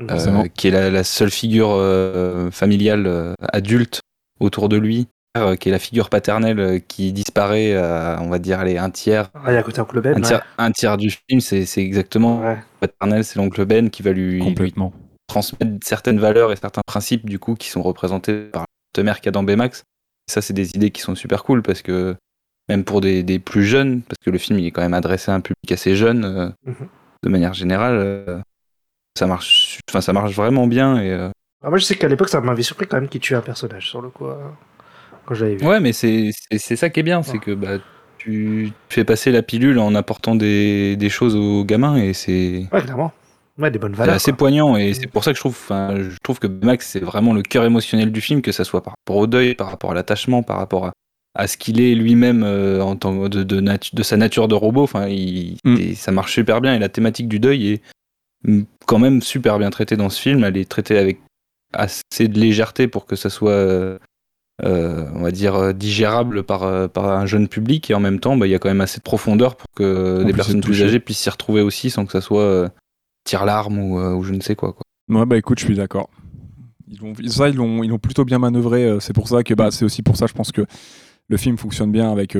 euh, 0.00 0.48
qui 0.54 0.68
est 0.68 0.70
la, 0.70 0.90
la 0.90 1.04
seule 1.04 1.30
figure 1.30 1.70
euh, 1.72 2.50
familiale 2.50 3.06
euh, 3.06 3.34
adulte 3.52 4.00
autour 4.40 4.68
de 4.68 4.76
lui, 4.76 5.06
euh, 5.36 5.56
qui 5.56 5.68
est 5.68 5.72
la 5.72 5.78
figure 5.78 6.10
paternelle 6.10 6.58
euh, 6.60 6.78
qui 6.78 7.12
disparaît, 7.12 7.74
à, 7.76 8.18
on 8.22 8.28
va 8.28 8.38
dire, 8.38 8.58
allez, 8.60 8.78
un 8.78 8.90
tiers, 8.90 9.30
Ah, 9.34 9.50
il 9.52 9.54
y 9.54 9.56
a 9.56 9.60
un 9.60 9.62
côté 9.62 9.80
Uncle 9.80 10.00
Ben. 10.00 10.16
un 10.16 10.20
tiers, 10.20 10.42
un 10.58 10.70
tiers 10.72 10.96
du 10.96 11.10
film, 11.10 11.40
c'est, 11.40 11.64
exactement 11.78 12.40
ouais. 12.40 12.46
Ouais. 12.54 12.58
paternel, 12.80 13.24
c'est 13.24 13.38
l'oncle 13.38 13.64
Ben 13.64 13.90
qui 13.90 14.02
va 14.02 14.12
lui, 14.12 14.42
transmettre 15.28 15.72
certaines 15.84 16.18
valeurs 16.18 16.52
et 16.52 16.56
certains 16.56 16.82
principes 16.86 17.24
du 17.28 17.38
coup 17.38 17.54
qui 17.54 17.68
sont 17.68 17.82
représentés 17.82 18.50
par 18.52 18.64
la 18.96 19.02
mère 19.02 19.16
qu'il 19.20 19.26
y 19.26 19.28
a 19.28 19.32
dans 19.32 19.42
Baymax. 19.42 19.82
Ça, 20.30 20.42
c'est 20.42 20.52
des 20.52 20.74
idées 20.76 20.90
qui 20.90 21.00
sont 21.00 21.14
super 21.14 21.42
cool 21.44 21.62
parce 21.62 21.80
que 21.82 22.16
même 22.68 22.84
pour 22.84 23.00
des, 23.00 23.22
des 23.22 23.38
plus 23.38 23.64
jeunes, 23.64 24.02
parce 24.02 24.18
que 24.22 24.30
le 24.30 24.38
film 24.38 24.58
il 24.58 24.66
est 24.66 24.70
quand 24.70 24.82
même 24.82 24.94
adressé 24.94 25.30
à 25.30 25.34
un 25.34 25.40
public 25.40 25.72
assez 25.72 25.96
jeune 25.96 26.24
euh, 26.24 26.48
Mhm. 26.66 26.88
de 27.24 27.28
manière 27.30 27.54
générale, 27.54 27.96
euh, 27.96 28.38
ça 29.18 29.26
marche, 29.26 29.78
enfin 29.90 30.00
ça 30.00 30.12
marche 30.12 30.34
vraiment 30.34 30.66
bien 30.66 31.00
et 31.00 31.10
euh, 31.10 31.28
Ah, 31.62 31.68
moi, 31.70 31.78
je 31.78 31.84
sais 31.84 31.96
qu'à 31.96 32.08
l'époque, 32.08 32.28
ça 32.28 32.40
m'avait 32.40 32.62
surpris 32.62 32.86
quand 32.86 32.96
même 32.98 33.08
qu'il 33.08 33.20
tue 33.20 33.34
un 33.34 33.40
personnage 33.42 33.88
sur 33.88 34.00
le 34.02 34.08
coup. 34.08 34.26
euh, 34.26 34.34
Quand 35.26 35.34
je 35.34 35.44
l'avais 35.44 35.56
vu. 35.56 35.66
ouais, 35.66 35.80
mais 35.80 35.92
c'est 35.92 36.30
c'est 36.32 36.58
c'est 36.58 36.76
ça 36.76 36.90
qui 36.90 37.00
est 37.00 37.04
bien, 37.04 37.22
c'est 37.22 37.38
que 37.38 37.52
bah 37.52 37.78
tu 38.18 38.72
fais 38.88 39.04
passer 39.04 39.32
la 39.32 39.42
pilule 39.42 39.78
en 39.80 39.94
apportant 39.96 40.34
des, 40.36 40.96
des 40.96 41.08
choses 41.10 41.34
aux 41.34 41.64
gamins 41.64 41.96
et 41.96 42.12
c'est 42.12 42.66
Ouais, 42.72 42.80
clairement. 42.82 43.12
Ouais, 43.58 43.70
des 43.70 43.78
bonnes 43.78 43.92
C'est 43.92 43.98
valeurs. 43.98 44.14
assez 44.14 44.30
quoi. 44.30 44.38
poignant 44.38 44.76
et 44.76 44.94
c'est 44.94 45.06
pour 45.08 45.24
ça 45.24 45.32
que 45.32 45.36
je 45.36 45.40
trouve, 45.42 45.52
enfin, 45.60 45.96
je 45.98 46.16
trouve 46.22 46.38
que 46.38 46.46
Max 46.46 46.86
c'est 46.88 47.00
vraiment 47.00 47.34
le 47.34 47.42
cœur 47.42 47.64
émotionnel 47.64 48.10
du 48.10 48.20
film, 48.20 48.40
que 48.40 48.50
ça 48.52 48.64
soit 48.64 48.82
par 48.82 48.94
rapport 48.98 49.20
au 49.20 49.26
deuil, 49.26 49.54
par 49.54 49.68
rapport 49.68 49.90
à 49.90 49.94
l'attachement, 49.94 50.42
par 50.42 50.56
rapport 50.56 50.86
à, 50.86 50.92
à 51.34 51.46
ce 51.46 51.56
qu'il 51.58 51.80
est 51.80 51.94
lui-même 51.94 52.44
euh, 52.44 52.80
en 52.80 52.96
tant 52.96 53.28
de, 53.28 53.42
de, 53.42 53.60
natu- 53.60 53.94
de 53.94 54.02
sa 54.02 54.16
nature 54.16 54.48
de 54.48 54.54
robot. 54.54 54.82
Enfin, 54.84 55.06
il- 55.08 55.56
Mm. 55.64 55.94
ça 55.94 56.12
marche 56.12 56.32
super 56.32 56.60
bien 56.62 56.74
et 56.74 56.78
la 56.78 56.88
thématique 56.88 57.28
du 57.28 57.38
deuil 57.40 57.72
est 57.72 57.76
mm, 57.76 57.80
quand 58.86 58.98
même 58.98 59.22
super 59.22 59.58
bien 59.58 59.70
traitée 59.70 59.96
dans 59.96 60.10
ce 60.10 60.20
film. 60.20 60.44
Elle 60.44 60.56
est 60.56 60.68
traitée 60.68 60.98
avec 60.98 61.20
assez 61.72 62.28
de 62.28 62.38
légèreté 62.38 62.88
pour 62.88 63.06
que 63.06 63.16
ça 63.16 63.30
soit, 63.30 63.50
euh, 63.50 63.98
euh, 64.62 65.06
on 65.14 65.22
va 65.22 65.30
dire, 65.30 65.54
euh, 65.54 65.72
digérable 65.72 66.42
par, 66.42 66.90
par 66.90 67.06
un 67.06 67.26
jeune 67.26 67.48
public 67.48 67.90
et 67.90 67.94
en 67.94 68.00
même 68.00 68.20
temps, 68.20 68.36
bah, 68.36 68.46
il 68.46 68.50
y 68.50 68.54
a 68.54 68.58
quand 68.58 68.68
même 68.68 68.80
assez 68.80 68.98
de 68.98 69.02
profondeur 69.02 69.56
pour 69.56 69.68
que 69.74 70.22
des 70.24 70.32
personnes 70.32 70.60
plus 70.60 70.82
âgées 70.82 71.00
puissent 71.00 71.20
s'y 71.20 71.30
retrouver 71.30 71.62
aussi 71.62 71.90
sans 71.90 72.04
que 72.04 72.12
ça 72.12 72.20
soit 72.20 72.42
euh, 72.42 72.68
tire-larme 73.24 73.78
ou, 73.78 73.98
euh, 73.98 74.14
ou 74.14 74.22
je 74.22 74.32
ne 74.32 74.40
sais 74.40 74.54
quoi. 74.54 74.72
quoi. 74.72 74.82
Ouais, 75.08 75.26
bah 75.26 75.36
écoute, 75.36 75.58
je 75.58 75.64
suis 75.64 75.74
d'accord. 75.74 76.10
Ils 76.88 76.98
l'ont, 76.98 77.14
ça, 77.26 77.48
ils 77.48 77.56
l'ont, 77.56 77.82
ils 77.82 77.88
l'ont 77.88 77.98
plutôt 77.98 78.24
bien 78.24 78.38
manœuvré. 78.38 78.98
C'est 79.00 79.14
pour 79.14 79.28
ça 79.28 79.42
que, 79.42 79.54
bah, 79.54 79.70
c'est 79.70 79.84
aussi 79.84 80.02
pour 80.02 80.16
ça, 80.16 80.26
je 80.26 80.34
pense 80.34 80.52
que 80.52 80.62
le 81.28 81.36
film 81.36 81.56
fonctionne 81.56 81.90
bien 81.90 82.12
avec. 82.12 82.36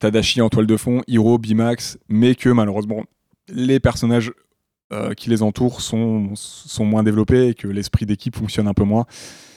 Tadashi 0.00 0.40
en 0.40 0.48
toile 0.48 0.66
de 0.66 0.76
fond, 0.76 1.00
Hiro, 1.06 1.38
Bimax, 1.38 1.96
mais 2.08 2.34
que 2.34 2.48
malheureusement 2.48 3.04
les 3.48 3.80
personnages 3.80 4.32
euh, 4.92 5.14
qui 5.14 5.30
les 5.30 5.42
entourent 5.42 5.80
sont, 5.80 6.32
sont 6.34 6.84
moins 6.84 7.02
développés 7.02 7.48
et 7.48 7.54
que 7.54 7.66
l'esprit 7.66 8.04
d'équipe 8.04 8.36
fonctionne 8.36 8.68
un 8.68 8.74
peu 8.74 8.84
moins. 8.84 9.06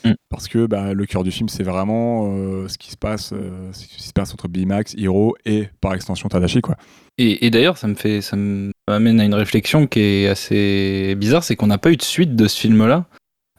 Mm. 0.06 0.14
Parce 0.30 0.48
que 0.48 0.66
bah, 0.66 0.94
le 0.94 1.06
cœur 1.06 1.24
du 1.24 1.32
film, 1.32 1.49
c'est 1.49 1.64
vraiment 1.64 2.32
euh, 2.32 2.68
ce, 2.68 2.78
qui 2.78 2.91
se 2.91 2.98
passe, 2.98 3.34
euh, 3.34 3.70
ce 3.74 3.86
qui 3.88 4.03
se 4.03 4.14
passe 4.14 4.34
entre 4.34 4.48
Bimax, 4.48 4.94
Hiro 4.94 5.36
et 5.45 5.68
par 5.82 5.94
extension 5.94 6.30
Tadashi. 6.30 6.62
Quoi. 6.62 6.78
Et, 7.18 7.45
et 7.45 7.49
d'ailleurs, 7.49 7.78
ça 7.78 7.88
me 7.88 7.95
fait, 7.95 8.22
ça 8.22 8.38
m'amène 8.38 9.20
à 9.20 9.26
une 9.26 9.34
réflexion 9.34 9.88
qui 9.88 9.99
est 9.99 10.28
assez 10.28 11.16
bizarre, 11.16 11.44
c'est 11.44 11.56
qu'on 11.56 11.68
n'a 11.68 11.80
pas 11.80 11.91
eu 11.91 11.98
de 11.98 12.02
suite 12.02 12.36
de 12.36 12.48
ce 12.48 12.57
film-là, 12.60 13.06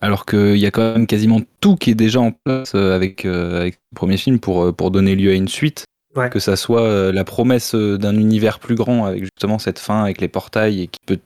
alors 0.01 0.25
qu'il 0.25 0.57
y 0.57 0.67
a 0.67 0.71
quand 0.71 0.95
même 0.95 1.07
quasiment 1.07 1.41
tout 1.61 1.77
qui 1.77 1.91
est 1.91 1.95
déjà 1.95 2.21
en 2.21 2.33
place 2.33 2.73
euh, 2.75 2.95
avec, 2.95 3.25
avec 3.25 3.75
le 3.75 3.95
premier 3.95 4.17
film 4.17 4.39
pour, 4.39 4.75
pour 4.75 4.91
donner 4.91 5.15
lieu 5.15 5.31
à 5.33 5.35
une 5.35 5.49
suite. 5.49 5.85
Ouais. 6.17 6.31
Que 6.31 6.39
ça 6.39 6.57
soit 6.57 6.83
euh, 6.83 7.13
la 7.13 7.25
promesse 7.25 7.75
euh, 7.75 7.99
d'un 7.99 8.17
univers 8.17 8.59
plus 8.59 8.75
grand 8.75 9.05
avec 9.05 9.25
justement 9.25 9.59
cette 9.59 9.79
fin 9.79 10.03
avec 10.03 10.21
les 10.21 10.29
portails 10.29 10.83
et 10.83 10.87
qui 10.87 10.99
peut 11.07 11.19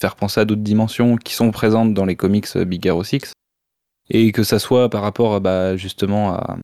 faire 0.00 0.16
penser 0.16 0.40
à 0.40 0.44
d'autres 0.44 0.62
dimensions 0.62 1.16
qui 1.16 1.34
sont 1.34 1.50
présentes 1.50 1.92
dans 1.92 2.04
les 2.04 2.16
comics 2.16 2.46
euh, 2.56 2.64
Big 2.64 2.86
Hero 2.86 3.02
6. 3.02 3.32
Et 4.10 4.32
que 4.32 4.42
ça 4.42 4.58
soit 4.58 4.88
par 4.90 5.02
rapport 5.02 5.40
bah, 5.40 5.76
justement 5.76 6.34
à, 6.34 6.56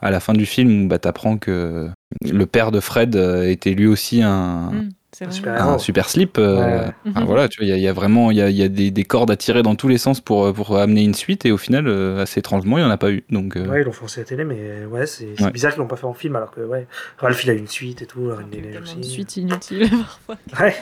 à 0.00 0.10
la 0.10 0.20
fin 0.20 0.32
du 0.32 0.46
film 0.46 0.84
où 0.84 0.88
bah, 0.88 0.98
t'apprends 0.98 1.38
que 1.38 1.90
le 2.22 2.46
père 2.46 2.70
de 2.70 2.80
Fred 2.80 3.16
était 3.16 3.74
lui 3.74 3.86
aussi 3.86 4.22
un, 4.22 4.70
Mm. 4.72 4.90
Super. 5.30 5.68
un 5.68 5.78
super 5.78 6.08
slip. 6.08 6.38
euh, 6.38 6.56
Ouais. 6.86 6.92
enfin, 7.10 7.20
Mhm. 7.20 7.26
voilà, 7.26 7.48
tu 7.48 7.58
vois, 7.60 7.66
il 7.66 7.70
y, 7.70 7.72
a- 7.72 7.76
il 7.76 7.82
y 7.82 7.88
a 7.88 7.92
vraiment 7.92 8.30
il 8.30 8.38
y 8.38 8.40
a, 8.42 8.48
il 8.48 8.56
y 8.56 8.62
a 8.62 8.68
des, 8.68 8.90
des 8.90 9.04
cordes 9.04 9.30
à 9.30 9.36
tirer 9.36 9.62
dans 9.62 9.74
tous 9.74 9.88
les 9.88 9.98
sens 9.98 10.20
pour, 10.20 10.52
pour 10.54 10.76
amener 10.78 11.02
une 11.02 11.14
suite 11.14 11.44
et 11.44 11.52
au 11.52 11.56
final, 11.58 11.86
euh, 11.88 12.22
assez 12.22 12.40
étrangement, 12.40 12.78
il 12.78 12.82
n'y 12.82 12.86
en 12.86 12.90
a 12.90 12.96
pas 12.96 13.10
eu. 13.10 13.24
Donc, 13.30 13.56
euh, 13.56 13.66
Ouais, 13.66 13.82
ils 13.82 13.84
l'ont 13.84 13.92
forcé 13.92 14.20
à 14.20 14.22
la 14.24 14.28
télé, 14.28 14.44
mais 14.44 14.84
ouais, 14.86 15.06
c'est 15.06 15.40
Ouais. 15.42 15.50
bizarre 15.50 15.72
qu'ils 15.72 15.80
l'ont 15.82 15.88
pas 15.88 15.96
fait 15.96 16.06
en 16.06 16.14
film 16.14 16.36
alors 16.36 16.50
que 16.50 16.60
ouais, 16.62 16.86
Ralph 17.18 17.44
il 17.44 17.50
a 17.50 17.52
une 17.54 17.68
suite 17.68 18.02
et 18.02 18.06
tout, 18.06 18.28
la 18.28 18.36
Reine 18.36 18.48
des 18.50 18.60
Neiges 18.62 18.72
Tellement 18.72 18.94
de 18.94 18.98
aussi. 19.00 19.10
suite 19.10 19.36
inutile 19.36 19.90
parfois. 20.26 20.36
Ouais. 20.60 20.74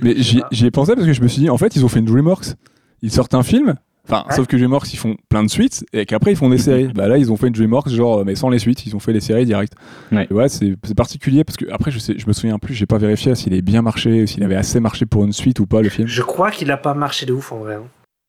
Mais 0.00 0.14
j'y 0.16 0.66
ai 0.66 0.70
pensé 0.70 0.94
parce 0.94 1.06
que 1.06 1.12
je 1.12 1.20
me 1.22 1.28
suis 1.28 1.40
dit, 1.42 1.50
en 1.50 1.58
fait, 1.58 1.76
ils 1.76 1.84
ont 1.84 1.88
fait 1.88 1.98
une 1.98 2.06
DreamWorks. 2.06 2.54
Ils 3.02 3.10
sortent 3.10 3.34
un 3.34 3.42
film. 3.42 3.74
Enfin, 4.08 4.24
Ouais. 4.28 4.34
sauf 4.34 4.46
que 4.48 4.56
DreamWorks, 4.56 4.92
ils 4.92 4.96
font 4.96 5.16
plein 5.28 5.44
de 5.44 5.48
suites 5.48 5.84
et 5.92 6.06
qu'après, 6.06 6.32
ils 6.32 6.36
font 6.36 6.48
des 6.48 6.58
séries. 6.58 6.88
bah 6.92 7.06
là, 7.08 7.18
ils 7.18 7.30
ont 7.30 7.36
fait 7.36 7.46
une 7.46 7.52
DreamWorks, 7.52 7.88
genre, 7.90 8.18
euh, 8.20 8.24
mais 8.24 8.34
sans 8.34 8.48
les 8.50 8.58
suites, 8.58 8.84
ils 8.86 8.96
ont 8.96 8.98
fait 9.00 9.12
les 9.12 9.20
séries 9.20 9.44
direct. 9.44 9.74
Ouais. 10.10 10.26
Ouais, 10.32 10.48
c'est 10.48 10.74
c'est 10.84 10.96
particulier 10.96 11.44
parce 11.44 11.56
que 11.56 11.66
après, 11.70 11.90
je, 11.92 11.98
sais, 12.00 12.14
je 12.18 12.26
me 12.26 12.32
souviens 12.32 12.58
plus, 12.58 12.74
j'ai 12.74 12.86
pas 12.86 12.98
vérifié 12.98 13.34
s'il 13.36 13.54
est 13.54 13.62
bien 13.62 13.80
marché, 13.82 14.26
s'il 14.26 14.42
avait 14.42 14.56
assez 14.56 14.80
marché 14.80 15.06
pour 15.06 15.24
une 15.24 15.32
suite 15.32 15.60
ou 15.60 15.66
pas, 15.66 15.82
le 15.82 15.88
film. 15.88 16.08
Je 16.08 16.22
crois 16.22 16.50
qu'il 16.50 16.70
a 16.72 16.76
pas 16.76 16.94
marché 16.94 17.26
de 17.26 17.32
ouf 17.32 17.52
en 17.52 17.58
vrai. 17.58 17.76
hein. 17.76 17.84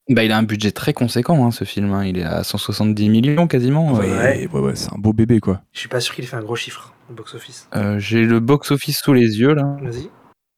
bah, 0.10 0.24
il 0.24 0.32
a 0.32 0.38
un 0.38 0.44
budget 0.44 0.72
très 0.72 0.94
conséquent, 0.94 1.44
hein, 1.46 1.50
ce 1.52 1.64
film. 1.64 1.92
hein. 1.94 2.06
Il 2.06 2.20
est 2.20 2.24
à 2.24 2.44
170 2.44 3.10
millions 3.10 3.48
quasiment. 3.48 3.94
Ouais, 3.94 4.06
Euh, 4.10 4.48
ouais, 4.54 4.60
ouais, 4.60 4.76
c'est 4.76 4.94
un 4.94 4.98
beau 5.00 5.12
bébé, 5.14 5.40
quoi. 5.40 5.62
Je 5.72 5.80
suis 5.80 5.90
pas 5.90 6.00
sûr 6.02 6.14
qu'il 6.14 6.24
ait 6.24 6.28
fait 6.28 6.36
un 6.38 6.44
gros 6.44 6.56
chiffre 6.56 6.94
au 7.10 7.14
box-office. 7.14 7.68
euh, 7.76 7.98
J'ai 7.98 8.26
le 8.26 8.40
box-office 8.40 9.00
sous 9.04 9.14
les 9.14 9.40
yeux 9.40 9.54
là. 9.56 9.76
Vas-y. 9.82 10.10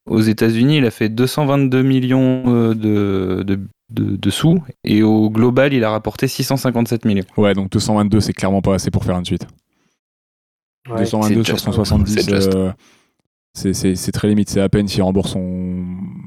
Aux 0.09 0.21
États-Unis, 0.21 0.77
il 0.79 0.85
a 0.85 0.91
fait 0.91 1.09
222 1.09 1.81
millions 1.83 2.43
euh, 2.47 2.73
de, 2.75 3.43
de, 3.43 3.59
de- 3.95 4.15
de 4.15 4.29
sous 4.29 4.61
et 4.83 5.01
au 5.03 5.29
global, 5.29 5.73
il 5.73 5.83
a 5.83 5.89
rapporté 5.89 6.27
657 6.27 7.05
millions. 7.05 7.23
Ouais, 7.37 7.53
donc 7.53 7.69
222, 7.71 8.19
c'est 8.19 8.33
clairement 8.33 8.61
pas 8.61 8.75
assez 8.75 8.91
pour 8.91 9.03
faire 9.03 9.17
une 9.17 9.25
suite. 9.25 9.47
Ouais. 10.89 10.99
222 10.99 11.43
sur 11.43 11.55
just. 11.55 11.65
170, 11.65 12.13
C'est 12.13 12.29
just. 12.35 12.53
euh, 12.53 12.71
c'est- 13.53 14.11
très 14.11 14.27
limite. 14.27 14.49
C'est 14.49 14.61
à 14.61 14.69
peine 14.69 14.87
s'il 14.87 15.01
rembourse 15.01 15.31
son, 15.31 15.83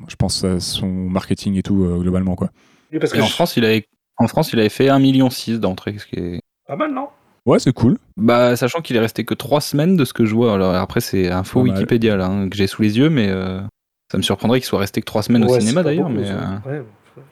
je 0.08 0.16
pense, 0.16 0.44
son 0.58 0.86
marketing 0.88 1.54
et 1.56 1.62
tout, 1.62 1.84
euh, 1.84 1.98
globalement, 2.00 2.34
quoi. 2.34 2.50
Oui, 2.92 2.98
parce 2.98 3.12
que 3.12 3.18
Et 3.18 3.22
en 3.22 3.26
je- 3.26 3.32
France, 3.32 3.56
il 3.56 3.64
avait, 3.64 3.86
en 4.16 4.26
France, 4.26 4.52
il 4.52 4.58
avait 4.58 4.68
fait 4.68 4.88
1,6 4.88 4.98
million 5.52 5.60
d'entrée, 5.60 5.96
ce 5.98 6.06
qui 6.06 6.16
est 6.16 6.40
pas 6.66 6.76
mal, 6.76 6.92
non? 6.92 7.08
Ouais, 7.46 7.58
c'est 7.60 7.72
cool. 7.72 7.98
Bah, 8.16 8.56
sachant 8.56 8.80
qu'il 8.80 8.96
est 8.96 9.00
resté 9.00 9.24
que 9.24 9.32
3 9.34 9.60
semaines 9.60 9.96
de 9.96 10.04
ce 10.04 10.12
que 10.12 10.24
je 10.26 10.34
vois. 10.34 10.54
Alors 10.54 10.74
après, 10.74 11.00
c'est 11.00 11.30
un 11.30 11.44
faux 11.44 11.62
Pas. 11.64 11.70
Wikipédia 11.72 12.16
là, 12.16 12.26
hein, 12.26 12.48
que 12.48 12.56
j'ai 12.56 12.66
sous 12.66 12.82
les 12.82 12.98
yeux, 12.98 13.08
mais 13.08 13.28
euh, 13.28 13.60
ça 14.10 14.18
me 14.18 14.22
surprendrait 14.22 14.58
qu'il 14.60 14.66
soit 14.66 14.78
resté 14.80 15.00
que 15.00 15.06
3 15.06 15.22
semaines 15.22 15.44
au 15.44 15.58
cinéma 15.60 15.82
d'ailleurs. 15.82 16.10
Mais, 16.10 16.28
euh, 16.28 16.56
Ouais, 16.66 16.82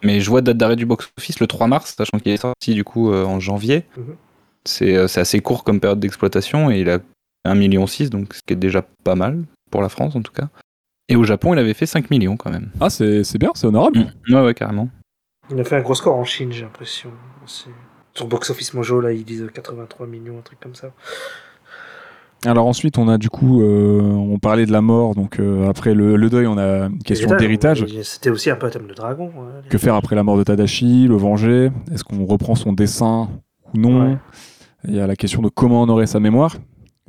mais 0.03 0.21
je 0.21 0.29
vois 0.31 0.43
date 0.43 0.57
d'arrêt 0.57 0.77
du 0.77 0.87
box-office 0.87 1.41
le 1.41 1.47
3 1.47 1.67
mars, 1.67 1.95
sachant 1.97 2.19
qu'il 2.19 2.33
est 2.33 2.37
sorti 2.37 2.75
du 2.75 2.85
coup 2.85 3.13
euh, 3.13 3.25
en 3.25 3.41
janvier. 3.41 3.85
Mhm. 3.97 4.17
C'est 4.65 4.97
euh, 4.97 5.09
c'est 5.09 5.21
assez 5.21 5.41
court 5.41 5.65
comme 5.65 5.81
période 5.81 6.01
d'exploitation 6.01 6.71
et 6.71 6.81
il 6.81 6.91
a 6.91 6.99
1,6 7.47 7.55
million, 7.57 7.85
donc 8.11 8.35
ce 8.35 8.41
qui 8.45 8.53
est 8.53 8.57
déjà 8.57 8.85
pas 9.05 9.15
mal 9.15 9.45
pour 9.71 9.83
la 9.83 9.89
France 9.89 10.17
en 10.17 10.23
tout 10.23 10.33
cas. 10.33 10.49
Et 11.09 11.15
au 11.17 11.23
Japon, 11.23 11.55
il 11.55 11.59
avait 11.59 11.75
fait 11.75 11.87
5 11.87 12.11
millions 12.11 12.37
quand 12.37 12.51
même. 12.51 12.71
Ah, 12.81 12.91
c'est 12.91 13.23
c'est 13.23 13.39
bien, 13.39 13.53
c'est 13.55 13.67
honorable. 13.67 14.13
Ouais, 14.29 14.43
ouais, 14.43 14.55
carrément. 14.55 14.89
Il 15.51 15.61
a 15.61 15.65
fait 15.65 15.77
un 15.77 15.83
gros 15.83 15.95
score 15.95 16.17
en 16.17 16.25
Chine, 16.25 16.53
j'ai 16.53 16.63
l'impression. 16.63 17.11
aussi. 17.45 17.67
Sur 18.15 18.27
Box 18.27 18.51
Office 18.51 18.75
Mojo, 18.75 19.01
là, 19.01 19.13
ils 19.13 19.25
disent 19.25 19.47
83 19.53 20.07
millions, 20.07 20.39
un 20.39 20.43
truc 20.43 20.59
comme 20.59 20.75
ça. 20.75 20.91
Alors 22.45 22.67
ensuite, 22.67 22.99
on 22.99 23.09
a 23.09 23.19
du 23.19 23.29
coup, 23.29 23.63
euh, 23.63 24.01
on 24.03 24.39
parlait 24.39 24.67
de 24.67 24.73
la 24.73 24.81
mort, 24.83 25.15
donc 25.15 25.41
euh, 25.41 25.69
après 25.69 25.95
le, 25.95 26.17
le 26.17 26.31
deuil, 26.31 26.47
on 26.47 26.59
a 26.59 26.87
une 26.87 27.03
question 27.03 27.35
d'héritage. 27.37 27.85
C'était 28.03 28.31
aussi 28.31 28.51
un 28.51 28.57
peu 28.57 28.67
un 28.67 28.71
thème 28.71 28.87
de 28.87 28.95
dragon. 28.95 29.31
hein. 29.39 29.63
Que 29.69 29.79
faire 29.79 29.95
après 29.95 30.15
la 30.15 30.23
mort 30.23 30.37
de 30.37 30.45
Tadashi, 30.45 31.09
le 31.09 31.17
venger? 31.17 31.71
Est-ce 31.93 32.05
qu'on 32.05 32.25
reprend 32.25 32.55
son 32.55 32.73
dessin 32.73 33.29
ou 33.75 33.79
non? 33.81 34.11
Ouais. 34.11 34.17
Il 34.87 34.95
y 34.95 35.01
a 35.01 35.07
la 35.09 35.17
question 35.17 35.43
de 35.43 35.49
comment 35.49 35.83
honorer 35.83 36.07
sa 36.07 36.21
mémoire 36.21 36.55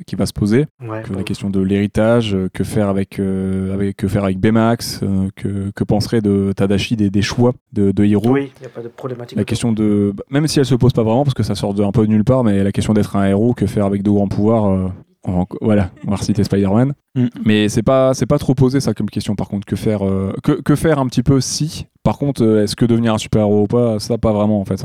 qui 0.06 0.16
va 0.16 0.26
se 0.28 0.34
poser. 0.34 0.66
Ouais, 0.82 1.02
Que 1.04 1.10
bon. 1.10 1.18
la 1.18 1.24
question 1.24 1.49
de 1.49 1.60
l'héritage, 1.60 2.34
euh, 2.36 2.49
que 2.54 2.64
faire 2.64 2.88
avec, 2.88 3.20
euh, 3.20 3.74
avec 3.74 3.98
que 3.98 4.08
faire 4.08 4.24
avec 4.24 4.40
Baymax, 4.40 5.02
que, 5.36 5.72
que 5.72 5.84
penserait 5.84 6.22
de 6.22 6.54
Tadashi 6.56 6.95
des, 6.95 7.10
des 7.10 7.22
choix 7.24 7.54
de, 7.74 7.91
de 7.91 8.06
Hiro. 8.06 8.30
Oui, 8.32 8.52
il 8.58 8.62
n'y 8.62 8.66
a 8.68 8.70
pas 8.70 8.82
de 8.82 8.88
problématique. 8.90 9.38
La 9.38 9.44
question 9.44 9.72
de, 9.74 10.14
bah, 10.16 10.24
même 10.30 10.48
si 10.48 10.60
elle 10.60 10.66
se 10.66 10.76
pose 10.76 10.94
pas 10.94 11.04
vraiment 11.04 11.24
parce 11.24 11.34
que 11.34 11.44
ça 11.44 11.56
sort 11.56 11.74
de, 11.74 11.84
un 11.84 11.91
peu 11.91 12.06
de 12.06 12.12
nulle 12.12 12.24
part, 12.24 12.44
mais 12.44 12.64
la 12.64 12.72
question 12.72 12.94
d'être 12.94 13.16
un 13.16 13.26
héros, 13.28 13.54
que 13.54 13.66
faire 13.68 13.86
avec 13.86 14.02
de 14.04 14.10
grands 14.12 14.28
pouvoirs, 14.28 14.91
on 15.28 15.45
voilà, 15.62 15.91
on 16.06 16.12
va 16.12 16.18
reciter 16.18 16.44
Spider-Man. 16.44 16.94
Mm. 17.16 17.28
Mais 17.45 17.70
c'est 17.70 17.84
pas, 17.84 18.14
c'est 18.14 18.26
pas 18.26 18.40
trop 18.40 18.56
posé 18.56 18.80
ça 18.80 18.94
comme 18.94 19.10
question. 19.10 19.36
Par 19.36 19.49
contre, 19.49 19.66
que 19.66 19.76
faire, 19.76 20.06
euh, 20.06 20.34
que, 20.44 20.54
que 20.54 20.76
faire 20.76 20.99
un 20.99 21.08
petit 21.08 21.24
peu 21.24 21.41
si? 21.41 21.86
Par 22.04 22.18
contre, 22.18 22.44
euh, 22.44 22.64
est-ce 22.64 22.76
que 22.76 22.86
devenir 22.86 23.14
un 23.14 23.18
super 23.18 23.41
héros 23.41 23.64
ou 23.64 23.68
pas, 23.68 23.99
ça 23.99 24.18
pas 24.18 24.32
vraiment 24.32 24.62
en 24.62 24.66
fait. 24.66 24.84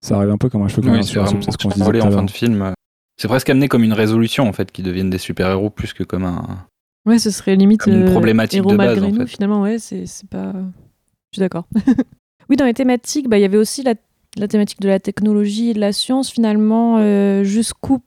Ça 0.00 0.16
arrive 0.16 0.30
un 0.30 0.38
peu 0.38 0.48
comme 0.48 0.62
un 0.62 0.68
cheveu 0.68 0.82
comme 0.82 0.92
Oui, 0.92 0.98
un 0.98 1.02
c'est 1.02 1.18
vraiment 1.18 1.40
ce 1.40 1.56
qu'on 1.56 1.70
se 1.70 1.78
disait 1.78 2.02
en 2.02 2.10
fin 2.10 2.22
de 2.22 2.30
film. 2.30 2.72
C'est 3.20 3.28
presque 3.28 3.50
amené 3.50 3.68
comme 3.68 3.84
une 3.84 3.92
résolution 3.92 4.48
en 4.48 4.52
fait, 4.52 4.72
qu'ils 4.72 4.84
deviennent 4.84 5.10
des 5.10 5.18
super-héros 5.18 5.70
plus 5.70 5.92
que 5.92 6.02
comme 6.02 6.24
un. 6.24 6.66
Ouais, 7.06 7.18
ce 7.18 7.30
serait 7.30 7.56
limite 7.56 7.82
Comme 7.82 7.94
une 7.94 8.02
euh, 8.08 8.10
problématique 8.10 8.58
héros 8.58 8.72
de 8.72 8.76
base, 8.76 9.02
en 9.02 9.10
nous. 9.10 9.16
fait. 9.16 9.26
Finalement, 9.26 9.62
ouais, 9.62 9.78
c'est 9.78 10.06
c'est 10.06 10.28
pas. 10.28 10.52
Je 10.52 11.36
suis 11.36 11.40
d'accord. 11.40 11.66
oui, 12.48 12.56
dans 12.56 12.64
les 12.64 12.74
thématiques, 12.74 13.28
bah, 13.28 13.38
il 13.38 13.42
y 13.42 13.44
avait 13.44 13.56
aussi 13.56 13.82
la, 13.82 13.94
la 14.36 14.46
thématique 14.46 14.80
de 14.80 14.88
la 14.88 15.00
technologie 15.00 15.70
et 15.70 15.74
de 15.74 15.80
la 15.80 15.92
science. 15.92 16.30
Finalement, 16.30 16.98
euh, 16.98 17.42
jusqu'où 17.42 18.00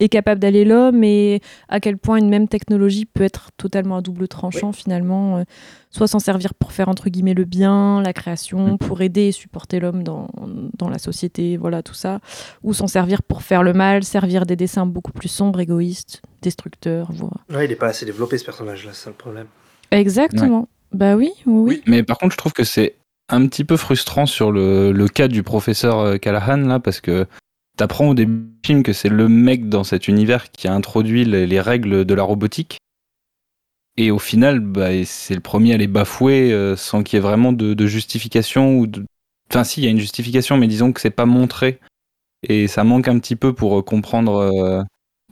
est 0.00 0.08
capable 0.08 0.40
d'aller 0.40 0.64
l'homme 0.64 1.04
et 1.04 1.40
à 1.68 1.80
quel 1.80 1.98
point 1.98 2.16
une 2.18 2.28
même 2.28 2.48
technologie 2.48 3.04
peut 3.06 3.22
être 3.22 3.50
totalement 3.56 3.96
à 3.96 4.00
double 4.00 4.28
tranchant 4.28 4.72
finalement, 4.72 5.38
euh, 5.38 5.42
soit 5.90 6.08
s'en 6.08 6.18
servir 6.18 6.54
pour 6.54 6.72
faire 6.72 6.88
entre 6.88 7.08
guillemets 7.08 7.34
le 7.34 7.44
bien, 7.44 8.02
la 8.02 8.12
création, 8.12 8.74
Mm. 8.74 8.78
pour 8.78 9.00
aider 9.02 9.28
et 9.28 9.32
supporter 9.32 9.80
l'homme 9.80 10.02
dans, 10.02 10.28
dans 10.78 10.88
la 10.88 10.98
société, 10.98 11.56
voilà 11.56 11.82
tout 11.82 11.94
ça, 11.94 12.20
ou 12.62 12.72
s'en 12.74 12.86
servir 12.86 13.22
pour 13.22 13.42
faire 13.42 13.62
le 13.62 13.72
mal, 13.72 14.04
servir 14.04 14.46
des 14.46 14.56
dessins 14.56 14.86
beaucoup 14.86 15.12
plus 15.12 15.28
sombres, 15.28 15.60
égoïstes, 15.60 16.22
destructeurs, 16.42 17.12
voire. 17.12 17.44
Ouais, 17.50 17.64
il 17.66 17.68
n'est 17.68 17.76
pas 17.76 17.88
assez 17.88 18.06
développé 18.06 18.38
ce 18.38 18.44
personnage-là, 18.44 18.90
c'est 18.92 19.04
ça 19.04 19.10
le 19.10 19.16
problème. 19.16 19.46
Exactement. 19.90 20.68
Bah 20.92 21.16
oui, 21.16 21.32
oui, 21.46 21.62
oui. 21.66 21.82
Mais 21.86 22.02
par 22.02 22.18
contre, 22.18 22.32
je 22.32 22.38
trouve 22.38 22.52
que 22.52 22.64
c'est 22.64 22.94
un 23.28 23.46
petit 23.46 23.64
peu 23.64 23.76
frustrant 23.76 24.26
sur 24.26 24.52
le, 24.52 24.92
le 24.92 25.08
cas 25.08 25.28
du 25.28 25.42
professeur 25.42 25.98
euh, 25.98 26.16
Callahan 26.18 26.58
là, 26.58 26.78
parce 26.80 27.00
que 27.00 27.26
t'apprends 27.76 28.08
au 28.08 28.14
début 28.14 28.32
du 28.32 28.66
film 28.66 28.82
que 28.82 28.92
c'est 28.92 29.08
le 29.08 29.28
mec 29.28 29.68
dans 29.68 29.84
cet 29.84 30.08
univers 30.08 30.50
qui 30.50 30.68
a 30.68 30.74
introduit 30.74 31.24
les, 31.24 31.46
les 31.46 31.60
règles 31.60 32.04
de 32.04 32.14
la 32.14 32.22
robotique. 32.22 32.78
Et 33.96 34.10
au 34.10 34.18
final, 34.18 34.60
bah, 34.60 35.04
c'est 35.04 35.34
le 35.34 35.40
premier 35.40 35.74
à 35.74 35.76
les 35.76 35.86
bafouer 35.86 36.52
euh, 36.52 36.76
sans 36.76 37.02
qu'il 37.02 37.16
y 37.16 37.18
ait 37.18 37.22
vraiment 37.22 37.52
de, 37.52 37.86
justification 37.86 38.76
ou 38.78 38.86
de... 38.86 39.04
Enfin, 39.50 39.62
si, 39.62 39.80
il 39.80 39.84
y 39.84 39.86
a 39.86 39.90
une 39.90 40.00
justification, 40.00 40.56
mais 40.56 40.66
disons 40.66 40.92
que 40.92 41.00
c'est 41.00 41.10
pas 41.10 41.26
montré. 41.26 41.78
Et 42.48 42.66
ça 42.68 42.84
manque 42.84 43.08
un 43.08 43.18
petit 43.18 43.36
peu 43.36 43.52
pour 43.52 43.78
euh, 43.78 43.82
comprendre 43.82 44.36
euh, 44.36 44.82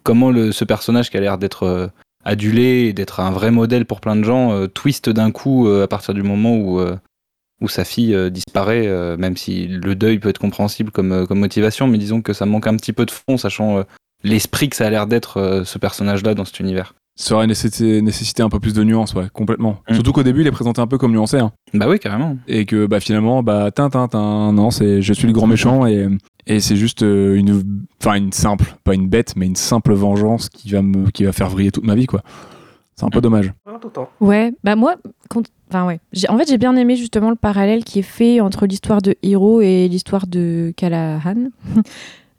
comment 0.02 0.32
ce 0.52 0.64
personnage 0.64 1.10
qui 1.10 1.16
a 1.16 1.20
l'air 1.20 1.38
d'être 1.38 1.90
adulé 2.24 2.86
et 2.86 2.92
d'être 2.92 3.20
un 3.20 3.30
vrai 3.30 3.50
modèle 3.50 3.84
pour 3.84 4.00
plein 4.00 4.16
de 4.16 4.22
gens 4.22 4.52
euh, 4.52 4.66
twist 4.68 5.10
d'un 5.10 5.30
coup 5.30 5.68
à 5.68 5.88
partir 5.88 6.14
du 6.14 6.22
moment 6.22 6.56
où, 6.56 6.80
où 7.62 7.68
sa 7.68 7.84
fille 7.84 8.14
euh, 8.14 8.28
disparaît, 8.28 8.86
euh, 8.86 9.16
même 9.16 9.36
si 9.36 9.66
le 9.68 9.94
deuil 9.94 10.18
peut 10.18 10.28
être 10.28 10.38
compréhensible 10.38 10.90
comme, 10.90 11.12
euh, 11.12 11.26
comme 11.26 11.38
motivation, 11.40 11.86
mais 11.86 11.96
disons 11.98 12.20
que 12.20 12.32
ça 12.34 12.44
manque 12.44 12.66
un 12.66 12.76
petit 12.76 12.92
peu 12.92 13.06
de 13.06 13.10
fond, 13.12 13.36
sachant 13.38 13.78
euh, 13.78 13.82
l'esprit 14.24 14.68
que 14.68 14.76
ça 14.76 14.86
a 14.86 14.90
l'air 14.90 15.06
d'être 15.06 15.38
euh, 15.38 15.64
ce 15.64 15.78
personnage-là 15.78 16.34
dans 16.34 16.44
cet 16.44 16.60
univers. 16.60 16.94
Ça 17.14 17.34
aurait 17.34 17.46
nécessité, 17.46 18.00
nécessité 18.00 18.42
un 18.42 18.48
peu 18.48 18.58
plus 18.58 18.72
de 18.72 18.82
nuances, 18.84 19.12
ouais, 19.14 19.26
complètement. 19.32 19.78
Mm. 19.88 19.94
Surtout 19.94 20.12
qu'au 20.12 20.22
début, 20.22 20.40
il 20.40 20.46
est 20.46 20.50
présenté 20.52 20.80
un 20.80 20.86
peu 20.86 20.96
comme 20.98 21.12
nuancé. 21.12 21.38
hein. 21.38 21.52
Bah 21.74 21.86
oui, 21.88 21.98
carrément. 21.98 22.36
et 22.48 22.64
que 22.64 22.86
bah 22.86 23.00
finalement 23.00 23.42
bah 23.42 23.70
tintin 23.70 24.08
tin 24.08 24.52
non 24.52 24.70
c'est 24.70 25.00
je 25.02 25.12
suis 25.12 25.26
le 25.26 25.32
grand 25.32 25.46
méchant 25.46 25.86
et 25.86 26.06
et 26.46 26.60
c'est 26.60 26.76
juste 26.76 27.02
euh, 27.02 27.34
une 27.34 27.62
enfin 28.02 28.16
une 28.16 28.32
simple 28.32 28.74
pas 28.84 28.94
une 28.94 29.08
bête 29.08 29.34
mais 29.36 29.46
une 29.46 29.56
simple 29.56 29.92
vengeance 29.94 30.48
qui 30.50 30.70
va 30.70 30.82
me 30.82 31.10
qui 31.10 31.24
va 31.24 31.32
faire 31.32 31.48
vriller 31.48 31.70
toute 31.70 31.84
ma 31.86 31.94
vie 31.94 32.06
quoi 32.06 32.22
c'est 32.96 33.04
un 33.04 33.10
peu 33.10 33.20
dommage 33.20 33.52
tout 33.80 33.88
le 33.88 33.90
temps. 33.92 34.08
Ouais, 34.20 34.52
bah 34.64 34.76
moi, 34.76 34.96
quand- 35.28 35.46
enfin 35.70 35.86
ouais, 35.86 35.98
J'ai- 36.12 36.28
en 36.28 36.36
fait 36.38 36.48
j'ai 36.48 36.58
bien 36.58 36.76
aimé 36.76 36.96
justement 36.96 37.30
le 37.30 37.36
parallèle 37.36 37.84
qui 37.84 37.98
est 38.00 38.02
fait 38.02 38.40
entre 38.40 38.66
l'histoire 38.66 39.00
de 39.02 39.14
Hiro 39.22 39.60
et 39.60 39.88
l'histoire 39.88 40.26
de 40.26 40.72
Callahan. 40.76 41.48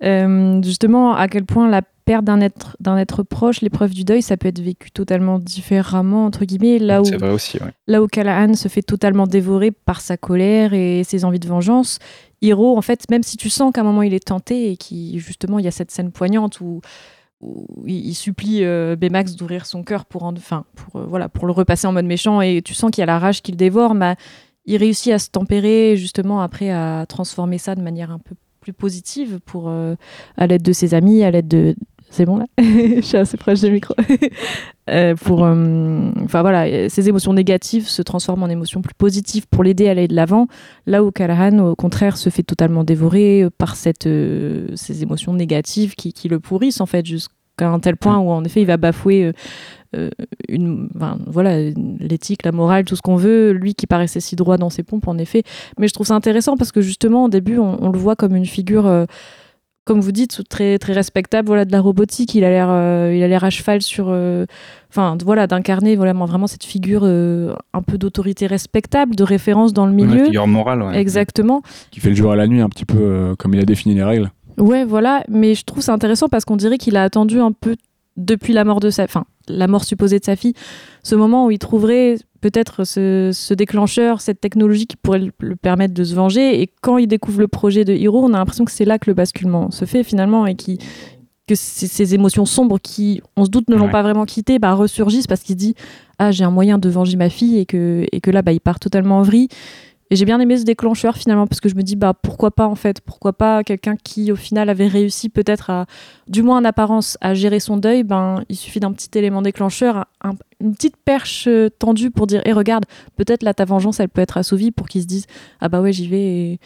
Euh, 0.04 0.62
justement, 0.62 1.14
à 1.16 1.30
quel 1.30 1.46
point 1.46 1.70
la 1.70 1.82
perte 2.04 2.26
d'un 2.26 2.42
être, 2.42 2.76
d'un 2.82 2.98
être 2.98 3.24
proche, 3.24 3.62
l'épreuve 3.62 3.94
du 3.94 4.04
deuil, 4.04 4.22
ça 4.22 4.36
peut 4.36 4.50
être 4.50 4.60
vécu 4.60 4.92
totalement 4.92 5.40
différemment, 5.40 6.26
entre 6.26 6.44
guillemets, 6.44 6.78
là 6.78 7.02
où, 7.02 7.06
C'est 7.06 7.16
vrai 7.16 7.30
aussi, 7.32 7.58
ouais. 7.64 7.72
là 7.88 8.04
où 8.04 8.08
Callahan 8.08 8.54
se 8.56 8.68
fait 8.68 8.82
totalement 8.82 9.28
dévorer 9.28 9.72
par 9.72 10.02
sa 10.02 10.18
colère 10.18 10.74
et 10.74 11.04
ses 11.06 11.24
envies 11.24 11.40
de 11.40 11.48
vengeance. 11.48 12.00
Hiro, 12.42 12.78
en 12.78 12.82
fait, 12.82 13.10
même 13.10 13.24
si 13.24 13.38
tu 13.38 13.50
sens 13.50 13.72
qu'à 13.72 13.80
un 13.80 13.86
moment 13.86 14.02
il 14.02 14.14
est 14.14 14.28
tenté 14.28 14.72
et 14.72 14.76
qui 14.76 15.18
justement 15.20 15.58
il 15.60 15.64
y 15.64 15.70
a 15.70 15.72
cette 15.72 15.92
scène 15.92 16.12
poignante 16.12 16.60
où, 16.60 16.82
il, 17.86 18.14
supplie 18.14 18.64
euh, 18.64 18.96
Baymax 18.96 19.36
d'ouvrir 19.36 19.66
son 19.66 19.84
cœur 19.84 20.06
pour, 20.06 20.24
en- 20.24 20.34
pour, 20.34 21.02
euh, 21.02 21.06
voilà, 21.08 21.30
pour 21.30 21.46
le 21.46 21.52
repasser 21.52 21.88
en 21.88 21.92
mode 21.92 22.06
méchant. 22.06 22.42
Et 22.42 22.62
tu 22.62 22.74
sens 22.74 22.92
qu'il 22.92 23.02
y 23.02 23.04
a 23.04 23.08
la 23.08 23.20
rage 23.20 23.42
qui 23.42 23.52
le 23.52 23.58
dévore, 23.58 23.94
mais 23.96 24.16
il 24.66 24.78
réussit 24.78 25.12
à 25.12 25.20
se 25.20 25.30
tempérer 25.30 25.98
justement 25.98 26.42
après 26.42 26.70
à 26.72 27.06
transformer 27.08 27.58
ça 27.58 27.76
de 27.76 27.82
manière 27.82 28.12
un 28.12 28.20
peu 28.20 28.36
plus 28.62 28.74
positive 28.74 29.40
pour, 29.46 29.68
euh, 29.68 29.96
à 30.38 30.48
l'aide 30.48 30.64
de 30.64 30.72
ses 30.74 30.94
amis, 30.94 31.24
à 31.24 31.32
l'aide 31.32 31.48
de... 31.50 31.76
C'est 32.14 32.26
bon 32.26 32.38
là 32.38 32.46
Je 32.60 33.02
suis 33.02 33.18
assez 33.18 33.38
proche 33.38 33.62
du 33.62 33.72
micro. 33.72 33.96
Euh, 34.90 35.16
pour, 35.16 35.46
euh, 35.46 36.12
enfin 36.26 36.42
voilà, 36.42 36.90
ces 36.90 37.08
émotions 37.08 37.32
négatives 37.32 37.88
se 37.88 38.02
transforment 38.02 38.44
en 38.44 38.50
émotions 38.50 38.82
plus 38.82 38.94
positives 38.94 39.48
pour 39.50 39.64
l'aider 39.64 39.88
à 39.88 39.92
aller 39.92 40.10
de 40.10 40.14
l'avant. 40.14 40.48
Là 40.88 41.06
où 41.06 41.12
Callahan, 41.12 41.60
au 41.60 41.74
contraire, 41.74 42.18
se 42.18 42.30
fait 42.30 42.44
totalement 42.44 42.84
dévorer 42.84 43.44
euh, 43.44 43.50
par 43.50 43.78
cette, 43.78 44.10
ces 44.76 45.02
émotions 45.02 45.34
négatives 45.34 45.96
qui, 45.96 46.12
qui 46.12 46.28
le 46.28 46.42
pourrissent 46.42 46.82
en 46.82 46.86
fait 46.86 47.06
jusqu'à 47.06 47.70
un 47.70 47.80
tel 47.80 47.96
point 47.96 48.18
où 48.18 48.30
en 48.30 48.44
effet 48.44 48.60
il 48.60 48.68
va 48.68 48.76
bafouer 48.76 49.32
une, 50.50 50.90
enfin, 50.98 51.18
voilà, 51.28 51.58
l'éthique, 52.02 52.44
la 52.44 52.52
morale, 52.52 52.84
tout 52.84 52.98
ce 52.98 53.02
qu'on 53.02 53.16
veut. 53.16 53.54
Lui 53.54 53.76
qui 53.76 53.88
paraissait 53.88 54.20
si 54.20 54.36
droit 54.36 54.58
dans 54.58 54.70
ses 54.70 54.84
pompes, 54.84 55.08
en 55.08 55.18
effet. 55.18 55.44
Mais 55.80 55.88
je 55.88 55.94
trouve 55.94 56.08
ça 56.08 56.16
intéressant 56.16 56.58
parce 56.58 56.74
que 56.74 56.82
justement 56.82 57.24
au 57.24 57.30
début 57.30 57.58
on 57.58 57.90
le 57.90 57.98
voit 57.98 58.18
comme 58.18 58.36
une 58.36 58.46
figure. 58.46 59.06
Comme 59.86 60.00
vous 60.00 60.12
dites, 60.12 60.42
très 60.50 60.78
très 60.78 60.94
respectable, 60.94 61.48
voilà, 61.48 61.66
de 61.66 61.72
la 61.72 61.82
robotique. 61.82 62.36
Il 62.36 62.44
a 62.44 62.50
l'air, 62.50 62.68
euh, 62.70 63.14
il 63.16 63.22
a 63.24 63.28
l'air 63.28 63.44
à 63.44 63.50
cheval 63.50 63.82
sur, 63.82 64.06
euh, 64.10 64.46
enfin, 64.90 65.18
voilà, 65.26 65.46
d'incarner 65.48 65.96
vraiment 65.96 66.26
vraiment 66.26 66.48
cette 66.48 66.64
figure 66.64 67.02
euh, 67.04 67.54
un 67.74 67.82
peu 67.82 67.98
d'autorité 67.98 68.48
respectable, 68.48 69.16
de 69.16 69.24
référence 69.24 69.74
dans 69.74 69.86
le 69.86 69.94
Ouais, 69.94 70.06
milieu. 70.06 70.26
figure 70.26 70.48
morale, 70.48 70.84
ouais. 70.84 70.98
Exactement. 70.98 71.62
Qui 71.92 72.00
fait 72.00 72.10
le 72.10 72.16
jour 72.16 72.32
à 72.32 72.36
la 72.36 72.48
nuit, 72.48 72.62
un 72.62 72.70
petit 72.70 72.86
peu 72.86 72.98
euh, 73.00 73.36
comme 73.36 73.54
il 73.54 73.60
a 73.60 73.66
défini 73.66 73.94
les 73.96 74.04
règles. 74.04 74.32
Ouais, 74.58 74.86
voilà. 74.86 75.24
Mais 75.30 75.56
je 75.56 75.64
trouve 75.66 75.82
c'est 75.82 75.92
intéressant 75.92 76.30
parce 76.30 76.46
qu'on 76.46 76.56
dirait 76.58 76.78
qu'il 76.78 76.96
a 76.96 77.04
attendu 77.04 77.40
un 77.40 77.52
peu 77.52 77.76
depuis 78.18 78.54
la 78.54 78.64
mort 78.64 78.80
de 78.80 78.90
sa, 78.90 79.04
enfin, 79.04 79.26
la 79.48 79.68
mort 79.68 79.84
supposée 79.84 80.20
de 80.20 80.26
sa 80.26 80.36
fille, 80.36 80.54
ce 81.04 81.16
moment 81.16 81.46
où 81.48 81.52
il 81.52 81.60
trouverait 81.60 82.18
peut-être 82.42 82.84
ce, 82.84 83.32
ce 83.34 83.54
déclencheur, 83.54 84.22
cette 84.22 84.42
technologie 84.42 84.86
qui 84.86 84.98
pourrait 84.98 85.30
le, 85.40 85.56
permettre 85.56 85.94
de 85.94 86.04
se 86.04 86.14
venger. 86.14 86.62
Et 86.62 86.70
quand 86.82 86.98
il 86.98 87.08
découvre 87.08 87.40
le 87.40 87.48
projet 87.48 87.86
de 87.86 87.94
Hiro, 87.94 88.24
on 88.24 88.34
a 88.34 88.38
l'impression 88.38 88.66
que 88.66 88.72
c'est 88.72 88.86
là 88.86 89.00
que 89.00 89.10
le 89.10 89.14
basculement 89.14 89.72
se 89.72 89.86
fait 89.86 90.04
finalement 90.04 90.46
et 90.46 90.56
qui 90.56 90.80
que 91.46 91.56
ces, 91.56 92.14
émotions 92.14 92.46
sombres 92.46 92.80
qui, 92.80 93.22
on 93.36 93.44
se 93.44 93.50
doute, 93.50 93.70
ne 93.70 93.76
l'ont 93.76 93.86
Ouais. 93.86 93.92
pas 93.92 94.02
vraiment 94.02 94.24
quitté, 94.24 94.60
bah, 94.60 94.74
ressurgissent 94.76 95.28
parce 95.28 95.42
qu'il 95.42 95.58
dit 95.58 95.76
ah 96.18 96.32
j'ai 96.32 96.46
un 96.46 96.52
moyen 96.52 96.78
de 96.78 96.88
venger 96.90 97.18
ma 97.18 97.30
fille 97.30 97.58
et 97.60 97.66
que 97.66 98.06
et 98.14 98.22
que 98.22 98.32
là 98.32 98.42
bah 98.42 98.54
il 98.54 98.62
part 98.62 98.80
totalement 98.80 99.18
en 99.18 99.24
vrille. 99.24 99.50
Et 100.12 100.16
j'ai 100.16 100.26
bien 100.26 100.40
aimé 100.40 100.58
ce 100.58 100.64
déclencheur 100.64 101.18
finalement 101.18 101.48
parce 101.48 101.60
que 101.60 101.70
je 101.70 101.76
me 101.76 101.82
dis 101.82 101.96
bah 101.96 102.14
pourquoi 102.14 102.52
pas 102.52 102.68
en 102.68 102.76
fait? 102.76 103.02
Pourquoi 103.02 103.34
pas 103.34 103.64
quelqu'un 103.64 103.96
qui 103.96 104.32
au 104.32 104.36
final 104.36 104.70
avait 104.70 104.88
réussi 104.88 105.30
peut-être 105.30 105.70
à 105.72 105.86
du 106.28 106.44
moins 106.44 106.58
en 106.58 106.66
apparence 106.66 107.18
à 107.22 107.34
gérer 107.34 107.60
son 107.60 107.78
deuil? 107.78 108.04
Ben 108.04 108.44
il 108.50 108.56
suffit 108.56 108.80
d'un 108.80 108.92
petit 108.92 109.10
élément 109.18 109.42
déclencheur 109.42 110.06
un- 110.22 110.34
une 110.60 110.76
petite 110.76 110.98
perche 110.98 111.48
euh, 111.48 111.70
tendue 111.70 112.12
pour 112.12 112.28
dire 112.28 112.42
et 112.46 112.54
regarde 112.54 112.86
peut-être 113.16 113.42
là 113.44 113.54
ta 113.54 113.66
vengeance 113.66 114.00
elle 114.00 114.10
peut 114.10 114.22
être 114.22 114.38
assouvie 114.38 114.72
pour 114.72 114.88
qu'il 114.88 115.02
se 115.02 115.08
dise 115.08 115.26
ah 115.62 115.70
bah 115.70 115.82
ouais 115.82 115.94
j'y 115.94 116.08
vais 116.08 116.22
et, 116.24 116.60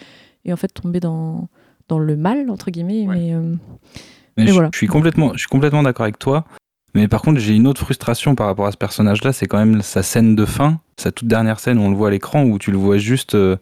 et 0.44 0.52
en 0.52 0.56
fait 0.56 0.68
tomber 0.68 1.00
dans 1.00 1.48
dans 1.88 1.98
le 1.98 2.16
mal 2.16 2.50
entre 2.50 2.70
guillemets 2.70 3.06
Ouais. 3.06 3.16
mais 3.16 3.34
euh, 3.34 3.54
Mais 4.36 4.46
je, 4.48 4.52
voilà. 4.52 4.68
je 4.72 4.76
suis 4.76 4.88
complètement, 4.88 5.32
je 5.32 5.38
suis 5.38 5.48
complètement 5.48 5.82
d'accord 5.82 6.04
avec 6.04 6.18
toi. 6.18 6.44
Mais 6.94 7.06
par 7.08 7.22
contre, 7.22 7.38
j'ai 7.40 7.54
une 7.54 7.66
autre 7.66 7.80
frustration 7.82 8.34
par 8.34 8.46
rapport 8.46 8.66
à 8.66 8.72
ce 8.72 8.76
personnage-là, 8.76 9.32
c'est 9.32 9.46
quand 9.46 9.58
même 9.58 9.82
sa 9.82 10.02
scène 10.02 10.34
de 10.34 10.44
fin, 10.44 10.80
sa 10.96 11.12
toute 11.12 11.28
dernière 11.28 11.60
scène 11.60 11.78
où 11.78 11.82
on 11.82 11.90
le 11.90 11.96
voit 11.96 12.08
à 12.08 12.10
l'écran, 12.10 12.44
où 12.44 12.58
tu 12.58 12.70
le 12.70 12.78
vois 12.78 12.96
juste 12.98 13.34
euh, 13.34 13.56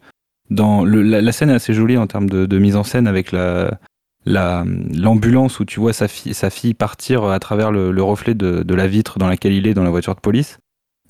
dans 0.49 0.83
le, 0.85 1.01
la, 1.01 1.21
la 1.21 1.31
scène 1.31 1.49
est 1.49 1.53
assez 1.55 1.73
jolie 1.73 1.97
en 1.97 2.07
termes 2.07 2.29
de, 2.29 2.45
de 2.45 2.57
mise 2.57 2.75
en 2.75 2.83
scène 2.83 3.05
avec 3.07 3.31
la 3.31 3.79
la- 4.25 4.65
l'ambulance 4.93 5.59
où 5.61 5.65
tu 5.65 5.79
vois 5.79 5.93
sa 5.93 6.07
fille, 6.09 6.33
sa 6.33 6.49
fille 6.49 6.73
partir 6.73 7.23
à 7.25 7.39
travers 7.39 7.71
le, 7.71 7.91
le 7.91 8.03
reflet 8.03 8.33
de, 8.33 8.61
de 8.63 8.75
la 8.75 8.87
vitre 8.87 9.19
dans 9.19 9.27
laquelle 9.27 9.53
il 9.53 9.67
est 9.67 9.73
dans 9.73 9.83
la 9.83 9.89
voiture 9.89 10.15
de 10.15 10.19
police. 10.19 10.57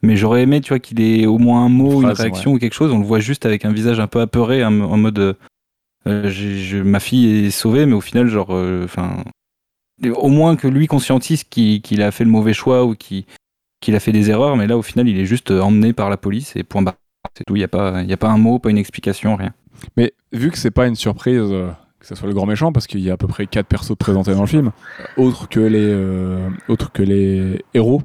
Mais 0.04 0.16
j'aurais 0.16 0.44
aimé, 0.44 0.62
tu 0.62 0.70
vois, 0.70 0.78
qu'il 0.80 1.02
ait 1.02 1.26
au 1.26 1.40
moins 1.40 1.66
un 1.66 1.70
mot, 1.70 2.02
Une 2.02 2.08
réaction 2.24 2.54
ou 2.54 2.60
quelque 2.60 2.76
chose. 2.76 2.92
On 2.92 3.00
le 3.00 3.06
voit 3.06 3.20
juste 3.20 3.48
avec 3.48 3.66
un 3.66 3.72
visage 3.72 4.00
un 4.00 4.06
peu 4.06 4.22
apeuré, 4.22 4.64
en, 4.64 4.70
mode 4.72 5.18
euh, 6.08 6.30
je- 6.30 6.78
ma 6.82 7.00
fille 7.00 7.48
est 7.48 7.50
sauvée, 7.52 7.88
mais 7.88 7.94
au 7.94 8.02
final, 8.02 8.28
genre, 8.28 8.50
euh, 8.52 8.86
enfin, 8.86 9.24
au 10.16 10.28
moins 10.30 10.56
que 10.56 10.68
lui 10.68 10.88
conscientise 10.88 11.44
qu'il 11.44 12.02
a 12.02 12.12
fait 12.12 12.24
le 12.24 12.30
mauvais 12.30 12.54
choix 12.54 12.86
ou 12.86 12.96
qu'il 12.96 13.26
a 13.96 14.00
fait 14.00 14.12
des 14.12 14.30
erreurs, 14.30 14.56
mais 14.58 14.68
là, 14.68 14.78
au 14.78 14.82
final, 14.82 15.08
il 15.08 15.20
est 15.20 15.26
juste 15.26 15.52
euh, 15.52 15.62
emmené 15.62 15.94
par 15.94 16.10
la 16.10 16.18
police 16.18 16.56
et 16.56 16.64
point 16.64 16.82
barre. 16.82 16.96
C'est 17.38 17.44
tout. 17.46 17.56
Il 17.56 17.60
n'y 17.60 17.64
a 17.66 17.68
pas, 17.68 18.02
il 18.04 18.10
y 18.10 18.14
a 18.14 18.18
pas 18.18 18.30
un 18.30 18.38
mot, 18.38 18.60
pas 18.60 18.70
une 18.70 18.78
explication, 18.78 19.36
rien. 19.36 19.54
Mais 19.96 20.14
vu 20.32 20.50
que 20.52 20.58
c'est 20.58 20.72
pas 20.72 20.88
une 20.88 20.96
surprise 20.96 21.42
euh, 21.52 21.70
que 22.00 22.06
ce 22.08 22.16
soit 22.16 22.28
le 22.28 22.34
grand 22.34 22.46
méchant, 22.46 22.72
parce 22.72 22.88
qu'il 22.88 23.00
y 23.02 23.10
a 23.10 23.14
à 23.14 23.18
peu 23.18 23.28
près 23.28 23.48
quatre 23.48 23.68
persos 23.68 23.96
présentés 23.98 24.34
dans 24.34 24.42
le 24.42 24.48
film, 24.48 24.72
autres 25.18 25.50
que 25.50 25.60
les, 25.60 25.80
euh, 25.82 26.50
autres 26.68 26.92
que 26.92 27.02
les 27.04 27.64
héros. 27.74 28.02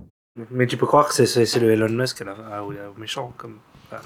Mais 0.51 0.67
tu 0.67 0.77
peux 0.79 0.87
croire 0.87 1.09
que 1.09 1.15
c'est- 1.27 1.61
le 1.61 1.71
Elon 1.73 1.91
Musk 1.91 2.23
à 2.23 2.25
la- 2.25 2.57
à- 2.57 2.63
au, 2.63 2.73
au 2.73 2.99
méchant. 2.99 3.33
Comme... 3.37 3.57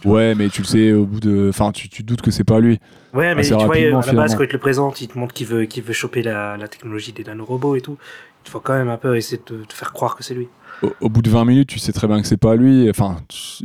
Ouais, 0.05 0.35
mais 0.35 0.49
tu 0.49 0.63
le 0.63 0.67
sais 0.67 0.93
au 0.93 1.07
bout 1.07 1.21
de. 1.21 1.49
Enfin, 1.49 1.73
tu, 1.73 1.89
tu 1.89 2.03
te 2.03 2.07
doutes 2.09 2.23
que 2.23 2.31
c'est 2.31 2.45
pas 2.45 2.61
lui. 2.61 2.79
Ouais, 3.15 3.35
mais 3.35 3.43
tu 3.43 3.53
vois, 3.55 3.65
à 3.65 3.67
la 3.69 3.91
base, 3.93 4.09
finalement. 4.09 4.35
quand 4.37 4.43
il 4.45 4.49
te 4.49 4.53
le 4.53 4.59
présente, 4.59 5.01
il 5.01 5.09
te 5.09 5.19
montre 5.19 5.35
qu'il 5.35 5.47
veut, 5.47 5.65
qu'il 5.65 5.83
veut 5.83 5.93
choper 5.93 6.23
la, 6.23 6.57
la 6.57 6.69
technologie 6.69 7.13
des 7.13 7.25
nanorobots 7.25 7.77
et 7.77 7.81
tout. 7.81 7.97
Il 8.45 8.51
faut 8.51 8.61
quand 8.61 8.75
même 8.75 8.89
un 8.89 8.97
peu 8.97 9.17
essayer 9.17 9.39
de 9.39 9.43
te, 9.43 9.55
te 9.65 9.73
faire 9.73 9.93
croire 9.93 10.15
que 10.17 10.23
c'est 10.23 10.35
lui. 10.35 10.49
Au, 10.83 10.93
au 11.01 11.09
bout 11.09 11.23
de 11.23 11.31
20 11.31 11.45
minutes, 11.45 11.69
tu 11.69 11.79
sais 11.79 11.93
très 11.93 12.07
bien 12.07 12.21
que 12.21 12.27
c'est 12.27 12.37
pas 12.37 12.55
lui. 12.57 12.89
Enfin, 12.91 13.17
tu- 13.29 13.65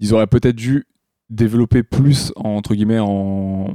ils 0.00 0.12
auraient 0.14 0.26
peut-être 0.26 0.56
dû 0.56 0.84
développer 1.30 1.82
plus, 1.82 2.32
entre 2.36 2.74
guillemets, 2.74 2.98
en. 3.00 3.74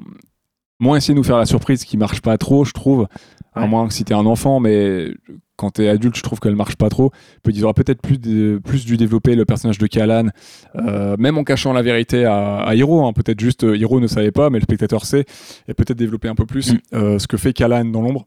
Moins 0.81 0.95
essayer 0.98 1.14
de 1.14 1.19
nous 1.19 1.23
faire 1.26 1.38
la 1.38 1.45
surprise 1.45 1.84
qui 1.84 1.98
marche 1.98 2.22
pas 2.22 2.38
trop, 2.38 2.64
je 2.64 2.72
trouve. 2.72 3.07
À 3.53 3.61
Ouais. 3.64 3.68
moins 3.68 3.88
que 3.88 3.94
si 3.94 4.06
t'es 4.06 4.14
un 4.14 4.26
enfant, 4.26 4.60
mais 4.61 5.11
quand 5.60 5.72
t'es 5.72 5.88
adulte, 5.90 6.15
je 6.15 6.23
trouve 6.23 6.40
qu'elle 6.40 6.56
marche 6.56 6.76
pas 6.77 6.90
trop. 6.90 7.11
Ils 7.48 7.64
auraient 7.65 7.73
peut-être 7.73 8.02
plus, 8.02 8.18
de- 8.18 8.60
plus 8.64 8.86
dû 8.86 8.95
développer 8.98 9.36
le 9.36 9.44
personnage 9.45 9.77
de 9.77 9.88
Callan, 9.88 10.27
euh, 10.76 11.15
même 11.19 11.38
en 11.38 11.44
cachant 11.44 11.73
la 11.73 11.81
vérité 11.81 12.23
à, 12.26 12.57
à 12.61 12.76
Hiro. 12.76 13.06
hein. 13.06 13.14
Peut-être 13.14 13.40
juste 13.40 13.64
euh, 13.65 13.76
Hiro 13.77 13.99
ne 13.99 14.07
savait 14.07 14.31
pas, 14.31 14.49
mais 14.49 14.60
le 14.60 14.64
spectateur 14.64 15.06
sait. 15.06 15.26
Et 15.68 15.73
peut-être 15.73 15.98
développer 15.98 16.30
un 16.30 16.36
peu 16.36 16.45
plus 16.45 16.73
Mm. 16.73 16.77
euh, 16.94 17.19
ce 17.19 17.27
que 17.27 17.38
fait 17.38 17.52
Callan 17.53 17.86
dans 17.86 18.02
l'ombre 18.02 18.26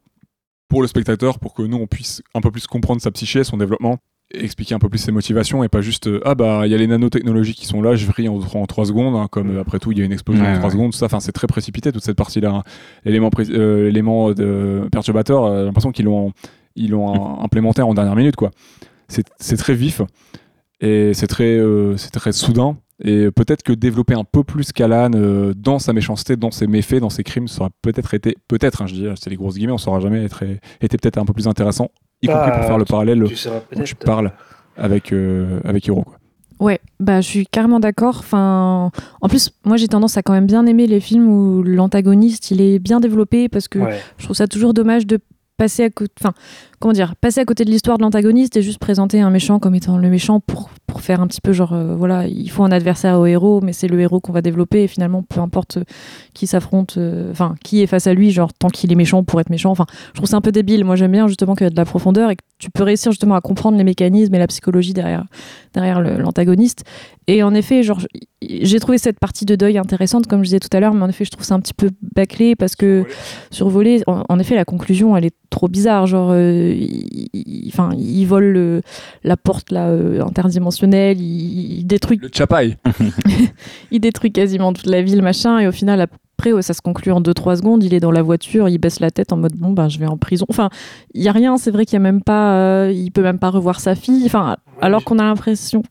pour 0.68 0.82
le 0.82 0.88
spectateur, 0.88 1.38
pour 1.38 1.54
que 1.54 1.62
nous 1.62 1.76
on 1.78 1.86
puisse 1.86 2.22
un 2.34 2.40
peu 2.40 2.50
plus 2.50 2.66
comprendre 2.66 3.00
sa 3.00 3.10
psyché, 3.10 3.44
son 3.44 3.56
développement, 3.56 3.98
expliquer 4.34 4.74
un 4.74 4.78
peu 4.78 4.88
plus 4.88 4.98
ses 4.98 5.12
motivations 5.12 5.62
et 5.62 5.68
pas 5.68 5.82
juste 5.82 6.06
euh, 6.06 6.20
ah 6.24 6.34
bah 6.34 6.62
il 6.66 6.72
y 6.72 6.74
a 6.74 6.78
les 6.78 6.86
nanotechnologies 6.86 7.52
qui 7.54 7.66
sont 7.66 7.82
là, 7.82 7.94
je 7.94 8.06
vrille 8.06 8.28
en, 8.30 8.38
en 8.54 8.66
3 8.66 8.86
secondes, 8.86 9.14
hein, 9.14 9.28
comme 9.30 9.56
euh, 9.56 9.60
après 9.60 9.78
tout 9.78 9.92
il 9.92 9.98
y 9.98 10.00
a 10.00 10.04
une 10.06 10.12
explosion 10.12 10.42
Ouais, 10.44 10.50
en 10.52 10.54
3 10.54 10.64
ouais. 10.64 10.72
secondes, 10.72 10.92
tout 10.92 10.96
ça, 10.98 11.04
enfin 11.06 11.20
c'est 11.20 11.32
très 11.32 11.46
précipité 11.46 11.92
toute 11.92 12.02
cette 12.04 12.16
partie-là. 12.16 12.50
hein. 12.50 12.62
L'élément 13.04 13.30
euh, 14.30 14.34
de 14.34 14.88
perturbateur, 14.90 15.54
j'ai 15.58 15.64
l'impression 15.66 15.92
qu'ils 15.92 16.06
l'ont 16.06 16.32
ils 16.76 16.90
l'ont 16.90 17.40
implémenté 17.42 17.82
en 17.82 17.94
dernière 17.94 18.16
minute 18.16 18.36
quoi. 18.36 18.50
C'est 19.08 19.26
c'est 19.38 19.56
très 19.56 19.74
vif 19.74 20.02
et 20.80 21.12
c'est 21.14 21.26
très 21.26 21.56
euh, 21.58 21.96
c'est 21.96 22.10
très 22.10 22.32
soudain. 22.32 22.76
Et 23.04 23.30
peut-être 23.32 23.64
que 23.64 23.72
développer 23.72 24.14
un 24.14 24.22
peu 24.22 24.44
plus 24.44 24.70
Callan 24.70 25.10
euh, 25.14 25.54
dans 25.56 25.80
sa 25.80 25.92
méchanceté, 25.92 26.36
dans 26.36 26.52
ses 26.52 26.68
méfaits, 26.68 27.00
dans 27.00 27.10
ses 27.10 27.24
crimes, 27.24 27.48
ça 27.48 27.62
aurait 27.62 27.70
peut-être 27.82 28.14
été, 28.14 28.36
peut-être, 28.46 28.80
hein, 28.80 28.86
je 28.86 28.94
dis, 28.94 29.06
c'est 29.20 29.28
les 29.28 29.34
grosses 29.34 29.56
guillemets, 29.56 29.72
on 29.72 29.78
saura 29.78 29.98
jamais, 29.98 30.22
être, 30.24 30.44
été 30.80 30.98
peut-être 30.98 31.18
un 31.18 31.24
peu 31.24 31.32
plus 31.32 31.48
intéressant, 31.48 31.90
y 32.22 32.28
compris 32.28 32.52
pour 32.52 32.64
faire 32.64 32.78
le 32.78 32.84
parallèle 32.84 33.24
Tu 33.26 33.48
dont 33.76 33.82
tu 33.82 33.96
parles 33.96 34.30
avec, 34.76 35.12
euh, 35.12 35.58
avec 35.64 35.84
Hiro. 35.88 36.02
Quoi. 36.04 36.16
Ouais, 36.60 36.78
bah 37.00 37.20
je 37.20 37.26
suis 37.26 37.44
carrément 37.46 37.80
d'accord. 37.80 38.18
Enfin, 38.20 38.92
en 39.20 39.28
plus, 39.28 39.50
moi 39.64 39.76
j'ai 39.76 39.88
tendance 39.88 40.16
à 40.16 40.22
quand 40.22 40.32
même 40.32 40.46
bien 40.46 40.64
aimer 40.66 40.86
les 40.86 41.00
films 41.00 41.26
où 41.28 41.64
l'antagoniste 41.64 42.52
il 42.52 42.60
est 42.60 42.78
bien 42.78 43.00
développé 43.00 43.48
parce 43.48 43.66
que 43.66 43.80
Ouais. 43.80 43.98
je 44.18 44.24
trouve 44.26 44.36
ça 44.36 44.46
toujours 44.46 44.74
dommage 44.74 45.08
de 45.08 45.18
passer 45.62 45.84
à 45.84 45.90
côté. 45.90 46.12
Enfin, 46.20 46.34
comment 46.82 46.92
dire, 46.92 47.14
passer 47.14 47.40
à 47.40 47.44
côté 47.44 47.64
de 47.64 47.70
l'histoire 47.70 47.96
de 47.96 48.02
l'antagoniste 48.02 48.56
et 48.56 48.62
juste 48.62 48.80
présenter 48.80 49.20
un 49.20 49.30
méchant 49.30 49.60
comme 49.60 49.76
étant 49.76 49.98
le 49.98 50.10
méchant 50.10 50.40
pour 50.40 50.68
pour 50.92 51.00
faire 51.00 51.22
un 51.22 51.26
petit 51.26 51.40
peu 51.40 51.54
genre 51.54 51.72
euh, 51.72 51.94
voilà, 51.96 52.26
il 52.26 52.50
faut 52.50 52.64
un 52.64 52.70
adversaire 52.70 53.18
au 53.18 53.24
héros, 53.24 53.62
mais 53.62 53.72
c'est 53.72 53.88
le 53.88 53.98
héros 53.98 54.20
qu'on 54.20 54.32
va 54.32 54.42
développer 54.42 54.82
et 54.82 54.88
finalement 54.88 55.22
peu 55.22 55.40
importe 55.40 55.78
euh, 55.78 55.84
qui 56.34 56.46
s'affronte, 56.46 56.96
euh, 56.98 57.30
enfin 57.30 57.54
qui 57.64 57.82
est 57.82 57.86
face 57.86 58.06
à 58.06 58.12
lui, 58.12 58.30
genre 58.30 58.52
tant 58.52 58.68
qu'il 58.68 58.92
est 58.92 58.94
méchant 58.94 59.24
pour 59.24 59.40
être 59.40 59.48
méchant. 59.48 59.70
Enfin, 59.70 59.86
je 60.08 60.18
trouve 60.18 60.28
ça 60.28 60.36
un 60.36 60.42
peu 60.42 60.52
débile. 60.52 60.84
Moi 60.84 60.96
j'aime 60.96 61.12
bien 61.12 61.28
justement 61.28 61.54
qu'il 61.54 61.64
y 61.64 61.66
a 61.68 61.70
de 61.70 61.76
la 61.76 61.86
profondeur 61.86 62.30
et 62.30 62.36
que 62.36 62.42
tu 62.58 62.68
peux 62.68 62.82
réussir 62.82 63.10
justement 63.12 63.36
à 63.36 63.40
comprendre 63.40 63.78
les 63.78 63.84
mécanismes 63.84 64.34
et 64.34 64.38
la 64.38 64.48
psychologie 64.48 64.92
derrière 64.92 65.24
derrière 65.72 66.00
l'antagoniste. 66.00 66.84
Et 67.28 67.42
en 67.42 67.54
effet, 67.54 67.82
genre, 67.82 68.00
j'ai 68.42 68.80
trouvé 68.80 68.98
cette 68.98 69.20
partie 69.20 69.44
de 69.46 69.54
deuil 69.54 69.78
intéressante, 69.78 70.26
comme 70.26 70.40
je 70.40 70.46
disais 70.46 70.58
tout 70.58 70.68
à 70.72 70.80
l'heure, 70.80 70.92
mais 70.92 71.02
en 71.02 71.08
effet, 71.08 71.24
je 71.24 71.30
trouve 71.30 71.44
ça 71.44 71.54
un 71.54 71.60
petit 71.60 71.74
peu 71.74 71.90
bâclé 72.14 72.56
parce 72.56 72.74
que 72.74 73.04
survolé, 73.50 74.02
en, 74.08 74.24
en 74.28 74.38
effet, 74.40 74.56
la 74.56 74.64
conclusion, 74.64 75.16
elle 75.16 75.26
est 75.26 75.34
trop 75.48 75.68
bizarre. 75.68 76.06
Genre, 76.06 76.30
euh, 76.32 76.71
il, 76.72 77.28
il- 77.32 77.68
enfin, 77.68 77.90
il 77.98 78.24
vole 78.26 78.44
le- 78.44 78.82
la 79.24 79.36
porte 79.36 79.70
là 79.70 79.88
euh, 79.88 80.22
interdimensionnelle, 80.22 81.20
il, 81.20 81.78
il 81.80 81.86
détruit, 81.86 82.18
Le 82.20 82.28
Chapai 82.32 82.76
il 83.90 84.00
détruit 84.00 84.32
quasiment 84.32 84.72
toute 84.72 84.86
la 84.86 85.02
ville, 85.02 85.22
machin, 85.22 85.58
et 85.58 85.66
au 85.68 85.72
final, 85.72 86.06
ouais, 86.46 86.62
ça 86.62 86.74
se 86.74 86.80
conclut 86.82 87.12
en 87.12 87.20
2-3 87.20 87.56
secondes. 87.58 87.84
Il 87.84 87.94
est 87.94 88.00
dans 88.00 88.10
la 88.10 88.22
voiture, 88.22 88.68
il 88.68 88.78
baisse 88.78 88.98
la 89.00 89.10
tête 89.12 89.32
en 89.32 89.36
mode 89.36 89.54
bon, 89.54 89.70
ben, 89.72 89.88
je 89.88 89.98
vais 90.00 90.06
en 90.06 90.16
prison. 90.16 90.44
Enfin, 90.48 90.70
il 91.14 91.22
y 91.22 91.28
a 91.28 91.32
rien. 91.32 91.56
C'est 91.56 91.70
vrai 91.70 91.84
qu'il 91.84 91.92
y 91.94 91.96
a 91.96 92.00
même 92.00 92.20
pas, 92.20 92.56
euh, 92.56 92.92
il 92.92 93.12
peut 93.12 93.22
même 93.22 93.38
pas 93.38 93.50
revoir 93.50 93.78
sa 93.80 93.94
fille. 93.94 94.24
Enfin, 94.26 94.56
alors 94.80 95.04
qu'on 95.04 95.20
a 95.20 95.22
l'impression. 95.24 95.82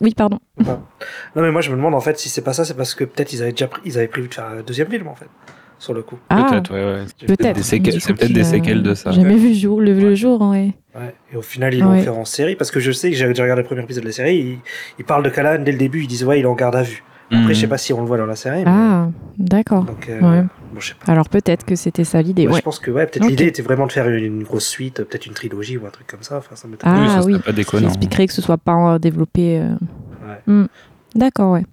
Oui, 0.00 0.14
pardon. 0.16 0.38
Non, 0.64 1.42
mais 1.42 1.50
moi, 1.52 1.60
je 1.60 1.70
me 1.70 1.76
demande, 1.76 1.94
en 1.94 2.00
fait, 2.00 2.18
si 2.18 2.30
c'est 2.30 2.40
pas 2.40 2.54
ça, 2.54 2.64
c'est 2.64 2.72
parce 2.74 2.94
que 2.94 3.04
peut-être 3.04 3.34
ils 3.34 3.42
avaient 3.42 3.50
déjà 3.52 3.66
pr- 3.66 3.80
ils 3.84 3.98
avaient 3.98 4.08
prévu 4.08 4.28
de 4.28 4.34
faire 4.34 4.46
un 4.46 4.62
deuxième 4.66 4.88
film, 4.88 5.08
en 5.08 5.14
fait, 5.14 5.28
sur 5.78 5.94
le 5.94 6.02
coup. 6.02 6.18
Ah, 6.28 6.48
Peut-être, 6.50 6.72
ouais, 6.72 6.84
ouais. 6.84 7.04
peut-être. 7.26 7.54
Des 7.56 7.62
séquelles- 7.62 8.00
c'est 8.00 8.12
peut-être 8.12 8.32
des 8.32 8.40
a 8.40 8.44
séquelles 8.44 8.82
de 8.82 8.94
ça. 8.94 9.10
Jamais 9.12 9.36
vu 9.36 9.54
jour, 9.54 9.80
le, 9.80 9.92
le 9.94 10.14
jour, 10.14 10.40
ouais. 10.42 10.74
Ouais. 10.96 11.14
Et 11.32 11.36
au 11.36 11.42
final, 11.42 11.72
ils 11.74 11.80
l'ont 11.80 11.92
Ouais. 11.92 12.00
fait 12.02 12.08
en 12.10 12.24
série, 12.24 12.56
parce 12.56 12.70
que 12.70 12.80
je 12.80 12.90
sais 12.92 13.10
que 13.10 13.16
j'ai 13.16 13.26
déjà 13.28 13.42
regardé 13.44 13.62
le 13.62 13.66
premier 13.68 13.82
épisode 13.82 14.02
de 14.02 14.08
la 14.08 14.12
série, 14.14 14.36
ils, 14.36 14.58
ils 14.98 15.04
parlent 15.04 15.22
de 15.22 15.30
Callahan 15.30 15.62
dès 15.62 15.72
le 15.72 15.78
début, 15.78 16.02
ils 16.02 16.06
disent, 16.08 16.24
ouais, 16.24 16.40
il 16.40 16.42
est 16.42 16.46
en 16.46 16.54
garde 16.54 16.76
à 16.76 16.82
vue. 16.82 17.02
Après, 17.30 17.42
Mhm. 17.42 17.48
je 17.54 17.60
sais 17.60 17.66
pas 17.66 17.76
si 17.76 17.92
on 17.92 18.00
le 18.00 18.06
voit 18.06 18.16
dans 18.16 18.24
la 18.24 18.36
série, 18.36 18.60
mais... 18.64 18.70
Ah, 18.70 19.08
d'accord. 19.38 19.84
Donc, 19.84 20.08
euh, 20.08 20.14
Ouais. 20.18 20.42
bon, 20.72 20.80
je 20.80 20.88
sais 20.88 20.94
pas. 20.94 21.12
Alors 21.12 21.28
peut-être 21.28 21.66
que 21.66 21.76
c'était 21.76 22.04
ça 22.04 22.22
l'idée. 22.22 22.46
Ouais, 22.46 22.52
Ouais. 22.54 22.58
Je 22.58 22.62
pense 22.64 22.78
que 22.78 22.90
ouais, 22.90 23.04
peut-être 23.06 23.24
Ok. 23.24 23.28
l'idée 23.30 23.44
était 23.44 23.60
vraiment 23.60 23.86
de 23.86 23.92
faire 23.92 24.08
une, 24.08 24.24
une 24.24 24.42
grosse 24.44 24.66
suite, 24.66 25.04
peut-être 25.04 25.26
une 25.26 25.34
trilogie 25.34 25.76
ou 25.76 25.84
un 25.86 25.90
truc 25.90 26.06
comme 26.06 26.22
ça. 26.22 26.38
Enfin, 26.38 26.56
ça 26.56 26.66
m'étonne. 26.66 26.90
Ah 26.90 27.02
Oui, 27.02 27.08
ça 27.10 27.24
oui, 27.26 27.38
pas 27.38 27.52
déconnant. 27.52 27.88
expliquerait 27.88 28.26
que 28.28 28.32
ce 28.32 28.40
soit 28.40 28.56
pas 28.56 28.94
euh, 28.94 28.98
développé. 28.98 29.58
euh. 29.60 29.68
Ouais. 30.26 30.38
Hmm. 30.46 30.66
D'accord, 31.14 31.52
ouais. 31.52 31.64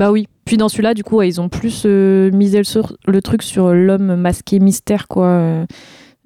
Bah 0.00 0.10
oui. 0.10 0.26
Puis 0.46 0.56
dans 0.56 0.68
celui-là, 0.68 0.94
du 0.94 1.04
coup, 1.04 1.16
ouais, 1.18 1.28
ils 1.28 1.40
ont 1.40 1.48
plus 1.50 1.82
euh, 1.86 2.30
misé 2.32 2.58
le, 2.58 2.64
sur- 2.64 2.96
le 3.06 3.20
truc 3.22 3.42
sur 3.42 3.72
l'homme 3.72 4.16
masqué 4.16 4.58
mystère, 4.58 5.06
quoi. 5.08 5.26
euh, 5.26 5.66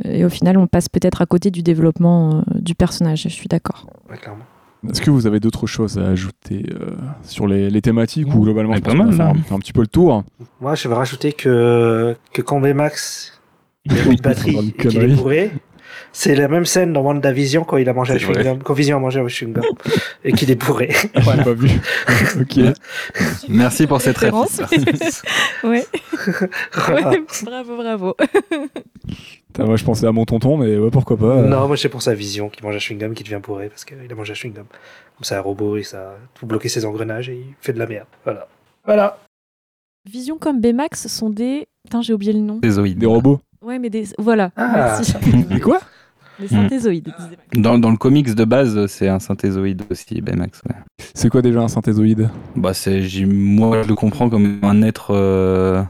Et 0.04 0.24
au 0.24 0.28
final, 0.30 0.56
on 0.56 0.66
passe 0.66 0.88
peut-être 0.88 1.20
à 1.20 1.26
côté 1.26 1.50
du 1.50 1.62
développement 1.62 2.36
euh, 2.38 2.42
du 2.54 2.74
personnage. 2.76 3.24
Je 3.24 3.28
suis 3.28 3.48
d'accord. 3.48 3.86
Ouais, 4.08 4.16
clairement. 4.16 4.44
Est-ce 4.88 5.00
que 5.00 5.10
vous 5.10 5.26
avez 5.26 5.40
d'autres 5.40 5.66
choses 5.66 5.98
à 5.98 6.06
ajouter 6.08 6.66
euh, 6.80 6.90
sur 7.22 7.46
les, 7.48 7.68
les 7.68 7.82
thématiques 7.82 8.32
ou 8.34 8.40
globalement 8.40 8.74
je 8.76 8.80
pense 8.80 8.92
pas 8.94 8.98
mal, 9.02 9.12
fait 9.12 9.18
là. 9.18 9.32
un, 9.50 9.54
un 9.54 9.58
petit 9.58 9.72
peu 9.72 9.80
le 9.80 9.86
tour 9.88 10.22
Moi, 10.60 10.74
je 10.76 10.86
vais 10.88 10.94
rajouter 10.94 11.32
que, 11.32 12.14
que 12.32 12.42
quand 12.42 12.60
Max 12.60 13.40
il 13.86 13.92
a 13.98 14.04
une 14.04 14.16
batterie 14.16 14.56
et 14.68 14.72
qu'il 14.72 14.96
est 15.02 15.14
bourré, 15.16 15.50
c'est 16.16 16.34
la 16.36 16.46
même 16.48 16.64
scène 16.64 16.92
dans 16.92 17.02
WandaVision 17.02 17.64
quand 17.64 17.76
il 17.76 17.88
a 17.88 17.92
mangé 17.92 18.14
un 18.14 18.16
chewing-gum, 18.16 18.62
quand 18.62 18.72
Vision 18.72 18.96
a 18.96 19.00
mangé 19.00 19.18
un 19.20 19.26
chewing-gum 19.26 19.64
et 20.24 20.32
qu'il 20.32 20.50
est 20.50 20.54
bourré. 20.54 20.90
Voilà. 21.22 21.42
pas 21.44 21.52
vu. 21.52 21.68
ok. 22.40 22.74
Merci 23.48 23.86
pour 23.86 24.00
cette 24.00 24.16
Référence. 24.18 24.60
ouais. 25.64 25.84
Voilà. 26.72 27.10
ouais. 27.10 27.22
Bravo, 27.44 27.76
bravo. 27.76 28.16
Putain, 29.46 29.64
moi 29.66 29.76
je 29.76 29.84
pensais 29.84 30.06
à 30.06 30.12
mon 30.12 30.24
tonton, 30.24 30.56
mais 30.56 30.76
ouais, 30.76 30.90
pourquoi 30.90 31.16
pas. 31.16 31.24
euh. 31.26 31.48
Non, 31.48 31.66
moi, 31.66 31.76
c'est 31.76 31.88
pour 31.88 32.02
sa 32.02 32.14
vision 32.14 32.48
qui 32.48 32.62
mange 32.62 32.74
un 32.76 32.78
chewing-gum 32.78 33.12
qui 33.14 33.24
devient 33.24 33.40
bourré 33.42 33.68
parce 33.68 33.84
qu'il 33.84 33.96
a 34.10 34.14
mangé 34.14 34.32
un 34.32 34.34
chewing-gum. 34.34 34.64
Comme 35.16 35.24
ça, 35.24 35.38
un 35.38 35.42
robot, 35.42 35.76
et 35.76 35.82
ça 35.82 35.98
a 35.98 36.14
tout 36.34 36.46
bloqué 36.46 36.68
ses 36.68 36.84
engrenages 36.84 37.28
et 37.28 37.34
il 37.36 37.54
fait 37.60 37.72
de 37.72 37.78
la 37.78 37.86
merde. 37.86 38.06
Voilà. 38.24 38.48
Voilà. 38.84 39.18
Vision 40.10 40.38
comme 40.38 40.60
Baymax 40.60 41.06
sont 41.08 41.30
des. 41.30 41.66
Putain, 41.84 42.02
j'ai 42.02 42.12
oublié 42.12 42.32
le 42.32 42.40
nom. 42.40 42.54
Synthézoïdes. 42.56 42.98
Des 42.98 43.06
robots. 43.06 43.40
Ouais, 43.62 43.78
mais 43.78 43.90
des. 43.90 44.04
Voilà. 44.18 44.50
Ah. 44.56 44.98
Merci. 44.98 45.14
Mais 45.50 45.60
quoi? 45.60 45.80
Des 46.40 46.48
synthézoïdes. 46.48 47.04
disait 47.16 47.30
Max. 47.30 47.60
Dans, 47.62 47.78
dans 47.78 47.90
le 47.90 47.96
comics 47.96 48.34
de 48.34 48.44
base, 48.44 48.86
c'est 48.86 49.08
un 49.08 49.18
synthézoïde 49.20 49.82
aussi. 49.90 50.14
Ouais. 50.24 50.74
C'est 51.14 51.28
quoi 51.28 51.42
déjà 51.42 51.60
un 51.60 51.68
synthézoïde 51.68 52.28
Bah, 52.56 52.72
moi, 53.26 53.82
je 53.82 53.88
le 53.88 53.94
comprends 53.94 54.28
comme 54.28 54.58
un 54.62 54.82
être 54.82 55.12
euh, 55.14 55.82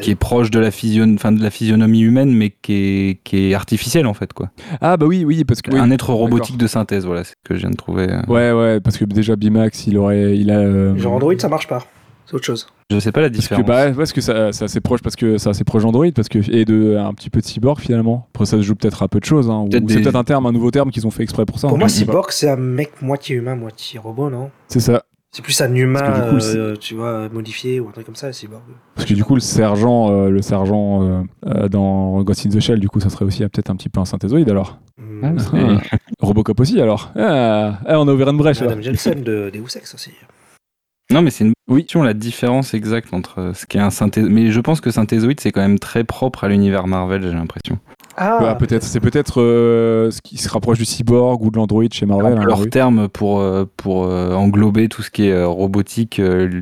qui 0.00 0.10
est 0.10 0.14
proche 0.14 0.50
de 0.50 0.58
la, 0.58 0.70
physion, 0.70 1.12
enfin, 1.14 1.32
de 1.32 1.42
la 1.42 1.50
physionomie 1.50 2.00
humaine, 2.00 2.34
mais 2.34 2.50
qui 2.62 2.72
est, 2.74 3.20
qui 3.24 3.50
est 3.50 3.54
artificiel 3.54 4.06
en 4.06 4.14
fait, 4.14 4.32
quoi. 4.32 4.50
Ah 4.80 4.96
bah 4.96 5.06
oui, 5.06 5.24
oui, 5.26 5.44
parce 5.44 5.62
que. 5.62 5.70
oui. 5.72 5.78
Un 5.78 5.90
être 5.90 6.10
robotique 6.12 6.56
de 6.58 6.66
synthèse, 6.66 7.04
voilà, 7.06 7.24
c'est 7.24 7.30
ce 7.32 7.48
que 7.48 7.54
je 7.54 7.60
viens 7.60 7.70
de 7.70 7.76
trouver. 7.76 8.08
euh. 8.10 8.22
Ouais, 8.28 8.52
ouais, 8.52 8.80
parce 8.80 8.96
que 8.98 9.04
déjà 9.04 9.36
Bimax, 9.36 9.86
il 9.86 9.98
aurait, 9.98 10.36
il 10.38 10.50
a. 10.50 10.58
euh, 10.58 10.96
Genre 10.96 11.12
Android, 11.14 11.34
ça 11.38 11.48
marche 11.48 11.68
pas. 11.68 11.84
C'est 12.32 12.36
autre 12.36 12.46
chose. 12.46 12.66
Je 12.90 12.98
sais 12.98 13.12
pas 13.12 13.20
la 13.20 13.28
Parce 13.28 13.46
que 13.46 13.54
différence. 13.54 13.66
bah, 13.66 13.90
parce 13.92 14.12
que 14.14 14.22
ça, 14.22 14.52
c'est 14.52 14.64
assez 14.64 14.80
proche, 14.80 15.02
parce 15.02 15.16
que 15.16 15.36
c'est 15.36 15.50
assez 15.50 15.64
proche 15.64 15.82
d'Android, 15.82 16.06
parce 16.14 16.30
que 16.30 16.38
et 16.50 16.64
de 16.64 16.96
un 16.96 17.12
petit 17.12 17.28
peu 17.28 17.40
de 17.40 17.44
cyborg 17.44 17.78
finalement. 17.78 18.26
Après 18.34 18.46
ça 18.46 18.56
se 18.56 18.62
joue 18.62 18.74
peut-être 18.74 19.02
à 19.02 19.08
peu 19.08 19.20
de 19.20 19.24
choses, 19.26 19.50
hein, 19.50 19.66
ou 19.66 19.68
c'est 19.70 20.00
peut-être 20.00 20.16
un 20.16 20.24
terme, 20.24 20.46
un 20.46 20.52
nouveau 20.52 20.70
terme 20.70 20.90
qu'ils 20.90 21.06
ont 21.06 21.10
fait 21.10 21.22
exprès 21.22 21.44
pour 21.44 21.58
ça. 21.58 21.68
Pour 21.68 21.76
hein, 21.76 21.80
moi. 21.80 21.88
Cyborg, 21.90 22.30
c'est 22.30 22.48
un 22.48 22.56
mec 22.56 23.02
moitié 23.02 23.36
humain, 23.36 23.54
moitié 23.54 23.98
robot, 23.98 24.30
non? 24.30 24.50
C'est 24.68 24.80
ça. 24.80 25.02
C'est 25.34 25.42
plus 25.42 25.58
un 25.62 25.74
humain, 25.74 26.28
coup, 26.30 26.36
euh, 26.56 26.76
tu 26.76 26.94
vois, 26.94 27.28
modifié 27.30 27.80
ou 27.80 27.88
un 27.88 27.92
truc 27.92 28.04
comme 28.04 28.16
ça, 28.16 28.32
Cyborg. 28.34 28.62
Parce 28.94 29.06
que 29.08 29.14
du 29.14 29.24
coup, 29.24 29.34
le 29.34 29.40
sergent, 29.40 30.10
euh, 30.10 30.28
le 30.28 30.42
sergent 30.42 31.02
euh, 31.02 31.22
euh, 31.46 31.68
dans 31.68 32.22
Ghost 32.22 32.44
in 32.46 32.50
the 32.50 32.60
Shell, 32.60 32.80
du 32.80 32.88
coup, 32.90 33.00
ça 33.00 33.08
serait 33.08 33.24
aussi 33.24 33.42
euh, 33.42 33.48
peut-être 33.48 33.70
un 33.70 33.76
petit 33.76 33.88
peu 33.88 33.98
un 34.00 34.04
synthézoïde 34.04 34.50
alors. 34.50 34.78
Ah, 35.22 35.32
Ah. 35.54 35.80
Robocop 36.20 36.60
aussi 36.60 36.80
alors. 36.82 37.12
Ah, 37.16 37.78
ah, 37.86 38.00
on 38.00 38.08
a 38.08 38.12
ouvert 38.12 38.28
une 38.28 38.36
brèche 38.38 38.60
là. 38.60 38.66
Madame 38.68 38.82
Jensen 38.82 39.22
de 39.22 39.50
Deus 39.50 39.76
Ex 39.76 39.94
aussi. 39.94 40.10
Non, 41.10 41.22
mais 41.22 41.30
c'est 41.30 41.44
une 41.44 41.52
Oui. 41.72 41.86
la 42.04 42.14
différence 42.14 42.74
exacte 42.74 43.12
entre 43.12 43.52
ce 43.54 43.66
qu'est 43.66 43.78
un 43.78 43.90
synthézoïde. 43.90 44.32
Mais 44.32 44.50
je 44.50 44.60
pense 44.60 44.80
que 44.80 44.90
synthézoïde, 44.90 45.40
c'est 45.40 45.50
quand 45.52 45.60
même 45.60 45.78
très 45.78 46.04
propre 46.04 46.44
à 46.44 46.48
l'univers 46.48 46.86
Marvel, 46.86 47.22
j'ai 47.22 47.32
l'impression. 47.32 47.78
Ah, 48.16 48.38
Bah, 48.40 48.54
peut-être, 48.54 48.82
c'est 48.84 49.00
peut-être 49.00 49.40
euh, 49.40 50.10
ce 50.10 50.20
qui 50.22 50.36
se 50.36 50.48
rapproche 50.48 50.78
du 50.78 50.84
cyborg 50.84 51.42
ou 51.42 51.50
de 51.50 51.56
l'android 51.56 51.84
chez 51.90 52.04
Marvel. 52.06 52.36
hein, 52.38 52.44
leur 52.44 52.60
oui. 52.60 52.68
terme 52.70 53.08
pour, 53.08 53.40
euh, 53.40 53.64
pour 53.76 54.04
euh, 54.04 54.34
englober 54.34 54.88
tout 54.88 55.02
ce 55.02 55.10
qui 55.10 55.26
est 55.28 55.32
euh, 55.32 55.46
robotique, 55.48 56.18
euh, 56.18 56.60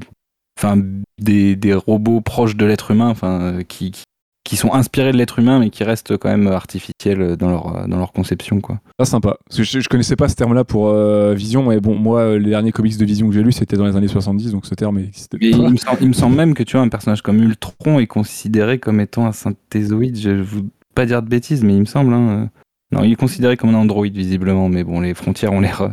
enfin 0.59 0.81
des, 1.21 1.57
des 1.57 1.75
robots 1.75 2.21
proches 2.21 2.57
de 2.57 2.67
l'être 2.67 2.91
humain, 2.93 3.09
enfin 3.09 3.41
euh, 3.41 3.63
qui, 3.63 3.91
qui- 3.91 4.05
qui 4.45 4.57
sont 4.57 4.73
inspirés 4.73 5.13
de 5.13 5.17
l'être 5.19 5.39
humain, 5.39 5.59
mais 5.59 5.71
qui 5.71 5.85
restent 5.85 6.17
quand 6.17 6.29
même 6.29 6.47
artificiels 6.49 7.37
dans 7.37 7.51
leur, 7.51 7.87
dans 7.89 7.99
leur 7.99 8.13
conception. 8.13 8.61
Quoi. 8.61 8.81
Ah, 8.99 9.05
sympa. 9.05 9.37
Parce 9.47 9.59
que 9.59 9.63
je, 9.65 9.81
je 9.81 9.89
connaissais 9.89 10.17
pas 10.17 10.29
ce 10.29 10.35
terme-là 10.35 10.65
pour 10.65 10.89
euh, 10.89 11.35
Vision, 11.35 11.69
mais 11.69 11.79
bon, 11.81 11.95
moi, 11.95 12.21
euh, 12.21 12.39
les 12.39 12.51
derniers 12.51 12.73
comics 12.73 12.97
de 12.97 13.05
Vision 13.05 13.29
que 13.29 13.35
j'ai 13.35 13.43
lus, 13.43 13.53
c'était 13.53 13.77
dans 13.77 13.85
les 13.87 13.97
années 13.97 14.09
70, 14.09 14.53
donc 14.53 14.67
ce 14.67 14.75
terme 14.75 14.99
existait 14.99 15.39
pas. 15.39 15.45
il, 15.47 15.71
me 15.71 15.77
semble, 15.77 15.99
il 16.01 16.09
me 16.09 16.13
semble 16.15 16.37
même 16.37 16.55
que 16.55 16.63
tu 16.63 16.77
vois, 16.77 16.85
un 16.85 16.89
personnage 16.89 17.23
comme 17.23 17.43
Ultron 17.43 18.01
est 18.01 18.07
considéré 18.07 18.79
comme 18.79 18.99
étant 19.01 19.27
un 19.27 19.33
synthézoïde. 19.33 20.19
Je 20.19 20.31
ne 20.31 20.43
veux 20.43 20.65
pas 20.95 21.07
dire 21.07 21.23
de 21.23 21.29
bêtises, 21.29 21.63
mais 21.63 21.75
il 21.75 21.81
me 21.81 21.85
semble. 21.85 22.13
hein, 22.15 22.29
euh. 22.31 22.97
Non, 22.97 23.05
il 23.05 23.13
est 23.13 23.17
considéré 23.17 23.57
comme 23.57 23.71
un 23.71 23.79
androïde, 23.79 24.17
visiblement, 24.17 24.69
mais 24.69 24.83
bon, 24.85 25.01
les 25.01 25.15
frontières 25.15 25.53
ont 25.53 25.61
l'air 25.61 25.83
euh, 25.83 25.89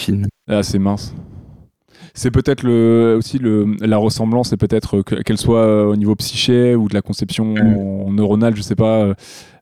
fines. 0.00 0.26
Ah, 0.48 0.62
c'est 0.62 0.78
mince. 0.78 1.12
C'est 2.14 2.30
peut-être 2.30 2.62
le, 2.62 3.16
aussi 3.18 3.38
le, 3.38 3.76
la 3.80 3.96
ressemblance, 3.98 4.48
c'est 4.50 4.56
peut-être 4.56 5.02
que- 5.02 5.16
qu'elle 5.22 5.36
soit 5.38 5.60
euh, 5.60 5.84
au 5.84 5.96
niveau 5.96 6.14
psyché 6.16 6.74
ou 6.74 6.88
de 6.88 6.94
la 6.94 7.02
conception 7.02 7.54
Mm. 7.54 8.14
neuronale, 8.14 8.56
je 8.56 8.62
sais 8.62 8.74
pas 8.74 9.02
euh, 9.02 9.14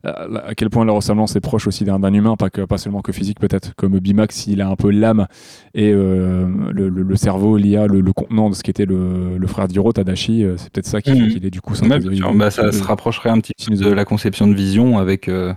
à 0.03 0.53
quel 0.55 0.69
point 0.69 0.85
la 0.85 0.93
ressemblance 0.93 1.35
est 1.35 1.39
proche 1.41 1.65
aussi 1.67 1.83
d'un 1.83 2.13
humain, 2.13 2.35
pas, 2.35 2.49
que, 2.49 2.61
pas 2.61 2.77
seulement 2.77 3.01
que 3.01 3.11
physique 3.11 3.39
peut-être. 3.39 3.73
Comme 3.75 3.97
Bimax, 3.99 4.47
il 4.47 4.61
a 4.61 4.69
un 4.69 4.75
peu 4.75 4.91
l'âme 4.91 5.27
et 5.73 5.91
euh, 5.91 6.47
le, 6.71 6.89
le- 6.89 7.01
le 7.03 7.15
cerveau, 7.15 7.57
l'IA, 7.57 7.87
le, 7.87 8.01
le 8.01 8.13
contenant 8.13 8.49
de 8.49 8.55
ce 8.55 8.61
qu'était 8.63 8.85
le, 8.85 9.37
le 9.37 9.47
frère 9.47 9.67
d'Hiro, 9.67 9.91
Tadashi, 9.93 10.45
c'est 10.57 10.69
peut-être 10.71 10.85
ça 10.87 11.01
qui 11.01 11.11
fait 11.11 11.19
Mhm. 11.19 11.29
qu'il 11.29 11.45
est 11.45 11.49
du 11.51 11.61
coup 11.61 11.73
Ouais, 11.73 12.15
sûr. 12.15 12.33
Bah, 12.35 12.51
ça 12.51 12.71
se 12.71 12.83
rapprocherait 12.83 13.29
un 13.31 13.39
petit 13.39 13.53
peu 13.67 13.75
de 13.75 13.89
la 13.89 14.05
conception 14.05 14.47
de 14.47 14.53
vision 14.53 14.97
avec 14.99 15.27
euh, 15.27 15.53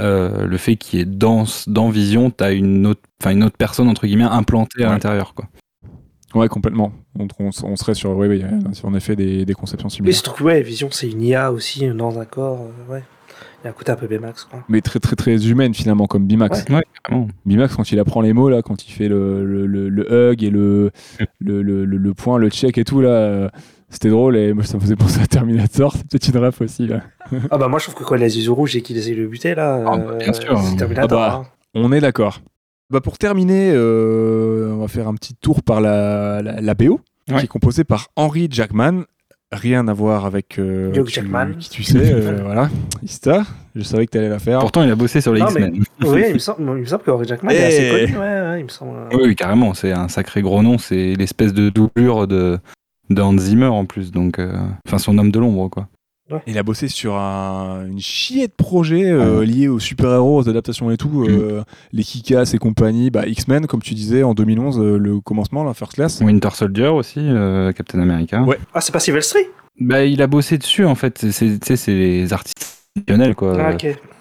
euh, 0.00 0.46
le 0.46 0.56
fait 0.56 0.76
qu'il 0.76 1.00
ait 1.00 1.04
dans, 1.04 1.44
dans 1.66 1.88
vision, 1.90 2.30
tu 2.30 2.42
as 2.44 2.52
une 2.52 2.86
autre, 2.86 3.02
enfin, 3.22 3.32
une 3.32 3.44
autre 3.44 3.56
personne 3.58 3.88
entre 3.88 4.06
guillemets 4.06 4.24
implantée 4.24 4.84
à 4.84 4.86
Ouais. 4.86 4.92
l'intérieur. 4.92 5.34
Quoi. 5.34 5.46
Ouais, 6.34 6.48
complètement. 6.48 6.92
On, 7.18 7.26
on 7.38 7.76
serait 7.76 7.94
sur, 7.94 8.16
ouais, 8.16 8.26
ouais, 8.28 8.38
y 8.38 8.42
a- 8.42 8.72
sur 8.72 8.88
en 8.88 8.94
effet 8.94 9.16
des, 9.16 9.44
des 9.44 9.54
conceptions 9.54 9.88
Oui, 9.88 9.94
similaires. 9.94 10.14
surtout 10.14 10.32
que 10.38 10.44
ouais, 10.44 10.62
Vision, 10.62 10.88
c'est 10.90 11.10
une 11.10 11.22
IA 11.22 11.52
aussi 11.52 11.86
euh, 11.86 11.92
dans 11.94 12.18
un 12.18 12.24
corps. 12.24 12.60
euh, 12.88 12.92
ouais. 12.92 13.02
Il 13.62 13.66
y 13.66 13.68
a 13.68 13.70
un 13.70 13.74
côté 13.74 13.92
un 13.92 13.96
peu 13.96 14.08
Baymax, 14.08 14.44
quoi. 14.44 14.64
Mais 14.68 14.80
très 14.80 14.98
très 14.98 15.14
très 15.14 15.46
humaine 15.48 15.72
finalement, 15.72 16.06
comme 16.08 16.26
Bimax. 16.26 16.64
Ouais, 16.68 16.82
carrément. 17.04 17.28
Bimax, 17.46 17.76
quand 17.76 17.92
il 17.92 17.98
apprend 18.00 18.20
les 18.20 18.32
mots, 18.32 18.48
là, 18.50 18.60
quand 18.60 18.84
il 18.84 18.90
fait 18.90 19.06
le, 19.08 19.44
le, 19.44 19.66
le- 19.66 19.88
le 19.88 20.12
hug 20.32 20.42
et 20.42 20.50
le, 20.50 20.90
le, 21.38 21.62
le, 21.62 21.84
le- 21.84 21.96
le 21.96 22.14
point, 22.14 22.38
le 22.38 22.50
check 22.50 22.76
et 22.78 22.84
tout, 22.84 23.00
là, 23.00 23.10
euh, 23.10 23.48
c'était 23.88 24.08
drôle 24.08 24.36
et 24.36 24.52
moi 24.52 24.64
ça 24.64 24.78
me 24.78 24.80
faisait 24.82 24.96
penser 24.96 25.20
à 25.20 25.26
Terminator, 25.28 25.92
c'est 25.94 26.08
peut-être 26.08 26.28
une 26.28 26.38
ref 26.44 26.60
aussi, 26.60 26.88
là. 26.88 27.02
Ah 27.52 27.58
bah 27.58 27.68
moi, 27.68 27.78
je 27.78 27.84
trouve 27.84 27.94
que 27.94 28.02
quand 28.04 28.16
il 28.16 28.22
a 28.22 28.26
les 28.26 28.44
yeux 28.44 28.50
rouges 28.50 28.74
et 28.74 28.82
qu'il 28.82 28.96
essaie 28.96 29.14
de 29.14 29.20
le 29.20 29.28
buter, 29.28 29.54
là, 29.54 29.80
Ah 29.86 29.96
bah, 29.96 30.14
bien 30.18 30.30
euh, 30.30 30.32
sûr. 30.32 30.58
c'est 30.58 30.76
Terminator. 30.76 31.22
Ah 31.22 31.28
bah. 31.28 31.44
hein. 31.44 31.46
On 31.74 31.92
est 31.92 32.00
d'accord. 32.00 32.40
Bah 32.90 33.00
pour 33.00 33.16
terminer, 33.18 33.70
euh, 33.74 34.72
on 34.72 34.78
va 34.78 34.88
faire 34.88 35.08
un 35.08 35.14
petit 35.14 35.34
tour 35.34 35.62
par 35.62 35.80
la, 35.80 36.42
la, 36.42 36.60
la 36.60 36.74
BO, 36.74 37.00
qui 37.26 37.34
est 37.34 37.46
composée 37.46 37.84
par 37.84 38.08
Henry 38.16 38.48
Jackman. 38.50 39.04
Rien 39.50 39.86
à 39.88 39.92
voir 39.92 40.24
avec 40.24 40.58
euh, 40.58 40.92
Hugh 40.94 41.04
qui- 41.04 41.12
Jackman. 41.14 41.52
qui 41.58 41.68
tu 41.68 41.82
sais, 41.82 41.98
euh, 42.12 42.40
voilà. 42.44 42.70
Ista, 43.02 43.42
je 43.74 43.82
savais 43.82 44.06
que 44.06 44.12
tu 44.12 44.18
allais 44.18 44.30
la 44.30 44.38
faire. 44.38 44.60
Pourtant, 44.60 44.82
il 44.82 44.90
a 44.90 44.94
bossé 44.94 45.20
sur 45.20 45.34
les 45.34 45.40
Non, 45.40 45.48
mais- 45.54 45.68
X-Men. 45.68 45.84
Oui, 46.10 46.22
il 46.28 46.34
me 46.34 46.38
semble, 46.38 46.62
il 46.62 46.80
me 46.80 46.84
semble 46.86 47.02
que 47.02 47.10
Henry 47.10 47.26
Jackman 47.28 47.50
est 47.52 47.56
Eh. 47.60 47.64
assez 47.64 48.06
connu, 48.06 48.18
ouais, 48.18 48.40
ouais, 48.50 48.60
il 48.60 48.64
me 48.64 48.68
semble. 48.70 48.96
Oui, 49.12 49.22
oui, 49.26 49.36
carrément. 49.36 49.74
C'est 49.74 49.92
un 49.92 50.08
sacré 50.08 50.40
gros 50.42 50.62
nom. 50.62 50.78
C'est 50.78 51.14
l'espèce 51.14 51.52
de 51.52 51.68
doublure 51.68 52.26
de, 52.26 52.58
de 53.10 53.20
Hans 53.22 53.36
Zimmer 53.36 53.66
en 53.66 53.84
plus. 53.84 54.10
Donc, 54.10 54.38
euh, 54.38 54.54
enfin, 54.88 54.96
son 54.98 55.18
homme 55.18 55.30
de 55.30 55.38
l'ombre, 55.38 55.68
quoi. 55.68 55.88
Il 56.46 56.58
a 56.58 56.62
bossé 56.62 56.88
sur 56.88 57.14
un- 57.16 57.86
une 57.86 58.00
chier 58.00 58.46
de 58.48 58.52
projets 58.52 59.10
euh, 59.10 59.44
liés 59.44 59.68
aux 59.68 59.78
super-héros, 59.78 60.38
aux 60.42 60.48
adaptations 60.48 60.90
et 60.90 60.96
tout, 60.96 61.24
euh, 61.28 61.62
les 61.92 62.02
Kikas 62.02 62.50
et 62.54 62.58
compagnie, 62.58 63.10
bah, 63.10 63.26
X-Men, 63.26 63.66
comme 63.66 63.82
tu 63.82 63.94
disais, 63.94 64.22
en 64.22 64.34
2011, 64.34 64.78
euh, 64.80 64.96
le 64.98 65.20
commencement, 65.20 65.64
la 65.64 65.74
First 65.74 65.94
Class. 65.94 66.20
Winter 66.20 66.50
Soldier 66.54 66.88
aussi, 66.88 67.20
euh, 67.20 67.72
Captain 67.72 68.00
America. 68.00 68.42
Ouais. 68.42 68.58
Ah, 68.74 68.80
c'est 68.80 68.92
pas 68.92 69.00
Silvestri 69.00 69.40
Bah, 69.80 70.04
il 70.04 70.20
a 70.22 70.26
bossé 70.26 70.58
dessus 70.58 70.84
en 70.84 70.94
fait. 70.94 71.18
C'est, 71.30 71.58
tu 71.58 71.66
sais, 71.66 71.76
c'est 71.76 71.94
les 71.94 72.32
artistes 72.32 72.84
professionnels 72.94 73.34
quoi. 73.34 73.56
Ah. 73.58 73.76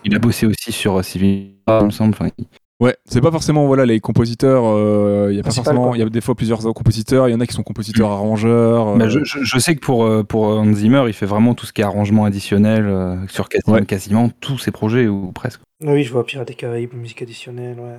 Il 0.06 0.16
a 0.16 0.20
bossé 0.20 0.46
aussi 0.48 0.72
sur 0.72 1.04
Civil 1.04 1.52
War, 1.68 1.82
il 1.82 1.86
me 1.88 1.92
semble. 1.92 2.14
Enfin, 2.14 2.30
il- 2.38 2.46
Ouais, 2.82 2.96
c'est 3.06 3.22
pas 3.22 3.30
forcément 3.32 3.68
voilà 3.68 3.86
les 3.86 4.00
compositeurs. 4.00 4.64
euh, 4.66 5.28
Il 5.32 5.38
y 5.38 5.40
a 5.40 5.44
pas 5.44 5.52
forcément. 5.52 5.94
Il 5.94 6.00
y 6.00 6.04
a 6.04 6.10
des 6.10 6.20
fois 6.20 6.34
plusieurs 6.36 6.60
compositeurs. 6.74 7.30
Il 7.30 7.32
y 7.32 7.36
en 7.36 7.40
a 7.40 7.46
qui 7.46 7.54
sont 7.54 7.62
compositeurs 7.64 8.10
arrangeurs. 8.10 8.90
euh, 8.90 8.98
Bah, 8.98 9.08
je, 9.08 9.20
je- 9.24 9.44
je 9.44 9.60
sais 9.60 9.76
que 9.76 9.80
pour, 9.80 10.04
euh, 10.04 10.24
pour 10.24 10.46
Hans 10.46 10.74
Zimmer, 10.74 11.04
il 11.08 11.14
fait 11.14 11.28
vraiment 11.28 11.54
tout 11.54 11.66
ce 11.68 11.74
qui 11.74 11.82
est 11.82 11.84
arrangement 11.84 12.26
additionnel 12.26 12.86
euh, 12.88 13.16
sur 13.28 13.50
quasiment, 13.50 13.76
Ouais. 13.78 13.86
quasiment 13.86 14.30
tous 14.42 14.58
ses 14.58 14.72
projets, 14.72 15.08
ou 15.08 15.32
presque. 15.32 15.62
Oui, 15.84 16.04
je 16.04 16.12
vois 16.12 16.26
Pirates 16.26 16.48
des 16.48 16.56
Caraïbes, 16.56 16.94
musique 16.96 17.22
additionnelle, 17.22 17.78
ouais. 17.80 17.98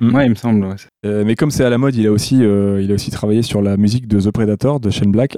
Mm. 0.00 0.14
Ouais, 0.14 0.26
il 0.26 0.30
me 0.30 0.34
semble. 0.36 0.64
ouais. 0.64 0.74
euh, 1.04 1.24
mais 1.26 1.34
comme 1.34 1.50
c'est 1.50 1.64
à 1.64 1.70
la 1.70 1.76
mode, 1.78 1.96
il 1.96 2.06
a 2.06 2.12
aussi 2.12 2.44
euh, 2.44 2.80
il 2.80 2.92
a 2.92 2.94
aussi 2.94 3.10
travaillé 3.10 3.42
sur 3.42 3.60
la 3.60 3.76
musique 3.76 4.06
de 4.06 4.20
The 4.20 4.30
Predator 4.30 4.78
de 4.78 4.90
Shane 4.90 5.10
Black. 5.10 5.36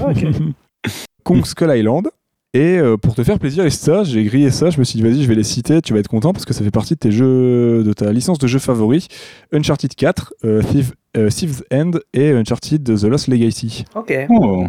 Ah. 0.00 0.12
Kong 1.24 1.44
Skull 1.44 1.70
Island. 1.76 2.08
Et 2.52 2.78
euh, 2.78 2.96
pour 2.96 3.14
te 3.14 3.22
faire 3.22 3.38
plaisir, 3.38 3.64
et 3.64 3.70
ça, 3.70 4.02
j'ai 4.02 4.24
grillé 4.24 4.50
ça. 4.50 4.70
Je 4.70 4.78
me 4.80 4.84
suis 4.84 4.96
dit, 4.96 5.02
vas-y, 5.08 5.22
je 5.22 5.28
vais 5.28 5.36
les 5.36 5.44
citer. 5.44 5.80
Tu 5.82 5.92
vas 5.92 6.00
être 6.00 6.08
content 6.08 6.32
parce 6.32 6.44
que 6.44 6.52
ça 6.52 6.64
fait 6.64 6.72
partie 6.72 6.94
de 6.94 6.98
tes 6.98 7.12
jeux, 7.12 7.84
de 7.84 7.92
ta 7.92 8.12
licence 8.12 8.38
de 8.38 8.46
jeux 8.48 8.58
favoris. 8.58 9.06
Uncharted 9.52 9.94
4, 9.94 10.34
euh, 10.44 10.60
Thief- 10.62 10.92
euh, 11.16 11.28
Thief's 11.28 11.62
End 11.72 11.92
et 12.12 12.32
Uncharted 12.32 12.82
The 12.82 13.04
Lost 13.04 13.28
Legacy. 13.28 13.84
Ok. 13.94 14.12
Oh, 14.30 14.66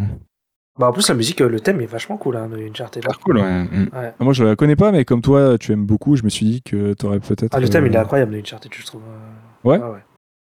Bah, 0.78 0.88
en 0.88 0.92
plus, 0.92 1.08
la 1.08 1.14
musique, 1.16 1.40
le 1.40 1.58
thème 1.60 1.80
est 1.80 1.86
vachement 1.86 2.16
cool, 2.16 2.36
hein, 2.36 2.48
de 2.48 2.56
Uncharted. 2.68 3.02
super 3.02 3.18
cool, 3.18 3.38
ouais. 3.38 3.64
Mm. 3.64 3.88
Ouais. 3.92 4.12
Moi, 4.20 4.32
je 4.32 4.44
la 4.44 4.54
connais 4.56 4.76
pas, 4.76 4.92
mais 4.92 5.04
comme 5.04 5.20
toi, 5.20 5.58
tu 5.58 5.72
aimes 5.72 5.84
beaucoup, 5.84 6.14
je 6.16 6.22
me 6.22 6.28
suis 6.30 6.46
dit 6.46 6.62
que 6.62 6.94
tu 6.94 7.04
aurais 7.06 7.18
peut-être. 7.20 7.52
Ah, 7.54 7.60
le 7.60 7.68
thème, 7.68 7.84
euh, 7.84 7.88
il 7.88 7.94
est 7.94 7.98
incroyable, 7.98 8.32
de 8.32 8.38
Uncharted, 8.38 8.72
je 8.72 8.86
trouve. 8.86 9.02
euh. 9.02 9.68
Ouais. 9.68 9.80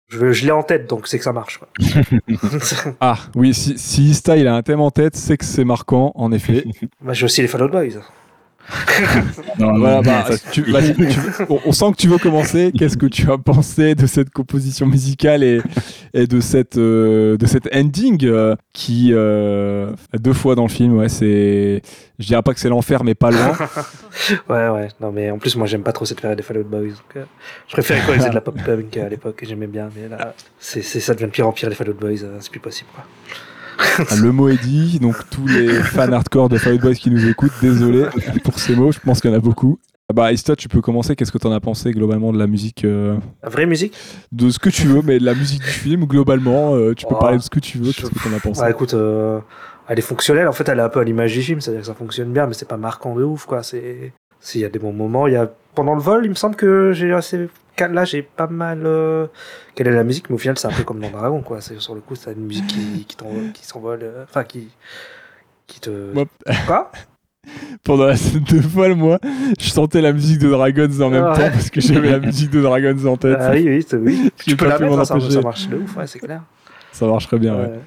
Je, 0.10 0.32
je 0.32 0.46
l'ai 0.46 0.52
en 0.52 0.64
tête, 0.64 0.90
donc 0.90 1.08
c'est 1.08 1.18
que 1.18 1.24
ça 1.24 1.34
marche. 1.34 1.60
Quoi. 1.60 1.68
Ah, 3.02 3.18
oui, 3.36 3.54
si, 3.54 3.78
si 3.78 4.10
Ista, 4.10 4.38
il 4.38 4.48
a 4.48 4.56
un 4.56 4.62
thème 4.62 4.80
en 4.80 4.92
tête, 4.92 5.16
c'est 5.16 5.38
que 5.38 5.46
c'est 5.46 5.66
marquant, 5.66 6.12
en 6.16 6.32
effet. 6.32 6.64
bah, 7.02 7.14
j'ai 7.14 7.26
aussi 7.26 7.42
les 7.42 7.48
Fallout 7.48 7.70
Boys. 7.70 8.00
Non, 9.60 9.78
Voilà, 9.80 9.96
non, 9.98 10.02
bah, 10.02 10.26
ça, 10.30 10.38
tu- 10.52 10.62
vas-y, 10.72 10.94
tu- 10.94 11.20
on, 11.50 11.60
on 11.66 11.72
sent 11.72 11.92
que 11.92 11.98
tu 11.98 12.08
veux 12.08 12.18
commencer. 12.18 12.72
Qu'est-ce 12.78 12.98
que 12.98 13.06
tu 13.08 13.30
as 13.32 13.38
pensé 13.38 13.96
de 13.96 14.06
cette 14.06 14.30
composition 14.30 14.86
musicale 14.86 15.44
et, 15.44 15.62
et 16.14 16.28
de, 16.28 16.40
cette, 16.42 16.78
euh, 16.78 17.38
de 17.38 17.46
cette 17.48 17.74
ending 17.76 18.24
euh, 18.26 18.56
qui, 18.74 19.10
euh, 19.14 19.92
deux 20.20 20.34
fois 20.34 20.56
dans 20.56 20.64
le 20.64 20.70
film, 20.70 20.98
ouais, 20.98 21.10
c'est. 21.10 21.82
Je 22.20 22.26
dirais 22.28 22.42
pas 22.44 22.54
que 22.54 22.60
c'est 22.60 22.70
l'enfer, 22.70 23.04
mais 23.04 23.16
pas 23.16 23.32
loin. 23.32 23.54
Ouais, 24.50 24.68
ouais. 24.70 24.88
Non, 25.00 25.12
mais 25.12 25.30
en 25.30 25.38
plus, 25.38 25.56
moi, 25.56 25.68
j'aime 25.68 25.84
pas 25.84 25.92
trop 25.92 26.04
cette 26.04 26.20
période 26.20 26.38
des 26.38 26.44
Fallout 26.44 26.64
Boys. 26.64 26.88
Donc, 26.88 27.16
euh, 27.18 27.24
je 27.68 27.74
préférais 27.74 28.02
quand 28.06 28.14
ils 28.14 28.18
faisaient 28.20 28.30
de 28.30 28.36
la 28.36 28.42
pop 28.42 28.56
punk 28.66 28.98
à 28.98 29.08
l'époque, 29.10 29.36
que 29.36 29.46
j'aimais 29.46 29.68
bien. 29.68 29.90
Mais 29.96 30.08
là, 30.10 30.34
c'est, 30.60 30.82
c'est, 30.82 31.00
ça 31.00 31.14
devient 31.14 31.28
de 31.28 31.32
pire 31.32 31.48
en 31.48 31.52
pire, 31.52 31.70
les 31.70 31.76
Fallout 31.76 31.94
Boys. 31.94 32.24
euh, 32.24 32.38
c'est 32.40 32.50
plus 32.50 32.60
possible. 32.60 32.90
Quoi. 32.96 33.04
Ah, 33.80 34.04
Le 34.22 34.32
mot 34.32 34.50
est 34.50 34.62
dit, 34.62 35.00
donc 35.00 35.16
tous 35.30 35.48
les 35.48 35.68
fans 35.70 36.12
hardcore 36.12 36.50
de 36.50 36.58
Fallout 36.58 36.80
Boys 36.80 36.94
qui 36.96 37.10
nous 37.10 37.28
écoutent, 37.28 37.52
désolé 37.62 38.06
pour 38.44 38.60
ces 38.60 38.76
mots, 38.76 38.92
je 38.92 39.00
pense 39.00 39.22
qu'il 39.22 39.30
y 39.32 39.34
en 39.34 39.38
a 39.38 39.42
beaucoup. 39.42 39.80
Ah 40.10 40.14
Bah, 40.14 40.32
Ista, 40.32 40.56
tu 40.56 40.70
peux 40.70 40.82
commencer. 40.82 41.16
Qu'est-ce 41.16 41.32
que 41.32 41.38
tu 41.38 41.48
en 41.48 41.52
as 41.52 41.60
pensé 41.60 41.92
globalement 41.92 42.32
de 42.32 42.40
la 42.40 42.48
musique 42.48 42.86
euh, 42.86 43.18
La 43.44 43.50
vraie 43.50 43.66
musique? 43.66 43.94
De 44.32 44.50
ce 44.50 44.58
que 44.60 44.70
tu 44.70 44.88
veux, 44.88 45.02
mais 45.04 45.20
de 45.20 45.26
la 45.26 45.34
musique 45.34 45.62
du 45.62 45.68
film, 45.70 46.06
globalement, 46.06 46.76
euh, 46.76 46.94
tu 46.96 47.06
peux 47.06 47.16
Oh, 47.16 47.20
parler 47.20 47.38
de 47.38 47.42
ce 47.44 47.50
que 47.50 47.60
tu 47.60 47.78
veux. 47.78 47.92
Qu'est-ce 47.92 48.10
que 48.10 48.20
tu 48.20 48.28
en 48.28 48.38
as 48.38 48.40
pensé? 48.40 48.62
Ouais, 48.62 48.72
écoute, 48.72 48.94
euh, 48.94 49.40
elle 49.90 50.00
est 50.00 50.02
fonctionnelle. 50.04 50.48
En 50.48 50.54
fait, 50.54 50.68
elle 50.70 50.80
est 50.80 50.84
un 50.84 50.90
peu 50.90 51.02
à 51.02 51.04
l'image 51.04 51.34
du 51.34 51.42
film, 51.42 51.60
c'est-à-dire 51.60 51.82
que 51.82 51.88
ça 51.88 51.94
fonctionne 51.94 52.32
bien, 52.32 52.48
mais 52.48 52.54
c'est 52.54 52.68
pas 52.68 52.78
marquant 52.78 53.16
de 53.16 53.24
ouf, 53.24 53.46
quoi. 53.46 53.64
C'est, 53.64 54.14
s'il 54.40 54.62
y 54.62 54.66
a 54.66 54.70
des 54.70 54.80
bons 54.80 54.94
moments, 54.94 55.28
il 55.28 55.34
y 55.34 55.38
a 55.38 55.52
pendant 55.76 55.94
le 55.96 56.02
vol, 56.02 56.22
il 56.26 56.30
me 56.30 56.36
semble 56.36 56.56
que 56.56 56.94
j'ai 56.94 57.12
assez, 57.12 57.50
là, 57.82 58.06
j'ai 58.06 58.22
pas 58.22 58.48
mal. 58.48 58.82
euh, 58.86 59.28
Quelle 59.76 59.88
est 59.88 59.92
la 59.92 60.04
musique 60.04 60.30
Mais 60.30 60.36
au 60.36 60.40
final, 60.40 60.58
c'est 60.58 60.68
un 60.68 60.72
peu 60.72 60.84
comme 60.84 61.00
dans 61.00 61.10
Dragon, 61.10 61.42
quoi. 61.42 61.62
C'est 61.62 61.80
sur 61.80 61.96
le 61.96 62.02
coup, 62.02 62.16
c'est 62.16 62.34
une 62.34 62.46
musique 62.46 62.68
qui, 62.68 63.06
qui, 63.54 63.66
s'envole, 63.66 64.00
euh, 64.04 64.24
enfin 64.24 64.44
qui, 64.44 64.70
qui 65.68 65.80
te. 65.80 66.14
Moi- 66.14 66.26
Quoi? 66.66 66.92
Pendant 67.84 68.06
la 68.06 68.18
scène 68.18 68.44
de 68.44 68.60
vol, 68.60 68.96
moi, 68.96 69.20
je 69.60 69.70
sentais 69.70 70.02
la 70.02 70.12
musique 70.12 70.40
de 70.40 70.50
Dragons 70.50 71.00
en 71.02 71.10
même 71.10 71.24
Ah 71.24 71.32
ouais. 71.32 71.38
temps 71.46 71.52
parce 71.52 71.70
que 71.70 71.80
j'avais 71.80 72.12
la 72.12 72.20
musique 72.20 72.50
de 72.50 72.62
Dragons 72.62 73.06
en 73.06 73.16
tête. 73.18 73.38
Ah 73.40 73.52
oui, 73.54 73.64
oui, 73.66 73.86
c'est- 73.88 73.96
oui. 73.98 74.30
Tu 74.46 74.58
peux 74.58 74.68
la 74.68 74.78
mettre, 74.80 75.00
hein, 75.00 75.06
ça, 75.06 75.18
ça 75.20 75.42
marche 75.42 75.68
de 75.70 75.78
ouf, 75.78 75.96
ouais, 75.96 76.08
c'est 76.08 76.20
clair. 76.20 76.42
Ça 76.92 77.06
marcherait 77.08 77.40
bien, 77.40 77.56
ouais. 77.56 77.62
Ouais. 77.68 77.80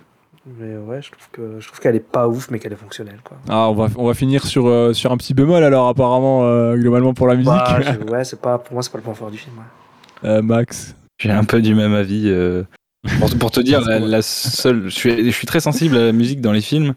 Mais 0.58 0.76
ouais, 0.76 1.00
je 1.02 1.10
trouve 1.10 1.28
que 1.32 1.60
je 1.60 1.66
trouve 1.66 1.80
qu'elle 1.80 1.96
est 1.96 2.00
pas 2.00 2.26
ouf, 2.28 2.50
mais 2.50 2.58
qu'elle 2.58 2.72
est 2.72 2.76
fonctionnelle, 2.76 3.20
quoi. 3.22 3.36
Ah, 3.48 3.68
on 3.70 3.74
va, 3.74 3.88
on 3.96 4.06
va 4.06 4.14
finir 4.14 4.44
sur, 4.46 4.66
euh, 4.66 4.92
sur 4.92 5.12
un 5.12 5.16
petit 5.16 5.34
bémol 5.34 5.62
alors, 5.62 5.88
apparemment, 5.88 6.44
euh, 6.44 6.76
globalement 6.76 7.14
pour 7.14 7.26
la 7.26 7.34
musique. 7.36 7.50
Bah, 7.52 7.80
je- 7.80 8.04
ouais, 8.12 8.24
c'est 8.24 8.40
pas, 8.40 8.58
pour 8.58 8.74
moi, 8.74 8.82
c'est 8.82 8.90
pas 8.92 8.98
le 8.98 9.04
point 9.04 9.14
fort 9.14 9.30
du 9.30 9.38
film. 9.38 9.56
ouais. 9.58 10.28
Euh, 10.28 10.42
Max. 10.42 10.94
J'ai 11.20 11.30
un 11.30 11.44
peu 11.44 11.60
du 11.62 11.74
même 11.74 11.94
avis. 11.94 12.24
euh, 12.28 12.62
Pour, 13.18 13.30
pour 13.38 13.50
te 13.50 13.60
dire, 13.60 13.80
la, 13.80 13.98
la 13.98 14.20
seule, 14.22 14.84
je 14.84 14.88
suis, 14.90 15.24
je 15.24 15.30
suis 15.30 15.46
très 15.46 15.60
sensible 15.60 15.96
à 15.96 16.04
la 16.06 16.12
musique 16.12 16.40
dans 16.42 16.52
les 16.52 16.60
films. 16.60 16.94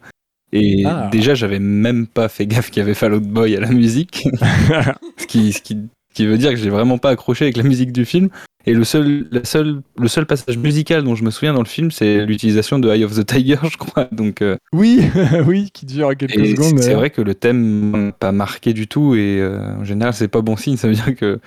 Et 0.51 0.83
Ah. 0.85 1.07
déjà, 1.11 1.33
j'avais 1.33 1.59
même 1.59 2.07
pas 2.07 2.27
fait 2.27 2.45
gaffe 2.45 2.69
qu'il 2.71 2.81
y 2.81 2.83
avait 2.83 2.93
Fall 2.93 3.13
Out 3.13 3.23
Boy 3.23 3.55
à 3.55 3.59
la 3.61 3.69
musique. 3.69 4.27
ce, 5.17 5.25
qui, 5.27 5.53
ce, 5.53 5.61
qui, 5.61 5.75
ce 6.09 6.15
qui 6.15 6.25
veut 6.25 6.37
dire 6.37 6.49
que 6.51 6.57
j'ai 6.57 6.69
vraiment 6.69 6.97
pas 6.97 7.09
accroché 7.11 7.45
avec 7.45 7.55
la 7.57 7.63
musique 7.63 7.91
du 7.93 8.05
film. 8.05 8.29
Et 8.65 8.73
le 8.73 8.85
seul, 8.85 9.27
la 9.31 9.43
seule, 9.43 9.81
le 9.97 10.07
seul 10.07 10.25
passage 10.25 10.57
musical 10.57 11.03
dont 11.03 11.15
je 11.15 11.23
me 11.23 11.31
souviens 11.31 11.53
dans 11.53 11.61
le 11.61 11.67
film, 11.67 11.91
c'est 11.91 12.25
l'utilisation 12.25 12.79
de 12.79 12.89
Eye 12.89 13.03
of 13.03 13.13
the 13.13 13.25
Tiger, 13.25 13.57
je 13.69 13.77
crois. 13.77 14.07
Donc, 14.11 14.41
euh, 14.41 14.57
Oui, 14.71 15.01
oui, 15.45 15.69
qui 15.73 15.85
dure 15.85 16.15
quelques 16.15 16.37
et 16.37 16.55
secondes. 16.55 16.79
c'est 16.79 16.93
vrai 16.93 17.09
que 17.09 17.21
le 17.21 17.35
thème 17.35 17.89
m'a 17.89 18.11
pas 18.13 18.31
marqué 18.31 18.71
du 18.73 18.87
tout. 18.87 19.15
Et 19.15 19.39
euh, 19.41 19.75
en 19.75 19.83
général, 19.83 20.13
c'est 20.13 20.29
pas 20.29 20.41
bon 20.41 20.55
signe. 20.55 20.77
Ça 20.77 20.87
veut 20.87 20.93
dire 20.93 21.13
que 21.15 21.39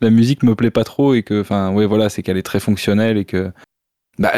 la 0.00 0.10
musique 0.10 0.42
me 0.42 0.56
plaît 0.56 0.72
pas 0.72 0.82
trop 0.82 1.14
et 1.14 1.22
que, 1.22 1.40
enfin, 1.40 1.72
ouais, 1.72 1.86
voilà, 1.86 2.08
c'est 2.08 2.22
qu'elle 2.22 2.36
est 2.36 2.42
très 2.42 2.60
fonctionnelle 2.60 3.18
et 3.18 3.24
que, 3.24 3.52
bah, 4.18 4.32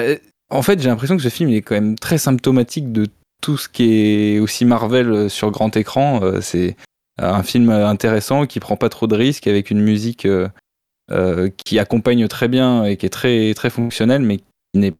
en 0.50 0.60
fait, 0.60 0.80
j'ai 0.80 0.90
l'impression 0.90 1.16
que 1.16 1.22
ce 1.22 1.30
film 1.30 1.48
il 1.48 1.56
est 1.56 1.62
quand 1.62 1.74
même 1.74 1.98
très 1.98 2.18
symptomatique 2.18 2.92
de 2.92 3.06
tout 3.40 3.56
ce 3.56 3.68
qui 3.68 4.34
est 4.34 4.38
aussi 4.40 4.66
Marvel 4.66 5.10
euh, 5.10 5.28
sur 5.30 5.50
grand 5.50 5.74
écran. 5.74 6.20
C'est 6.42 6.76
un 7.18 7.42
film 7.42 7.70
intéressant 7.70 8.44
qui 8.44 8.60
prend 8.60 8.76
pas 8.76 8.90
trop 8.90 9.06
de 9.06 9.14
risques 9.14 9.46
avec 9.46 9.70
une 9.70 9.80
musique 9.80 10.28
euh, 11.10 11.48
qui 11.64 11.78
accompagne 11.78 12.26
très 12.28 12.48
bien 12.48 12.84
et 12.84 12.96
qui 12.96 13.06
est 13.06 13.10
très 13.10 13.54
très 13.54 13.70
fonctionnelle, 13.70 14.22
mais 14.22 14.38
qui 14.38 14.44
n'est 14.74 14.94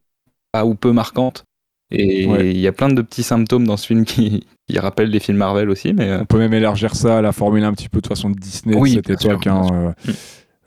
pas 0.51 0.65
ou 0.65 0.75
peu 0.75 0.91
marquante. 0.91 1.43
Et 1.91 2.23
il 2.23 2.29
Ouais. 2.29 2.53
y 2.53 2.67
a 2.67 2.73
plein 2.73 2.89
de 2.89 3.01
petits 3.01 3.23
symptômes 3.23 3.65
dans 3.65 3.77
ce 3.77 3.87
film 3.87 4.03
qui, 4.05 4.45
qui 4.69 4.77
rappellent 4.79 5.09
les 5.09 5.19
films 5.21 5.37
Marvel 5.37 5.69
aussi, 5.69 5.93
mais 5.93 6.09
euh, 6.09 6.21
On 6.21 6.25
peut 6.25 6.37
même 6.39 6.53
élargir 6.53 6.95
ça 6.95 7.19
à 7.19 7.21
la 7.21 7.31
formule 7.31 7.63
un 7.63 7.73
petit 7.73 7.87
peu 7.89 7.97
de 7.99 8.01
toute 8.01 8.09
façon 8.15 8.29
de 8.29 8.35
Disney 8.35 8.75
Oui, 8.75 8.95
de 8.97 9.01
cette 9.07 9.21
sûr, 9.21 9.31
époque. 9.31 9.47
hein, 9.47 9.61
euh, 9.73 9.91
Mm. 10.05 10.11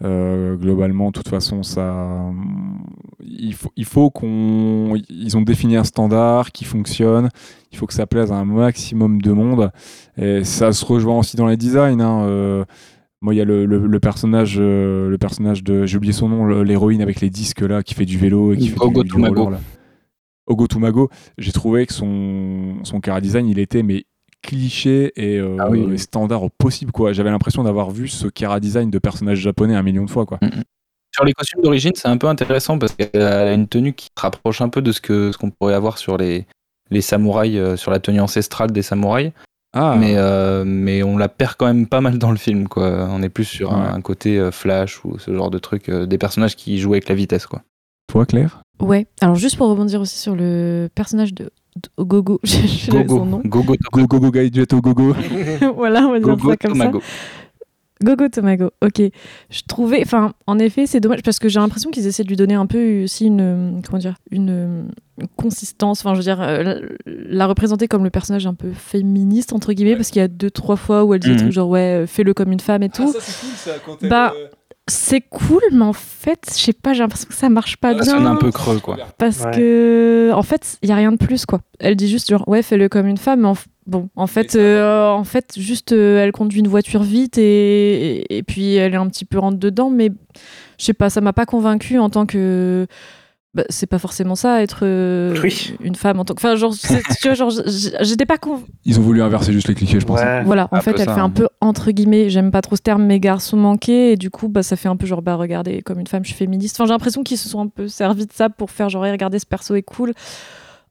euh, 0.06 0.56
globalement, 0.56 1.08
de 1.08 1.12
toute 1.12 1.28
façon, 1.28 1.62
ça, 1.62 2.24
il 3.22 3.52
faut, 3.54 3.70
il 3.76 3.84
faut 3.84 4.08
qu'on, 4.10 4.94
ils 5.10 5.36
ont 5.36 5.42
défini 5.42 5.76
un 5.76 5.84
standard 5.84 6.52
qui 6.52 6.64
fonctionne. 6.64 7.28
Il 7.72 7.76
faut 7.78 7.86
que 7.86 7.92
ça 7.94 8.06
plaise 8.06 8.32
à 8.32 8.36
un 8.36 8.44
maximum 8.46 9.20
de 9.20 9.32
monde. 9.32 9.70
Et 10.16 10.42
ça 10.44 10.72
se 10.72 10.84
rejoint 10.86 11.18
aussi 11.18 11.36
dans 11.36 11.46
les 11.48 11.58
designs. 11.58 12.00
hein, 12.00 12.22
euh, 12.24 12.64
moi, 13.22 13.34
il 13.34 13.38
y 13.38 13.40
a 13.40 13.44
le, 13.44 13.66
le- 13.66 13.86
le 13.86 14.00
personnage, 14.00 14.56
euh, 14.58 15.08
le 15.08 15.18
personnage 15.18 15.62
de, 15.62 15.84
j'ai 15.86 15.96
oublié 15.96 16.12
son 16.12 16.28
nom, 16.28 16.46
l'héroïne 16.62 17.02
avec 17.02 17.20
les 17.20 17.30
disques 17.30 17.60
là, 17.60 17.82
qui 17.82 17.94
fait 17.94 18.06
du 18.06 18.16
vélo 18.18 18.52
et 18.52 18.56
qui 18.56 18.68
fait 18.68 18.76
du- 18.76 18.80
Ogo 18.82 19.02
du, 19.02 19.10
Tumago. 19.10 19.44
roller, 19.44 19.58
là. 19.58 19.64
Ogo 20.46 20.66
Tumago. 20.66 21.10
J'ai 21.38 21.52
trouvé 21.52 21.86
que 21.86 21.92
son, 21.92 22.76
son 22.82 23.00
design, 23.20 23.46
il 23.48 23.58
était 23.58 23.82
mais 23.82 24.04
cliché 24.42 25.12
et, 25.16 25.38
euh, 25.38 25.56
Ah 25.60 25.68
oui, 25.70 25.84
oui. 25.86 25.94
et 25.94 25.98
standard 25.98 26.42
au 26.42 26.48
possible 26.48 26.92
quoi. 26.92 27.12
J'avais 27.12 27.30
l'impression 27.30 27.62
d'avoir 27.62 27.90
vu 27.90 28.08
ce 28.08 28.26
cara 28.26 28.58
design 28.58 28.90
de 28.90 28.98
personnage 28.98 29.38
japonais 29.38 29.74
un 29.76 29.82
million 29.82 30.04
de 30.04 30.10
fois 30.10 30.24
quoi. 30.24 30.38
Sur 31.14 31.24
les 31.24 31.32
costumes 31.34 31.60
d'origine, 31.62 31.92
c'est 31.94 32.08
un 32.08 32.16
peu 32.16 32.26
intéressant 32.28 32.78
parce 32.78 32.94
qu'elle 32.94 33.20
a 33.22 33.52
une 33.52 33.68
tenue 33.68 33.92
qui 33.92 34.06
se 34.06 34.20
rapproche 34.22 34.60
un 34.62 34.68
peu 34.70 34.80
de 34.80 34.92
ce 34.92 35.00
que 35.02 35.30
ce 35.32 35.36
qu'on 35.38 35.50
pourrait 35.50 35.74
avoir 35.74 35.98
sur 35.98 36.16
les 36.16 36.46
les 36.90 37.02
samouraïs, 37.02 37.56
euh, 37.58 37.76
sur 37.76 37.90
la 37.90 38.00
tenue 38.00 38.20
ancestrale 38.20 38.70
des 38.72 38.82
samouraïs. 38.82 39.32
Ah, 39.72 39.96
Mais 39.98 40.14
euh, 40.16 40.64
mais 40.66 41.02
on 41.04 41.16
la 41.16 41.28
perd 41.28 41.54
quand 41.56 41.66
même 41.66 41.86
pas 41.86 42.00
mal 42.00 42.18
dans 42.18 42.30
le 42.32 42.36
film 42.36 42.66
quoi. 42.68 43.08
On 43.10 43.22
est 43.22 43.28
plus 43.28 43.44
sur 43.44 43.72
un, 43.72 43.84
Ouais. 43.84 43.88
un 43.92 44.00
côté 44.00 44.38
euh, 44.38 44.50
flash 44.50 45.04
ou 45.04 45.18
ce 45.18 45.32
genre 45.34 45.50
de 45.50 45.58
truc, 45.58 45.88
euh, 45.88 46.06
des 46.06 46.18
personnages 46.18 46.56
qui 46.56 46.78
jouent 46.78 46.92
avec 46.94 47.08
la 47.08 47.14
vitesse 47.14 47.46
quoi. 47.46 47.62
toi 48.08 48.26
Claire? 48.26 48.62
Ouais. 48.80 49.06
Alors 49.20 49.36
juste 49.36 49.56
pour 49.56 49.68
rebondir 49.68 50.00
aussi 50.00 50.18
sur 50.18 50.34
le 50.34 50.88
personnage 50.94 51.34
de, 51.34 51.50
Gogo, 52.00 52.40
je 52.44 52.50
je 52.56 52.66
sais 52.66 52.90
son 52.90 52.98
Gogo, 53.04 53.24
nom. 53.24 53.42
Gogo, 53.44 53.74
Go 53.92 54.06
go 54.08 54.18
go 54.18 54.30
Gaidgeto 54.32 54.80
go 54.80 54.92
go. 54.92 55.14
voilà, 55.76 56.00
on 56.02 56.12
va 56.12 56.18
dire 56.18 56.28
Gogo 56.36 56.50
ça 56.50 56.56
comme 56.56 56.74
ça. 56.76 56.90
Gogo 58.02 58.28
Tomago, 58.28 58.70
ok. 58.82 59.02
Je 59.50 59.60
trouvais, 59.68 60.00
enfin, 60.02 60.32
en 60.46 60.58
effet, 60.58 60.86
c'est 60.86 61.00
dommage 61.00 61.22
parce 61.22 61.38
que 61.38 61.48
j'ai 61.48 61.60
l'impression 61.60 61.90
qu'ils 61.90 62.06
essaient 62.06 62.22
de 62.24 62.28
lui 62.28 62.36
donner 62.36 62.54
un 62.54 62.66
peu 62.66 63.02
aussi 63.04 63.26
une, 63.26 63.40
euh, 63.40 63.80
comment 63.86 63.98
dire, 63.98 64.14
une, 64.30 64.50
euh, 64.50 64.82
une 65.20 65.28
consistance. 65.36 66.00
Enfin, 66.00 66.14
je 66.14 66.18
veux 66.18 66.24
dire, 66.24 66.40
euh, 66.40 66.62
la, 66.62 66.76
la 67.06 67.46
représenter 67.46 67.88
comme 67.88 68.04
le 68.04 68.10
personnage 68.10 68.46
un 68.46 68.54
peu 68.54 68.72
féministe 68.72 69.52
entre 69.52 69.72
guillemets, 69.74 69.96
parce 69.96 70.10
qu'il 70.10 70.20
y 70.20 70.24
a 70.24 70.28
deux 70.28 70.50
trois 70.50 70.76
fois 70.76 71.04
où 71.04 71.12
elle 71.12 71.20
dit 71.20 71.30
des 71.30 71.36
trucs 71.36 71.52
genre 71.52 71.68
ouais, 71.68 72.02
euh, 72.02 72.06
fais-le 72.06 72.32
comme 72.32 72.52
une 72.52 72.60
femme 72.60 72.82
et 72.82 72.88
tout. 72.88 73.12
Bah, 74.08 74.32
C'est 74.88 75.20
cool, 75.20 75.62
mais 75.70 75.84
en 75.84 75.92
fait, 75.92 76.40
je 76.52 76.58
sais 76.60 76.72
pas, 76.72 76.92
j'ai 76.94 77.00
l'impression 77.00 77.28
que 77.28 77.34
ça 77.34 77.48
marche 77.48 77.76
pas 77.76 77.90
Ça 77.90 78.02
bien. 78.02 78.04
sonne 78.04 78.26
un 78.26 78.34
peu 78.36 78.50
creux 78.50 78.80
quoi. 78.80 78.96
Parce 79.18 79.40
Ouais. 79.44 79.50
que, 79.52 80.30
en 80.34 80.42
fait, 80.42 80.78
il 80.82 80.88
y 80.88 80.92
a 80.92 80.96
rien 80.96 81.12
de 81.12 81.16
plus, 81.16 81.46
quoi. 81.46 81.60
Elle 81.78 81.94
dit 81.94 82.08
juste, 82.08 82.28
genre, 82.28 82.42
ouais, 82.48 82.62
fais-le 82.62 82.88
comme 82.88 83.06
une 83.06 83.16
femme, 83.16 83.42
mais 83.42 83.48
en 83.48 83.52
f- 83.52 83.66
bon, 83.86 84.08
en 84.16 84.26
fait, 84.26 84.56
euh, 84.56 85.08
en 85.10 85.22
fait, 85.22 85.52
juste, 85.56 85.92
euh, 85.92 86.18
elle 86.24 86.32
conduit 86.32 86.58
une 86.58 86.66
voiture 86.68 87.04
vite 87.04 87.38
et, 87.38 87.42
et, 88.22 88.38
et 88.38 88.42
puis 88.42 88.74
elle 88.74 88.94
est 88.94 88.96
un 88.96 89.06
petit 89.08 89.24
peu 89.24 89.38
rentre 89.38 89.58
dedans, 89.58 89.90
mais 89.90 90.10
je 90.78 90.84
sais 90.86 90.94
pas, 90.94 91.08
ça 91.08 91.20
m'a 91.20 91.32
pas 91.32 91.46
convaincu 91.46 91.98
en 92.00 92.10
tant 92.10 92.26
que 92.26 92.86
bah, 93.52 93.64
c'est 93.68 93.86
pas 93.86 93.98
forcément 93.98 94.36
ça, 94.36 94.62
être 94.62 94.80
euh, 94.82 95.34
Oui. 95.42 95.74
une 95.80 95.96
femme 95.96 96.20
en 96.20 96.24
tant 96.24 96.34
que. 96.34 96.40
Enfin, 96.40 96.54
genre, 96.54 96.72
c'est- 96.72 97.02
tu 97.20 97.28
vois, 97.28 97.34
genre, 97.34 97.50
j'étais 98.00 98.26
pas 98.26 98.38
con. 98.38 98.62
Ils 98.84 98.98
ont 99.00 99.02
voulu 99.02 99.22
inverser 99.22 99.52
juste 99.52 99.66
les 99.68 99.74
clichés, 99.74 99.98
je 99.98 100.06
pense. 100.06 100.20
Ouais. 100.20 100.44
Voilà, 100.44 100.68
en 100.70 100.80
fait, 100.80 100.92
elle 100.92 100.98
ça, 101.06 101.14
fait 101.14 101.20
un 101.20 101.24
hein. 101.24 101.30
peu 101.30 101.48
entre 101.60 101.90
guillemets, 101.90 102.30
j'aime 102.30 102.50
pas 102.52 102.62
trop 102.62 102.76
ce 102.76 102.82
terme, 102.82 103.04
mes 103.04 103.18
garçons 103.20 103.56
manqués, 103.56 104.12
et 104.12 104.16
du 104.16 104.30
coup, 104.30 104.48
bah, 104.48 104.62
ça 104.62 104.76
fait 104.76 104.88
un 104.88 104.96
peu 104.96 105.06
genre, 105.06 105.22
bah, 105.22 105.34
regardez, 105.34 105.82
comme 105.82 105.98
une 105.98 106.06
femme, 106.06 106.22
je 106.24 106.28
suis 106.28 106.36
féministe. 106.38 106.76
Enfin, 106.76 106.86
j'ai 106.86 106.92
l'impression 106.92 107.22
qu'ils 107.22 107.38
se 107.38 107.48
sont 107.48 107.60
un 107.60 107.68
peu 107.68 107.88
servis 107.88 108.26
de 108.26 108.32
ça 108.32 108.50
pour 108.50 108.70
faire 108.70 108.88
genre, 108.88 109.02
regardez, 109.02 109.38
ce 109.38 109.46
perso 109.46 109.74
est 109.74 109.82
cool. 109.82 110.12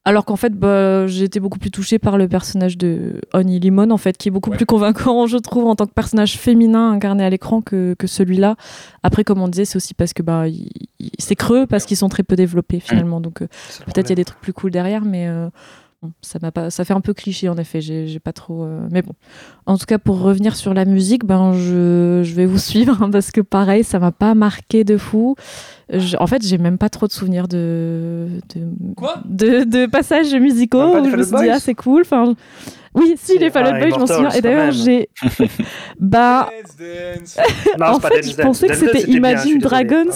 Alors 0.06 0.26
qu'en 0.26 0.38
fait, 0.38 0.54
bah, 0.54 1.06
j'ai 1.08 1.26
été 1.26 1.40
beaucoup 1.40 1.60
plus 1.60 1.72
touchée 1.72 2.00
par 2.00 2.18
le 2.18 2.28
personnage 2.28 2.78
de 2.78 3.20
Honey 3.34 3.60
Limon, 3.60 3.92
en 3.92 3.98
fait, 3.98 4.18
qui 4.18 4.30
est 4.30 4.32
beaucoup 4.32 4.50
Ouais. 4.50 4.56
plus 4.58 4.66
convaincant, 4.66 5.28
je 5.28 5.38
trouve, 5.38 5.66
en 5.68 5.76
tant 5.76 5.86
que 5.86 5.94
personnage 5.94 6.38
féminin 6.38 6.92
incarné 6.92 7.24
à 7.24 7.30
l'écran 7.30 7.62
que, 7.62 7.96
que 8.00 8.08
celui-là. 8.08 8.56
Après, 9.04 9.24
comme 9.24 9.42
on 9.42 9.48
disait, 9.50 9.66
c'est 9.66 9.76
aussi 9.76 9.94
parce 9.94 10.14
que 10.14 10.24
bah, 10.24 10.46
c'est 11.20 11.36
creux, 11.36 11.68
parce 11.68 11.86
qu'ils 11.86 11.98
sont 11.98 12.10
très 12.10 12.24
peu 12.24 12.36
développés 12.36 12.80
finalement. 12.80 13.20
Donc, 13.20 13.42
euh, 13.42 13.48
Peut-être 13.86 14.08
il 14.08 14.12
y 14.12 14.14
a 14.14 14.16
des 14.16 14.26
trucs 14.26 14.40
plus 14.42 14.54
cool 14.54 14.72
derrière, 14.72 15.04
mais 15.04 15.28
euh, 15.28 15.50
ça 16.22 16.40
m'a 16.42 16.52
pas, 16.52 16.70
ça 16.70 16.86
fait 16.86 16.94
un 16.94 17.02
peu 17.02 17.14
cliché 17.14 17.50
en 17.50 17.58
effet. 17.58 17.82
J'ai 17.82 18.20
pas 18.20 18.32
trop. 18.34 18.64
euh, 18.64 18.88
Mais 18.92 19.02
bon, 19.02 19.14
en 19.66 19.78
tout 19.78 19.86
cas 19.86 19.98
pour 19.98 20.20
revenir 20.22 20.56
sur 20.56 20.74
la 20.74 20.86
musique, 20.86 21.26
ben 21.26 21.54
je, 21.54 22.22
je 22.24 22.34
vais 22.36 22.46
vous 22.46 22.58
suivre 22.70 23.02
hein, 23.04 23.10
parce 23.12 23.32
que 23.32 23.42
pareil, 23.42 23.84
ça 23.84 24.00
m'a 24.00 24.12
pas 24.12 24.34
marqué 24.36 24.84
de 24.84 24.98
fou. 24.98 25.36
Je- 25.92 26.16
en 26.18 26.28
fait, 26.28 26.46
j'ai 26.46 26.58
même 26.58 26.78
pas 26.78 26.90
trop 26.90 27.08
de 27.08 27.12
souvenirs 27.12 27.48
de 27.48 28.28
de, 28.56 28.68
Quoi? 28.96 29.16
de, 29.26 29.64
de 29.66 29.86
passages 29.88 30.34
musicaux 30.36 30.80
où 31.02 31.10
je 31.10 31.16
me 31.18 31.24
suis 31.24 31.36
dit 31.36 31.50
ah 31.50 31.60
c'est 31.60 31.76
cool. 31.76 32.02
Enfin, 32.02 32.34
oui, 32.96 33.16
si 33.18 33.38
les 33.38 33.50
Fall 33.52 33.66
Out 33.68 33.74
Ah, 33.76 33.80
Boys, 33.80 33.90
je 33.94 34.00
m'en 34.00 34.08
souviens. 34.08 34.30
Et 34.32 34.42
d'ailleurs 34.42 34.72
j'ai, 34.72 35.10
bah 36.00 36.50
Non, 37.80 37.86
en 37.88 38.00
fait, 38.00 38.22
Dance 38.22 38.32
je 38.32 38.42
pensais 38.42 38.68
que 38.68 38.76
c'était 38.76 39.02
Imagine. 39.12 39.60
Dragons. 39.60 40.06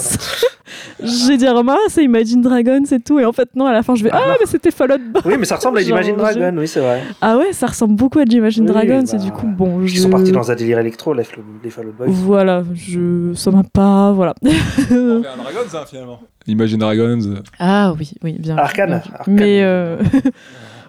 J'ai 1.02 1.36
dit 1.36 1.46
à 1.46 1.52
Romain, 1.52 1.74
ah, 1.76 1.88
c'est 1.88 2.02
Imagine 2.02 2.40
Dragons 2.40 2.82
et 2.90 2.98
tout. 3.00 3.18
Et 3.20 3.24
en 3.24 3.32
fait, 3.32 3.50
non, 3.54 3.66
à 3.66 3.72
la 3.72 3.82
fin, 3.82 3.94
je 3.94 4.02
vais, 4.02 4.10
Ah, 4.12 4.20
ah, 4.28 4.36
mais 4.40 4.46
c'était 4.46 4.70
Fall 4.70 4.92
Out 4.92 5.00
Boy. 5.12 5.22
Oui, 5.26 5.34
mais 5.38 5.44
ça 5.44 5.56
ressemble 5.56 5.78
à 5.78 5.82
Imagine 5.82 6.14
je- 6.14 6.18
Dragon, 6.18 6.54
oui, 6.56 6.66
c'est 6.66 6.80
vrai. 6.80 7.02
Ah 7.20 7.36
ouais, 7.36 7.52
ça 7.52 7.66
ressemble 7.66 7.94
beaucoup 7.96 8.18
à 8.18 8.22
Imagine 8.22 8.64
Oui, 8.64 8.70
Dragons. 8.72 9.02
bah, 9.04 9.12
et 9.14 9.18
du 9.18 9.30
coup, 9.30 9.46
bon, 9.46 9.82
Ils 9.82 9.88
je... 9.88 10.00
sont 10.00 10.10
partis 10.10 10.32
dans 10.32 10.50
un 10.50 10.54
délire 10.54 10.78
électro, 10.78 11.12
les 11.12 11.24
Fall 11.24 11.40
les 11.62 11.70
Fall 11.70 11.88
Out 11.88 11.96
Boys. 11.96 12.06
Voilà, 12.08 12.62
je... 12.74 13.34
ça 13.34 13.50
m'a 13.50 13.62
pas. 13.62 14.12
Voilà. 14.12 14.34
Dragon, 14.42 15.60
ça, 15.68 15.84
finalement. 15.86 16.20
Imagine 16.46 16.78
Dragons. 16.78 17.18
ah 17.58 17.92
oui, 17.98 18.12
oui, 18.22 18.36
bien. 18.38 18.56
Arcane. 18.56 19.02
Mais 19.26 19.62
euh, 19.62 19.98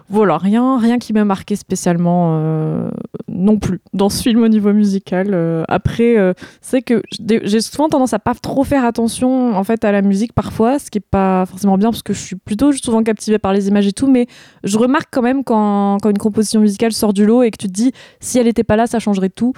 voilà, 0.08 0.38
rien, 0.38 0.98
qui 0.98 1.12
m'a 1.12 1.24
marqué 1.24 1.56
spécialement 1.56 2.38
euh, 2.38 2.88
non 3.28 3.58
plus 3.58 3.80
dans 3.92 4.08
ce 4.08 4.22
film 4.22 4.42
au 4.42 4.48
niveau 4.48 4.72
musical. 4.72 5.30
Euh, 5.32 5.64
après, 5.68 6.16
euh, 6.16 6.32
c'est 6.60 6.80
que 6.80 7.02
j'ai 7.10 7.60
souvent 7.60 7.88
tendance 7.88 8.14
à 8.14 8.20
pas 8.20 8.34
trop 8.34 8.62
faire 8.62 8.84
attention 8.84 9.56
en 9.56 9.64
fait 9.64 9.84
à 9.84 9.90
la 9.90 10.02
musique 10.02 10.32
parfois, 10.32 10.78
ce 10.78 10.90
qui 10.90 10.98
est 10.98 11.04
pas 11.10 11.44
forcément 11.46 11.76
bien 11.76 11.90
parce 11.90 12.02
que 12.02 12.12
je 12.12 12.20
suis 12.20 12.36
plutôt 12.36 12.72
souvent 12.72 13.02
captivée 13.02 13.38
par 13.38 13.52
les 13.52 13.66
images 13.66 13.88
et 13.88 13.92
tout, 13.92 14.06
mais 14.06 14.26
je 14.62 14.78
remarque 14.78 15.08
quand 15.10 15.22
même 15.22 15.42
quand, 15.42 15.98
une 16.04 16.18
composition 16.18 16.60
musicale 16.60 16.92
sort 16.92 17.12
du 17.12 17.26
lot 17.26 17.42
et 17.42 17.50
que 17.50 17.58
tu 17.58 17.66
te 17.66 17.72
dis 17.72 17.92
si 18.20 18.38
elle 18.38 18.46
était 18.46 18.64
pas 18.64 18.76
là, 18.76 18.86
ça 18.86 19.00
changerait 19.00 19.28
tout. 19.28 19.54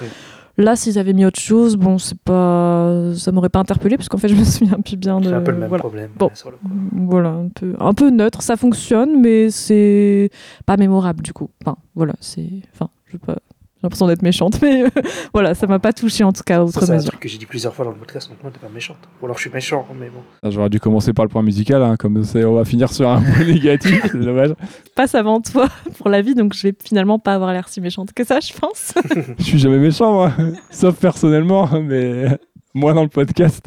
Là, 0.58 0.74
s'ils 0.74 0.98
avaient 0.98 1.12
mis 1.12 1.24
autre 1.24 1.38
chose, 1.38 1.76
bon, 1.76 1.98
c'est 1.98 2.18
pas, 2.18 3.12
ça 3.14 3.30
m'aurait 3.30 3.48
pas 3.48 3.60
interpellé 3.60 3.96
parce 3.96 4.08
qu'en 4.08 4.18
fait, 4.18 4.26
je 4.28 4.34
me 4.34 4.42
souviens 4.44 4.80
plus 4.80 4.96
bien 4.96 5.20
de. 5.20 5.28
C'est 5.28 5.34
un 5.34 5.40
peu 5.40 5.52
le 5.52 5.58
même 5.58 5.68
voilà. 5.68 5.82
problème. 5.82 6.10
Bon. 6.18 6.30
sur 6.34 6.50
le 6.50 6.56
coup. 6.56 6.68
Voilà, 6.92 7.30
un 7.30 7.48
peu, 7.48 7.74
un 7.78 7.94
peu 7.94 8.10
neutre, 8.10 8.42
ça 8.42 8.56
fonctionne, 8.56 9.20
mais 9.20 9.50
c'est 9.50 10.30
pas 10.66 10.76
mémorable 10.76 11.22
du 11.22 11.32
coup. 11.32 11.48
Enfin, 11.64 11.76
voilà, 11.94 12.14
c'est. 12.20 12.48
Enfin, 12.74 12.90
je 13.06 13.12
veux 13.12 13.18
pas. 13.18 13.36
J'ai 13.80 13.84
l'impression 13.84 14.06
d'être 14.08 14.22
méchante, 14.22 14.60
mais 14.60 14.82
euh, 14.82 14.88
voilà, 15.32 15.54
ça 15.54 15.68
m'a 15.68 15.78
pas 15.78 15.92
touché 15.92 16.24
en 16.24 16.32
tout 16.32 16.42
cas, 16.44 16.56
Ça, 16.56 16.64
outre 16.64 16.84
c'est 16.84 16.90
un 16.90 16.96
mesure. 16.96 17.10
truc 17.10 17.20
que 17.22 17.28
j'ai 17.28 17.38
dit 17.38 17.46
plusieurs 17.46 17.72
fois 17.72 17.84
dans 17.84 17.92
le 17.92 17.96
podcast, 17.96 18.28
donc 18.28 18.42
moi, 18.42 18.50
t'es 18.52 18.58
pas 18.58 18.68
méchante. 18.72 18.96
Ou 19.22 19.26
alors 19.26 19.36
je 19.36 19.42
suis 19.42 19.50
méchant, 19.50 19.86
mais 19.98 20.10
bon. 20.10 20.18
Ah, 20.42 20.50
J'aurais 20.50 20.68
dû 20.68 20.80
commencer 20.80 21.12
par 21.12 21.24
le 21.24 21.28
point 21.28 21.42
musical, 21.42 21.80
hein, 21.82 21.94
comme 21.96 22.24
c'est- 22.24 22.44
on 22.44 22.54
va 22.54 22.64
finir 22.64 22.92
sur 22.92 23.08
un 23.08 23.20
point 23.22 23.44
négatif, 23.44 24.02
c'est 24.10 24.18
dommage. 24.18 24.50
Passe 24.96 25.14
avant 25.14 25.40
toi 25.40 25.68
pour 25.98 26.08
la 26.08 26.22
vie, 26.22 26.34
donc 26.34 26.54
je 26.54 26.62
vais 26.68 26.74
finalement 26.84 27.20
pas 27.20 27.34
avoir 27.34 27.52
l'air 27.52 27.68
si 27.68 27.80
méchante 27.80 28.12
que 28.12 28.24
ça, 28.24 28.40
je 28.40 28.52
pense. 28.52 28.94
Je 29.38 29.44
suis 29.44 29.58
jamais 29.60 29.78
méchant, 29.78 30.12
moi. 30.12 30.32
Sauf 30.70 30.96
personnellement, 30.96 31.68
mais 31.80 32.36
moi 32.74 32.94
dans 32.94 33.02
le 33.02 33.08
podcast. 33.08 33.64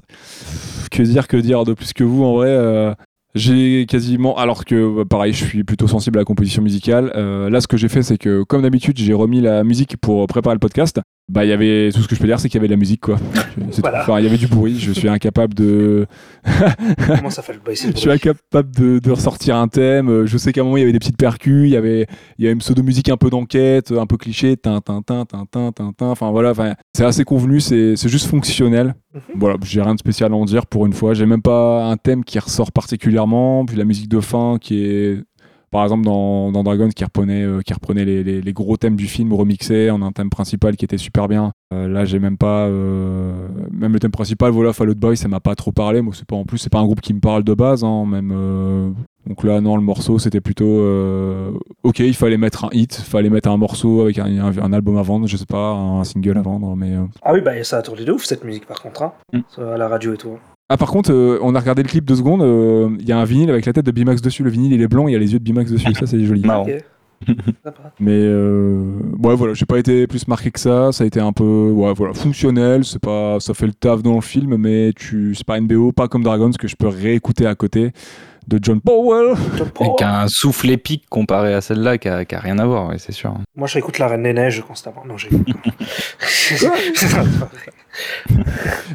Que 0.91 1.03
dire, 1.03 1.29
que 1.29 1.37
dire 1.37 1.63
de 1.63 1.73
plus 1.73 1.93
que 1.93 2.03
vous, 2.03 2.23
en 2.25 2.33
vrai. 2.35 2.49
euh, 2.49 2.93
J'ai 3.33 3.85
quasiment, 3.87 4.37
alors 4.37 4.65
que 4.65 4.97
bah, 4.97 5.03
pareil, 5.09 5.31
je 5.33 5.45
suis 5.45 5.63
plutôt 5.63 5.87
sensible 5.87 6.17
à 6.17 6.21
la 6.21 6.25
composition 6.25 6.61
musicale. 6.61 7.11
euh, 7.15 7.49
là, 7.49 7.61
ce 7.61 7.67
que 7.67 7.77
j'ai 7.77 7.87
fait, 7.87 8.03
c'est 8.03 8.17
que, 8.17 8.43
comme 8.43 8.61
d'habitude, 8.61 8.97
j'ai 8.97 9.13
remis 9.13 9.39
la 9.39 9.63
musique 9.63 9.97
pour 9.97 10.27
préparer 10.27 10.55
le 10.55 10.59
podcast. 10.59 10.99
Bah, 11.29 11.45
il 11.45 11.49
y 11.49 11.53
avait 11.53 11.91
tout 11.93 12.01
ce 12.01 12.07
que 12.09 12.15
je 12.15 12.19
peux 12.19 12.27
dire, 12.27 12.39
c'est 12.39 12.49
qu'il 12.49 12.57
y 12.57 12.59
avait 12.59 12.67
de 12.67 12.73
la 12.73 12.77
musique, 12.77 13.01
quoi. 13.01 13.17
Voilà. 13.79 14.01
Enfin, 14.01 14.19
il 14.19 14.23
y 14.23 14.27
avait 14.27 14.37
du 14.37 14.47
bruit. 14.47 14.77
Je 14.79 14.91
suis 14.91 15.07
incapable 15.07 15.53
de, 15.53 16.07
Comment 17.07 17.29
ça 17.29 17.41
fait 17.41 17.53
le 17.53 17.59
c'est 17.75 17.91
je 17.95 17.97
suis 17.97 18.09
incapable 18.11 18.71
de, 18.75 18.99
de 18.99 19.11
ressortir 19.11 19.55
un 19.55 19.67
thème. 19.67 20.09
Euh, 20.09 20.25
Je 20.25 20.37
sais 20.37 20.51
qu'à 20.51 20.61
un 20.61 20.63
moment 20.63 20.77
il 20.77 20.81
y 20.81 20.83
avait 20.83 20.91
des 20.91 20.99
petites 20.99 21.17
percus, 21.17 21.67
il 21.67 21.71
y 21.71 21.77
avait, 21.77 22.07
il 22.37 22.43
y 22.43 22.47
avait 22.47 22.53
une 22.53 22.59
pseudo 22.59 22.83
musique 22.83 23.09
un 23.09 23.17
peu 23.17 23.29
d'enquête, 23.29 23.91
un 23.91 24.05
peu 24.05 24.17
cliché, 24.17 24.57
tin 24.57 24.81
tin 24.81 25.01
tin 25.01 25.25
tin 25.25 25.45
tin 25.45 25.71
tin 25.71 25.91
tin. 25.95 26.07
Enfin 26.07 26.31
voilà, 26.31 26.51
enfin, 26.51 26.73
c'est 26.95 27.05
assez 27.05 27.23
convenu, 27.23 27.59
c'est 27.59 27.95
c'est 27.95 28.09
juste 28.09 28.27
fonctionnel. 28.27 28.95
Mhm. 29.13 29.21
Voilà, 29.35 29.57
j'ai 29.63 29.81
rien 29.81 29.93
de 29.93 29.99
spécial 29.99 30.31
à 30.31 30.35
en 30.35 30.45
dire 30.45 30.65
pour 30.65 30.85
une 30.85 30.93
fois. 30.93 31.13
J'ai 31.13 31.25
même 31.25 31.41
pas 31.41 31.85
un 31.85 31.97
thème 31.97 32.23
qui 32.23 32.39
ressort 32.39 32.71
particulièrement. 32.71 33.65
Puis 33.65 33.75
la 33.77 33.85
musique 33.85 34.09
de 34.09 34.19
fin 34.19 34.57
qui 34.59 34.83
est 34.83 35.23
par 35.71 35.83
exemple 35.83 36.03
dans, 36.03 36.51
dans 36.51 36.63
Dragon 36.63 36.89
qui 36.89 37.03
reprenait, 37.03 37.43
euh, 37.43 37.61
qui 37.61 37.73
reprenait 37.73 38.05
les, 38.05 38.23
les- 38.23 38.41
les 38.41 38.53
gros 38.53 38.77
thèmes 38.77 38.95
du 38.95 39.07
film 39.07 39.33
remixés 39.33 39.89
en 39.89 40.01
un 40.01 40.11
thème 40.11 40.29
principal 40.29 40.75
qui 40.75 40.85
était 40.85 40.97
super 40.97 41.27
bien. 41.27 41.51
Euh, 41.73 41.87
là 41.87 42.03
j'ai 42.05 42.19
même 42.19 42.37
pas 42.37 42.65
euh, 42.67 43.47
même 43.71 43.93
le 43.93 43.99
thème 43.99 44.11
principal 44.11 44.51
voilà 44.51 44.73
Fall 44.73 44.89
Out 44.89 44.97
Boy 44.97 45.15
ça 45.17 45.29
m'a 45.29 45.39
pas 45.39 45.55
trop 45.55 45.71
parlé 45.71 46.01
moi 46.01 46.13
c'est 46.13 46.25
pas 46.27 46.35
en 46.35 46.43
plus 46.43 46.57
c'est 46.57 46.69
pas 46.71 46.79
un 46.79 46.83
groupe 46.83 46.99
qui 46.99 47.13
me 47.13 47.21
parle 47.21 47.45
de 47.45 47.53
base 47.53 47.85
hein, 47.85 48.05
même 48.05 48.33
euh, 48.35 48.89
donc 49.25 49.43
là 49.45 49.61
non 49.61 49.77
le 49.77 49.81
morceau 49.81 50.19
c'était 50.19 50.41
plutôt 50.41 50.65
ok 51.83 51.99
il 51.99 52.13
fallait 52.15 52.37
mettre 52.37 52.65
un 52.65 52.69
hit 52.73 52.93
fallait 52.95 53.29
mettre 53.29 53.49
un 53.49 53.55
morceau 53.57 54.01
avec 54.01 54.19
un, 54.19 54.25
un- 54.25 54.57
un 54.57 54.73
album 54.73 54.97
à 54.97 55.01
vendre 55.01 55.27
je 55.27 55.37
sais 55.37 55.45
pas 55.45 55.69
un 55.71 56.03
single 56.03 56.37
à 56.37 56.41
vendre 56.41 56.75
mais. 56.75 56.93
Ah 57.21 57.31
oui, 57.33 57.39
bah 57.41 57.51
ça 57.63 57.77
a 57.77 57.81
tourné 57.81 58.03
de 58.03 58.11
ouf 58.11 58.25
cette 58.25 58.43
musique 58.43 58.65
par 58.67 58.81
contre, 58.81 59.03
hein. 59.03 59.13
Mm. 59.31 59.61
À 59.61 59.77
la 59.77 59.87
radio 59.87 60.13
et 60.13 60.17
tout. 60.17 60.31
hein. 60.35 60.39
Ah 60.71 60.77
par 60.77 60.89
contre 60.89 61.11
euh, 61.11 61.37
on 61.41 61.53
a 61.53 61.59
regardé 61.59 61.83
le 61.83 61.89
clip 61.89 62.05
deux 62.05 62.15
secondes 62.15 62.41
euh, 62.41 62.89
il 62.97 63.07
y 63.07 63.11
a 63.11 63.17
un 63.17 63.25
vinyle 63.25 63.49
avec 63.49 63.65
la 63.65 63.73
tête 63.73 63.85
de 63.85 63.91
Bimax 63.91 64.21
dessus 64.21 64.41
le 64.41 64.49
vinyle 64.49 64.71
il 64.71 64.81
est 64.81 64.87
blanc 64.87 65.09
il 65.09 65.11
y 65.11 65.15
a 65.17 65.19
les 65.19 65.33
yeux 65.33 65.39
de 65.39 65.43
Bimax 65.43 65.69
dessus 65.69 65.93
ça 65.93 66.07
c'est 66.07 66.23
joli 66.23 66.41
Marrant. 66.41 66.65
Mais 67.99 68.17
euh, 68.17 68.97
ouais, 69.21 69.35
voilà, 69.35 69.53
j'ai 69.53 69.67
pas 69.67 69.77
été 69.77 70.07
plus 70.07 70.27
marqué 70.27 70.49
que 70.49 70.59
ça. 70.59 70.91
Ça 70.91 71.03
a 71.03 71.07
été 71.07 71.19
un 71.19 71.31
peu, 71.33 71.69
ouais, 71.69 71.93
voilà, 71.93 72.15
fonctionnel. 72.15 72.83
C'est 72.83 72.97
pas, 72.97 73.39
ça 73.39 73.53
fait 73.53 73.67
le 73.67 73.73
taf 73.73 74.01
dans 74.01 74.15
le 74.15 74.21
film, 74.21 74.57
mais 74.57 74.91
tu, 74.95 75.35
c'est 75.35 75.45
pas 75.45 75.59
une 75.59 75.67
BO, 75.67 75.91
pas 75.91 76.07
comme 76.07 76.23
Dragons 76.23 76.49
que 76.49 76.67
je 76.67 76.75
peux 76.75 76.87
réécouter 76.87 77.45
à 77.45 77.53
côté 77.53 77.91
de 78.47 78.59
John 78.61 78.81
Powell. 78.81 79.35
John 79.57 79.69
un 80.01 80.27
souffle 80.27 80.69
épique 80.69 81.05
comparé 81.09 81.53
à 81.53 81.61
celle-là 81.61 81.97
qui 81.97 82.09
a, 82.09 82.25
qui 82.25 82.35
a 82.35 82.39
rien 82.39 82.59
à 82.59 82.65
voir, 82.65 82.87
ouais, 82.87 82.97
c'est 82.97 83.11
sûr. 83.11 83.33
Moi 83.55 83.67
j'écoute 83.67 83.97
la 83.99 84.07
Reine 84.07 84.23
des 84.23 84.33
Neiges 84.33 84.61
constamment. 84.61 85.03
Non. 85.05 85.15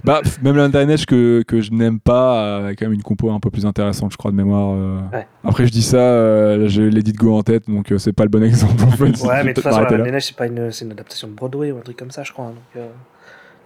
Bah, 0.05 0.23
même 0.43 0.57
la 0.57 0.87
Neige 0.87 1.05
que, 1.07 1.43
que 1.47 1.61
je 1.61 1.71
n'aime 1.73 2.01
pas, 2.01 2.43
euh, 2.43 2.69
a 2.69 2.75
quand 2.75 2.87
même 2.87 2.95
une 2.95 3.03
compo 3.03 3.31
un 3.31 3.41
peu 3.41 3.51
plus 3.51 3.67
intéressante, 3.67 4.13
je 4.13 4.17
crois, 4.17 4.31
de 4.31 4.37
mémoire. 4.37 4.75
euh. 4.75 5.01
Ouais. 5.13 5.27
Après, 5.45 5.67
je 5.67 5.73
dis 5.73 5.83
ça, 5.83 5.99
euh, 5.99 6.67
j'ai 6.69 6.89
Lady 6.91 7.13
Go 7.13 7.37
en 7.37 7.43
tête, 7.43 7.69
donc 7.69 7.93
euh, 7.93 7.99
c'est 7.99 8.13
pas 8.13 8.23
le 8.25 8.31
bon 8.31 8.43
exemple 8.45 8.83
en 8.85 8.91
fait. 8.91 9.05
ouais, 9.05 9.13
Je 9.15 9.27
mais 9.45 9.45
de 9.49 9.53
toute 9.55 9.65
façon, 9.65 9.81
la 9.81 9.89
Reine 9.89 10.03
des 10.05 10.11
Neiges, 10.13 10.25
c'est 10.27 10.37
pas 10.37 10.47
une, 10.47 10.71
c'est 10.73 10.85
une 10.85 10.93
adaptation 10.93 11.29
de 11.29 11.33
Broadway 11.35 11.73
ou 11.73 11.79
un 11.79 11.83
truc 11.83 11.97
comme 11.99 12.11
ça, 12.11 12.23
je 12.23 12.33
crois. 12.33 12.47
hein, 12.47 12.51
Donc, 12.55 12.83
euh, 12.83 12.87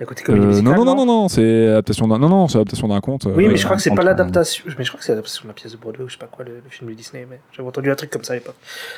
côté 0.07 0.23
comédie 0.23 0.45
Euh, 0.45 0.49
musicale, 0.49 0.73
non, 0.75 0.85
non, 0.85 0.95
non, 0.95 1.07
non, 1.07 1.23
non, 1.23 1.29
c'est 1.29 1.69
adaptation 1.69 2.09
d'un, 2.09 2.19
non, 2.19 2.29
non, 2.29 2.49
c'est 2.49 2.57
adaptation 2.59 2.89
d'un 2.89 3.01
conte. 3.01 3.27
Oui, 3.27 3.47
euh, 3.47 3.49
mais 3.51 3.57
je 3.57 3.65
crois 3.65 3.77
que 3.77 3.83
c'est 3.83 3.95
pas 3.95 4.03
l'adaptation. 4.03 4.65
Mais 4.79 4.85
je 4.85 4.91
crois 4.91 4.99
que 4.99 5.05
c'est 5.05 5.13
l'adaptation 5.13 5.43
de 5.45 5.49
la 5.49 5.55
pièce 5.55 5.73
de 5.73 5.77
Broadway 5.77 6.05
ou 6.05 6.09
je 6.09 6.13
sais 6.15 6.19
pas 6.19 6.27
quoi, 6.27 6.45
le, 6.45 6.57
le 6.65 6.71
film 6.71 6.91
de 6.91 6.95
Disney. 6.95 7.27
Mais 7.29 7.41
j'avais 7.53 7.69
entendu 7.69 7.91
un 7.91 7.95
truc 7.95 8.11
comme 8.11 8.25
ça 8.25 8.33
à 8.33 8.37
l'époque. 8.37 8.57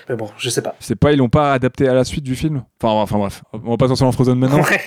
Mais 0.09 0.17
bon, 0.17 0.29
je 0.39 0.49
sais 0.51 0.63
pas. 0.63 0.75
C'est 0.81 0.97
pas, 0.97 1.13
ils 1.13 1.19
l'ont 1.19 1.29
pas 1.29 1.53
adapté 1.53 1.89
à 1.89 1.95
la 1.95 2.05
suite 2.05 2.25
du 2.25 2.35
film? 2.35 2.63
Enfin, 2.83 2.95
enfin 2.95 3.19
bref, 3.19 3.43
on 3.53 3.71
va 3.71 3.77
pas 3.77 3.89
sortir 3.89 4.07
en 4.07 4.13
Frozen 4.13 4.39
maintenant. 4.39 4.63
Ouais. 4.63 4.81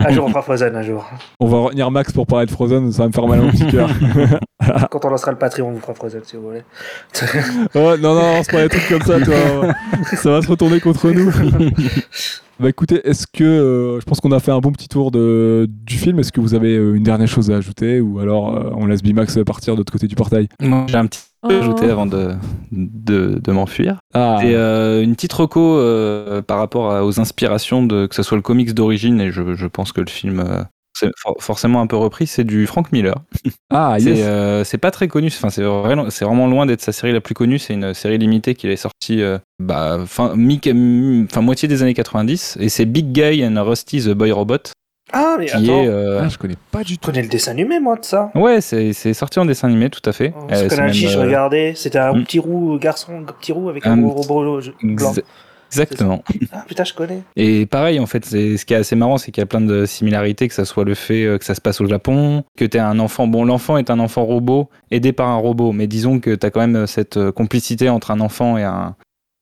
Un 0.00 0.10
jour 0.10 0.24
on 0.26 0.28
fera 0.30 0.42
Frozen, 0.42 0.74
un 0.74 0.82
jour. 0.82 1.08
On 1.38 1.46
va 1.46 1.58
retenir 1.58 1.90
Max 1.90 2.12
pour 2.12 2.26
parler 2.26 2.46
de 2.46 2.50
Frozen, 2.50 2.90
ça 2.90 3.02
va 3.02 3.08
me 3.08 3.12
faire 3.12 3.26
mal 3.26 3.40
au 3.40 3.50
petit 3.50 3.66
cœur. 3.68 3.88
Quand 4.90 5.04
on 5.04 5.08
lancera 5.08 5.30
le 5.30 5.38
Patreon, 5.38 5.68
on 5.68 5.72
vous 5.72 5.80
fera 5.80 5.94
Frozen 5.94 6.22
si 6.24 6.36
vous 6.36 6.42
voulez. 6.42 6.62
oh, 7.74 7.96
non, 7.96 8.14
non, 8.14 8.42
c'est 8.42 8.52
pas 8.52 8.62
des 8.62 8.68
trucs 8.68 8.88
comme 8.88 9.02
ça, 9.02 9.20
toi. 9.20 9.72
ça 10.16 10.30
va 10.30 10.42
se 10.42 10.48
retourner 10.48 10.80
contre 10.80 11.10
nous. 11.10 11.30
bah 12.60 12.68
écoutez, 12.68 13.00
est-ce 13.08 13.26
que. 13.26 13.44
euh, 13.44 14.00
je 14.00 14.04
pense 14.04 14.20
qu'on 14.20 14.32
a 14.32 14.40
fait 14.40 14.52
un 14.52 14.60
bon 14.60 14.72
petit 14.72 14.88
tour 14.88 15.10
de, 15.10 15.68
du 15.68 15.96
film. 15.96 16.18
Est-ce 16.18 16.32
que 16.32 16.40
vous 16.40 16.54
avez 16.54 16.76
euh, 16.76 16.94
une 16.94 17.02
dernière 17.02 17.28
chose 17.28 17.50
à 17.50 17.56
ajouter 17.56 18.00
Ou 18.00 18.18
alors 18.20 18.56
euh, 18.56 18.70
on 18.76 18.86
laisse 18.86 19.02
Bimax 19.02 19.38
partir 19.44 19.74
de 19.74 19.78
l'autre 19.78 19.92
côté 19.92 20.06
du 20.06 20.14
portail? 20.14 20.48
Moi, 20.60 20.86
j'ai 20.88 20.96
un 20.96 21.06
petit 21.06 21.20
peu 21.20 21.24
Oh. 21.46 21.50
ajouté 21.50 21.90
avant 21.90 22.06
de, 22.06 22.30
de, 22.72 23.38
de 23.38 23.52
m'enfuir. 23.52 23.98
Ah, 24.14 24.38
euh, 24.44 25.02
une 25.02 25.14
petite 25.14 25.34
reco 25.34 25.76
euh, 25.76 26.40
par 26.40 26.56
rapport 26.56 26.90
à- 26.90 27.04
aux 27.04 27.20
inspirations 27.20 27.84
de 27.84 28.06
que 28.06 28.14
ce 28.14 28.22
soit 28.22 28.38
le 28.38 28.42
comics 28.42 28.72
d'origine 28.72 29.20
et 29.20 29.30
je, 29.30 29.52
je 29.54 29.66
pense 29.66 29.92
que 29.92 30.00
le 30.00 30.06
film 30.08 30.40
euh, 30.40 30.62
c'est 30.94 31.10
for- 31.18 31.36
forcément 31.40 31.80
un 31.80 31.86
peu 31.86 31.96
repris, 31.96 32.26
c'est 32.26 32.44
du 32.44 32.66
Frank 32.66 32.92
Miller. 32.92 33.14
ah 33.70 33.96
C'est 33.98 34.10
yes. 34.10 34.18
euh, 34.22 34.64
c'est 34.64 34.78
pas 34.78 34.90
très 34.90 35.08
connu, 35.08 35.28
enfin 35.28 35.50
c'est 35.50 35.62
vraiment, 35.62 36.46
loin 36.46 36.66
d'être 36.66 36.80
sa 36.82 36.92
série 36.92 37.12
la 37.12 37.20
plus 37.20 37.34
connue. 37.34 37.58
C'est 37.58 37.74
une 37.74 37.92
série 37.94 38.18
limitée 38.18 38.54
qui 38.54 38.68
est 38.68 38.76
sortie 38.76 39.22
euh, 39.22 39.38
bah, 39.58 39.98
fin, 40.06 40.34
mi- 40.36 40.60
moitié 41.40 41.68
des 41.68 41.82
années 41.82 41.94
90 41.94 42.58
et 42.60 42.68
c'est 42.68 42.84
Big 42.86 43.12
Guy 43.12 43.44
and 43.46 43.62
Rusty 43.62 44.02
the 44.02 44.10
Boy 44.10 44.32
Robot. 44.32 44.58
Ah, 45.12 45.36
mais 45.38 45.46
qui 45.46 45.52
attends, 45.52 45.82
est. 45.82 45.86
euh, 45.86 46.20
Ah, 46.24 46.28
je 46.28 46.38
connais 46.38 46.56
pas 46.72 46.82
du 46.82 46.94
je 46.94 46.98
tout. 46.98 47.06
connais 47.06 47.22
le 47.22 47.28
dessin 47.28 47.50
animé, 47.52 47.78
moi, 47.78 47.96
de 47.96 48.04
ça. 48.04 48.30
Ouais, 48.34 48.60
c'est 48.62 48.92
sorti 49.14 49.38
en 49.38 49.44
dessin 49.44 49.68
animé, 49.68 49.90
tout 49.90 50.00
à 50.08 50.12
fait. 50.12 50.32
Oh, 50.36 50.44
Euh, 50.50 50.54
c'est 50.54 50.70
Scolachi, 50.70 51.04
même, 51.04 51.12
je 51.12 51.18
regardais. 51.18 51.74
C'était 51.76 51.98
un 51.98 52.14
hmm. 52.14 52.24
petit 52.24 52.38
roux, 52.38 52.78
garçon, 52.78 53.12
un 53.20 53.32
petit 53.32 53.52
roux 53.52 53.68
avec 53.68 53.86
Un 53.86 53.92
un, 53.92 53.96
petit- 53.96 54.04
robot 54.28 54.60
blanc. 54.82 55.12
Exa- 55.74 55.82
Exactement. 55.82 56.22
Ah, 56.52 56.64
putain, 56.66 56.84
je 56.84 56.94
connais. 56.94 57.22
Et 57.36 57.66
pareil, 57.66 57.98
en 58.00 58.06
fait, 58.06 58.24
ce 58.24 58.64
qui 58.64 58.74
est 58.74 58.76
assez 58.76 58.96
marrant, 58.96 59.18
c'est 59.18 59.32
qu'il 59.32 59.40
y 59.40 59.44
a 59.44 59.46
plein 59.46 59.60
de 59.60 59.86
similarités, 59.86 60.48
que 60.48 60.54
ça 60.54 60.64
soit 60.64 60.84
le 60.84 60.94
fait 60.94 61.24
euh, 61.24 61.38
que 61.38 61.44
ça 61.44 61.54
se 61.54 61.60
passe 61.60 61.80
au 61.80 61.86
Japon, 61.86 62.44
que 62.56 62.64
tu 62.64 62.78
un 62.78 62.98
enfant. 62.98 63.26
Bon, 63.26 63.44
l'enfant 63.44 63.76
est 63.78 63.90
un 63.90 63.98
enfant 63.98 64.24
robot 64.24 64.68
aidé 64.90 65.12
par 65.12 65.28
un 65.28 65.36
robot, 65.36 65.72
mais 65.72 65.86
disons 65.86 66.20
que 66.20 66.34
tu 66.34 66.46
as 66.46 66.50
quand 66.50 66.60
même 66.60 66.76
euh, 66.76 66.86
cette 66.86 67.16
euh, 67.16 67.32
complicité 67.32 67.88
entre 67.88 68.10
un 68.10 68.20
enfant 68.20 68.56
et 68.58 68.62
un, 68.64 68.96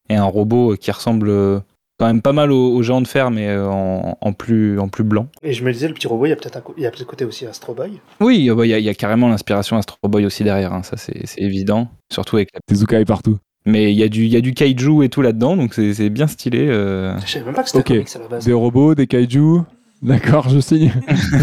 et 0.09 0.17
un 0.17 0.25
robot 0.25 0.77
qui 0.77 0.91
ressemble 0.91 1.63
quand 1.99 2.07
même 2.07 2.23
pas 2.23 2.33
mal 2.33 2.51
au, 2.51 2.75
au 2.75 2.83
géant 2.83 3.01
de 3.01 3.07
fer, 3.07 3.31
mais 3.31 3.57
en, 3.57 4.19
en 4.21 4.33
plus, 4.33 4.79
en 4.81 4.89
plus 4.89 5.05
blanc. 5.05 5.29
Et 5.43 5.53
je 5.53 5.63
me 5.63 5.73
disais, 5.73 5.87
le 5.87 5.95
petit 5.95 6.09
robot, 6.09 6.27
il 6.27 6.31
y 6.31 6.33
a 6.33 6.37
peut-être 6.37 6.57
un, 6.57 6.63
il 6.77 6.83
y 6.83 6.87
a 6.87 6.91
peut-être 6.91 7.07
côté 7.07 7.25
aussi 7.25 7.47
Astro 7.47 7.75
Boy. 7.75 8.01
Oui, 8.21 8.51
bah, 8.51 8.67
il 8.67 8.71
y, 8.71 8.75
a- 8.75 8.79
il 8.79 8.85
y 8.85 8.89
a 8.89 8.95
carrément 8.95 9.29
l'inspiration 9.29 9.77
Astro 9.77 9.97
Boy 10.09 10.27
aussi 10.27 10.43
derrière, 10.43 10.73
hein, 10.73 10.83
ça 10.83 10.97
c'est 10.97 11.27
c'est 11.27 11.41
évident, 11.43 11.89
surtout 12.13 12.37
avec 12.37 12.49
la... 12.55 12.61
Tezuka 12.67 12.99
est 12.99 13.05
partout. 13.05 13.39
Mais 13.65 13.93
il 13.93 13.97
y, 13.99 14.03
a 14.03 14.09
du- 14.09 14.25
il 14.25 14.33
y 14.33 14.37
a 14.37 14.41
du 14.41 14.55
kaiju 14.55 15.05
et 15.05 15.09
tout 15.09 15.23
là-dedans, 15.23 15.57
donc 15.57 15.75
c'est 15.75 15.95
c'est 15.95 16.11
bien 16.11 16.27
stylé. 16.27 16.67
euh. 16.69 17.17
Je 17.25 17.31
savais 17.33 17.45
même 17.45 17.55
pas 17.55 17.63
que 17.63 17.69
c'était 17.71 17.79
Ok. 17.81 17.91
un 17.91 17.95
comics 17.95 18.17
à 18.17 18.19
la 18.19 18.29
base. 18.29 18.45
Des 18.45 18.53
robots, 18.53 18.95
des 18.95 19.07
kaiju. 19.07 19.61
D'accord, 20.03 20.49
je 20.49 20.59
signe. 20.59 20.93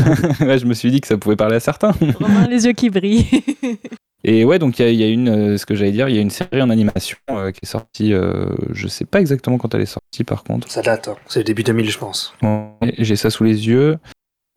ouais, 0.42 0.60
je 0.60 0.66
me 0.66 0.74
suis 0.74 0.92
dit 0.92 1.00
que 1.00 1.08
ça 1.08 1.18
pouvait 1.18 1.38
parler 1.38 1.56
à 1.56 1.60
certains. 1.62 1.92
Romain, 2.20 2.48
les 2.50 2.66
yeux 2.66 2.74
qui 2.74 2.90
brillent. 2.90 3.26
Et 4.26 4.44
ouais, 4.44 4.60
donc 4.60 4.80
il 4.80 4.82
y 4.82 4.86
a- 4.86 4.92
il 4.92 5.00
y, 5.00 5.04
a 5.04 5.08
une, 5.08 5.30
euh, 5.30 5.58
ce 5.58 5.66
que 5.66 5.76
j'allais 5.76 5.94
dire, 5.94 6.10
il 6.10 6.16
y 6.16 6.18
a 6.18 6.22
une 6.22 6.30
série 6.30 6.62
en 6.62 6.70
animation 6.70 7.16
euh, 7.32 7.52
qui 7.52 7.60
est 7.64 7.68
sortie, 7.68 8.12
euh, 8.14 8.48
je 8.74 8.90
sais 8.90 9.06
pas 9.06 9.22
exactement 9.22 9.58
quand 9.58 9.74
elle 9.74 9.82
est 9.82 9.86
sortie 9.86 10.26
par 10.26 10.44
contre. 10.44 10.70
Ça 10.70 10.82
date, 10.82 11.08
hein. 11.08 11.16
c'est 11.28 11.40
le 11.40 11.46
début 11.46 11.64
2000, 11.64 11.90
je 11.90 11.98
pense. 11.98 12.34
Ouais, 12.44 12.94
J'ai 12.98 13.16
ça 13.16 13.30
sous 13.30 13.46
les 13.46 13.66
yeux. 13.70 13.96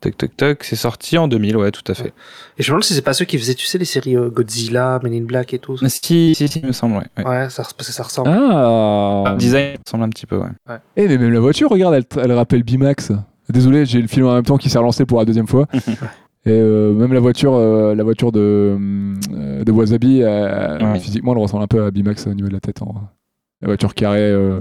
Toc 0.02 0.16
toc 0.18 0.36
toc, 0.36 0.64
c'est 0.64 0.76
sorti 0.76 1.16
en 1.16 1.28
2000, 1.28 1.56
ouais, 1.56 1.70
tout 1.70 1.84
à 1.90 1.94
fait. 1.94 2.12
Et 2.58 2.62
je 2.62 2.70
me 2.70 2.74
demande 2.74 2.82
si 2.84 2.92
c'est 2.92 3.02
pas 3.02 3.12
ceux 3.14 3.24
qui 3.24 3.38
faisaient, 3.38 3.54
tu 3.54 3.66
sais, 3.66 3.78
les 3.78 3.84
séries 3.84 4.16
euh, 4.16 4.28
Godzilla, 4.30 4.98
Men 5.02 5.14
in 5.14 5.22
Black 5.22 5.54
et 5.54 5.58
tout. 5.60 5.76
Si, 5.78 6.34
si, 6.34 6.48
si, 6.48 6.58
il 6.58 6.66
me 6.66 6.72
semble, 6.72 6.96
ouais. 6.96 7.06
ouais. 7.18 7.24
Ouais, 7.24 7.50
ça, 7.50 7.62
parce 7.62 7.86
que 7.88 7.92
ça 7.94 8.02
ressemble. 8.02 8.28
Ah 8.30 9.24
Le 9.32 9.36
design 9.38 9.76
ressemble 9.86 10.04
un 10.04 10.08
petit 10.10 10.26
peu, 10.26 10.38
ouais. 10.38 10.76
Eh, 10.96 11.06
mais 11.08 11.16
même 11.18 11.32
la 11.32 11.38
voiture, 11.40 11.70
regarde, 11.70 11.94
elle, 11.94 12.04
elle 12.20 12.32
rappelle 12.32 12.64
Bimax. 12.64 13.12
Désolé, 13.48 13.86
j'ai 13.86 14.02
le 14.02 14.08
film 14.08 14.26
en 14.26 14.34
même 14.34 14.44
temps 14.44 14.58
qui 14.58 14.68
s'est 14.70 14.78
relancé 14.78 15.06
pour 15.06 15.18
la 15.20 15.24
deuxième 15.24 15.46
fois. 15.46 15.66
Et 16.44 16.50
euh, 16.50 16.92
même 16.92 17.12
la 17.12 17.20
voiture, 17.20 17.54
euh, 17.54 17.94
la 17.94 18.02
voiture 18.02 18.32
de, 18.32 18.76
euh, 19.30 19.62
de 19.64 19.70
Wasabi, 19.70 20.22
euh, 20.22 20.78
Ouais. 20.80 20.98
physiquement, 20.98 21.32
elle 21.32 21.38
ressemble 21.38 21.62
un 21.62 21.68
peu 21.68 21.84
à 21.84 21.92
Bimax 21.92 22.26
au 22.26 22.34
niveau 22.34 22.48
de 22.48 22.54
la 22.54 22.60
tête. 22.60 22.82
en- 22.82 22.94
La 23.60 23.68
voiture 23.68 23.94
carrée, 23.94 24.18
euh, 24.32 24.60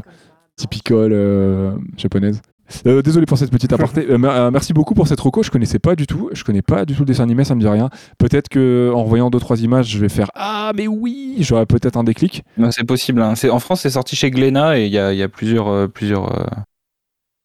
typicale 0.56 1.12
euh, 1.14 1.72
japonaise. 1.98 2.42
Euh, 2.88 3.02
désolé 3.02 3.26
pour 3.26 3.38
cette 3.38 3.52
petite 3.52 3.74
aparté. 3.74 4.06
Euh, 4.10 4.18
euh, 4.24 4.52
merci 4.52 4.74
beaucoup 4.74 4.94
pour 4.94 5.08
cette 5.08 5.20
reco. 5.20 5.44
Je 5.44 5.52
connaissais 5.52 5.80
pas 5.80 5.96
du 5.96 6.08
tout. 6.08 6.30
Je 6.34 6.44
connais 6.44 6.62
pas 6.62 6.86
du 6.86 6.94
tout 6.96 7.02
le 7.02 7.06
dessin 7.06 7.24
animé, 7.24 7.44
ça 7.44 7.56
me 7.56 7.60
dit 7.62 7.68
rien. 7.68 7.90
Peut-être 8.18 8.50
que 8.50 8.92
en 8.94 9.04
revoyant 9.04 9.30
deux 9.30 9.40
trois 9.40 9.62
images, 9.62 9.88
je 9.90 10.00
vais 10.00 10.10
faire 10.10 10.30
ah 10.36 10.72
mais 10.76 10.88
oui, 10.88 11.36
j'aurais 11.40 11.66
peut-être 11.66 11.98
un 11.98 12.04
déclic. 12.04 12.44
C'est 12.72 12.84
possible. 12.86 13.22
hein. 13.22 13.36
C'est- 13.36 13.50
En 13.50 13.60
France, 13.60 13.82
c'est 13.82 13.90
sorti 13.92 14.16
chez 14.16 14.32
Glénat 14.32 14.80
et 14.80 14.86
il 14.86 14.92
y 14.92 14.98
a, 14.98 15.14
il 15.14 15.18
y 15.20 15.24
a 15.24 15.30
plusieurs, 15.30 15.68
euh, 15.68 15.88
plusieurs, 15.88 16.32
euh, 16.40 16.46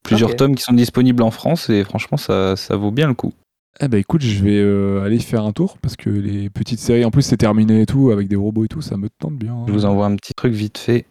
plusieurs 0.02 0.30
tomes 0.36 0.54
qui 0.54 0.62
sont 0.62 0.72
disponibles 0.74 1.22
en 1.22 1.30
France 1.30 1.68
et 1.70 1.82
franchement, 1.84 2.16
ça, 2.16 2.54
ça 2.56 2.76
vaut 2.76 2.90
bien 2.92 3.08
le 3.08 3.14
coup. 3.14 3.32
Eh 3.80 3.88
ben 3.88 3.98
écoute, 3.98 4.22
je 4.22 4.42
vais 4.42 4.58
euh, 4.58 5.04
aller 5.04 5.18
faire 5.18 5.44
un 5.44 5.52
tour 5.52 5.76
parce 5.82 5.96
que 5.96 6.08
les 6.08 6.48
petites 6.48 6.78
séries, 6.80 7.04
en 7.04 7.10
plus 7.10 7.20
c'est 7.22 7.36
terminé 7.36 7.82
et 7.82 7.86
tout, 7.86 8.10
avec 8.10 8.26
des 8.28 8.36
robots 8.36 8.64
et 8.64 8.68
tout, 8.68 8.80
ça 8.80 8.96
me 8.96 9.08
tente 9.18 9.36
bien. 9.36 9.54
Je 9.66 9.72
vous 9.72 9.84
envoie 9.84 10.06
un 10.06 10.16
petit 10.16 10.32
truc 10.32 10.54
vite 10.54 10.78
fait. 10.78 11.04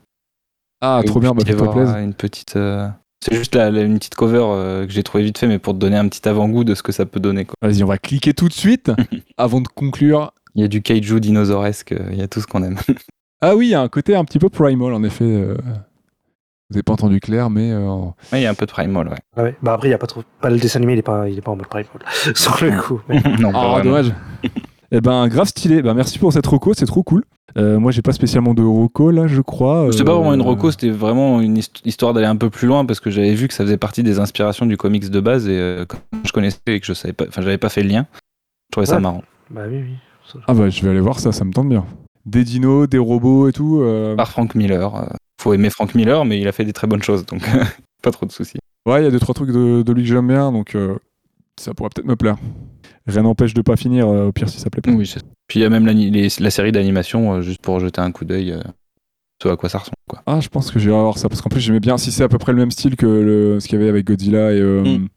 Ah, 0.81 1.01
Et 1.03 1.05
trop 1.05 1.19
bien, 1.19 1.31
bah 1.33 1.43
pouvez 1.43 1.53
voir 1.55 1.73
plaisir. 1.75 1.97
Une 1.97 2.13
petite. 2.15 2.55
euh, 2.55 2.87
C'est 3.25 3.35
juste 3.35 3.55
la- 3.55 3.71
la- 3.71 3.81
une 3.81 3.97
petite 3.97 4.15
cover 4.15 4.43
euh, 4.43 4.85
que 4.85 4.91
j'ai 4.91 5.01
trouvé 5.03 5.23
vite 5.23 5.37
fait, 5.37 5.47
mais 5.47 5.57
pour 5.59 5.73
te 5.73 5.79
donner 5.79 5.97
un 5.97 6.07
petit 6.07 6.27
avant-goût 6.29 6.63
de 6.63 6.75
ce 6.75 6.83
que 6.83 6.91
ça 6.91 7.05
peut 7.05 7.19
donner. 7.19 7.47
Vas-y, 7.61 7.83
on 7.83 7.87
va 7.87 7.97
cliquer 7.97 8.33
tout 8.33 8.47
de 8.47 8.53
suite 8.53 8.91
avant 9.37 9.61
de 9.61 9.67
conclure. 9.67 10.31
Il 10.53 10.61
y 10.61 10.63
a 10.63 10.67
du 10.67 10.81
kaiju 10.81 11.19
dinosauresque, 11.19 11.91
euh, 11.93 12.07
il 12.11 12.17
y 12.17 12.21
a 12.21 12.27
tout 12.27 12.39
ce 12.41 12.47
qu'on 12.47 12.63
aime. 12.63 12.77
Ah 13.41 13.55
oui, 13.55 13.67
il 13.67 13.69
y 13.71 13.75
a 13.75 13.81
un 13.81 13.89
côté 13.89 14.15
un 14.15 14.23
petit 14.23 14.39
peu 14.39 14.49
primal 14.49 14.93
en 14.93 15.03
effet. 15.03 15.25
euh, 15.25 15.55
Vous 15.57 16.73
n'avez 16.73 16.83
pas 16.83 16.93
entendu 16.93 17.19
clair, 17.19 17.49
mais 17.49 17.69
euh, 17.73 17.85
Ouais, 18.31 18.39
il 18.39 18.41
y 18.41 18.45
a 18.45 18.49
un 18.49 18.53
peu 18.55 18.65
de 18.65 18.71
primal, 18.71 19.07
ouais. 19.09 19.17
Ah 19.35 19.43
ouais. 19.43 19.55
Bah 19.61 19.73
après, 19.73 19.89
il 19.89 19.91
y 19.91 19.93
a 19.93 19.97
pas 19.99 20.07
trop. 20.07 20.23
Pas 20.41 20.49
le 20.49 20.57
dessin 20.57 20.79
animé, 20.79 20.93
il 20.93 20.99
est 20.99 21.01
pas, 21.03 21.27
il 21.29 21.37
est 21.37 21.41
pas 21.41 21.51
en 21.51 21.55
mode 21.57 21.67
prime 21.67 21.83
sur 22.33 22.57
le 22.63 22.81
coup. 22.81 23.01
mais- 23.09 23.21
non, 23.39 23.51
pas 23.51 23.59
Ah, 23.61 23.67
vraiment. 23.67 23.83
dommage. 23.83 24.13
Eh 24.97 25.01
ben, 25.01 25.27
grave 25.27 25.47
stylé. 25.47 25.81
Ben, 25.81 25.93
merci 25.93 26.17
pour 26.19 26.31
cette 26.33 26.45
reco, 26.47 26.73
c'est 26.73 26.85
trop 26.85 27.03
cool. 27.03 27.23
Euh, 27.57 27.79
moi, 27.79 27.91
j'ai 27.91 28.01
pas 28.01 28.11
spécialement 28.11 28.53
de 28.53 28.61
reco 28.63 29.11
là, 29.11 29.27
je 29.27 29.41
crois. 29.41 29.87
C'était 29.91 30.03
pas 30.03 30.13
vraiment 30.15 30.33
une 30.33 30.41
Euh, 30.41 30.45
reco, 30.45 30.71
c'était 30.71 30.89
vraiment 30.89 31.39
une 31.41 31.57
hist- 31.57 31.81
histoire 31.85 32.13
d'aller 32.13 32.25
un 32.27 32.35
peu 32.35 32.49
plus 32.49 32.67
loin 32.67 32.85
parce 32.85 32.99
que 32.99 33.09
j'avais 33.09 33.33
vu 33.33 33.47
que 33.47 33.53
ça 33.53 33.63
faisait 33.63 33.77
partie 33.77 34.03
des 34.03 34.19
inspirations 34.19 34.65
du 34.65 34.77
comics 34.77 35.09
de 35.09 35.19
base 35.19 35.47
et 35.47 35.57
euh, 35.57 35.85
comme 35.85 35.99
je 36.25 36.31
connaissais 36.31 36.59
et 36.67 36.79
que 36.79 36.85
je 36.85 36.93
savais 36.93 37.13
pas, 37.13 37.25
enfin 37.27 37.41
j'avais 37.41 37.57
pas 37.57 37.69
fait 37.69 37.83
le 37.83 37.89
lien, 37.89 38.07
je 38.13 38.71
trouvais 38.71 38.85
ça 38.87 38.99
marrant. 38.99 39.23
Bah 39.51 39.61
oui, 39.69 39.77
oui. 39.83 39.95
Ça- 40.31 40.39
Ah 40.47 40.53
bah, 40.53 40.69
je 40.69 40.81
vais 40.81 40.89
aller 40.89 40.99
voir 40.99 41.19
ça, 41.19 41.31
ça 41.31 41.45
me 41.45 41.51
tente 41.53 41.69
bien. 41.69 41.85
Des 42.25 42.43
dinos, 42.43 42.89
des 42.89 42.97
robots 42.97 43.47
et 43.47 43.53
tout. 43.53 43.79
euh, 43.81 44.15
Par 44.15 44.31
Frank 44.31 44.55
Miller, 44.55 45.09
faut 45.39 45.53
aimer 45.53 45.69
Frank 45.69 45.93
Miller, 45.95 46.25
mais 46.25 46.39
il 46.41 46.47
a 46.47 46.51
fait 46.51 46.65
des 46.65 46.73
très 46.73 46.87
bonnes 46.87 47.03
choses 47.03 47.25
donc 47.25 47.41
pas 48.03 48.11
trop 48.11 48.25
de 48.25 48.31
soucis. 48.31 48.57
Ouais, 48.87 49.01
il 49.01 49.03
y 49.05 49.07
a 49.07 49.11
deux 49.11 49.19
trois 49.19 49.33
trucs 49.35 49.51
de, 49.51 49.81
de 49.83 49.93
lui 49.93 50.03
que 50.03 50.09
j'aime 50.09 50.27
bien, 50.27 50.51
donc 50.51 50.75
euh, 50.75 50.95
ça 51.59 51.73
pourrait 51.73 51.89
peut-être 51.93 52.07
me 52.07 52.15
plaire. 52.15 52.37
Rien 53.07 53.21
n'empêche 53.23 53.53
de 53.53 53.61
pas 53.61 53.75
finir, 53.75 54.07
euh, 54.07 54.27
au 54.27 54.31
pire 54.31 54.49
si 54.49 54.59
ça 54.59 54.69
plaît 54.69 54.81
pas. 54.81 54.91
Oui, 54.91 55.11
Puis 55.47 55.59
il 55.59 55.63
y 55.63 55.65
a 55.65 55.69
même 55.69 55.85
les- 55.85 56.27
la 56.39 56.49
série 56.51 56.71
d'animation, 56.71 57.33
euh, 57.35 57.41
juste 57.41 57.61
pour 57.61 57.79
jeter 57.79 58.01
un 58.01 58.11
coup 58.11 58.25
d'œil, 58.25 58.51
euh, 58.51 58.61
ce 59.41 59.47
à 59.49 59.55
quoi 59.57 59.69
ça 59.69 59.77
ressemble. 59.79 59.95
Quoi. 60.07 60.21
Ah, 60.25 60.39
je 60.39 60.49
pense 60.49 60.71
que 60.71 60.79
j'irai 60.79 60.95
voir 60.99 61.17
ça 61.17 61.29
parce 61.29 61.41
qu'en 61.41 61.49
plus 61.49 61.59
j'aimais 61.61 61.79
bien. 61.79 61.97
Si 61.97 62.11
c'est 62.11 62.23
à 62.23 62.29
peu 62.29 62.37
près 62.37 62.51
le 62.51 62.57
même 62.57 62.71
style 62.71 62.95
que 62.95 63.05
le, 63.05 63.59
ce 63.59 63.67
qu'il 63.67 63.77
y 63.77 63.81
avait 63.81 63.89
avec 63.89 64.05
Godzilla 64.07 64.51
et, 64.53 64.59
euh, 64.59 64.83
Mm. 64.83 65.07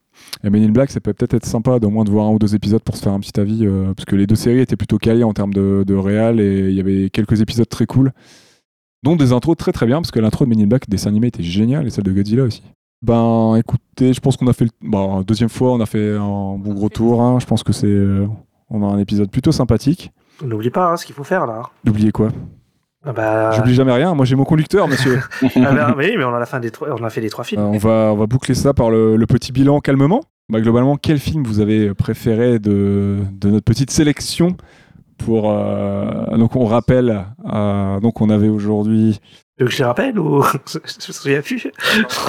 et 0.44 0.50
Men 0.50 0.64
in 0.64 0.68
Black, 0.70 0.90
ça 0.90 1.00
peut 1.00 1.12
peut-être 1.14 1.34
être 1.34 1.46
sympa 1.46 1.78
d'au 1.78 1.90
moins 1.90 2.04
de 2.04 2.10
voir 2.10 2.26
un 2.26 2.30
ou 2.32 2.38
deux 2.38 2.54
épisodes 2.54 2.82
pour 2.82 2.96
se 2.96 3.02
faire 3.02 3.12
un 3.12 3.20
petit 3.20 3.38
avis. 3.40 3.64
euh, 3.66 3.94
parce 3.94 4.04
que 4.04 4.16
les 4.16 4.26
deux 4.26 4.34
séries 4.34 4.60
étaient 4.60 4.76
plutôt 4.76 4.98
calées 4.98 5.24
en 5.24 5.32
termes 5.32 5.54
de, 5.54 5.82
de 5.86 5.94
réal 5.94 6.40
et 6.40 6.68
il 6.68 6.74
y 6.74 6.80
avait 6.80 7.08
quelques 7.10 7.40
épisodes 7.40 7.68
très 7.68 7.86
cool. 7.86 8.12
Dont 9.04 9.14
des 9.16 9.32
intros 9.32 9.56
très 9.56 9.70
très 9.72 9.86
bien 9.86 9.96
parce 10.02 10.10
que 10.10 10.18
l'intro 10.18 10.44
de 10.44 10.50
Men 10.50 10.60
in 10.60 10.66
Black, 10.66 10.88
dessin 10.90 11.10
animé, 11.10 11.28
était 11.28 11.42
génial 11.44 11.86
et 11.86 11.90
celle 11.90 12.04
de 12.04 12.12
Godzilla 12.12 12.42
aussi. 12.42 12.62
Ben 13.02 13.54
écoutez, 13.56 14.12
je 14.12 14.20
pense 14.20 14.36
qu'on 14.36 14.46
a 14.48 14.52
fait 14.52 14.64
le. 14.64 14.70
Bon, 14.82 15.22
deuxième 15.22 15.48
fois, 15.48 15.72
on 15.72 15.80
a 15.80 15.86
fait 15.86 16.16
un 16.16 16.56
bon 16.58 16.74
gros 16.74 16.88
tour. 16.88 17.22
hein. 17.22 17.38
Je 17.40 17.46
pense 17.46 17.62
que 17.62 17.72
c'est. 17.72 17.86
euh, 17.86 18.26
on 18.70 18.82
a 18.82 18.86
un 18.86 18.98
épisode 18.98 19.30
plutôt 19.30 19.52
sympathique. 19.52 20.12
N'oublie 20.44 20.70
pas 20.70 20.92
hein, 20.92 20.96
ce 20.96 21.06
qu'il 21.06 21.14
faut 21.14 21.24
faire 21.24 21.46
là. 21.46 21.62
N'oubliez 21.84 22.10
quoi? 22.12 22.28
Ah 23.04 23.12
bah, 23.12 23.52
J'oublie 23.52 23.74
jamais 23.74 23.92
rien. 23.92 24.14
Moi 24.14 24.24
j'ai 24.24 24.34
mon 24.36 24.44
conducteur, 24.44 24.88
monsieur. 24.88 25.20
ah 25.42 25.72
bah, 25.72 25.94
oui, 25.96 26.14
mais 26.18 26.24
on 26.24 26.34
a, 26.34 26.38
la 26.40 26.46
fin 26.46 26.58
des 26.60 26.70
trois... 26.70 26.88
on 27.00 27.04
a 27.04 27.10
fait 27.10 27.20
les 27.20 27.30
trois 27.30 27.44
films. 27.44 27.62
Euh, 27.62 27.66
on, 27.66 27.78
va, 27.78 28.10
on 28.12 28.16
va 28.16 28.26
boucler 28.26 28.54
ça 28.54 28.74
par 28.74 28.90
le, 28.90 29.16
le 29.16 29.26
petit 29.26 29.52
bilan 29.52 29.80
calmement. 29.80 30.22
Bah, 30.50 30.60
globalement, 30.60 30.96
quel 30.96 31.18
film 31.18 31.44
vous 31.44 31.60
avez 31.60 31.94
préféré 31.94 32.58
de, 32.58 33.18
de 33.32 33.50
notre 33.50 33.64
petite 33.64 33.90
sélection 33.90 34.56
pour 35.18 35.50
euh, 35.50 36.36
donc 36.36 36.54
on 36.54 36.64
rappelle 36.64 37.24
euh, 37.52 37.98
donc 37.98 38.20
on 38.20 38.30
avait 38.30 38.48
aujourd'hui 38.48 39.18
Tu 39.58 39.64
veux 39.64 39.68
que 39.70 39.74
je 39.74 39.78
les 39.78 39.84
rappelle 39.84 40.18
ou 40.18 40.42
je 40.66 40.78
me 40.78 41.12
souviens 41.12 41.42
plus? 41.42 41.66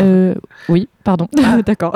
Euh, 0.01 0.34
oui, 0.68 0.89
pardon. 1.03 1.27
D'accord. 1.65 1.95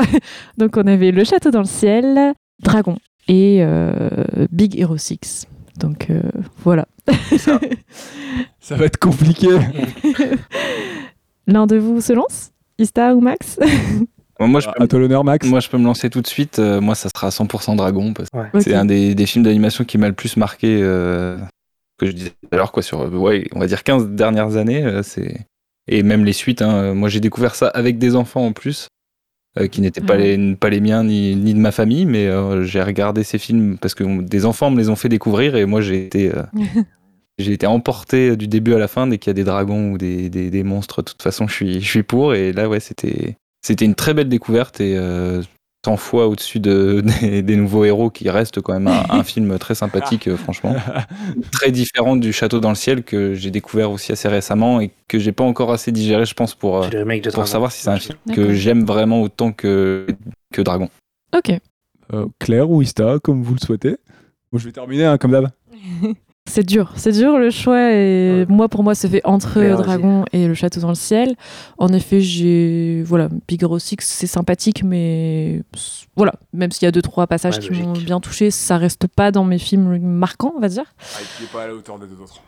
Donc 0.58 0.78
on 0.78 0.86
avait 0.88 1.12
Le 1.12 1.24
Château 1.24 1.50
dans 1.52 1.60
le 1.60 1.66
ciel, 1.66 2.34
Dragon 2.62 2.98
et 3.28 3.60
euh, 3.62 4.10
Big 4.52 4.80
Hero 4.80 4.96
6. 4.98 5.48
Donc 5.80 6.08
euh, 6.12 6.22
voilà. 6.64 6.86
ça 8.60 8.76
va 8.76 8.86
être 8.86 8.98
compliqué 8.98 9.48
L'un 11.48 11.66
de 11.68 11.78
vous 11.78 12.00
se 12.02 12.14
lance? 12.14 12.52
Ista 12.80 13.16
ou 13.16 13.20
Max? 13.22 13.60
Moi, 14.40 14.60
je 14.60 14.68
peux, 14.68 14.84
à 14.84 14.88
toi 14.88 15.00
l'honneur 15.00 15.24
Max 15.24 15.48
moi, 15.48 15.60
je 15.60 15.70
peux 15.70 15.78
me 15.78 15.86
lancer 15.86 16.10
tout 16.10 16.22
de 16.22 16.28
suite. 16.28 16.60
euh, 16.60 16.82
moi, 16.82 16.96
ça 16.96 17.10
sera 17.16 17.30
100% 17.30 17.76
Dragon 17.76 18.14
parce 18.14 18.30
que 18.30 18.38
Ouais. 18.38 18.48
Ok. 18.54 18.62
c'est 18.62 18.74
un 18.74 18.86
des, 18.86 19.16
des 19.16 19.26
films 19.26 19.44
d'animation 19.46 19.84
qui 19.84 19.98
m'a 19.98 20.08
le 20.08 20.14
plus 20.14 20.38
marqué. 20.38 20.80
euh, 20.82 21.38
que 21.98 22.06
je 22.08 22.12
disais 22.12 22.30
tout 22.32 22.50
à 22.52 22.58
l'heure, 22.58 22.72
quoi, 22.72 22.84
sur, 22.84 23.02
euh, 23.02 23.10
ouais, 23.10 23.48
on 23.54 23.60
va 23.60 23.68
dire 23.68 23.84
15 23.84 24.10
dernières 24.10 24.58
années. 24.58 24.84
euh, 24.84 25.04
c'est 25.04 25.46
Et 25.88 26.04
même 26.04 26.26
les 26.26 26.34
suites. 26.34 26.62
hein, 26.62 26.94
moi, 26.94 27.10
j'ai 27.10 27.20
découvert 27.20 27.56
ça 27.56 27.68
avec 27.68 27.98
des 27.98 28.16
enfants 28.16 28.46
en 28.48 28.54
plus. 28.54 28.88
euh, 29.60 29.68
qui 29.68 29.82
n'étaient 29.82 30.02
pas, 30.02 30.18
ouais. 30.18 30.36
les, 30.38 30.56
pas 30.56 30.70
les 30.70 30.82
miens 30.82 31.04
ni, 31.04 31.36
ni 31.36 31.54
de 31.54 31.60
ma 31.60 31.72
famille, 31.72 32.06
mais 32.08 32.28
euh, 32.28 32.64
j'ai 32.64 32.82
regardé 32.82 33.24
ces 33.24 33.38
films 33.38 33.78
parce 33.80 33.94
que 33.96 34.22
des 34.22 34.46
enfants 34.46 34.72
me 34.72 34.78
les 34.80 34.90
ont 34.90 34.96
fait 34.96 35.10
découvrir 35.10 35.56
et 35.56 35.66
moi 35.68 35.80
j'ai 35.82 36.08
été, 36.08 36.32
euh, 36.36 36.42
j'ai 37.38 37.54
été 37.54 37.68
emporté 37.68 38.36
du 38.36 38.48
début 38.48 38.74
à 38.74 38.80
la 38.80 38.88
fin 38.88 39.06
dès 39.08 39.18
qu'il 39.20 39.30
y 39.30 39.32
a 39.32 39.36
des 39.36 39.44
dragons 39.44 39.92
ou 39.92 39.98
des, 40.00 40.30
des, 40.30 40.50
des 40.50 40.64
monstres. 40.64 41.04
De 41.04 41.10
toute 41.12 41.22
façon, 41.22 41.48
je 41.48 41.54
suis, 41.54 41.82
je 41.82 41.88
suis 41.88 42.04
pour 42.04 42.34
et 42.34 42.52
là, 42.54 42.68
ouais, 42.70 42.80
c'était, 42.80 43.38
c'était 43.62 43.86
une 43.86 43.96
très 43.96 44.14
belle 44.16 44.30
découverte 44.30 44.82
et 44.82 44.96
euh, 44.98 45.42
100 45.86 45.98
fois 45.98 46.28
au-dessus 46.28 46.60
de, 46.60 47.04
des, 47.22 47.42
des 47.42 47.56
nouveaux 47.56 47.86
héros 47.86 48.10
qui 48.10 48.30
restent 48.30 48.62
quand 48.62 48.74
même 48.74 48.88
un, 48.88 49.04
un 49.10 49.24
film 49.24 49.58
très 49.60 49.76
sympathique, 49.76 50.28
euh, 50.28 50.38
franchement. 50.38 50.76
Très 51.52 51.72
différent 51.72 52.16
du 52.16 52.32
Château 52.32 52.60
dans 52.60 52.70
le 52.70 52.76
ciel 52.76 53.04
que 53.04 53.34
j'ai 53.34 53.52
découvert 53.52 53.92
aussi 53.92 54.12
assez 54.12 54.28
récemment 54.28 54.82
et 54.82 54.92
que 55.08 55.20
j'ai 55.20 55.32
pas 55.32 55.44
encore 55.44 55.72
assez 55.72 55.92
digéré, 55.92 56.26
je 56.26 56.34
pense, 56.34 56.56
pour, 56.56 56.84
euh, 56.84 56.90
pour 57.34 57.48
savoir 57.48 57.72
si 57.72 57.84
c'est 57.84 57.90
un 57.90 58.00
film 58.00 58.18
que 58.34 58.54
j'aime 58.54 58.86
vraiment 58.86 59.22
autant 59.22 59.52
que, 59.52 60.08
que 60.54 60.62
Dragon. 60.62 60.90
Ok. 61.36 61.52
Euh, 62.14 62.28
Claire 62.40 62.70
ou 62.70 62.82
Ista 62.82 63.18
comme 63.20 63.44
vous 63.44 63.54
le 63.54 63.60
souhaitez 63.60 63.98
Moi, 64.52 64.60
je 64.60 64.66
vais 64.66 64.72
terminer 64.72 65.06
hein, 65.06 65.18
comme 65.18 65.32
d'hab 65.32 65.50
C'est 66.50 66.64
dur, 66.66 66.92
c'est 66.98 67.14
dur 67.14 67.40
le 67.40 67.50
choix. 67.50 67.92
Et 67.94 68.46
moi, 68.50 68.68
pour 68.68 68.84
moi, 68.84 68.96
c'est 68.96 69.08
fait 69.08 69.22
entre. 69.24 69.60
Dragon 69.82 70.26
et 70.34 70.48
Le 70.48 70.54
Château 70.54 70.82
dans 70.82 70.90
le 70.90 70.96
ciel. 70.96 71.36
En 71.78 71.88
effet, 71.94 72.20
j'ai. 72.20 73.02
Voilà, 73.06 73.30
Big 73.48 73.64
Hero 73.64 73.80
6, 73.80 73.96
c'est 74.02 74.28
sympathique, 74.28 74.84
mais. 74.84 75.64
Voilà, 76.16 76.34
même 76.52 76.72
s'il 76.72 76.86
y 76.86 76.88
a 76.88 76.92
deux, 76.92 77.02
trois 77.02 77.28
passages 77.28 77.58
Ouais, 77.58 77.62
qui 77.62 77.72
m'ont 77.82 77.94
bien 77.94 78.20
touché, 78.20 78.52
ça 78.52 78.78
reste 78.78 79.08
pas 79.08 79.32
dans 79.32 79.46
mes 79.46 79.58
films 79.58 79.98
marquants, 80.00 80.54
on 80.56 80.60
va 80.60 80.68
dire. 80.68 80.84
Ah, 81.00 81.20
il 81.40 81.44
n'est 81.44 81.50
pas 81.50 81.64
à 81.64 81.68
la 81.68 81.74
hauteur 81.76 81.98
des 81.98 82.08
deux 82.08 82.22
autres. 82.22 82.42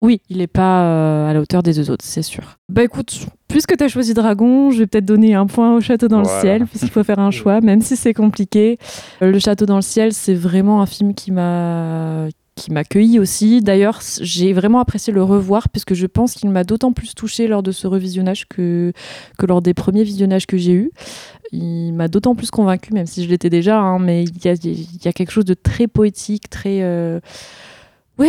Oui, 0.00 0.20
il 0.28 0.40
est 0.42 0.46
pas 0.46 0.82
euh, 0.84 1.30
à 1.30 1.32
la 1.32 1.40
hauteur 1.40 1.62
des 1.62 1.72
deux 1.72 1.90
autres, 1.90 2.04
c'est 2.04 2.22
sûr. 2.22 2.58
Bah 2.68 2.84
écoute, 2.84 3.26
puisque 3.48 3.74
tu 3.76 3.84
as 3.84 3.88
choisi 3.88 4.12
Dragon, 4.12 4.70
je 4.70 4.78
vais 4.80 4.86
peut-être 4.86 5.06
donner 5.06 5.34
un 5.34 5.46
point 5.46 5.74
au 5.74 5.80
Château 5.80 6.08
dans 6.08 6.20
Voilà. 6.22 6.36
le 6.36 6.40
ciel, 6.42 6.66
puisqu'il 6.66 6.90
faut 6.90 7.02
faire 7.04 7.18
un 7.20 7.30
choix, 7.32 7.60
même 7.62 7.80
si 7.80 7.96
c'est 7.96 8.12
compliqué. 8.12 8.78
Euh, 9.22 9.30
Le 9.32 9.38
Château 9.38 9.64
dans 9.64 9.76
le 9.76 9.82
ciel, 9.82 10.12
c'est 10.12 10.34
vraiment 10.34 10.82
un 10.82 10.86
film 10.86 11.14
qui 11.14 11.32
m'a 11.32 12.26
qui 12.54 12.72
m'a 12.72 12.84
cueilli 12.84 13.18
aussi. 13.18 13.60
D'ailleurs, 13.60 14.00
j'ai 14.20 14.52
vraiment 14.52 14.80
apprécié 14.80 15.12
le 15.12 15.22
revoir, 15.22 15.68
puisque 15.68 15.94
je 15.94 16.06
pense 16.06 16.34
qu'il 16.34 16.50
m'a 16.50 16.64
d'autant 16.64 16.92
plus 16.92 17.14
touché 17.14 17.46
lors 17.46 17.62
de 17.62 17.72
ce 17.72 17.86
revisionnage 17.86 18.46
que, 18.48 18.92
que 19.38 19.46
lors 19.46 19.62
des 19.62 19.74
premiers 19.74 20.04
visionnages 20.04 20.46
que 20.46 20.56
j'ai 20.56 20.72
eus. 20.72 20.90
Il 21.52 21.92
m'a 21.92 22.08
d'autant 22.08 22.34
plus 22.34 22.50
convaincu, 22.50 22.92
même 22.92 23.06
si 23.06 23.24
je 23.24 23.28
l'étais 23.28 23.50
déjà, 23.50 23.78
hein, 23.78 23.98
mais 23.98 24.24
il 24.24 24.44
y 24.44 24.48
a, 25.08 25.12
quelque 25.12 25.30
chose 25.30 25.44
de 25.44 25.54
très 25.54 25.86
poétique, 25.86 26.48
très... 26.50 26.82
euh, 26.82 27.20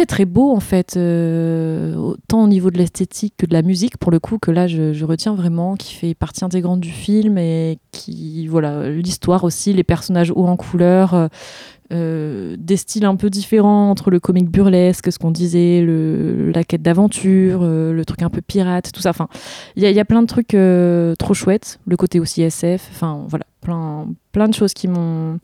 très 0.08 0.26
beau 0.26 0.52
en 0.52 0.60
fait, 0.60 0.98
euh, 0.98 2.14
au 2.34 2.48
niveau 2.48 2.72
de 2.72 2.78
l'esthétique 2.78 3.36
que 3.38 3.46
de 3.46 3.54
la 3.54 3.62
musique 3.62 3.98
pour 3.98 4.12
le 4.12 4.20
coup, 4.20 4.40
que 4.40 4.52
là 4.52 4.68
je, 4.68 4.94
je 4.94 5.06
retiens 5.06 5.36
vraiment, 5.36 5.76
qui 5.76 5.94
fait 5.94 6.14
partie 6.14 6.44
intégrante 6.44 6.80
du 6.80 6.90
film 6.90 7.38
et 7.38 7.78
qui, 7.92 8.48
voilà, 8.48 8.90
l'histoire 8.90 9.44
aussi, 9.44 9.74
les 9.74 9.84
personnages 9.84 10.32
hauts 10.32 10.48
en 10.48 10.58
couleur, 10.58 11.14
euh, 11.14 11.28
euh, 11.92 12.56
des 12.58 12.78
styles 12.78 13.06
un 13.06 13.16
peu 13.16 13.30
différents 13.30 13.90
entre 13.92 14.10
le 14.10 14.20
comique 14.20 14.50
burlesque, 14.50 15.12
ce 15.12 15.20
qu'on 15.20 15.32
disait, 15.32 15.86
la 15.86 16.64
quête 16.64 16.82
d'aventure, 16.82 17.60
euh, 17.64 17.94
le 17.94 18.06
truc 18.06 18.22
un 18.24 18.30
peu 18.30 18.42
pirate, 18.42 18.92
tout 18.92 19.02
ça. 19.02 19.12
Enfin, 19.12 19.28
il 19.76 19.84
y, 19.84 20.00
a- 20.00 20.06
plein 20.06 20.22
de 20.22 20.28
trucs 20.28 20.54
euh, 20.54 21.16
trop 21.16 21.34
chouettes, 21.34 21.80
le 21.86 21.98
côté 21.98 22.20
aussi 22.20 22.42
SF, 22.42 22.90
enfin 22.92 23.26
voilà, 23.28 23.46
plein, 23.62 24.08
plein 24.32 24.48
de 24.48 24.54
choses 24.54 24.74
qui 24.74 24.88
m'ont 24.88 25.40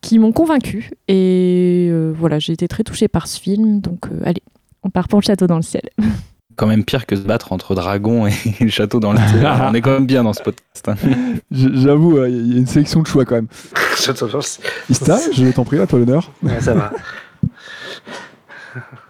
qui 0.00 0.18
m'ont 0.18 0.32
convaincu. 0.32 0.90
Et 1.08 1.90
voilà 2.18 2.38
j'ai 2.40 2.52
été 2.52 2.66
très 2.66 2.82
touchée 2.82 3.06
par 3.08 3.26
ce 3.28 3.40
film. 3.40 3.80
Donc 3.80 4.06
allez 4.24 4.42
on 4.82 4.90
part 4.90 5.06
pour 5.06 5.20
le 5.20 5.24
château 5.24 5.46
dans 5.46 5.56
le 5.56 5.62
ciel 5.62 5.82
Quand 6.56 6.66
même 6.66 6.84
pire 6.84 7.06
que 7.06 7.16
se 7.16 7.22
battre 7.22 7.52
entre 7.52 7.74
Dragon 7.74 8.26
et 8.26 8.32
le 8.60 8.68
château 8.68 9.00
dans 9.00 9.12
le. 9.12 9.18
On 9.62 9.74
est 9.74 9.80
quand 9.80 9.92
même 9.92 10.06
bien 10.06 10.22
dans 10.24 10.32
ce 10.32 10.42
podcast. 10.42 10.88
hein. 10.88 10.94
J'avoue, 11.50 12.18
euh, 12.18 12.28
il 12.28 12.52
y 12.52 12.56
a 12.56 12.58
une 12.58 12.66
sélection 12.66 13.00
de 13.02 13.06
choix 13.06 13.24
quand 13.24 13.36
même. 13.36 13.48
Ista, 14.90 15.18
je 15.32 15.50
t'en 15.52 15.64
prie, 15.64 15.78
à 15.80 15.86
toi 15.86 15.98
l'honneur. 15.98 16.30
Ouais, 16.42 16.60
ça 16.60 16.74
va. 16.74 16.92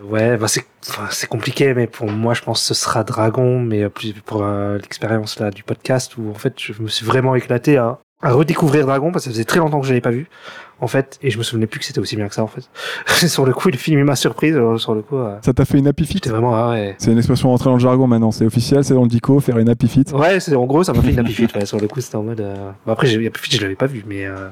Ouais, 0.02 0.36
bah 0.36 0.48
c'est 0.48 0.64
enfin, 0.89 1.09
compliqué, 1.28 1.73
mais 1.74 1.86
pour 1.86 2.10
moi, 2.10 2.35
je 2.35 2.43
pense 2.43 2.60
que 2.60 2.66
ce 2.66 2.74
sera 2.74 3.05
Dragon, 3.05 3.60
mais 3.60 3.85
euh, 3.85 3.89
plus 3.89 4.12
pour 4.12 4.43
euh, 4.43 4.77
l'expérience 4.78 5.39
là 5.39 5.51
du 5.51 5.62
podcast 5.62 6.16
où 6.16 6.31
en 6.31 6.35
fait, 6.35 6.55
je 6.59 6.73
me 6.82 6.89
suis 6.89 7.06
vraiment 7.06 7.36
éclaté 7.36 7.77
à, 7.77 8.01
à 8.23 8.32
redécouvrir 8.32 8.86
Dragon 8.86 9.12
parce 9.12 9.24
que 9.24 9.31
ça 9.31 9.35
faisait 9.35 9.44
très 9.44 9.60
longtemps 9.60 9.78
que 9.81 9.86
je 9.86 9.93
l'avais 9.93 10.01
pas 10.01 10.10
vu, 10.10 10.28
en 10.82 10.88
fait, 10.88 11.18
et 11.22 11.30
je 11.30 11.38
me 11.38 11.42
souvenais 11.44 11.66
plus 11.68 11.78
que 11.78 11.86
c'était 11.86 12.00
aussi 12.00 12.16
bien 12.16 12.26
que 12.28 12.34
ça, 12.34 12.42
en 12.42 12.48
fait. 12.48 12.68
sur 13.28 13.46
le 13.46 13.52
coup, 13.54 13.68
le 13.70 13.76
film 13.78 14.00
il 14.00 14.04
m'a 14.04 14.16
surprise, 14.16 14.56
euh, 14.56 14.76
sur 14.78 14.94
le 14.94 15.02
coup, 15.02 15.16
euh, 15.16 15.36
Ça 15.42 15.52
t'a 15.54 15.64
fait 15.64 15.78
une 15.78 15.86
happy 15.86 16.04
fit 16.04 16.20
vraiment 16.26 16.54
ah 16.54 16.70
ouais. 16.70 16.96
C'est 16.98 17.12
une 17.12 17.18
expression 17.18 17.48
rentrée 17.48 17.66
dans 17.66 17.74
le 17.74 17.78
jargon 17.80 18.06
maintenant, 18.09 18.32
c'est 18.32 18.44
officiel, 18.44 18.82
c'est 18.84 18.92
dans 18.94 19.02
le 19.04 19.09
dico, 19.09 19.38
faire 19.40 19.59
une 19.59 19.68
happy 19.68 19.86
fit. 19.88 20.04
Ouais, 20.12 20.40
c'est 20.40 20.54
en 20.56 20.66
gros, 20.66 20.82
ça 20.84 20.92
m'a 20.92 21.00
fait 21.00 21.12
une 21.12 21.20
happy 21.20 21.32
fit, 21.32 21.48
ouais, 21.54 21.64
sur 21.64 21.78
le 21.80 21.86
coup, 21.88 22.00
c'était 22.00 22.16
en 22.16 22.24
mode. 22.24 22.40
euh, 22.40 22.70
bon, 22.84 22.92
après, 22.92 23.06
j'ai- 23.06 23.26
happy 23.26 23.40
fit, 23.40 23.56
je 23.56 23.62
l'avais 23.62 23.76
pas 23.76 23.86
vu, 23.86 24.04
mais. 24.06 24.26
Euh... 24.26 24.48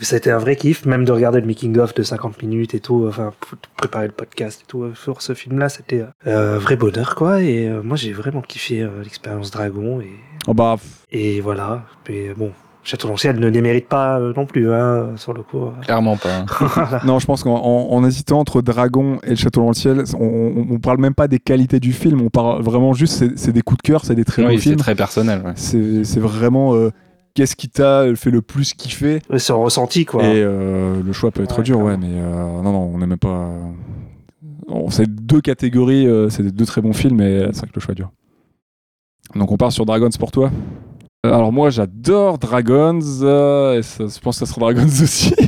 Ça 0.00 0.16
a 0.16 0.18
été 0.18 0.32
un 0.32 0.38
vrai 0.38 0.56
kiff, 0.56 0.84
même 0.84 1.04
de 1.04 1.12
regarder 1.12 1.40
le 1.40 1.46
making 1.46 1.78
of 1.78 1.94
de 1.94 2.02
50 2.02 2.42
minutes 2.42 2.74
et 2.74 2.80
tout, 2.80 3.04
enfin, 3.08 3.32
préparer 3.76 4.06
le 4.06 4.12
podcast 4.12 4.60
et 4.62 4.66
tout, 4.66 4.92
sur 4.96 5.22
ce 5.22 5.32
film-là, 5.32 5.68
c'était 5.68 6.04
euh, 6.26 6.58
vrai 6.58 6.74
bonheur, 6.74 7.14
quoi. 7.14 7.40
Et 7.40 7.68
moi, 7.68 7.96
j'ai 7.96 8.12
vraiment 8.12 8.40
kiffé 8.42 8.84
l'expérience 9.04 9.52
Dragon, 9.52 10.00
et, 10.00 10.10
Oh 10.48 10.54
bah, 10.54 10.76
et 11.12 11.40
voilà. 11.40 11.84
Et 12.08 12.32
bon, 12.36 12.50
Château 12.84 13.06
dans 13.06 13.14
le 13.14 13.18
ciel 13.18 13.38
ne 13.38 13.46
les 13.48 13.62
mérite 13.62 13.86
pas 13.88 14.18
euh, 14.18 14.32
non 14.36 14.44
plus, 14.44 14.72
hein, 14.72 15.10
sur 15.16 15.32
le 15.32 15.42
coup. 15.44 15.66
Clairement 15.82 16.16
pas. 16.16 16.38
hein. 16.38 16.98
non, 17.04 17.18
je 17.20 17.26
pense 17.26 17.44
qu'en 17.44 17.54
en, 17.56 17.92
en 17.92 18.04
hésitant 18.04 18.40
entre 18.40 18.60
Dragon 18.60 19.18
et 19.22 19.30
le 19.30 19.36
Château 19.36 19.60
dans 19.60 19.68
le 19.68 19.74
ciel, 19.74 20.02
on, 20.18 20.24
on, 20.26 20.66
on 20.74 20.78
parle 20.80 20.98
même 20.98 21.14
pas 21.14 21.28
des 21.28 21.38
qualités 21.38 21.78
du 21.78 21.92
film, 21.92 22.20
on 22.20 22.28
parle 22.28 22.60
vraiment 22.62 22.92
juste, 22.92 23.14
c'est- 23.14 23.38
c'est 23.38 23.52
des 23.52 23.62
coups 23.62 23.78
de 23.78 23.86
cœur, 23.86 24.04
c'est 24.04 24.16
des 24.16 24.24
très 24.24 24.42
Oui, 24.42 24.48
bons 24.54 24.58
c'est 24.58 24.62
films. 24.70 24.76
très 24.76 24.94
personnel. 24.96 25.42
ouais. 25.44 25.52
C'est 25.54 26.02
c'est 26.04 26.18
vraiment 26.20 26.74
euh, 26.74 26.90
qu'est-ce 27.34 27.54
qui 27.54 27.68
t'a 27.68 28.04
fait 28.16 28.30
le 28.32 28.42
plus 28.42 28.74
kiffer? 28.74 29.20
C'est 29.38 29.52
un 29.52 29.56
ressenti, 29.56 30.04
quoi. 30.04 30.24
Et 30.24 30.42
euh, 30.42 31.00
le 31.04 31.12
choix 31.12 31.30
peut 31.30 31.44
être 31.44 31.58
Ouais, 31.58 31.64
dur, 31.64 31.78
ouais, 31.80 31.96
mais 31.96 32.08
euh, 32.10 32.62
non, 32.62 32.72
non, 32.72 32.90
on 32.94 32.98
n'est 32.98 33.06
même 33.06 33.16
pas. 33.18 33.48
on- 34.66 34.90
C'est 34.90 35.06
deux 35.08 35.40
catégories, 35.40 36.08
euh, 36.08 36.28
c'est 36.30 36.42
deux 36.42 36.66
très 36.66 36.80
bons 36.80 36.92
films, 36.94 37.18
mais 37.18 37.44
c'est 37.52 37.60
vrai 37.60 37.68
que 37.68 37.72
le 37.76 37.80
choix 37.80 37.92
est 37.92 37.96
dur. 37.96 38.10
Donc 39.36 39.52
on 39.52 39.56
part 39.56 39.70
sur 39.72 39.86
Dragons 39.86 40.10
pour 40.18 40.32
toi? 40.32 40.50
Euh, 41.24 41.32
Alors 41.32 41.52
moi 41.52 41.70
j'adore 41.70 42.38
Dragons, 42.38 42.98
euh, 43.22 43.78
et 43.78 43.82
ça- 43.82 44.06
je 44.12 44.18
pense 44.18 44.40
que 44.40 44.44
ça 44.44 44.52
sera 44.52 44.60
Dragons 44.72 44.88
aussi. 45.02 45.32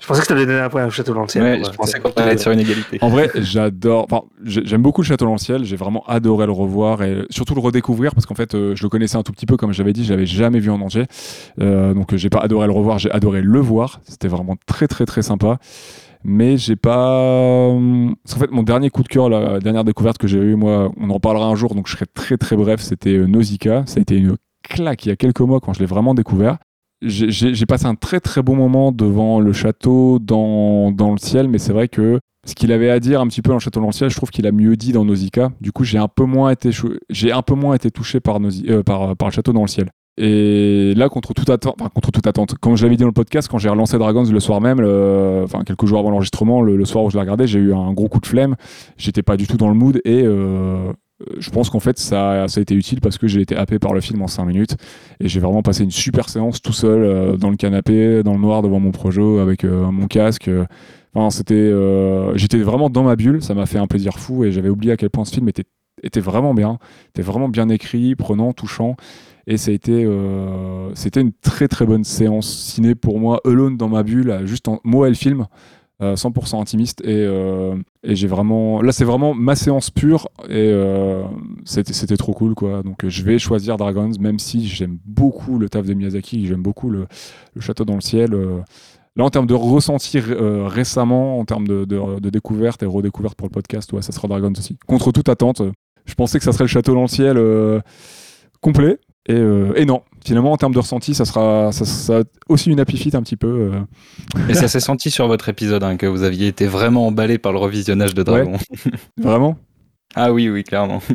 Je 0.00 0.06
pensais 0.08 0.20
que 0.20 0.26
tu 0.26 0.32
allais 0.32 0.44
donner 0.46 0.58
un 0.58 0.68
point 0.68 0.84
au 0.84 0.90
Château 0.90 1.14
dans 1.14 1.22
le 1.22 1.28
ciel. 1.28 1.44
Ouais, 1.44 1.60
quoi. 1.60 1.70
je 1.72 1.76
pensais 1.76 1.98
qu'on 2.00 2.10
allait 2.16 2.32
être 2.32 2.40
sur 2.40 2.50
une 2.50 2.58
égalité. 2.60 2.98
En 3.00 3.08
vrai, 3.08 3.30
j'adore. 3.36 4.04
Enfin, 4.10 4.26
j'ai- 4.44 4.66
j'aime 4.66 4.82
beaucoup 4.82 5.00
le 5.00 5.06
Château 5.06 5.24
dans 5.24 5.32
le 5.32 5.38
ciel. 5.38 5.64
J'ai 5.64 5.76
vraiment 5.76 6.04
adoré 6.06 6.44
le 6.44 6.52
revoir 6.52 7.02
et 7.02 7.24
surtout 7.30 7.54
le 7.54 7.60
redécouvrir 7.62 8.14
parce 8.14 8.26
qu'en 8.26 8.34
fait, 8.34 8.54
euh, 8.54 8.74
je 8.76 8.82
le 8.82 8.88
connaissais 8.90 9.16
un 9.16 9.22
tout 9.22 9.32
petit 9.32 9.46
peu, 9.46 9.56
comme 9.56 9.72
j'avais 9.72 9.94
dit, 9.94 10.04
je 10.04 10.10
l'avais 10.12 10.26
jamais 10.26 10.58
vu 10.58 10.70
en 10.70 10.80
entier. 10.82 11.06
Euh, 11.62 11.94
donc, 11.94 12.12
euh, 12.12 12.16
j'ai 12.18 12.28
pas 12.28 12.40
adoré 12.40 12.66
le 12.66 12.72
revoir, 12.72 12.98
j'ai 12.98 13.10
adoré 13.12 13.40
le 13.40 13.60
voir. 13.60 14.00
C'était 14.06 14.28
vraiment 14.28 14.56
très, 14.66 14.88
très, 14.88 15.06
très 15.06 15.22
sympa. 15.22 15.58
Mais 16.24 16.56
j'ai 16.56 16.76
pas. 16.76 17.68
parce 18.24 18.34
qu'en 18.34 18.40
fait, 18.40 18.50
mon 18.50 18.62
dernier 18.62 18.90
coup 18.90 19.02
de 19.02 19.08
cœur, 19.08 19.28
la 19.28 19.60
dernière 19.60 19.84
découverte 19.84 20.18
que 20.18 20.26
j'ai 20.26 20.38
eue, 20.38 20.56
moi, 20.56 20.90
on 20.98 21.10
en 21.10 21.14
reparlera 21.14 21.46
un 21.46 21.54
jour, 21.54 21.74
donc 21.74 21.86
je 21.86 21.92
serai 21.92 22.06
très, 22.06 22.36
très 22.36 22.56
bref. 22.56 22.80
C'était 22.80 23.14
euh, 23.14 23.26
Nausicaa. 23.26 23.84
Ça 23.86 23.98
a 23.98 24.02
été 24.02 24.16
une 24.16 24.36
claque 24.62 25.04
il 25.04 25.10
y 25.10 25.12
a 25.12 25.16
quelques 25.16 25.40
mois 25.40 25.60
quand 25.60 25.74
je 25.74 25.80
l'ai 25.80 25.86
vraiment 25.86 26.14
découvert 26.14 26.56
j'ai- 27.02 27.66
passé 27.66 27.86
un 27.86 27.94
très 27.94 28.20
très 28.20 28.42
bon 28.42 28.56
moment 28.56 28.92
devant 28.92 29.40
le 29.40 29.52
château 29.52 30.18
dans, 30.18 30.90
dans 30.90 31.12
le 31.12 31.18
ciel, 31.18 31.48
mais 31.48 31.58
c'est 31.58 31.72
vrai 31.72 31.88
que 31.88 32.18
ce 32.46 32.54
qu'il 32.54 32.72
avait 32.72 32.90
à 32.90 33.00
dire 33.00 33.20
un 33.20 33.26
petit 33.26 33.42
peu 33.42 33.48
dans 33.48 33.56
le 33.56 33.60
château 33.60 33.80
dans 33.80 33.86
le 33.86 33.92
ciel, 33.92 34.10
je 34.10 34.16
trouve 34.16 34.30
qu'il 34.30 34.46
a 34.46 34.52
mieux 34.52 34.76
dit 34.76 34.92
dans 34.92 35.04
Nausicaa. 35.04 35.50
Du 35.60 35.72
coup, 35.72 35.84
j'ai 35.84 35.98
un 35.98 36.08
peu 36.08 36.24
moins 36.24 36.50
été 36.50 36.70
un 37.32 37.42
peu 37.42 37.54
moins 37.54 37.74
été 37.74 37.90
touché 37.90 38.20
par, 38.20 38.38
euh, 38.38 38.82
par 38.82 39.16
par 39.16 39.28
le 39.28 39.32
château 39.32 39.52
dans 39.52 39.62
le 39.62 39.68
ciel. 39.68 39.90
Et 40.16 40.94
là, 40.96 41.08
contre 41.08 41.34
toute 41.34 41.50
attente, 41.50 41.74
enfin, 41.80 41.90
contre 41.92 42.12
toute 42.12 42.26
attente, 42.26 42.54
comme 42.58 42.76
je 42.76 42.84
l'avais 42.84 42.94
dit 42.96 43.00
dans 43.00 43.08
le 43.08 43.12
podcast, 43.12 43.48
quand 43.50 43.58
j'ai 43.58 43.68
relancé 43.68 43.98
Dragons 43.98 44.22
le 44.24 44.40
soir 44.40 44.60
même, 44.60 44.80
le- 44.80 45.42
enfin 45.44 45.64
quelques 45.64 45.86
jours 45.86 45.98
avant 45.98 46.10
l'enregistrement, 46.10 46.62
le, 46.62 46.84
soir 46.84 47.02
où 47.04 47.10
je 47.10 47.16
l'ai 47.16 47.20
regardé, 47.20 47.46
j'ai 47.48 47.58
eu 47.58 47.74
un 47.74 47.92
gros 47.92 48.08
coup 48.08 48.20
de 48.20 48.26
flemme. 48.26 48.54
J'étais 48.96 49.22
pas 49.22 49.36
du 49.36 49.46
tout 49.48 49.56
dans 49.56 49.68
le 49.68 49.74
mood 49.74 50.00
et 50.04 50.22
euh, 50.24 50.92
je 51.38 51.50
pense 51.50 51.68
qu'en 51.68 51.80
fait 51.80 51.98
ça, 51.98 52.46
ça 52.46 52.60
a 52.60 52.62
été 52.62 52.74
utile 52.76 53.00
parce 53.00 53.18
que 53.18 53.26
j'ai 53.26 53.40
été 53.40 53.56
happé 53.56 53.80
par 53.80 53.92
le 53.92 54.00
film 54.00 54.22
en 54.22 54.28
5 54.28 54.44
minutes 54.44 54.76
et 55.18 55.28
j'ai 55.28 55.40
vraiment 55.40 55.62
passé 55.62 55.82
une 55.82 55.90
super 55.90 56.28
séance 56.28 56.62
tout 56.62 56.72
seul 56.72 57.02
euh, 57.02 57.36
dans 57.36 57.50
le 57.50 57.56
canapé, 57.56 58.22
dans 58.22 58.34
le 58.34 58.40
noir 58.40 58.62
devant 58.62 58.78
mon 58.78 58.92
projo 58.92 59.38
avec 59.38 59.64
euh, 59.64 59.90
mon 59.90 60.06
casque. 60.06 60.46
euh. 60.48 60.64
Enfin, 61.16 61.30
c'était, 61.30 61.54
euh, 61.54 62.36
j'étais 62.36 62.58
vraiment 62.58 62.88
dans 62.90 63.02
ma 63.04 63.16
bulle, 63.16 63.42
ça 63.42 63.54
m'a 63.54 63.66
fait 63.66 63.78
un 63.78 63.86
plaisir 63.86 64.18
fou 64.18 64.44
et 64.44 64.52
j'avais 64.52 64.68
oublié 64.68 64.92
à 64.92 64.96
quel 64.96 65.10
point 65.10 65.24
ce 65.24 65.32
film 65.34 65.48
était, 65.48 65.64
était 66.02 66.20
vraiment 66.20 66.54
bien, 66.54 66.78
était 67.10 67.22
vraiment 67.22 67.48
bien 67.48 67.68
écrit, 67.68 68.16
prenant, 68.16 68.52
touchant. 68.52 68.96
Et 69.46 69.56
ça 69.56 69.70
a 69.70 69.74
été, 69.74 70.04
euh, 70.04 70.90
c'était 70.94 71.20
une 71.20 71.32
très 71.32 71.68
très 71.68 71.86
bonne 71.86 72.04
séance 72.04 72.48
ciné 72.48 72.94
pour 72.94 73.18
moi, 73.20 73.40
alone 73.44 73.76
dans 73.76 73.88
ma 73.88 74.02
bulle, 74.02 74.40
juste 74.44 74.68
en 74.68 74.80
moi 74.84 75.06
et 75.06 75.10
le 75.10 75.16
film, 75.16 75.46
euh, 76.02 76.16
100% 76.16 76.60
intimiste. 76.60 77.02
Et, 77.04 77.08
euh, 77.26 77.76
et 78.02 78.16
j'ai 78.16 78.26
vraiment, 78.26 78.80
là 78.82 78.92
c'est 78.92 79.04
vraiment 79.04 79.34
ma 79.34 79.54
séance 79.54 79.90
pure 79.90 80.28
et 80.48 80.52
euh, 80.72 81.24
c'était, 81.64 82.16
trop 82.16 82.32
cool 82.32 82.54
quoi. 82.54 82.82
Donc 82.82 83.04
euh, 83.04 83.08
je 83.10 83.22
vais 83.22 83.38
choisir 83.38 83.76
Dragons, 83.76 84.10
même 84.18 84.38
si 84.38 84.66
j'aime 84.66 84.98
beaucoup 85.04 85.58
le 85.58 85.68
taf 85.68 85.86
de 85.86 85.94
Miyazaki, 85.94 86.46
j'aime 86.46 86.62
beaucoup 86.62 86.88
le, 86.90 87.06
le 87.54 87.60
château 87.60 87.84
dans 87.84 87.94
le 87.94 88.00
ciel. 88.00 88.34
euh. 88.34 88.60
Là, 89.16 89.24
en 89.24 89.30
termes 89.30 89.46
de 89.46 89.54
ressenti 89.54 90.18
euh, 90.18 90.66
récemment, 90.66 91.38
en 91.38 91.44
termes 91.44 91.68
de, 91.68 91.84
de, 91.84 92.18
de 92.18 92.30
découverte 92.30 92.82
et 92.82 92.86
redécouverte 92.86 93.36
pour 93.36 93.46
le 93.46 93.52
podcast, 93.52 93.92
ouais, 93.92 94.02
ça 94.02 94.10
sera 94.10 94.26
Dragons 94.26 94.50
aussi. 94.58 94.76
Contre 94.88 95.12
toute 95.12 95.28
attente, 95.28 95.60
euh, 95.60 95.70
je 96.04 96.14
pensais 96.14 96.38
que 96.38 96.44
ça 96.44 96.50
serait 96.52 96.64
le 96.64 96.68
château 96.68 96.94
dans 96.94 97.02
le 97.02 97.06
ciel 97.06 97.36
euh, 97.38 97.80
complet. 98.60 98.98
Et, 99.26 99.34
euh, 99.34 99.72
et 99.76 99.86
non, 99.86 100.02
finalement, 100.24 100.52
en 100.52 100.56
termes 100.58 100.74
de 100.74 100.78
ressenti, 100.78 101.14
ça 101.14 101.24
sera, 101.24 101.72
ça 101.72 102.22
aussi 102.48 102.70
une 102.70 102.78
happy 102.80 102.96
fit 102.98 103.16
un 103.16 103.22
petit 103.22 103.36
peu. 103.36 103.70
euh. 103.72 103.80
Et 104.50 104.54
ça 104.54 104.68
s'est 104.68 104.80
senti 104.80 105.10
sur 105.10 105.26
votre 105.28 105.48
épisode 105.48 105.82
hein, 105.82 105.96
que 105.96 106.04
vous 106.06 106.22
aviez 106.24 106.48
été 106.48 106.66
vraiment 106.66 107.06
emballé 107.06 107.38
par 107.38 107.52
le 107.52 107.58
revisionnage 107.58 108.12
de 108.14 108.22
Dragon. 108.22 108.58
Vraiment? 109.20 109.56
Ah 110.14 110.32
oui, 110.32 110.48
oui, 110.50 110.62
clairement. 110.62 111.00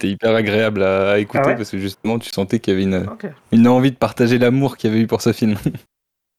C'était 0.00 0.12
hyper 0.14 0.34
agréable 0.34 0.82
à, 0.82 1.12
à 1.12 1.18
écouter 1.18 1.42
Ah 1.44 1.48
ouais? 1.48 1.56
parce 1.56 1.70
que 1.70 1.78
justement 1.78 2.18
tu 2.18 2.30
sentais 2.30 2.58
qu'il 2.58 2.72
y 2.72 2.76
avait 2.84 3.06
une, 3.52 3.68
envie 3.68 3.90
de 3.92 3.96
partager 3.96 4.38
l'amour 4.38 4.76
qu'il 4.76 4.90
y 4.90 4.92
avait 4.92 5.02
eu 5.02 5.06
pour 5.06 5.22
ce 5.22 5.32
film. 5.32 5.56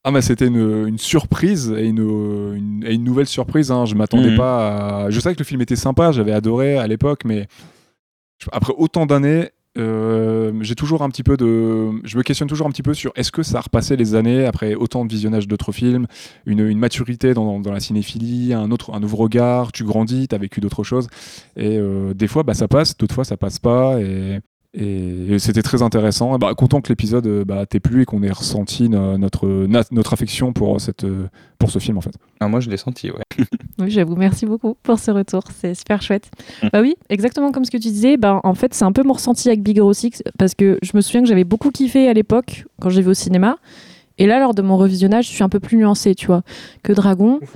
Ah 0.06 0.10
mais 0.10 0.20
c'était 0.20 0.48
une, 0.48 0.86
une 0.88 0.98
surprise 0.98 1.74
et 1.74 1.86
une, 1.86 1.96
une, 2.54 2.84
et 2.86 2.92
une 2.92 3.04
nouvelle 3.04 3.26
surprise. 3.26 3.70
Hein. 3.70 3.86
Je 3.86 3.94
m'attendais 3.94 4.32
Mhm. 4.32 4.36
pas 4.36 5.04
à... 5.06 5.10
Je 5.10 5.18
savais 5.18 5.34
que 5.34 5.40
le 5.40 5.46
film 5.46 5.62
était 5.62 5.76
sympa, 5.76 6.12
j'avais 6.12 6.32
adoré 6.32 6.76
à 6.76 6.86
l'époque, 6.86 7.22
mais 7.24 7.46
après 8.52 8.74
autant 8.76 9.06
d'années, 9.06 9.48
euh, 9.76 10.52
j'ai 10.60 10.74
toujours 10.74 11.02
un 11.02 11.08
petit 11.08 11.22
peu 11.22 11.36
de. 11.36 11.90
Je 12.04 12.16
me 12.16 12.22
questionne 12.22 12.48
toujours 12.48 12.66
un 12.66 12.70
petit 12.70 12.82
peu 12.82 12.94
sur 12.94 13.12
est-ce 13.16 13.32
que 13.32 13.42
ça 13.42 13.58
a 13.58 13.60
repassé 13.62 13.96
les 13.96 14.14
années 14.14 14.46
après 14.46 14.74
autant 14.74 15.04
de 15.04 15.10
visionnage 15.10 15.48
d'autres 15.48 15.72
films, 15.72 16.06
une, 16.46 16.60
une 16.60 16.78
maturité 16.78 17.34
dans, 17.34 17.60
dans 17.60 17.72
la 17.72 17.80
cinéphilie, 17.80 18.54
un, 18.54 18.70
autre, 18.70 18.94
un 18.94 19.00
nouveau 19.00 19.16
regard, 19.16 19.72
tu 19.72 19.84
grandis, 19.84 20.28
tu 20.28 20.34
as 20.34 20.38
vécu 20.38 20.60
d'autres 20.60 20.84
choses. 20.84 21.08
Et 21.56 21.78
euh, 21.78 22.14
des 22.14 22.28
fois, 22.28 22.44
bah, 22.44 22.54
ça 22.54 22.68
passe, 22.68 22.96
d'autres 22.96 23.14
fois, 23.14 23.24
ça 23.24 23.36
passe 23.36 23.58
pas. 23.58 24.00
Et, 24.00 24.40
et, 24.74 25.38
c'était 25.38 25.62
très 25.62 25.82
intéressant. 25.82 26.36
Bah, 26.38 26.52
content 26.54 26.80
que 26.80 26.88
l'épisode 26.88 27.26
euh, 27.26 27.44
bah, 27.44 27.64
t'ait 27.66 27.80
plu 27.80 28.02
et 28.02 28.04
qu'on 28.04 28.22
ait 28.22 28.30
ressenti 28.30 28.88
no- 28.88 29.16
notre, 29.18 29.46
na- 29.66 29.84
notre 29.92 30.12
affection 30.12 30.52
pour, 30.52 30.80
cette, 30.80 31.04
euh, 31.04 31.28
pour 31.58 31.70
ce 31.70 31.78
film 31.78 31.96
en 31.96 32.00
fait. 32.00 32.14
Ah, 32.40 32.48
moi, 32.48 32.60
je 32.60 32.68
l'ai 32.68 32.76
senti, 32.76 33.10
ouais. 33.10 33.22
Oui, 33.78 33.90
j'avoue, 33.90 34.16
merci 34.16 34.46
beaucoup 34.46 34.76
pour 34.82 34.98
ce 34.98 35.10
retour, 35.10 35.42
c'est 35.60 35.74
super 35.74 36.02
chouette. 36.02 36.30
Mm. 36.62 36.68
Bah 36.72 36.80
oui, 36.80 36.94
exactement 37.08 37.52
comme 37.52 37.64
ce 37.64 37.70
que 37.70 37.76
tu 37.76 37.88
disais, 37.88 38.16
bah, 38.16 38.40
en 38.44 38.54
fait 38.54 38.74
c'est 38.74 38.84
un 38.84 38.92
peu 38.92 39.02
mon 39.02 39.14
ressenti 39.14 39.48
avec 39.48 39.62
Big 39.62 39.78
Hero 39.78 39.92
6, 39.92 40.22
parce 40.38 40.54
que 40.54 40.78
je 40.82 40.90
me 40.94 41.00
souviens 41.00 41.22
que 41.22 41.28
j'avais 41.28 41.44
beaucoup 41.44 41.70
kiffé 41.70 42.08
à 42.08 42.12
l'époque 42.12 42.66
quand 42.80 42.90
j'ai 42.90 43.02
vu 43.02 43.10
au 43.10 43.14
cinéma, 43.14 43.56
et 44.18 44.26
là 44.26 44.38
lors 44.38 44.54
de 44.54 44.62
mon 44.62 44.76
revisionnage, 44.76 45.26
je 45.26 45.32
suis 45.32 45.42
un 45.42 45.48
peu 45.48 45.58
plus 45.60 45.76
nuancée, 45.76 46.14
tu 46.14 46.26
vois, 46.26 46.42
que 46.82 46.92
Dragon. 46.92 47.40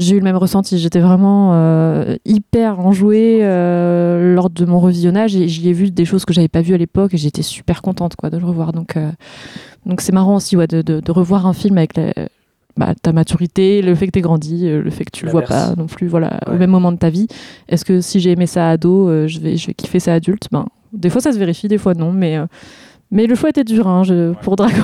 J'ai 0.00 0.16
eu 0.16 0.18
le 0.18 0.24
même 0.24 0.36
ressenti, 0.38 0.78
j'étais 0.78 0.98
vraiment 1.00 1.50
euh, 1.52 2.16
hyper 2.24 2.80
enjouée 2.80 3.40
euh, 3.42 4.34
lors 4.34 4.48
de 4.48 4.64
mon 4.64 4.80
revisionnage 4.80 5.36
et 5.36 5.46
j'y 5.46 5.68
ai 5.68 5.72
vu 5.74 5.90
des 5.90 6.06
choses 6.06 6.24
que 6.24 6.32
j'avais 6.32 6.48
pas 6.48 6.62
vues 6.62 6.72
à 6.74 6.78
l'époque 6.78 7.12
et 7.12 7.18
j'étais 7.18 7.42
super 7.42 7.82
contente 7.82 8.16
quoi, 8.16 8.30
de 8.30 8.38
le 8.38 8.46
revoir. 8.46 8.72
Donc 8.72 8.96
euh, 8.96 9.10
donc 9.84 10.00
c'est 10.00 10.12
marrant 10.12 10.36
aussi 10.36 10.56
ouais, 10.56 10.66
de, 10.66 10.80
de- 10.80 11.00
de 11.00 11.12
revoir 11.12 11.46
un 11.46 11.52
film 11.52 11.76
avec 11.76 11.96
la- 11.98 12.14
bah, 12.78 12.94
ta 13.02 13.12
maturité, 13.12 13.82
le 13.82 13.94
fait 13.94 14.06
que 14.06 14.12
tu 14.12 14.20
grandi, 14.22 14.66
euh, 14.66 14.80
le 14.82 14.88
fait 14.90 15.04
que 15.04 15.10
tu 15.10 15.26
le 15.26 15.30
vois 15.32 15.42
pas 15.42 15.74
non 15.76 15.86
plus 15.86 16.06
voilà, 16.06 16.40
au 16.46 16.54
même 16.54 16.70
moment 16.70 16.92
de 16.92 16.96
ta 16.96 17.10
vie. 17.10 17.26
Est-ce 17.68 17.84
que 17.84 18.00
si 18.00 18.20
j'ai 18.20 18.30
aimé 18.30 18.46
ça 18.46 18.70
ado, 18.70 19.26
je, 19.28 19.38
vais, 19.38 19.58
je 19.58 19.66
vais 19.66 19.74
kiffer 19.74 20.00
ça 20.00 20.14
adulte? 20.14 20.48
Ben, 20.50 20.64
Des 20.94 21.10
fois 21.10 21.20
ça 21.20 21.32
se 21.32 21.38
vérifie, 21.38 21.68
des 21.68 21.76
fois 21.78 21.92
non, 21.92 22.10
mais, 22.10 22.38
mais 23.10 23.26
le 23.26 23.34
choix 23.34 23.50
était 23.50 23.64
dur 23.64 23.86
hein, 23.86 24.02
je- 24.04 24.32
pour 24.40 24.56
Dragon. 24.56 24.82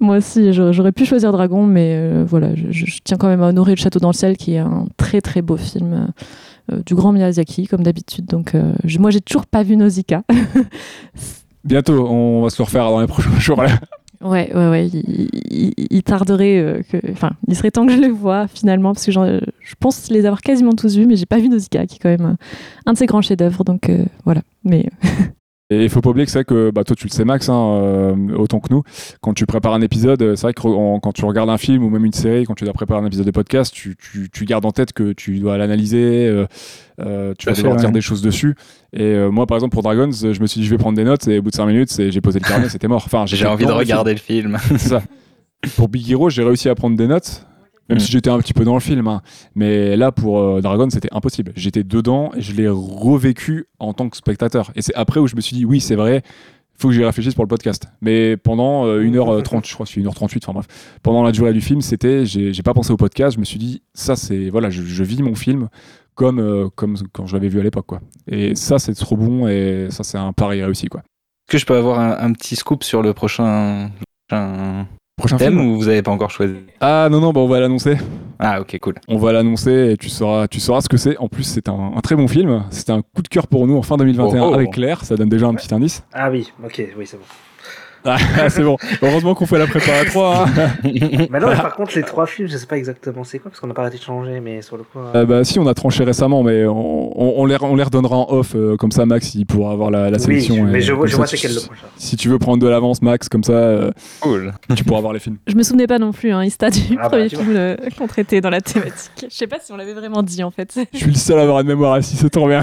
Moi 0.00 0.18
aussi, 0.18 0.52
j'aurais 0.52 0.92
pu 0.92 1.04
choisir 1.04 1.32
Dragon, 1.32 1.66
mais 1.66 1.94
euh, 1.96 2.24
voilà, 2.26 2.50
je, 2.54 2.84
tiens 3.02 3.16
quand 3.16 3.26
même 3.28 3.42
à 3.42 3.48
honorer 3.48 3.72
Le 3.72 3.76
Château 3.80 3.98
dans 3.98 4.08
le 4.10 4.14
ciel, 4.14 4.36
qui 4.36 4.54
est 4.54 4.58
un 4.58 4.86
très 4.96 5.20
très 5.20 5.42
beau 5.42 5.56
film 5.56 6.08
euh, 6.72 6.80
du 6.86 6.94
grand 6.94 7.12
Miyazaki, 7.12 7.66
comme 7.66 7.82
d'habitude. 7.82 8.26
Donc 8.26 8.54
euh, 8.54 8.72
je- 8.84 8.98
moi, 8.98 9.10
j'ai 9.10 9.20
toujours 9.20 9.46
pas 9.46 9.62
vu 9.62 9.76
Nausicaa. 9.76 10.22
Bientôt, 11.64 12.06
on 12.08 12.42
va 12.42 12.50
se 12.50 12.58
le 12.60 12.64
refaire 12.64 12.84
dans 12.84 13.00
les 13.00 13.06
prochains 13.06 13.30
jours. 13.38 13.62
là. 13.62 13.70
Ouais, 14.20 14.50
ouais, 14.54 14.68
ouais. 14.70 14.86
Il, 14.88 15.28
il- 15.50 15.74
il 15.90 16.02
tarderait 16.02 16.58
euh, 16.58 16.82
que. 16.90 16.96
Enfin, 17.12 17.30
il 17.46 17.54
serait 17.56 17.70
temps 17.70 17.86
que 17.86 17.92
je 17.92 17.98
le 18.00 18.08
voie 18.08 18.46
finalement, 18.48 18.92
parce 18.92 19.06
que 19.06 19.12
je 19.12 19.74
pense 19.80 20.10
les 20.10 20.26
avoir 20.26 20.40
quasiment 20.40 20.72
tous 20.72 20.96
vus, 20.96 21.06
mais 21.06 21.16
j'ai 21.16 21.26
pas 21.26 21.38
vu 21.38 21.48
Nausicaa, 21.48 21.86
qui 21.86 21.96
est 21.96 21.98
quand 21.98 22.08
même 22.08 22.24
un, 22.26 22.36
un 22.86 22.92
de 22.94 22.98
ses 22.98 23.06
grands 23.06 23.22
chefs-d'œuvre. 23.22 23.64
Donc 23.64 23.88
euh, 23.90 24.04
voilà. 24.24 24.42
Mais 24.64 24.86
Et 25.70 25.84
il 25.84 25.90
faut 25.90 26.00
pas 26.00 26.08
oublier 26.08 26.24
que 26.24 26.32
c'est 26.32 26.38
vrai 26.38 26.44
que 26.46 26.70
bah, 26.70 26.82
toi 26.82 26.96
tu 26.96 27.06
le 27.06 27.12
sais 27.12 27.26
Max, 27.26 27.50
hein, 27.50 27.54
euh, 27.82 28.14
autant 28.36 28.58
que 28.58 28.72
nous, 28.72 28.82
quand 29.20 29.34
tu 29.34 29.44
prépares 29.44 29.74
un 29.74 29.82
épisode, 29.82 30.22
euh, 30.22 30.34
c'est 30.34 30.42
vrai 30.46 30.54
que 30.54 30.62
quand 30.62 31.12
tu 31.12 31.26
regardes 31.26 31.50
un 31.50 31.58
film 31.58 31.84
ou 31.84 31.90
même 31.90 32.06
une 32.06 32.14
série, 32.14 32.44
quand 32.44 32.54
tu 32.54 32.64
dois 32.64 32.72
préparer 32.72 33.00
un 33.00 33.06
épisode 33.06 33.26
de 33.26 33.30
podcast, 33.30 33.74
tu, 33.74 33.94
tu- 33.96 34.30
tu 34.30 34.44
gardes 34.46 34.64
en 34.64 34.70
tête 34.72 34.94
que 34.94 35.12
tu 35.12 35.40
dois 35.40 35.58
l'analyser, 35.58 36.26
euh, 36.26 36.46
euh, 37.00 37.34
tu 37.38 37.46
vas 37.46 37.52
devoir 37.52 37.76
dire 37.76 37.90
des 37.92 38.00
choses 38.00 38.22
dessus. 38.22 38.54
Et 38.94 39.14
moi 39.30 39.46
par 39.46 39.58
exemple 39.58 39.74
pour 39.74 39.82
Dragons, 39.82 40.10
je 40.10 40.40
me 40.40 40.46
suis 40.46 40.60
dit 40.62 40.66
je 40.66 40.70
vais 40.70 40.78
prendre 40.78 40.96
des 40.96 41.04
notes 41.04 41.28
et 41.28 41.38
au 41.38 41.42
bout 41.42 41.50
de 41.50 41.56
5 41.56 41.66
minutes 41.66 41.92
j'ai 42.10 42.20
posé 42.22 42.38
le 42.38 42.48
carnet, 42.48 42.68
c'était 42.70 42.88
mort. 42.88 43.02
Enfin, 43.04 43.26
J'ai 43.26 43.44
envie 43.44 43.64
de 43.64 43.68
le 43.68 43.74
film. 43.74 43.78
regarder 43.78 44.12
le 44.12 44.18
film. 44.20 44.56
C'est 44.68 44.78
ça. 44.78 45.02
Pour 45.76 45.88
Big 45.88 46.10
Hero, 46.10 46.30
j'ai 46.30 46.44
réussi 46.44 46.68
à 46.70 46.74
prendre 46.74 46.96
des 46.96 47.06
notes, 47.08 47.46
même 47.88 47.98
Mm. 47.98 48.00
si 48.00 48.12
j'étais 48.12 48.30
un 48.30 48.38
petit 48.38 48.52
peu 48.54 48.64
dans 48.64 48.74
le 48.74 48.80
film. 48.80 49.06
hein. 49.08 49.22
Mais 49.54 49.96
là, 49.96 50.12
pour 50.12 50.38
euh, 50.40 50.60
Dragon, 50.60 50.88
c'était 50.90 51.08
impossible. 51.12 51.52
J'étais 51.56 51.84
dedans 51.84 52.30
et 52.36 52.40
je 52.42 52.52
l'ai 52.52 52.68
revécu 52.68 53.66
en 53.78 53.92
tant 53.94 54.08
que 54.08 54.16
spectateur. 54.16 54.70
Et 54.74 54.82
c'est 54.82 54.94
après 54.94 55.20
où 55.20 55.26
je 55.26 55.36
me 55.36 55.40
suis 55.40 55.56
dit, 55.56 55.64
oui, 55.64 55.80
c'est 55.80 55.94
vrai, 55.96 56.22
faut 56.80 56.88
que 56.88 56.94
j'y 56.94 57.04
réfléchisse 57.04 57.34
pour 57.34 57.44
le 57.44 57.48
podcast. 57.48 57.88
Mais 58.00 58.36
pendant 58.36 58.86
euh, 58.86 59.02
1h30, 59.02 59.66
je 59.68 59.74
crois 59.74 59.84
que 59.86 59.92
c'est 59.92 60.00
1h38, 60.00 60.38
enfin 60.44 60.52
bref, 60.52 60.66
pendant 61.02 61.22
la 61.22 61.32
durée 61.32 61.52
du 61.52 61.60
film, 61.60 61.80
c'était, 61.80 62.24
j'ai 62.26 62.62
pas 62.62 62.74
pensé 62.74 62.92
au 62.92 62.96
podcast, 62.96 63.34
je 63.34 63.40
me 63.40 63.44
suis 63.44 63.58
dit, 63.58 63.82
ça, 63.94 64.14
c'est, 64.16 64.48
voilà, 64.50 64.70
je, 64.70 64.82
je 64.82 65.02
vis 65.04 65.22
mon 65.22 65.34
film 65.34 65.68
comme, 66.14 66.38
euh, 66.40 66.68
comme 66.74 66.96
quand 67.12 67.26
je 67.26 67.34
l'avais 67.36 67.48
vu 67.48 67.58
à 67.60 67.62
l'époque, 67.62 67.86
quoi. 67.86 68.00
Et 68.30 68.54
ça, 68.54 68.78
c'est 68.78 68.94
trop 68.94 69.16
bon 69.16 69.48
et 69.48 69.86
ça, 69.90 70.02
c'est 70.04 70.18
un 70.18 70.32
pari 70.32 70.62
réussi, 70.62 70.86
quoi. 70.88 71.00
Est-ce 71.00 71.52
que 71.52 71.58
je 71.58 71.66
peux 71.66 71.76
avoir 71.76 71.98
un, 72.00 72.16
un 72.28 72.32
petit 72.32 72.54
scoop 72.56 72.84
sur 72.84 73.02
le 73.02 73.14
prochain, 73.14 73.90
prochain 74.28 74.86
Prochain 75.18 75.36
thème 75.36 75.54
film 75.58 75.68
ou 75.68 75.76
vous 75.76 75.88
avez 75.88 76.00
pas 76.02 76.10
encore 76.12 76.30
choisi 76.30 76.54
Ah 76.80 77.08
non, 77.10 77.20
non, 77.20 77.32
bah, 77.32 77.40
on 77.40 77.48
va 77.48 77.60
l'annoncer. 77.60 77.96
Ah, 78.38 78.60
ok, 78.60 78.78
cool. 78.80 78.94
On 79.08 79.16
va 79.18 79.32
l'annoncer 79.32 79.90
et 79.92 79.96
tu 79.96 80.08
sauras, 80.08 80.46
tu 80.48 80.60
sauras 80.60 80.80
ce 80.80 80.88
que 80.88 80.96
c'est. 80.96 81.16
En 81.18 81.28
plus, 81.28 81.42
c'est 81.42 81.68
un, 81.68 81.92
un 81.96 82.00
très 82.00 82.14
bon 82.14 82.28
film. 82.28 82.64
C'était 82.70 82.92
un 82.92 83.02
coup 83.02 83.22
de 83.22 83.28
cœur 83.28 83.48
pour 83.48 83.66
nous 83.66 83.76
en 83.76 83.82
fin 83.82 83.96
2021 83.96 84.42
Oh, 84.42 84.48
oh. 84.50 84.54
avec 84.54 84.70
Claire. 84.70 85.04
Ça 85.04 85.16
donne 85.16 85.28
déjà 85.28 85.46
un 85.46 85.54
petit 85.54 85.74
indice. 85.74 86.04
Ah 86.12 86.30
oui, 86.30 86.50
ok, 86.64 86.82
oui, 86.96 87.04
c'est 87.06 87.16
bon. 87.16 87.24
Ah, 88.04 88.16
c'est 88.48 88.62
bon. 88.62 88.76
Heureusement 89.02 89.34
qu'on 89.34 89.46
fait 89.46 89.58
la 89.58 89.66
prépa 89.66 89.92
à 89.92 90.04
3. 90.04 90.46
Mais 90.84 91.40
non, 91.40 91.48
mais 91.48 91.56
par 91.56 91.74
contre, 91.76 91.92
les 91.96 92.02
trois 92.02 92.26
films, 92.26 92.48
je 92.48 92.56
sais 92.56 92.66
pas 92.66 92.76
exactement 92.76 93.24
c'est 93.24 93.38
quoi, 93.38 93.50
parce 93.50 93.60
qu'on 93.60 93.66
n'a 93.66 93.74
pas 93.74 93.82
arrêté 93.82 93.98
de 93.98 94.02
changer, 94.02 94.40
mais 94.40 94.62
sur 94.62 94.76
le 94.76 94.82
coup. 94.84 94.98
euh, 94.98 95.22
Euh, 95.22 95.26
bah, 95.26 95.44
si, 95.44 95.58
on 95.58 95.66
a 95.66 95.74
tranché 95.74 96.04
récemment, 96.04 96.42
mais 96.42 96.64
on, 96.66 97.20
on, 97.20 97.42
on 97.42 97.46
les, 97.46 97.56
on 97.60 97.74
les 97.76 97.82
redonnera 97.82 98.16
en 98.16 98.26
off. 98.30 98.54
euh, 98.54 98.76
comme 98.76 98.92
ça, 98.92 99.04
Max, 99.06 99.34
il 99.34 99.44
pourra 99.46 99.72
avoir 99.72 99.90
la, 99.90 100.10
la 100.10 100.16
oui, 100.18 100.22
sélection. 100.22 100.64
mais 100.64 100.78
et 100.78 100.80
je 100.82 100.92
vois, 100.92 101.06
je 101.06 101.12
ça, 101.12 101.16
vois 101.18 101.26
c'est 101.26 101.36
quel 101.36 101.54
le 101.54 101.60
prochain. 101.60 101.86
Si 101.96 102.16
tu 102.16 102.28
veux 102.28 102.38
prendre 102.38 102.62
de 102.62 102.68
l'avance, 102.68 103.02
Max, 103.02 103.28
comme 103.28 103.44
ça, 103.44 103.52
euh, 103.52 103.90
Cool. 104.20 104.52
tu 104.76 104.84
pourras 104.84 105.00
voir 105.00 105.12
les 105.12 105.20
films. 105.20 105.36
je 105.46 105.54
me 105.54 105.62
souvenais 105.62 105.86
pas 105.86 105.98
non 105.98 106.12
plus, 106.12 106.30
hein, 106.32 106.44
Ista, 106.44 106.70
du 106.70 106.80
Ah 106.98 107.02
bah, 107.04 107.08
premier 107.10 107.28
film 107.28 107.54
euh, 107.56 107.76
qu'on 107.98 108.06
traitait 108.06 108.40
dans 108.40 108.50
la 108.50 108.60
thématique. 108.60 109.26
Je 109.28 109.34
sais 109.34 109.46
pas 109.46 109.56
si 109.62 109.72
on 109.72 109.76
l'avait 109.76 109.94
vraiment 109.94 110.22
dit 110.22 110.42
en 110.44 110.50
fait. 110.50 110.78
Je 110.92 110.98
suis 110.98 111.06
le 111.10 111.14
seul 111.16 111.38
à 111.38 111.42
avoir 111.42 111.60
une 111.60 111.66
mémoire 111.68 111.94
assis, 111.94 112.16
c'est 112.16 112.30
trop 112.30 112.48
bien. 112.48 112.62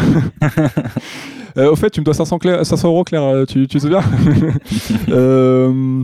Euh, 1.57 1.71
au 1.71 1.75
fait, 1.75 1.89
tu 1.89 2.01
me 2.01 2.05
dois 2.05 2.13
500, 2.13 2.37
Claire- 2.39 2.65
500 2.65 2.87
euros, 2.89 3.03
Claire, 3.03 3.23
euh, 3.23 3.45
tu, 3.45 3.67
tu 3.67 3.77
te 3.77 3.81
souviens 3.83 4.01
Euh, 5.09 6.03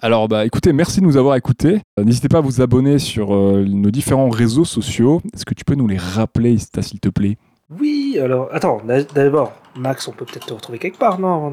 Alors, 0.00 0.28
bah, 0.28 0.44
écoutez, 0.46 0.72
merci 0.72 1.00
de 1.00 1.04
nous 1.06 1.16
avoir 1.16 1.36
écoutés. 1.36 1.80
N'hésitez 2.02 2.28
pas 2.28 2.38
à 2.38 2.40
vous 2.40 2.60
abonner 2.60 2.98
sur 2.98 3.34
euh, 3.34 3.64
nos 3.68 3.90
différents 3.90 4.30
réseaux 4.30 4.64
sociaux. 4.64 5.20
Est-ce 5.34 5.44
que 5.44 5.54
tu 5.54 5.64
peux 5.64 5.74
nous 5.74 5.86
les 5.88 5.98
rappeler, 5.98 6.52
Ista, 6.52 6.82
s'il 6.82 7.00
te 7.00 7.08
plaît? 7.08 7.36
Oui, 7.80 8.18
alors, 8.22 8.48
attends, 8.52 8.80
d'a- 8.86 9.02
d'abord, 9.04 9.52
Max, 9.78 10.08
on 10.08 10.12
peut 10.12 10.24
peut-être 10.24 10.46
te 10.46 10.52
retrouver 10.54 10.78
quelque 10.78 10.98
part, 10.98 11.18
non. 11.20 11.52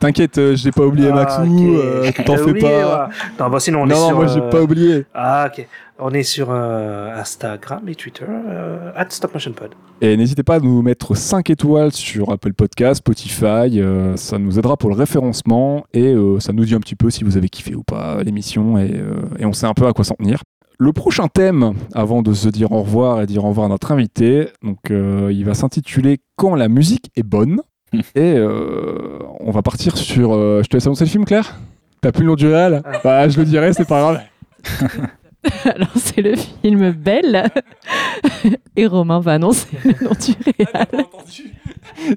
T'inquiète, 0.00 0.38
euh, 0.38 0.56
je 0.56 0.64
n'ai 0.64 0.72
pas 0.72 0.86
oublié 0.86 1.10
Ah, 1.12 1.14
Maxou, 1.14 1.42
ok. 1.42 1.74
euh, 1.84 2.10
t'en 2.24 2.36
fais 2.44 2.54
pas. 2.54 3.10
Non, 3.38 3.50
bah 3.50 3.60
sinon, 3.60 3.82
on 3.82 3.88
est 3.88 3.94
sur. 3.94 4.14
moi, 4.16 4.26
j'ai 4.26 4.40
euh, 4.40 4.48
pas 4.50 4.62
oublié. 4.62 5.04
Ah, 5.14 5.48
ok. 5.52 5.66
On 5.98 6.10
est 6.12 6.22
sur 6.22 6.48
euh, 6.50 7.14
Instagram 7.20 7.82
et 7.86 7.94
Twitter, 7.94 8.24
euh, 8.26 8.90
at 8.96 9.06
StopMotionPod. 9.10 9.72
Et 10.00 10.16
n'hésitez 10.16 10.42
pas 10.42 10.54
à 10.54 10.60
nous 10.60 10.80
mettre 10.80 11.14
5 11.14 11.50
étoiles 11.50 11.92
sur 11.92 12.30
Apple 12.32 12.54
Podcast, 12.54 13.00
Spotify. 13.00 13.78
euh, 13.78 14.16
ça 14.16 14.38
nous 14.38 14.58
aidera 14.58 14.78
pour 14.78 14.88
le 14.88 14.96
référencement 14.96 15.84
et 15.92 16.14
ça 16.38 16.54
nous 16.54 16.64
dit 16.64 16.74
un 16.74 16.80
petit 16.80 16.96
peu 16.96 17.10
si 17.10 17.22
vous 17.22 17.36
avez 17.36 17.50
kiffé 17.50 17.74
ou 17.74 17.82
pas 17.82 18.22
l'émission 18.22 18.78
et, 18.78 18.98
et 19.38 19.44
on 19.44 19.52
sait 19.52 19.66
un 19.66 19.74
peu 19.74 19.86
à 19.86 19.92
quoi 19.92 20.04
s'en 20.06 20.14
tenir. 20.14 20.40
Le 20.78 20.94
prochain 20.94 21.28
thème, 21.28 21.74
avant 21.94 22.22
de 22.22 22.32
se 22.32 22.48
dire 22.48 22.72
au 22.72 22.80
revoir 22.80 23.20
et 23.20 23.26
dire 23.26 23.44
au 23.44 23.48
revoir 23.50 23.66
à 23.66 23.68
notre 23.68 23.92
invité, 23.92 24.48
donc 24.62 24.78
il 24.88 25.44
va 25.44 25.52
s'intituler 25.52 26.20
Quand 26.36 26.54
la 26.54 26.68
musique 26.68 27.10
est 27.16 27.22
bonne. 27.22 27.60
Et 27.92 28.34
euh, 28.36 29.18
on 29.40 29.50
va 29.50 29.62
partir 29.62 29.96
sur. 29.96 30.32
euh, 30.34 30.62
je 30.62 30.68
te 30.68 30.76
laisse 30.76 30.86
annoncer 30.86 31.04
le 31.04 31.10
film, 31.10 31.24
Claire? 31.24 31.56
T'as 32.00 32.12
plus 32.12 32.22
le 32.22 32.28
nom 32.28 32.34
du 32.36 32.46
réel 32.46 32.82
Ah. 32.84 33.00
Bah, 33.04 33.28
je 33.28 33.38
le 33.38 33.44
dirai, 33.44 33.72
c'est 33.72 33.86
pas 33.86 34.00
grave. 34.00 34.20
Alors 35.64 35.88
c'est 35.96 36.20
le 36.20 36.34
film 36.36 36.90
Belle 36.90 37.50
et 38.76 38.86
Romain 38.86 39.20
va 39.20 39.32
annoncer 39.32 39.68
le 39.84 39.92
nom 40.04 40.10
du 40.12 40.32
réel. 40.58 41.06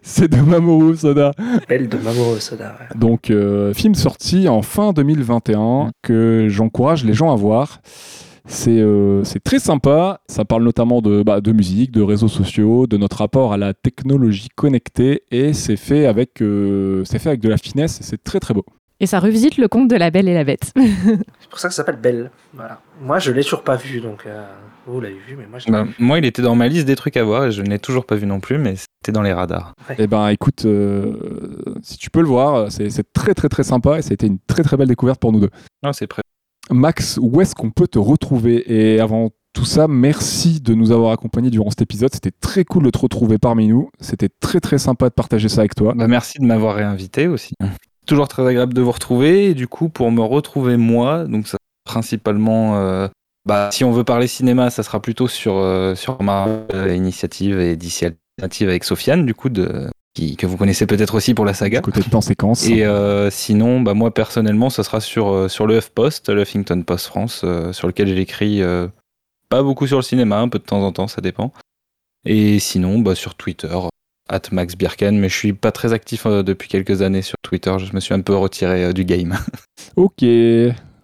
C'est 0.01 0.27
de 0.29 0.41
Mamoru 0.41 0.95
Soda. 0.97 1.31
Belle 1.69 1.87
de 1.87 1.97
Mamoru 1.97 2.39
Soda. 2.41 2.75
ouais. 2.79 2.97
Donc, 2.99 3.29
euh, 3.31 3.73
film 3.73 3.95
sorti 3.95 4.47
en 4.49 4.61
fin 4.61 4.91
2021 4.93 5.85
Mm. 5.85 5.91
que 6.01 6.47
j'encourage 6.49 7.03
les 7.05 7.13
gens 7.13 7.31
à 7.31 7.35
voir. 7.35 7.79
C'est 8.45 8.79
euh, 8.81 9.23
c'est 9.23 9.41
très 9.43 9.59
sympa. 9.59 10.19
Ça 10.27 10.43
parle 10.45 10.63
notamment 10.63 11.01
de, 11.01 11.23
bah, 11.23 11.39
de 11.41 11.51
musique, 11.51 11.91
de 11.91 12.01
réseaux 12.01 12.27
sociaux, 12.27 12.87
de 12.87 12.97
notre 12.97 13.17
rapport 13.17 13.53
à 13.53 13.57
la 13.57 13.73
technologie 13.73 14.49
connectée. 14.55 15.23
Et 15.31 15.53
c'est 15.53 15.77
fait, 15.77 16.05
avec, 16.05 16.41
euh, 16.41 17.03
c'est 17.05 17.19
fait 17.19 17.29
avec 17.29 17.41
de 17.41 17.49
la 17.49 17.57
finesse 17.57 18.01
et 18.01 18.03
c'est 18.03 18.21
très 18.23 18.39
très 18.39 18.53
beau. 18.53 18.65
Et 18.99 19.05
ça 19.05 19.19
revisite 19.19 19.57
le 19.57 19.67
conte 19.67 19.89
de 19.89 19.95
la 19.95 20.11
Belle 20.11 20.29
et 20.29 20.33
la 20.33 20.43
Bête. 20.45 20.71
C'est 20.77 21.49
pour 21.49 21.59
ça 21.59 21.67
que 21.67 21.73
ça 21.73 21.83
s'appelle 21.83 21.99
Belle. 21.99 22.31
Voilà. 22.53 22.79
Moi, 23.01 23.19
je 23.19 23.31
l'ai 23.31 23.43
toujours 23.43 23.63
pas 23.63 23.75
vu, 23.75 23.99
donc 23.99 24.25
euh, 24.25 24.45
vous 24.87 25.01
l'avez 25.01 25.17
vu, 25.27 25.35
mais 25.37 25.45
moi, 25.49 25.59
je 25.59 25.69
Bah, 25.69 25.83
vu. 25.83 25.93
moi, 25.99 26.19
il 26.19 26.25
était 26.25 26.41
dans 26.41 26.55
ma 26.55 26.69
liste 26.69 26.85
des 26.85 26.95
trucs 26.95 27.17
à 27.17 27.23
voir 27.23 27.45
et 27.45 27.51
je 27.51 27.61
ne 27.63 27.67
l'ai 27.67 27.79
toujours 27.79 28.05
pas 28.05 28.15
vu 28.15 28.25
non 28.27 28.39
plus, 28.39 28.57
mais 28.59 28.75
c'était 28.77 29.11
dans 29.11 29.23
les 29.23 29.33
radars. 29.33 29.73
Et 29.97 30.07
ben 30.07 30.29
écoute, 30.29 30.63
euh, 30.65 31.17
si 31.81 31.97
tu 31.97 32.09
peux 32.11 32.21
le 32.21 32.27
voir, 32.27 32.71
c'est 32.71 32.87
très 33.11 33.33
très 33.33 33.49
très 33.49 33.63
sympa 33.63 33.97
et 33.99 34.01
c'était 34.01 34.27
une 34.27 34.37
très 34.47 34.63
très 34.63 34.77
belle 34.77 34.87
découverte 34.87 35.19
pour 35.19 35.33
nous 35.33 35.41
deux. 35.41 35.49
Non, 35.83 35.91
c'est 35.91 36.07
prêt. 36.07 36.22
Max, 36.69 37.19
où 37.21 37.41
est-ce 37.41 37.55
qu'on 37.55 37.71
peut 37.71 37.87
te 37.87 37.99
retrouver 37.99 38.63
Et 38.71 38.99
avant 38.99 39.31
tout 39.53 39.65
ça, 39.65 39.87
merci 39.87 40.59
de 40.61 40.73
nous 40.73 40.91
avoir 40.91 41.11
accompagnés 41.11 41.49
durant 41.49 41.69
cet 41.69 41.83
épisode. 41.83 42.09
C'était 42.13 42.31
très 42.31 42.65
cool 42.65 42.83
de 42.83 42.89
te 42.89 42.97
retrouver 42.97 43.37
parmi 43.37 43.67
nous. 43.67 43.89
C'était 43.99 44.29
très 44.29 44.59
très 44.59 44.79
sympa 44.79 45.09
de 45.09 45.13
partager 45.13 45.49
ça 45.49 45.61
avec 45.61 45.75
toi. 45.75 45.93
Bah, 45.95 46.07
merci 46.07 46.39
de 46.39 46.45
m'avoir 46.45 46.75
réinvité 46.75 47.27
aussi. 47.27 47.53
Toujours 48.05 48.27
très 48.27 48.45
agréable 48.45 48.73
de 48.73 48.81
vous 48.81 48.91
retrouver. 48.91 49.49
Et 49.49 49.53
du 49.53 49.67
coup, 49.67 49.89
pour 49.89 50.11
me 50.11 50.21
retrouver 50.21 50.77
moi, 50.77 51.25
donc 51.25 51.47
ça 51.47 51.57
principalement, 51.85 52.77
euh, 52.77 53.07
bah, 53.45 53.69
si 53.71 53.83
on 53.83 53.91
veut 53.91 54.03
parler 54.03 54.27
cinéma, 54.27 54.69
ça 54.69 54.83
sera 54.83 55.01
plutôt 55.01 55.27
sur, 55.27 55.57
euh, 55.57 55.95
ma 56.19 56.47
euh, 56.73 56.95
initiative 56.95 57.59
et 57.59 57.75
DC 57.75 58.03
Alternative 58.03 58.69
avec 58.69 58.83
Sofiane, 58.83 59.25
du 59.25 59.33
coup, 59.33 59.49
de 59.49 59.89
qui, 60.13 60.35
que 60.35 60.45
vous 60.45 60.57
connaissez 60.57 60.85
peut-être 60.85 61.15
aussi 61.15 61.33
pour 61.33 61.45
la 61.45 61.53
saga. 61.53 61.81
Côté 61.81 62.01
plan 62.01 62.21
séquence. 62.21 62.67
Et 62.67 62.83
euh, 62.83 63.29
sinon, 63.29 63.81
bah, 63.81 63.93
moi 63.93 64.13
personnellement, 64.13 64.69
ça 64.69 64.83
sera 64.83 64.99
sur, 64.99 65.29
euh, 65.29 65.47
sur 65.47 65.67
le 65.67 65.77
HuffPost, 65.77 66.29
le 66.29 66.41
Huffington 66.41 66.81
Post 66.83 67.07
France, 67.07 67.41
euh, 67.43 67.73
sur 67.73 67.87
lequel 67.87 68.07
j'écris 68.15 68.61
euh, 68.61 68.87
pas 69.49 69.63
beaucoup 69.63 69.87
sur 69.87 69.97
le 69.97 70.03
cinéma, 70.03 70.39
un 70.39 70.49
peu 70.49 70.59
de 70.59 70.63
temps 70.63 70.81
en 70.81 70.91
temps, 70.91 71.07
ça 71.07 71.21
dépend. 71.21 71.51
Et 72.25 72.59
sinon, 72.59 72.99
bah, 72.99 73.15
sur 73.15 73.35
Twitter, 73.35 73.75
at 74.29 74.41
Max 74.51 74.75
Birken, 74.75 75.17
mais 75.19 75.29
je 75.29 75.35
suis 75.35 75.53
pas 75.53 75.71
très 75.71 75.93
actif 75.93 76.25
depuis 76.25 76.69
quelques 76.69 77.01
années 77.01 77.21
sur 77.21 77.35
Twitter, 77.41 77.75
je 77.79 77.93
me 77.93 77.99
suis 77.99 78.13
un 78.13 78.21
peu 78.21 78.35
retiré 78.35 78.93
du 78.93 79.05
game. 79.05 79.37
Ok. 79.95 80.23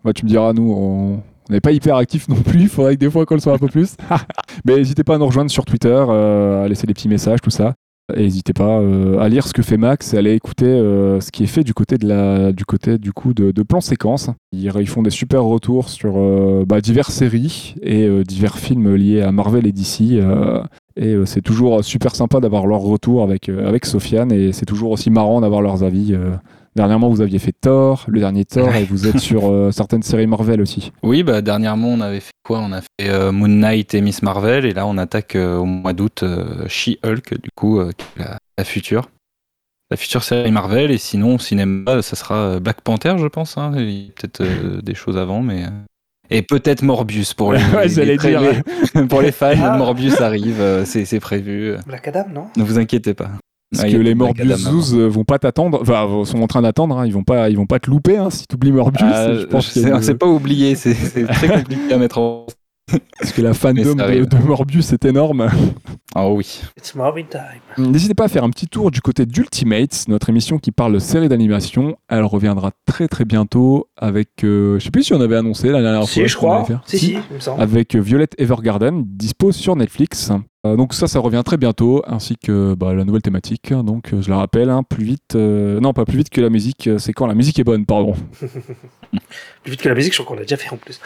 Bah, 0.03 0.13
tu 0.13 0.23
me 0.23 0.29
diras, 0.29 0.53
nous, 0.53 0.73
on 0.75 1.21
on 1.49 1.53
n'est 1.53 1.61
pas 1.61 1.71
hyper 1.71 1.95
actifs 1.95 2.27
non 2.29 2.41
plus. 2.41 2.61
Il 2.61 2.69
faudrait 2.69 2.95
que 2.95 2.99
des 2.99 3.09
fois 3.09 3.25
qu'on 3.25 3.33
le 3.33 3.41
soit 3.41 3.53
un 3.53 3.57
peu 3.57 3.67
plus. 3.67 3.95
Mais 4.65 4.75
n'hésitez 4.75 5.03
pas 5.03 5.15
à 5.15 5.17
nous 5.17 5.25
rejoindre 5.25 5.49
sur 5.49 5.65
Twitter, 5.65 5.87
euh, 6.07 6.63
à 6.63 6.67
laisser 6.67 6.85
des 6.85 6.93
petits 6.93 7.09
messages, 7.09 7.41
tout 7.41 7.49
ça. 7.49 7.73
N'hésitez 8.15 8.53
pas 8.53 8.79
euh, 8.79 9.19
à 9.19 9.29
lire 9.29 9.47
ce 9.47 9.53
que 9.53 9.61
fait 9.61 9.77
Max 9.77 10.13
à 10.13 10.17
aller 10.17 10.33
écouter 10.33 10.65
euh, 10.65 11.19
ce 11.19 11.31
qui 11.31 11.43
est 11.43 11.47
fait 11.47 11.63
du 11.63 11.73
côté 11.73 11.97
de 11.97 12.51
du 12.51 12.65
côté 12.65 12.97
du 12.97 13.13
coup 13.13 13.33
de, 13.33 13.63
plan 13.63 13.81
séquence. 13.81 14.29
Ils, 14.51 14.71
ils 14.79 14.87
font 14.87 15.03
des 15.03 15.09
super 15.09 15.43
retours 15.43 15.89
sur 15.89 16.13
euh, 16.17 16.65
bah, 16.67 16.81
diverses 16.81 17.13
séries 17.13 17.75
et 17.81 18.07
divers 18.23 18.57
films 18.57 18.95
liés 18.95 19.21
à 19.21 19.31
Marvel 19.31 19.67
et 19.67 19.71
DC. 19.71 20.21
et 20.95 21.15
c'est 21.25 21.41
toujours 21.41 21.83
super 21.83 22.15
sympa 22.15 22.39
d'avoir 22.39 22.67
leur 22.67 22.81
retour 22.81 23.23
avec, 23.23 23.49
avec 23.49 23.85
Sofiane 23.85 24.31
et 24.31 24.51
c'est 24.51 24.65
toujours 24.65 24.91
aussi 24.91 25.09
marrant 25.09 25.41
d'avoir 25.41 25.61
leurs 25.61 25.83
avis. 25.83 26.15
Dernièrement, 26.75 27.09
vous 27.09 27.21
aviez 27.21 27.39
fait 27.39 27.53
Thor, 27.59 28.05
le 28.07 28.19
dernier 28.19 28.45
Thor, 28.45 28.73
et 28.75 28.85
vous 28.85 29.07
êtes 29.07 29.19
sur 29.19 29.49
euh, 29.51 29.71
certaines 29.71 30.03
séries 30.03 30.27
Marvel 30.27 30.61
aussi. 30.61 30.91
Oui, 31.03 31.23
bah 31.23 31.41
dernièrement 31.41 31.89
on 31.89 31.99
avait 32.01 32.19
fait 32.19 32.31
quoi? 32.43 32.59
On 32.59 32.71
a 32.71 32.81
fait 32.81 33.09
euh, 33.09 33.31
Moon 33.31 33.47
Knight 33.47 33.93
et 33.95 34.01
Miss 34.01 34.21
Marvel, 34.21 34.65
et 34.65 34.73
là 34.73 34.85
on 34.85 34.97
attaque 34.97 35.35
euh, 35.35 35.57
au 35.57 35.65
mois 35.65 35.93
d'août 35.93 36.21
euh, 36.23 36.67
She-Hulk, 36.67 37.41
du 37.41 37.49
coup, 37.55 37.79
euh, 37.79 37.91
la, 38.17 38.37
la 38.57 38.63
future. 38.63 39.09
La 39.91 39.97
future 39.97 40.23
série 40.23 40.51
Marvel, 40.51 40.91
et 40.91 40.99
sinon 40.99 41.35
au 41.35 41.39
cinéma, 41.39 42.01
ça 42.03 42.15
sera 42.15 42.59
Black 42.59 42.81
Panther, 42.81 43.15
je 43.17 43.25
pense. 43.27 43.57
hein. 43.57 43.71
Il 43.75 43.89
y 43.89 44.07
a 44.09 44.11
peut-être 44.15 44.41
euh, 44.41 44.81
des 44.83 44.93
choses 44.93 45.17
avant, 45.17 45.41
mais. 45.41 45.63
Et 46.29 46.43
peut-être 46.43 46.83
Morbius 46.83 47.33
pour 47.33 47.53
les, 47.53 47.63
Ouais, 47.73 47.87
les- 47.87 47.89
j'allais 47.95 48.11
les 48.11 48.17
très- 48.17 48.29
dire. 48.29 48.41
les- 48.93 49.07
pour 49.07 49.21
les 49.23 49.31
fans. 49.31 49.49
Ah. 49.59 49.75
Morbius 49.77 50.21
arrive, 50.21 50.61
euh, 50.61 50.85
c'est 50.85 51.05
c'est 51.05 51.19
prévu. 51.19 51.73
Black 51.87 52.07
Adam, 52.07 52.25
non? 52.31 52.45
Ne 52.55 52.63
vous 52.63 52.77
inquiétez 52.77 53.15
pas. 53.15 53.31
Parce 53.71 53.83
Ah, 53.85 53.91
que 53.91 53.97
les 53.97 54.15
Morbius. 54.15 54.57
Zoos 54.57 54.95
euh, 54.97 55.07
vont 55.07 55.23
pas 55.25 55.37
t'attendre, 55.37 55.79
enfin, 55.81 56.07
sont 56.25 56.41
en 56.41 56.47
train 56.47 56.61
d'attendre, 56.63 56.97
hein, 56.97 57.05
ils 57.05 57.13
vont 57.13 57.23
pas, 57.23 57.49
ils 57.49 57.57
vont 57.57 57.67
pas 57.67 57.79
te 57.79 57.89
louper 57.89 58.17
hein, 58.17 58.29
si 58.31 58.47
tu 58.47 58.55
oublies 58.55 58.71
Morbius. 58.71 59.03
Ah, 59.13 59.33
je 59.33 59.45
pense 59.45 59.73
je 59.73 59.79
une- 59.87 60.01
C'est 60.01 60.15
pas 60.15 60.25
oublié, 60.27 60.73
c'est 60.75 60.95
très 61.27 61.47
compliqué 61.61 61.93
à 61.93 61.97
mettre 61.97 62.17
en. 62.17 62.45
Parce 63.19 63.33
que 63.33 63.43
la 63.43 63.53
fandom 63.53 63.93
de, 63.93 64.47
Morbius 64.47 64.93
est 64.93 65.05
énorme. 65.05 65.47
Ah 66.15 66.27
oui. 66.27 66.61
It's 66.75 66.93
Time. 66.93 67.91
N'hésitez 67.91 68.15
pas 68.15 68.23
à 68.23 68.27
faire 68.27 68.43
un 68.43 68.49
petit 68.49 68.65
tour 68.67 68.89
du 68.89 68.99
côté 68.99 69.27
d'Ultimates, 69.27 70.05
notre 70.07 70.29
émission 70.29 70.57
qui 70.57 70.71
parle 70.71 70.93
de 70.93 70.97
séries 70.99 71.29
d'animation. 71.29 71.97
Elle 72.07 72.23
reviendra 72.23 72.71
très 72.87 73.07
très 73.07 73.25
bientôt 73.25 73.87
avec, 73.95 74.43
euh, 74.43 74.79
je 74.79 74.85
sais 74.85 74.89
plus 74.89 75.03
si 75.03 75.13
on 75.13 75.21
avait 75.21 75.35
annoncé 75.35 75.69
la 75.69 75.83
dernière 75.83 76.01
fois. 76.01 76.07
Si, 76.09 76.23
je 76.23 76.27
ce 76.29 76.37
qu'on 76.37 76.47
crois. 76.47 76.65
faire. 76.65 76.81
Si, 76.87 76.97
si, 76.97 77.11
il 77.29 77.35
me 77.35 77.39
semble. 77.39 77.61
Avec 77.61 77.95
Violet 77.95 78.27
Evergarden, 78.39 79.03
dispo 79.05 79.51
sur 79.51 79.75
Netflix. 79.75 80.31
Euh, 80.67 80.75
donc 80.75 80.93
ça, 80.93 81.07
ça 81.07 81.19
revient 81.21 81.41
très 81.45 81.55
bientôt, 81.55 82.03
ainsi 82.05 82.35
que 82.35 82.73
bah, 82.73 82.93
la 82.93 83.05
nouvelle 83.05 83.21
thématique. 83.21 83.71
Donc 83.73 84.13
euh, 84.13 84.21
je 84.21 84.29
la 84.29 84.37
rappelle, 84.37 84.69
hein, 84.69 84.83
plus 84.83 85.05
vite, 85.05 85.35
euh, 85.35 85.79
non 85.79 85.93
pas 85.93 86.03
plus 86.03 86.17
vite 86.17 86.29
que 86.29 86.41
la 86.41 86.49
musique, 86.49 86.89
c'est 86.97 87.13
quand 87.13 87.27
la 87.27 87.33
musique 87.33 87.57
est 87.59 87.63
bonne, 87.63 87.85
pardon. 87.85 88.13
Plus 89.63 89.71
vite 89.71 89.81
que 89.81 89.89
la 89.89 89.95
musique, 89.95 90.13
je 90.13 90.21
crois 90.21 90.27
qu'on 90.35 90.39
l'a 90.39 90.45
déjà 90.45 90.57
fait 90.57 90.71
en 90.73 90.77
plus. 90.77 90.99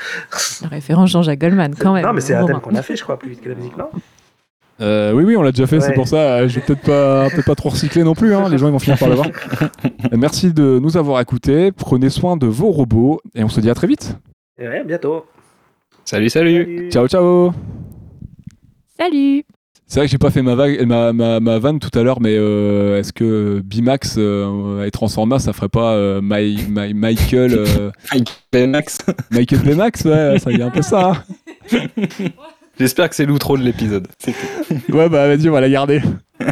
La 0.62 0.68
référence 0.70 1.12
Jean-Jacques 1.12 1.40
Goldman, 1.40 1.74
quand 1.76 1.94
même. 1.94 2.04
non, 2.06 2.14
mais 2.14 2.22
c'est 2.22 2.34
un 2.36 2.46
thème 2.46 2.60
qu'on 2.62 2.76
a 2.76 2.82
fait, 2.82 2.96
je 2.96 3.04
crois, 3.04 3.18
plus 3.18 3.30
vite 3.30 3.42
que 3.42 3.50
la 3.50 3.56
musique, 3.56 3.78
non? 3.78 3.90
Euh, 4.82 5.14
oui, 5.14 5.24
oui, 5.24 5.38
on 5.38 5.42
l'a 5.44 5.52
déjà 5.52 5.68
fait, 5.68 5.80
c'est 5.80 5.94
pour 5.94 6.08
ça. 6.08 6.18
euh, 6.18 6.48
Je 6.48 6.60
vais 6.60 6.66
peut-être 6.66 6.82
pas, 7.46 7.56
trop 7.56 7.70
recycler 7.70 8.04
non 8.04 8.16
plus. 8.16 8.34
hein, 8.36 8.50
les 8.50 8.58
gens 8.58 8.68
ils 8.68 8.72
vont 8.72 8.80
finir 8.80 8.98
par 8.98 9.10
le 9.10 9.16
voir. 9.16 9.28
Euh, 9.86 9.88
Merci 10.18 10.52
de 10.52 10.80
nous 10.82 10.98
avoir 10.98 11.22
écoutés. 11.22 11.72
Prenez 11.72 12.10
soin 12.10 12.38
de 12.38 12.48
vos 12.48 12.72
robots 12.72 13.22
et 13.36 13.44
on 13.44 13.50
se 13.50 13.62
dit 13.62 13.70
à 13.70 13.76
très 13.76 13.88
vite. 13.88 14.18
Et 14.60 14.68
ouais, 14.68 14.80
à 14.80 14.84
bientôt. 14.84 15.26
Salut, 16.06 16.30
salut. 16.30 16.64
Salut. 16.64 16.90
Ciao, 16.92 17.08
ciao. 17.08 17.54
Salut 18.98 19.44
C'est 19.88 20.00
vrai 20.00 20.06
que 20.08 20.12
j'ai 20.12 20.18
pas 20.18 20.30
fait 20.32 20.42
ma, 20.42 20.56
vague, 20.56 20.86
ma, 20.86 21.14
ma, 21.14 21.40
ma 21.40 21.60
vanne 21.60 21.80
tout 21.80 21.90
à 21.98 22.04
l'heure, 22.04 22.22
mais 22.22 22.36
euh, 22.38 23.00
est-ce 23.00 23.12
que 23.14 23.60
Bimax 23.64 24.16
euh, 24.18 24.84
et 24.86 24.92
Transformers, 24.92 25.42
ça 25.42 25.54
ferait 25.54 25.70
pas 25.70 25.94
euh, 25.94 26.22
My- 26.24 26.66
My- 26.70 26.94
Michael, 26.94 27.54
euh, 27.58 27.92
Ben 28.52 28.70
Max. 28.72 29.00
Michael 29.32 29.60
Baymax 29.62 30.06
Ouais, 30.06 30.38
ça 30.40 30.52
y 30.52 30.56
est 30.56 30.62
un 30.64 30.70
peu 30.70 30.82
ça. 30.82 31.24
hein. 31.72 31.78
J'espère 32.80 33.10
que 33.10 33.16
c'est 33.16 33.26
l'outro 33.26 33.58
de 33.58 33.64
l'épisode. 33.64 34.08
Ouais, 34.90 35.10
bah 35.10 35.28
vas-y, 35.28 35.48
on 35.50 35.54
va 35.54 35.62
la 35.62 35.70
garder. 35.70 36.02